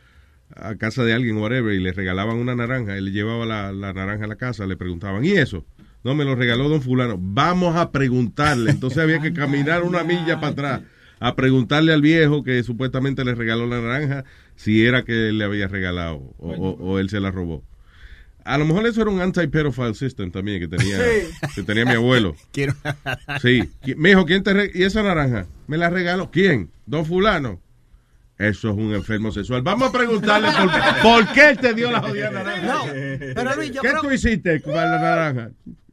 a 0.55 0.75
casa 0.75 1.03
de 1.03 1.14
alguien, 1.14 1.38
whatever, 1.38 1.73
y 1.73 1.80
le 1.81 1.91
regalaban 1.91 2.38
una 2.38 2.55
naranja, 2.55 2.95
él 2.95 3.05
le 3.05 3.11
llevaba 3.11 3.47
la, 3.47 3.72
la 3.72 3.91
naranja 3.91 4.25
a 4.25 4.27
la 4.27 4.35
casa, 4.35 4.67
le 4.67 4.77
preguntaban, 4.77 5.25
¿y 5.25 5.31
eso? 5.31 5.65
No, 6.03 6.14
me 6.14 6.23
lo 6.23 6.35
regaló 6.35 6.69
don 6.69 6.83
fulano. 6.83 7.15
Vamos 7.19 7.75
a 7.75 7.91
preguntarle. 7.91 8.69
Entonces 8.69 8.99
había 8.99 9.19
que 9.22 9.33
caminar 9.33 9.81
una 9.81 10.03
milla 10.03 10.39
para 10.39 10.51
atrás 10.51 10.81
a 11.19 11.35
preguntarle 11.35 11.93
al 11.93 12.01
viejo 12.03 12.43
que 12.43 12.61
supuestamente 12.61 13.23
le 13.25 13.33
regaló 13.33 13.65
la 13.65 13.81
naranja 13.81 14.25
si 14.56 14.85
era 14.85 15.03
que 15.03 15.30
él 15.30 15.38
le 15.38 15.45
había 15.45 15.67
regalado 15.67 16.16
o, 16.38 16.51
o- 16.51 16.77
o 16.93 17.00
él 17.00 17.09
se 17.09 17.19
la 17.19 17.32
robó. 17.32 17.64
A 18.43 18.58
lo 18.59 18.66
mejor 18.66 18.85
eso 18.85 19.01
era 19.01 19.09
un 19.09 19.19
anti-pedophile 19.22 19.95
system 19.95 20.30
también 20.32 20.59
que 20.59 20.67
tenía, 20.67 21.00
que 21.56 21.64
tenía 21.64 21.84
mi 21.85 21.93
abuelo. 21.93 22.35
Quiero. 22.51 22.74
Sí. 23.42 23.69
Me 23.98 24.09
dijo, 24.09 24.25
¿quién 24.25 24.43
te 24.43 24.72
¿y 24.74 24.84
esa 24.84 25.01
naranja? 25.01 25.48
¿Me 25.67 25.77
la 25.77 25.90
regaló? 25.90 26.30
¿Quién? 26.32 26.69
Don 26.85 27.06
fulano. 27.06 27.59
Eso 28.38 28.69
es 28.69 28.75
un 28.75 28.93
enfermo 28.93 29.32
sexual. 29.32 29.61
Vamos 29.61 29.90
a 29.90 29.92
preguntarle 29.92 30.50
por, 30.51 31.01
por 31.01 31.34
qué 31.34 31.50
él 31.51 31.58
te 31.58 31.74
dio 31.74 31.90
la 31.90 32.01
jodida 32.01 32.30
naranja. 32.30 32.66
No, 32.67 32.84
pero 33.34 33.56
Luis, 33.56 33.72
yo 33.72 33.82
¿Qué 33.82 33.90
creo, 33.90 34.01
tú 34.01 34.11
hiciste 34.11 34.61
con 34.61 34.74
la 34.75 35.00
naranja? 35.00 35.50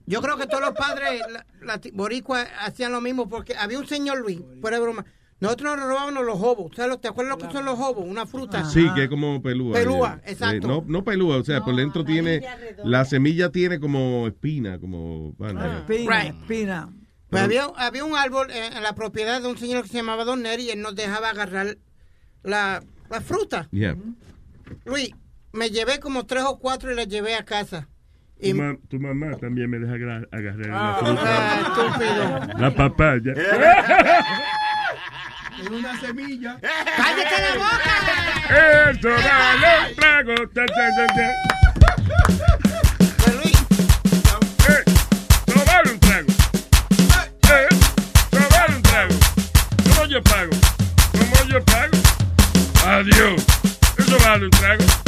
yo 0.06 0.20
creo 0.20 0.36
que 0.36 0.46
todos 0.48 0.60
los 0.60 0.72
padres 0.74 1.22
la, 1.30 1.46
la- 1.62 1.80
boricuas 1.94 2.46
hacían 2.60 2.90
lo 2.92 3.00
mismo 3.00 3.28
porque 3.28 3.54
había 3.56 3.78
un 3.78 3.86
señor 3.86 4.18
Luis, 4.20 4.40
fuera 4.60 4.76
de 4.76 4.82
broma. 4.82 5.06
Nosotros 5.42 5.76
nos 5.76 5.86
robábamos 5.88 6.24
los 6.24 6.40
hobos. 6.40 6.72
¿Sabes 6.76 6.90
lo- 6.92 6.98
¿Te 7.00 7.08
acuerdas 7.08 7.36
lo 7.38 7.46
que 7.46 7.52
son 7.52 7.64
los 7.64 7.78
hobos? 7.78 8.04
Una 8.06 8.26
fruta. 8.26 8.64
Sí, 8.64 8.88
que 8.94 9.04
es 9.04 9.08
como 9.08 9.42
pelúa. 9.42 9.74
Pelúa, 9.74 10.20
Eh, 10.24 10.32
exacto. 10.32 10.68
no, 10.68 10.84
no 10.86 11.04
pelúa, 11.04 11.36
o 11.38 11.44
sea, 11.44 11.62
por 11.64 11.74
dentro 11.76 12.04
tiene, 12.04 12.42
la 12.84 13.04
semilla 13.04 13.50
tiene 13.50 13.78
como 13.80 14.26
espina, 14.28 14.78
como... 14.78 15.32
bueno, 15.32 15.60
Espina, 15.78 16.20
Right. 16.22 16.34
espina. 16.42 16.88
Pues 17.28 17.42
había, 17.42 17.64
había 17.76 18.04
un 18.04 18.14
árbol 18.16 18.50
en, 18.50 18.72
en 18.74 18.82
la 18.82 18.94
propiedad 18.94 19.40
de 19.42 19.48
un 19.48 19.56
señor 19.58 19.82
que 19.82 19.88
se 19.88 19.96
llamaba 19.96 20.24
Don 20.24 20.42
Neri 20.42 20.64
y 20.64 20.70
él 20.70 20.80
nos 20.82 20.94
dejaba 20.94 21.30
agarrar 21.30 21.76
la, 22.42 22.82
la 23.10 23.20
fruta. 23.20 23.68
yeah. 23.72 23.96
Luis, 24.84 25.10
me 25.52 25.70
llevé 25.70 25.98
como 25.98 26.24
tres 26.26 26.44
o 26.46 26.58
cuatro 26.58 26.92
y 26.92 26.94
las 26.94 27.08
llevé 27.08 27.34
a 27.34 27.44
casa. 27.44 27.88
Tu, 28.40 28.48
Y, 28.48 28.54
ma- 28.54 28.76
tu 28.88 28.98
mamá 29.00 29.36
también 29.38 29.70
me 29.70 29.78
deja 29.78 29.94
agarrar 29.94 30.28
la 30.30 30.90
Ah, 30.90 30.96
fruta. 30.98 31.60
estúpido. 31.60 32.60
La 32.60 32.74
papaya. 32.74 33.32
Es 35.60 35.68
una 35.68 36.00
semilla. 36.00 36.58
¡Cállate 36.96 37.42
la 37.42 37.54
boca! 37.54 38.90
Esto 38.90 39.08
vale 39.08 39.88
un 39.88 39.94
trago. 39.96 40.34
Ta, 40.48 40.66
ta, 40.66 40.74
ta, 40.96 41.06
ta. 41.14 41.26
Eh, 44.68 44.84
no 45.54 45.64
vale 45.64 45.90
un 45.92 45.98
trago. 46.00 46.32
Eh, 47.50 47.68
no 48.32 48.48
vale 48.50 48.76
un 48.76 48.82
trago. 48.82 49.14
¿Cómo 49.84 50.06
yo 50.06 50.22
pago? 50.22 50.50
¿Cómo 51.12 51.48
yo 51.48 51.64
pago? 51.64 51.92
Adiós. 52.86 53.42
Eso 53.98 54.18
vale 54.20 54.44
un 54.44 54.50
trago. 54.50 55.01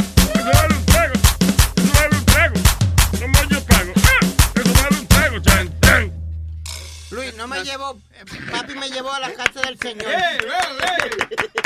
Me 7.55 7.63
llevó, 7.63 8.01
eh, 8.11 8.23
papi 8.51 8.75
me 8.75 8.89
llevó 8.89 9.13
a 9.13 9.19
la 9.19 9.33
casa 9.33 9.61
del 9.61 9.79
señor. 9.79 10.11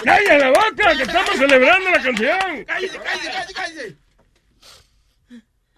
¡Calla 0.04 0.38
la 0.38 0.50
boca! 0.50 0.96
¡Que 0.96 1.04
estamos 1.04 1.36
celebrando 1.38 1.90
la 1.90 2.02
canción! 2.02 2.66
Cállese, 2.66 3.00
cállese, 3.00 3.32
cállese, 3.32 3.54
cállese. 3.54 3.98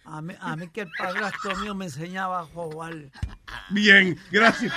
A 0.06 0.22
mí, 0.22 0.34
a 0.42 0.56
mí 0.58 0.68
que 0.70 0.82
el 0.82 0.92
padrastro 0.98 1.56
mío 1.58 1.74
me 1.74 1.86
enseñaba 1.86 2.42
a 2.42 2.46
jugar. 2.46 2.94
Bien, 3.70 4.20
gracias. 4.30 4.74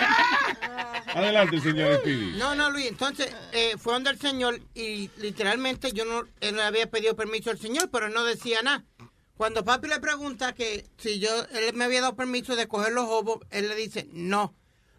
Adelante, 1.13 1.61
señor 1.61 1.99
Speedy. 1.99 2.37
No, 2.39 2.55
no, 2.55 2.71
Luis, 2.71 2.87
entonces 2.87 3.35
eh, 3.53 3.75
fue 3.77 3.95
donde 3.95 4.11
el 4.11 4.21
señor 4.21 4.61
y 4.75 5.11
literalmente 5.19 5.93
yo 5.93 6.05
no, 6.05 6.25
él 6.41 6.55
le 6.55 6.63
había 6.63 6.89
pedido 6.89 7.17
permiso 7.17 7.51
al 7.51 7.59
señor, 7.59 7.91
pero 7.91 8.07
él 8.07 8.15
no 8.15 8.23
decía 8.25 8.63
nada. 8.63 8.85
Cuando 9.37 9.65
papi 9.65 9.89
le 9.89 9.99
pregunta 9.99 10.55
que 10.55 10.87
si 10.99 11.19
yo, 11.19 11.29
él 11.51 11.75
me 11.75 11.85
había 11.85 12.01
dado 12.01 12.15
permiso 12.15 12.55
de 12.55 12.69
coger 12.69 12.93
los 12.93 13.07
ovos, 13.09 13.41
él 13.51 13.69
le 13.69 13.75
dice, 13.75 14.09
no. 14.13 14.55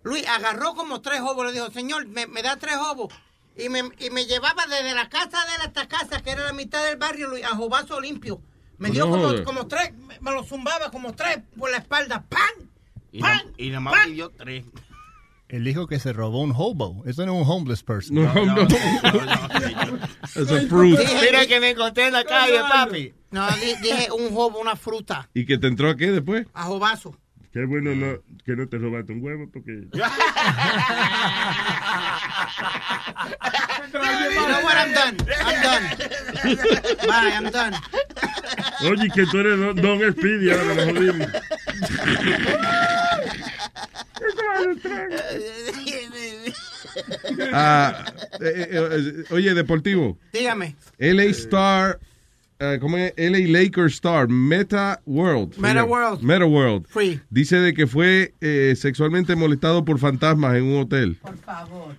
Luis 0.06 0.26
agarró 0.28 0.74
como 0.76 1.02
tres 1.02 1.20
ovos, 1.22 1.46
le 1.48 1.52
dijo, 1.52 1.70
señor, 1.72 2.06
me, 2.08 2.28
me 2.28 2.42
da 2.42 2.56
tres 2.58 2.76
ovos. 2.78 3.12
Y 3.58 3.70
me, 3.70 3.80
y 4.00 4.10
me 4.12 4.26
llevaba 4.26 4.66
desde 4.68 4.94
la 4.94 5.10
casa 5.10 5.44
de 5.46 5.56
él 5.56 5.62
hasta 5.64 5.88
casa, 5.88 6.22
que 6.22 6.30
era 6.32 6.44
la 6.44 6.54
mitad 6.54 6.84
del 6.86 6.98
barrio, 6.98 7.28
Luis, 7.28 7.44
a 7.44 7.56
jovazo 7.56 8.00
limpio. 8.00 8.40
Me 8.78 8.92
dio 8.92 9.06
No 9.08 9.12
como, 9.12 9.44
como 9.44 9.68
tres, 9.68 9.94
me, 9.98 10.20
me 10.20 10.32
lo 10.32 10.44
zumbaba 10.44 10.92
como 10.92 11.14
tres 11.16 11.40
por 11.58 11.72
la 11.72 11.78
espalda. 11.78 12.24
¡Pam! 12.30 12.70
Y, 13.12 13.22
na- 13.22 13.46
y 13.58 13.68
nada 13.70 13.80
más 13.80 14.06
pidió 14.06 14.30
tres. 14.30 14.66
Él 15.48 15.64
dijo 15.64 15.88
que 15.88 16.00
se 16.00 16.12
robó 16.14 16.42
un 16.42 16.52
hobo. 16.56 17.04
Eso 17.06 17.26
no 17.26 17.40
es 17.40 17.46
un 17.48 17.52
homeless 17.52 17.82
person. 17.84 18.16
No, 18.16 18.34
no. 18.46 18.68
Es 20.36 20.52
a 20.52 20.62
fruit. 20.68 21.00
Mira 21.22 21.46
que 21.48 21.60
me 21.60 21.70
encontré 21.72 22.08
en 22.08 22.14
la 22.14 22.24
calle, 22.26 22.60
papi. 22.60 23.14
No, 23.32 23.48
di- 23.52 23.76
dije 23.82 24.10
un 24.12 24.34
jobo, 24.34 24.60
una 24.60 24.76
fruta, 24.76 25.30
¿Y 25.34 25.46
que 25.46 25.58
te 25.58 25.68
entró 25.68 25.90
a 25.90 25.96
qué 25.96 26.12
después? 26.12 26.46
a 26.54 26.64
jovazo. 26.64 27.16
Qué 27.56 27.64
bueno 27.64 27.96
no, 27.96 28.20
que 28.44 28.54
no 28.54 28.68
te 28.68 28.78
robaste 28.78 29.14
un 29.14 29.24
huevo 29.24 29.50
porque... 29.50 29.88
What? 29.94 30.12
I'm 34.76 34.92
done. 34.94 35.16
I'm 35.40 35.62
done. 35.64 35.86
Bye, 37.08 37.32
I'm 37.32 37.50
done. 37.50 37.74
Oye, 38.82 39.10
que 39.10 39.26
tú 39.28 39.40
eres 39.40 39.58
Don, 39.58 39.74
don 39.78 40.12
Speedy 40.12 40.52
ahora, 40.52 40.76
nos 40.76 40.86
jodimos. 40.86 41.28
Ah, 47.54 48.06
eh, 48.42 48.68
eh, 48.72 48.90
eh, 48.92 49.24
oye, 49.32 49.54
deportivo. 49.54 50.18
Dígame. 50.34 50.76
LA 50.98 51.24
Star, 51.24 52.00
eh, 52.60 52.78
¿cómo 52.80 52.98
es? 52.98 53.14
LA 53.18 53.48
Lakers 53.48 53.94
Star, 53.96 54.28
Meta 54.28 55.02
World. 55.06 55.58
Meta 55.58 55.82
señor. 55.82 55.90
World. 55.90 56.22
Meta 56.22 56.46
World. 56.46 56.88
Free. 56.88 57.20
Dice 57.30 57.58
de 57.58 57.74
que 57.74 57.88
fue 57.88 58.34
eh, 58.42 58.74
sexualmente 58.78 59.36
molestado 59.36 59.84
por 59.84 60.00
fantasmas 60.00 60.56
en 60.56 60.64
un 60.64 60.82
hotel. 60.82 61.18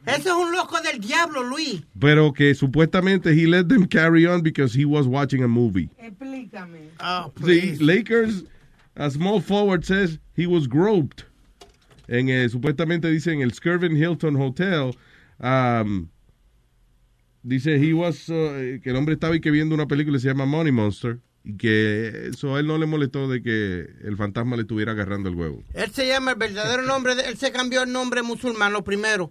Ese 0.07 0.29
es 0.29 0.35
un 0.35 0.53
loco 0.53 0.81
del 0.81 1.01
diablo, 1.01 1.43
Luis. 1.43 1.83
Pero 1.99 2.33
que 2.33 2.55
supuestamente 2.55 3.31
he 3.33 3.47
let 3.47 3.65
them 3.65 3.87
carry 3.87 4.27
on 4.27 4.43
because 4.43 4.75
he 4.75 4.85
was 4.85 5.07
watching 5.07 5.43
a 5.43 5.49
movie. 5.49 5.91
Explícame. 5.99 6.91
Oh, 7.01 7.33
The 7.45 7.77
Lakers, 7.81 8.45
a 8.97 9.11
small 9.11 9.41
forward 9.41 9.85
says 9.85 10.19
he 10.35 10.47
was 10.47 10.67
groped. 10.67 11.25
En, 12.09 12.29
eh, 12.29 12.49
supuestamente 12.49 13.11
dice 13.11 13.33
en 13.33 13.43
el 13.43 13.51
Skirvin 13.51 13.97
Hilton 13.97 14.37
Hotel. 14.37 14.95
um, 15.41 16.09
dice 17.49 17.77
he 17.77 17.93
was, 17.95 18.29
uh, 18.29 18.81
que 18.83 18.91
el 18.91 18.97
hombre 18.97 19.15
estaba 19.15 19.37
y 19.37 19.41
que 19.41 19.51
viendo 19.51 19.75
una 19.75 19.87
película 19.87 20.17
que 20.17 20.23
se 20.23 20.29
llama 20.29 20.47
Money 20.47 20.73
Monster. 20.73 21.19
Y 21.49 21.57
que 21.57 22.31
eso 22.33 22.57
a 22.57 22.61
él 22.61 22.67
no 22.67 22.77
le 22.77 22.87
molestó 22.87 23.29
de 23.29 23.41
que 23.41 23.87
el 24.03 24.17
fantasma 24.17 24.57
le 24.57 24.63
estuviera 24.63 24.93
agarrando 24.93 25.29
el 25.29 25.37
huevo. 25.37 25.63
Él 25.75 25.93
se 25.93 26.05
llama, 26.09 26.33
el 26.33 26.37
verdadero 26.39 26.83
nombre, 26.87 27.15
de- 27.15 27.23
él 27.29 27.37
se 27.39 27.53
cambió 27.53 27.83
el 27.85 27.93
nombre 27.93 28.23
musulmán, 28.23 28.73
lo 28.73 28.83
primero, 28.83 29.31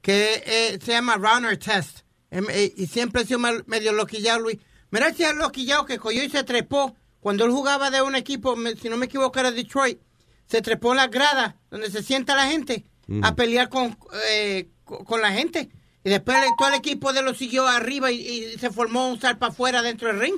que 0.00 0.42
eh, 0.44 0.78
se 0.82 0.90
llama 0.92 1.16
Runner 1.16 1.56
Test. 1.56 2.00
Em, 2.32 2.46
eh, 2.50 2.72
y 2.76 2.86
siempre 2.86 3.22
ha 3.22 3.24
sido 3.24 3.38
medio 3.66 3.92
loquillado, 3.92 4.40
Luis. 4.40 4.58
Mira 4.90 5.08
ese 5.08 5.32
loquillado 5.34 5.86
que 5.86 5.98
cogió 5.98 6.24
y 6.24 6.28
se 6.30 6.42
trepó. 6.42 6.96
Cuando 7.20 7.44
él 7.44 7.52
jugaba 7.52 7.90
de 7.92 8.02
un 8.02 8.16
equipo, 8.16 8.56
me- 8.56 8.74
si 8.74 8.88
no 8.88 8.96
me 8.96 9.06
equivoco 9.06 9.38
era 9.38 9.52
Detroit, 9.52 10.00
se 10.46 10.60
trepó 10.62 10.90
en 10.90 10.96
las 10.96 11.10
gradas 11.12 11.54
donde 11.70 11.90
se 11.92 12.02
sienta 12.02 12.34
la 12.34 12.48
gente 12.48 12.84
a 13.22 13.36
pelear 13.36 13.68
con, 13.68 13.96
eh, 14.32 14.68
co- 14.82 15.04
con 15.04 15.20
la 15.20 15.30
gente. 15.30 15.68
Y 16.04 16.10
después 16.10 16.36
el- 16.38 16.50
todo 16.58 16.68
el 16.68 16.74
equipo 16.74 17.12
de 17.12 17.22
lo 17.22 17.34
siguió 17.34 17.66
arriba 17.68 18.10
y, 18.10 18.16
y 18.20 18.58
se 18.58 18.70
formó 18.70 19.08
un 19.08 19.20
salpa 19.20 19.48
afuera 19.48 19.82
dentro 19.82 20.08
del 20.08 20.20
ring. 20.20 20.34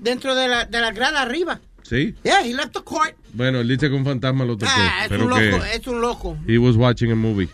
Dentro 0.00 0.34
de 0.34 0.48
la, 0.48 0.64
de 0.64 0.80
la 0.80 0.90
grada 0.92 1.22
arriba. 1.22 1.60
¿Sí? 1.82 2.14
Yeah, 2.24 2.42
he 2.44 2.52
left 2.54 2.72
the 2.72 2.82
court. 2.82 3.14
Bueno, 3.32 3.60
él 3.60 3.68
dice 3.68 3.88
que 3.88 3.94
un 3.94 4.04
fantasma 4.04 4.44
lo 4.44 4.56
tocó. 4.56 4.70
Ah, 4.74 5.02
es 5.04 5.08
pero 5.08 5.26
un 5.26 5.32
que 5.34 5.50
loco, 5.50 5.64
es 5.64 5.86
un 5.86 6.00
loco. 6.00 6.38
he 6.48 6.58
was 6.58 6.76
watching 6.76 7.10
a 7.12 7.14
movie. 7.14 7.48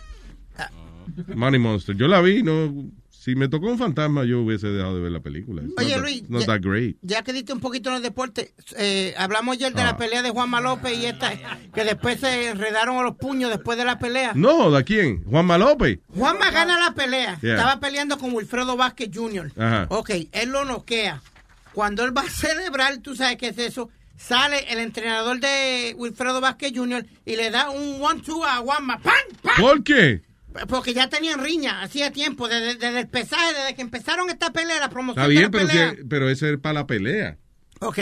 Money 1.35 1.59
Monster. 1.59 1.95
Yo 1.95 2.07
la 2.07 2.21
vi, 2.21 2.43
no. 2.43 2.73
Si 3.21 3.35
me 3.35 3.49
tocó 3.49 3.67
un 3.67 3.77
fantasma, 3.77 4.23
yo 4.23 4.39
hubiese 4.39 4.67
dejado 4.67 4.95
de 4.95 5.01
ver 5.01 5.11
la 5.11 5.19
película. 5.19 5.61
It's 5.61 5.73
Oye, 5.77 5.89
not 5.89 5.95
that- 5.97 6.01
Luis, 6.03 6.29
not 6.29 6.39
ya- 6.41 6.47
that 6.47 6.61
great. 6.61 6.95
Ya 7.01 7.21
que 7.21 7.33
diste 7.33 7.51
un 7.51 7.59
poquito 7.59 7.89
en 7.89 7.97
el 7.97 8.01
deporte, 8.01 8.53
eh, 8.77 9.13
hablamos 9.17 9.57
ayer 9.57 9.73
de 9.73 9.81
Ah. 9.81 9.87
la 9.87 9.97
pelea 9.97 10.21
de 10.21 10.29
Juanma 10.29 10.61
López 10.61 10.97
y 10.97 11.05
esta, 11.05 11.33
que 11.73 11.83
después 11.83 12.21
se 12.21 12.47
enredaron 12.51 12.97
a 12.97 13.01
los 13.03 13.17
puños 13.17 13.49
después 13.49 13.77
de 13.77 13.83
la 13.83 13.99
pelea. 13.99 14.31
No, 14.35 14.71
¿de 14.71 14.83
quién? 14.85 15.25
Juanma 15.25 15.57
López. 15.57 15.99
Juanma 16.15 16.49
gana 16.51 16.79
la 16.79 16.93
pelea. 16.95 17.37
Yeah. 17.41 17.55
Estaba 17.55 17.81
peleando 17.81 18.17
con 18.17 18.31
Wilfredo 18.33 18.77
Vázquez 18.77 19.09
Jr. 19.13 19.51
Ajá. 19.57 19.87
Ok, 19.89 20.11
él 20.31 20.49
lo 20.51 20.63
noquea. 20.63 21.21
Cuando 21.73 22.05
él 22.05 22.15
va 22.17 22.21
a 22.21 22.29
celebrar, 22.29 22.99
tú 22.99 23.17
sabes 23.17 23.35
qué 23.35 23.49
es 23.49 23.57
eso, 23.57 23.89
sale 24.17 24.71
el 24.71 24.79
entrenador 24.79 25.41
de 25.41 25.93
Wilfredo 25.97 26.39
Vázquez 26.39 26.71
Jr. 26.73 27.05
y 27.25 27.35
le 27.35 27.51
da 27.51 27.69
un 27.69 28.01
one-two 28.01 28.45
a 28.45 28.55
Juanma. 28.57 28.97
¡Pam! 28.99 29.13
¡Pam! 29.41 29.55
¿Por 29.59 29.83
qué? 29.83 30.21
Porque 30.67 30.93
ya 30.93 31.07
tenían 31.09 31.43
riña, 31.43 31.81
hacía 31.81 32.11
tiempo, 32.11 32.47
desde, 32.47 32.75
desde 32.75 32.99
el 33.01 33.07
pesaje, 33.07 33.53
desde 33.53 33.75
que 33.75 33.81
empezaron 33.81 34.29
esta 34.29 34.51
pelea, 34.51 34.79
la 34.79 34.89
promoción 34.89 35.23
Está 35.23 35.33
de 35.33 35.41
la 35.45 35.49
pero, 35.51 35.67
pelea. 35.67 35.91
si- 35.91 36.03
pero 36.05 36.29
ese 36.29 36.51
es 36.53 36.57
para 36.59 36.73
la 36.73 36.87
pelea. 36.87 37.37
Ok. 37.81 37.99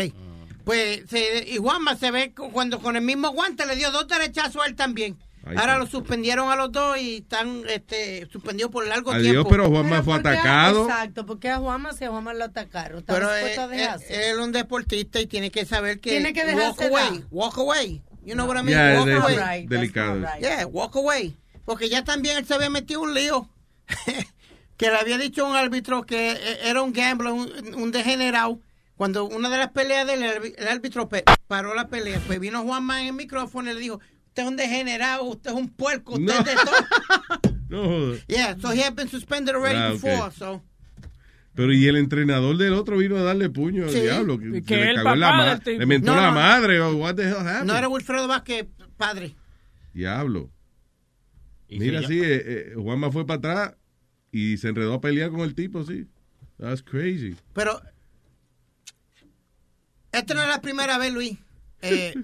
Pues 0.63 1.01
se- 1.09 1.45
y 1.47 1.57
Juanma 1.57 1.95
se 1.95 2.11
ve 2.11 2.33
cu- 2.33 2.51
cuando 2.51 2.79
con 2.79 2.95
el 2.95 3.01
mismo 3.01 3.29
guante 3.31 3.65
le 3.65 3.75
dio 3.75 3.91
dos 3.91 4.07
derechazos 4.07 4.61
a 4.63 4.65
él 4.67 4.75
también. 4.75 5.17
Ahora 5.55 5.75
sí. 5.75 5.79
lo 5.79 5.87
suspendieron 5.87 6.49
a 6.51 6.57
los 6.57 6.73
dos 6.73 6.97
y 6.97 7.17
están 7.17 7.63
este, 7.69 8.27
suspendidos 8.29 8.69
por 8.69 8.85
largo 8.85 9.11
Adiós, 9.13 9.31
tiempo. 9.31 9.49
pero 9.49 9.69
Juanma 9.69 10.03
fue 10.03 10.15
¿por 10.15 10.23
qué 10.23 10.27
a- 10.29 10.31
atacado. 10.33 10.83
Exacto, 10.89 11.25
porque 11.25 11.49
a 11.49 11.57
Juanma 11.57 11.93
si 11.93 12.03
a 12.03 12.09
Juanma 12.09 12.33
lo 12.33 12.43
atacaron. 12.45 12.99
¿Estaba 12.99 13.19
Pero 13.19 13.67
dejarse? 13.69 14.13
él- 14.13 14.21
él 14.21 14.31
es 14.31 14.37
un 14.45 14.51
deportista 14.51 15.21
y 15.21 15.27
tiene 15.27 15.49
que 15.51 15.65
saber 15.65 15.99
que 16.01 16.09
Tiene 16.09 16.33
que 16.33 16.41
walk 16.41 16.49
dejarse 16.77 16.87
away, 16.87 17.23
walk 17.31 17.57
away, 17.59 18.01
You 18.25 18.33
know 18.33 18.45
what 18.45 18.57
I 18.57 18.63
mean? 18.63 18.77
Yeah, 18.77 18.99
walk 18.99 19.23
away. 19.23 19.37
right, 19.37 19.69
delicado. 19.69 20.19
Yeah, 20.41 20.65
walk 20.65 20.97
away. 20.97 21.37
Porque 21.67 21.89
ya 21.89 22.05
también 22.05 22.37
él 22.37 22.45
se 22.45 22.53
había 22.53 22.69
metido 22.69 23.01
un 23.01 23.13
lío. 23.13 23.49
que 24.77 24.89
le 24.89 24.95
había 24.95 25.17
dicho 25.17 25.45
a 25.45 25.49
un 25.49 25.55
árbitro 25.57 26.03
que 26.03 26.31
eh, 26.31 26.59
era 26.63 26.81
un 26.81 26.93
gambler, 26.93 27.33
un, 27.33 27.51
un 27.75 27.91
degenerado. 27.91 28.61
Cuando 28.95 29.25
una 29.25 29.49
de 29.49 29.57
las 29.57 29.71
peleas 29.73 30.07
del 30.07 30.23
el, 30.23 30.55
el 30.57 30.67
árbitro 30.69 31.09
pe- 31.09 31.25
paró 31.47 31.75
la 31.75 31.89
pelea, 31.89 32.21
pues 32.25 32.39
vino 32.39 32.63
Juanma 32.63 33.01
en 33.01 33.07
el 33.07 33.13
micrófono 33.13 33.69
y 33.69 33.73
le 33.73 33.79
dijo, 33.81 33.99
usted 34.29 34.43
es 34.43 34.47
un 34.47 34.55
degenerado, 34.55 35.23
usted 35.25 35.49
es 35.51 35.55
un 35.57 35.67
puerco, 35.69 36.13
usted 36.13 36.25
No. 36.25 36.39
es 36.39 36.45
de 36.45 36.53
todo. 36.55 37.51
No. 37.69 38.13
Yeah, 38.29 38.55
so 38.61 38.71
he 38.71 38.81
had 38.81 38.93
been 38.95 39.09
suspended 39.09 39.53
already 39.53 39.77
Ah, 39.77 39.89
before, 39.91 40.15
okay. 40.21 40.37
so... 40.39 40.63
Pero 41.53 41.73
y 41.73 41.85
el 41.87 41.97
entrenador 41.97 42.55
del 42.55 42.71
otro 42.73 42.97
vino 42.97 43.17
a 43.17 43.23
darle 43.23 43.49
puño 43.49 43.83
al 43.83 43.89
Sí. 43.89 43.99
diablo. 44.01 44.39
Que, 44.39 44.45
le 44.45 44.89
el 44.91 44.95
cagó 44.95 45.15
la 45.15 45.27
papá 45.31 45.37
ma- 45.37 45.49
del 45.49 45.59
tipo. 45.59 45.79
Le 45.79 45.85
mentó 45.85 46.15
No, 46.15 46.21
la 46.21 46.27
no. 46.27 46.33
madre. 46.35 46.79
o 46.79 46.95
what 46.95 47.15
the 47.15 47.23
hell 47.23 47.35
happened? 47.39 47.65
No 47.65 47.75
era 47.75 47.89
Wilfredo 47.89 48.25
Vázquez, 48.27 48.67
padre. 48.95 49.35
Diablo. 49.93 50.49
Y 51.69 51.79
Mira, 51.79 52.01
sí, 52.03 52.19
eh, 52.21 52.43
eh, 52.45 52.73
Juanma 52.75 53.11
fue 53.11 53.25
para 53.25 53.37
atrás 53.37 53.75
y 54.31 54.57
se 54.57 54.69
enredó 54.69 54.93
a 54.95 55.01
pelear 55.01 55.29
con 55.31 55.41
el 55.41 55.53
tipo, 55.55 55.83
sí. 55.83 56.07
That's 56.57 56.81
crazy. 56.81 57.35
Pero 57.53 57.81
esta 60.11 60.33
no 60.33 60.41
es 60.41 60.47
la 60.47 60.61
primera 60.61 60.97
vez, 60.97 61.13
Luis. 61.13 61.37
Eh, 61.83 62.15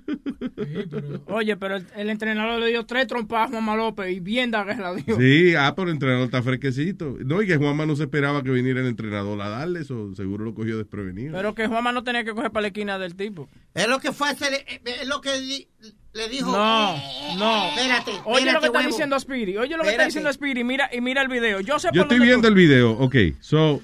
Oye, 1.27 1.55
pero 1.57 1.75
el, 1.75 1.85
el 1.95 2.09
entrenador 2.09 2.59
le 2.59 2.69
dio 2.69 2.87
tres 2.87 3.05
trompas 3.05 3.45
a 3.47 3.51
Juanma 3.51 3.75
López 3.75 4.11
y 4.11 4.19
bien 4.19 4.49
da 4.49 4.65
que 4.65 4.73
la 4.81 4.95
dio. 4.95 5.15
Sí, 5.19 5.53
ah, 5.55 5.73
pero 5.75 5.89
el 5.89 5.93
entrenador 5.93 6.25
está 6.25 6.41
fresquecito. 6.41 7.17
No, 7.23 7.39
y 7.41 7.45
que 7.45 7.57
Juanma 7.57 7.85
no 7.85 7.95
se 7.95 8.03
esperaba 8.03 8.41
que 8.41 8.49
viniera 8.49 8.79
el 8.81 8.87
entrenador 8.87 9.39
a 9.41 9.49
darle 9.49 9.81
eso. 9.81 10.15
Seguro 10.15 10.43
lo 10.43 10.55
cogió 10.55 10.77
desprevenido. 10.77 11.33
Pero 11.33 11.53
que 11.53 11.67
Juanma 11.67 11.91
no 11.91 12.03
tenía 12.03 12.23
que 12.23 12.31
coger 12.33 12.49
para 12.51 12.61
la 12.63 12.67
esquina 12.69 12.97
del 12.97 13.15
tipo. 13.15 13.47
es 13.75 13.87
lo 13.87 13.99
que 13.99 14.11
fue 14.11 14.29
a 14.29 14.31
hacer, 14.31 14.53
eh, 14.53 14.81
es 15.01 15.07
lo 15.07 15.21
que 15.21 15.39
di- 15.39 15.67
le 16.13 16.29
dijo. 16.29 16.51
No, 16.51 16.95
no. 17.37 17.67
Espérate, 17.69 18.11
Oye 18.25 18.51
lo 18.51 18.59
que 18.59 18.67
está 18.67 18.81
diciendo 18.81 19.19
Speedy. 19.19 19.57
Oye 19.57 19.75
lo 19.77 19.83
que 19.83 19.89
está 19.89 20.05
diciendo 20.05 20.31
Speedy. 20.31 20.61
y 20.61 20.63
Mira, 20.63 20.89
y 20.93 21.01
mira 21.01 21.21
el 21.21 21.27
video. 21.27 21.59
Yo 21.59 21.79
sé 21.79 21.89
Yo 21.93 22.03
por 22.03 22.13
estoy 22.13 22.19
viendo 22.27 22.41
tú- 22.43 22.47
el 22.49 22.55
video. 22.55 22.91
Ok, 22.91 23.15
so, 23.39 23.81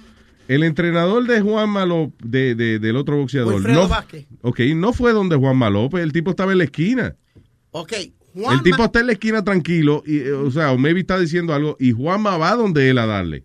el 0.48 0.64
entrenador 0.64 1.26
de 1.28 1.42
Juan 1.42 1.70
Malo, 1.70 2.12
de, 2.24 2.56
de- 2.56 2.80
del 2.80 2.96
otro 2.96 3.18
boxeador. 3.18 3.54
Wilfredo 3.56 3.82
no, 3.84 3.88
Vázquez. 3.88 4.26
ok, 4.42 4.60
no 4.76 4.94
fue 4.94 5.12
donde 5.14 5.36
Juan 5.36 5.60
López. 5.74 6.02
El 6.02 6.12
tipo 6.12 6.32
estaba 6.32 6.52
en 6.52 6.60
la 6.60 6.64
esquina. 6.66 7.16
Ok, 7.72 7.94
el 7.94 8.64
tipo 8.64 8.84
está 8.84 9.00
en 9.00 9.08
la 9.08 9.14
esquina 9.14 9.44
tranquilo. 9.44 10.04
Y, 10.06 10.20
eh, 10.20 10.32
o 10.34 10.50
sea, 10.52 10.72
o 10.72 10.78
maybe 10.78 11.00
está 11.02 11.20
diciendo 11.20 11.54
algo. 11.54 11.78
Y 11.80 11.92
Juanma 11.92 12.38
va 12.38 12.56
donde 12.56 12.90
él 12.90 12.98
a 13.00 13.06
darle. 13.06 13.44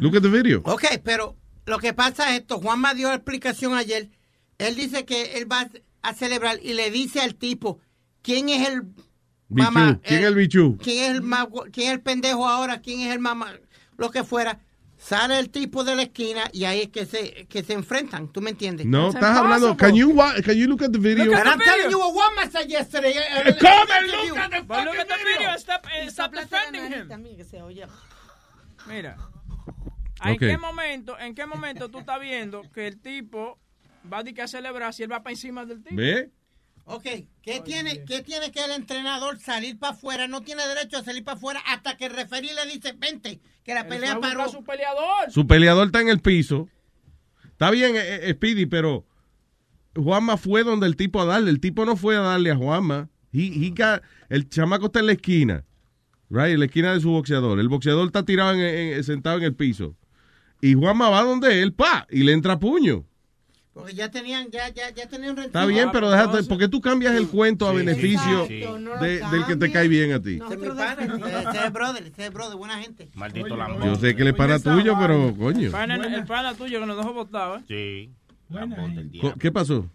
Look 0.00 0.16
at 0.16 0.22
the 0.22 0.28
video. 0.28 0.62
Ok, 0.64 0.84
pero 1.04 1.36
lo 1.66 1.78
que 1.78 1.92
pasa 1.92 2.30
es 2.34 2.40
esto. 2.40 2.58
Juanma 2.60 2.94
dio 2.94 3.12
explicación 3.12 3.74
ayer. 3.74 4.08
Él 4.58 4.76
dice 4.76 5.04
que 5.04 5.36
él 5.36 5.50
va 5.50 5.68
a 6.02 6.14
celebrar 6.14 6.58
y 6.62 6.74
le 6.74 6.90
dice 6.90 7.20
al 7.20 7.34
tipo, 7.34 7.80
¿quién 8.24 8.48
es 8.48 8.68
el 8.68 8.82
Bichú. 8.82 9.70
mamá? 9.70 10.00
¿Quién 10.02 10.20
es 10.20 10.26
el 10.26 10.32
eh, 10.32 10.36
bichú? 10.36 10.78
¿Quién 10.82 11.04
es 11.04 11.10
el, 11.10 11.22
más 11.22 11.46
gu- 11.46 11.70
quién 11.72 11.86
es 11.88 11.92
el 11.92 12.00
pendejo 12.00 12.48
ahora? 12.48 12.80
¿Quién 12.80 13.00
es 13.00 13.12
el 13.12 13.20
mamá? 13.20 13.52
Lo 13.96 14.10
que 14.10 14.24
fuera. 14.24 14.58
Sale 14.96 15.38
el 15.38 15.50
tipo 15.50 15.84
de 15.84 15.94
la 15.96 16.02
esquina 16.02 16.48
y 16.52 16.64
ahí 16.64 16.80
es 16.82 16.88
que 16.88 17.04
se, 17.04 17.46
que 17.46 17.62
se 17.62 17.74
enfrentan. 17.74 18.32
¿Tú 18.32 18.40
me 18.40 18.50
entiendes? 18.50 18.86
No, 18.86 19.10
estás 19.10 19.36
hablando. 19.36 19.76
Can 19.76 19.94
you, 19.94 20.10
wa- 20.12 20.32
can 20.42 20.56
you 20.56 20.66
look 20.66 20.82
at 20.82 20.90
the 20.92 20.98
video? 20.98 21.34
And 21.36 21.46
I'm 21.46 21.58
telling 21.60 21.90
you 21.90 21.98
what 21.98 22.14
Juanma 22.14 22.50
said 22.50 22.68
yesterday. 22.70 23.12
uh, 23.12 23.50
uh, 23.50 23.52
Come 23.60 23.90
and 23.92 24.08
the 24.08 24.16
look 24.16 24.24
interview. 24.24 24.36
at 24.42 24.50
the 24.50 24.62
But 24.66 24.84
look 24.86 24.96
at 24.96 25.08
the 25.08 25.14
video 25.22 25.50
and 25.50 25.60
stop, 25.60 25.86
and 26.00 26.10
stop 26.10 26.32
defending 26.32 26.90
him. 26.90 27.08
Mira. 28.86 29.16
¿En 30.24 30.34
Ok. 30.34 30.38
qué 30.40 30.56
momento, 30.58 31.18
en 31.18 31.34
qué 31.34 31.44
momento 31.44 31.90
tú 31.90 31.98
estás 31.98 32.18
viendo 32.20 32.62
que 32.72 32.86
el 32.86 32.98
tipo 33.00 33.58
va 34.10 34.18
a, 34.18 34.22
di 34.22 34.32
que 34.32 34.40
a 34.42 34.48
celebrar 34.48 34.94
si 34.94 35.02
él 35.02 35.12
va 35.12 35.22
para 35.22 35.32
encima 35.32 35.66
del 35.66 35.82
tipo? 35.82 35.96
¿Ve? 35.96 36.30
Ok, 36.86 37.02
¿qué 37.42 37.60
tiene, 37.64 38.04
¿qué 38.04 38.22
tiene 38.22 38.52
que 38.52 38.62
el 38.62 38.70
entrenador 38.72 39.38
salir 39.38 39.78
para 39.78 39.94
afuera? 39.94 40.28
No 40.28 40.42
tiene 40.42 40.66
derecho 40.66 40.98
a 40.98 41.02
salir 41.04 41.24
para 41.24 41.36
afuera 41.38 41.60
hasta 41.66 41.96
que 41.96 42.06
el 42.06 42.12
referí 42.12 42.48
le 42.48 42.70
dice, 42.72 42.92
vente, 42.98 43.40
que 43.64 43.72
la 43.74 43.88
pelea 43.88 44.20
paró. 44.20 44.42
a 44.42 44.48
su 44.48 44.62
peleador. 44.62 45.30
Su 45.30 45.46
peleador 45.46 45.86
está 45.86 46.00
en 46.02 46.08
el 46.10 46.20
piso. 46.20 46.68
Está 47.46 47.70
bien, 47.70 47.96
eh, 47.96 48.28
eh, 48.28 48.32
Speedy, 48.34 48.66
pero 48.66 49.06
Juanma 49.96 50.36
fue 50.36 50.62
donde 50.62 50.86
el 50.86 50.96
tipo 50.96 51.22
a 51.22 51.24
darle. 51.24 51.50
El 51.50 51.60
tipo 51.60 51.86
no 51.86 51.96
fue 51.96 52.16
a 52.16 52.20
darle 52.20 52.50
a 52.50 52.56
Juanma. 52.56 53.08
He, 53.32 53.46
he 53.46 53.70
got- 53.70 54.02
el 54.28 54.48
chamaco 54.50 54.86
está 54.86 55.00
en 55.00 55.06
la 55.06 55.12
esquina. 55.12 55.64
Right, 56.28 56.52
en 56.52 56.58
la 56.60 56.66
esquina 56.66 56.92
de 56.92 57.00
su 57.00 57.10
boxeador. 57.10 57.60
El 57.60 57.68
boxeador 57.68 58.06
está 58.06 58.24
tirado 58.24 58.52
en- 58.54 58.60
en- 58.60 59.04
sentado 59.04 59.38
en 59.38 59.44
el 59.44 59.54
piso. 59.54 59.96
Y 60.60 60.74
Juanma 60.74 61.08
va 61.08 61.22
donde 61.22 61.62
él, 61.62 61.72
pa, 61.72 62.06
y 62.10 62.24
le 62.24 62.32
entra 62.32 62.58
puño. 62.58 63.06
Porque 63.74 63.92
ya 63.92 64.08
tenían, 64.08 64.50
ya, 64.52 64.68
ya, 64.68 64.90
ya 64.90 65.08
tenían 65.08 65.36
Está 65.36 65.66
bien, 65.66 65.90
pero 65.92 66.08
déjate, 66.08 66.44
¿por 66.44 66.58
qué 66.58 66.68
tú 66.68 66.80
cambias 66.80 67.12
el 67.16 67.26
cuento 67.26 67.66
a 67.68 67.72
Sí, 67.72 67.76
beneficio 67.78 68.46
sí, 68.46 68.60
sí. 68.60 68.64
No 68.64 68.78
lo 68.94 68.98
de- 69.00 69.18
del 69.18 69.46
que 69.46 69.56
te 69.56 69.72
cae 69.72 69.88
bien 69.88 70.12
a 70.12 70.22
ti? 70.22 70.36
Ese 70.36 70.54
es 70.54 70.60
mi 70.60 70.68
pana, 70.68 71.02
ese 71.02 71.58
es 71.58 71.64
el 71.64 71.70
brother, 71.72 72.02
ese 72.04 72.12
es 72.22 72.28
el 72.28 72.30
brother, 72.32 72.56
buena 72.56 72.80
gente. 72.80 73.10
Maldito 73.14 73.56
la 73.56 73.76
Yo 73.84 73.96
sé 73.96 74.14
que 74.14 74.28
es 74.28 74.34
pana 74.34 74.60
tuyo, 74.60 74.96
pero 74.98 75.34
coño. 75.36 75.66
El 75.66 75.70
pana, 75.72 75.96
el 75.96 76.24
pana 76.24 76.54
tuyo 76.54 76.78
que 76.78 76.86
nos 76.86 76.96
dejó 76.96 77.12
votado, 77.12 77.56
¿eh? 77.56 77.62
Sí. 77.66 78.10
¿Qué 79.40 79.50
pasó? 79.50 79.90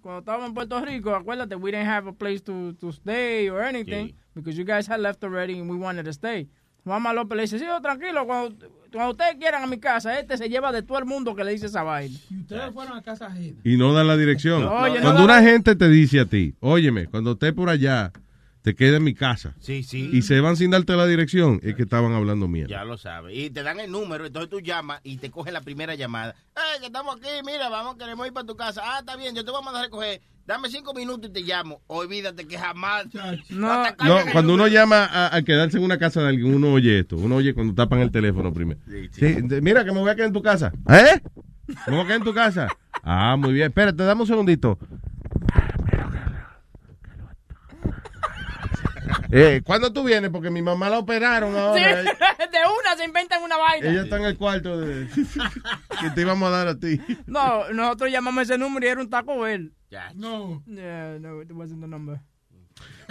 Cuando 0.00 0.20
estábamos 0.20 0.48
en 0.48 0.54
Puerto 0.54 0.80
Rico, 0.80 1.12
acuérdate, 1.12 1.56
we 1.56 1.72
didn't 1.72 1.88
have 1.88 2.08
a 2.08 2.12
place 2.12 2.40
to, 2.40 2.74
to 2.78 2.90
stay 2.92 3.48
or 3.50 3.60
anything 3.62 4.14
because 4.34 4.56
you 4.56 4.64
guys 4.64 4.88
had 4.88 5.00
left 5.00 5.24
already 5.24 5.58
and 5.58 5.68
we 5.68 5.76
wanted 5.76 6.04
to 6.04 6.12
stay. 6.12 6.48
Juanma 6.84 7.12
López 7.12 7.36
le 7.36 7.42
dice, 7.42 7.58
sí, 7.58 7.64
tranquilo, 7.82 8.24
cuando, 8.24 8.56
cuando 8.92 9.12
ustedes 9.12 9.36
quieran 9.36 9.62
a 9.62 9.66
mi 9.66 9.78
casa, 9.78 10.18
este 10.18 10.36
se 10.36 10.48
lleva 10.48 10.72
de 10.72 10.82
todo 10.82 10.98
el 10.98 11.04
mundo 11.06 11.34
que 11.34 11.44
le 11.44 11.52
dice 11.52 11.66
esa 11.66 11.82
vaina. 11.82 12.18
Ustedes 12.40 12.72
fueron 12.72 12.96
a 12.98 13.02
casa 13.02 13.26
ajena. 13.26 13.58
Y 13.64 13.76
no 13.76 13.92
da 13.92 14.04
la 14.04 14.16
dirección. 14.16 14.62
No 14.62 14.70
cuando 14.70 15.24
una 15.24 15.40
la- 15.40 15.42
gente 15.42 15.76
te 15.76 15.88
dice 15.88 16.20
a 16.20 16.26
ti, 16.26 16.54
óyeme, 16.60 17.06
cuando 17.06 17.32
esté 17.32 17.52
por 17.52 17.68
allá, 17.68 18.12
te 18.62 18.74
queda 18.74 18.98
en 18.98 19.04
mi 19.04 19.14
casa. 19.14 19.54
Sí, 19.60 19.82
sí. 19.82 20.10
Y 20.12 20.20
se 20.20 20.38
van 20.40 20.54
sin 20.56 20.70
darte 20.70 20.94
la 20.94 21.06
dirección, 21.06 21.60
es 21.62 21.74
que 21.76 21.82
estaban 21.84 22.12
hablando 22.12 22.46
mierda. 22.46 22.68
Ya 22.70 22.84
lo 22.84 22.98
sabes. 22.98 23.34
Y 23.34 23.48
te 23.48 23.62
dan 23.62 23.80
el 23.80 23.90
número, 23.90 24.26
entonces 24.26 24.50
tú 24.50 24.60
llamas 24.60 25.00
y 25.02 25.16
te 25.16 25.30
cogen 25.30 25.54
la 25.54 25.62
primera 25.62 25.94
llamada. 25.94 26.34
Eh, 26.56 26.80
que 26.80 26.86
estamos 26.86 27.16
aquí, 27.16 27.28
mira, 27.46 27.70
vamos, 27.70 27.96
queremos 27.96 28.26
ir 28.26 28.34
para 28.34 28.46
tu 28.46 28.56
casa. 28.56 28.82
Ah, 28.84 28.98
está 29.00 29.16
bien, 29.16 29.34
yo 29.34 29.44
te 29.46 29.50
voy 29.50 29.60
a 29.62 29.64
mandar 29.64 29.82
a 29.82 29.84
recoger. 29.86 30.20
Dame 30.50 30.68
cinco 30.68 30.92
minutos 30.92 31.30
y 31.30 31.32
te 31.32 31.40
llamo. 31.42 31.80
Olvídate 31.86 32.44
que 32.44 32.58
jamás. 32.58 33.06
No, 33.50 33.84
No, 33.84 34.16
cuando 34.32 34.54
uno 34.54 34.66
llama 34.66 35.04
a, 35.04 35.36
a 35.36 35.42
quedarse 35.42 35.76
en 35.78 35.84
una 35.84 35.96
casa 35.96 36.22
de 36.22 36.28
alguien, 36.30 36.52
uno 36.52 36.72
oye 36.72 36.98
esto. 36.98 37.16
Uno 37.18 37.36
oye 37.36 37.54
cuando 37.54 37.72
tapan 37.72 38.00
el 38.00 38.10
teléfono 38.10 38.52
primero. 38.52 38.80
Sí, 39.12 39.42
de- 39.42 39.60
mira 39.60 39.84
que 39.84 39.92
me 39.92 40.00
voy 40.00 40.10
a 40.10 40.16
quedar 40.16 40.26
en 40.26 40.32
tu 40.32 40.42
casa. 40.42 40.72
¿Eh? 40.88 41.20
¿Me 41.86 41.92
voy 41.94 42.00
a 42.00 42.04
quedar 42.04 42.16
en 42.18 42.24
tu 42.24 42.34
casa? 42.34 42.66
Ah, 43.04 43.36
muy 43.38 43.52
bien. 43.52 43.68
Espérate, 43.68 44.02
dame 44.02 44.22
un 44.22 44.26
segundito. 44.26 44.76
Eh, 49.30 49.62
¿Cuándo 49.64 49.92
tú 49.92 50.04
vienes? 50.04 50.30
Porque 50.30 50.50
mi 50.50 50.62
mamá 50.62 50.90
la 50.90 50.98
operaron 50.98 51.52
Sí, 51.52 51.58
ahora. 51.58 52.02
de 52.02 52.58
una 52.58 52.96
se 52.96 53.04
inventan 53.04 53.42
una 53.42 53.56
vaina. 53.56 53.88
Ella 53.90 54.02
está 54.02 54.16
en 54.18 54.24
el 54.24 54.36
cuarto 54.36 54.80
de- 54.80 55.08
que 56.00 56.10
te 56.14 56.20
íbamos 56.22 56.48
a 56.48 56.50
dar 56.50 56.68
a 56.68 56.78
ti. 56.78 57.00
No, 57.26 57.70
nosotros 57.72 58.10
llamamos 58.10 58.42
ese 58.44 58.58
número 58.58 58.86
y 58.86 58.88
era 58.90 59.00
un 59.00 59.10
Taco 59.10 59.40
Bell. 59.40 59.72
No. 60.14 60.62
Yeah, 60.66 61.18
no, 61.20 61.42
it 61.42 61.50
wasn't 61.52 61.80
the 61.80 61.88
number. 61.88 62.20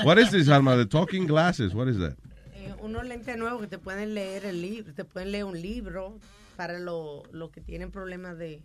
What 0.04 0.18
is 0.18 0.32
this, 0.32 0.48
Alma? 0.50 0.76
The 0.78 0.86
talking 0.86 1.28
glasses. 1.28 1.74
What 1.74 1.88
is 1.90 1.98
that? 2.00 2.16
Eh, 2.54 2.74
unos 2.82 3.06
lentes 3.06 3.38
nuevos 3.38 3.62
que 3.62 3.68
te 3.68 3.78
pueden 3.78 4.14
leer 4.14 4.46
el 4.46 4.62
libro, 4.62 4.94
te 4.94 5.04
pueden 5.06 5.32
leer 5.32 5.44
un 5.46 5.62
libro 5.62 6.20
para 6.56 6.80
los 6.80 7.24
lo 7.32 7.52
que 7.52 7.62
tienen 7.62 7.92
problemas 7.92 8.38
de, 8.38 8.64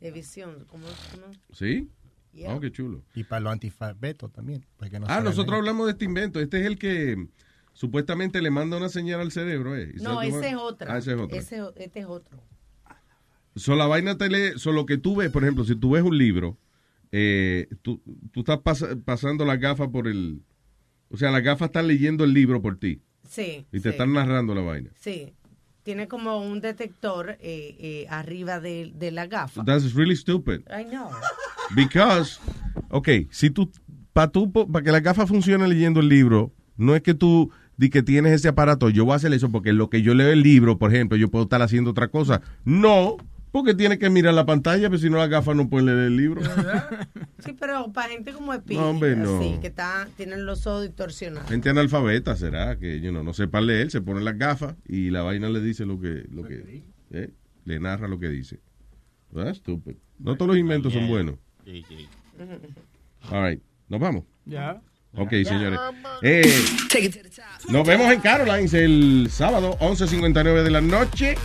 de 0.00 0.10
visión. 0.10 0.64
¿Cómo, 0.68 0.86
cómo? 1.12 1.32
¿Sí? 1.52 1.88
Yeah. 2.32 2.54
Oh, 2.54 2.60
qué 2.60 2.70
chulo. 2.70 3.02
Y 3.14 3.24
para 3.24 3.40
los 3.40 3.52
antifabetos 3.52 4.32
también. 4.32 4.64
no 4.80 5.06
Ah, 5.08 5.20
nosotros 5.20 5.56
hablamos 5.58 5.86
de 5.86 5.92
este 5.92 6.04
invento. 6.04 6.40
Este 6.40 6.60
es 6.60 6.66
el 6.66 6.78
que 6.78 7.26
supuestamente 7.72 8.40
le 8.40 8.50
manda 8.50 8.76
una 8.76 8.88
señal 8.88 9.20
al 9.20 9.32
cerebro, 9.32 9.76
¿eh? 9.76 9.92
No, 10.00 10.22
ese 10.22 10.50
es 10.50 10.56
otra. 10.56 10.94
Ah, 10.94 10.98
ese 10.98 11.12
es 11.14 11.18
otro. 11.18 11.36
Ese- 11.38 11.62
este 11.76 12.00
es 12.00 12.06
otro. 12.06 12.38
So, 13.56 13.74
la 13.74 13.86
vaina 13.86 14.16
te 14.16 14.28
lee, 14.28 14.52
so, 14.58 14.70
lo 14.72 14.86
que 14.86 14.96
tú 14.96 15.16
ves, 15.16 15.30
por 15.30 15.42
ejemplo, 15.42 15.64
si 15.64 15.74
tú 15.74 15.90
ves 15.90 16.02
un 16.04 16.16
libro, 16.16 16.56
eh, 17.10 17.66
tú, 17.82 18.00
tú 18.32 18.40
estás 18.40 18.58
pas- 18.58 19.02
pasando 19.04 19.44
las 19.44 19.58
gafas 19.58 19.88
por 19.88 20.06
el... 20.06 20.42
O 21.10 21.16
sea, 21.16 21.32
las 21.32 21.42
gafas 21.42 21.66
están 21.66 21.88
leyendo 21.88 22.22
el 22.22 22.32
libro 22.32 22.62
por 22.62 22.78
ti. 22.78 23.00
Sí. 23.28 23.66
Y 23.72 23.80
te 23.80 23.82
sí. 23.82 23.88
están 23.88 24.12
narrando 24.12 24.54
la 24.54 24.60
vaina. 24.60 24.90
Sí. 25.00 25.34
Tiene 25.82 26.06
como 26.06 26.38
un 26.40 26.60
detector 26.60 27.30
eh, 27.30 27.36
eh, 27.40 28.06
arriba 28.10 28.60
de, 28.60 28.92
de 28.94 29.10
la 29.10 29.26
gafa. 29.26 29.64
That's 29.64 29.94
really 29.94 30.14
stupid. 30.14 30.60
I 30.70 30.84
know. 30.84 31.10
Because, 31.74 32.40
ok, 32.88 33.08
si 33.30 33.50
tú, 33.50 33.70
para 34.12 34.30
tú, 34.30 34.50
para 34.52 34.84
que 34.84 34.92
la 34.92 35.00
gafa 35.00 35.26
funcione 35.26 35.66
leyendo 35.68 36.00
el 36.00 36.08
libro, 36.08 36.52
no 36.76 36.94
es 36.94 37.02
que 37.02 37.14
tú 37.14 37.50
di 37.76 37.90
que 37.90 38.02
tienes 38.02 38.32
ese 38.32 38.48
aparato, 38.48 38.90
yo 38.90 39.04
voy 39.04 39.12
a 39.14 39.16
hacer 39.16 39.32
eso 39.32 39.50
porque 39.50 39.72
lo 39.72 39.88
que 39.88 40.02
yo 40.02 40.14
leo 40.14 40.28
el 40.30 40.42
libro, 40.42 40.78
por 40.78 40.92
ejemplo, 40.94 41.16
yo 41.16 41.30
puedo 41.30 41.44
estar 41.44 41.62
haciendo 41.62 41.90
otra 41.90 42.08
cosa. 42.08 42.42
No, 42.64 43.16
porque 43.52 43.74
tiene 43.74 43.98
que 43.98 44.10
mirar 44.10 44.34
la 44.34 44.46
pantalla, 44.46 44.88
pero 44.88 45.00
si 45.00 45.08
no 45.10 45.18
la 45.18 45.26
gafa 45.26 45.54
no 45.54 45.68
puede 45.68 45.86
leer 45.86 45.98
el 45.98 46.16
libro. 46.16 46.42
Sí, 47.40 47.56
pero 47.58 47.90
para 47.90 48.10
gente 48.10 48.34
como 48.34 48.52
Speedy, 48.52 48.78
No, 48.78 48.90
hombre, 48.90 49.16
no. 49.16 49.38
así, 49.38 49.56
que 49.62 49.68
está, 49.68 50.06
tienen 50.18 50.44
los 50.44 50.66
ojos 50.66 50.82
distorsionados. 50.82 51.48
Gente 51.48 51.70
analfabeta 51.70 52.36
será 52.36 52.78
que 52.78 53.00
you 53.00 53.08
know, 53.08 53.24
no 53.24 53.32
sepa 53.32 53.62
leer, 53.62 53.90
se 53.90 54.02
pone 54.02 54.20
las 54.20 54.36
gafas 54.36 54.74
y 54.86 55.08
la 55.08 55.22
vaina 55.22 55.48
le 55.48 55.62
dice 55.62 55.86
lo 55.86 55.98
que, 55.98 56.26
lo 56.30 56.42
que, 56.42 56.82
eh, 57.12 57.30
le 57.64 57.80
narra 57.80 58.08
lo 58.08 58.18
que 58.18 58.28
dice. 58.28 58.60
That's 59.34 59.56
stupid. 59.56 59.94
No 60.18 60.36
todos 60.36 60.48
los 60.48 60.58
inventos 60.58 60.92
son 60.92 61.08
buenos. 61.08 61.36
All 63.30 63.50
right, 63.50 63.62
nos 63.88 64.00
vamos. 64.00 64.24
Ya. 64.44 64.80
Ok, 65.16 65.30
señores. 65.44 65.78
Eh, 66.22 66.42
nos 67.68 67.86
vemos 67.86 68.12
en 68.12 68.20
Carolines 68.20 68.72
el 68.74 69.28
sábado, 69.30 69.76
11.59 69.80 70.62
de 70.62 70.70
la 70.70 70.80
noche. 70.80 71.36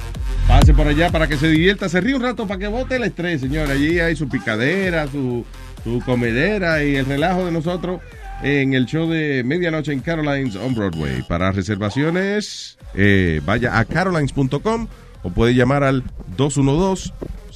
Pase 0.48 0.74
por 0.74 0.88
allá 0.88 1.10
para 1.10 1.28
que 1.28 1.38
se 1.38 1.48
divierta, 1.48 1.90
se 1.90 2.00
ríe 2.00 2.16
un 2.16 2.22
rato 2.22 2.48
para 2.48 2.60
que 2.60 2.68
bote 2.68 2.98
el 2.98 3.04
estrés, 3.04 3.42
señor. 3.42 3.70
Allí 3.72 4.00
hay 4.00 4.16
su 4.16 4.30
picadera, 4.30 5.08
su, 5.08 5.44
su 5.84 6.00
comedera 6.06 6.84
y 6.84 6.96
el 6.96 7.08
relajo 7.08 7.46
de 7.46 7.52
nosotros 7.52 8.02
en 8.44 8.74
el 8.76 8.86
show 8.86 9.10
de 9.10 9.44
medianoche 9.44 9.92
en 9.92 10.02
Carolines 10.02 10.56
on 10.56 10.76
Broadway. 10.76 11.24
Para 11.24 11.52
reservaciones, 11.52 12.78
eh, 12.94 13.42
vaya 13.44 13.80
a 13.80 13.86
carolines.com 13.86 14.88
o 15.24 15.30
puede 15.32 15.56
llamar 15.56 15.84
al 15.84 16.04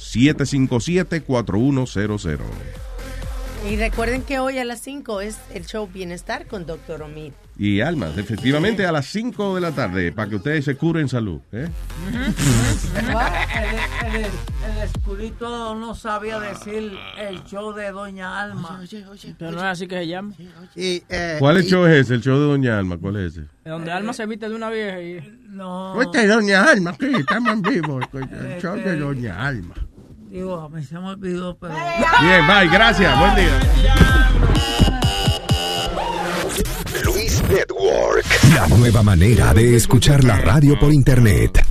212-757-4100. 0.00 2.38
Y 3.68 3.76
recuerden 3.76 4.22
que 4.22 4.38
hoy 4.38 4.56
a 4.56 4.64
las 4.64 4.80
5 4.80 5.20
es 5.20 5.36
el 5.52 5.66
show 5.66 5.86
Bienestar 5.86 6.46
con 6.46 6.64
Doctor 6.64 7.02
Omid. 7.02 7.32
Y 7.58 7.82
Almas, 7.82 8.16
efectivamente 8.16 8.86
a 8.86 8.92
las 8.92 9.04
5 9.08 9.54
de 9.54 9.60
la 9.60 9.72
tarde, 9.72 10.12
para 10.12 10.30
que 10.30 10.36
ustedes 10.36 10.64
se 10.64 10.76
curen 10.76 11.10
salud. 11.10 11.42
¿eh? 11.52 11.68
El, 12.96 13.04
el, 14.14 14.24
el 14.24 14.78
escudito 14.82 15.74
no 15.74 15.94
sabía 15.94 16.40
decir 16.40 16.90
el 17.18 17.44
show 17.44 17.74
de 17.74 17.90
Doña 17.90 18.40
Alma. 18.40 18.80
Pero 19.38 19.50
no 19.50 19.58
es 19.58 19.64
así 19.64 19.86
que 19.86 19.96
se 19.96 20.06
llama. 20.06 20.32
¿Cuál 21.38 21.58
es 21.58 21.66
show 21.66 21.84
es 21.84 22.06
ese? 22.06 22.14
El 22.14 22.22
show 22.22 22.38
de 22.38 22.46
Doña 22.46 22.78
Alma, 22.78 22.96
¿cuál 22.96 23.16
es 23.16 23.36
ese? 23.36 23.44
Donde 23.66 23.92
Alma 23.92 24.14
se 24.14 24.24
viste 24.24 24.48
de 24.48 24.54
una 24.54 24.70
vieja 24.70 25.02
y... 25.02 25.20
No. 25.50 26.00
Este 26.00 26.22
es 26.22 26.28
Doña 26.30 26.64
Alma, 26.64 26.92
aquí 26.92 27.12
estamos 27.14 27.52
en 27.52 27.60
vivo. 27.60 28.00
El 28.14 28.58
show 28.62 28.74
de 28.76 28.96
Doña 28.96 29.46
Alma. 29.46 29.74
Digo, 30.30 30.68
mí 30.68 30.84
se 30.84 30.96
me 30.96 31.08
olvidó, 31.08 31.58
pero... 31.58 31.74
Bien, 32.22 32.46
bye, 32.46 32.68
gracias, 32.68 33.18
buen 33.18 33.34
día. 33.34 33.60
Luis 37.04 37.42
Network. 37.48 38.24
La 38.54 38.68
nueva 38.68 39.02
manera 39.02 39.52
de 39.52 39.74
escuchar 39.74 40.22
la 40.22 40.36
radio 40.36 40.78
por 40.78 40.92
internet. 40.92 41.69